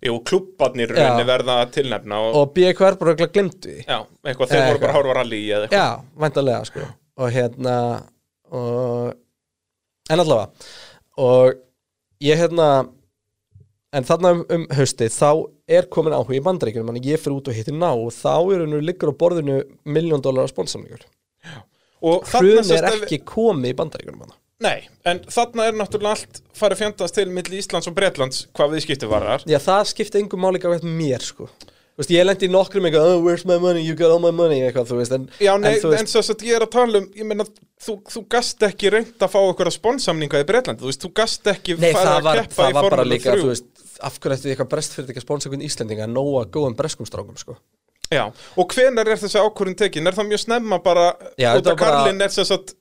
Jú, 0.07 0.19
klubbarnir 0.29 0.93
Já. 0.93 0.99
rauninni 1.01 1.27
verða 1.27 1.55
að 1.63 1.71
tilnefna 1.79 2.19
og, 2.21 2.35
og 2.37 2.51
BKR 2.55 2.99
bara 3.01 3.15
eitthvað 3.15 3.33
glemdu 3.33 3.71
því 3.73 3.79
já, 3.81 3.99
eitthvað, 4.29 4.51
þeir 4.53 4.61
voru 4.61 4.67
bara 4.67 4.75
eitthvað. 4.77 4.97
horfa 4.99 5.09
á 5.09 5.17
rally 5.17 5.41
eða 5.49 5.63
eitthvað 5.65 5.81
Já, 5.81 5.89
en 15.69 15.75
en 15.75 15.83
er 15.83 15.89
komin 15.91 16.15
áhuga 16.15 16.37
í 16.37 16.43
bandaríkjunum 16.43 16.95
en 16.95 17.03
ég 17.03 17.21
fyrir 17.21 17.41
út 17.41 17.49
og 17.51 17.55
hitti 17.57 17.75
ná 17.75 17.91
og 17.91 18.13
þá 18.15 18.55
er 18.55 18.65
hennu 18.65 18.81
liggur 18.81 19.11
á 19.11 19.19
borðinu 19.19 19.61
miljón 19.85 20.23
dólar 20.23 20.49
sponsamningur 20.49 21.07
Og 22.03 22.27
þarna 22.29 22.63
hrun 22.63 22.75
er 22.77 22.89
ekki 22.91 23.23
komið 23.25 23.73
í 23.73 23.77
bandaríkjunum 23.79 24.27
hana. 24.27 24.37
Nei, 24.63 24.89
en 25.05 25.23
þarna 25.33 25.67
er 25.69 25.75
náttúrulega 25.77 26.13
allt 26.13 26.43
farið 26.57 26.83
fjandast 26.83 27.17
til 27.17 27.31
milli 27.33 27.59
Íslands 27.61 27.89
og 27.89 27.97
Bretlands 27.97 28.47
hvað 28.57 28.77
við 28.77 28.85
skipti 28.87 29.09
varar 29.09 29.43
Já, 29.49 29.59
það 29.61 29.89
skipti 29.91 30.21
engum 30.21 30.41
máli 30.45 30.61
gafið 30.63 30.87
mér 30.87 31.25
sko. 31.25 31.49
Veist, 31.97 32.11
ég 32.13 32.27
lendi 32.27 32.45
í 32.45 32.53
nokkrum 32.53 32.85
eitthvað, 32.85 33.09
oh, 33.09 33.23
where's 33.25 33.47
my 33.49 33.57
money, 33.57 33.81
you 33.81 33.97
got 33.97 34.13
all 34.13 34.21
my 34.21 34.31
money 34.31 34.61
eitthvað, 34.61 34.91
þú 34.91 34.99
veist, 34.99 35.15
en, 35.17 35.31
Já, 35.41 35.55
nei, 35.57 35.79
en 35.79 35.81
en, 35.81 35.93
veist, 35.95 36.13
svo 36.13 36.21
að 36.21 36.45
ég 36.45 36.59
er 36.59 36.65
að 36.67 36.73
tala 36.75 37.01
um, 37.01 37.07
ég 37.17 37.25
meina, 37.25 37.47
þú, 37.81 37.95
þú 38.13 38.23
gast 38.29 38.67
ekki 38.69 38.93
reynd 38.93 39.25
að 39.25 39.33
fá 39.33 39.39
okkur 39.41 39.71
að 39.71 39.77
sponsamninga 39.79 40.43
í 40.43 40.49
Bretlandi, 40.49 40.85
þú 40.85 40.91
veist, 40.91 41.07
þú 41.07 41.11
gast 41.17 41.49
ekki 41.55 41.79
Nei, 41.81 41.89
farið 41.97 42.11
það 42.11 42.19
að 42.19 42.29
var, 42.29 42.41
keppa 42.43 42.59
það 42.59 42.69
í 42.69 42.77
var 42.77 42.89
bara 42.93 43.07
líka, 43.09 43.33
3. 43.33 43.41
þú 43.41 43.49
veist, 43.49 43.67
af 44.03 44.19
hverju 44.21 44.37
ætti 44.37 44.53
eitthvað 44.53 44.71
brest 44.75 44.97
fyrir 44.97 45.11
ekki 45.13 45.23
að 45.23 45.27
sponsa 45.27 45.49
einhvern 45.49 45.67
Íslendinga? 45.67 46.07
Að 46.09 46.15
nóa 46.17 46.45
góðum 46.53 46.77
breskum 46.79 47.07
strákum, 47.09 47.37
sko. 47.41 47.57
Já, 48.13 48.25
og 48.57 48.69
hvenar 48.75 49.09
er 49.11 49.19
þessi 49.19 49.41
ákvörðin 49.43 49.79
tekin? 49.81 50.07
Er 50.07 50.15
það 50.15 50.29
mjög 50.31 50.43
snemma 50.45 50.79
bara, 50.85 51.07
Já, 51.41 51.55
út 51.57 51.63
þetta 51.65 51.73
af 51.73 51.73
var 51.73 51.81
bara- 51.81 52.03
Karlin 52.05 52.23
er 52.23 52.29
þess 52.37 52.53
að 52.55 52.75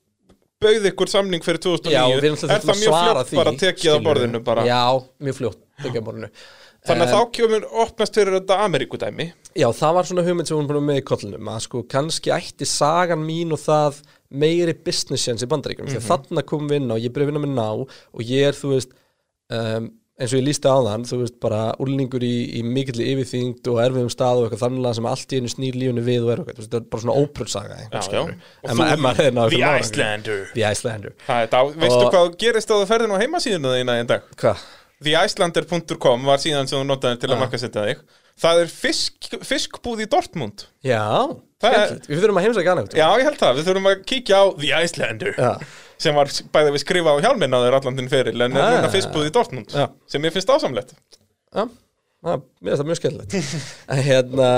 bauð 0.62 0.86
ykkur 0.92 1.10
samning 1.12 1.42
fyrir 1.44 1.60
2009 1.66 1.92
Já, 1.96 2.04
við 2.12 2.28
erum 2.30 2.38
er 2.46 2.62
það 2.62 2.78
mjög 2.84 2.94
fljótt 2.94 3.34
bara 3.40 3.52
tekið 3.52 3.74
á 3.74 3.96
skilurðu. 3.96 4.06
borðinu 4.06 4.44
bara? 4.46 4.66
Já, 4.70 4.84
mjög 5.26 5.36
fljótt 5.40 5.60
tekið 5.82 6.00
á 6.00 6.06
borðinu. 6.06 6.30
Þannig 6.86 7.08
að 7.10 7.16
þá 7.16 7.32
kemur 7.34 7.64
opnast 7.82 8.14
fyrir 8.20 8.36
þetta 8.38 8.60
Ameríkudæmi. 8.62 9.26
Já, 9.58 9.66
það 9.74 9.94
var 9.98 10.04
svona 10.06 10.24
hugmynd 10.28 10.48
sem 10.48 10.58
hún 10.60 10.68
búin 10.70 10.86
með 10.86 11.00
í 11.02 11.06
kollinum 11.10 11.48
að 11.50 11.60
sko 11.66 11.82
kannski 11.90 12.30
ætti 12.36 12.68
sagan 12.70 13.24
mín 13.26 13.52
og 13.56 13.58
það 13.64 14.04
meiri 14.30 14.76
business 14.86 15.26
chance 15.26 15.42
í 15.42 15.50
bandaríkjum 15.50 15.90
því 15.90 15.98
að 15.98 16.06
þarna 16.12 16.44
komum 16.46 16.70
við 16.70 16.84
inn 16.84 16.94
á, 16.94 16.98
ég 17.02 17.10
byrja 17.16 17.26
að 17.26 17.32
vinna 17.34 17.42
með 17.42 17.56
ná 17.58 17.70
og 17.82 18.22
ég 18.22 18.46
er, 18.52 18.54
þú 18.54 18.76
veist 18.76 18.94
um, 19.50 19.90
eins 20.16 20.32
og 20.32 20.40
ég 20.40 20.46
lísti 20.48 20.70
á 20.72 20.78
þann, 20.80 21.04
þú 21.10 21.18
veist 21.22 21.40
bara 21.44 21.62
úlningur 21.84 22.24
í, 22.24 22.34
í 22.56 22.62
mikill 22.64 23.02
yfirþyngd 23.04 23.68
og 23.68 23.80
erfiðum 23.84 24.12
stað 24.14 24.40
og 24.40 24.46
eitthvað 24.48 24.62
þannig 24.64 24.96
sem 24.96 25.10
allt 25.12 25.34
í 25.36 25.40
einu 25.42 25.52
snýr 25.52 25.76
lífunu 25.82 26.04
við 26.06 26.24
og 26.24 26.32
er 26.36 26.44
veist, 26.48 26.70
það 26.72 26.78
er 26.80 26.86
bara 26.94 27.04
svona 27.04 27.18
ópröldsaga 27.20 27.80
en 27.84 28.78
maður 28.80 28.96
þú- 28.96 29.20
hefði 29.20 29.34
náðu 29.36 29.50
The. 29.56 29.74
Icelander. 29.82 30.46
The 30.54 30.66
Icelander. 30.72 31.16
Er 31.28 31.48
þetta, 31.48 31.64
veistu 31.84 32.00
Og- 32.06 32.14
hvað 32.16 32.38
gerist 32.46 32.72
á 32.72 32.76
það 32.80 32.88
ferðin 32.94 33.16
á 33.16 33.22
heimasíðinu 33.26 33.74
þína 33.76 33.98
í 34.00 34.08
dag? 34.08 34.22
Hvað? 34.40 34.66
TheIcelander.com 35.06 36.24
var 36.26 36.38
síðan 36.42 36.68
sem 36.70 36.80
þú 36.80 36.86
notaði 36.88 37.20
til 37.20 37.30
að 37.30 37.36
Ah. 37.36 37.42
markasetja 37.46 37.84
þig. 37.90 38.00
Það 38.40 38.62
er 38.62 38.68
fisk, 38.68 39.14
fiskbúð 39.48 40.02
í 40.04 40.08
Dortmund. 40.12 40.66
Já, 40.84 41.36
Það 41.62 41.74
er- 41.74 42.00
við 42.08 42.20
þurfum 42.24 42.40
að 42.40 42.44
heimsækja 42.46 42.72
einhvern 42.76 42.96
Já, 43.00 43.08
ég 43.20 43.24
held 43.24 43.38
það, 43.40 43.56
við 43.60 43.68
þurfum 43.70 43.88
að 43.92 44.06
kíkja 44.06 44.36
á 44.36 44.46
The 44.60 44.72
Icelander. 44.84 45.34
Já. 45.38 45.60
Sem 46.02 46.16
var 46.18 46.28
bæðið 46.56 46.74
við 46.76 46.84
skrifa 46.84 47.14
á 47.16 47.24
hjálminn 47.24 47.56
á 47.56 47.60
þeir 47.64 47.78
allan 47.80 47.98
þinn 48.00 48.10
feril 48.12 48.42
en 48.46 48.58
er 48.58 48.62
Ah. 48.66 48.74
núna 48.76 48.92
fiskbúð 48.94 49.30
í 49.30 49.34
Dortmund 49.36 49.72
Já. 49.76 49.86
sem 50.12 50.22
ég 50.28 50.34
finnst 50.36 50.50
ásamlegt 50.52 50.94
Já, 51.56 51.64
það, 52.26 52.42
mér 52.62 52.72
finnst 52.72 52.82
það 52.82 52.90
mjög 52.90 53.00
skemmtilegt 53.02 53.36
En 53.96 54.04
hérna 54.10 54.50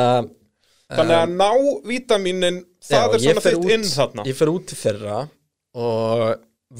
Þannig 0.87 1.17
að 1.19 1.31
ná 1.35 1.49
vítaminin 1.83 2.59
það 2.87 2.95
Já, 2.95 3.13
er 3.13 3.23
svona 3.43 3.55
út- 3.59 3.71
inn 3.75 3.83
þarna 3.91 4.23
Ég 4.29 4.37
fer 4.39 4.51
út 4.53 4.65
til 4.69 4.77
þeirra 4.79 5.17
og 5.77 6.21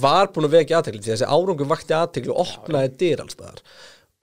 var 0.02 0.30
búin 0.36 0.48
að 0.48 0.56
vekja 0.58 0.80
aðtekli 0.80 1.02
því 1.04 1.12
þessi 1.14 1.28
árangur 1.32 1.68
vakti 1.70 1.94
aðtekli 1.96 2.32
og 2.34 2.40
opnaði 2.44 2.90
dyr 3.00 3.22
alls 3.24 3.36
staðar 3.38 3.60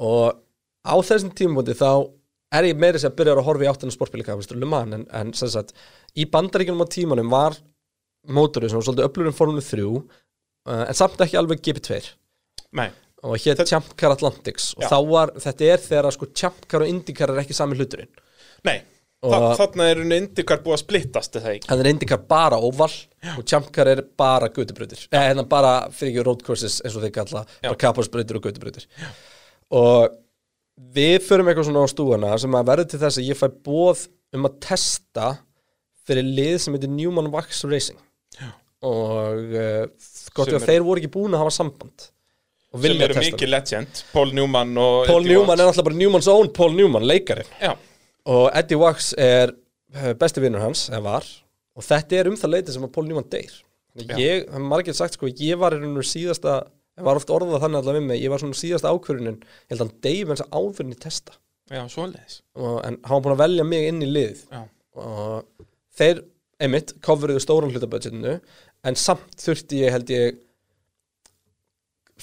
og 0.03 0.41
á 0.85 0.95
þessum 1.07 1.31
tímabóti 1.37 1.77
þá 1.79 1.91
er 2.59 2.67
ég 2.69 2.81
meiri 2.81 2.99
sem 3.01 3.13
að 3.13 3.17
byrja 3.21 3.37
að 3.39 3.47
horfa 3.47 3.65
í 3.65 3.69
áttina 3.71 3.95
sportbílikapistur 3.95 4.59
Luman 4.61 4.93
en, 4.99 5.05
en 5.15 5.31
sem 5.37 5.49
sagt 5.53 5.73
í 6.21 6.27
bandaríkjunum 6.29 6.85
á 6.85 6.89
tímanum 6.93 7.31
var 7.33 7.57
mótorið 8.29 8.73
sem 8.75 8.81
var 8.81 8.87
svolítið 8.89 9.09
öflurinn 9.09 9.37
formule 9.37 9.65
3 9.65 9.87
uh, 10.69 10.85
en 10.87 10.97
samt 10.97 11.21
ekki 11.25 11.39
alveg 11.41 11.63
GP2 11.65 12.01
Nei, 12.75 12.89
og 13.25 13.39
hétt 13.41 13.63
Champ 13.69 13.93
Car 13.99 14.15
Atlantics. 14.17 14.73
Og 14.79 14.85
Já. 14.85 14.91
þá 14.91 14.99
var, 15.11 15.35
þetta 15.45 15.71
er 15.71 15.85
þegar 15.85 16.17
sko 16.17 16.31
Champ 16.35 16.67
Car 16.69 16.85
og 16.85 16.91
IndyCar 16.91 17.33
er 17.33 17.45
ekki 17.45 17.57
sami 17.57 17.79
hluturinn. 17.79 18.11
Nei. 18.67 18.81
Þarna 19.25 19.87
er 19.89 20.01
unni 20.03 20.19
indikar 20.21 20.61
búið 20.65 20.75
að 20.77 20.81
splittast 20.83 21.37
það 21.39 21.55
ekki? 21.55 21.69
Þannig 21.71 21.87
er 21.87 21.91
IndyCar 21.95 22.25
bara 22.29 22.59
óval 22.61 22.91
og 23.39 23.45
Champcar 23.49 23.91
er 23.95 24.03
bara 24.21 24.51
götubrautir. 24.53 25.07
Eða 25.09 25.31
hérna 25.31 25.47
bara 25.49 25.73
fyrir 25.95 26.13
ekki 26.13 26.27
road 26.27 26.43
courses 26.45 26.81
eins 26.85 26.97
og 26.99 27.07
þeir 27.07 27.15
kalla 27.15 27.45
bara 27.63 27.79
kapasbrautir 27.81 28.39
og 28.39 28.45
götubrautir. 28.45 28.85
Og 29.75 30.19
við 30.95 31.17
förum 31.25 31.49
eitthvað 31.49 31.71
svona 31.71 31.87
á 31.87 31.93
stúana 31.93 32.35
sem 32.43 32.59
að 32.59 32.69
verður 32.73 32.91
til 32.93 33.01
þess 33.05 33.21
að 33.23 33.31
ég 33.31 33.41
fæ 33.41 33.47
bóð 33.65 34.05
um 34.37 34.49
að 34.51 34.59
testa 34.67 35.31
fyrir 36.05 36.29
lið 36.37 36.59
sem 36.61 36.77
heitir 36.77 36.93
Newman 36.93 37.33
Wax 37.33 37.65
Racing. 37.65 38.01
Já. 38.35 38.51
og 38.85 39.55
uh, 39.55 39.85
gott 40.35 40.49
að 40.53 40.61
er- 40.63 40.67
þeir 40.71 40.85
voru 40.87 41.03
ekki 41.03 41.13
búin 41.15 41.35
að 41.37 41.43
hafa 41.45 41.55
samband 41.59 42.07
og 42.75 42.83
sem 42.83 43.03
eru 43.07 43.15
mikið 43.23 43.49
legend 43.53 44.01
Paul 44.13 44.33
Newman 44.35 44.73
og 44.79 45.07
Paul 45.07 45.21
Eddie 45.23 45.35
Newman 45.37 45.61
er 45.61 45.67
Watts. 45.67 45.77
náttúrulega 45.79 45.85
bara 45.91 46.01
Newmans 46.03 46.29
own 46.33 46.49
Paul 46.53 46.73
Newman, 46.75 47.05
leikarinn. 47.07 47.53
Já, 47.61 47.75
og 48.27 48.51
Eddie 48.55 48.79
Wax 48.81 49.13
er 49.19 49.53
eh, 49.95 50.13
besti 50.19 50.41
vinnur 50.43 50.61
hans, 50.65 50.89
eða 50.91 51.03
var. 51.03 51.29
Og 51.77 51.83
þetta 51.87 52.19
er 52.19 52.29
um 52.31 52.37
það 52.39 52.51
leiti 52.57 52.73
sem 52.75 52.83
að 52.87 52.93
Paul 52.97 53.07
Newman 53.07 53.29
deyr. 53.31 53.53
Já. 53.95 54.17
ég, 54.19 54.49
hann 54.51 54.63
margir 54.67 54.95
sagt 54.99 55.15
sko 55.15 55.29
ég 55.31 55.55
var 55.61 55.75
og 55.77 55.81
veru 55.85 56.03
síðasta, 56.03 56.57
ég 56.99 57.05
var 57.07 57.15
oft 57.21 57.31
orðað 57.31 57.61
þannig 57.63 57.79
allavega 57.79 58.01
við 58.01 58.07
mig, 58.09 58.23
ég 58.25 58.31
var 58.33 58.43
svona 58.43 58.59
síðasta 58.59 58.91
ákvörunin 58.91 59.37
ég 59.39 59.71
held 59.71 59.81
að 59.81 59.85
hann 59.87 60.01
deyf 60.03 60.33
eins 60.35 60.43
að 60.43 60.57
áfyrin 60.59 60.95
í 60.97 60.99
testa. 60.99 61.37
Já, 61.71 61.85
svoleiðis. 61.89 62.41
Og, 62.59 62.81
en 62.85 62.99
hann 63.07 63.15
var 63.15 63.23
búin 63.23 63.37
að 63.37 63.43
velja 63.45 63.65
mig 63.71 63.87
inn 63.89 64.03
í 64.03 64.09
lið 64.11 64.43
Já, 64.51 64.65
og 64.99 65.45
þeir, 65.95 66.25
einmitt, 66.59 66.93
coveruðu 67.07 67.41
stóran 67.47 67.71
hlutabudgetinu 67.71 68.35
en 68.85 68.99
samt 69.01 69.37
þurfti 69.41 69.83
ég 69.85 69.95
held 69.95 70.13
ég 70.15 70.41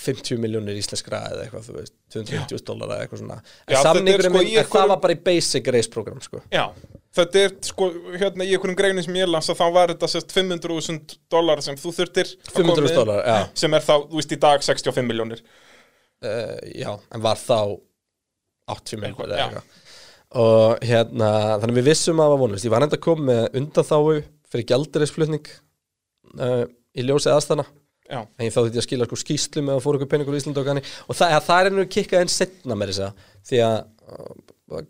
50 0.01 0.39
miljónir 0.39 0.77
íslenskra 0.79 1.19
eða 1.33 1.43
eitthvað, 1.45 1.65
þú 1.67 1.73
veist 1.77 1.93
250 2.15 2.63
dólar 2.69 2.93
eða 2.95 3.05
eitthvað 3.05 3.21
svona. 3.21 3.37
En 3.67 3.75
Já, 3.75 3.81
samningurinn 3.85 4.29
sko 4.29 4.37
minn, 4.37 4.47
einhverjum- 4.47 4.73
það 4.77 4.91
var 4.93 5.01
bara 5.03 5.15
í 5.17 5.21
basic 5.25 5.71
race 5.75 5.91
program 5.91 6.21
sko. 6.23 6.41
Já 6.53 6.65
Þetta 7.11 7.41
er 7.43 7.55
sko, 7.67 7.89
hérna 8.15 8.45
í 8.47 8.53
einhverjum 8.55 8.77
greinin 8.79 9.03
sem 9.03 9.17
ég 9.19 9.27
las 9.27 9.49
að 9.51 9.57
þá 9.59 9.65
var 9.75 9.91
þetta 9.91 10.07
sérst 10.07 10.31
500.000 10.31 11.17
dólar 11.33 11.59
sem 11.63 11.75
þú 11.75 11.91
þurftir 11.97 12.29
að 12.37 12.53
koma 12.55 12.71
500 12.71 12.85
með, 12.85 12.93
dólar, 13.01 13.19
já, 13.27 13.49
sem 13.59 13.75
er 13.75 13.83
þá, 13.83 13.95
þú 14.07 14.19
veist, 14.21 14.31
í 14.31 14.39
dag 14.45 14.63
65 14.63 15.09
miljónir 15.09 15.41
uh, 16.23 16.59
já, 16.71 16.91
en 17.11 17.25
var 17.25 17.41
þá 17.41 17.57
80 18.71 19.01
miljónir 19.01 19.33
eða 19.35 19.49
eitthvað. 19.49 19.81
Og 20.39 20.87
hérna, 20.87 21.31
þannig 21.59 21.81
við 21.81 21.89
vissum 21.91 22.21
að 22.21 22.23
það 22.23 22.31
var 22.37 22.41
vonlist 22.45 22.69
ég 22.69 22.71
var 22.77 22.87
enda 22.87 22.95
að 23.01 23.03
koma 23.09 23.27
með 23.27 23.59
undanþáu 23.59 24.15
fyrir 24.53 24.67
gjaldirisflutning 24.71 25.51
uh, 26.39 26.63
í 26.95 27.05
ljósi 27.07 27.31
aðstæðna. 27.33 27.67
Já, 28.11 28.19
en 28.25 28.43
ég 28.43 28.51
þá 28.51 28.59
þetta 28.65 28.81
að 28.81 28.87
skila 28.87 29.07
sko 29.07 29.17
skýslu 29.21 29.61
með 29.63 29.77
að 29.77 29.83
fóra 29.85 29.99
ykkur 29.99 30.09
peningur 30.11 30.35
í 30.35 30.39
Ísland 30.41 30.57
og 30.59 30.65
kanni 30.67 30.81
og 30.83 31.15
það, 31.15 31.35
það 31.45 31.61
er 31.61 31.69
ennur 31.69 31.85
kikkað 31.95 32.23
enn 32.25 32.31
setna 32.33 32.75
með 32.75 32.91
þess 32.91 33.03
að 33.05 33.21
því 33.47 33.61
að 33.63 33.77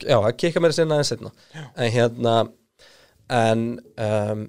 já, 0.08 0.16
það 0.16 0.32
kikka 0.42 0.64
með 0.64 0.74
þess 0.74 0.82
enn 0.82 1.06
setna 1.06 1.32
en 1.54 1.94
hérna 1.94 2.34
en 3.38 3.62
um, 4.08 4.42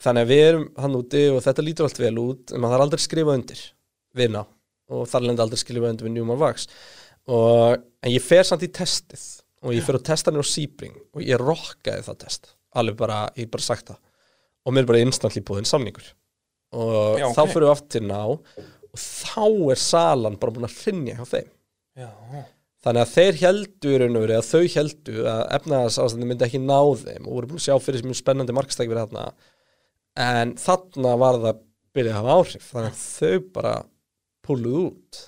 þannig 0.00 0.24
að 0.24 0.32
við 0.32 0.46
erum 0.46 0.64
hann 0.80 0.96
úti 0.96 1.26
og 1.34 1.42
þetta 1.44 1.66
lítur 1.66 1.90
allt 1.90 2.00
vel 2.00 2.14
út 2.24 2.54
en 2.54 2.64
maður 2.64 2.78
þarf 2.78 2.86
aldrei 2.86 3.00
að 3.02 3.04
skrifa 3.04 3.36
undir 3.36 3.62
við 4.16 4.32
ná 4.32 4.40
og 4.40 5.04
þar 5.12 5.26
lendi 5.26 5.44
aldrei 5.44 5.60
að 5.60 5.64
skrifa 5.66 5.92
undir 5.92 6.08
við 6.08 6.16
Newman 6.16 6.40
Wax 6.40 6.70
og, 7.28 7.84
en 8.00 8.12
ég 8.12 8.24
fer 8.24 8.46
samt 8.46 8.64
í 8.66 8.70
testið. 8.72 9.26
Og 9.60 9.74
ég 9.76 9.84
fer 9.84 9.98
að 9.98 10.06
testa 10.08 10.32
hann 10.32 10.40
á 10.40 10.46
Sebring. 10.46 10.94
Og 11.12 11.20
ég 11.20 11.40
rokkaði 11.40 12.06
það 12.06 12.20
test. 12.22 12.54
Alveg 12.80 12.96
bara, 12.96 13.18
ég 13.36 13.50
bara 13.52 13.66
sagt 13.66 13.90
það 13.90 13.98
og 14.70 14.76
mér 14.76 14.86
er 14.86 14.90
bara 14.92 15.02
instantly 15.02 15.42
búinn 15.46 15.66
samningur. 15.68 16.06
Og 16.78 17.18
Já, 17.18 17.26
þá 17.34 17.42
ok. 17.42 17.50
fyrir 17.50 17.66
við 17.66 17.72
aftur 17.74 17.92
til 17.96 18.06
ná 18.06 18.20
og 18.30 19.02
þá 19.02 19.46
er 19.74 19.80
salan 19.82 20.38
bara 20.38 20.54
búin 20.54 20.68
að 20.68 20.76
hrinja 20.84 21.16
hjá 21.18 21.26
þeim. 21.32 21.48
Já, 21.98 22.10
þannig 22.84 23.02
að 23.02 23.14
þeir 23.16 23.40
heldu 23.40 23.90
í 23.90 23.96
raun 24.00 24.18
og 24.18 24.24
verið 24.24 24.38
að 24.38 24.50
þau 24.50 24.74
heldu 24.76 25.24
að 25.30 25.42
efnaðarsástandi 25.58 26.28
myndi 26.30 26.46
ekki 26.46 26.62
ná 26.62 26.78
þeim 27.02 27.26
og 27.26 27.34
voru 27.34 27.50
búin 27.50 27.60
að 27.60 27.66
sjá 27.66 27.74
fyrir 27.82 28.02
sem 28.02 28.10
mjög 28.10 28.20
spennandi 28.20 28.56
markstæk 28.56 28.92
verið 28.92 29.08
þarna. 29.08 29.50
En 30.20 30.54
þarna 30.60 31.16
var 31.20 31.40
það 31.42 31.64
byrjað 31.96 32.14
að 32.14 32.20
hafa 32.20 32.36
áhrif 32.38 32.70
þannig 32.70 32.94
að 32.94 33.02
þau 33.04 33.50
bara 33.58 33.74
púluð 34.46 34.78
út. 34.84 35.22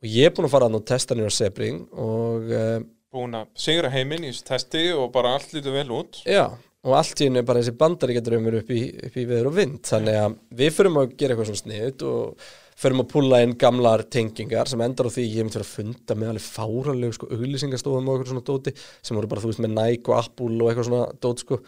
Og 0.00 0.08
ég 0.08 0.26
er 0.26 0.34
búin 0.34 0.48
að 0.48 0.54
fara 0.56 0.70
að 0.70 0.74
nú 0.74 0.82
testa 0.90 1.16
nýra 1.16 1.32
Sebring 1.34 1.84
og 1.92 2.50
uh, 2.56 2.80
búin 3.14 3.36
að 3.36 3.50
sigra 3.58 3.90
heiminn 3.92 4.26
í 4.26 4.32
þessu 4.32 4.46
testi 4.48 4.84
og 4.96 5.10
bara 5.14 5.34
allt 5.36 5.54
lítur 5.54 5.74
vel 5.76 5.90
út. 5.94 6.22
Já, 6.26 6.46
og 6.86 6.96
allt 6.96 7.20
í 7.20 7.28
henni 7.28 7.42
bara 7.44 7.60
þessi 7.60 7.76
bandaríkjadrömmur 7.80 8.56
upp 8.62 8.72
upp 8.72 9.20
í 9.20 9.28
veður 9.28 9.50
og 9.50 9.56
vind. 9.58 9.80
Þannig 9.84 10.18
að 10.22 10.36
við 10.62 10.74
förum 10.78 10.98
að 11.02 11.14
gera 11.20 11.34
eitthvað 11.34 11.50
svona 11.50 11.60
sniðut 11.60 12.04
og 12.08 12.44
förum 12.80 13.02
að 13.02 13.10
púla 13.10 13.42
inn 13.44 13.54
gamlar 13.60 14.06
tengingar 14.08 14.70
sem 14.70 14.80
endar 14.80 15.10
á 15.10 15.12
því 15.12 15.26
ég 15.26 15.44
myndi 15.44 15.58
vera 15.58 15.66
að 15.66 15.74
funda 15.74 16.16
með 16.16 16.30
alveg 16.32 16.46
fáralegu 16.46 17.16
sko 17.16 17.28
auglýsingastofum 17.36 18.08
og 18.08 18.14
eitthvað 18.14 18.30
svona 18.32 18.46
dóti 18.48 18.72
sem 18.80 19.18
voru 19.18 19.30
bara 19.30 19.44
þú 19.44 19.50
veist 19.50 19.62
með 19.66 19.74
Nike 19.76 20.12
og 20.12 20.16
Apple 20.22 20.56
og 20.56 20.70
eitthvað 20.70 20.88
svona 20.88 21.18
dót 21.20 21.44
sko. 21.44 21.60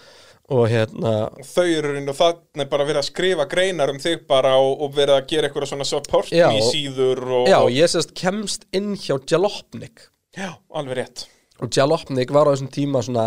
Og 0.52 0.64
hérna 0.72 1.12
þau 1.52 1.66
eru 1.68 1.92
inn 2.00 2.10
og 2.10 2.16
þannig 2.18 2.72
bara 2.72 2.86
verið 2.88 3.02
að 3.02 3.08
skrifa 3.10 3.48
greinar 3.52 3.92
um 3.92 4.00
þig 4.02 4.24
bara 4.28 4.56
og, 4.60 4.72
og 4.84 4.96
verið 4.96 5.18
að 5.18 5.28
gera 5.30 5.48
eitthvað 5.48 5.70
svona 5.70 5.88
support 5.88 6.32
Já, 6.32 6.48
í 6.50 6.64
síður 6.66 7.22
og, 7.28 7.46
já, 7.52 7.58
og, 7.60 7.70
ég 7.72 7.92
sérst 7.92 8.16
kemst 8.18 8.66
inn 8.74 8.94
hjá 8.96 9.18
Jalopnik. 9.28 10.08
Já, 10.36 10.54
alveg 10.72 11.02
rétt. 11.02 11.26
Og 11.62 11.70
Jalopnik 11.72 12.32
var 12.34 12.48
á 12.48 12.52
þessum 12.56 12.72
tíma 12.72 13.04
svona 13.04 13.26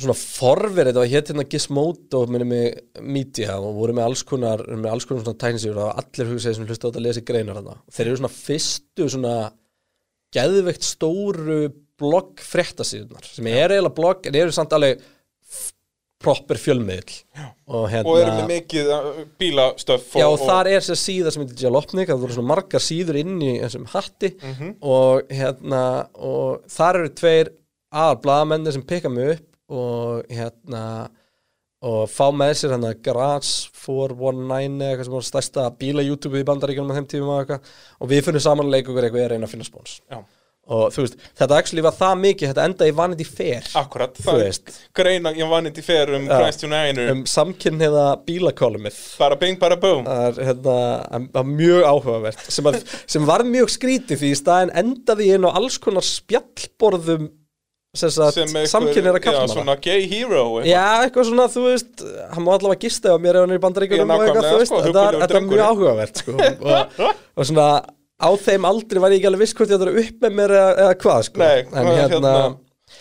svona 0.00 0.16
forverið, 0.18 0.90
þetta 0.90 1.02
var 1.02 1.10
hétt 1.12 1.30
hérna 1.30 1.46
Gizmodo 1.46 2.24
minni 2.26 2.46
með 2.50 3.02
media 3.14 3.58
og 3.60 3.76
voru 3.78 3.94
með 3.94 4.08
alls 4.08 4.24
konar, 4.26 4.64
með 4.74 4.90
alls 4.90 5.06
konar 5.06 5.22
svona 5.22 5.40
tæknisíður 5.44 5.82
og 5.84 6.00
allir 6.02 6.32
hugsaði 6.32 6.58
sem 6.58 6.66
hlusta 6.66 6.82
á 6.82 6.88
þetta 6.88 7.00
að 7.00 7.06
lesa 7.06 7.22
í 7.22 7.28
greinar 7.28 7.60
þarna. 7.60 7.76
þeir 7.94 8.06
eru 8.08 8.20
svona 8.20 8.34
fyrstu 8.34 9.08
svona 9.14 9.34
geðveikt 10.34 10.88
stóru 10.88 11.60
blogg 12.00 12.42
fréttasíðunar 12.42 13.28
sem 13.28 13.50
er 13.52 13.76
eiginlega 13.76 13.94
blogg 13.94 14.26
en 14.26 14.40
eru 14.40 14.54
samt 14.56 14.74
alveg 14.74 15.04
proper 16.24 16.58
fjölmiðl 16.58 17.14
og 17.68 17.86
hérna 17.92 18.10
og 18.10 18.18
eru 18.18 18.34
með 18.40 18.50
mikið 18.50 18.92
uh, 18.96 19.22
bílastöff 19.38 20.16
Já, 20.18 20.26
og 20.26 20.40
þar 20.42 20.70
er 20.72 20.84
sér 20.84 20.98
síða 20.98 21.30
sem 21.30 21.44
heitir 21.44 21.66
Jalopnik, 21.68 22.10
það 22.10 22.22
voru 22.24 22.36
svona 22.38 22.50
margar 22.50 22.82
síður 22.82 23.20
inn 23.20 23.36
í 23.44 23.52
þessum 23.60 23.84
hatti. 23.92 24.30
Og 24.80 25.28
hérna, 25.28 25.82
og 26.16 26.64
þar 26.72 27.02
eru 27.02 27.12
tveir 27.20 27.50
aðal 27.94 28.22
blaðamenni 28.24 28.72
sem 28.74 28.86
pikka 28.88 29.12
mig 29.12 29.36
upp 29.36 29.50
og 29.78 30.30
hérna 30.32 30.84
og 31.84 32.06
fá 32.08 32.30
með 32.32 32.54
sér 32.60 32.72
hérna 32.76 32.94
Garage 33.04 33.68
419 33.76 34.78
eða 34.80 34.92
eitthvað 34.94 35.08
sem 35.10 35.16
var 35.18 35.26
stærsta 35.28 35.66
bíla 35.80 36.06
YouTube 36.06 36.40
í 36.40 36.46
bandaríkjunum 36.48 36.94
á 36.94 36.96
þeim 36.96 37.10
tímum 37.12 37.34
og 37.34 37.42
eitthvað. 37.42 37.74
Og 38.00 38.14
við 38.14 38.24
finnum 38.28 38.46
saman 38.46 38.70
að 38.70 38.78
leika 38.78 38.94
okkur 38.94 39.08
eitthvað 39.08 39.26
að 39.26 39.34
reyna 39.34 39.48
að 39.50 39.54
finna 39.56 39.68
spóns 39.68 39.98
og 40.64 40.94
þú 40.94 41.02
veist, 41.04 41.18
þetta 41.36 41.56
actually 41.60 41.82
var 41.84 41.92
það 41.96 42.14
mikið 42.22 42.50
þetta 42.50 42.64
enda 42.70 42.86
í 42.88 42.94
Vanity 42.96 43.26
Fair 43.28 43.66
Akkurat, 43.76 44.16
Þú 44.16 44.24
það 44.30 44.38
veist. 44.40 44.70
er 44.72 44.96
greina 44.96 45.32
ég 45.36 45.50
vanið 45.50 45.80
í 45.80 45.84
fer 45.84 46.12
um 46.16 46.26
Christ 46.30 46.64
United 46.64 47.10
um 47.12 47.22
samkynniða 47.28 48.04
bílakolumið. 48.24 49.00
Bara 49.20 49.38
bing 49.40 49.60
bara 49.60 49.76
boom. 49.80 50.06
Það 50.08 50.40
er 50.40 50.48
hérna, 50.48 51.44
mjög 51.50 51.88
áhugavert 51.90 52.46
sem, 52.48 52.70
að, 52.70 52.80
sem 53.04 53.28
var 53.28 53.44
mjög 53.48 53.74
skrítið 53.76 54.22
því 54.22 54.32
í 54.32 54.38
staðin 54.40 54.74
endaði 54.84 55.28
ég 55.28 55.40
inn 55.40 55.48
á 55.48 55.52
alls 55.52 55.76
konar 55.82 56.06
spjallborðum 56.08 57.28
einhver- 57.94 58.68
samkynniðra 58.72 59.20
já, 59.20 59.24
kallmanna 59.26 59.54
svona 59.54 59.76
gay 59.84 60.06
hero 60.10 60.42
eitthvað. 60.44 60.68
Já, 60.70 60.84
eitthvað 61.06 61.28
svona, 61.30 61.46
þú 61.54 61.64
veist, 61.68 62.04
hann 62.34 62.44
má 62.46 62.50
allavega 62.56 62.80
gista 62.84 63.14
á 63.14 63.16
mér 63.22 63.38
ef 63.38 63.44
hann 63.44 63.54
er 63.54 63.58
í 63.60 63.64
bandaríkunum 63.66 64.08
sko, 64.66 64.80
þetta, 64.88 65.04
er 65.38 65.46
mjög 65.50 65.62
áhugavert, 65.68 66.22
sko, 66.24 66.32
og, 66.34 66.98
og 67.38 67.48
svona, 67.50 67.68
á 68.24 68.28
þeim 68.46 68.66
aldrei 68.70 69.00
var 69.04 69.10
ég 69.14 69.18
ekki 69.22 69.30
alveg 69.30 69.44
viss 69.44 69.54
hvort 69.58 69.70
ég 69.70 69.78
ætla 69.78 69.88
að 69.90 69.94
vera 69.94 70.06
upp 70.08 70.26
með 70.26 70.36
mér 70.40 70.54
eða, 70.58 70.70
eða 70.84 70.94
hvað, 71.04 71.20
sko, 71.28 71.40
en 71.62 71.86
hvað, 71.86 71.98
hérna, 72.14 72.34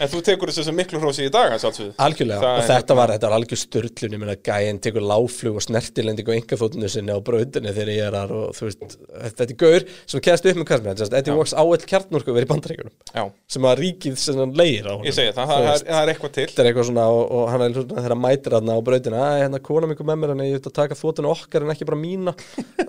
En 0.02 0.10
þú 0.10 0.20
tekur 0.26 0.50
þessu 0.50 0.64
sem 0.66 0.76
miklu 0.78 0.98
hrósi 1.02 1.28
í 1.28 1.32
dag 1.34 1.52
að 1.54 1.60
sjálfsögðu. 1.62 1.92
Algjörlega, 2.02 2.40
Það 2.42 2.50
og 2.50 2.62
er 2.64 2.68
þetta 2.70 2.78
hérna- 2.82 2.98
var, 2.98 3.12
þetta 3.14 3.28
var 3.30 3.36
algjör 3.38 3.60
störtlun, 3.62 4.14
ég 4.16 4.20
meina, 4.24 4.36
gæinn 4.48 4.80
tekur 4.82 5.04
láflug 5.06 5.56
og 5.60 5.62
snertilending 5.62 6.28
og 6.32 6.36
engaþóttinu 6.40 6.90
sinni 6.90 7.14
á 7.14 7.20
braudinni 7.22 7.74
þegar 7.76 7.92
ég 7.94 8.02
er 8.08 8.18
þar 8.18 8.32
og 8.34 8.56
þú 8.58 8.64
veist, 8.68 8.82
þetta 9.22 9.44
er 9.46 9.54
gaur 9.64 9.86
sem 10.10 10.24
kæðast 10.26 10.48
upp 10.50 10.58
með 10.58 10.68
kastmið, 10.72 11.04
þetta 11.14 11.32
er 11.32 11.38
Walks 11.38 11.54
á 11.54 11.62
all 11.62 11.86
kjartnorku 11.94 12.34
verið 12.34 12.48
í 12.48 12.52
bandaríkunum, 12.54 12.94
Já, 13.14 13.24
sem 13.48 13.64
að 13.70 13.78
ríkið 13.84 14.18
sem 14.18 14.36
hann 14.42 14.54
leir 14.58 14.84
á 14.90 14.94
honum. 14.98 15.06
ég 15.06 15.14
segi 15.14 15.32
það, 15.38 15.48
það, 15.54 15.70
er, 15.70 15.86
það 15.94 16.02
er 16.04 16.14
eitthvað 16.14 16.34
til. 16.40 16.48
Þetta 16.50 16.62
er 16.64 16.70
eitthvað 16.74 16.90
svona 16.90 17.06
og, 17.14 17.24
og 17.38 17.44
hann 17.54 17.62
er 17.62 17.74
svona 17.78 17.98
þegar 18.02 18.14
hann 18.18 18.24
mætir 18.26 18.58
hann 18.58 18.74
á 18.74 18.78
brautina 18.84 19.24
að 19.30 19.40
hérna 19.44 19.64
kona 19.64 19.88
mig 19.94 19.98
með 20.04 20.18
mér 20.24 20.34
en 20.34 20.44
ég 20.50 20.58
ætla 20.60 20.72
að 20.74 20.80
taka 20.82 20.98
þvotinu 20.98 21.32
okkar 21.34 21.62
en 21.68 21.74
ekki 21.74 21.86
bara 21.90 22.02
mína. 22.02 22.34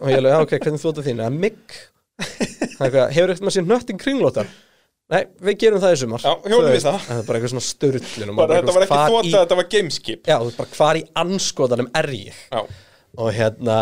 Og 0.01 0.09
ég 0.09 0.21
hefur 3.15 3.33
eitthvað 3.33 3.49
með 3.49 3.55
sér 3.59 3.67
nöttin 3.69 3.99
kringlóta 4.01 4.45
nei, 5.13 5.23
við 5.45 5.59
gerum 5.65 5.83
það 5.83 5.95
í 5.97 5.99
sumar. 6.01 6.23
Já, 6.25 6.33
hjólum 6.49 6.69
Þú 6.69 6.73
við 6.75 6.85
það. 6.87 6.99
það 7.09 7.19
er 7.21 7.27
bara 7.29 7.39
eitthvað 7.41 7.53
svona 7.55 7.67
störtlun 7.69 8.37
bara, 8.39 8.55
Þetta 8.61 8.75
var 8.77 8.87
ekki 8.87 9.01
þvota, 9.05 9.35
þetta 9.43 9.59
var 9.61 9.69
gameskip 9.75 10.31
já, 10.33 10.37
bara 10.59 10.69
hvar 10.79 11.01
í 11.01 11.05
anskotanum 11.25 11.91
er 12.01 12.11
ég? 12.17 12.41
Já, 12.51 12.63
og 13.19 13.33
hérna 13.37 13.79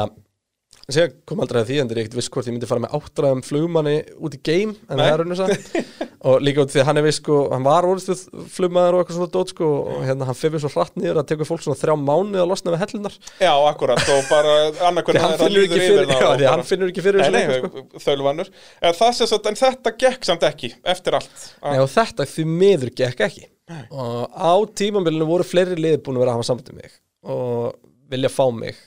Sér 0.90 1.12
kom 1.28 1.38
aldrei 1.38 1.60
að 1.60 1.68
því, 1.68 1.76
en 1.78 1.88
það 1.88 1.94
er 1.94 2.00
ekkert 2.02 2.16
viss 2.18 2.30
hvort 2.34 2.48
ég 2.48 2.54
myndi 2.56 2.66
fara 2.66 2.82
með 2.82 2.94
áttræðum 2.98 3.42
flugmanni 3.46 3.94
út 4.18 4.34
í 4.34 4.40
game 4.42 4.72
en 4.90 4.98
Nei. 4.98 5.04
það 5.04 5.12
er 5.12 5.20
rauninu 5.20 5.36
satt 5.40 6.16
og 6.26 6.42
líka 6.42 6.64
út 6.64 6.72
því 6.72 6.80
að 6.82 6.88
hann 6.88 6.98
er 6.98 7.06
viss 7.06 7.20
sko, 7.22 7.36
hann 7.52 7.66
var 7.66 7.86
orðstuð 7.86 8.24
flugmaður 8.56 8.96
og 8.96 9.02
eitthvað 9.02 9.18
svona 9.20 9.32
dót 9.36 9.52
sko 9.54 9.68
og 9.78 10.02
hérna 10.08 10.28
hann 10.28 10.38
fyrir 10.38 10.62
svo 10.62 10.72
hratt 10.74 10.98
niður 10.98 11.20
að 11.22 11.28
tekur 11.30 11.48
fólk 11.48 11.62
svona 11.62 11.78
þrjá 11.78 11.94
mánuð 12.02 12.42
að 12.42 12.50
losna 12.50 12.74
við 12.74 12.82
hellunar. 12.82 13.16
Já, 13.38 13.52
akkurat 13.70 14.12
og 14.16 14.28
bara 14.30 14.58
annarkvörn 14.90 15.20
því 15.20 15.24
hann 15.28 15.38
finnur 15.44 15.66
ekki 15.68 15.80
fyrir, 15.86 16.12
já, 16.12 16.28
því 16.42 16.50
hann 16.50 16.66
finnur 16.72 16.92
ekki 16.92 17.06
fyrir 17.06 17.26
þessu 17.26 17.62
sko. 17.62 17.84
þölvanur 18.06 18.52
En 18.82 18.98
það 18.98 19.48
en 19.52 19.60
þetta 19.62 19.94
gekk 20.02 20.28
samt 20.28 20.46
ekki 20.46 20.72
Eftir 20.82 21.18
allt. 21.18 21.48
Nei, 21.62 21.78
og 21.78 21.90
þetta 21.92 22.26
því 22.28 22.46
miður 22.50 22.94
gekk 22.98 23.26
ekki. 23.28 23.48
Og 23.94 24.26
á 24.34 24.52
tímambilinu 24.78 25.28
voru 25.28 25.46
fleiri 25.46 25.78
liði 25.78 26.02
búin 26.02 26.18
að 26.18 26.26
vera 26.26 26.34
að 26.34 26.40
hafa 26.40 26.48
samband 26.50 26.72
um 26.72 26.80
mig 26.82 26.96
og 27.22 27.76
vilja 28.10 28.30
fá 28.32 28.44
mig 28.50 28.78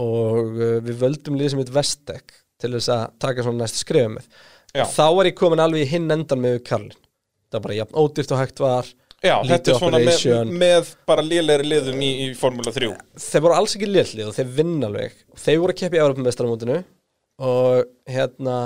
og 0.00 0.56
uh, 0.56 0.78
við 0.84 1.04
völdum 1.04 1.36
liði 1.38 1.52
sem 1.54 1.62
heit 1.62 1.74
Vestek 1.74 2.34
til 2.60 2.74
þess 2.76 2.92
að 2.92 3.04
taka 3.22 3.44
svona 3.44 3.64
næstu 3.64 3.84
skrifa 3.84 4.14
með. 4.16 4.26
Þá 4.70 5.06
var 5.16 5.28
ég 5.28 5.38
komin 5.38 5.62
alveg 5.62 5.86
í 5.86 5.92
hinn 5.94 6.10
endan 6.14 6.42
með 6.42 6.60
Karlin 6.66 6.98
það 7.50 7.58
var 7.58 7.66
bara 7.66 7.78
jafn 7.80 7.98
ódýrt 7.98 8.34
og 8.34 8.40
hægt 8.40 8.62
var 8.62 8.90
Já, 9.20 9.34
þetta 9.44 9.72
er 9.72 9.76
svona 9.76 9.98
með, 10.00 10.52
með 10.62 10.92
bara 11.08 11.24
lélegri 11.24 11.66
liðum 11.68 11.98
í, 12.00 12.10
í 12.24 12.28
Formula 12.38 12.72
3 12.72 12.88
þeir 13.20 13.42
voru 13.44 13.56
alls 13.58 13.74
ekki 13.76 13.90
lillið 13.90 14.30
og 14.30 14.36
þeir 14.38 14.54
vinna 14.56 14.88
alveg. 14.88 15.18
Þeir 15.36 15.58
voru 15.60 15.74
að 15.74 15.80
keppa 15.82 15.98
í 15.98 16.00
Evropamestaramótinu 16.04 16.78
og 17.50 17.90
hérna 18.08 18.56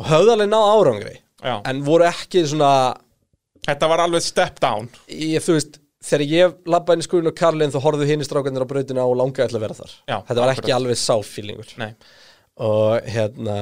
og 0.00 0.08
höfðu 0.08 0.34
alveg 0.36 0.48
ná 0.48 0.58
árangri 0.60 1.14
Já, 1.40 1.54
en 1.68 1.84
voru 1.84 2.06
ekki 2.08 2.46
svona 2.48 2.72
þetta 3.66 3.90
var 3.92 4.04
alveg 4.06 4.24
step 4.24 4.56
down. 4.62 4.88
Ég, 5.12 5.44
þú 5.44 5.58
veist, 5.58 5.76
þegar 6.04 6.24
ég 6.30 6.54
labbaði 6.72 6.96
inn 6.98 7.04
í 7.04 7.06
skurðin 7.08 7.30
og 7.32 7.36
Karlin 7.38 7.72
þá 7.74 7.78
horfðu 7.84 8.08
hinn 8.08 8.24
í 8.24 8.26
strákarnir 8.28 8.64
á 8.64 8.70
brautina 8.72 9.04
og 9.06 9.16
langaði 9.20 9.52
til 9.52 9.58
að 9.60 9.64
vera 9.66 9.78
þar. 9.80 9.94
Já, 10.08 10.16
þetta 10.28 10.40
var 10.40 10.52
akkurat. 10.54 10.64
ekki 10.64 10.74
alveg 10.76 11.00
sáfílingur 11.02 11.72
Nei, 11.82 11.90
og 12.64 13.08
hérna 13.14 13.56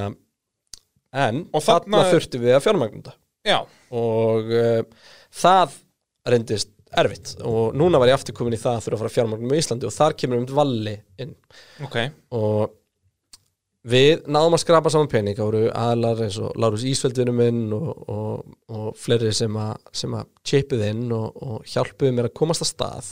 en 1.19 1.45
Og 1.53 1.63
þarna 1.65 1.99
þarna- 2.03 2.11
þurftum 2.13 2.43
við 2.45 2.57
að 2.59 2.65
fjármagnum 2.67 3.03
þetta. 3.03 3.17
Já, 3.49 3.59
og 3.97 4.51
uh, 4.53 4.83
það 5.33 5.79
reyndist 6.29 6.75
erfitt. 6.99 7.35
Og 7.45 7.75
núna 7.77 7.99
var 8.01 8.09
ég 8.11 8.17
aftur 8.19 8.35
komin 8.37 8.57
í 8.57 8.61
það 8.61 8.79
að 8.79 8.85
þurfa 8.87 8.97
að 8.97 9.03
fara 9.05 9.15
fjármagnum 9.17 9.53
í 9.55 9.59
Íslandi 9.61 9.89
og 9.89 9.93
þar 9.95 10.15
kemur 10.21 10.41
um 10.43 10.47
valli 10.57 10.95
inn. 11.21 11.35
Ok. 11.85 11.97
Og 12.37 12.78
við 13.87 14.25
náðum 14.27 14.57
að 14.57 14.63
skrapa 14.65 14.91
saman 14.93 15.11
pening 15.11 15.37
það 15.39 15.51
voru 15.51 15.65
aðlar 15.71 16.23
eins 16.27 16.39
og 16.43 16.57
Lárus 16.59 16.85
Ísveldinu 16.89 17.35
minn 17.37 17.65
og, 17.77 17.91
og, 18.11 18.57
og 18.75 18.89
fleiri 18.99 19.31
sem 19.37 19.55
að, 19.61 19.77
sem 19.95 20.15
að 20.19 20.31
chipuð 20.51 20.87
inn 20.89 21.05
og, 21.15 21.43
og 21.43 21.69
hjálpuðu 21.69 22.15
mér 22.17 22.31
að 22.31 22.37
komast 22.41 22.65
að 22.67 22.73
stað 22.73 23.11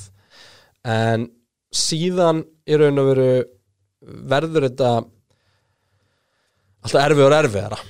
en 0.96 1.28
síðan 1.74 2.42
í 2.66 2.78
raun 2.80 3.02
og 3.02 3.10
veru 3.12 3.28
verður 4.30 4.68
þetta 4.68 4.90
alltaf 6.86 7.04
erfið 7.04 7.28
og 7.28 7.38
erfiðara 7.42 7.84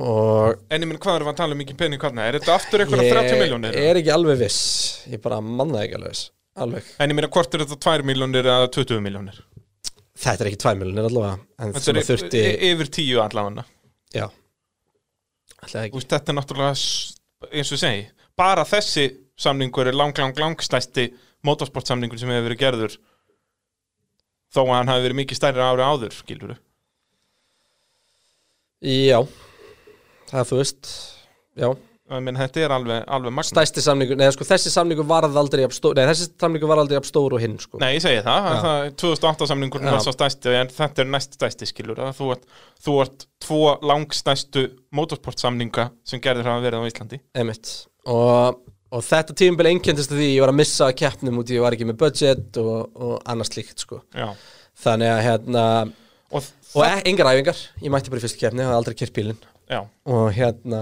En 0.00 0.80
ég 0.80 0.86
minn, 0.88 0.96
hvað 1.02 1.18
erum 1.18 1.26
við 1.28 1.32
að 1.34 1.40
tala 1.42 1.52
um 1.52 1.58
mikið 1.60 1.76
pening 1.76 2.00
hvernig? 2.00 2.22
Er 2.24 2.36
þetta 2.38 2.54
aftur 2.54 2.80
eitthvað 2.80 3.02
30 3.10 3.40
miljónir? 3.42 3.74
ég 3.76 3.88
er 3.90 3.98
ekki 4.00 4.12
alveg 4.14 4.38
viss 4.46 4.60
ég 5.10 5.20
bara 5.20 5.42
manna 5.44 5.82
ekki 5.82 5.98
alveg 5.98 6.14
viss 6.14 6.30
alveg. 6.60 6.88
En 7.00 7.10
ég 7.10 7.16
meina, 7.16 7.30
hvort 7.32 7.54
er 7.54 7.64
þetta 7.64 7.78
2 8.00 8.06
miljónir 8.08 8.48
eða 8.48 8.70
20 8.74 9.02
miljónir? 9.04 9.40
Þetta 10.20 10.44
er 10.44 10.50
ekki 10.50 10.60
2 10.64 10.74
miljonir 10.80 11.08
allavega 11.08 11.64
en 11.64 11.74
Þetta 11.76 11.92
er 11.94 12.08
þurfti 12.10 12.42
yfir 12.70 12.90
10 12.98 13.22
allavega. 13.24 13.64
Já. 14.14 14.26
Úst, 15.92 16.08
Þetta 16.08 16.32
er 16.32 16.36
náttúrulega, 16.38 16.72
eins 17.50 17.72
og 17.74 17.80
segi 17.82 18.06
Bara 18.38 18.64
þessi 18.64 19.04
samningur 19.40 19.90
er 19.90 19.96
lang, 19.96 20.16
lang, 20.16 20.36
lang 20.40 20.62
stæsti 20.64 21.10
motorsportsamningur 21.44 22.20
sem 22.20 22.32
hefur 22.32 22.48
verið 22.48 22.62
gerður 22.62 22.96
Þó 24.50 24.64
að 24.64 24.74
hann 24.78 24.90
hafi 24.90 25.04
verið 25.04 25.20
mikið 25.20 25.38
stærri 25.38 25.62
ári 25.62 25.84
áður, 25.86 26.16
skilur 26.16 26.56
já. 28.80 29.20
Það 30.30 30.40
er 30.40 30.48
þú 30.48 30.58
veist 30.62 30.90
já 31.60 31.68
Menn 32.10 32.34
þetta 32.34 32.62
er 32.64 32.72
alveg, 32.74 33.04
alveg 33.06 33.34
magna 33.36 33.46
stæsti 33.46 33.82
samningur, 33.84 34.16
neða 34.18 34.32
sko 34.34 34.46
þessi 34.48 34.72
samningur 34.74 35.06
varð 35.06 35.36
aldrei 35.38 35.62
stór, 35.70 35.94
nei 35.94 36.08
þessi 36.08 36.26
samningur 36.42 36.70
var 36.72 36.80
aldrei 36.82 36.96
jafn 36.96 37.06
stór 37.06 37.36
og 37.36 37.42
hinn 37.42 37.54
sko. 37.62 37.78
Nei, 37.78 37.92
ég 37.94 38.02
segi 38.02 38.24
það, 38.26 38.48
Já. 38.50 38.56
það 38.64 38.86
2008 39.02 39.48
samningur 39.52 39.84
var 39.86 40.02
svo 40.02 40.14
stæsti 40.16 40.56
en 40.58 40.72
þetta 40.74 41.04
er 41.04 41.12
næst 41.12 41.36
stæsti 41.38 41.68
skilur 41.70 42.00
að 42.02 42.18
þú 42.18 42.32
ert, 42.34 42.48
þú 42.82 42.96
ert 43.04 43.26
tvo 43.46 43.60
langstæstu 43.92 44.64
motorsportsamninga 44.98 45.86
sem 46.10 46.22
gerðir 46.24 46.50
hafa 46.50 46.64
verið 46.66 46.82
á 46.82 46.88
Íslandi. 46.90 47.20
Og, 48.10 48.58
og 48.90 49.06
þetta 49.06 49.38
tímabil 49.38 49.70
einkendist 49.70 50.10
því 50.10 50.32
ég 50.32 50.42
var 50.42 50.50
að 50.50 50.58
missa 50.64 50.90
keppnum 50.98 51.38
út 51.44 51.54
ég 51.54 51.62
var 51.62 51.78
ekki 51.78 51.86
með 51.92 52.00
budget 52.02 52.58
og, 52.64 52.90
og 52.98 53.14
annars 53.30 53.54
slíkt 53.54 53.86
sko. 53.86 54.02
Þannig 54.82 55.14
að 55.14 55.22
hérna 55.28 55.64
og, 56.34 56.50
og 56.74 56.84
e 56.86 56.92
engar 57.10 57.30
æfingar, 57.36 57.62
ég 57.82 57.94
mætti 57.94 58.10
bara 58.10 58.18
í 58.22 58.26
fyrstu 58.26 58.42
keppni 58.42 58.66
hafði 58.66 58.80
aldrei 58.82 58.98
kert 58.98 59.14
bílinn 59.14 59.40
já. 59.70 59.80
og 60.10 60.32
hérna 60.36 60.80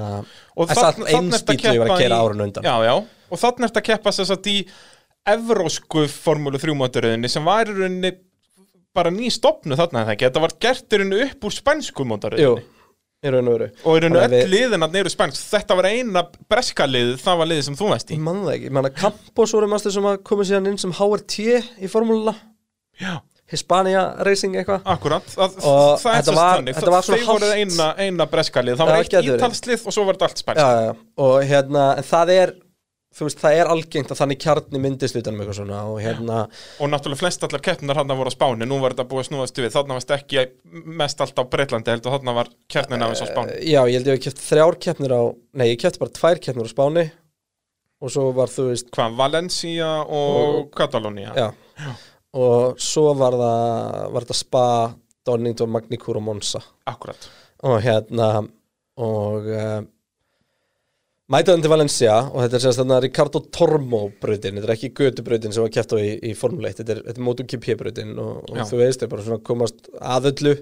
og 0.56 0.70
bíll 0.72 1.66
og 1.68 1.74
ég 1.74 1.82
var 1.82 1.92
að 1.96 2.16
árinu 2.16 2.48
undan. 2.48 2.64
Já, 2.64 2.74
já, 2.88 2.94
og 3.28 3.42
þannig 3.42 3.68
ertu 3.68 3.82
að 3.82 3.88
keppa 3.90 4.14
þess 4.16 4.34
að 4.34 4.48
í 4.52 4.56
evrósku 5.28 6.06
formúlu 6.12 6.60
3 6.60 6.74
mótaröðinni 6.78 7.30
sem 7.30 7.44
var 7.44 7.68
í 7.68 7.76
rauninni 7.76 8.14
bara 8.96 9.12
ný 9.14 9.28
stopnu 9.30 9.76
þarna 9.78 10.02
en 10.02 10.08
það 10.08 10.16
ekki, 10.16 10.28
þetta 10.30 10.44
var 10.46 10.56
gert 10.64 10.96
í 10.96 11.00
rauninni 11.02 11.22
upp 11.28 11.48
úr 11.48 11.56
spænsku 11.58 12.08
mótaröðinni 12.08 12.64
í 12.64 12.66
og 13.82 13.96
í 13.98 14.02
rauninni 14.04 14.20
öll 14.38 14.50
liðin 14.52 14.86
að 14.86 14.92
neyru 14.94 15.10
spænsk. 15.10 15.48
Þetta 15.50 15.76
var 15.78 15.88
eina 15.90 16.22
breska 16.50 16.86
liðið, 16.86 17.16
það 17.24 17.40
var 17.40 17.50
liðið 17.50 17.64
sem 17.66 17.78
þú 17.78 17.88
veist 17.90 18.12
í. 18.14 18.18
Campos 18.98 19.54
voru 19.56 19.70
maður 19.70 19.94
sem 19.96 20.06
að 20.06 20.20
koma 20.28 20.46
síðan 20.46 20.70
inn 20.70 20.78
sem 20.78 20.94
HRT 20.94 21.48
í 21.82 21.90
formúluna. 21.90 22.36
Já, 22.98 23.18
Hispania 23.50 24.02
Racing 24.26 24.54
eitthvað. 24.60 24.82
Akkurat 24.84 25.24
að, 25.36 25.58
Og 25.64 25.98
það 26.02 26.14
þetta 26.18 26.34
var- 26.36 26.58
þannig, 26.58 26.74
þetta 26.78 26.90
var 26.94 27.02
svona 27.06 27.18
þeir 27.18 27.26
voru 27.32 27.48
hálft- 27.48 27.58
eina, 27.58 27.88
eina 27.98 28.26
breska 28.28 28.62
lið, 28.62 28.76
það 28.76 28.86
var 28.86 28.96
Já, 28.96 29.02
eitt 29.04 29.28
ítalslið 29.34 29.86
og 29.86 29.92
svo 29.96 30.04
var 30.08 30.14
þetta 30.18 30.28
allt 30.28 30.42
já, 30.44 30.68
já, 30.68 30.80
já. 30.88 30.96
og 31.16 31.36
hérna, 31.48 31.84
en 31.96 32.04
það 32.04 32.28
er 32.38 32.52
þú 33.18 33.24
veist, 33.24 33.38
það 33.40 33.54
er 33.58 33.66
algengt 33.72 34.10
að 34.12 34.18
þannig 34.20 34.38
kjarni 34.38 34.78
myndist 34.84 35.16
utanum 35.16 35.40
eitthvað 35.40 35.56
svona 35.58 35.78
og 35.90 35.96
hérna 36.04 36.42
og 36.78 36.90
náttúrulega 36.92 37.18
flest 37.18 37.42
allar 37.42 37.62
keppnar 37.64 37.96
hann 37.96 38.06
voru 38.14 38.28
á 38.30 38.36
Spáni. 38.36 38.68
Nú 38.68 38.78
var 38.82 38.92
þetta 38.92 39.08
búið 39.08 39.24
að 39.24 39.28
snúast 39.32 39.56
við, 39.58 39.72
þarna 39.74 39.96
varst 39.96 40.12
ekki 40.14 40.44
mest 41.00 41.20
allt 41.24 41.34
á 41.40 41.42
Breitlandi 41.48 41.90
heldur, 41.90 42.12
þarna 42.14 42.34
var 42.36 42.48
keppnin 42.68 43.00
þess 43.00 43.24
á 43.24 43.28
Spáni. 43.32 43.56
já, 43.64 43.80
ég 43.88 43.96
held 43.96 44.06
ég 44.06 44.18
hef 44.20 44.22
kæft 44.28 44.44
þrjár 44.44 44.78
keppnir 44.78 45.10
á 45.16 45.22
nei, 45.54 45.66
ég 45.74 45.80
kæfti 45.80 45.98
bara 45.98 46.10
tvær 46.20 46.38
keppnir 46.44 46.68
á 46.68 46.74
Spáni. 46.76 47.10
Og 48.00 48.10
svo 48.14 48.28
var 48.36 48.46
þú 48.46 48.68
veist 48.70 48.90
hvað, 48.94 49.16
Valencia 49.16 49.88
og, 50.04 50.68
Og- 50.68 50.70
Katalónia 50.70 51.32
já, 51.34 51.48
og 52.38 52.80
svo 52.82 53.10
var 53.18 53.36
það 53.36 54.08
var 54.14 54.24
þetta 54.24 54.38
Spa, 54.38 54.64
Donington, 55.26 55.70
Magnicur 55.74 56.20
og 56.20 56.26
Monza. 56.30 56.62
Akkurat 56.88 57.28
og 57.66 57.78
hérna 57.82 58.28
og 58.98 59.46
uh, 59.50 59.80
mætaðan 61.32 61.64
til 61.64 61.72
Valencia 61.72 62.18
og 62.28 62.42
þetta 62.44 62.58
er 62.58 62.64
sérst 62.64 62.82
þarna 62.82 63.00
Ricardo 63.04 63.42
Tormo 63.54 64.04
brautin, 64.22 64.58
þetta 64.58 64.68
er 64.68 64.74
ekki 64.76 64.92
götubrautin 65.00 65.54
sem 65.54 65.64
var 65.64 65.74
kæft 65.74 65.94
á 65.94 65.98
í, 65.98 66.12
í 66.30 66.34
Formule 66.38 66.70
1, 66.70 66.80
þetta 66.80 66.96
er, 66.96 67.02
er 67.12 67.20
MotoGP 67.24 67.74
brautin 67.80 68.14
og, 68.22 68.46
og 68.52 68.62
þú 68.70 68.80
veist, 68.82 69.00
þetta 69.00 69.08
er 69.08 69.12
bara 69.16 69.26
svona 69.26 69.44
komast 69.50 69.90
að 69.98 70.30
öllu. 70.32 70.54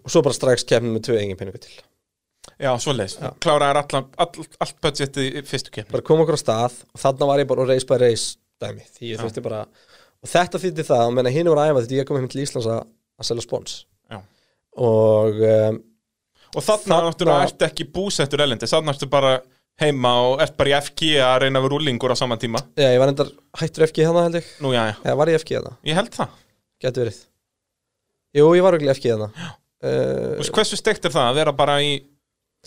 Og 0.00 0.12
svo 0.12 0.22
bara 0.24 0.32
strax 0.32 0.62
keppnum 0.64 0.94
með 0.96 1.10
tvö 1.10 1.16
engin 1.20 1.36
peningu 1.36 1.58
til. 1.60 1.74
Já, 2.60 2.70
svoleiðis, 2.80 3.18
kláraðar 3.44 3.82
all, 3.82 4.04
all, 4.24 4.46
allt 4.64 4.78
budgetið 4.80 5.26
í 5.26 5.42
fyrstu 5.44 5.72
keppni. 5.74 5.92
Bara 5.92 6.06
kom 6.08 6.22
okkur 6.22 6.38
á 6.40 6.40
stað 6.40 6.78
og 6.88 7.02
þarna 7.02 7.28
var 7.28 7.42
ég 7.42 7.50
bara 7.50 7.66
race 7.68 7.88
by 7.88 7.98
race 8.00 8.38
dæmi, 8.60 8.84
því 8.96 9.10
ég 9.12 9.20
þurfti 9.20 9.44
bara 9.44 9.60
og 10.20 10.28
þetta 10.32 10.60
þýtti 10.62 10.84
það, 10.90 11.04
og 11.06 11.14
menna 11.16 11.32
hinn 11.34 11.48
voru 11.48 11.62
að 11.62 11.70
æfa 11.74 11.84
því 11.86 12.00
ég 12.00 12.08
kom 12.08 12.18
heim 12.20 12.28
til 12.32 12.42
Íslands 12.44 12.68
að, 12.70 12.82
að 13.20 13.28
selja 13.30 13.44
spons. 13.46 13.78
Já. 14.10 14.18
og 14.76 15.40
um, 15.52 15.80
Og 16.50 16.64
þarna 16.66 16.82
Þarna- 16.96 17.10
náttúrulega 17.12 17.46
ertu 17.46 17.64
ekki 17.68 17.84
búsettur 17.94 18.40
elendis, 18.42 18.72
þarna 18.74 18.90
ertu 18.96 19.06
bara 19.10 19.36
heima 19.80 20.10
og 20.26 20.40
ert 20.42 20.56
bara 20.58 20.72
í 20.72 20.74
FG 20.82 21.10
að 21.22 21.36
reyna 21.44 21.60
að 21.60 21.66
vera 21.68 21.72
rúlingur 21.76 22.10
á 22.10 22.16
saman 22.18 22.40
tíma. 22.42 22.58
Já, 22.74 22.88
ég 22.90 22.98
var 22.98 23.12
endar 23.12 23.30
hættur 23.60 23.84
FG 23.86 24.02
hérna 24.02 24.24
held 24.26 24.38
ég. 24.40 24.48
Nú, 24.60 24.72
já, 24.74 24.80
já, 24.90 24.94
eða 25.06 25.14
var 25.20 25.30
ég 25.30 25.38
FG 25.44 25.54
hérna, 25.56 25.72
ég 25.86 25.94
held 26.00 26.10
það. 26.16 26.34
Getur 26.82 27.04
verið. 27.06 27.20
Jú, 28.40 28.48
ég 28.58 28.62
var 28.66 28.76
ekki 28.78 28.90
FG 28.96 29.08
hérna 29.12 29.28
Þú 29.80 29.90
uh, 29.90 30.34
veist, 30.42 30.52
hversu 30.58 30.76
steikt 30.78 31.06
er 31.08 31.14
það 31.14 31.28
að 31.30 31.38
vera 31.40 31.54
bara 31.62 31.78
í 31.86 31.94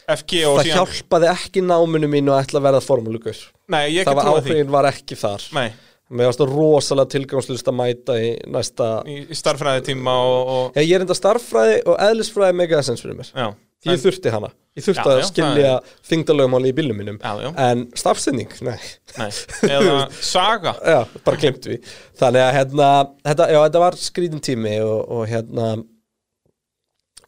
FG 0.09 0.39
og 0.47 0.57
það 0.57 0.65
síðan 0.65 0.79
hjálpaði 0.79 1.29
ekki 1.35 1.61
náminu 1.67 2.09
mínu 2.09 2.33
að 2.33 2.41
ætla 2.47 2.59
að 2.63 2.65
verða 2.69 2.81
formúlugur 2.87 3.43
Nei, 3.69 3.83
ég 3.93 4.07
það 4.07 4.13
ekki 4.13 4.17
var 4.17 4.25
trúið 4.25 4.39
því. 4.47 4.55
áhrifin 4.55 4.71
var 4.73 4.87
ekki 4.89 5.17
þar. 5.21 5.45
Nei, 5.59 5.67
mér 6.13 6.29
varst 6.29 6.41
það 6.43 6.53
rosalega 6.55 7.11
tilgangslust 7.13 7.69
að 7.71 7.77
mæta 7.79 8.15
í 8.21 8.31
næsta 8.53 8.89
í, 9.09 9.19
starffræði 9.35 9.85
tíma 9.91 10.15
og, 10.23 10.51
og 10.55 10.81
ég 10.81 10.95
er 10.97 11.05
enda 11.05 11.17
starffræði 11.17 11.79
og 11.89 11.97
eðlisfræði 12.07 12.57
mega 12.61 12.79
essens 12.81 13.03
fyrir 13.03 13.17
mér. 13.19 13.31
Já, 13.33 13.47
ég 13.89 13.95
en- 13.97 14.03
þurfti 14.05 14.33
hana. 14.33 14.51
Ég 14.73 14.81
þurfti 14.87 15.03
Já, 15.05 15.13
að 15.13 15.19
já, 15.19 15.25
skilja 15.29 15.71
þingdalögumáli 16.09 16.71
í 16.71 16.75
bílum 16.79 16.97
mínum. 16.97 17.17
En 17.61 17.83
starfsending, 17.99 18.53
nei. 18.65 18.77
Nei, 19.19 19.27
eða 19.75 19.97
saga. 20.17 20.73
Já, 20.81 21.01
bara 21.27 21.41
glemt 21.43 21.67
við 21.69 21.91
þannig 22.17 22.41
að 22.47 22.53
hérna, 22.57 22.87
þetta, 23.27 23.49
já, 23.53 23.59
þetta 23.67 23.83
var 23.83 23.97
skrítin 24.01 24.41
tími 24.47 24.77
og, 24.81 25.01
og 25.13 25.27
hérna 25.29 25.67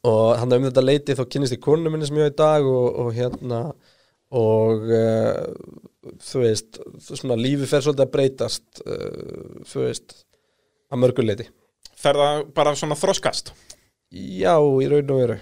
og 0.05 0.37
hann 0.39 0.53
um 0.57 0.65
þetta 0.67 0.83
leiti 0.85 1.15
þá 1.17 1.23
kynnist 1.33 1.55
ég 1.55 1.61
konu 1.65 1.89
minni 1.91 2.07
sem 2.09 2.17
ég 2.19 2.29
á 2.29 2.33
í 2.33 2.37
dag 2.37 2.65
og, 2.69 2.87
og 3.03 3.13
hérna 3.15 3.61
og 4.35 4.89
uh, 4.89 5.37
þú 6.21 6.41
veist, 6.43 6.79
svona 7.07 7.37
lífi 7.39 7.67
fer 7.69 7.83
svolítið 7.85 8.05
að 8.05 8.13
breytast 8.13 8.81
uh, 8.85 9.61
þú 9.67 9.85
veist 9.85 10.17
að 10.91 11.01
mörgu 11.01 11.25
leiti 11.25 11.47
Fer 11.95 12.19
það 12.19 12.41
bara 12.53 12.75
svona 12.77 12.97
þroskast? 12.99 13.53
Já, 14.13 14.53
í 14.59 14.87
raun 14.91 15.13
og 15.15 15.21
veru. 15.21 15.37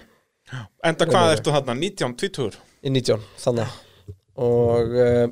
Enda 0.86 1.06
hvað 1.10 1.32
ertu 1.34 1.52
þarna, 1.52 1.74
19, 1.76 2.14
20 2.22 2.56
í 2.86 2.92
19, 2.94 3.26
þannig. 3.42 3.74
Og 4.44 4.94
uh, 5.02 5.26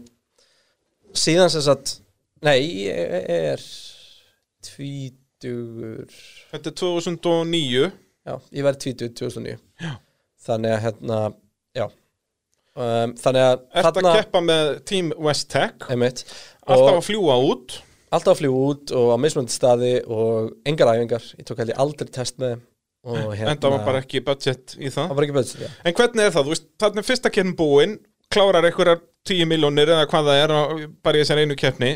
síðan 1.17 1.53
sem 1.55 1.65
sagt 1.65 1.95
nei, 2.45 2.89
er 2.91 3.63
tvítugur. 4.67 6.13
Þetta 6.53 6.73
er 6.73 6.79
2009 6.83 7.87
já, 8.23 8.35
ég 8.55 8.67
verði 8.67 8.83
tvítug 8.87 9.15
2009 9.19 9.57
já. 9.83 9.93
þannig 10.47 10.75
að 10.77 10.83
hérna 10.87 11.21
um, 12.77 13.15
þannig 13.21 13.47
að 13.47 13.65
Ertu 13.83 14.03
að 14.03 14.19
keppa 14.21 14.43
með 14.45 14.75
Team 14.89 15.15
West 15.23 15.49
Tech? 15.53 15.89
Einmitt, 15.93 16.25
Alltaf 16.67 17.01
að 17.01 17.07
fljúa 17.11 17.39
út? 17.49 17.79
Alltaf 18.13 18.35
að 18.35 18.43
fljúa 18.43 18.67
út 18.73 18.93
og 18.97 19.15
á 19.15 19.17
mismunandi 19.21 19.55
staði 19.55 19.95
og 20.05 20.53
engar 20.69 20.93
æfingar, 20.95 21.27
ég 21.39 21.49
tók 21.49 21.63
held 21.63 21.73
ég 21.73 21.83
aldrei 21.83 22.13
test 22.13 22.39
með 22.43 22.61
hérna 23.03 23.57
Enda 23.57 23.71
var 23.73 23.85
bara 23.87 24.01
ekki 24.05 24.21
budget 24.23 24.77
í 24.79 24.91
það. 24.93 25.09
Það 25.11 25.17
ekki 25.27 25.37
böðsett, 25.37 25.63
já. 25.65 25.71
En 25.83 25.97
hvernig 25.99 26.27
er 26.27 26.35
það, 26.37 26.51
veist, 26.53 26.69
þarna 26.79 27.03
er 27.03 27.09
fyrsta 27.09 27.33
keppnin 27.35 27.57
búin 27.59 27.97
Klárar 28.33 28.65
einhverjar 28.65 29.03
10 29.29 29.49
miljónir 29.51 29.91
eða 29.93 30.07
hvað 30.09 30.31
það 30.31 30.41
er 30.41 30.55
bara 31.05 31.19
í 31.19 31.23
þessar 31.23 31.43
einu 31.43 31.57
keppni. 31.59 31.91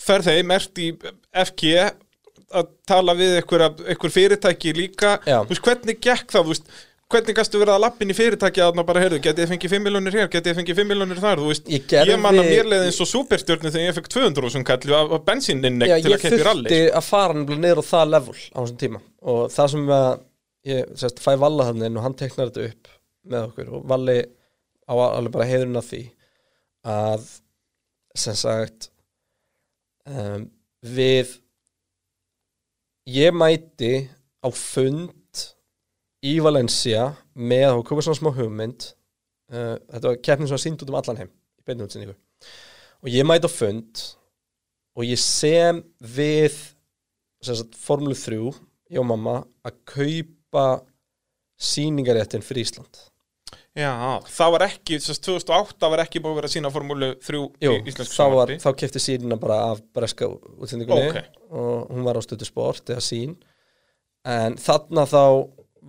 Fer 0.00 0.24
þeim, 0.24 0.52
ert 0.54 0.80
í 0.80 0.86
FG 1.44 1.74
að 2.54 2.70
tala 2.88 3.14
við 3.18 3.36
einhver, 3.40 3.66
fyrirtæki 4.14 4.72
líka. 4.76 5.16
Veist, 5.50 5.62
hvernig 5.64 6.00
gekk 6.02 6.32
það, 6.32 6.46
þú 6.48 6.54
veist 6.54 6.72
Hvernig 7.12 7.36
gastu 7.36 7.60
verið 7.60 7.74
að 7.74 7.82
lappin 7.84 8.10
í 8.10 8.14
fyrirtæki 8.16 8.62
að 8.64 8.78
bara, 8.88 9.02
heyrðu, 9.04 9.18
getið 9.22 9.50
fengið 9.52 9.72
5 9.74 9.82
miljónir 9.84 10.14
hér, 10.18 10.28
getið 10.32 10.56
fengið 10.58 10.78
5 10.80 10.88
miljónir 10.88 11.20
þar, 11.22 11.42
þú 11.42 11.50
veist, 11.50 11.66
Ég 11.70 11.92
ég 12.08 12.20
man 12.22 12.38
að 12.40 12.48
mér 12.48 12.70
leiði 12.70 12.88
eins 12.88 13.00
og 13.04 13.10
superstjörni 13.10 13.72
þegar 13.74 13.90
ég 13.90 13.98
fekk 13.98 14.08
200 14.14 14.54
sem 14.54 14.64
kallu 14.66 14.96
af, 14.96 15.12
Já, 15.90 15.98
til 16.00 16.08
að 16.08 16.14
ég 16.14 16.24
keppa 16.24 16.38
í 16.40 16.46
rally. 16.48 16.64
þurfti 16.64 16.80
að 16.98 17.08
fara 17.10 17.36
nefnilega 17.36 17.62
niður 17.66 17.82
á 17.84 17.90
það 17.90 18.10
level 18.14 18.36
á 18.40 18.58
þessum 18.58 18.80
tíma 18.80 19.02
og 19.34 19.42
það 19.54 19.70
sem 19.74 19.92
að 19.98 20.08
ég 20.72 20.92
sérst, 21.02 21.22
fæ 21.22 21.30
Valla 21.44 21.68
þannig 21.68 21.90
inn 21.90 22.00
og 22.00 22.06
hann 22.06 22.18
teknar 22.18 22.50
þetta 22.50 22.68
upp 22.72 22.92
með 23.34 23.46
okkur 23.50 23.72
og 23.76 23.86
Valli 23.92 24.18
á 24.88 24.94
alveg 24.96 25.34
bara 25.36 25.48
heiðurinn 25.48 25.80
af 25.80 25.88
því 25.90 26.02
að 26.94 27.28
sem 28.24 28.38
sagt 28.38 28.88
um, 30.08 30.48
við 30.84 31.36
ég 33.10 33.34
mæti 33.36 33.92
á 34.44 34.48
fund 34.52 35.12
í 36.24 36.34
Valencia 36.44 37.10
með 37.36 37.66
að 37.70 37.82
koma 37.88 38.04
svona 38.06 38.18
smá 38.20 38.30
hugmynd 38.36 38.86
uh, 39.52 39.76
þetta 39.92 40.06
var 40.10 40.20
keppnin 40.24 40.48
sem 40.50 40.56
var 40.56 40.64
sínd 40.64 40.84
út 40.84 40.92
um 40.92 40.98
allan 41.00 41.20
heim 41.22 41.32
í 41.32 41.66
beinni 41.66 41.86
útsinningu 41.86 42.14
og 43.04 43.10
ég 43.12 43.26
mæti 43.28 43.48
á 43.48 43.52
fund 43.52 44.04
og 44.94 45.08
ég 45.08 45.20
sem 45.20 45.82
við 46.00 46.54
sem 47.44 47.58
sagt, 47.58 47.74
Formule 47.76 48.16
3 48.16 48.38
ég 48.94 49.00
og 49.02 49.08
mamma 49.08 49.40
að 49.66 49.80
kaupa 49.90 50.68
sýningaréttin 51.60 52.44
fyrir 52.44 52.64
Ísland 52.64 53.02
Já, 53.74 53.90
það 54.30 54.52
var 54.54 54.62
ekki, 54.68 55.00
þess 55.02 55.16
að 55.16 55.24
2008 55.26 55.88
var 55.90 56.02
ekki 56.04 56.20
búið 56.22 56.32
að 56.32 56.38
vera 56.38 56.50
sína 56.52 56.70
formúlu 56.70 57.08
3 57.18 57.40
Jú, 57.64 57.72
í 57.74 57.94
var, 57.96 58.06
sjónvarpi. 58.06 58.56
þá 58.62 58.68
kefti 58.78 59.02
sínina 59.02 59.38
bara 59.40 59.56
af 59.72 59.80
breska 59.94 60.28
útsendingunni 60.30 61.08
Ok. 61.10 61.18
og 61.50 61.90
hún 61.90 62.06
var 62.06 62.14
á 62.14 62.22
stötu 62.22 62.46
sport 62.46 62.92
eða 62.94 63.02
sín 63.02 63.34
en 64.30 64.54
þarna 64.62 65.04
þá 65.10 65.22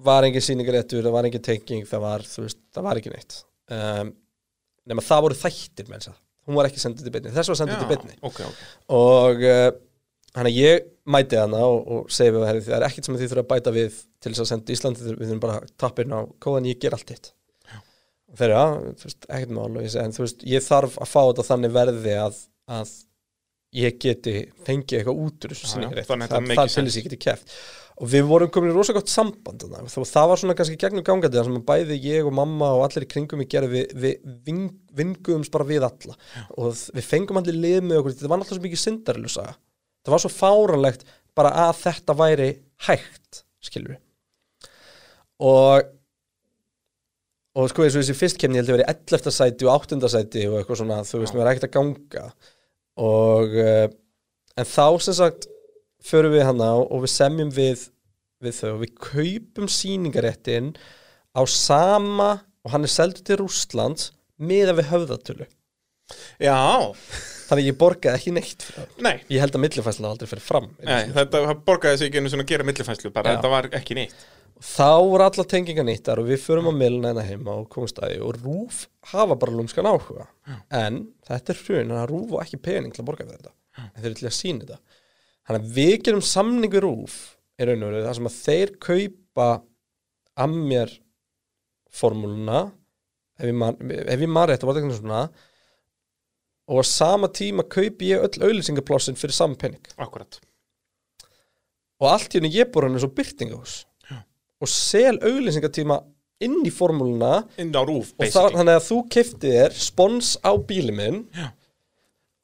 var 0.06 0.28
engin 0.28 0.44
sýningaréttur, 0.44 1.04
það 1.06 1.16
var 1.16 1.28
engin 1.30 1.44
tenging 1.46 1.88
það 1.90 2.04
var, 2.04 2.26
þú 2.28 2.46
veist, 2.46 2.62
það 2.76 2.88
var 2.88 3.02
ekki 3.02 3.14
neitt. 3.14 3.40
Um, 3.76 4.12
nema 4.86 5.06
það 5.06 5.26
voru 5.26 5.40
þættir 5.40 5.90
með 5.90 6.02
þess 6.02 6.12
að 6.14 6.22
hún 6.46 6.60
var 6.60 6.70
ekki 6.70 6.82
sendið 6.84 7.08
til 7.08 7.14
beinni, 7.16 7.34
þess 7.34 7.52
var 7.52 7.60
sendið 7.62 7.80
til 7.82 7.90
beinni. 7.90 8.18
ok, 8.22 8.42
ok. 8.46 8.60
og 8.94 9.46
uh, 9.50 9.70
hann 10.36 10.50
að 10.50 10.60
ég 10.60 10.92
mæti 11.10 11.40
hana 11.40 11.64
og, 11.66 11.80
og 11.86 12.12
segi 12.14 12.36
við 12.36 12.46
herri, 12.50 12.62
það 12.66 12.78
er 12.78 12.88
ekkert 12.90 13.08
sem 13.08 13.18
þið 13.18 13.32
þurfa 13.32 13.46
að 13.46 13.50
bæta 13.54 13.74
við 13.74 13.98
til 14.22 14.34
þess 14.34 14.44
að 14.44 14.52
senda 14.52 14.76
Íslandi, 14.76 15.08
við 15.08 15.24
þurfum 15.24 15.42
bara 15.46 15.58
að 15.62 15.74
tappa 15.82 16.06
inn 16.06 16.14
á 16.14 16.22
kóðan, 16.44 16.70
ég 16.70 16.82
ger 16.82 16.98
allt 16.98 17.14
hitt. 17.14 17.32
Eru, 18.36 18.52
já, 18.52 18.64
þú 19.00 19.08
veist, 19.08 19.28
ekkert 19.30 19.54
mál. 19.56 19.70
Og 19.70 19.84
ég 19.86 19.92
segi, 19.94 20.04
en 20.04 20.16
þú 20.16 20.24
veist, 20.26 20.42
ég 20.50 20.64
þarf 20.66 20.98
að 21.00 21.12
fá 21.12 21.20
þetta 21.22 21.46
þannig 21.50 21.76
verði 21.76 22.16
að, 22.20 22.40
að 22.78 22.94
ég 23.76 23.98
geti 24.02 24.36
fengið 24.68 25.00
eitthvað 25.00 25.24
út 25.26 25.48
úr 25.48 25.56
þessu 25.56 25.66
Já, 25.66 25.70
já, 25.70 25.74
sýningarétt, 25.74 26.08
þannig 26.12 26.30
að 26.30 26.48
það, 26.52 26.72
til 26.76 26.86
þess 26.86 27.00
ég 27.00 27.10
geti 27.10 27.20
keft 27.26 27.58
og 27.96 28.10
við 28.12 28.26
vorum 28.28 28.50
komin 28.52 28.74
í 28.74 28.76
rosa 28.76 28.96
gott 28.96 29.08
samband 29.08 29.62
þarna. 29.64 29.88
og 29.88 30.08
það 30.10 30.26
var 30.32 30.40
svona 30.42 30.56
kannski 30.60 30.80
gegnum 30.80 31.06
gangandi 31.08 31.44
sem 31.48 31.60
að 31.62 31.68
bæði 31.70 32.00
ég 32.04 32.28
og 32.28 32.34
mamma 32.36 32.74
og 32.76 32.84
allir 32.84 33.06
í 33.06 33.12
kringum 33.14 33.44
ég 33.46 33.52
gerði 33.54 33.70
við, 33.72 33.94
við 34.04 34.34
ving, 34.48 34.66
vinguðumst 35.00 35.54
bara 35.54 35.68
við 35.70 35.86
alla. 35.88 36.18
Og 36.60 36.76
við 36.92 37.08
fengum 37.08 37.40
allir 37.40 37.56
lið 37.56 37.88
með 37.88 38.02
okkur. 38.02 38.18
Þetta 38.18 38.32
var 38.34 38.42
náttúrulega 38.42 38.60
svo 38.60 38.66
mikið 38.68 38.82
syndarillusa 38.84 39.46
það 40.06 40.16
var 40.16 40.24
svo 40.24 40.32
fáranlegt 40.34 41.06
bara 41.36 41.52
að 41.66 41.74
þetta 41.82 42.16
væri 42.20 42.50
hægt 42.88 43.44
skilur 43.66 43.96
við. 43.96 44.02
Og 45.46 45.92
og 47.56 47.70
sko 47.72 47.86
eins 47.86 47.96
og 47.96 48.04
þessi 48.04 48.18
fyrstkemni 48.20 48.60
ég 48.60 48.66
held 48.66 48.74
að 48.74 48.78
vera 48.78 48.86
í 48.86 48.98
11. 49.16 49.32
sæti 49.32 49.68
og 49.68 49.86
8. 49.88 50.00
sæti 50.12 50.42
og 50.50 50.58
eitthvað 50.60 50.82
svona 50.82 50.98
þú 51.08 51.22
veist, 51.22 51.36
mér 51.36 51.46
er 51.46 51.52
ekkert 51.54 51.68
að 51.70 51.76
ganga 51.78 52.24
og 53.02 53.56
uh, 53.60 53.88
en 54.56 54.70
þá 54.70 54.88
sem 55.04 55.18
sagt 55.18 55.50
förum 56.06 56.36
við 56.36 56.46
hana 56.48 56.72
og 56.84 57.04
við 57.06 57.14
semjum 57.16 57.52
við 57.56 57.88
við 58.44 58.58
þau 58.60 58.72
og 58.76 58.82
við 58.84 58.96
kaupum 59.02 59.70
sýningaréttin 59.72 60.74
á 61.36 61.42
sama 61.50 62.30
og 62.66 62.74
hann 62.74 62.86
er 62.86 62.92
seldur 62.92 63.26
til 63.26 63.40
Rússland 63.42 64.10
miða 64.38 64.76
við 64.78 64.90
höfðatölu. 64.92 65.48
Já, 66.38 66.54
þannig 67.48 67.70
ég 67.72 67.78
borgaði 67.80 68.20
ekki 68.20 68.34
neitt 68.36 68.66
nei, 69.02 69.16
ég 69.32 69.42
held 69.42 69.56
að 69.58 69.64
millifæsla 69.64 70.12
aldrei 70.12 70.30
fyrir 70.30 70.46
fram. 70.46 70.68
Nei 70.86 71.10
þetta 71.16 71.56
borgaði 71.66 72.02
sig 72.02 72.12
ekki 72.12 72.22
einu 72.22 72.34
svona 72.34 72.46
að 72.46 72.52
gera 72.54 72.68
millifæslu 72.68 73.12
bara, 73.16 73.34
Já. 73.34 73.40
þetta 73.40 73.54
var 73.56 73.70
ekki 73.80 73.98
neitt. 73.98 74.26
Þá 74.66 74.90
voru 75.06 75.26
allar 75.28 75.48
tengingar 75.50 75.86
nýttar 75.88 76.20
og 76.22 76.30
við 76.30 76.42
förum 76.42 76.72
að 76.72 76.80
milna 76.80 77.12
hérna 77.12 77.26
heima 77.28 77.56
og 77.62 77.70
komumstæði 77.74 78.18
og 78.26 78.40
Rúf 78.42 78.86
hafa 79.12 79.38
bara 79.40 79.54
lúmskan 79.54 79.88
áhuga. 79.90 80.28
En 80.74 81.04
þetta 81.28 81.54
er 81.54 81.62
hrun, 81.62 81.94
að 81.94 82.10
Rúf 82.12 82.34
og 82.34 82.44
ekki 82.44 82.62
pening 82.66 82.96
til 82.96 83.04
að 83.04 83.10
borga 83.12 83.28
fyrir 83.28 83.42
þetta. 83.44 83.56
En 83.86 83.98
þeir 84.00 84.10
eru 84.10 84.20
til 84.20 84.30
að 84.30 84.38
sína 84.40 84.66
þetta. 84.66 85.02
Þannig 85.46 85.66
að 85.66 85.76
við 85.78 85.96
gerum 86.08 86.26
samning 86.26 86.74
við 86.74 86.86
Rúf 86.88 87.18
í 87.56 87.68
raun 87.70 87.86
og 87.86 87.92
veru 87.92 88.06
þar 88.08 88.18
sem 88.20 88.30
að 88.30 88.40
þeir 88.40 88.74
kaupa 88.88 89.50
að 90.36 90.56
mér 90.72 90.96
formúluna 91.96 92.64
ef 93.40 93.46
ég 93.46 93.54
ég 93.54 94.32
man 94.32 94.48
rétt, 94.50 94.64
það 94.64 94.70
var 94.70 94.78
þetta 94.78 94.82
eitthvað 94.82 95.00
svona 95.00 95.22
og 96.66 96.82
á 96.82 96.84
sama 96.90 97.30
tíma 97.30 97.66
kaupi 97.70 98.10
ég 98.10 98.24
öll 98.26 98.48
auðlýsingaplássin 98.48 99.20
fyrir 99.20 99.36
saman 99.38 99.60
pening. 99.60 99.84
Akkurat. 100.02 100.40
og 102.02 102.10
allt 102.12 102.34
í 102.34 102.40
henni 102.40 102.52
ég 102.52 102.72
bor 102.74 102.84
hann 102.84 102.98
eins 102.98 103.06
og 103.08 103.14
byrtingahús 103.16 103.84
og 104.62 104.70
sel 104.72 105.18
auglýsingatíma 105.20 106.00
inn 106.46 106.62
í 106.68 106.72
formúluna 106.74 107.44
Inn 107.62 107.72
á 107.76 107.82
rúf, 107.88 108.12
og 108.16 108.26
þá, 108.26 108.28
basically. 108.28 108.58
þannig 108.60 108.76
að 108.80 108.88
þú 108.90 108.98
kefti 109.16 109.52
þér 109.56 109.78
spons 109.80 110.34
á 110.44 110.52
bíli 110.68 110.92
minn 110.96 111.22
Já. 111.36 111.50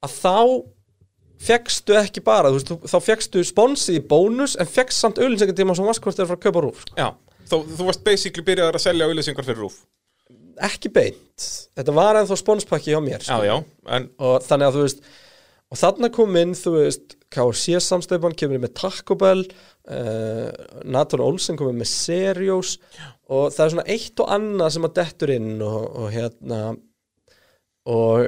að 0.05 0.15
þá 0.21 0.37
fegstu 1.41 1.95
ekki 1.97 2.21
bara, 2.23 2.51
þú 2.51 2.59
veist, 2.59 2.69
þú- 2.69 2.89
þá 2.91 2.97
fegstu 3.07 3.43
sponsið 3.47 3.97
í 3.97 4.03
bónus 4.07 4.55
en 4.61 4.69
fegst 4.69 4.99
samt 5.01 5.17
auglýsingatíma 5.17 5.75
sem 5.75 5.85
varst 5.87 6.01
hvort 6.03 6.17
þér 6.19 6.29
frá 6.29 6.37
að 6.37 6.43
kaupa 6.45 6.61
rúf 6.67 6.83
sko. 6.85 6.93
Já, 6.99 7.09
þú, 7.49 7.61
þú 7.77 7.87
varst 7.89 8.03
basically 8.05 8.45
byrjaðar 8.45 8.77
að 8.77 8.85
selja 8.85 9.07
auðlýsingar 9.09 9.47
fyrir 9.47 9.63
rúf. 9.65 9.79
ekki 10.61 10.91
beint 10.93 11.45
þetta 11.73 11.93
var 11.95 12.15
ennþá 12.19 12.35
sponspakki 12.37 12.91
hjá 12.93 12.99
mér 13.01 13.23
Já, 13.23 13.33
sko. 13.33 13.43
já, 13.47 13.55
en 13.97 14.09
og 14.21 14.43
þannig 14.45 14.67
að 14.69 14.75
þú 14.77 14.81
veist 14.85 14.99
og 15.71 15.79
þarna 15.79 16.11
kom 16.11 16.35
inn, 16.39 16.53
þú 16.57 16.75
veist 16.75 17.15
KC 17.31 17.79
samstöfan 17.79 18.35
kemur 18.35 18.59
með 18.59 18.75
Taco 18.81 19.15
Bell 19.19 19.45
uh, 19.47 20.49
Nathan 20.83 21.23
Olsen 21.23 21.59
komið 21.59 21.79
með 21.79 21.91
Seriós 21.93 22.75
og 23.31 23.53
það 23.55 23.65
er 23.65 23.73
svona 23.75 23.89
eitt 23.95 24.23
og 24.23 24.31
annað 24.35 24.75
sem 24.75 24.87
að 24.87 24.95
dettur 24.99 25.35
inn 25.37 25.51
og, 25.63 25.81
og 25.95 26.11
hérna 26.11 26.61
og 27.89 28.27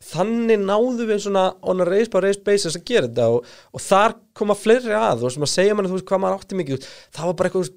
þannig 0.00 0.62
náðu 0.62 1.06
við 1.10 1.24
svona 1.26 1.50
on 1.68 1.82
a 1.82 1.86
race 1.88 2.08
by 2.12 2.22
race 2.24 2.40
basis 2.44 2.78
að 2.78 2.86
gera 2.88 3.08
þetta 3.08 3.26
og, 3.34 3.50
og 3.76 3.82
þar 3.84 4.16
koma 4.38 4.56
fleiri 4.56 4.94
að 4.96 5.26
og 5.26 5.34
sem 5.34 5.44
að 5.44 5.52
segja 5.52 5.74
manni 5.76 5.90
þú 5.90 5.98
veist 5.98 6.08
hvað 6.08 6.22
maður 6.22 6.38
átti 6.38 6.60
mikið 6.60 6.86
það 6.86 7.26
var 7.28 7.36
bara 7.36 7.50
eitthvað 7.50 7.72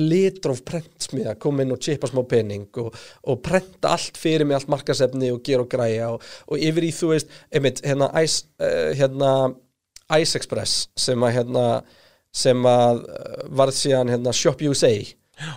litróf 0.00 0.62
prentsmiða 0.68 1.36
koma 1.40 1.64
inn 1.64 1.74
og 1.74 1.80
chipa 1.82 2.10
smá 2.10 2.22
pening 2.28 2.68
og, 2.82 2.92
og 3.28 3.40
prenta 3.44 3.94
allt 3.96 4.20
fyrir 4.20 4.46
mig 4.46 4.58
allt 4.58 4.70
markasefni 4.72 5.32
og 5.32 5.42
gera 5.46 5.64
og 5.64 5.72
græja 5.72 6.12
og, 6.14 6.28
og 6.48 6.60
yfir 6.60 6.88
í 6.88 6.92
þú 6.96 7.12
veist 7.14 7.32
einmitt 7.52 7.82
hérna 7.86 8.10
Ice, 8.22 8.44
uh, 8.60 8.92
hérna, 8.98 9.32
Ice 10.18 10.38
Express 10.38 10.86
sem 10.98 11.24
að 11.24 11.36
hérna 11.38 11.66
sem 12.32 12.68
að 12.68 13.02
uh, 13.06 13.42
varð 13.52 13.76
síðan 13.80 14.12
hérna 14.12 14.36
Shop 14.36 14.62
USA 14.68 14.94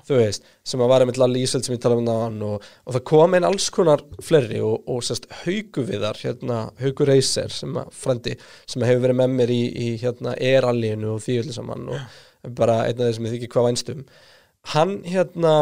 þú 0.07 0.19
veist, 0.19 0.45
sem 0.65 0.81
að 0.81 0.91
var 0.91 1.03
einmitt 1.03 1.19
Lalli 1.19 1.43
Íseld 1.45 1.65
sem 1.65 1.75
ég 1.75 1.81
tala 1.83 1.97
um 1.99 2.05
náðan 2.05 2.37
og, 2.47 2.63
og 2.85 2.95
það 2.95 3.03
kom 3.11 3.35
einn 3.37 3.47
alls 3.47 3.67
konar 3.73 4.03
fleiri 4.23 4.61
og, 4.65 4.85
og 4.89 5.03
sérst 5.05 5.27
hauguviðar, 5.43 6.19
hérna 6.23 6.61
Haugur 6.81 7.11
Reiser 7.11 7.53
sem 7.53 7.75
að 7.79 7.91
frendi, 7.95 8.37
sem 8.65 8.81
að 8.81 8.93
hefur 8.93 9.05
verið 9.07 9.19
með 9.21 9.35
mér 9.39 9.53
í, 9.53 9.61
í 9.85 9.89
hérna 10.01 10.37
Erallínu 10.39 11.11
og 11.15 11.21
því 11.25 11.41
öllu 11.43 11.57
saman 11.57 11.91
og 11.91 12.23
bara 12.57 12.81
einn 12.85 12.99
af 12.99 13.07
þeir 13.07 13.17
sem 13.17 13.27
ég 13.29 13.35
þykir 13.37 13.53
hvað 13.55 13.67
vænstum 13.69 14.05
hann 14.73 14.99
hérna 15.05 15.55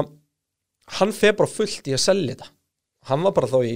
hann 1.00 1.16
fer 1.16 1.36
bara 1.38 1.50
fullt 1.50 1.88
í 1.88 1.96
að 1.96 2.04
selja 2.04 2.36
þetta. 2.36 2.50
Hann 3.10 3.24
var 3.26 3.34
bara 3.36 3.50
þá 3.52 3.58
í, 3.68 3.72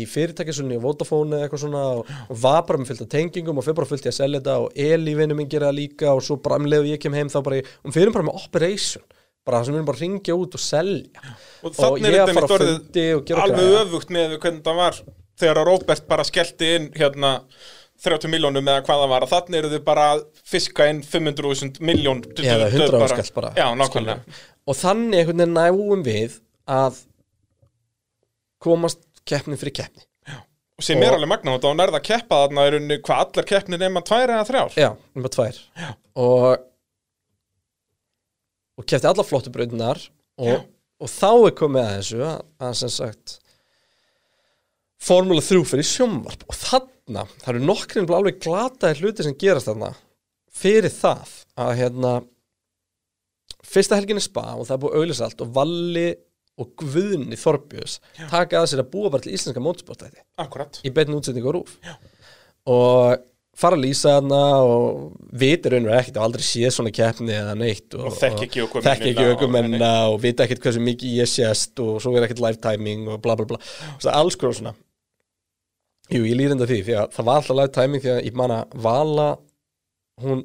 í 0.00 0.02
fyrirtækisunni 0.08 0.78
og 0.78 0.84
Vodafone 0.86 1.36
eða 1.36 1.46
eitthvað 1.46 1.60
svona 1.66 1.80
og, 1.98 2.12
og 2.32 2.38
var 2.40 2.62
bara 2.68 2.80
með 2.80 2.92
fullt 2.92 3.02
af 3.04 3.10
tengingum 3.12 3.58
og 3.60 3.66
fyrir 3.66 3.76
bara 3.82 3.88
fullt 3.90 4.06
í 4.06 4.08
að 4.08 4.16
selja 4.16 4.40
þetta 4.40 4.54
og 4.62 4.78
Eli 4.86 5.16
vinnu 5.18 5.36
minn 5.36 5.50
gera 5.52 5.72
líka 5.76 6.14
og 6.16 6.22
svo 6.24 6.38
bara 6.40 6.56
um 6.60 6.68
leið 6.70 6.86
og 6.86 6.88
ég 6.94 7.02
kem 7.02 7.16
heim 7.18 7.32
þá 7.32 7.42
bara, 7.44 7.58
og 7.60 7.96
fyrir 7.96 8.14
bara 8.14 8.28
með 8.30 8.38
operation. 8.40 9.04
Bara 9.42 9.58
það 9.58 9.66
sem 9.66 9.74
við 9.74 9.80
erum 9.80 9.90
bara 9.90 9.98
að 9.98 10.04
ringja 10.06 10.38
út 10.38 10.56
og 10.56 10.62
selja. 10.62 11.34
Og 11.60 11.82
er 11.98 12.16
ég 12.16 12.22
að 12.22 12.34
fara 12.38 12.50
orðið 12.56 12.72
fundi 12.72 13.06
og 13.12 13.22
gera 13.28 13.44
alveg 13.44 13.78
öfugt 13.82 14.16
með 14.16 14.36
hvernig 14.38 14.64
það 14.68 14.80
var 14.80 15.00
þegar 15.42 15.60
að 15.60 15.68
Róbert 15.68 16.08
bara 16.08 16.28
skellti 16.28 16.74
inn 16.78 16.90
hérna 16.96 17.32
30 18.02 18.30
miljónum 18.32 18.66
eða 18.68 18.82
hvað 18.86 19.02
það 19.04 19.10
var. 19.12 19.24
Að 19.26 19.32
þannig 19.34 19.58
eru 19.60 19.70
þau 19.72 19.82
bara 19.86 20.06
að 20.16 20.22
fiska 20.52 20.88
inn 20.90 21.02
500.000 21.06 21.82
miljón 21.86 22.22
Eða 22.42 22.68
100 22.72 23.02
áskall 23.06 23.32
bara. 23.36 23.52
Já, 23.54 23.66
og 24.66 24.78
þannig 24.78 25.20
einhvern 25.20 25.42
veginn 25.42 25.54
náum 25.58 26.02
við 26.06 26.38
að 26.70 26.98
komast 28.62 29.00
keppni 29.28 29.58
fyrir 29.58 29.74
keppni. 29.82 30.04
Og 30.78 30.86
sem 30.86 30.98
er 31.02 31.12
Og- 31.12 31.18
alveg 31.20 31.28
magna 31.30 31.54
og 31.54 31.62
þá 31.62 31.70
nærða 31.78 31.98
að 32.00 32.06
keppa 32.08 32.38
þarna 32.46 32.66
er 32.66 32.76
unni 32.80 32.96
hvað 32.98 33.24
allar 33.26 33.46
keppnir 33.46 33.78
nema 33.82 34.02
tvær 34.06 34.32
eða 34.34 34.46
þrjár. 34.48 34.76
Já, 34.80 34.90
bara 35.14 35.32
tvær. 35.36 35.58
Já. 35.78 35.90
og 36.16 36.68
og 38.78 38.86
kefti 38.88 39.06
alla 39.10 39.22
flottu 39.26 39.52
brautunar 39.52 39.98
Já. 40.40 40.56
og, 40.56 40.64
og 41.02 41.10
þá 41.12 41.28
er 41.46 41.54
komið 41.58 41.82
að 41.84 41.94
þessu 41.98 42.22
að, 42.26 42.38
að 42.66 42.74
sem 42.80 42.92
sagt 42.96 43.38
Formúla 45.02 45.42
3 45.42 45.58
fyrir 45.66 45.86
sjónvarp. 45.86 46.44
Og 46.46 46.54
þarna, 47.08 47.24
það 47.42 47.54
eru 47.54 47.64
nokkrin 47.66 48.10
alveg 48.14 48.40
glataði 48.44 49.00
hluti 49.02 49.26
sem 49.26 49.34
gerast 49.40 49.68
þarna 49.70 49.92
fyrir 50.52 50.92
það 50.92 51.32
að 51.64 51.72
hérna 51.80 52.12
fyrsta 53.72 53.96
helgin 53.98 54.20
er 54.20 54.24
spa 54.26 54.44
og 54.58 54.66
það 54.68 54.76
er 54.76 54.82
búið 54.84 54.96
auðlýsa 55.00 55.26
allt 55.28 55.42
og 55.44 55.52
Valli 55.56 56.06
og 56.60 56.72
Guðni 56.82 57.38
Þorbjörns 57.40 57.98
taka 58.30 58.60
að 58.60 58.70
sér 58.72 58.82
að 58.84 58.90
búa 58.92 59.10
bara 59.14 59.24
til 59.24 59.32
íslenska 59.36 59.62
mótsportætti 59.64 60.20
Akkurat. 60.42 60.80
Í 60.84 60.90
beinni 60.94 61.16
útsendingu 61.16 61.48
á 61.48 61.56
rúf 61.56 61.76
og 62.68 63.22
fara 63.62 63.76
að 63.76 63.82
lýsa 63.86 64.14
hana 64.18 64.42
og 64.64 65.16
vitir 65.40 65.74
raunverð 65.74 65.98
ekkert 66.02 66.20
og 66.20 66.26
aldrei 66.28 66.44
séð 66.46 66.70
svona 66.76 66.92
keppni 66.94 67.34
eða 67.36 67.56
neitt 67.58 67.96
Og 67.96 68.14
þekki 68.20 68.46
ekki 68.46 68.62
ökumennina 68.66 68.86
þekki 68.92 69.10
ekki 69.14 69.24
og- 69.26 69.34
ökumennina 69.36 69.90
og, 70.12 70.20
vita 70.22 70.44
ekkert 70.46 70.62
hversu 70.64 70.84
mikið 70.84 71.18
ég 71.22 71.28
sést 71.32 71.82
og 71.84 71.98
svo 72.04 72.14
er 72.16 72.28
ekkert 72.28 72.40
live 72.44 72.60
timing 72.64 73.08
og 73.12 73.20
bla 73.24 73.36
bla 73.36 73.48
bla. 73.48 73.58
Alls 74.12 74.36
konar 74.40 74.56
svona 74.60 74.74
Jú, 76.10 76.24
ég 76.26 76.34
lýr 76.36 76.52
enda 76.56 76.66
því 76.68 76.80
því 76.88 76.96
að 76.98 77.12
það 77.14 77.28
var 77.28 77.38
alltaf 77.40 77.56
live 77.60 77.72
timing 77.76 78.02
því 78.02 78.10
að 78.16 78.24
ég 78.26 78.34
man 78.40 78.52
að 78.56 78.72
Vala 78.84 79.28
hún 80.22 80.42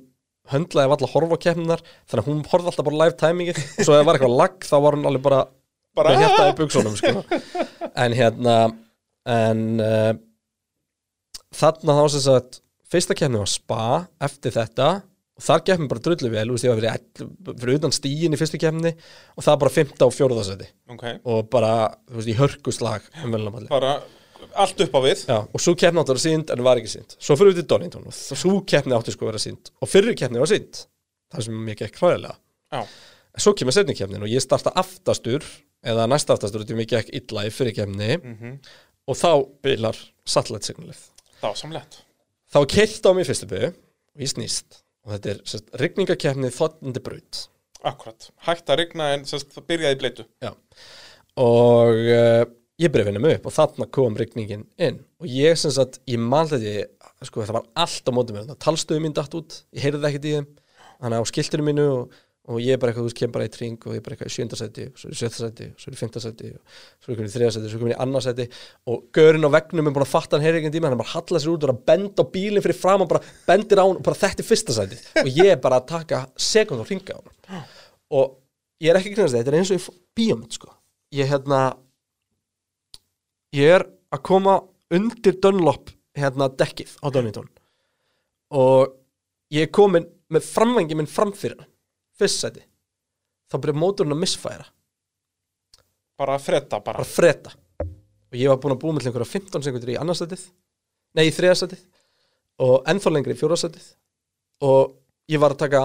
höndlaði 0.52 0.92
alltaf 0.94 1.10
að 1.10 1.16
keppninar 1.44 1.82
þannig 2.08 2.22
að 2.22 2.28
hún 2.30 2.44
horfði 2.52 2.72
alltaf 2.72 2.86
bara 2.88 3.00
live 3.02 3.18
timingið 3.20 3.58
og 3.64 3.82
svo 3.84 3.96
ef 3.98 3.98
það 3.98 4.06
var 4.08 4.20
eitthvað 4.20 4.38
lag 4.42 4.60
þá 4.70 4.76
var 4.86 4.98
hún 5.00 5.10
alveg 5.10 5.26
bara 5.26 5.42
Bara 5.98 6.14
hértaði 6.14 6.54
buksunum 6.60 6.94
sko. 7.00 7.24
en 7.98 8.14
hérna 8.14 8.56
en 9.34 9.62
uh, 9.82 10.14
þarna 11.58 11.96
þá 11.98 12.04
sem 12.14 12.24
sagt 12.28 12.60
fyrsta 12.92 13.16
keppni 13.18 13.42
var 13.42 13.50
spa 13.52 13.80
eftir 14.24 14.54
þetta 14.56 14.90
og 15.38 15.44
þar 15.48 15.64
keppni 15.68 15.90
bara 15.92 16.04
drullu 16.06 16.30
vel 16.34 16.46
var 16.54 16.62
fyrir, 16.80 16.88
ell- 16.94 17.58
fyrir 17.58 17.80
utan 17.82 17.96
stíin 17.98 18.38
í 18.38 18.40
fyrstu 18.40 18.60
keppni 18.62 18.94
og 18.94 19.46
það 19.46 19.60
bara 19.66 19.74
15 19.80 20.06
og 20.08 20.14
4. 20.16 20.38
seti 20.52 20.70
Ok, 20.94 21.04
og 21.34 21.50
bara, 21.54 21.74
þú 22.08 22.22
veist, 22.22 22.32
í 22.32 22.38
hörkuslag 22.40 23.10
bara 23.74 23.98
allt 24.54 24.82
upp 24.86 24.96
á 24.98 25.00
við. 25.06 25.24
Já, 25.30 25.38
og 25.46 25.64
svo 25.64 25.74
keppni 25.80 26.02
átti 26.02 26.14
að 26.14 26.16
vera 26.16 26.24
sínd 26.26 26.54
en 26.54 26.64
var 26.66 26.82
ekki 26.82 26.94
sínd 26.94 27.16
svo 27.18 27.38
fyrir 27.40 27.54
við 27.54 27.62
til 27.62 27.68
Donington 27.74 28.08
og 28.10 28.16
svo 28.18 28.56
keppni 28.68 28.98
átti 28.98 29.14
sko 29.16 29.28
að 29.28 29.32
vera 29.34 29.44
sínd 29.44 29.72
og 29.82 29.92
fyrir 29.92 30.18
keppni 30.20 30.42
var 30.42 30.52
sínd 30.52 30.82
það 31.34 31.48
sem 31.48 31.62
mér 31.68 31.80
gekk 31.82 32.02
hræðilega. 32.02 32.38
En 32.78 33.44
svo 33.44 33.54
kemur 33.58 33.76
setni 33.76 33.96
keppnin 33.98 34.24
og 34.26 34.32
ég 34.32 34.44
starta 34.44 34.74
aftastur 34.80 35.46
eða 35.88 36.08
næsta 36.10 36.36
aftastur 36.36 36.66
því 36.68 36.80
mér 36.80 36.90
gekk 36.96 37.14
illa 37.20 37.46
í 37.48 37.54
fyrir 37.54 37.76
keppni. 37.78 38.18
Mhm. 38.18 38.58
og 39.08 39.16
þá 39.16 39.30
byrjar 39.64 39.98
satellite 40.28 40.68
signalið. 40.68 41.00
Var 41.40 41.54
samlegt. 41.56 42.02
Þá 42.52 42.60
keilt 42.68 43.06
á 43.08 43.12
mig 43.16 43.28
fyrstu 43.28 43.48
byrju 43.48 43.70
og 43.72 44.24
ég 44.24 44.32
snýst. 44.34 44.82
Og 45.08 45.14
þetta 45.16 45.30
er 45.32 45.38
sérst, 45.48 45.70
rigningakeppni 45.80 46.50
þottandi 46.52 47.00
braut. 47.04 47.46
Akkurat, 47.88 48.30
hægt 48.44 48.68
að 48.74 48.82
rigna 48.82 49.14
en 49.16 49.24
sérst, 49.30 49.54
það 49.56 49.68
byrjaði 49.72 49.96
í 49.96 50.00
bleitu. 50.02 50.26
Já. 50.44 50.52
og 51.38 51.94
uh, 52.12 52.44
ég 52.78 52.94
byrja 52.94 53.08
að 53.08 53.10
vinna 53.12 53.24
mig 53.24 53.40
upp 53.40 53.50
og 53.50 53.56
þarna 53.56 53.90
kom 53.98 54.20
rigningin 54.20 54.68
inn. 54.78 55.02
Og 55.22 55.32
ég 55.32 55.58
sem 55.58 55.74
sagt, 55.74 56.00
ég 56.10 56.22
man 56.22 56.50
þetta 56.50 57.26
sko 57.26 57.42
það 57.42 57.60
var 57.60 57.68
allt 57.86 58.10
á 58.10 58.12
mótum 58.14 58.38
mér. 58.38 58.54
Talstöðu 58.62 59.04
mín 59.04 59.18
datt 59.18 59.34
út, 59.38 59.64
ég 59.74 59.88
heyrði 59.88 60.10
ekkert 60.12 60.30
í 60.30 60.38
þeim. 60.38 60.48
Þannig 61.02 61.22
á 61.22 61.30
skiltinu 61.30 61.66
mínu 61.66 61.86
og, 61.94 62.20
og 62.48 62.60
ég 62.62 62.78
bara 62.82 62.94
eitthvað, 62.94 63.08
þú 63.08 63.10
veist, 63.10 63.18
kem 63.18 63.34
bara 63.34 63.48
í 63.48 63.52
tring 63.54 63.82
og 63.82 63.98
ég 63.98 64.04
bara 64.06 64.16
eitthvað 64.16 64.30
í 64.30 64.36
sjöndasæti 64.36 64.86
og 64.92 65.02
svo 65.02 65.10
er 65.10 65.16
í 65.16 65.20
sjöndasæti 65.20 65.68
og 65.72 65.82
svo 65.82 65.92
er 65.92 65.98
í 65.98 66.00
fimmtasæti 66.00 66.52
og 66.54 66.78
svo 67.04 67.14
er 67.14 67.20
ég 67.22 67.28
í 67.28 67.34
þriðasæti, 67.34 67.72
svo 67.74 67.82
er 67.82 67.92
ég 67.92 67.98
í 67.98 68.00
annarsæti 68.06 68.48
og 68.94 69.04
gaurinn 69.18 69.46
á 69.46 69.52
vegnum 69.58 69.90
er 69.90 69.96
búin 69.98 70.06
að 70.06 70.14
fatta 70.14 70.38
hann 70.38 70.46
heyri 70.48 70.62
ekki 70.62 70.72
tíma 70.74 70.90
hann 70.90 70.96
er 70.96 71.02
bara 71.02 71.12
að 71.12 71.18
halla 71.18 71.42
sér 71.44 71.52
út 71.54 71.66
og 71.66 71.68
er 71.68 71.74
að 71.76 71.84
benda 71.92 72.26
á 72.26 72.32
bílinn 72.34 72.66
fyrir 72.66 72.80
fram 72.80 73.04
og 73.04 73.12
bara 73.12 73.34
bendir 73.50 73.82
á 73.82 73.86
hann 73.86 74.00
og 74.00 74.06
bara 74.08 74.22
þetta 74.24 74.46
er 74.46 74.48
fyrsta 74.48 74.78
sæti 74.78 75.02
og 75.22 75.30
ég 75.34 75.52
er 75.54 75.62
bara 75.62 75.82
að 75.82 75.90
taka 75.92 76.24
sekund 76.40 76.82
og 76.82 76.90
ringa 76.90 77.18
á 77.18 77.20
hann. 77.20 77.68
Og 78.16 78.38
ég 78.82 78.94
er 78.94 79.02
ekki 79.02 79.14
knæðast 79.14 79.38
þetta 79.42 79.54
er 79.54 79.60
eins 79.60 79.74
og 79.76 79.84
í 79.84 79.98
bíómynd 80.18 80.56
sko. 80.56 80.72
Ég 81.14 81.30
hérna 81.30 81.62
ég 83.56 83.78
er 83.78 83.86
að 84.14 84.24
koma 84.28 84.58
undir 84.94 85.38
Dunlop 85.44 85.92
hérna 86.18 86.50
dekkið 86.50 86.96
á 87.04 87.08
Donington 87.14 87.50
og 88.56 88.96
ég 89.54 89.68
er 89.68 89.74
komin 89.74 90.08
með 90.34 90.48
framvengi 90.48 90.98
minn 90.98 91.10
framfyrir 91.10 91.60
hann 91.62 91.72
fyrst 92.18 92.42
sæti. 92.44 92.64
Þá 93.48 93.60
byrja 93.64 93.80
mótorinn 93.80 94.16
að 94.16 94.24
misfæra 94.24 94.66
Bara 96.18 96.34
að 96.36 96.48
fretta 96.48 96.80
bara. 96.82 96.98
Bara 96.98 97.08
freta 97.08 97.54
og 98.28 98.36
ég 98.36 98.50
var 98.50 98.60
búin 98.60 98.74
að 98.76 98.82
búa 98.82 98.96
með 98.96 99.08
einhverja 99.08 99.30
15 99.38 99.68
sekundur 99.68 99.94
í 99.94 100.00
annarsætið 100.02 100.48
nei 101.16 101.28
í 101.30 101.36
þriðarsætið 101.36 101.84
og 102.66 102.90
ennþá 102.90 103.14
lengri 103.14 103.36
í 103.36 103.40
fjórasætið 103.40 103.86
og 104.68 104.98
ég 105.32 105.42
var 105.42 105.54
að 105.54 105.62
taka 105.62 105.84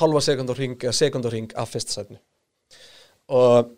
halva 0.00 0.22
sekund 0.24 0.50
á 0.50 0.54
ring 0.56 0.78
eða 0.80 0.96
sekund 0.96 1.28
á 1.28 1.30
ring 1.30 1.52
af 1.58 1.70
fyrsta 1.74 1.98
sætinu. 1.98 2.18
Og 3.30 3.70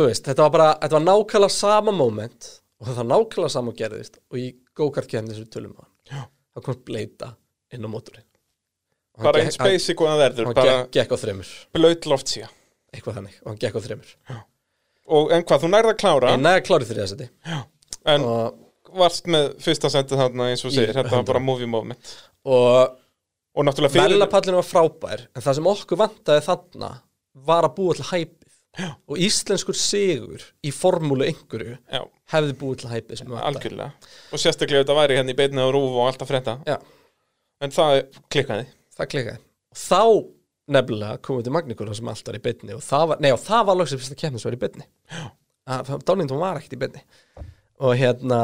þú 0.00 0.08
veist, 0.08 0.24
þetta 0.26 0.46
var 0.46 0.54
bara 0.56 0.70
þetta 0.80 0.96
var 0.98 1.06
nákvæmlega 1.06 1.56
sama 1.56 1.94
moment 1.94 2.50
og 2.80 2.88
þetta 2.88 3.02
var 3.02 3.10
nákvæmlega 3.12 3.54
sama 3.56 3.76
gerðist 3.76 4.18
og 4.30 4.40
í 4.40 4.48
go-kart 4.76 5.10
kemni 5.10 5.34
þessu 5.36 5.48
tölum 5.52 5.76
á 5.76 5.84
hann 5.84 6.26
þá 6.56 6.64
kom 6.66 6.82
bleita 6.88 7.34
inn 7.70 7.86
á 7.86 7.90
hann 7.90 8.26
Bara 9.20 9.42
eins 9.44 9.58
basic 9.60 10.00
og 10.00 10.08
það 10.08 10.22
verður 10.24 10.48
Bara 10.54 10.76
gekk, 10.92 11.12
á 11.12 11.16
þremur. 11.20 11.50
blaut 11.76 12.08
loftsía. 12.08 12.48
Eitthvað 12.94 13.18
þannig 13.18 13.36
og 13.42 13.50
hann 13.50 13.60
gekk 13.60 13.76
á 13.76 13.80
þremur. 13.84 14.14
Og 15.10 15.32
en 15.34 15.44
hvað, 15.44 15.64
þú 15.64 15.70
nærði 15.74 15.92
að 15.92 16.00
klára? 16.00 16.32
En 16.34 16.44
næði 16.46 16.62
klárið 16.68 16.92
þriða 16.92 17.08
seti. 17.10 17.28
En 18.08 18.24
og 18.24 18.96
varst 18.96 19.28
með 19.30 19.50
fyrsta 19.62 19.90
sendið 19.92 20.22
þarna 20.22 20.48
eins 20.50 20.64
og 20.64 20.72
segir 20.74 20.94
Þetta 20.94 21.10
var 21.10 21.20
100. 21.20 21.28
bara 21.32 21.42
movie 21.44 21.68
moment. 21.70 22.14
Og 22.48 22.96
Og 23.50 23.66
náttúrulega 23.66 23.96
fyrir 23.96 24.14
Velapallinu 24.14 24.60
var 24.60 24.66
frábær 24.68 25.24
en 25.34 25.42
það 25.42 25.56
sem 25.58 25.68
okkur 25.72 25.98
vantaði 25.98 26.44
þarna 26.46 26.90
var 27.50 27.66
að 27.66 27.74
búa 27.76 27.96
til 27.98 28.06
hæpið 28.78 28.88
og 29.10 29.18
íslenskur 29.26 29.74
sigur 29.76 30.44
í 30.64 30.70
formúlu 30.74 31.26
einhverju 31.26 31.76
Já, 31.90 32.02
hefði 32.34 32.54
búið 32.60 32.82
til 32.82 32.90
við 33.26 33.34
vantaði. 33.34 33.50
algjörlega. 33.50 34.10
Og 34.30 34.38
sérstaklega 34.44 34.84
þetta 34.84 34.98
væri 35.00 35.16
hérna 35.18 35.34
í 35.34 35.38
beinni 35.40 35.64
á 35.64 35.68
rúf 35.74 35.96
og 35.98 36.06
allt 36.06 36.22
að 36.22 36.30
Já, 36.68 36.76
En 37.60 37.70
það 37.76 37.96
klikkaði. 38.32 38.66
Það 38.96 39.08
klikkaði. 39.12 39.40
Og 39.74 39.80
þá 39.82 40.02
nefnilega 40.70 41.18
komið 41.26 41.44
til 41.48 41.52
Magnikur 41.52 41.90
sem 41.98 42.08
allt 42.08 42.28
var 42.30 42.38
í 42.38 42.42
beinni 42.46 42.72
og 42.76 42.82
það 42.86 43.08
var, 43.10 43.18
nei 43.20 43.32
og 43.34 43.40
það 43.42 43.64
var 43.68 43.76
loksins 43.80 44.00
fyrsta 44.04 44.16
keppni 44.22 44.40
sem 44.40 44.48
var 44.48 44.56
í 44.56 44.60
beinni. 44.62 44.86
Donington 46.06 46.40
var 46.40 46.60
ekkert 46.60 46.76
í 46.78 46.80
beinni. 46.80 47.02
Og 47.80 47.94
hérna, 47.96 48.38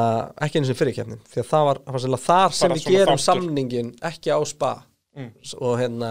ekki 0.44 0.58
einu 0.60 0.68
sem 0.68 0.76
fyrir 0.78 0.94
keppnin 0.96 1.22
því 1.28 1.40
að 1.42 1.48
það 1.50 1.64
var, 1.70 1.80
það 1.86 1.96
var 1.96 2.02
þar 2.26 2.54
sem 2.56 2.68
Bara 2.72 2.76
við 2.80 2.86
gerum 2.92 3.18
þáttur. 3.18 3.24
samningin 3.26 3.90
ekki 4.10 4.32
á 4.32 4.40
spa. 4.48 4.70
Og 5.60 5.74
hérna 5.80 6.10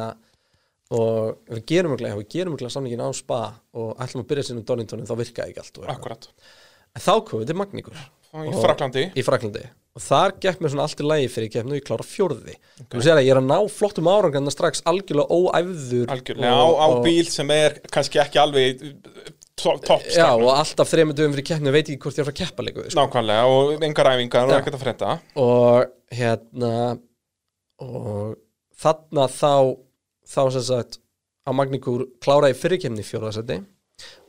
og 0.92 1.40
við 1.50 1.64
gerum 1.72 1.96
ekki, 1.96 2.12
við 2.20 2.28
gerum 2.36 2.54
ekki 2.58 2.70
samningin 2.70 3.02
á 3.02 3.10
spa 3.18 3.40
og 3.74 3.96
ætlum 4.04 4.22
að 4.26 4.30
byrja 4.30 4.44
sinni 4.50 4.62
Doningtonin 4.68 5.08
þá 5.10 5.16
virkaði 5.18 5.54
ekki 5.56 5.64
allt 5.64 5.80
og. 5.82 5.88
Akkurat. 5.96 6.28
En 6.96 7.02
þá 7.02 7.14
komum 7.26 7.42
við 7.44 7.48
til 7.54 7.58
Magnikur 7.62 7.98
Og 8.36 8.46
í 8.46 8.52
Og- 8.54 8.62
Fraklandi 8.66 9.06
í 9.16 9.24
Fraklandi 9.26 9.64
og 9.96 10.04
þar 10.04 10.34
gekk 10.44 10.60
mér 10.60 10.72
svona 10.74 10.84
allt 10.84 11.00
í 11.00 11.06
lagi 11.08 11.28
fyrir 11.32 11.50
keppni 11.54 11.72
og 11.72 11.80
ég 11.80 11.86
klára 11.88 12.04
fjórði. 12.04 12.56
Þú 12.92 13.00
sér 13.02 13.16
að 13.16 13.24
ég 13.24 13.32
er 13.32 13.40
að 13.40 13.46
ná 13.48 13.58
flottum 13.72 14.10
árangarna 14.12 14.52
strax 14.52 14.82
algjörlega 14.84 15.32
óæfður 15.32 16.12
Algjörlega 16.12 16.52
á, 16.52 16.68
á 16.68 16.88
og- 16.92 17.04
bíl 17.06 17.30
sem 17.32 17.50
er 17.56 17.80
kannski 17.90 18.20
ekki 18.20 18.42
alveg 18.44 18.82
to- 19.56 19.78
topp 19.88 20.04
Já, 20.12 20.34
og 20.36 20.52
alltaf 20.52 20.92
þreymur 20.92 21.16
dögum 21.16 21.32
fyrir 21.38 21.48
keppni 21.48 21.72
veit 21.72 21.88
ég 21.88 21.98
hvort 21.98 22.20
ég 22.20 22.28
er 22.28 22.32
að 22.34 22.36
keppa 22.42 22.62
leiku 22.68 22.84
sko. 22.92 23.00
Nákvæmlega 23.00 23.46
og 23.48 23.84
engar 23.88 24.12
æfingar 24.12 24.52
og 24.52 24.58
ekkert 24.60 24.76
að 24.76 24.84
frétta. 24.84 25.20
Og 25.40 25.86
hérna 26.12 27.00
og 27.80 28.36
þarna 28.76 29.28
þá 29.32 29.78
þá 30.26 30.42
sem 30.56 30.66
sagt 30.70 31.00
á 31.46 31.50
Magníkur 31.54 32.08
kláraði 32.24 32.58
fyrir 32.58 32.82
keppni 32.82 33.04
í 33.04 33.08
fjórðarsæti 33.08 33.60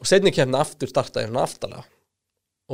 og 0.00 0.08
setni 0.08 0.32
keppni 0.34 0.58
aftur 0.60 0.90
startaði 0.90 1.30
svona 1.30 1.46
aftalega 1.46 1.86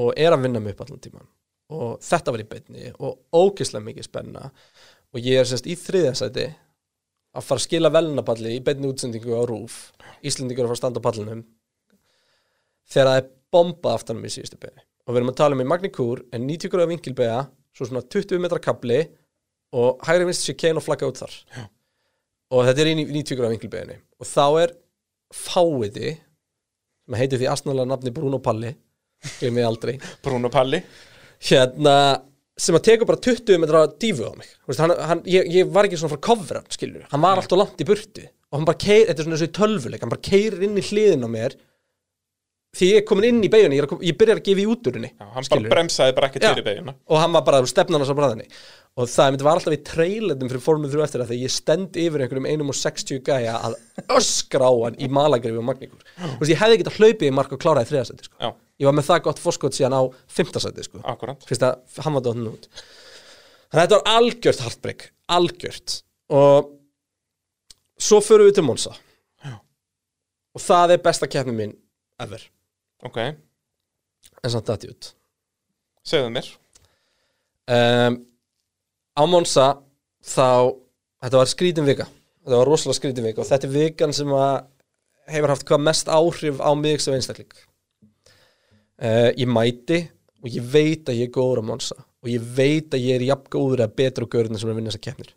og 0.03 0.13
er 0.17 0.35
að 0.35 0.45
vinna 0.47 0.61
mig 0.63 0.75
upp 0.75 0.85
allan 0.85 1.03
tíman 1.03 1.29
og 1.73 2.03
þetta 2.05 2.35
var 2.35 2.43
í 2.43 2.49
beinni 2.49 2.91
og 2.99 3.23
ógeðslega 3.33 3.87
mikið 3.87 4.07
spenna. 4.09 4.51
Og 5.13 5.25
ég 5.25 5.41
er 5.41 5.49
semst 5.49 5.69
í 5.69 5.77
þriðarsæti 5.77 6.47
að 7.33 7.47
fara 7.47 7.61
að 7.61 7.65
skila 7.67 7.93
velnapalli 7.93 8.57
í 8.57 8.63
beinni 8.65 8.89
útsendingu 8.89 9.37
á 9.37 9.43
rúf 9.49 9.77
Íslendingur 10.25 10.67
að 10.67 10.73
fara 10.73 10.77
að 10.77 10.83
standa 10.83 11.01
á 11.01 11.07
pallinum 11.07 11.43
þegar 12.93 13.09
það 13.09 13.21
er 13.21 13.31
bomba 13.53 13.95
aftanum 13.97 14.27
í 14.29 14.33
síðustu 14.33 14.61
beigni 14.61 14.85
og 15.07 15.15
við 15.15 15.21
erum 15.21 15.33
að 15.33 15.39
tala 15.41 15.57
um 15.57 15.65
í 15.65 15.69
Magníkur 15.69 16.25
en 16.33 16.47
90 16.49 16.73
gráða 16.73 16.91
vinkilbega 16.93 17.39
svo 17.77 17.89
svona 17.89 18.05
20 18.05 18.43
metra 18.43 18.61
kabli 18.63 19.01
og 19.73 20.03
hægri 20.07 20.29
vinst 20.29 20.45
sér 20.47 20.59
kein 20.61 20.79
og 20.79 20.85
flagga 20.85 21.09
út 21.09 21.23
þar. 21.23 21.37
Já. 21.57 21.65
Og 22.53 22.67
þetta 22.69 22.85
er 22.85 22.91
í 22.93 22.97
90 23.01 23.39
gráða 23.39 23.55
vinkilbeginni 23.55 23.99
og 24.21 24.29
þá 24.29 24.47
er 24.63 24.75
fáiði 25.33 26.13
sem 27.03 27.19
heitir 27.19 27.41
því 27.41 27.49
astnalega 27.53 27.89
nafni 27.89 28.13
Bruno 28.15 28.39
Palli 28.43 28.75
glemir 29.39 29.67
aldrei. 29.69 29.97
Bruno 30.25 30.51
Palli. 30.53 30.83
Hérna 31.43 31.97
sem 32.59 32.77
að 32.77 32.87
tekur 32.91 33.09
bara 33.09 33.23
20 33.23 33.61
metra 33.63 33.83
dífu 33.91 34.29
á 34.29 34.33
mig. 34.39 34.51
Veist, 34.69 34.83
hann, 34.83 34.95
hann, 35.09 35.25
ég, 35.31 35.49
ég 35.51 35.73
var 35.73 35.89
ekki 35.89 35.99
svona 35.99 36.15
frá 36.15 36.37
hann 36.61 36.71
skilur, 36.71 37.05
hann 37.11 37.25
var 37.25 37.41
alltaf 37.41 37.59
langt 37.59 37.81
í 37.83 37.89
burtu. 37.89 38.27
Og 38.53 38.61
hann 38.61 38.69
bara 38.69 38.79
keir, 38.79 39.07
þetta 39.09 39.23
er 39.23 39.27
svona 39.29 39.39
þessu 39.41 39.55
tölvuleik 39.57 40.03
hann 40.05 40.13
bara 40.13 40.27
keirir 40.29 40.67
inn 40.67 40.77
í 40.79 40.85
hliðin 40.85 41.25
á 41.25 41.31
mér. 41.33 41.57
Því 42.73 42.89
ég 42.89 43.03
er 43.03 43.09
komin 43.09 43.27
inn 43.29 43.41
í 43.45 43.51
beginni 43.53 43.77
ég, 43.77 43.91
ég 44.01 44.17
byrjar 44.17 44.39
að 44.41 44.47
gefa 44.47 44.63
í 44.63 44.69
úturinni 44.73 45.11
hann 45.21 45.49
bara 45.53 45.73
bremsaði 45.75 46.15
bara 46.17 46.31
ekkert 46.31 46.47
Já. 46.47 46.53
fyrir 46.55 46.65
beiguna 46.65 46.95
og 47.05 47.19
hann 47.21 47.35
var 47.35 47.43
bara 47.45 47.59
stefnan 47.69 48.01
á 48.01 48.17
bræðinni 48.17 48.47
og 48.93 49.09
það 49.09 49.31
myndi 49.33 49.47
var 49.47 49.57
alltaf 49.57 49.75
í 49.75 49.81
trailetum 49.89 50.51
fyrir 50.51 50.63
formið 50.63 50.93
þrjú 50.93 51.05
eftir 51.07 51.23
það 51.23 51.31
þegar 51.33 51.43
ég 51.47 51.53
stend 51.55 51.97
yfir 52.03 52.25
einhverjum 52.25 52.49
einum 52.51 52.73
og 52.73 52.77
60 52.77 53.23
gæja 53.25 53.55
að 53.69 53.77
öskra 54.19 54.69
á 54.69 54.73
hann 54.83 54.99
í 55.01 55.09
malagrifi 55.09 55.61
og 55.61 55.65
magníkur 55.65 56.03
veist 56.41 56.53
ég 56.53 56.61
hefði 56.61 56.81
getað 56.83 56.99
hlaupið 56.99 57.31
í 57.31 57.33
mark 57.39 57.55
og 57.57 57.63
kláraði 57.63 57.89
þriðasæti 57.89 58.29
sko. 58.29 58.51
Ég 58.83 58.89
var 58.89 58.97
með 58.99 59.07
það 59.09 59.23
gott 59.29 59.41
fórskot 59.41 59.77
síðan 59.79 59.97
á 59.97 60.03
fimmtasæti 60.37 60.85
sko. 60.85 61.01
fyrst 61.49 61.65
að 61.65 62.03
hann 62.05 62.17
var 62.19 62.25
dóttin 62.27 62.51
út. 62.51 62.69
Þannig 63.73 63.81
að 63.81 63.87
þetta 63.87 63.99
var 64.01 64.17
algjört 64.19 64.65
hartbreyk 64.67 65.05
algjört. 65.33 65.95
Og 66.33 66.73
svo 68.03 68.21
förum 68.25 68.49
við 68.51 68.59
til 68.59 68.67
Monsa 68.67 68.93
Já. 69.45 69.55
og 70.53 70.65
það 70.65 70.95
er 70.97 71.05
besta 71.07 71.29
keppni 71.31 71.55
mín 71.57 71.73
ever. 72.21 72.45
Ok, 73.07 73.17
en 74.43 74.53
samt 74.53 74.69
dætti 74.69 74.93
út. 74.93 75.13
Segðu 76.07 76.29
mér. 76.35 76.51
Um, 77.73 78.21
á 79.19 79.23
Monsa 79.29 79.67
þá 80.23 80.47
þetta 81.23 81.41
var 81.41 81.51
skrítin 81.51 81.89
vika. 81.89 82.07
Þetta 82.43 82.59
var 82.59 82.71
rosalega 82.71 82.99
skrítin 82.99 83.27
vika 83.29 83.43
og 83.43 83.51
þetta 83.51 83.69
er 83.69 83.75
vikan 83.77 84.15
sem 84.17 84.33
að 84.37 84.55
hefur 85.33 85.55
haft 85.55 85.67
hvað 85.69 85.85
mest 85.89 86.11
áhrif 86.11 86.63
á 86.63 86.71
mig 86.79 87.03
sem 87.03 87.15
einstakling. 87.17 87.53
Uh, 89.03 89.31
ég 89.39 89.49
mæti 89.51 90.05
og 90.43 90.51
ég 90.51 90.65
veit 90.73 91.09
að 91.11 91.23
ég 91.23 91.31
er 91.31 91.35
góður 91.35 91.63
á 91.63 91.69
Monsa 91.73 91.99
og 91.99 92.31
ég 92.31 92.43
veit 92.57 92.95
að 92.95 93.03
ég 93.03 93.19
er 93.19 93.29
jafn 93.33 93.51
góður 93.51 93.83
eða 93.85 93.97
betur 93.99 94.27
á 94.27 94.33
görðinu 94.35 94.61
sem 94.61 94.71
er 94.71 94.75
að 94.75 94.81
vinna 94.81 94.93
þessa 94.93 95.07
keppnir. 95.09 95.35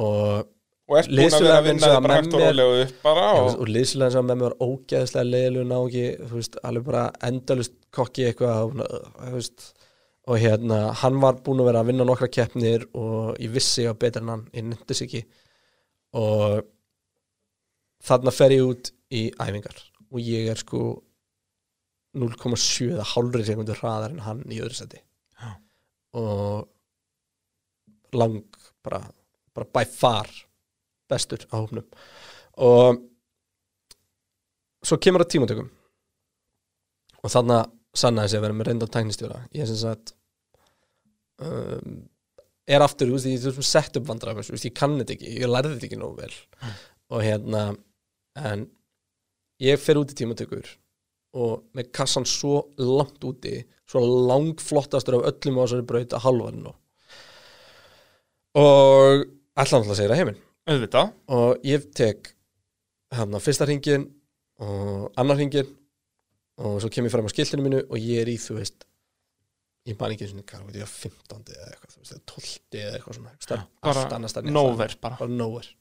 Og 0.00 0.50
Og 0.92 0.98
að 0.98 1.06
vera 1.06 1.14
Liðsfélaginn 1.16 1.56
að 1.56 1.66
vinna 1.68 1.88
sem 1.88 2.04
bara 2.04 2.16
að 2.18 2.26
og 2.26 2.32
með 2.32 2.56
mér- 2.58 3.42
og 3.42 3.60
og 3.62 3.68
liðslega 3.70 4.10
sem 4.12 4.26
með 4.26 4.38
mér 4.40 4.48
var 4.48 4.56
ógeðslega 4.66 5.28
leiðilegu 5.28 5.68
ná 5.68 5.76
ekki, 5.78 6.02
þú 6.28 6.38
veist, 6.40 6.56
alveg 6.68 6.84
bara 6.88 7.04
endalust 7.28 7.74
kokki 7.94 8.26
eitthvað 8.28 8.64
og, 8.66 8.82
þú 9.22 9.34
veist, 9.36 9.64
og 10.30 10.38
hérna, 10.38 10.92
hann 11.00 11.18
var 11.22 11.40
búinn 11.42 11.62
að 11.62 11.68
vera 11.70 11.80
að 11.82 11.88
vinna 11.90 12.06
nokkra 12.06 12.28
keppnir 12.30 12.84
og 12.94 13.38
ég 13.42 13.50
vissi 13.54 13.86
að 13.90 13.98
betur 14.04 14.22
en 14.22 14.34
hann, 14.34 14.44
ég 14.54 14.66
nefndis 14.68 15.02
ekki. 15.06 15.22
Og 16.18 16.60
þarna 18.06 18.34
fer 18.34 18.54
ég 18.54 18.68
út 18.68 18.92
í 19.12 19.24
æfingar 19.34 19.80
og 20.12 20.20
ég 20.22 20.50
er 20.52 20.60
sko 20.60 20.82
0,7 22.18 22.92
eða 22.92 23.08
hálfri 23.14 23.46
sekundur 23.48 23.78
hraðar 23.80 24.12
en 24.12 24.24
hann 24.26 24.42
í 24.52 24.60
öðru 24.62 24.76
seti. 24.76 25.00
Já. 25.42 25.56
og 26.12 26.68
lang 28.12 28.44
bara, 28.84 29.00
bara 29.56 29.66
by 29.74 29.84
far 29.88 30.28
bestur 31.10 31.46
á 31.50 31.56
hópnum. 31.56 31.86
Og 32.60 33.00
svo 34.84 34.98
kemur 35.00 35.24
það 35.24 35.32
tímatökum. 35.34 35.70
Og 37.22 37.32
þarna 37.32 37.62
sannaði 37.96 38.32
sig 38.32 38.40
að 38.40 38.46
vera 38.46 38.56
með 38.58 38.68
reyndan 38.68 38.92
tæknistjóra. 38.92 39.40
Ég 39.56 39.68
sem 39.68 39.78
sagt 39.80 40.14
um, 41.42 42.02
er 42.68 42.84
aftur, 42.84 43.10
þú 43.10 43.18
veist, 43.18 43.30
ég 43.30 43.46
veist, 43.48 43.68
sett 43.68 43.98
upp 43.98 44.06
vandræðum, 44.08 44.46
þú 44.46 44.56
veist, 44.56 44.68
ég 44.68 44.76
kann 44.76 44.96
þetta 45.00 45.16
ekki, 45.16 45.34
ég 45.42 45.50
lærði 45.50 45.74
þetta 45.74 45.88
ekki 45.90 46.00
nógu 46.00 46.22
vel. 46.22 46.36
Og 47.12 47.24
hérna 47.26 47.64
en 48.40 48.66
ég 49.62 49.80
fer 49.82 50.00
út 50.00 50.12
í 50.12 50.18
tímatökur 50.18 50.70
og 51.42 51.66
með 51.76 51.90
kassan 51.96 52.26
svo 52.28 52.66
langt 52.80 53.24
úti 53.24 53.62
svo 53.88 54.02
langflottastur 54.28 55.18
af 55.18 55.28
öllum 55.30 55.60
á 55.60 55.62
þessari 55.64 55.86
braut 55.88 56.14
að 56.16 56.24
halvarinn 56.26 56.68
og 58.60 59.24
ætla 59.56 59.78
hann 59.78 59.92
að 59.92 59.96
segja 59.96 60.10
það 60.12 60.20
heiminn 60.20 60.40
auðvitað. 60.68 61.12
Og 61.34 61.64
ég 61.66 61.86
tek 61.96 62.32
hérna 63.12 63.40
fyrsta 63.42 63.66
hringin 63.68 64.08
og 64.62 65.08
annar 65.20 65.38
hringin 65.40 65.70
og 66.60 66.80
svo 66.82 66.90
kem 66.92 67.08
ég 67.08 67.14
fram 67.14 67.28
á 67.28 67.32
skiltinu 67.32 67.64
mínu 67.64 67.84
og 67.86 67.96
ég 68.00 68.22
er 68.22 68.32
í, 68.32 68.36
þú 68.40 68.58
veist 68.58 68.84
ég 69.88 69.98
man 69.98 70.14
ekki 70.14 70.28
svona, 70.30 70.44
hvað 70.46 70.66
veit 70.68 70.78
ég, 70.78 70.90
15. 70.90 71.40
eða 71.56 71.70
eitthvað, 71.70 71.94
þú 71.94 72.02
veist, 72.02 72.12
eða 72.12 72.26
12. 72.32 72.50
eða 72.82 72.98
eitthvað 72.98 73.16
svona 73.16 73.32
einhvers 73.32 73.48
staðar, 73.48 73.64
allt 73.90 74.16
annars 74.16 74.34
staðar. 74.34 74.54
Nóver 74.54 74.98
bara 75.02 75.18
bara 75.18 75.38
nowhere 75.40 75.72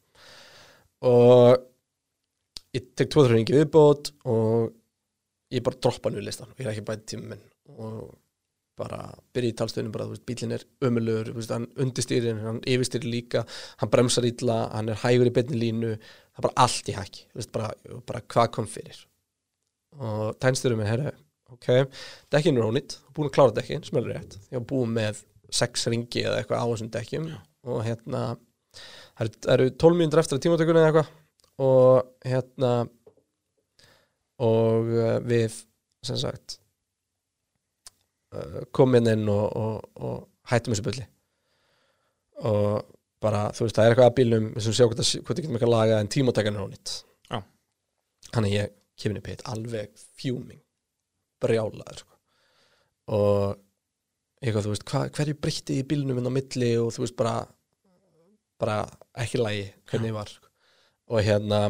og 1.01 1.67
ég 2.77 2.87
tek 2.97 3.11
tvo 3.11 3.25
þrjá 3.25 3.35
hringi 3.35 3.57
viðbót 3.57 4.11
og 4.31 4.71
ég 5.51 5.63
bara 5.65 5.79
droppa 5.83 6.13
við 6.13 6.25
listan 6.25 6.49
og 6.53 6.59
ég 6.61 6.67
er 6.67 6.73
ekki 6.73 6.87
bæti 6.87 7.13
tíma 7.13 7.33
minn 7.33 7.45
og 7.75 8.17
bara 8.81 9.03
byrja 9.35 9.51
í 9.51 9.55
talstöðunum 9.59 9.93
bara, 9.93 10.07
þú 10.07 10.15
veist, 10.15 10.25
bílinn 10.25 10.55
er 10.55 10.63
ömulur, 10.87 11.27
þú 11.29 11.37
veist, 11.37 11.53
hann 11.53 11.67
undistýrir 11.83 12.39
hann 12.41 12.61
yfirstýrir 12.65 13.11
líka, 13.11 13.43
hann 13.81 13.91
bremsar 13.93 14.25
illa 14.25 14.63
hann 14.71 14.89
er 14.89 15.01
hægur 15.03 15.29
í 15.29 15.35
beinni 15.35 15.59
línu 15.59 15.91
það 15.99 16.39
er 16.39 16.45
bara 16.47 16.65
allt 16.65 16.89
í 16.89 16.95
hækki, 16.97 17.27
þú 17.29 17.41
veist, 17.41 17.53
bara, 17.53 17.71
bara 18.07 18.23
hvað 18.25 18.53
kom 18.57 18.69
fyrir 18.71 19.03
og 19.99 20.37
tænstöðurum 20.43 20.81
minn, 20.81 20.89
herra, 20.91 21.11
ok 21.51 21.67
dekkin 22.31 22.57
er 22.59 22.67
ónýtt, 22.69 22.97
búin 23.15 23.29
að 23.29 23.35
klára 23.35 23.55
dekkin, 23.57 23.83
smelur 23.87 24.15
rétt. 24.15 24.37
Ég 24.51 24.59
var 24.59 24.67
búin 24.69 24.95
með 24.95 25.23
sex 25.51 25.87
ringi 25.91 26.23
eða 26.23 26.39
eitthvað 26.39 26.63
á 26.63 26.65
þessum 26.71 26.91
dekkjum. 26.93 27.27
Og 27.71 27.83
hérna 27.85 28.21
það 29.17 29.25
eru, 29.25 29.33
það 29.43 29.53
eru 29.57 29.67
12 29.83 29.99
mínútur 29.99 30.23
eftir 30.23 30.37
að 30.37 30.45
tímatökunni 30.45 30.81
eða 30.81 30.91
eitthvað. 30.91 31.11
Og 31.61 32.31
hérna 32.31 32.71
og 34.41 34.89
uh, 34.95 35.17
við 35.27 35.59
sem 36.07 36.17
sagt 36.17 36.57
uh, 38.33 38.63
komum 38.73 38.97
inn 39.01 39.11
inn 39.11 39.29
og, 39.29 39.45
og, 39.51 39.91
og 40.01 40.17
hættum 40.49 40.73
þessu 40.73 40.87
bulli. 40.87 41.05
Og 42.47 42.81
bara, 43.21 43.49
þú 43.53 43.67
veist, 43.67 43.77
það 43.77 43.85
er 43.85 43.93
eitthvað 43.93 44.09
að 44.09 44.17
bílnum 44.17 44.51
við 44.55 44.65
sem 44.65 44.77
sjá 44.77 44.87
hvort 44.87 45.01
það 45.01 45.11
það 45.27 45.41
getum 45.41 45.57
eitthvað 45.57 45.75
laga 45.75 45.99
en 46.01 46.11
tímatækan 46.15 46.57
er 46.57 46.65
ónýtt. 46.65 46.93
Já. 47.31 47.41
þannig 48.31 48.55
ég 48.55 48.77
í 49.09 49.23
pitt 49.25 49.43
alveg 49.49 49.93
fjúming 50.19 50.61
brjálaður 51.41 52.03
sko. 52.03 52.17
og 53.17 53.57
eitthvað, 54.41 54.65
þú 54.65 54.73
veist, 54.73 54.85
hva, 54.89 55.01
hverju 55.15 55.37
breytti 55.41 55.79
í 55.81 55.87
bílnum 55.87 56.21
inn 56.21 56.29
á 56.29 56.33
milli 56.33 56.71
og 56.81 56.91
þú 56.95 57.05
veist, 57.05 57.17
bara 57.17 57.35
bara 58.61 58.83
ekki 59.17 59.41
lægi 59.41 59.65
hvernig 59.89 60.11
ég 60.11 60.17
var 60.17 60.29
sko. 60.29 60.47
og 61.11 61.25
hérna 61.25 61.61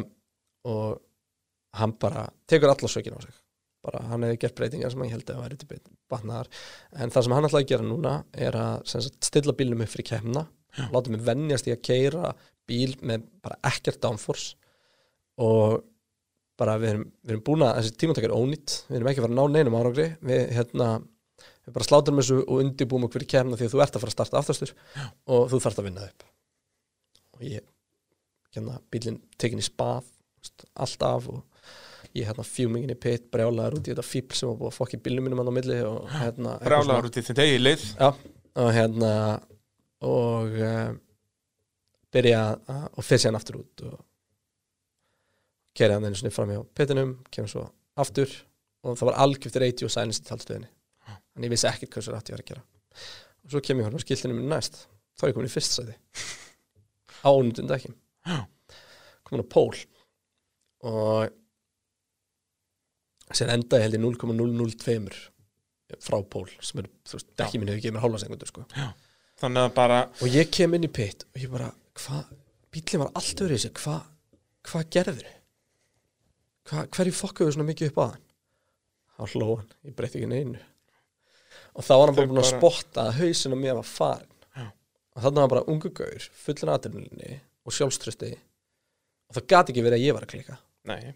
og 0.68 1.00
hann 1.72 1.96
bara 1.98 2.28
tekur 2.46 2.68
alla 2.68 2.88
sökin 2.88 3.16
á 3.16 3.20
sig. 3.24 3.34
Bara 3.82 4.04
hann 4.06 4.22
hefði 4.22 4.38
gert 4.44 4.54
breytingar 4.54 4.92
sem 4.92 5.02
ég 5.02 5.10
held 5.10 5.30
að 5.32 5.40
væri 5.42 5.56
til 5.58 5.80
batnaðar. 6.12 6.50
En 6.92 7.10
það 7.10 7.24
sem 7.24 7.32
hann 7.32 7.46
ætlaði 7.48 7.64
að 7.64 7.70
gera 7.72 7.86
núna 7.86 8.12
er 8.32 8.58
að 8.58 8.84
sagt, 8.92 9.16
stilla 9.24 9.54
bílnum 9.56 9.82
upp 9.82 9.90
fyrir 9.90 10.10
kemna 10.12 10.44
láta 10.92 11.12
mig 11.12 11.24
venjast 11.24 11.68
í 11.68 11.74
að 11.74 11.82
keira 11.84 12.32
bíl 12.68 12.94
með 13.02 13.26
bara 13.44 13.58
ekkert 13.72 14.00
downforce. 14.04 14.54
Og 15.42 15.80
bara 16.60 16.76
við 16.80 16.92
erum, 16.92 17.06
við 17.22 17.34
erum 17.34 17.44
búin 17.46 17.64
að 17.66 17.78
þessi 17.78 17.96
tímatak 18.00 18.26
er 18.28 18.34
ónýtt, 18.36 18.76
við 18.88 18.98
erum 18.98 19.10
ekki 19.10 19.22
að 19.22 19.26
fara 19.26 19.34
að 19.34 19.38
ná 19.38 19.56
neinum 19.56 19.78
árangri 19.78 20.08
við 20.20 20.42
hérna 20.56 20.88
við 21.62 21.76
bara 21.76 21.86
slátum 21.86 22.20
þessu 22.20 22.40
og 22.42 22.62
undirbúum 22.62 23.06
okkur 23.08 23.24
í 23.24 23.30
kemna 23.32 23.58
því 23.58 23.68
að 23.68 23.74
þú 23.74 23.82
ert 23.84 23.96
að 23.96 24.04
fara 24.04 24.12
að 24.12 24.16
starta 24.16 24.40
aftastur 24.42 24.74
og 25.30 25.46
þú 25.52 25.62
þarft 25.64 25.82
að 25.82 25.88
vinna 25.88 26.08
upp. 26.08 26.26
Og 27.38 27.46
ég 27.46 27.68
hérna 28.52 28.78
bílinn 28.92 29.20
tekin 29.40 29.62
í 29.62 29.66
spað 29.66 30.10
allt 30.74 31.06
af 31.06 31.30
og 31.32 31.42
ég 32.12 32.28
hérna 32.28 32.44
fjúmingin 32.44 32.92
í 32.92 32.98
pitt, 33.00 33.30
brjálaður 33.32 33.78
út 33.78 33.88
í 33.88 33.94
þetta 33.94 34.04
fíbl 34.04 34.36
sem 34.36 34.50
var 34.50 34.58
búið 34.60 34.72
að 34.72 34.78
fokki 34.80 35.00
bílnum 35.00 35.26
minnum 35.26 35.40
hann 35.40 35.52
á 35.54 35.56
milli 35.56 35.78
hérna 36.18 36.58
Brálaður 36.60 37.08
út 37.08 37.18
í 37.18 37.24
þitt 37.24 37.40
eigi 37.40 37.62
lið. 37.62 37.86
Já, 37.96 38.10
og 38.62 38.70
hérna 38.76 39.12
og 40.02 40.58
uh, 40.58 40.90
byrja 42.12 42.42
og 42.90 43.06
fyrir 43.06 43.22
síðan 43.22 43.38
aftur 43.38 43.62
út 43.62 43.84
og 43.86 44.00
kerja 45.76 45.96
hann 45.96 46.06
einu 46.08 46.18
sinni 46.18 46.32
fram 46.34 46.52
hjá 46.52 46.62
pittinum, 46.76 47.16
kemur 47.32 47.50
svo 47.50 47.64
aftur 48.02 48.30
og 48.82 48.96
það 48.98 49.08
var 49.08 49.20
algjörður 49.24 49.66
80 49.68 49.88
og 49.88 49.92
sænist 49.94 50.24
í 50.24 50.28
talstöðinni. 50.28 50.70
Þannig 51.32 51.48
ég 51.48 51.52
vissi 51.54 51.68
ekkert 51.70 51.92
hvað 51.94 52.06
svo 52.06 52.14
rætt 52.14 52.30
ég 52.30 52.36
var 52.36 52.44
að 52.44 52.50
gera. 52.50 52.64
Og 53.42 53.54
svo 53.54 53.62
kemur 53.64 53.84
ég 53.84 53.88
hann 53.88 53.96
á 53.96 54.04
skiltinu 54.04 54.36
minni 54.36 54.50
næst. 54.52 54.74
Þá 55.16 55.24
er 55.24 55.30
ég 55.30 55.36
komin 55.36 55.50
í 55.50 55.52
fyrst 55.52 55.76
sæti. 55.76 55.94
Á 57.22 57.28
ónutund 57.30 57.72
ekki 57.76 57.92
komin 59.28 59.44
á 59.44 59.52
pól. 59.54 59.76
Og 60.82 61.30
sér 63.32 63.52
endaði 63.54 63.86
held 63.86 63.96
ég 63.96 64.02
0,002 64.02 65.22
frá 66.02 66.16
pól 66.24 66.48
sem 66.64 66.80
er, 66.80 66.88
þú 67.08 67.18
veist, 67.18 67.30
ekki 67.44 67.60
minn 67.60 67.70
hefur 67.72 67.82
gefið 67.84 67.94
mér 67.96 68.04
hálfa 68.04 68.22
sekundur 68.22 68.50
sko. 68.50 68.64
Bara 69.76 70.00
og 70.20 70.28
ég 70.32 70.50
kem 70.54 70.74
inn 70.76 70.88
í 70.88 70.92
pitt 70.92 71.26
og 71.30 71.40
ég 71.40 71.52
bara, 71.52 71.68
hvað, 71.98 72.32
bílinn 72.72 73.02
var 73.04 73.12
allt 73.20 73.42
öðru 73.44 73.58
í 73.58 73.62
sig, 73.62 73.74
hvað 73.76 74.02
hva 74.68 74.82
gerður 74.94 75.26
hva, 75.26 75.41
hverju 76.70 77.14
fokkuðu 77.16 77.54
svona 77.56 77.68
mikið 77.68 77.90
upp 77.92 77.98
á 77.98 78.04
hann? 78.12 78.22
Hann, 79.22 79.64
ég 79.86 79.96
breytti 79.96 80.20
ekki 80.20 80.30
neinu 80.30 80.60
og 81.72 81.84
þá 81.86 81.92
var 81.94 82.06
hann 82.10 82.16
bara 82.18 82.28
búin 82.28 82.40
að 82.42 82.46
bara- 82.48 82.60
spotta 82.60 83.06
að 83.08 83.18
hausinn 83.20 83.56
á 83.56 83.58
mér 83.58 83.78
var 83.80 83.88
farin 83.88 84.28
Já. 84.56 84.66
og 85.16 85.22
þannig 85.24 85.34
var 85.36 85.42
hann 85.42 85.52
bara 85.54 85.66
ungu 85.72 85.90
gaur 85.96 86.28
fullin 86.44 86.72
aðdurninni 86.74 87.32
og 87.64 87.76
sjálfströsti 87.76 88.32
og 88.32 89.36
það 89.38 89.48
gati 89.54 89.72
ekki 89.72 89.84
verið 89.86 89.98
að 89.98 90.06
ég 90.06 90.16
var 90.16 90.26
að 90.26 90.32
klika. 90.34 90.58
Nei, 90.90 91.14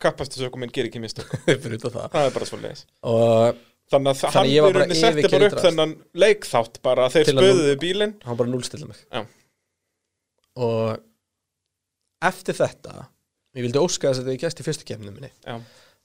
kappastu 0.00 0.40
sökuminn 0.40 0.72
gerir 0.74 0.88
ekki 0.90 1.02
mistök. 1.02 1.28
Fyrir 1.62 1.78
það. 1.78 2.08
Það 2.10 2.24
er 2.26 2.34
bara 2.34 2.48
svo 2.48 2.60
leiðis 2.62 2.86
og 3.06 3.64
Þannig 3.88 4.10
að 4.12 4.34
hann 4.36 4.48
bara 4.60 4.72
rauninni 4.82 4.96
setti 4.98 5.28
bara 5.32 5.46
upp 5.48 5.60
þennan 5.64 5.92
leikþátt 6.20 6.74
bara 6.84 7.06
að 7.06 7.14
þeir 7.14 7.30
að 7.30 7.38
spöðuðu 7.38 7.76
bílinn. 7.80 8.10
Hann 8.26 8.36
bara 8.36 8.50
núlstilla 8.52 8.88
mig. 8.90 8.98
Já. 9.08 9.22
og 10.58 10.98
eftir 12.28 12.58
þetta 12.58 13.06
ég 13.58 13.66
vildi 13.66 13.82
óska 13.82 14.12
þess 14.12 14.24
að 14.24 14.32
ég 14.32 14.42
gæst 14.44 14.62
í 14.62 14.66
fyrstu 14.66 14.88
kemninu 14.88 15.14
minni. 15.14 15.30
Já, 15.44 15.58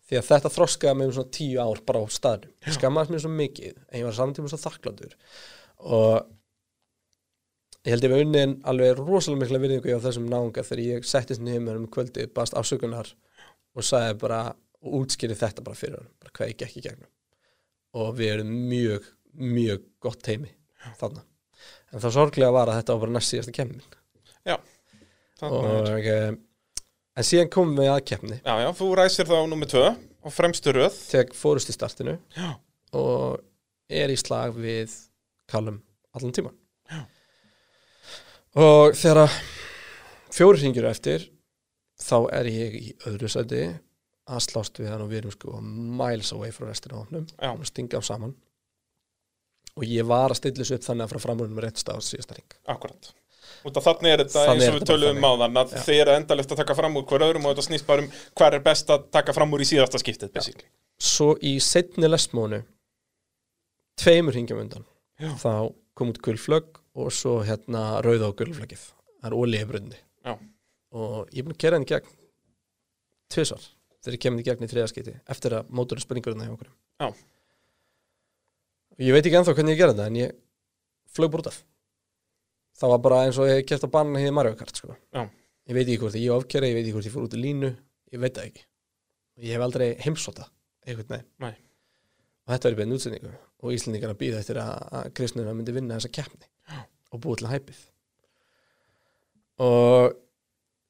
því 0.09 0.19
að 0.19 0.29
þetta 0.29 0.53
þroskaði 0.57 0.99
mig 0.99 1.09
um 1.09 1.15
svona 1.17 1.35
tíu 1.37 1.59
ár 1.63 1.81
bara 1.87 2.01
á 2.01 2.05
staðnum, 2.11 2.55
ég 2.65 2.77
skammaðist 2.77 3.13
mér 3.13 3.23
svo 3.23 3.33
mikið 3.33 3.75
en 3.77 3.99
ég 3.99 4.07
var 4.07 4.17
samtíma 4.17 4.51
svo 4.51 4.59
þakkláttur 4.63 5.15
og 5.83 6.27
ég 7.83 7.93
held 7.93 8.07
ég 8.07 8.13
við 8.13 8.25
unnin 8.25 8.57
alveg 8.69 8.99
rosalega 8.99 9.43
mikla 9.43 9.61
virðingu 9.63 9.95
á 9.95 10.05
þessum 10.05 10.29
náunga 10.31 10.65
þegar 10.65 10.83
ég 10.83 11.07
settist 11.07 11.43
niður 11.43 11.81
um 11.81 11.89
kvöldi, 11.91 12.27
baðast 12.31 12.57
afsökunar 12.59 13.11
og 13.73 13.87
sagði 13.87 14.19
bara 14.23 14.43
og 14.83 14.99
útskýri 14.99 15.35
þetta 15.39 15.63
bara 15.63 15.79
fyrir 15.79 16.01
hann, 16.01 16.11
bara 16.19 16.35
hvað 16.35 16.51
ég 16.51 16.59
gekk 16.59 16.79
í 16.79 16.83
gegnum. 16.83 17.11
Og 17.93 18.15
við 18.17 18.31
erum 18.33 18.49
mjög 18.67 19.05
mjög 19.33 19.83
gott 20.03 20.27
heimi 20.27 20.51
þarna. 20.99 21.23
En 21.93 22.01
það 22.03 22.15
sorglega 22.17 22.53
var 22.53 22.69
að 22.69 22.79
þetta 22.81 22.95
var 22.95 23.05
bara 23.05 23.15
næst 23.17 23.33
síðasta 23.33 23.53
þannig 25.39 25.63
er 25.63 25.79
og 25.93 26.41
en 27.17 27.27
síðan 27.27 27.51
komum 27.53 27.77
við 27.77 27.91
að 27.93 28.03
kemni 28.09 28.39
Já, 28.39 28.53
já, 28.63 28.69
þú 28.77 28.89
ræsir 28.99 29.29
þá 29.29 29.37
nummer 29.49 29.69
tvö 29.69 29.85
og 30.23 30.31
fremstu 30.31 30.71
röð. 30.75 30.95
Tek 31.11 31.33
fórust 31.35 31.71
í 31.71 31.75
startinu 31.75 32.17
Já. 32.37 32.53
og 32.95 33.41
er 33.91 34.13
í 34.13 34.17
slag 34.19 34.55
við 34.57 34.93
Callum 35.51 35.81
allan 36.15 36.35
tíman 36.35 36.55
Já. 36.89 37.03
og 38.63 38.95
þegar 38.97 39.33
fjóri 40.33 40.63
hringjur 40.63 40.89
eftir 40.89 41.27
þá 42.03 42.17
er 42.39 42.49
ég 42.51 42.77
í 42.79 42.93
öðru 43.09 43.29
sæti. 43.31 43.65
Að 44.23 44.39
slást 44.45 44.77
við 44.79 44.87
hann 44.87 45.01
og 45.03 45.09
við 45.11 45.19
erum 45.19 45.33
sko 45.35 45.57
miles 45.99 46.29
away 46.31 46.53
frá 46.55 46.69
restina 46.69 46.95
á 46.95 47.03
honum. 47.03 47.25
Já. 47.35 47.49
og 47.51 47.65
stinga 47.67 47.99
á 47.99 48.03
saman. 48.07 48.31
Og 49.75 49.83
ég 49.83 50.07
var 50.07 50.31
að 50.31 50.39
stilla 50.39 50.61
þessu 50.61 50.77
upp 50.77 50.85
þannig 50.85 51.03
að 51.03 51.11
frá 51.11 51.23
framrunum 51.25 51.59
rétt 51.59 51.81
stað 51.81 51.99
á 51.99 52.07
síðasta 52.07 52.37
Út 52.39 53.09
af 53.11 53.22
þannig 53.63 54.11
er 54.13 54.23
þetta 54.23 54.45
eins 54.51 54.67
og 54.69 54.77
við 54.77 54.87
töluðum 54.89 55.27
á 55.27 55.31
þann 55.43 55.59
að 55.61 55.75
þið 55.87 55.99
eru 56.03 56.15
endalist 56.17 56.53
að 56.53 56.61
taka 56.63 56.77
fram 56.79 56.97
úr 56.99 57.05
hver 57.09 57.25
öðrum 57.27 57.47
og 57.47 57.53
þetta 57.53 57.67
snýst 57.67 57.87
bara 57.89 58.05
um 58.05 58.09
hver 58.39 58.57
er 58.57 58.65
best 58.65 58.93
að 58.93 59.05
taka 59.15 59.35
fram 59.35 59.53
úr 59.55 59.63
í 59.63 59.69
síðasta 59.69 60.01
skiptið 60.01 60.33
basically. 60.35 60.67
svo 60.99 61.33
í 61.41 61.55
setni 61.63 62.09
lesmónu 62.09 62.63
tveimur 64.01 64.37
hingjum 64.37 64.63
undan 64.65 64.87
Já. 65.19 65.31
þá 65.37 65.53
kom 65.93 66.11
út 66.13 66.21
gulflögg 66.25 66.81
og 66.97 67.13
svo 67.13 67.39
hérna 67.45 68.01
rauða 68.05 68.29
á 68.29 68.37
gulflöggið 68.37 68.83
það 69.23 69.37
er 69.53 70.01
Já. 70.23 70.33
og 70.93 71.29
ég 71.31 71.39
er 71.39 71.45
búin 71.47 71.55
að 71.55 71.63
gera 71.63 71.79
henni 71.79 71.89
gegn 71.89 72.11
tvisvar 73.33 73.63
þegar 74.03 74.17
ég 74.17 74.23
kemur 74.25 74.43
í 74.43 74.47
gegn 74.47 74.65
í 74.65 74.71
þriðaskiti 74.71 75.13
eftir 75.31 75.55
að 75.57 75.69
mótorinn 75.73 76.03
springur 76.03 76.33
hérna 76.33 76.47
hjá 76.47 76.55
okkur 76.55 76.69
Já. 76.69 77.07
og 78.93 79.03
ég 79.03 79.15
veit 79.15 79.25
ekki 79.25 79.37
ennþá 79.39 79.55
hvernig 79.57 79.75
ég 79.75 79.81
gera 79.83 79.95
þetta 79.95 80.09
en 80.11 80.19
ég 80.19 80.35
flög 81.13 81.31
bara 81.33 81.45
út 81.45 81.51
af 81.53 81.61
það 82.79 82.93
var 82.93 83.01
bara 83.05 83.23
eins 83.27 83.39
og 83.39 83.49
ég 83.49 83.59
hef 83.61 83.67
gert 83.69 83.85
á 83.87 83.95
banan 83.95 84.21
hér 84.21 84.33
Mario 84.35 84.55
Kart 84.59 84.75
sko. 84.79 84.95
Ég 85.69 85.77
veit 85.77 85.87
ekki 85.87 86.01
hvort 86.01 86.15
ég 86.19 86.33
ofkera 86.35 86.67
ég 86.67 86.75
veit 86.75 86.85
ekki 86.85 86.95
hvort 86.97 87.07
ég 87.07 87.13
fór 87.13 87.27
út 87.27 87.37
í 87.37 87.41
línu 87.41 87.69
ég 88.13 88.19
veit 88.21 88.35
það 88.35 88.49
ekki 88.49 88.65
ég 89.43 89.55
hef 89.55 89.63
aldrei 89.65 89.87
Nei. 91.41 91.53
og 92.43 92.53
þetta 92.53 92.69
er 92.69 92.75
bein 92.77 92.95
útsendingu 92.97 93.31
og 93.63 93.71
Íslendingar 93.73 94.11
að 94.11 94.19
býða 94.19 94.41
eftir 94.43 94.59
að, 94.59 94.73
að 94.91 95.07
Kristnuna 95.17 95.53
myndi 95.55 95.75
vinna 95.75 95.97
þessa 95.97 96.11
keppni 96.17 96.49
Já. 96.67 96.81
og 97.13 97.21
búið 97.23 97.39
til 97.39 97.51
hæpið 97.53 97.79
og 99.63 100.17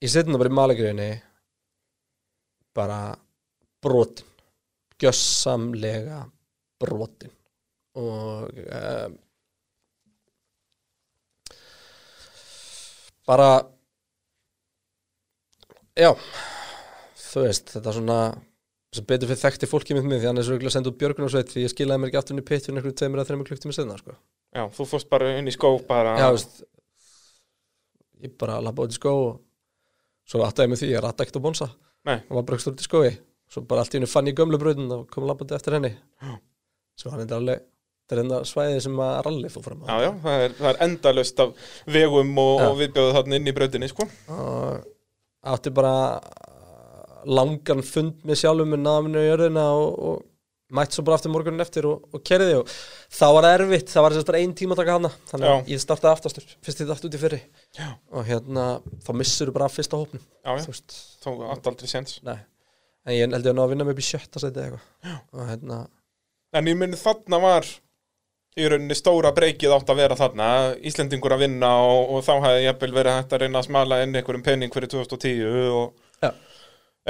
ég 0.03 0.11
seti 0.11 0.31
það 0.31 0.41
bara 0.41 0.53
í 0.53 0.57
malegriðinni 0.59 1.09
bara 2.73 2.99
brotin 3.83 4.31
gjössamlega 5.03 6.23
brotin 6.81 7.33
og 7.99 8.49
um, 8.63 9.17
bara 13.29 13.49
já 15.97 16.11
þú 16.13 17.45
veist, 17.47 17.71
þetta 17.75 17.89
er 17.89 17.97
svona 17.99 18.19
sem 18.93 19.05
betur 19.09 19.29
fyrir 19.31 19.41
þekkti 19.41 19.69
fólki 19.69 19.95
mitt 19.97 20.05
mig 20.05 20.21
því 20.21 20.29
hann 20.29 20.41
er 20.41 20.45
svo 20.45 20.57
að 20.59 20.73
senda 20.75 20.91
út 20.91 20.99
björgunarsveit 21.01 21.49
því 21.49 21.65
ég 21.65 21.73
skilaði 21.73 22.01
mér 22.01 22.11
ekki 22.11 22.19
aftur 22.19 22.35
inn 22.35 22.43
í 22.43 22.45
pitt 22.45 22.67
fyrir 22.67 22.77
einhverjum 22.77 22.99
tveimur 22.99 23.21
að 23.23 23.29
þreimur 23.31 23.47
klukktíma 23.49 23.73
senna 23.73 23.97
sko. 23.97 24.13
Já, 24.53 24.67
þú 24.75 24.85
fórst 24.91 25.09
bara 25.09 25.31
inn 25.39 25.49
í 25.49 25.53
skó 25.55 25.71
bara 25.87 26.13
já, 26.19 26.27
veist 26.35 26.61
ég 28.23 28.35
bara 28.39 28.59
labba 28.61 28.85
út 28.85 28.93
í 28.93 28.99
skó 28.99 29.13
og 29.17 29.33
svo 30.29 30.43
áttaði 30.45 30.71
mig 30.71 30.81
því 30.83 30.91
að 30.93 31.05
ratta 31.07 31.25
ekkert 31.25 31.41
á 31.41 31.45
bonsa 31.47 31.69
Nei. 32.07 32.19
og 32.29 32.37
var 32.37 32.45
brökstur 32.51 32.75
út 32.75 32.83
í 32.83 32.87
skói 32.87 33.11
svo 33.49 33.65
bara 33.67 33.83
allt 33.83 33.95
í 33.95 33.99
henni 33.99 34.09
fann 34.11 34.29
ég 34.29 34.37
gömlu 34.37 34.59
bröðin 34.61 34.93
og 34.93 35.07
kom 35.11 35.25
labbandi 35.27 35.57
eftir 35.57 35.77
henni 35.77 35.91
Já. 35.95 36.37
svo 36.99 37.13
hann 37.13 37.25
er 37.25 37.35
alveg 37.39 37.65
þetta 38.03 38.15
er 38.17 38.21
enda 38.25 38.39
svæðið 38.47 38.79
sem 38.85 38.99
að 39.05 39.13
ralli 39.27 39.51
fór 39.53 39.63
fram 39.67 39.83
á 39.83 39.87
Já, 39.87 39.95
já, 40.03 40.11
það 40.25 40.43
er, 40.47 40.55
það 40.59 40.69
er 40.73 40.81
endalust 40.87 41.39
af 41.39 41.53
vegum 41.95 42.33
og, 42.43 42.53
Já. 42.59 42.67
og 42.69 42.77
viðbjóðu 42.81 43.15
þarna 43.17 43.39
inn 43.39 43.47
í 43.47 43.55
brautinni, 43.55 43.89
sko. 43.91 44.07
og 44.27 44.83
átti 45.53 45.73
bara 45.75 45.95
langan 47.23 47.81
fund 47.87 48.21
með 48.27 48.41
sjálfum 48.43 48.73
með 48.73 48.81
náminu 48.83 49.23
í 49.23 49.27
jörðina 49.29 49.65
og, 49.79 49.89
og 50.09 50.21
mætt 50.73 50.95
svo 50.95 51.03
bara 51.05 51.17
aftur 51.19 51.31
morgunin 51.33 51.61
eftir 51.63 51.85
og, 51.87 52.07
og 52.15 52.23
kerði 52.25 52.55
og 52.59 52.71
það 53.13 53.35
var 53.37 53.47
erfitt, 53.51 53.91
það 53.93 54.05
var 54.07 54.15
að 54.17 54.25
bara 54.29 54.41
ein 54.43 54.55
tíma 54.57 54.75
að 54.75 54.81
taka 54.81 54.95
hana 54.97 55.11
þannig 55.29 55.51
að 55.51 55.69
ég 55.73 55.83
startaði 55.83 56.17
aftastur 56.17 56.47
fyrst 56.65 56.81
ég 56.83 56.89
dætt 56.89 57.05
út 57.07 57.17
í 57.17 57.21
fyrri 57.21 57.39
Já. 57.77 57.87
og 58.11 58.25
hérna 58.27 58.65
þá 59.05 59.11
missur 59.19 59.51
þú 59.51 59.55
bara 59.59 59.69
af 59.69 59.77
fyrsta 59.77 59.99
hópnum 59.99 60.23
Já, 60.23 60.49
já, 60.57 60.63
þú 60.65 60.73
veist, 60.73 60.97
þá 61.23 61.29
átt 61.53 61.69
aldrei 61.71 61.91
séns. 61.91 62.17
nei 62.25 62.39
en 63.03 63.15
ég 63.17 63.27
held 63.35 63.45
ég 63.47 63.51
að 63.53 63.57
ná 63.59 63.63
að 63.65 63.73
vinna 63.75 63.87
mig 63.87 63.95
upp 63.97 64.03
í 64.03 64.07
sjötta 64.07 64.41
seti 64.43 64.63
eða 64.63 64.79
eitthvað 64.79 65.39
og 65.43 65.47
hérna, 65.51 65.79
En 66.53 66.67
ég 66.69 66.77
myndi 66.77 66.99
þarna 67.01 67.39
var 67.41 67.69
í 68.59 68.67
rauninni 68.69 68.95
stóra 68.97 69.31
breykið 69.33 69.71
átt 69.73 69.89
að 69.89 69.99
vera 70.03 70.17
þarna, 70.19 70.47
Íslendingur 70.85 71.33
að 71.35 71.45
vinna 71.47 71.69
og, 71.81 72.11
og 72.13 72.25
þá 72.25 72.33
hefði 72.47 72.65
jafnvel 72.67 72.91
verið 72.99 73.15
hægt 73.17 73.33
að 73.33 73.43
reyna 73.45 73.61
að 73.61 73.67
smala 73.69 74.01
inn 74.05 74.17
einhverjum 74.19 74.43
penning 74.45 74.73
fyrir 74.75 74.91
2010 74.93 75.71
og, 75.73 75.95
Já. 76.21 76.29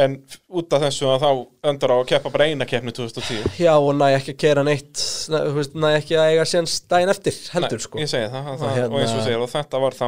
en 0.06 0.16
út 0.50 0.76
af 0.78 0.86
þessu 0.86 1.10
að 1.12 1.26
þá 1.26 1.30
öndar 1.74 1.94
á 1.94 1.98
að 2.00 2.08
keppa 2.14 2.32
bara 2.34 2.48
eina 2.48 2.68
keppni 2.70 2.96
2010. 2.96 3.60
já 3.60 3.74
og 3.76 3.92
næ 4.00 4.08
ekki 4.16 4.34
að 4.38 4.40
kera 4.46 4.64
neitt 4.66 5.04
næ, 5.30 5.92
ekki 6.00 6.18
að 6.18 6.32
eiga 6.32 6.48
séns 6.50 6.78
daginn 6.88 7.12
eftir 7.14 7.36
heldur 7.54 7.78
Nei, 7.82 7.86
sko 7.90 8.02
Ég 8.02 8.10
segi 8.14 8.32
það, 8.32 8.48
það 8.48 8.64
Og 8.64 8.66
og, 8.70 8.78
hérna- 8.80 9.04
eins 9.04 9.18
og 9.18 9.28
segir 9.28 9.44
og 9.44 9.52
þetta 9.52 9.84
var 9.84 10.00
þá 10.00 10.08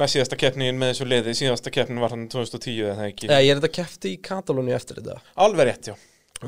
næst 0.00 0.16
síðasta 0.16 0.38
keppnin 0.40 0.78
með 0.80 0.94
þessu 0.94 1.06
liði, 1.12 1.36
síðasta 1.36 1.70
keppnin 1.74 2.00
var 2.00 2.14
hann 2.14 2.24
2010 2.32 2.88
eða 2.94 3.10
ekki. 3.10 3.28
Ég 3.28 3.50
er 3.52 3.60
þetta 3.60 3.72
kefti 3.76 4.14
í 4.16 4.20
Katalóni 4.24 4.72
eftir 4.72 5.02
þetta 5.02 5.18
Alveg 5.44 5.68
rétt, 5.68 5.90
já, 5.92 5.96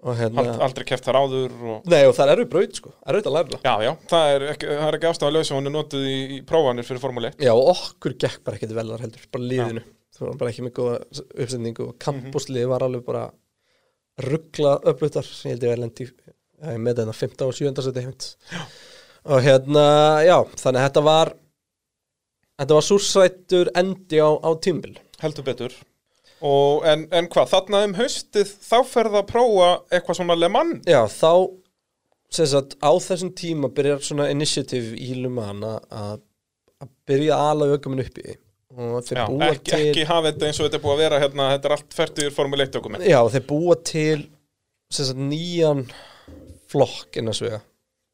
og 0.00 0.16
hérna 0.16 0.40
Ald, 0.40 0.62
aldrei 0.64 0.86
keft 0.88 1.04
þar 1.04 1.18
áður 1.20 1.56
og... 1.60 1.88
Nei, 1.92 2.02
og 2.08 2.14
það 2.16 2.24
er 2.24 2.32
erfið 2.34 2.50
braut, 2.54 2.78
sko, 2.80 2.92
erfið 3.04 3.26
að 3.28 3.34
læra 3.36 3.50
það. 3.52 3.66
Já, 3.66 3.74
já, 3.84 3.90
það 4.08 4.34
er 4.34 4.44
ekki, 4.54 4.68
það 4.70 4.86
er 4.86 4.96
ekki 4.98 5.10
ástæða 5.10 5.34
laus 5.34 5.50
og 5.50 5.58
hún 5.58 5.68
er 5.68 5.74
notuð 5.74 6.06
í, 6.08 6.18
í 6.36 6.38
prófanir 6.48 6.88
fyrir 6.88 7.02
Formule 7.02 7.32
1 7.34 7.44
Já, 7.44 7.52
og 7.52 7.68
okkur 7.74 8.16
gekk 8.24 8.40
bara 8.46 8.56
ekkert 8.56 8.72
vel 8.78 8.86
þar 8.94 9.04
heldur, 9.04 9.26
bara 9.36 9.48
liðinu. 9.52 9.84
Það 10.16 10.26
var 10.26 10.40
bara 10.40 10.54
ekki 10.54 10.64
með 10.64 10.74
góða 10.78 10.96
uppsendingu 11.20 11.84
og 11.84 11.98
kampuslið 12.00 12.66
var 12.72 12.86
alveg 12.86 13.04
bara 13.04 13.26
ruggla 14.24 14.74
upplutar, 14.88 15.28
ég 15.44 15.54
held 15.54 15.66
ég 15.68 15.74
að 15.74 15.82
lendi 15.84 16.08
já, 16.08 16.74
með 16.76 17.02
þetta 17.02 17.16
15 17.20 17.46
og 17.46 17.56
7. 17.56 17.84
seti 17.84 18.06
og 19.30 19.44
hérna, 19.44 19.84
já 20.24 20.36
þannig 20.56 20.80
að 20.80 20.86
þetta 20.86 21.04
var 21.04 21.32
þetta 22.60 22.76
var 22.76 22.86
súrsættur 22.86 23.70
endi 23.76 24.20
á, 24.20 24.30
á 24.32 24.50
tímbil 24.60 24.96
heldur 25.20 25.46
betur 25.46 25.76
og, 26.40 26.84
en, 26.88 27.06
en 27.14 27.28
hvað, 27.32 27.50
þarna 27.54 27.82
um 27.88 27.96
haustið 27.98 28.52
þá 28.64 28.76
ferð 28.88 29.18
að 29.20 29.30
prófa 29.30 29.70
eitthvað 29.92 30.20
svona 30.20 30.38
Le 30.38 30.50
Mans? 30.52 30.84
Já, 30.88 31.02
þá 31.12 31.32
sem 32.30 32.46
sagt, 32.52 32.76
á 32.78 32.92
þessum 33.02 33.32
tíma 33.36 33.72
byrjar 33.74 34.04
svona 34.06 34.28
initiative 34.30 34.94
í 34.94 35.16
Luman 35.18 35.64
að 35.66 36.20
byrja 37.08 37.36
að 37.36 37.50
ala 37.54 37.74
aukuminn 37.74 38.04
upp 38.04 38.20
í. 38.22 38.28
Því 38.30 38.38
og 38.78 39.00
þeir 39.06 39.18
Já, 39.18 39.24
búa 39.26 39.48
ekki, 39.50 39.70
til 39.70 39.80
ekki 39.88 40.04
hafa 40.06 40.30
þetta 40.30 40.46
eins 40.46 40.60
og 40.60 40.66
þetta 40.68 40.78
er 40.78 40.84
búið 40.84 40.94
að 40.94 41.02
vera 41.02 41.18
hérna, 41.24 41.48
þetta 41.54 41.68
er 41.68 41.74
allt 41.76 41.96
færtur 41.96 42.34
Formule 42.34 42.66
1 42.66 42.74
dokument 42.76 43.06
Já, 43.06 43.18
þeir 43.34 43.44
búa 43.48 43.76
til 43.82 44.20
sem 44.90 45.08
sagt, 45.08 45.22
nýjan 45.30 45.82
flokk 46.70 47.18
innan 47.18 47.36
svega 47.36 47.60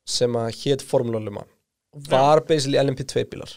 sem 0.08 0.38
að 0.38 0.48
hétt 0.62 0.84
Formula 0.86 1.20
og 1.20 2.08
var 2.08 2.42
basically 2.48 2.80
LMP2 2.80 3.26
bílar 3.28 3.52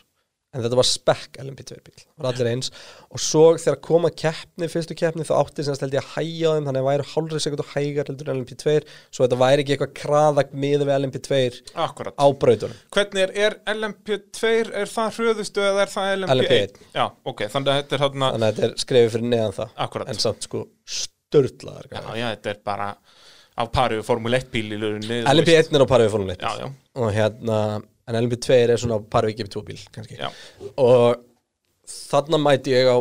en 0.50 0.64
þetta 0.64 0.78
var 0.80 0.88
spec 0.88 1.38
LMP2 1.44 1.76
bíl 1.86 2.04
var 2.18 2.28
allir 2.32 2.50
eins. 2.50 2.72
Og 3.14 3.22
svo 3.22 3.44
þegar 3.62 3.78
koma 3.86 4.10
keppni, 4.10 4.70
fyrstu 4.72 4.96
keppni 4.98 5.26
þá 5.28 5.34
átti 5.38 5.66
sem 5.66 5.78
held 5.78 5.98
ég 5.98 6.02
að 6.02 6.16
hæja 6.16 6.50
á 6.50 6.56
þeim 6.56 6.70
þannig 6.70 6.80
að 6.80 6.80
það 6.80 6.88
væri 6.90 7.08
hálfrið 7.12 7.44
sekundu 7.46 7.66
hægar 7.74 8.10
heldur 8.10 8.32
en 8.32 8.40
LMP2 8.40 8.76
svo 8.90 9.28
þetta 9.28 9.40
væri 9.44 9.66
ekki 9.66 9.76
eitthvað 9.76 9.94
kraðagt 10.02 10.58
miða 10.66 10.88
við 10.90 10.96
LMP2 10.98 11.42
Akkurat 11.86 12.18
á 12.18 12.26
brautunum. 12.42 12.82
Hvernig 12.98 13.26
er, 13.28 13.36
er 13.46 13.60
LMP2, 13.76 14.56
er 14.82 14.94
það 14.96 15.20
hröðustu 15.20 15.66
eða 15.68 15.86
er 15.86 15.94
það 15.94 16.12
LMP1? 16.18 16.36
LMP1. 16.40 16.82
Já, 16.98 17.06
ok, 17.34 17.46
þannig 17.54 17.74
að 17.76 17.82
þetta 17.84 17.98
er 18.00 18.06
hérna 18.08 18.34
þannig 18.34 18.50
að 18.50 18.60
þetta 18.60 18.68
er 18.72 18.84
skrefið 18.86 19.16
fyrir 19.16 19.32
neðan 19.36 19.58
það. 19.60 19.78
Akkurat. 19.86 20.10
en 20.10 20.24
samt 20.26 20.50
sko 20.50 20.66
störtlaðar 21.30 21.90
Já, 21.94 22.02
já, 22.18 22.28
þetta 22.34 22.54
er 22.56 22.62
bara 22.66 22.90
á 23.60 23.64
pari 23.70 24.00
við 24.00 24.08
Formule 24.08 24.40
1 24.40 24.52
bíl 24.54 24.66
í 24.72 24.80
lögunni 24.80 25.22
LMP1 25.30 25.76
er 25.76 25.84
á 25.86 25.88
parið 25.92 26.08
við 26.08 26.14
Formule 26.16 26.36
1 26.38 26.44
Já, 26.46 26.52
já, 26.64 26.70
og 27.04 27.14
hérna 27.16 27.58
en 28.10 28.20
LMP2 28.20 28.56
er 28.58 28.76
svona 28.82 29.00
parið 29.14 29.34
við 29.34 29.42
GP2 29.42 29.66
bíl 29.68 29.82
kannski. 29.96 30.20
Já. 30.20 30.30
Og 30.82 31.26
þarna 31.90 32.40
mæti 32.42 32.74
ég 32.76 32.90
á 32.90 32.98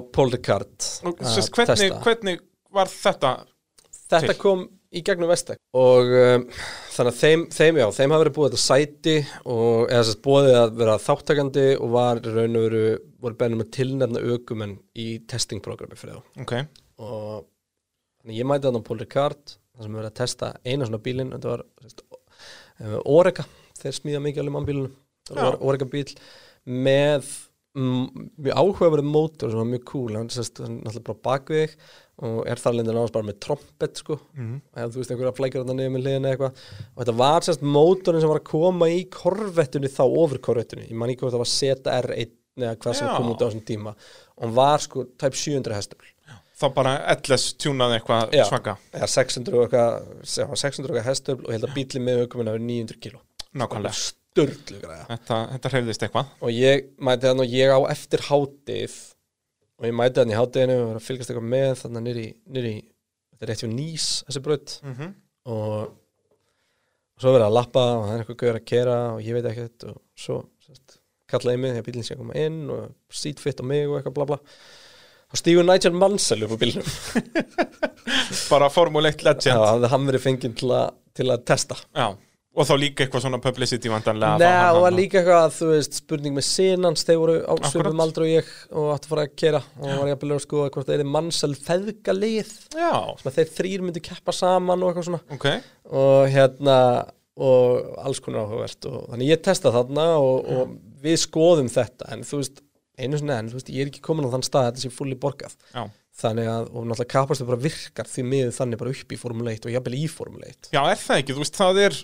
sérst, 1.24 1.52
hvernig, 1.56 1.94
hvernig 2.04 2.42
var 2.74 2.90
þetta? 2.92 3.32
þetta 4.08 4.32
til? 4.32 4.40
kom 4.40 4.66
í 4.88 5.02
gegnum 5.04 5.28
Vestek 5.28 5.58
og 5.76 6.08
um, 6.16 6.46
þannig 6.94 7.10
að 7.12 7.18
þeim, 7.18 7.44
þeim, 7.52 7.80
já, 7.82 7.86
þeim 7.98 8.14
hafa 8.14 8.22
verið 8.22 8.36
búið 8.38 8.48
þetta 8.54 8.62
sæti 8.62 9.16
og 9.44 9.92
eða 9.92 10.06
sérst 10.08 10.22
búið 10.24 10.50
að 10.56 10.74
vera 10.80 10.96
þáttakandi 11.04 11.66
og 11.76 11.92
var 11.92 12.22
raun 12.24 12.58
og 12.58 12.66
veru 12.68 12.82
voru 13.18 13.38
bennum 13.40 13.64
að 13.64 13.72
tilnefna 13.76 14.22
aukumenn 14.24 14.76
í 14.96 15.08
testingprogrammi 15.28 15.98
fyrir 15.98 16.18
þá. 16.18 16.42
Ok, 16.44 16.54
og 17.04 17.48
þannig 18.22 18.40
ég 18.40 18.48
mæti 18.48 18.68
þarna 18.68 18.84
Paul 18.86 19.00
Ricard 19.02 19.56
þar 19.58 19.84
sem 19.84 19.92
við 19.92 20.00
verið 20.00 20.12
að 20.12 20.20
testa 20.22 20.52
eina 20.64 20.88
svona 20.88 21.02
bílinn 21.04 21.34
þetta 21.36 21.52
var 21.52 21.66
sérst, 21.82 22.04
Orega 23.10 23.44
þeir 23.82 23.98
smíða 23.98 24.24
mikið 24.24 24.44
alveg 24.44 24.56
mannbílunum 24.58 24.96
það 25.28 25.38
Já. 25.38 25.44
var 25.44 25.60
Orega 25.68 25.88
bíl 25.92 26.08
með 26.68 27.28
mm, 27.78 28.28
mjög 28.44 28.60
áhugaverið 28.60 29.08
mótor 29.08 29.52
sem 29.52 29.60
var 29.60 29.70
mjög 29.70 29.84
cool, 29.92 30.16
hann 30.18 30.30
sérst 30.32 30.60
er 30.62 30.70
náttúrulega 30.72 31.06
bara 31.08 31.24
bakvið 31.28 31.64
þig 31.64 31.76
og 32.28 32.38
er 32.50 32.58
þar 32.58 32.74
lendir 32.74 32.96
náttúrulega 32.96 33.14
bara 33.14 33.28
með 33.28 33.38
trompet 33.44 34.00
sko. 34.02 34.18
Mhm. 34.34 34.56
eða 34.74 34.90
þú 34.90 35.00
veist 35.00 35.12
einhverja 35.14 35.36
flækjar 35.38 35.62
þarna 35.62 35.76
niður 35.78 35.94
með 35.94 36.04
liðina 36.08 36.32
eitthvað. 36.32 36.62
Og 36.88 37.02
þetta 37.04 37.16
var 37.20 37.46
sérst 37.46 37.62
mótorin 37.62 38.24
sem 38.24 38.32
var 38.32 38.40
að 38.40 38.50
koma 38.50 38.90
í 38.90 39.00
korvettunni 39.14 39.92
þá 39.94 40.02
over 40.08 40.42
korvettunni. 40.42 40.88
Ég 40.90 40.98
man 40.98 41.12
ekki 41.12 41.22
hvort 41.22 41.36
það 41.36 41.44
var 41.44 41.52
ZR1 41.54 42.34
eða 42.58 42.74
hvað 42.82 42.98
sem 42.98 43.06
Já. 43.06 43.14
kom 43.14 43.30
út 43.30 43.38
á 43.38 43.46
þessum 43.46 43.64
tíma. 43.70 43.94
Og 44.34 44.44
hann 44.48 44.56
var 44.58 44.82
sko 44.82 45.06
tæp 45.14 45.38
700 45.38 45.78
hestur. 45.78 46.10
Þá 46.58 46.66
bara 46.74 46.96
LS 47.14 47.52
tjúnaði 47.54 48.00
eitthvað 48.00 48.34
Já. 48.34 48.44
svaka. 48.50 48.74
Eða 48.90 49.08
600 49.14 49.54
og 49.54 49.68
eitthvað 49.68 50.26
sem 50.26 50.48
var 50.50 50.58
600 50.58 50.90
og 50.90 50.96
eitthvað 50.98 51.10
hestöfl 51.12 51.44
og 51.44 51.52
ég 51.52 51.54
held 51.60 51.68
að 51.68 51.76
bílinn 51.78 52.06
með 52.08 52.22
aukuminn 52.24 52.50
hafi 52.50 52.64
900 52.66 52.98
kíló 52.98 53.22
Nákvæmlega. 53.58 53.94
Störtlu 53.98 54.80
græða 54.82 55.06
Þetta, 55.08 55.38
þetta 55.54 55.70
hreyfðist 55.72 56.04
eitthvað. 56.06 56.34
Og 56.44 56.50
ég 56.54 56.84
mæti 57.08 57.26
þannig 57.28 57.46
og 57.46 57.54
ég 57.58 57.72
á 57.74 57.80
eftir 57.94 58.24
hátið 58.28 58.98
og 59.78 59.86
ég 59.88 59.94
mæti 59.98 60.20
þannig 60.20 60.36
í 60.36 60.38
hátinu 60.40 60.76
og 60.84 60.92
að 60.98 61.06
fylgast 61.06 61.30
eitthvað 61.32 61.48
með 61.54 61.72
þannig 61.82 62.06
nýri, 62.08 62.26
nýri 62.54 62.74
þetta 63.32 63.46
er 63.46 63.50
rétt 63.52 63.62
fyrir 63.64 63.74
nýs 63.78 64.06
þessi 64.28 64.42
braut. 64.46 64.76
Mm 64.84 64.94
-hmm. 64.98 65.12
og, 65.54 65.74
og 67.18 67.22
svo 67.22 67.32
verið 67.34 67.46
að 67.48 67.56
lappa 67.58 67.84
og 67.98 68.04
það 68.06 68.14
er 68.14 68.22
eitthvað 68.24 68.40
gauður 68.42 68.60
að 68.60 68.68
kera 68.72 68.98
og 69.14 69.22
ég 69.26 69.34
veit 69.38 69.50
ekkert 69.52 69.88
og 69.90 69.96
svo 70.18 70.36
sest, 70.66 70.98
kallaði 71.30 71.58
mig 71.62 71.72
þegar 71.74 71.86
bílinn 71.88 72.04
sé 72.06 72.14
að 72.14 72.22
koma 72.22 72.34
inn 72.38 72.60
og 72.70 72.92
seatfit 73.10 73.60
á 73.62 73.64
mig 73.66 73.88
og 73.88 73.96
eitthvað 73.98 74.14
bla 74.18 74.24
bla. 74.32 74.38
Þá 75.28 75.36
stígur 75.42 75.64
Nigel 75.68 75.92
Mansell 75.92 76.42
upp 76.46 76.54
á 76.56 76.58
bílnum. 76.62 76.86
Bara 78.50 78.70
Formule 78.72 79.10
1 79.12 79.20
Já, 79.20 79.28
legend 79.28 79.60
hafði 79.66 79.90
hann 79.92 80.06
verið 80.08 80.22
fenginn 80.24 80.54
til, 80.56 80.70
að- 80.72 80.94
til 81.14 81.26
að 81.30 81.44
testa. 81.44 81.76
Já. 81.94 82.14
Og 82.56 82.66
þá 82.66 82.72
líka 82.80 83.04
eitthvað 83.04 83.22
svona 83.22 83.38
publicity 83.42 83.90
vandanlega 83.92 84.38
Nei, 84.40 84.78
og 84.80 84.86
líka 84.94 85.20
eitthvað, 85.20 85.52
þú 85.54 85.66
veist, 85.70 85.98
spurning 86.00 86.34
með 86.34 86.46
sinans, 86.48 87.04
þeir 87.06 87.18
voru 87.20 87.34
á 87.44 87.54
svipum 87.68 88.00
aldrei 88.02 88.24
og 88.24 88.30
ég 88.32 88.48
og 88.72 88.88
átti 88.94 89.06
að 89.06 89.12
fara 89.12 89.26
að 89.26 89.34
kera 89.42 89.60
og 89.76 89.84
var 89.92 90.08
ég 90.08 90.16
að 90.16 90.22
byrja 90.22 90.38
að 90.38 90.44
skoða 90.46 90.72
hvort 90.74 90.88
það 90.88 91.04
er 91.04 91.12
mannsel 91.18 91.52
feðgalið. 91.68 92.54
Já, 92.74 92.90
þeir 93.28 93.52
þrýr 93.58 93.84
myndi 93.84 94.02
keppa 94.08 94.34
saman 94.34 94.82
og 94.82 94.90
eitthvað 94.90 95.08
svona. 95.10 95.22
Ok. 95.36 95.46
Og 96.02 96.24
hérna 96.34 96.78
og 97.38 97.92
alls 98.02 98.18
konar 98.24 98.48
áhugavert 98.48 98.88
og 98.90 99.04
þannig 99.12 99.30
ég 99.36 99.44
testa 99.46 99.70
þarna 99.74 100.08
og, 100.18 100.50
og 100.50 100.74
við 101.04 101.20
skoðum 101.28 101.70
þetta. 101.70 102.10
En 102.16 102.26
þú 102.26 102.42
veist, 102.42 102.64
einu 102.98 103.20
sinni 103.20 103.36
en 103.36 103.52
þú 103.52 103.60
veist, 103.60 103.72
ég 103.76 103.84
er 103.84 103.92
ekki 103.92 104.02
komin 104.08 104.26
á 104.26 104.34
þann 104.34 104.48
stað 104.48 104.64
að 104.64 104.70
þetta 104.72 104.86
sé 104.88 104.94
fulli 104.96 105.20
borgað. 105.20 105.54
Já, 105.70 105.84
þannig 106.18 106.48
að, 106.50 106.68
og 106.72 106.86
náttúrulega 106.88 107.12
kapastu 107.12 107.46
bara 107.46 107.62
virkar 107.62 108.08
því 108.10 108.24
miður 108.26 108.54
þannig 108.56 108.80
bara 108.80 108.94
upp 108.94 109.12
í 109.14 109.18
Formule 109.20 109.54
1 109.54 109.68
og 109.68 109.74
jafnvel 109.74 109.98
í 109.98 110.06
Formule 110.10 110.48
1 110.50 110.70
Já 110.74 110.80
er 110.82 110.98
það 110.98 111.20
ekki, 111.22 111.36
þú 111.36 111.44
veist, 111.44 111.58
það 111.58 111.82
er 111.84 111.98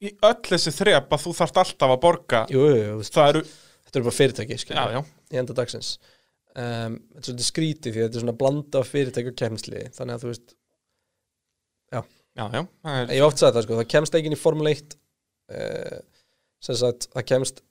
í 0.00 0.14
öll 0.26 0.38
þessi 0.48 0.72
þrep 0.76 1.12
að 1.16 1.26
þú 1.26 1.34
þarft 1.40 1.60
alltaf 1.64 1.94
að 1.94 2.00
borga. 2.04 2.44
Jú, 2.52 2.64
jú, 2.70 2.96
Það 3.10 3.32
eru, 3.34 3.42
þetta 3.86 4.00
eru 4.00 4.08
bara 4.08 4.18
fyrirtæki, 4.20 4.58
já, 4.70 4.82
já, 4.96 5.00
í 5.30 5.40
enda 5.42 5.56
dagsins. 5.56 5.92
Um, 6.50 6.96
þetta 7.14 7.20
er 7.20 7.28
svolítið 7.28 7.46
skrítið 7.46 7.94
því 7.94 8.00
að 8.00 8.08
þetta 8.08 8.18
er 8.18 8.24
svona 8.24 8.38
blanda 8.40 8.80
fyrirtæki 8.82 9.30
og 9.30 9.36
kemsli 9.38 9.82
þannig 9.94 10.16
að 10.16 10.24
þú 10.24 10.30
veist, 10.32 10.54
já, 11.94 12.44
já 12.50 12.62
er, 12.62 13.10
ég 13.10 13.20
hef 13.20 13.26
oft 13.28 13.42
sagði 13.42 13.56
það 13.56 13.66
sko 13.66 13.76
það 13.78 13.90
kemst 13.94 14.16
ekki 14.18 14.30
inn 14.30 14.34
í 14.34 14.40
Formule 14.40 14.72
1 14.74 14.96
uh, 15.54 16.00
sem 16.66 16.78
sagt, 16.80 17.06
það 17.14 17.26
kemst 17.30 17.62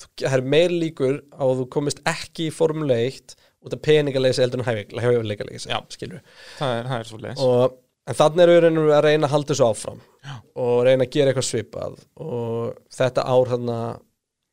það 0.00 0.36
er 0.38 0.44
meir 0.56 0.74
líkur 0.74 1.20
á 1.30 1.44
að 1.44 1.60
þú 1.60 1.68
komist 1.76 2.02
ekki 2.08 2.48
í 2.48 2.54
Formule 2.54 2.96
1 3.06 3.36
út 3.60 3.76
af 3.76 3.82
peningaleysi 3.84 4.42
heldur 4.44 4.62
en 4.62 4.68
hæfileikaleysi 4.68 5.70
Já. 5.70 5.78
skilur 5.92 6.22
það 6.56 6.74
er, 6.78 6.90
það 6.90 6.96
er 6.98 7.10
svo 7.10 7.20
leis 7.20 7.44
og, 7.44 7.78
en 8.08 8.16
þannig 8.16 8.44
eru 8.44 8.54
við 8.54 8.62
reynum 8.66 8.92
að 8.94 9.02
reyna 9.06 9.28
að 9.28 9.34
halda 9.34 9.52
þessu 9.52 9.66
áfram 9.66 9.98
Já. 10.24 10.34
og 10.64 10.76
reyna 10.86 11.06
að 11.06 11.12
gera 11.16 11.32
eitthvað 11.32 11.48
svipað. 11.48 11.98
Og 12.20 12.78
þetta 12.96 13.26
ár 13.26 13.52
þannig 13.54 14.06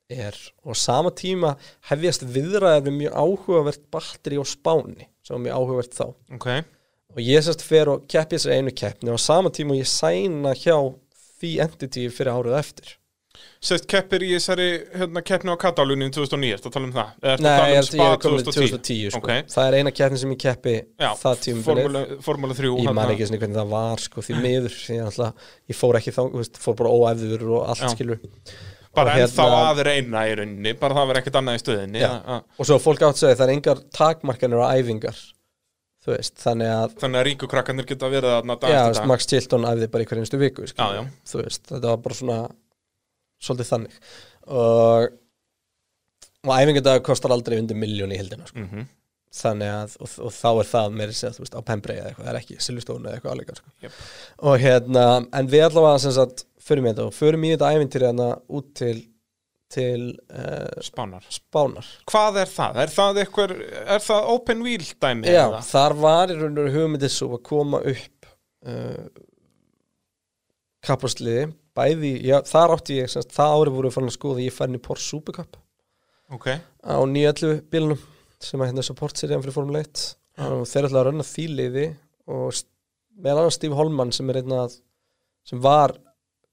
er 0.08 0.38
og 0.64 0.78
sama 0.80 1.12
tíma 1.12 1.56
hefjast 1.90 2.24
viðræðar 2.32 2.86
við 2.86 2.98
mjög 3.02 3.18
áhugavert 3.24 3.84
batteri 3.92 4.40
á 4.40 4.46
spáni 4.48 5.10
sem 5.26 5.36
var 5.36 5.44
mjög 5.44 5.58
áhugavert 5.58 5.98
þá. 5.98 6.06
Ok, 6.38 6.48
og 7.16 7.24
ég 7.24 7.44
sérst 7.44 7.66
fer 7.66 7.92
og 7.92 8.06
keppi 8.08 8.38
þessari 8.38 8.62
einu 8.62 8.76
keppni 8.76 9.12
og 9.12 9.20
sama 9.20 9.52
tíma 9.52 9.76
og 9.76 9.82
ég 9.82 9.92
sæna 9.92 10.54
hjá 10.56 10.78
því 11.42 11.52
entity 11.66 12.08
fyrir 12.14 12.38
árið 12.38 12.60
eftir 12.62 12.96
sérst 13.68 13.88
keppir 13.90 14.22
í 14.22 14.30
þessari 14.36 14.68
hérna, 15.02 15.22
keppni 15.26 15.50
á 15.54 15.58
Katalúnin 15.58 16.12
2009, 16.14 16.54
ertu 16.58 16.70
að 16.70 16.74
tala 16.78 16.88
um 16.88 16.94
það? 16.96 17.10
Ertu 17.34 17.44
Nei, 17.46 17.52
að 17.52 17.58
tala 17.58 17.68
ég 17.68 17.74
um 17.74 17.78
held 17.82 17.90
Spa 17.90 18.08
ég 18.08 18.22
komin 18.24 18.40
í 18.40 18.46
2010? 18.48 18.72
2010 18.78 19.12
sko. 19.16 19.22
Ok. 19.24 19.52
það 19.56 19.68
er 19.72 19.78
eina 19.82 19.94
keppni 20.00 20.22
sem 20.22 20.34
ég 20.36 20.42
keppi 20.46 20.76
Já, 20.78 21.10
það 21.24 21.38
3 22.62 22.72
ég 22.72 22.88
man 22.88 22.98
þarna. 23.04 23.14
ekki 23.18 23.28
svona 23.30 23.42
hvernig 23.44 23.60
það 23.62 23.70
var 23.76 24.04
sko, 24.08 24.26
því 24.28 24.42
miður 24.46 24.76
ég, 24.98 25.06
alltaf, 25.08 25.48
ég 25.74 25.80
fór 25.82 26.00
ekki 26.02 26.16
þá, 26.18 26.22
veist, 26.38 26.60
fór 26.64 26.76
bara 26.82 26.90
óæfður 26.98 27.48
og 27.58 27.64
allt 27.74 27.86
Já. 27.86 27.94
skilur 27.96 28.20
Bara 28.98 29.12
og 29.14 29.20
ennþá 29.22 29.44
hérna- 29.46 29.66
að 29.70 29.82
reyna 29.86 30.22
í 30.26 30.36
rauninni 30.40 30.72
Bara 30.80 30.96
það 30.98 31.08
verður 31.12 31.20
ekkert 31.22 31.36
annað 31.42 31.58
í 31.58 31.62
stöðinni 31.62 32.02
að- 32.08 32.22
að- 32.38 32.44
og 32.58 32.66
svo 32.66 32.78
fólk 32.82 33.02
átt 33.06 33.18
að 33.18 33.24
segja 33.26 33.36
það 33.38 33.48
er 33.50 33.54
engar 33.58 33.82
takmarkanir 33.94 34.64
á 34.64 34.68
æfingar 34.74 35.18
veist, 36.08 36.38
þannig 36.40 36.70
að 36.72 36.94
Þannig 37.02 37.20
að 37.20 37.26
ríku 37.28 37.48
krakkanir 37.52 37.86
geta 37.86 38.08
verið 38.10 38.32
dag 38.62 38.72
já, 38.72 38.80
eftir. 38.90 39.06
Max 39.12 39.26
Chilton 39.28 39.66
æfði 39.68 39.90
bara 39.92 40.04
í 40.04 40.08
hverjumstu 40.08 40.40
viku 40.40 40.64
Já, 40.66 40.88
já. 40.96 41.02
veist, 41.44 41.64
þetta 41.68 41.92
var 41.92 41.98
bara 41.98 42.16
svona 42.16 42.38
svolítið 43.44 43.72
þannig 43.72 43.98
og, 44.48 45.10
og 46.48 46.54
æfingardag 46.54 47.04
kostar 47.06 47.36
aldrei 47.36 47.60
undir 47.62 47.80
miljón 47.80 48.14
í 48.16 48.22
hildina 48.22 48.48
sko. 48.50 48.64
Mhm. 48.66 48.88
þannig 49.38 49.70
að, 49.70 49.98
og, 50.02 50.14
og 50.26 50.32
þá 50.34 50.48
er 50.52 50.70
það 50.72 50.94
meira 50.98 51.14
sér, 51.14 51.34
þú 51.36 51.44
veist, 51.44 51.58
á 51.60 51.62
Pembrey 51.68 52.00
eða 52.00 52.10
eitthvað, 52.10 52.26
það 52.26 52.32
er 52.32 52.40
ekki 52.40 52.62
Silvestónu 52.64 53.10
eða 53.10 53.18
eitthvað 53.20 53.36
alveg 53.36 53.60
sko. 53.60 53.74
Jep. 53.84 54.00
og 54.50 54.64
hérna, 54.64 55.04
en 55.38 55.52
við 55.52 55.66
allavega 55.68 56.00
sem 56.06 56.16
sagt, 56.16 56.48
förum 56.64 56.88
í 56.88 56.92
þetta 56.94 57.06
og 57.10 57.14
förum 57.18 57.46
í 57.46 57.52
þetta 57.54 57.70
æfintýri 57.76 58.10
hérna 58.10 58.32
út 58.48 58.74
til 58.80 58.98
til 59.68 60.14
uh, 60.32 60.80
Spánar 60.80 61.26
Spánar 61.28 61.88
Hvað 62.08 62.38
er 62.44 62.52
það? 62.52 62.78
Er 62.86 62.94
það 62.94 63.18
eitthvað, 63.24 63.54
er 63.84 64.04
það 64.06 64.30
open 64.32 64.62
wheel 64.64 64.86
dæmi? 64.96 65.28
Já, 65.28 65.44
eða? 65.44 65.62
þar 65.68 65.96
var 66.00 66.32
í 66.32 66.38
raun 66.40 66.62
og 66.64 66.70
hugmyndið 66.72 67.12
svo 67.12 67.34
að 67.36 67.42
koma 67.50 67.82
upp 67.92 68.30
uh, 68.72 69.10
kapasliði 70.88 71.50
bæði, 71.78 72.14
já, 72.26 72.40
þar 72.50 72.76
átti 72.78 73.00
ég 73.00 73.12
semst, 73.14 73.34
það 73.36 73.56
árið 73.62 73.78
voru 73.78 73.94
farin 73.94 74.12
að 74.12 74.18
skoða 74.18 74.46
ég 74.46 74.56
fær 74.56 74.72
inn 74.72 74.80
í 74.80 74.84
Porsche 74.88 75.12
Supercup 75.12 75.60
ok, 76.34 76.48
á 76.84 76.98
911 77.06 77.62
bílunum 77.72 78.02
sem 78.44 78.62
að 78.62 78.72
hérna 78.72 78.86
support-serían 78.86 79.44
fyrir 79.44 79.56
Formule 79.56 79.84
1 79.86 80.08
og 80.48 80.66
þeir 80.70 80.90
ætla 80.90 81.02
að 81.02 81.08
rönna 81.10 81.26
því 81.26 81.46
liði 81.58 81.86
og 82.30 82.60
meðal 83.18 83.46
annars 83.46 83.58
Steve 83.58 83.78
Holman 83.78 84.14
sem 84.14 84.30
er 84.30 84.42
einn 84.42 84.56
að 84.58 84.78
sem 85.48 85.62
var 85.64 85.96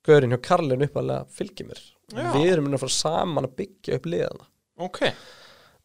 gaurinn 0.07 0.35
hjá 0.35 0.43
Karlin 0.44 0.85
uppalega 0.86 1.28
fylgir 1.33 1.69
mér. 1.69 1.81
Við 2.15 2.51
erum 2.53 2.69
að 2.73 2.85
fara 2.85 2.94
saman 2.94 3.49
að 3.49 3.57
byggja 3.61 3.99
upp 3.99 4.09
liðana. 4.11 4.47
Ok. 4.85 5.01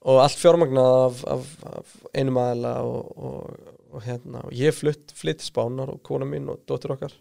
Og 0.10 0.20
allt 0.24 0.40
fjármagnað 0.40 0.98
af, 1.06 1.24
af, 1.34 1.50
af 1.72 1.96
einum 2.16 2.40
aðila 2.40 2.74
og, 2.88 3.10
og, 3.18 3.72
og 3.90 4.06
hérna 4.06 4.44
og 4.48 4.54
ég 4.56 4.76
flutt, 4.76 5.12
flytt 5.16 5.42
til 5.42 5.50
Spánar 5.50 5.92
og 5.92 6.04
kona 6.06 6.28
mín 6.28 6.48
og 6.52 6.62
dóttir 6.70 6.94
okkar 6.96 7.16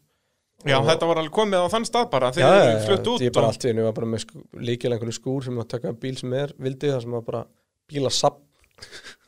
Já, 0.67 0.78
þetta 0.83 1.07
var 1.07 1.20
alveg 1.23 1.35
komið 1.37 1.62
á 1.62 1.67
þann 1.70 1.85
stað 1.87 2.09
bara 2.11 2.28
Já, 2.33 2.35
þegar 2.41 2.57
já, 2.59 2.65
þið 2.65 2.75
já, 2.75 2.87
flutt 2.89 3.09
út 3.12 3.23
ég 3.23 3.33
bara 3.37 3.51
allt 3.53 3.65
í 3.65 3.70
einu 3.70 3.85
var 3.87 3.95
bara 3.95 4.09
með 4.11 4.25
líkilega 4.59 4.97
einhvern 4.99 5.15
skúr 5.15 5.45
sem 5.47 5.61
að 5.62 5.69
taka 5.70 5.93
bíl 6.03 6.17
sem 6.19 6.33
er 6.35 6.55
vildi 6.59 6.91
það 6.91 7.03
sem 7.05 7.15
var 7.15 7.23
bara 7.28 7.43
bíla 7.89 8.11
sapp 8.11 8.41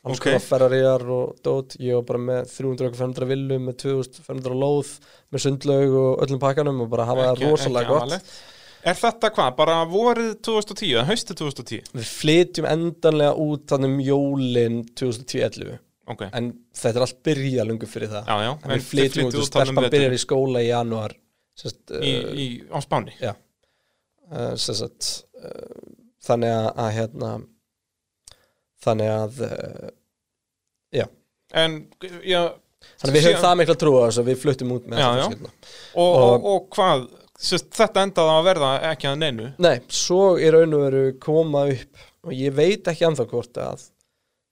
alls 0.03 0.17
Ok. 0.19 0.25
konar 0.25 0.43
Ferrariar 0.43 1.05
og 1.13 1.37
dót 1.45 1.75
ég 1.79 1.95
var 1.99 2.03
bara 2.09 2.21
með 2.25 2.51
300-500 2.55 3.27
villu 3.31 3.59
með 3.63 3.77
2500 3.85 4.57
lóð 4.63 4.91
með 5.31 5.43
sundlaug 5.45 5.95
og 6.01 6.23
öllum 6.25 6.41
pakkanum 6.41 6.81
og 6.83 6.89
bara 6.91 7.05
hafa 7.09 7.29
það 7.29 7.43
rosalega 7.45 7.91
gott. 7.93 8.01
amalegt. 8.07 8.33
Er 8.81 8.97
þetta 8.97 9.29
hvað, 9.35 9.51
bara 9.59 9.75
vorið 9.85 10.31
2010, 10.41 10.93
eða 10.95 11.03
haustið 11.11 11.39
2010? 11.43 11.91
við 11.93 12.07
flytjum 12.17 12.67
endanlega 12.71 13.35
út 13.37 13.67
þannig 13.69 13.91
um 13.93 13.99
jólin 14.07 14.79
2010-11 14.97 15.77
Ok, 16.11 16.23
en 16.33 16.47
þetta 16.75 16.97
er 16.97 17.03
allt 17.05 17.19
byrja 17.23 17.63
lungu 17.69 17.87
fyrir 17.87 18.09
það. 18.11 18.25
Já, 18.25 18.47
já. 18.47 18.51
En 18.65 18.71
við 18.73 18.87
flytjum 18.89 19.27
út 19.29 19.37
og 19.37 19.45
stelpan 19.47 19.85
byrjar 19.93 20.15
í 20.17 20.19
skóla 20.19 20.63
í 20.65 20.71
janúar 20.71 21.13
sest, 21.57 21.79
í, 22.01 22.11
í, 22.11 22.45
á 22.71 22.77
Spáni? 22.83 23.13
Já. 23.21 23.33
Uh, 24.31 24.53
sest, 24.55 25.25
uh, 25.41 25.81
Þannig 26.21 26.51
að, 26.53 26.67
að 26.85 26.91
hérna 26.99 27.31
Þannig 28.85 29.09
að 29.13 29.41
uh, 29.47 29.89
En, 31.51 31.73
já, 32.23 32.45
Þannig 33.01 33.09
að 33.09 33.15
við 33.17 33.25
höfum 33.27 33.41
það 33.43 33.57
mikla 33.59 33.73
trú 33.81 33.91
á 33.99 34.01
þess 34.07 34.19
að 34.21 34.27
við 34.31 34.37
fluttum 34.39 34.69
út 34.77 34.85
með 34.87 35.01
Já, 35.03 35.07
þetta 35.19 35.49
já. 35.49 35.49
og, 35.99 36.05
og, 36.05 36.21
Og- 36.23 36.45
og 36.53 36.69
hvað 36.77 37.01
sest, 37.43 37.67
Þetta 37.75 38.05
endaði 38.07 38.35
að 38.37 38.45
verða 38.47 38.69
ekki 38.93 39.09
að 39.09 39.17
neinu? 39.19 39.49
Nei, 39.65 39.73
svo 39.91 40.21
í 40.39 40.47
raun 40.55 40.77
og 40.77 40.85
veru 40.85 41.01
koma 41.27 41.65
upp 41.73 42.05
og 42.29 42.37
ég 42.37 42.55
veit 42.55 42.87
ekki 42.87 43.03
anþá 43.09 43.25
hvort 43.33 43.59
að 43.59 43.83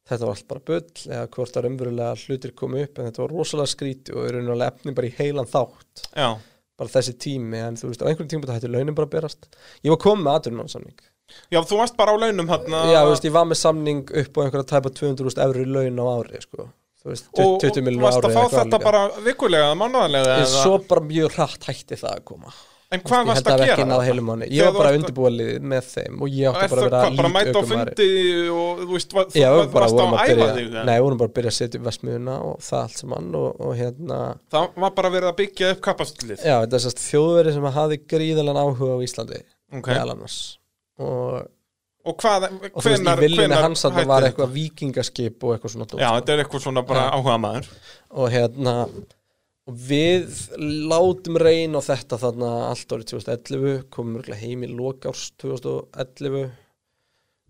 þetta 0.09 0.25
var 0.27 0.33
allt 0.35 0.47
bara 0.49 0.65
bull 0.67 0.83
eða 1.07 1.23
hvort 1.37 1.55
að 1.55 1.65
raunverulega 1.69 2.19
hlutir 2.25 2.53
komu 2.57 2.83
upp 2.83 2.99
en 2.99 3.07
þetta 3.07 3.23
var 3.23 3.33
rosalega 3.37 3.71
skríti 3.77 4.15
og 4.17 4.25
í 4.27 4.31
raun 4.35 4.47
og 4.49 4.55
veru 4.57 4.67
efni 4.73 4.95
bara 4.97 5.07
í 5.11 5.15
heilan 5.21 5.47
þátt. 5.55 6.03
Já, 6.17 6.29
bara 6.79 6.93
þessi 6.95 7.15
tími 7.25 7.61
en 7.61 7.77
þú 7.79 7.91
veist 7.91 8.03
á 8.03 8.07
einhverjum 8.09 8.31
tíma 8.33 8.47
þetta 8.47 8.57
hætti 8.57 8.73
launin 8.73 8.97
bara 8.97 9.09
að 9.09 9.15
berast 9.17 9.49
ég 9.83 9.93
var 9.93 10.01
komið 10.03 10.25
með 10.25 10.37
aðurnáðsamning 10.39 11.07
já 11.53 11.59
þú 11.61 11.79
varst 11.83 11.97
bara 11.99 12.15
á 12.15 12.17
launum 12.17 12.49
hérna 12.49 12.83
Já, 12.89 12.99
þú 13.03 13.13
veist, 13.13 13.25
ég 13.29 13.33
var 13.35 13.47
með 13.49 13.59
samning 13.61 14.03
upp 14.23 14.37
á 14.37 14.39
einhverja 14.45 14.69
tæpa 14.71 14.91
200.000 14.99 15.43
eurur 15.45 15.61
í 15.61 15.73
laun 15.75 16.01
á 16.01 16.05
ári, 16.17 16.41
sko. 16.41 16.69
Þú 16.99 17.11
veist, 17.13 17.29
og, 17.31 17.53
20 17.61 17.69
og 17.79 17.85
miljonar 17.85 18.05
varst 18.07 18.19
ári 18.19 18.29
að 18.31 18.33
fá 18.35 18.55
þetta 18.55 18.63
álíka. 18.65 18.79
bara 18.87 19.03
vikulega, 19.23 19.69
mánuðanlega 19.79 20.39
Ég 20.41 20.49
svo 20.51 20.73
bara 20.89 21.03
mjög 21.05 21.37
hratt 21.37 21.69
hætti 21.69 21.99
það 22.01 22.15
að 22.17 22.25
koma. 22.31 22.55
En 22.89 23.01
hvað 23.05 23.27
varst 23.29 23.45
að 23.45 23.61
að 23.61 23.67
gera? 23.69 23.83
mánu. 24.25 24.45
Ég 24.49 24.65
var 24.65 24.71
þú 24.73 24.77
bara 24.79 24.89
ert- 24.89 24.97
undirbúið 25.03 25.41
með 25.61 25.89
þeim 25.91 26.15
og 26.25 26.29
ég 26.33 26.47
átti 26.49 26.69
bara 26.71 26.81
að 26.81 26.87
vera 26.87 27.01
hvað, 27.03 27.17
bara 27.19 27.29
mæta 27.35 27.51
á 27.53 27.63
fundi 27.69 28.07
og 28.49 28.79
þú 28.79 28.87
veist, 28.95 29.11
bara 29.13 29.25
varst 29.75 29.93
á 29.93 30.05
að 30.05 30.15
að 30.15 30.31
æfa 30.33 30.47
þig 30.55 30.71
nei, 30.73 30.95
við 30.95 31.03
vorum 31.05 31.19
bara 31.19 31.29
að 31.29 31.35
byrja 31.37 31.51
að 31.53 31.57
setja 31.59 31.79
upp 31.79 31.85
vestmiðuna 31.89 32.37
og 32.47 32.55
það 32.65 32.79
allt 32.81 32.97
saman 32.97 33.27
og, 33.37 33.61
og 33.61 33.75
hérna, 33.77 34.17
Það 34.55 34.81
var 34.85 34.95
bara 34.97 35.11
verið 35.13 35.29
að 35.29 35.37
byggja 35.43 35.69
upp 35.75 35.83
kapastlið 35.85 36.41
já, 36.49 36.55
þetta 36.63 36.79
er 36.79 36.83
sérst 36.87 37.03
þjóðveri 37.05 37.53
sem 37.59 37.69
hafði 37.77 37.99
gríðalega 38.15 38.65
áhuga 38.65 38.97
á 38.97 38.99
Íslandi, 39.05 39.39
Ok. 39.69 39.91
meðal 39.93 40.15
annars. 40.15 40.39
Og, 40.97 41.45
Og 42.09 42.15
hvað, 42.17 42.47
og 42.73 42.81
þú 42.81 42.89
veist, 42.89 43.05
í 43.05 43.15
viljunni 43.21 43.61
hans 43.61 43.85
að 43.85 43.99
það 43.99 44.09
var 44.15 44.25
eitthvað 44.31 44.53
vikingaskip 44.57 45.43
og 45.45 45.53
eitthvað 45.59 45.75
svona 45.75 45.85
Já, 45.93 46.09
sko. 46.09 46.17
þetta 46.17 46.33
er 46.33 46.41
eitthvað 46.41 46.65
svona 46.65 46.83
bara 46.89 47.05
áhuga 47.13 47.37
maður 47.37 47.69
og 48.17 48.31
hérna 48.33 48.75
og 49.69 49.75
við 49.89 50.39
látum 50.89 51.37
reyn 51.41 51.77
á 51.77 51.81
þetta 51.85 52.19
þarna 52.23 52.53
allt 52.69 52.95
árið 52.95 53.11
2011 53.13 53.83
komum 53.93 54.19
örgulega 54.19 54.41
heim 54.41 54.65
í 54.65 54.71
lokárs 54.71 55.27
2011 55.41 56.49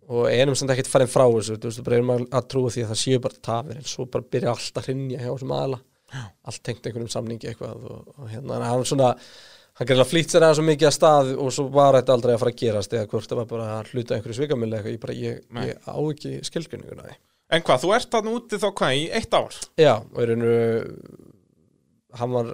og 0.10 0.26
einum 0.28 0.58
sem 0.58 0.72
ekkert 0.74 0.90
farin 0.90 1.12
frá 1.12 1.26
þessu 1.28 1.60
þú 1.60 1.70
veist, 1.70 1.84
bara 1.86 2.00
erum 2.00 2.16
að, 2.16 2.50
trúa 2.50 2.74
því 2.74 2.84
að 2.84 2.92
það 2.92 3.02
séu 3.04 3.22
bara 3.24 3.46
tafir 3.50 3.80
en 3.80 3.88
svo 3.88 4.08
bara 4.10 4.32
byrja 4.36 4.56
allt 4.56 4.82
að 4.82 4.90
hrinja 4.90 5.22
hjá 5.22 5.30
þessum 5.30 5.56
aðla 5.56 5.80
allt 6.50 6.64
tengt 6.66 6.90
einhverjum 6.90 7.14
samningi 7.14 7.52
eitthvað 7.52 7.86
og, 7.86 8.14
og 8.18 8.30
hérna, 8.32 8.60
hann 8.66 8.86
svona 8.90 9.14
hann 9.80 9.88
gerði 9.88 10.06
flýtt 10.10 10.34
sér 10.34 10.46
aðeins 10.46 10.60
svo 10.60 10.68
mikið 10.68 10.90
að 10.90 10.96
stað 10.98 11.32
og 11.38 11.52
svo 11.56 11.66
var 11.72 12.00
þetta 12.00 12.16
aldrei 12.18 12.34
að 12.34 12.42
fara 12.42 12.54
að 12.56 12.62
gerast 12.64 12.96
eða 12.96 13.10
hvort 13.14 13.30
það 13.30 13.42
var 13.42 13.50
bara 13.54 13.68
að 13.78 13.92
hluta 13.94 14.16
einhverju 14.18 14.38
svikamili 14.40 14.80
ég 14.80 15.06
ég, 15.20 15.44
ég 15.70 15.88
á 15.88 15.96
ekki 15.96 16.32
skilgjönninguna 16.50 17.06
því. 17.06 17.16
En 17.50 17.64
hvað, 17.66 17.84
þú 17.84 17.94
ert 17.96 18.12
þarna 18.14 18.34
úti 18.38 18.60
þá 18.62 18.68
hvað, 18.78 18.98
í 18.98 19.06
eitt 19.18 19.38
ár? 19.38 19.56
Já, 19.80 19.94
og 20.02 20.20
rauninu 20.20 20.58
hann 22.18 22.34
var 22.34 22.50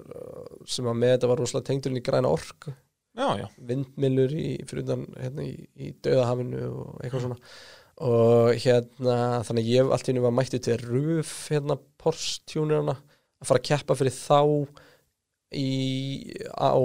sem 0.69 0.87
að 0.89 0.99
með 0.99 1.13
þetta 1.15 1.29
var 1.31 1.41
rosalega 1.41 1.69
tengdur 1.69 1.93
inn 1.93 2.01
í 2.01 2.03
græna 2.05 2.31
já, 3.39 3.45
vindmilur 3.69 4.35
í, 4.35 4.49
fyrir 4.67 4.83
utan 4.83 5.05
hérna, 5.15 5.45
í, 5.47 5.67
í 5.79 5.91
döðahafinu 6.03 6.63
og 6.67 6.97
eitthvað 6.99 7.25
svona. 7.25 7.37
Og 8.05 8.49
hérna 8.59 9.17
þannig 9.47 9.69
ég 9.71 9.91
allt 9.95 10.09
í 10.09 10.11
henni 10.11 10.23
var 10.25 10.35
mættið 10.35 10.65
til 10.65 10.79
ruf 10.83 11.35
hérna 11.53 11.77
Porsche-tjúnirna 12.03 12.97
að 12.99 13.47
fara 13.47 13.61
að 13.61 13.67
keppa 13.69 13.95
fyrir 13.95 14.15
þá 14.17 14.41
í, 15.55 15.69
á 16.59 16.75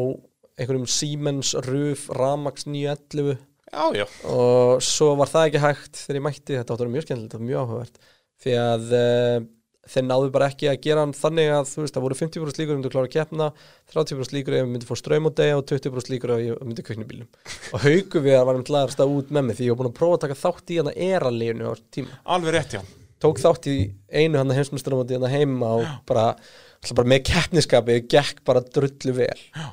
einhverjum 0.60 0.86
Siemens 0.90 1.56
ruf 1.66 2.06
Ramax 2.14 2.68
911 2.68 3.40
já, 3.72 3.84
já. 3.98 4.06
Og 4.30 4.82
svo 4.84 5.16
var 5.18 5.30
það 5.32 5.48
ekki 5.48 5.64
hægt 5.64 6.02
þegar 6.04 6.20
ég 6.20 6.26
mætti, 6.28 6.58
þetta 6.58 6.76
áttur 6.76 6.92
mjög 6.92 7.06
skemmtilegt 7.08 7.38
og 7.38 7.46
mjög 7.48 7.64
áhugavert. 7.64 8.00
Því 8.40 8.54
að 8.60 8.94
uh, 9.00 9.36
þeir 9.90 10.04
náðu 10.06 10.30
bara 10.34 10.48
ekki 10.50 10.68
að 10.70 10.78
gera 10.84 11.04
hann 11.04 11.14
þannig 11.16 11.50
að 11.54 11.64
þú 11.70 11.84
veist, 11.84 11.96
það 11.96 12.04
voru 12.06 12.18
50% 12.20 12.60
líkur 12.62 12.76
um 12.76 12.84
þú 12.84 12.92
klára 12.94 13.08
að 13.08 13.14
keppna 13.16 13.48
30% 13.94 14.36
líkur 14.36 14.56
ef 14.56 14.62
ég 14.62 14.70
myndi 14.70 14.88
fá 14.88 14.94
ströym 14.98 15.26
á 15.26 15.30
degi 15.40 15.56
og 15.56 15.64
20% 15.70 16.14
líkur 16.14 16.34
ef 16.36 16.62
myndi 16.62 16.86
kveikna 16.86 17.06
í 17.06 17.10
bílum 17.10 17.28
og 17.74 17.84
haugu 17.84 18.24
við 18.24 18.38
að 18.38 18.46
varum 18.50 18.64
til 18.66 18.78
að 18.78 19.16
út 19.16 19.34
með 19.34 19.48
mig 19.48 19.58
því 19.58 19.68
ég 19.68 19.74
var 19.74 19.82
búin 19.82 19.90
að 19.90 19.98
prófa 19.98 20.18
að 20.18 20.24
taka 20.26 20.40
þátt 20.44 20.70
í 20.70 20.80
hann 20.80 20.92
að 20.92 21.02
eralínu 21.10 21.70
á 21.70 21.74
tíma. 21.90 22.20
Alveg 22.36 22.56
rétt, 22.56 22.78
já. 22.78 22.82
Tók 23.20 23.42
þátt 23.42 23.68
í 23.68 23.76
einu 24.08 24.40
hann 24.40 24.52
að 24.52 24.60
heimsmyndstunum 24.60 25.02
hann 25.10 25.34
heima 25.34 25.74
og 25.80 25.90
bara, 26.08 26.30
bara 26.94 27.10
með 27.12 27.26
keppniskapi 27.28 27.98
gekk 28.08 28.40
bara 28.46 28.62
drullu 28.64 29.16
vel. 29.18 29.36
Já. 29.52 29.66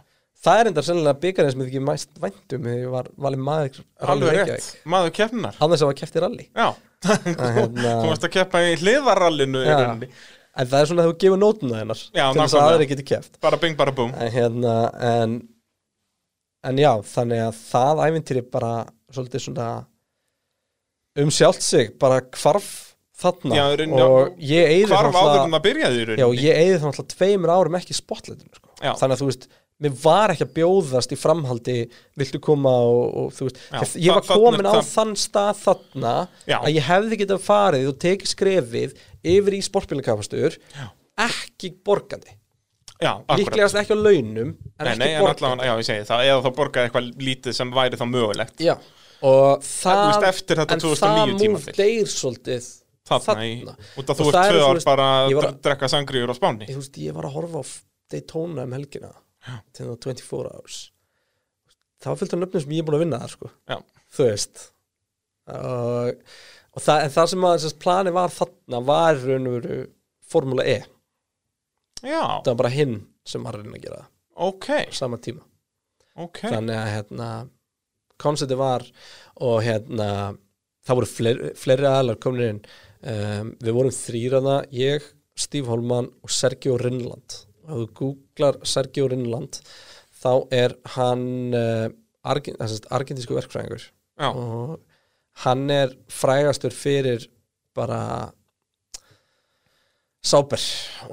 Það 0.48 0.62
er 0.64 0.70
enda 0.72 0.84
sennilega 0.88 1.20
byggarinn 1.26 1.54
sem 1.54 1.62
ég 1.66 1.70
ekki 1.74 1.84
mæst 1.88 2.22
væntum 2.24 2.66
þegar 2.68 2.80
ég 2.82 2.94
var 2.96 3.10
valið 3.28 3.44
maður 3.50 3.80
Alveg 4.14 4.40
rétt, 4.40 4.70
maður 4.96 5.14
keppnar 5.20 5.58
hann 5.60 5.74
þess 5.76 5.84
að 5.86 5.92
var 5.92 5.98
keppt 6.02 6.18
í 6.18 6.24
rally. 6.26 6.48
Já, 6.56 6.68
Að, 7.08 7.28
hérna, 7.60 7.92
þú 8.02 8.10
varst 8.14 8.26
að 8.26 8.34
keppa 8.40 8.64
í 8.66 8.74
hliðarallinu 8.82 9.60
í 9.62 9.68
Já. 9.70 9.76
rauninni. 9.84 10.10
En 10.58 10.66
það 10.72 10.80
er 10.82 10.88
svona 10.90 11.04
að 11.06 11.12
þú 11.12 11.18
gefur 11.22 11.38
nótuna 11.44 11.82
hennar 11.84 12.00
Já, 12.18 12.24
til 12.34 12.40
þess 12.42 12.56
að 12.58 12.64
aðri 12.72 12.88
geti 12.90 13.04
keppt. 13.12 13.36
Bara 13.46 13.60
bing, 13.62 13.76
bara 13.78 13.94
búm 13.94 14.16
en 14.18 14.32
hérna 14.34 14.72
en, 15.12 15.36
en 16.72 16.80
já, 16.82 16.90
þannig 17.12 17.44
að 17.46 17.60
það 17.68 18.02
æfintýri 18.08 18.42
bara 18.56 18.72
svolítið 19.14 19.44
svona 19.46 19.68
um 21.22 21.30
sjálft 21.34 21.62
sig 21.66 21.92
bara 22.02 22.18
hvarf 22.34 22.72
þarna. 23.18 23.54
Já, 23.58 23.64
rauninni, 23.78 24.02
og 24.06 24.36
ég 24.42 24.68
eyði 24.74 24.90
Hvar 24.92 25.08
náttúrulega- 25.08 25.30
áður 25.38 25.46
en 25.48 25.56
það 25.56 25.64
byrjaði 25.68 25.96
í 25.98 26.02
Já, 26.02 26.10
rauninni 26.10 26.44
ég 26.48 26.60
eigði 26.64 26.82
þá 26.82 26.90
alltaf 26.92 27.08
tveimur 27.14 27.54
árum 27.54 27.78
ekki 27.80 27.96
spotlightinu 27.98 28.58
sko. 28.60 28.70
Já. 28.82 28.92
þannig 29.00 29.16
að 29.16 29.22
þú 29.24 29.30
veist 29.32 29.48
mér 29.84 29.94
var 30.02 30.34
ekki 30.34 30.46
að 30.48 30.54
bjóðast 30.58 31.12
í 31.14 31.18
framhaldi 31.20 31.76
viltu 32.18 32.40
koma? 32.42 32.72
og, 32.88 33.04
og 33.22 33.28
þú 33.36 33.48
veist. 33.50 33.60
Já, 33.70 33.84
ég, 34.02 34.14
var 34.16 34.26
þarna- 34.26 34.42
komin 34.42 34.70
á 34.70 34.74
það- 34.78 34.90
þann 34.96 35.14
stað 35.22 35.62
þarna 35.66 36.16
Já. 36.50 36.58
að 36.64 36.72
ég 36.74 36.88
hefði 36.88 37.20
getað 37.22 37.46
farið 37.46 37.88
og 37.92 38.00
tekið 38.02 38.32
skrefið 38.34 38.98
yfir 39.24 39.54
í 39.54 39.62
sportbílakapastur 39.68 40.58
ekki 41.18 41.72
borgandi. 41.86 42.34
Líklegast 42.98 43.78
ekki 43.78 43.94
á 43.94 44.00
launum 44.02 44.56
en 44.58 44.86
Nei, 44.86 44.92
ekki 44.94 45.00
nei, 45.04 45.14
en 45.14 45.22
borgandi. 45.22 45.44
allavega, 45.46 45.68
já, 45.70 45.74
ég 45.78 45.86
segi 45.86 46.06
það 46.10 46.24
Eða 46.26 46.42
þá 46.42 46.50
borgaði 46.58 46.88
eitthvað 46.90 47.10
lítið 47.28 47.54
sem 47.54 47.72
væri 47.72 48.00
þá 48.00 48.06
mögulegt. 48.10 48.58
Já, 48.66 48.74
og 49.22 49.62
þú 49.62 49.86
það 49.86 50.74
en 50.74 50.82
2009 50.82 51.38
það 51.38 51.54
múf 51.54 51.70
deyr 51.78 52.10
svolítið 52.10 52.72
Þarna 53.08 53.46
í 53.46 53.54
Út 53.64 54.10
af 54.10 54.20
Og 54.20 54.26
þú 54.26 54.32
það 54.34 54.34
ert 54.34 54.50
er, 54.50 54.58
tvö 54.58 54.64
þú 54.64 54.68
ár 54.68 54.84
bara 54.90 55.06
að 55.28 55.62
drekka 55.62 55.88
sangriður 55.94 56.34
á 56.34 56.36
Spáni. 56.36 56.66
Þú 56.68 56.82
ég 57.06 57.14
var 57.14 57.30
að 57.30 57.36
horfa 57.38 57.62
á 57.62 57.66
Daytona 58.12 58.64
um 58.68 58.72
helgina 58.76 59.14
til 59.76 59.88
það 59.88 60.00
24 60.06 60.54
hours. 60.54 60.80
Það 61.98 62.12
var 62.12 62.20
fullt 62.22 62.36
af 62.36 62.42
nöfnum 62.44 62.64
sem 62.64 62.76
ég 62.76 62.84
er 62.84 62.88
búin 62.88 62.98
að 62.98 63.04
vinna 63.06 63.22
þar 63.24 63.34
sko. 63.34 63.52
Þú 64.18 64.28
veist. 64.28 64.64
Og, 65.48 66.24
og 66.76 66.84
það, 66.84 67.04
en 67.06 67.14
það 67.16 67.30
sem 67.32 67.48
að 67.50 67.68
plani 67.82 68.14
var 68.16 68.34
þarna 68.36 68.82
var 68.88 69.22
raun 69.24 69.50
og 69.50 69.58
veru 69.58 69.78
Formula 70.28 70.66
E, 70.68 70.82
Já, 72.04 72.22
það 72.44 72.50
var 72.52 72.60
bara 72.60 72.74
hinn 72.74 72.98
sem 73.28 73.46
var 73.46 73.56
að 73.58 73.64
reyna 73.64 73.80
að 73.80 73.86
gera 73.86 74.02
það. 74.02 74.10
Ok, 74.48 74.68
á 74.70 74.94
sama 74.94 75.18
tíma. 75.24 75.46
Ok. 76.18 76.42
Þannig 76.46 76.78
að 76.78 76.92
hérna 76.94 77.30
konceptið 78.22 78.60
var 78.60 78.86
og 79.46 79.58
hérna 79.66 80.10
það 80.86 81.00
voru 81.00 81.10
fleiri, 81.10 81.54
fleiri 81.58 81.90
aðlar 81.90 82.20
komin 82.22 82.46
inn. 82.52 82.62
Um, 83.08 83.52
við 83.62 83.76
vorum 83.78 83.94
þrýraða, 83.94 84.56
ég 84.74 85.06
Steve 85.38 85.70
Holman 85.70 86.10
og 86.26 86.34
Sergio 86.34 86.78
Rinland 86.82 87.42
ef 87.68 87.74
þú 87.76 87.88
googlar 88.00 88.60
Sergio 88.68 89.08
Rinland 89.12 89.62
þá 90.18 90.32
er 90.56 90.76
hann 90.96 91.28
uh, 91.56 91.88
argin, 92.28 92.58
argentísku 92.60 93.38
verkfræðingur. 93.38 93.90
Og 94.28 94.78
hann 95.44 95.68
er 95.70 95.94
frægastur 96.10 96.74
fyrir 96.74 97.28
bara 97.78 98.32
sáber 100.26 100.64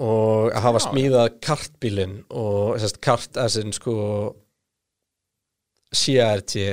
og 0.00 0.48
að 0.54 0.64
hafa 0.64 0.80
Já. 0.80 0.86
smíðað 0.88 1.28
kartbílinn 1.44 2.16
og 2.32 2.78
sérst, 2.80 2.98
kart 3.04 3.38
as 3.40 3.58
in 3.60 3.74
sko 3.76 3.96
CRT 5.94 6.64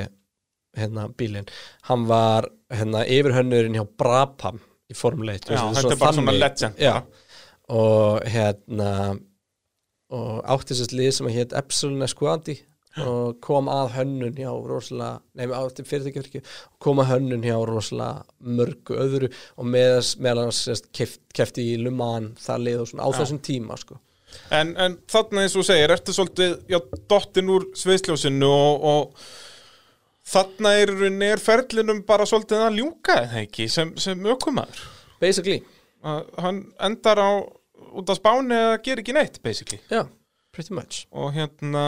hérna 0.80 1.10
bílinn. 1.18 1.50
Hann 1.90 2.08
var 2.10 2.48
hérna 2.72 3.03
yfirhönnurinn 3.03 3.76
hjá 3.77 3.84
Brabham 4.00 4.61
í 4.90 4.95
formuleitt 4.98 5.50
Já, 5.51 5.68
þetta 5.76 5.93
er 5.93 6.00
bara 6.00 6.16
svona 6.16 6.38
legend. 6.38 6.80
Já, 6.82 6.95
og 7.76 8.24
hérna 8.32 8.92
og 10.11 10.43
átti 10.51 10.77
sérst 10.77 10.95
lið 10.95 11.14
sem 11.15 11.30
að 11.30 11.38
hétt 11.40 11.56
Epsilon 11.57 12.06
Esquadi 12.06 12.57
og 12.99 13.38
kom 13.40 13.69
að 13.72 13.93
hönnun 13.95 14.35
hjá 14.35 14.49
rosalega, 14.51 15.22
nefnum 15.40 15.56
átti 15.61 15.85
fyrirtækjafyrkju 15.88 16.41
kom 16.83 16.99
að 16.99 17.14
hönnun 17.14 17.45
hjá 17.45 17.56
rosalega 17.67 18.25
mörgu 18.59 18.98
öðru 18.99 19.30
og 19.56 19.69
með, 19.72 20.09
meðal 20.19 20.49
hans 20.49 20.65
sérst, 20.67 20.90
keft, 20.95 21.22
kefti 21.35 21.69
í 21.72 21.77
Luman 21.80 22.33
það 22.41 22.65
lið 22.65 22.81
og 22.83 22.90
svona 22.91 23.07
á 23.07 23.09
Já. 23.14 23.17
þessum 23.22 23.40
tíma 23.48 23.77
sko. 23.80 23.99
En, 24.51 24.75
en 24.80 24.98
þarna 25.11 25.45
eins 25.45 25.56
og 25.59 25.67
segir, 25.67 25.91
ertu 25.91 26.15
svolítið 26.15 26.57
já, 26.72 26.80
dottin 27.11 27.51
úr 27.51 27.69
sviðsljósinu 27.80 28.51
og, 28.51 28.85
og 28.91 29.23
þarna 30.31 30.75
er, 30.83 30.93
er 31.31 31.43
ferlinum 31.43 32.03
bara 32.07 32.27
svolítið 32.27 32.67
að 32.67 32.80
ljúka 32.80 33.17
eða 33.23 33.45
ekki 33.45 33.67
sem, 33.72 33.95
sem 33.99 34.27
ökumæður 34.31 34.83
basically, 35.22 35.61
hann 36.03 36.64
endar 36.81 37.19
á 37.22 37.31
út 37.92 38.11
af 38.11 38.20
spáni 38.20 38.58
eða 38.58 38.82
gerir 38.86 39.03
ekki 39.03 39.16
neitt 39.18 39.40
basically. 39.44 39.82
Já, 39.92 40.06
pretty 40.56 40.76
much. 40.76 41.06
Og 41.11 41.34
hérna 41.36 41.86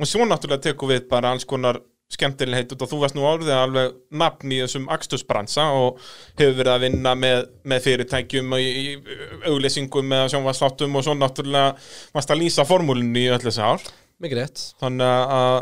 og 0.00 0.08
svo 0.08 0.24
náttúrulega 0.24 0.70
tekur 0.70 0.92
við 0.94 1.08
bara 1.10 1.34
alls 1.34 1.44
konar 1.48 1.80
skemmtilegheit 2.12 2.72
út 2.74 2.82
og 2.84 2.90
þú 2.90 2.98
varst 3.00 3.16
nú 3.16 3.24
orðið 3.24 3.54
alveg 3.56 3.94
nafn 4.20 4.52
í 4.52 4.58
þessum 4.60 4.88
akstusbransa 4.92 5.68
og 5.76 6.00
hefur 6.40 6.58
verið 6.58 6.72
að 6.74 6.84
vinna 6.84 7.14
með, 7.16 7.46
með 7.68 7.86
fyrirtækjum 7.86 8.52
og 8.52 8.60
í, 8.60 8.72
í 8.82 9.48
auglýsingum 9.48 10.10
með 10.12 10.26
sjónvarsláttum 10.34 10.98
og 10.98 11.06
svo 11.06 11.16
náttúrulega 11.16 11.72
varst 12.12 12.34
að 12.34 12.42
lýsa 12.42 12.66
formúlinu 12.68 13.22
í 13.22 13.30
öll 13.32 13.40
þessi 13.44 13.64
ár. 13.64 13.86
Mikið 14.22 14.42
rétt. 14.42 14.64
Þannig 14.82 15.32
að 15.38 15.56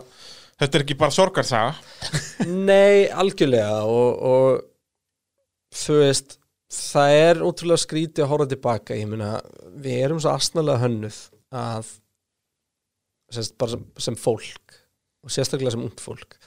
þetta 0.62 0.78
er 0.78 0.84
ekki 0.86 0.98
bara 1.04 1.16
sorgarsaga. 1.16 2.10
Nei, 2.70 3.06
algjörlega 3.08 3.78
og, 3.86 4.26
og 4.32 5.78
þú 5.84 6.02
veist 6.02 6.39
það 6.70 7.16
er 7.18 7.42
ótrúlega 7.42 7.82
skrítið 7.82 8.24
að 8.24 8.30
horfa 8.32 8.50
tilbaka 8.52 8.98
ég 8.98 9.08
meina, 9.10 9.32
við 9.82 10.04
erum 10.04 10.20
svo 10.22 10.34
astnalega 10.34 10.84
hönnuð 10.84 11.18
að 11.50 11.88
sérst, 13.34 13.56
bara 13.58 13.74
sem, 13.74 13.82
sem 13.98 14.18
fólk 14.18 14.78
og 15.24 15.34
sérstaklega 15.34 15.74
sem 15.74 15.82
ungd 15.84 16.02
fólk 16.02 16.38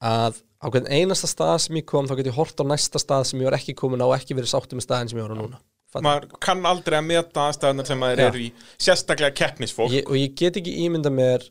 að 0.00 0.38
á 0.60 0.66
hvern 0.68 0.88
einasta 0.92 1.28
stað 1.28 1.56
sem 1.64 1.80
ég 1.80 1.88
kom 1.88 2.08
þá 2.08 2.14
get 2.18 2.30
ég 2.30 2.36
hort 2.36 2.62
á 2.62 2.64
næsta 2.68 3.00
stað 3.00 3.26
sem 3.30 3.40
ég 3.42 3.48
var 3.48 3.56
ekki 3.58 3.76
komin 3.76 4.02
á 4.02 4.06
og 4.08 4.16
ekki 4.16 4.36
verið 4.36 4.52
sáttum 4.52 4.80
með 4.80 4.86
staðin 4.86 5.12
sem 5.12 5.20
ég 5.20 5.26
var 5.26 5.34
á 5.36 5.40
núna 5.40 5.60
Fattar? 5.90 6.04
maður 6.06 6.42
kann 6.46 6.68
aldrei 6.70 6.98
að 7.00 7.08
meta 7.08 7.46
aðstæðunar 7.48 7.88
sem 7.88 7.98
maður 8.00 8.22
Já. 8.22 8.28
er 8.28 8.38
í 8.38 8.46
sérstaklega 8.76 9.36
keppnisfólk 9.40 9.94
ég, 9.96 10.06
og 10.06 10.18
ég 10.20 10.36
get 10.38 10.60
ekki 10.60 10.76
ímynda 10.84 11.10
mér 11.12 11.48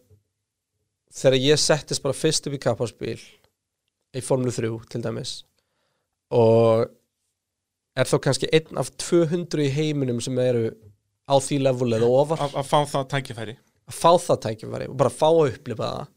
þegar 1.11 1.39
ég 1.41 1.59
settist 1.59 2.05
bara 2.05 2.17
fyrst 2.17 2.47
upp 2.47 2.55
í 2.55 2.61
kapparspil 2.63 3.17
í 3.19 4.23
Formule 4.23 4.53
3 4.55 4.71
til 4.93 5.03
dæmis 5.03 5.33
og 6.33 6.87
er 7.99 8.09
þá 8.09 8.15
kannski 8.25 8.51
einn 8.55 8.79
af 8.81 8.91
200 9.01 9.65
í 9.65 9.73
heiminum 9.75 10.21
sem 10.23 10.37
eru 10.43 10.69
á 11.29 11.35
því 11.37 11.59
level 11.67 11.91
eða 11.97 12.09
ofar? 12.21 12.45
Að, 12.47 12.63
fá 12.67 12.79
það 12.89 13.09
tækifæri. 13.15 13.57
Að 13.89 13.99
fá 13.99 14.11
það 14.25 14.41
tækifæri 14.47 14.89
og 14.89 14.97
bara 15.01 15.13
fá 15.13 15.27
að 15.29 15.43
upplifa 15.51 15.91
það. 15.91 16.09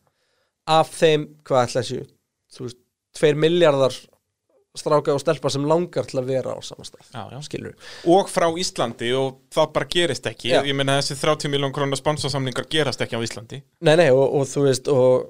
Af 0.72 0.94
þeim, 0.94 1.28
hvað 1.48 1.66
ætla 1.66 1.82
þessi 1.82 2.02
þú 2.52 2.66
veist, 2.68 2.80
2 3.18 3.34
miljardar 3.36 3.96
stráka 4.78 5.12
og 5.12 5.20
stelpa 5.20 5.50
sem 5.52 5.64
langar 5.68 6.06
til 6.08 6.20
að 6.22 6.30
vera 6.32 6.54
á 6.56 6.60
samastað, 6.64 7.04
skilur 7.44 7.74
og 8.08 8.30
frá 8.32 8.46
Íslandi 8.56 9.10
og 9.16 9.42
það 9.52 9.72
bara 9.74 9.88
gerist 9.92 10.28
ekki. 10.30 10.52
Já. 10.54 10.62
ég 10.64 10.76
meina 10.76 10.96
þessi 11.00 11.18
30 11.20 11.52
miljón 11.52 11.74
krónar 11.76 12.00
sponsorsamningar 12.00 12.68
gerast 12.72 13.04
ekki 13.04 13.20
á 13.20 13.24
Íslandi. 13.24 13.60
Nei, 13.84 13.96
nei, 14.00 14.08
og, 14.14 14.24
og 14.38 14.46
þú 14.48 14.64
veist 14.64 14.88
og 14.92 15.26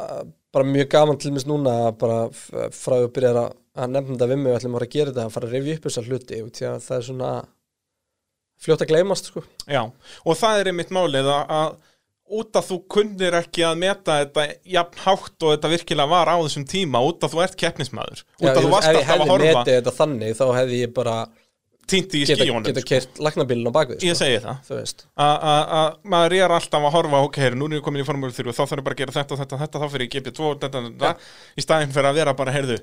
uh, 0.00 0.24
bara 0.54 0.66
mjög 0.66 0.90
gaman 0.96 1.20
til 1.22 1.34
mis 1.34 1.46
núna 1.46 1.76
að 1.84 1.92
bara 2.02 2.18
frá 2.74 2.98
að 2.98 3.12
byrja 3.14 3.34
að, 3.34 3.54
að 3.74 3.90
nefna 3.94 4.14
þetta 4.14 4.28
við 4.30 4.38
mig 4.44 4.52
og 4.52 4.58
ætlum 4.60 4.76
að 4.78 4.86
gera 4.94 5.10
þetta 5.12 5.24
að 5.26 5.34
fara 5.34 5.48
að 5.50 5.56
rifja 5.58 5.74
upp 5.78 5.88
þessar 5.88 6.08
hluti 6.10 6.42
og 6.44 6.52
því 6.54 6.66
að 6.70 6.78
það 6.84 6.96
er 7.00 7.06
svona 7.08 7.30
fljótt 8.64 8.84
að 8.84 8.90
gleymast 8.92 9.30
sko. 9.32 9.42
Já, 9.68 9.82
og 10.24 10.38
það 10.40 10.60
er 10.62 10.70
einmitt 10.70 10.92
málið 10.94 11.28
að, 11.34 11.54
að 11.58 11.74
út 12.38 12.56
að 12.56 12.68
þú 12.70 12.76
kundir 12.94 13.34
ekki 13.36 13.64
að 13.68 13.80
meta 13.82 14.18
þetta 14.22 14.44
jafn 14.76 15.00
hátt 15.04 15.44
og 15.44 15.50
þetta 15.56 15.70
virkilega 15.74 16.08
var 16.14 16.30
á 16.32 16.36
þessum 16.40 16.64
tíma 16.70 17.02
út 17.04 17.26
að 17.26 17.34
þú 17.34 17.42
ert 17.44 17.56
keppnismæður 17.60 18.22
út 18.24 18.46
að 18.48 18.60
þú 18.62 18.64
ég 18.64 18.72
varst 18.72 18.88
ef 18.88 18.94
ég 18.94 19.00
alltaf 19.02 19.10
að 19.10 19.18
hefði 19.18 19.32
horfa 19.34 19.58
metið 19.58 19.76
þetta 19.80 19.94
þannig 19.98 20.38
þá 20.38 20.44
hefði 20.60 20.78
ég 20.80 20.94
bara 20.96 21.16
týndi 21.84 22.22
í 22.22 22.24
geta, 22.24 22.40
skíjónum 22.40 22.64
geta 22.64 22.80
sko. 22.80 22.88
kert 22.94 23.20
lagnabílun 23.26 23.68
á 23.68 23.72
bakvið 23.76 24.06
ég 24.08 24.14
sko. 24.16 24.22
segi 24.24 24.40
það 24.40 24.62
þú 24.70 24.78
veist 24.78 25.04
að- 25.20 25.44
að 25.52 25.62
að 25.82 25.98
maður 26.14 26.36
er 26.38 26.54
alltaf 26.56 26.86
að 26.88 26.94
horfa 26.96 27.20
ok, 27.28 27.38
nú 27.52 27.68
er 27.68 27.76
ég 27.76 27.84
komin 27.84 28.00
í 28.00 28.06
formúlu 28.08 28.32
3 28.32 28.48
og 28.48 28.56
þá 28.56 28.62
þarf 28.64 28.80
ég 28.80 28.86
bara 28.88 28.96
að 28.96 29.02
gera 29.02 29.16
þetta, 29.18 29.38
þetta, 29.42 29.58
þetta, 29.66 29.82
þá 29.84 29.88
fyrir 29.92 30.06
ég 30.08 30.14
GP2 30.16 30.54
þetta, 30.64 30.84
þetta, 30.88 31.10
í 31.60 31.66
staðinn 31.66 31.92
fyrir 31.92 32.08
að 32.08 32.20
vera 32.22 32.32
bara, 32.40 32.56
heyrðu 32.56 32.78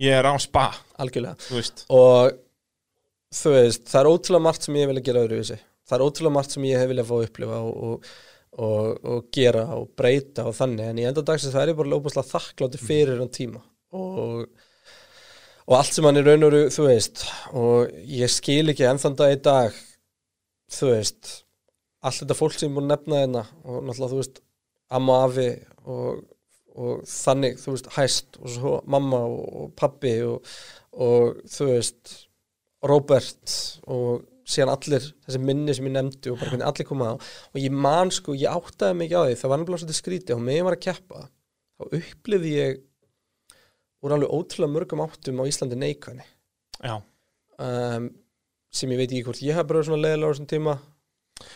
ég 0.00 0.16
er 0.16 0.28
á 0.28 0.34
spa, 0.42 0.70
algjörlega. 1.00 1.36
Þú 1.46 1.58
og 1.96 2.38
þú 3.40 3.54
veist, 3.54 3.84
það 3.90 4.00
er 4.00 4.10
ótrúlega 4.10 4.46
margt 4.48 4.66
sem 4.66 4.80
ég 4.80 4.90
vilja 4.90 5.06
gera 5.10 5.26
öðruvísi. 5.26 5.60
Það 5.86 5.96
er 5.98 6.06
ótrúlega 6.06 6.36
margt 6.38 6.56
sem 6.56 6.66
ég 6.70 6.82
hef 6.82 6.90
viljað 6.90 7.10
fá 7.10 7.14
að 7.16 7.26
upplifa 7.28 7.60
og, 7.66 7.84
og, 7.84 8.08
og, 8.66 9.04
og 9.12 9.28
gera 9.34 9.66
og 9.76 9.92
breyta 9.98 10.48
og 10.50 10.56
þannig, 10.58 10.88
en 10.90 11.02
í 11.02 11.06
enda 11.10 11.24
dagsins 11.26 11.54
það 11.54 11.66
er 11.66 11.72
ég 11.74 11.78
bara 11.82 11.94
lópaslega 11.94 12.32
þakkláttur 12.32 12.84
fyrir 12.88 13.22
hann 13.22 13.32
tíma. 13.34 13.62
Og, 13.94 14.66
og 15.70 15.76
allt 15.78 15.94
sem 15.94 16.06
hann 16.06 16.18
er 16.18 16.26
raun 16.26 16.46
og 16.46 16.52
veru, 16.52 16.72
þú 16.74 16.88
veist 16.88 17.24
og 17.58 17.94
ég 18.10 18.30
skil 18.30 18.72
ekki 18.72 18.86
ennþann 18.86 19.18
dag 19.18 19.34
í 19.34 19.40
dag 19.44 19.78
þú 20.70 20.92
veist 20.94 21.32
allt 22.00 22.22
þetta 22.22 22.36
fólk 22.38 22.56
sem 22.56 22.74
búin 22.74 22.88
að 22.88 22.94
nefna 22.94 23.22
hérna 23.22 23.42
og 23.64 23.82
náttúrulega 23.84 24.12
þú 24.12 24.20
veist 24.20 24.40
amma 24.98 25.18
afi 25.26 25.48
og, 25.84 26.22
og 26.78 27.04
þannig, 27.08 27.58
þú 27.60 27.74
veist, 27.74 27.88
hæst 27.96 28.40
og 28.40 28.50
svo 28.54 28.74
mamma 28.90 29.20
og, 29.26 29.70
pappi 29.78 30.16
og, 30.26 30.50
og 31.02 31.40
þú 31.50 31.70
veist 31.72 32.14
Robert 32.86 33.56
og 33.90 34.26
síðan 34.50 34.72
allir 34.72 35.04
þessi 35.26 35.40
minni 35.42 35.74
sem 35.76 35.86
ég 35.86 35.94
nefndi 35.94 36.32
og 36.32 36.40
bara 36.40 36.54
hvernig 36.54 36.68
allir 36.70 36.88
koma 36.88 37.12
á. 37.12 37.14
Og 37.54 37.60
ég 37.62 37.74
man 37.74 38.10
sko, 38.14 38.34
ég 38.38 38.50
áttaði 38.50 38.96
mig 38.98 39.10
ekki 39.10 39.20
á 39.20 39.24
því 39.26 39.36
það 39.42 39.52
var 39.52 39.62
nefnilega 39.62 39.82
svolítið 39.82 40.00
skrítið 40.00 40.36
og 40.36 40.50
ég 40.54 40.66
var 40.66 40.78
að 40.78 40.86
keppa 40.86 41.26
þá 41.80 42.00
upplifði 42.00 42.54
ég 42.56 42.80
úr 44.00 44.16
alveg 44.16 44.32
ótrúlega 44.32 44.74
mörgum 44.74 45.04
áttum 45.04 45.42
á 45.42 45.44
Íslandi 45.50 45.78
neikvæðni. 45.78 46.26
Já. 46.80 46.96
um, 47.60 48.08
sem 48.72 48.92
ég 48.94 49.00
veit 49.00 49.10
ekki 49.10 49.26
hvort 49.26 49.42
ég 49.44 49.58
hef 49.58 49.68
bara 49.68 49.82
svona 49.84 50.04
leiðilega 50.06 50.30
á 50.30 50.32
þessum 50.32 50.48
tíma 50.50 50.78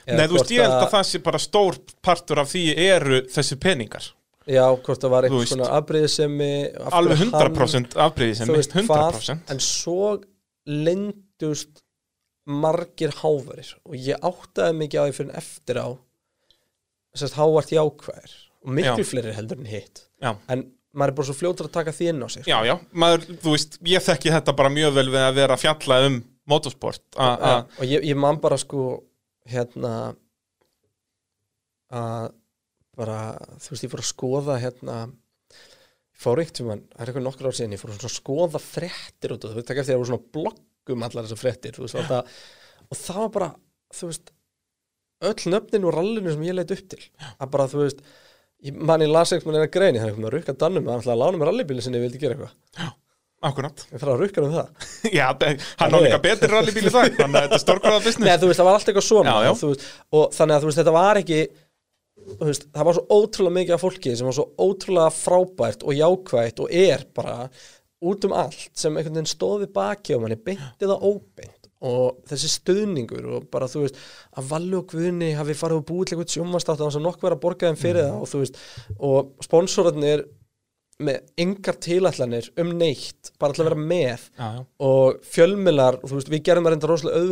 Nei, 0.09 0.27
þú 0.29 0.39
veist, 0.39 0.53
ég 0.53 0.65
held 0.65 0.79
að 0.81 0.93
það 0.95 1.07
sé 1.09 1.21
bara 1.25 1.41
stór 1.41 1.79
partur 2.05 2.41
af 2.41 2.51
því 2.51 2.63
eru 2.87 3.21
þessi 3.33 3.59
peningar 3.61 4.07
Já, 4.45 4.65
hvort 4.77 5.01
það 5.01 5.13
var 5.15 5.25
eitthvað 5.27 5.47
svona 5.49 5.71
afbreyðisemi 5.79 6.51
af 6.77 6.97
alveg 6.99 7.19
hverju 7.19 7.31
hann- 7.33 7.55
100% 7.55 7.95
afbreyði 8.07 8.35
sem 8.37 8.49
þú 8.51 8.57
veist 8.59 8.75
hvað 8.77 9.05
100% 9.15 9.53
en 9.55 9.63
svo 9.65 10.11
lindust 10.69 11.83
margir 12.45 13.15
hávarir 13.23 13.71
og 13.89 13.95
ég 13.97 14.21
áttaði 14.21 14.77
mikið 14.83 15.01
á 15.01 15.05
því 15.09 15.15
fyrir 15.17 15.39
eftir 15.41 15.81
á 15.81 15.89
að 17.15 17.37
hávart 17.39 17.73
jákvæðir 17.73 18.35
og 18.65 18.75
miklu 18.77 19.01
Já. 19.05 19.09
fleiri 19.09 19.33
heldur 19.37 19.61
en 19.63 19.71
hitt 19.71 20.03
Já. 20.21 20.35
en 20.49 20.67
maður 20.95 21.09
er 21.15 21.17
bara 21.19 21.29
svo 21.31 21.37
fljótur 21.39 21.69
að 21.71 21.77
taka 21.79 21.95
því 21.97 22.09
inn 22.13 22.23
á 22.23 22.29
sig 22.29 22.45
Já, 22.49 22.59
já, 22.69 22.77
maður, 22.93 23.25
þú 23.41 23.55
veist, 23.57 23.79
ég 23.81 24.05
þekki 24.05 24.35
þetta 24.35 24.57
bara 24.57 24.73
mjög 24.77 24.95
vel 24.99 25.09
við 25.09 25.25
að 25.25 25.35
vera 25.41 25.57
að 25.57 25.65
fjalla 25.65 26.01
um 26.11 26.21
motorsport 26.53 27.03
og 27.17 27.85
ég, 27.89 28.05
ég 28.05 28.17
man 28.21 28.37
bara 28.45 28.59
sko 28.61 29.03
hérna 29.49 30.15
að 31.95 32.33
bara, 32.99 33.19
þú 33.63 33.75
veist, 33.75 33.87
ég 33.87 33.93
fór 33.93 34.03
að 34.05 34.11
skoða 34.11 34.59
hérna 34.63 34.99
fór 36.25 36.41
einhvern 36.41 36.59
tímann, 36.59 36.85
það 36.93 37.03
er 37.03 37.11
eitthvað 37.11 37.27
nokkur 37.27 37.49
ár 37.51 37.57
síðan 37.59 37.75
ég 37.75 37.83
fór 37.83 37.95
að 37.95 38.15
skoða 38.15 38.61
fréttir 38.63 39.35
út 39.35 39.45
og 39.45 39.53
þú 39.53 39.59
veist, 39.59 39.73
ekki 39.73 39.83
eftir 39.83 39.95
að 39.95 39.97
það 39.97 40.03
voru 40.03 40.11
svona 40.13 40.35
bloggum 40.37 41.07
allar 41.09 41.27
þessar 41.27 41.43
fréttir, 41.43 41.75
þú 41.77 41.87
veist, 41.87 41.99
og 41.99 42.09
það, 42.11 42.37
og 42.87 43.01
það 43.01 43.21
var 43.25 43.33
bara, 43.39 43.51
þú 43.99 44.11
veist 44.13 44.35
öll 45.25 45.51
nöfnin 45.55 45.89
og 45.89 45.97
rallinu 45.97 46.35
sem 46.35 46.47
ég 46.47 46.57
leit 46.59 46.75
upp 46.75 46.85
til 46.95 47.01
að 47.35 47.51
bara, 47.55 47.69
þú 47.71 47.83
veist 47.83 48.05
ég 48.65 48.77
man 48.91 49.05
ég 49.05 49.11
las 49.13 49.33
eitthvað 49.35 49.59
með 49.59 49.71
greini, 49.75 50.01
það 50.01 50.05
er 50.05 50.13
eitthvað 50.13 50.25
með 50.25 50.31
að 50.31 50.37
rukka 50.39 50.59
dannum 50.61 50.87
hann 50.91 51.03
ætlaði 51.03 51.15
að 51.17 51.23
lána 51.25 51.41
mér 51.41 51.51
rallybíli 51.51 51.85
sinni, 51.85 52.01
ég 52.01 52.07
vildi 52.07 52.23
gera 52.23 52.37
eitthvað. 52.37 52.93
Akkurat. 53.45 53.83
Ég 53.93 54.01
þarf 54.01 54.13
að 54.15 54.23
rukka 54.23 54.41
um 54.41 54.53
það. 54.55 54.85
Já, 55.19 55.27
hann 55.83 55.93
á 55.93 55.99
Nei. 55.99 56.05
líka 56.07 56.21
betri 56.25 56.49
rallybíli 56.49 56.93
það 56.93 57.11
þannig 57.19 57.37
að 57.37 57.43
þetta 57.45 57.59
er 57.59 57.63
stórkvæða 57.65 57.99
Nei, 57.99 58.07
business 58.07 58.41
þú 58.41 58.49
veist, 58.49 58.61
það 58.61 58.69
var 58.69 58.79
allt 58.79 58.89
eitthvað 58.89 59.07
svona 59.09 59.35
Já, 59.35 59.45
já. 59.45 59.53
Veist, 59.61 59.91
og 60.17 60.25
þannig 60.39 60.57
að 60.57 60.65
þú 60.65 60.71
veist, 60.71 60.81
þetta 60.81 60.95
var 60.97 61.21
ekki 61.21 61.41
veist, 62.41 62.69
það 62.75 62.89
var 62.89 62.97
svo 62.99 63.19
ótrúlega 63.19 63.57
mikið 63.59 63.77
af 63.77 63.85
fólki 63.85 64.15
sem 64.17 64.29
var 64.29 64.37
svo 64.37 64.47
ótrúlega 64.61 65.15
frábært 65.15 65.85
og 65.85 65.99
jákvætt 65.99 66.63
og 66.65 66.73
er 66.75 67.05
bara 67.17 67.37
út 68.05 68.25
um 68.29 68.35
allt 68.37 68.73
sem 68.77 68.97
einhvern 68.97 69.19
veginn 69.19 69.31
stóði 69.31 69.69
baki 69.73 70.17
og 70.17 70.25
manni 70.25 70.41
beinti 70.41 70.89
það 70.89 71.07
óbeint. 71.09 71.61
Og 71.85 72.23
þessi 72.31 72.49
stöðningur 72.49 73.27
og 73.29 73.49
bara 73.53 73.69
þú 73.69 73.83
veist 73.83 73.99
að 74.39 74.47
Valli 74.53 74.79
og 74.79 74.87
Guðni 74.89 75.35
hafi 75.37 75.57
farið 75.59 75.83
og 75.83 75.89
búið 75.91 76.07
til 76.07 76.17
eitthvað 76.17 76.37
sjónvastátt 76.37 76.81
að 76.81 76.97
nokkuð 77.05 77.27
vera 77.27 77.37
að 77.37 77.43
borga 77.43 77.69
þeim 77.69 77.81
fyrir 77.81 78.07
það 78.07 78.23
og 78.23 78.31
þú 78.31 78.41
veist 78.41 78.61
og 79.11 79.45
sponsorarnir 79.45 80.25
með 81.03 81.33
engar 81.43 81.77
tilætlanir 81.83 82.47
um 82.61 82.69
neitt 82.79 83.33
bara 83.43 83.55
til 83.55 83.65
að 83.65 83.71
vera 83.71 83.79
með 83.81 84.27
Já, 84.39 84.45
já. 84.47 84.61
og 84.79 86.11
þú 86.11 86.19
veist, 86.21 86.31
við 86.31 86.43
gerum 86.47 86.67
það 86.67 86.75
reynda 86.75 86.91
rosalega 86.91 87.23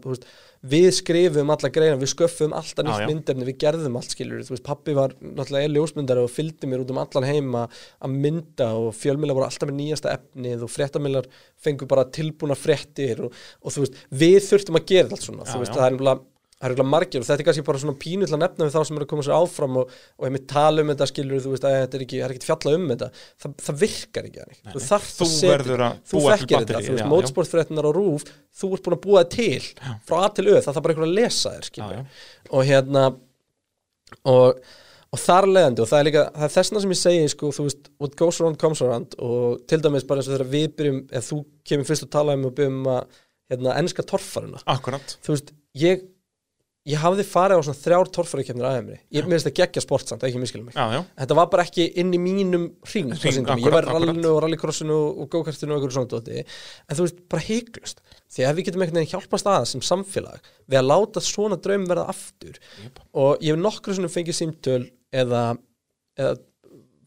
þú 0.00 0.10
veist, 0.10 0.26
við 0.72 0.88
skrifum 0.96 1.52
alla 1.54 1.70
greina, 1.72 2.00
við 2.00 2.10
sköffum 2.12 2.56
alltaf 2.56 2.84
nýtt 2.86 3.04
já. 3.04 3.06
myndefni, 3.12 3.46
við 3.46 3.60
gerðum 3.62 4.00
allt 4.00 4.16
skilur 4.16 4.42
þú 4.42 4.56
veist, 4.56 4.66
pappi 4.66 4.96
var 4.98 5.14
náttúrulega 5.22 5.68
er 5.68 5.74
ljósmyndari 5.76 6.24
og 6.26 6.34
fylgdi 6.34 6.70
mér 6.70 6.82
út 6.82 6.90
um 6.90 7.00
allan 7.04 7.28
heima 7.30 7.62
að 7.70 8.18
mynda 8.26 8.72
og 8.80 8.90
fjölmiðlar 8.98 9.38
voru 9.38 9.48
alltaf 9.48 9.70
með 9.70 9.78
nýjasta 9.78 10.16
efnið 10.18 10.66
og 10.66 10.74
fréttamiðlar 10.74 11.30
fengu 11.62 11.88
bara 11.88 12.08
tilbúna 12.10 12.58
fréttir 12.58 13.22
og, 13.28 13.38
og 13.62 13.76
þú 13.76 13.86
veist, 13.86 14.02
við 14.10 14.40
þurftum 14.50 14.80
að 14.82 14.90
gera 14.90 15.14
allt 15.14 15.28
svona, 15.28 15.46
Já, 15.46 15.54
þú 15.54 15.62
veist, 15.62 15.78
það 15.78 15.86
er 15.86 15.96
nefnilega 15.96 16.29
það 16.60 16.66
er 16.68 16.74
eiginlega 16.74 16.92
margir 16.92 17.22
og 17.22 17.26
þetta 17.26 17.40
er 17.40 17.46
kannski 17.48 17.62
bara 17.64 17.80
svona 17.80 17.96
pínu 18.02 18.26
til 18.28 18.34
að 18.36 18.42
nefna 18.42 18.66
við 18.68 18.74
þá 18.74 18.82
sem 18.90 18.98
eru 18.98 19.06
að 19.06 19.10
koma 19.14 19.22
sér 19.24 19.36
áfram 19.38 19.78
og, 19.80 19.94
og 20.20 20.26
ef 20.28 20.34
við 20.36 20.42
tala 20.52 20.82
um 20.84 20.90
þetta 20.92 21.06
skilur 21.08 21.40
þú 21.40 21.54
veist 21.54 21.64
að 21.64 21.76
þetta 21.78 21.96
er 21.98 22.04
ekki, 22.04 22.18
er 22.26 22.34
ekki 22.34 22.48
fjalla 22.50 22.74
um 22.76 22.84
þetta. 22.90 23.08
Það, 23.40 23.54
það 23.64 23.78
virkar 23.84 24.28
ekki 24.28 24.44
þú 24.74 24.82
þarft 24.90 25.14
Þú 25.16 25.24
að 25.24 25.32
setja- 25.38 25.78
að 25.88 25.96
þú 26.12 26.22
þekkir 26.26 26.58
þetta, 26.58 26.74
þú 26.76 26.76
veist, 26.76 26.90
já, 26.90 27.00
já. 27.00 27.08
mótsportfréttinar 27.14 27.88
á 27.88 27.92
rúf 27.96 28.28
þú 28.60 28.70
ert 28.76 28.84
búin 28.90 28.98
að 28.98 29.02
búa 29.06 29.24
það 29.24 29.32
til 29.38 29.64
frá 30.10 30.20
A 30.20 30.28
til 30.36 30.46
Ö, 30.50 30.58
það 30.60 30.70
þarf 30.76 30.84
bara 30.84 30.94
einhver 30.96 31.08
að 31.08 31.16
lesa 31.16 31.54
þér 31.56 31.70
Já, 31.80 32.04
og 32.50 32.68
hérna 32.68 33.06
og, 34.28 34.60
og 35.14 35.20
þar 35.24 35.48
leðandi 35.50 35.82
og 35.84 35.88
það 35.90 36.02
er 36.02 36.08
líka, 36.10 36.24
það 36.36 36.46
er 36.48 36.54
þessna 36.58 36.82
sem 36.84 36.94
ég 36.94 37.00
segi 37.00 37.32
sko, 37.32 37.50
þú 37.56 37.66
veist, 37.68 37.90
what 38.02 38.16
goes 38.20 38.40
around 38.42 38.58
comes 38.60 38.82
around. 38.84 39.16
Og 39.22 39.60
til 39.70 39.80
dæmis 39.84 40.04
bara 40.08 40.20
eins 40.22 40.28
og 40.30 40.36
þegar 40.36 40.50
við 40.52 40.68
byrjum 40.78 41.00
eða 41.08 41.24
þú 41.30 41.40
kemur 41.70 41.88
fyrst 41.88 42.06
að 42.06 42.12
tala 42.18 42.36
um 42.38 42.44
og 42.50 42.54
byrjum 42.58 42.80
að 42.92 43.20
hérna, 43.50 43.76
ennska 43.80 44.04
torfaruna 44.06 44.60
Akkurat. 44.70 45.16
Þú 45.24 45.34
veist, 45.36 45.52
ég 45.82 46.04
ég 46.88 47.00
hafði 47.02 47.24
farið 47.28 47.60
á 47.60 47.62
svona 47.66 47.76
þrjár 47.76 48.08
torfærikefnir 48.16 48.66
aðeimri 48.66 48.94
ég 49.12 49.26
mér 49.26 49.36
finnst 49.36 49.48
það 49.50 49.56
geggja 49.58 49.82
sport 49.84 50.08
samt, 50.08 50.22
ekki 50.24 50.40
miskilum 50.40 50.70
mig. 50.70 50.76
Já, 50.78 50.94
já, 50.96 51.00
þetta 51.20 51.36
var 51.36 51.50
bara 51.52 51.64
ekki 51.68 51.86
inn 52.00 52.14
í 52.16 52.20
mínum 52.22 52.66
hring, 52.88 53.12
ég 53.20 53.74
var 53.74 53.88
rallinu 53.88 54.30
og 54.30 54.38
rallycrossinu 54.44 54.96
og, 54.96 55.26
go-kartinu 55.32 55.74
og 55.74 55.76
einhverju 55.76 55.98
svona 55.98 56.10
dóti. 56.14 56.40
En 56.88 56.96
þú 56.96 57.06
veist, 57.06 57.20
bara 57.30 57.44
heiklust 57.44 58.00
því 58.32 58.46
að 58.48 58.56
við 58.56 58.70
getum 58.70 58.84
einhvern 58.86 59.02
veginn 59.02 59.12
hjálpast 59.12 59.50
að 59.52 59.66
sem 59.74 59.84
samfélag 59.84 60.50
við 60.64 60.80
að 60.80 60.88
láta 60.88 61.24
svona 61.24 61.60
draum 61.60 61.84
verða 61.90 62.06
aftur. 62.14 62.56
Jep. 62.80 63.02
og 63.12 63.44
ég 63.44 63.52
hef 63.52 63.60
nokkru 63.60 63.98
svona 63.98 64.12
fengið 64.12 64.40
símtöl 64.40 64.82
eða, 65.12 65.44
eða 66.16 66.36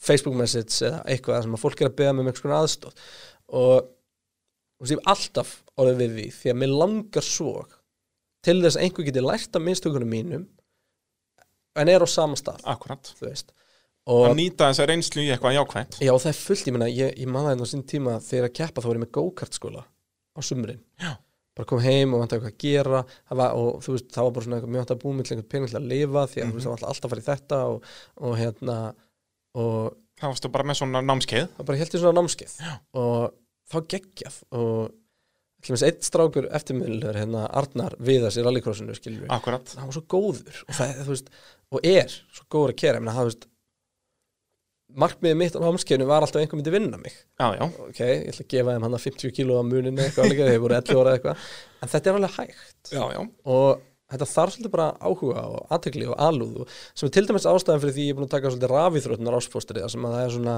Facebook 0.03 0.37
message 0.37 0.83
eða 0.85 1.01
eitthvað 1.09 1.45
sem 1.45 1.57
að 1.57 1.63
fólk 1.63 1.81
er 1.81 1.89
að 1.89 1.97
beða 2.01 2.13
með 2.13 2.27
með 2.27 2.33
einhvers 2.33 2.45
konar 2.45 2.61
aðstóð 2.61 3.05
og 3.53 3.87
þú 3.87 4.83
veist, 4.83 4.93
ég 4.93 4.99
hef 4.99 5.13
alltaf 5.13 5.53
orðið 5.79 6.01
við 6.01 6.17
því 6.17 6.27
því 6.37 6.51
að 6.53 6.59
mér 6.61 6.75
langar 6.83 7.25
svo 7.27 7.53
til 8.43 8.59
þess 8.63 8.77
að 8.77 8.85
einhver 8.87 9.07
geti 9.07 9.23
lært 9.23 9.57
af 9.57 9.63
minnstökunum 9.65 10.09
mínum 10.11 10.47
en 11.79 11.89
er 11.89 12.05
á 12.05 12.07
sama 12.09 12.37
stað 12.39 12.61
akkurat. 12.69 13.13
þú 13.17 13.27
veist. 13.29 13.53
Að 14.03 14.33
nýta 14.35 14.67
þessa 14.67 14.87
reynslu 14.89 15.23
í 15.23 15.29
eitthvað 15.31 15.55
jákvæmt 15.57 15.99
já 16.03 16.11
það 16.11 16.31
er 16.33 16.39
fullt, 16.39 16.65
ég 16.67 16.75
meina 16.75 16.89
ég, 16.91 17.13
ég 17.23 17.29
maður 17.31 17.53
þetta 17.53 17.67
á 17.67 17.71
sín 17.71 17.85
tíma 17.87 18.15
þegar 18.23 18.49
að 18.49 18.55
keppa 18.59 18.83
þá 18.83 18.87
var 18.89 18.97
ég 18.99 19.03
með 19.05 19.13
go-kart 19.15 19.55
skóla 19.57 19.83
á 20.35 20.39
sumrin. 20.43 20.81
Já. 20.99 21.13
bara 21.55 21.69
kom 21.69 21.79
heim 21.85 22.13
og 22.13 22.23
vant 22.23 22.33
eitthvað 22.33 22.51
að 22.51 22.61
gera 22.65 23.03
það 23.07 23.39
var, 23.39 23.55
og 23.55 23.81
þú 23.85 23.95
veist, 23.95 24.07
það 24.11 24.27
var 24.27 24.35
bara 24.35 24.45
svona 24.45 24.57
eitthvað 24.57 24.73
mjög 24.73 24.83
hægt 24.83 24.93
að 24.95 25.01
búið 25.03 25.15
með 25.17 25.31
einhvern 25.31 25.49
pening 25.53 25.69
til 25.71 25.79
að 25.79 25.89
lifa 25.93 26.23
því 26.31 26.41
að 26.41 26.47
þú 26.49 26.57
veist, 26.57 26.65
það 26.67 26.73
var 26.73 26.87
alltaf 26.89 27.07
að 27.07 27.13
fara 27.13 27.23
í 27.23 27.27
þetta 27.29 27.59
og, 27.69 27.91
og 28.27 28.39
hérna 28.41 28.77
og 29.63 29.99
Það 30.13 30.29
varstu 30.29 30.49
bara 30.53 30.65
með 30.69 30.77
svona 30.77 30.99
námskeið. 31.03 31.45
Það 31.57 31.67
bara 31.67 31.79
helt 31.79 31.95
í 31.95 31.99
svona 31.99 32.21
námskeið. 32.21 32.51
Já. 32.61 32.73
og 33.01 33.33
þá 33.71 33.77
geggjað 33.93 34.35
og 34.59 34.77
einn 35.71 36.03
strákur 36.03 36.49
eftirmiðluður 36.59 37.19
hérna 37.21 37.45
Arnar 37.61 37.95
Viðars 38.03 38.37
í 38.39 38.43
rallycrossinu 38.45 38.95
skilur 38.97 39.23
við. 39.23 39.31
Akkurat. 39.35 39.73
Hann 39.79 39.89
var 39.89 39.97
svo 39.97 40.03
góður 40.11 40.61
og, 40.67 40.75
það, 40.77 41.01
veist, 41.07 41.31
og 41.71 41.87
er 41.93 42.15
svo 42.35 42.47
góður 42.51 42.75
að 42.75 42.79
kera. 42.83 43.03
Markmiðið 44.93 45.39
mitt 45.39 45.55
á 45.57 45.63
námskeiðinu 45.63 46.05
var 46.05 46.21
alltaf 46.21 46.43
einhver 46.43 46.59
myndi 46.59 46.73
vinna 46.73 46.99
mig. 47.01 47.15
Já, 47.39 47.47
já, 47.55 47.63
ok, 47.65 48.01
ég 48.03 48.27
ætla 48.29 48.43
að 48.43 48.51
gefa 48.51 48.75
þeim 48.75 48.83
hann 48.85 48.97
að 48.99 49.05
50 49.07 49.33
kíló 49.33 49.55
á 49.57 49.63
muninu 49.65 50.03
eitthvað 50.03 50.27
alveg, 50.27 50.43
þeir 50.51 50.61
voru 50.61 50.77
11 50.77 50.99
ára 51.01 51.15
eitthvað. 51.17 51.47
En 51.79 51.91
þetta 51.95 52.11
er 52.11 52.19
alveg 52.19 52.35
hægt. 52.35 52.91
Já, 52.91 53.01
já. 53.15 53.21
Og 53.55 53.81
þetta 54.13 54.27
þarf 54.29 54.53
svolítið 54.53 54.73
bara 54.75 54.87
áhuga 55.01 55.45
og 55.49 55.73
aðtekli 55.73 56.09
og 56.11 56.19
alúð 56.21 56.59
og 56.63 56.75
sem 56.93 57.07
er 57.07 57.13
til 57.15 57.25
dæmis 57.29 57.47
ástæðan 57.49 57.81
fyrir 57.83 57.95
því 57.95 58.05
ég 58.05 58.13
er 58.13 58.19
búin 58.19 58.27
að 58.27 58.33
taka 58.35 58.51
svolítið 58.51 58.73
rafíþróttunar 58.73 59.37
áspóstri 59.39 59.85
sem 59.89 60.05
að 60.05 60.15
það 60.15 60.25
er 60.25 60.35
svona 60.35 60.57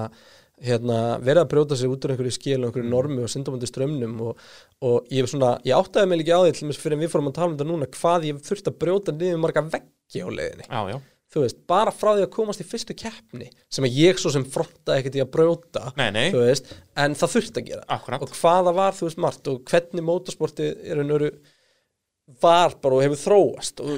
hérna, 0.64 1.00
verið 1.24 1.42
að 1.44 1.50
brjóta 1.52 1.78
sig 1.80 1.92
út 1.92 2.06
úr 2.06 2.14
einhverju 2.14 2.36
skil 2.36 2.60
og 2.62 2.70
einhverju 2.70 2.92
normi 2.92 3.26
og 3.26 3.32
syndamöndi 3.32 3.68
strömmnum 3.70 4.22
og, 4.30 4.46
og 4.88 5.10
ég, 5.12 5.28
svona, 5.28 5.56
ég 5.68 5.76
áttaði 5.76 6.12
mig 6.12 6.22
líka 6.22 6.40
á 6.40 6.48
því 6.48 6.78
fyrir 6.78 6.96
en 6.96 7.04
við 7.04 7.12
fórum 7.12 7.32
að 7.32 7.36
tala 7.40 7.50
um 7.52 7.58
þetta 7.58 7.68
núna 7.72 7.90
hvað 7.98 8.30
ég 8.30 8.40
þurfti 8.46 8.72
að 8.72 8.80
brjóta 8.86 9.16
niður 9.16 9.44
marga 9.44 9.66
veggi 9.74 10.24
á 10.24 10.30
leiðinni 10.32 10.70
Já, 10.70 10.80
já 10.94 10.98
þú 11.36 11.44
veist, 11.44 11.58
bara 11.68 11.92
frá 11.92 12.14
því 12.14 12.24
að 12.24 12.32
komast 12.32 12.62
í 12.64 12.68
fyrstu 12.68 12.96
keppni 12.96 13.50
sem 13.74 13.84
að 13.88 13.98
ég 14.00 14.20
svo 14.22 14.32
sem 14.32 14.46
frontaði 14.48 15.02
ekkert 15.02 15.18
í 15.20 15.24
að 15.24 15.32
brjóta 15.34 15.90
Nei, 16.00 16.08
nei. 16.16 16.28
þú 16.32 16.44
veist, 16.46 16.72
en 17.04 17.18
það 17.20 17.34
þurfti 17.34 17.62
að 17.62 17.72
gera 17.72 17.88
Akkúrat. 17.98 18.24
og 18.24 18.38
hvaða 18.40 18.74
var, 18.78 18.96
þú 18.96 19.10
veist, 19.10 19.22
margt 19.26 19.50
og 19.52 19.64
hvernig 19.68 20.06
mótorsporti 20.08 20.70
er 20.86 21.02
einu 21.02 21.20
var 22.42 22.78
bara 22.82 22.98
og 22.98 23.04
hefur 23.04 23.22
þróast 23.22 23.84
og 23.84 23.92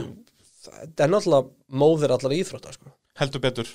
það 0.68 1.03
er 1.06 1.14
náttúrulega 1.14 1.77
móðir 1.84 2.16
allar 2.16 2.36
íþrótta 2.36 2.74
sko. 2.76 2.92
heldur 3.22 3.44
betur 3.44 3.69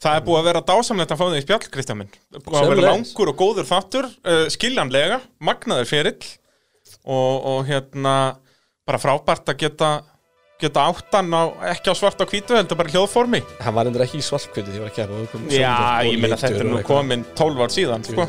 Það 0.00 0.18
er 0.18 0.26
búið 0.26 0.38
að 0.40 0.46
vera 0.50 0.62
dásamlegt 0.70 1.14
að 1.14 1.20
fá 1.20 1.26
þig 1.26 1.40
í 1.40 1.46
spjall, 1.46 1.64
Kristján 1.74 2.00
minn. 2.00 2.12
Búið 2.36 2.60
að 2.60 2.70
vera 2.74 2.92
langur 2.94 3.32
og 3.32 3.40
góður 3.40 3.68
þáttur 3.68 4.08
uh, 4.08 4.44
skiljanlega, 4.52 5.20
magnaður 5.44 5.90
ferill 5.90 6.30
og, 7.04 7.34
og 7.52 7.60
hérna 7.68 8.14
bara 8.88 9.00
frábært 9.02 9.52
að 9.52 9.60
geta 9.64 9.90
geta 10.60 10.84
áttan 10.90 11.32
á, 11.32 11.42
ekki 11.72 11.92
á 11.92 11.94
svart 11.96 12.20
á 12.20 12.26
hvítu 12.28 12.56
heldur 12.56 12.78
bara 12.78 12.92
hljóðformi. 12.92 13.40
Hann 13.64 13.76
var 13.76 13.88
endur 13.88 14.04
ekki 14.04 14.20
í 14.20 14.24
svartkvöldu 14.24 14.72
því 14.72 14.78
ég 14.78 14.84
var 14.84 14.90
að 14.90 14.96
kæra 14.98 15.16
og 15.16 15.54
Já, 15.54 15.74
ég 16.04 16.20
meina 16.20 16.38
þetta 16.40 16.60
er 16.60 16.66
og 16.66 16.74
nú 16.74 16.82
komin 16.86 17.24
12 17.38 17.64
ár 17.64 17.74
síðan 17.74 18.04
sko. 18.04 18.26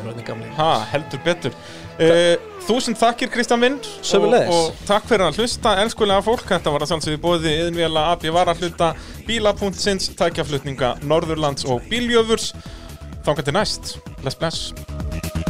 ha, 0.57 0.69
heldur 0.93 1.23
betur 1.25 1.57
uh, 2.01 2.49
Þúsund 2.61 2.99
þakkir 2.99 3.31
Kristján 3.33 3.61
minn 3.61 3.79
og, 3.81 4.35
og 4.53 4.83
takk 4.85 5.07
fyrir 5.09 5.25
að 5.25 5.41
hlusta 5.41 5.73
elskulega 5.81 6.21
fólk, 6.25 6.45
þetta 6.45 6.73
var 6.73 6.85
að 6.85 6.91
sjálfsögðu 6.91 7.21
bóði 7.23 7.55
yðinvela 7.63 8.05
AB 8.13 8.27
varahluta, 8.35 8.91
bíla.sins 9.25 10.11
tækjaflutninga 10.19 10.95
Norðurlands 11.09 11.65
og 11.65 11.81
bíljöfurs 11.89 12.51
Þangar 13.25 13.45
til 13.45 13.53
næst, 13.53 13.95
bless 14.21 14.37
bless 14.37 15.40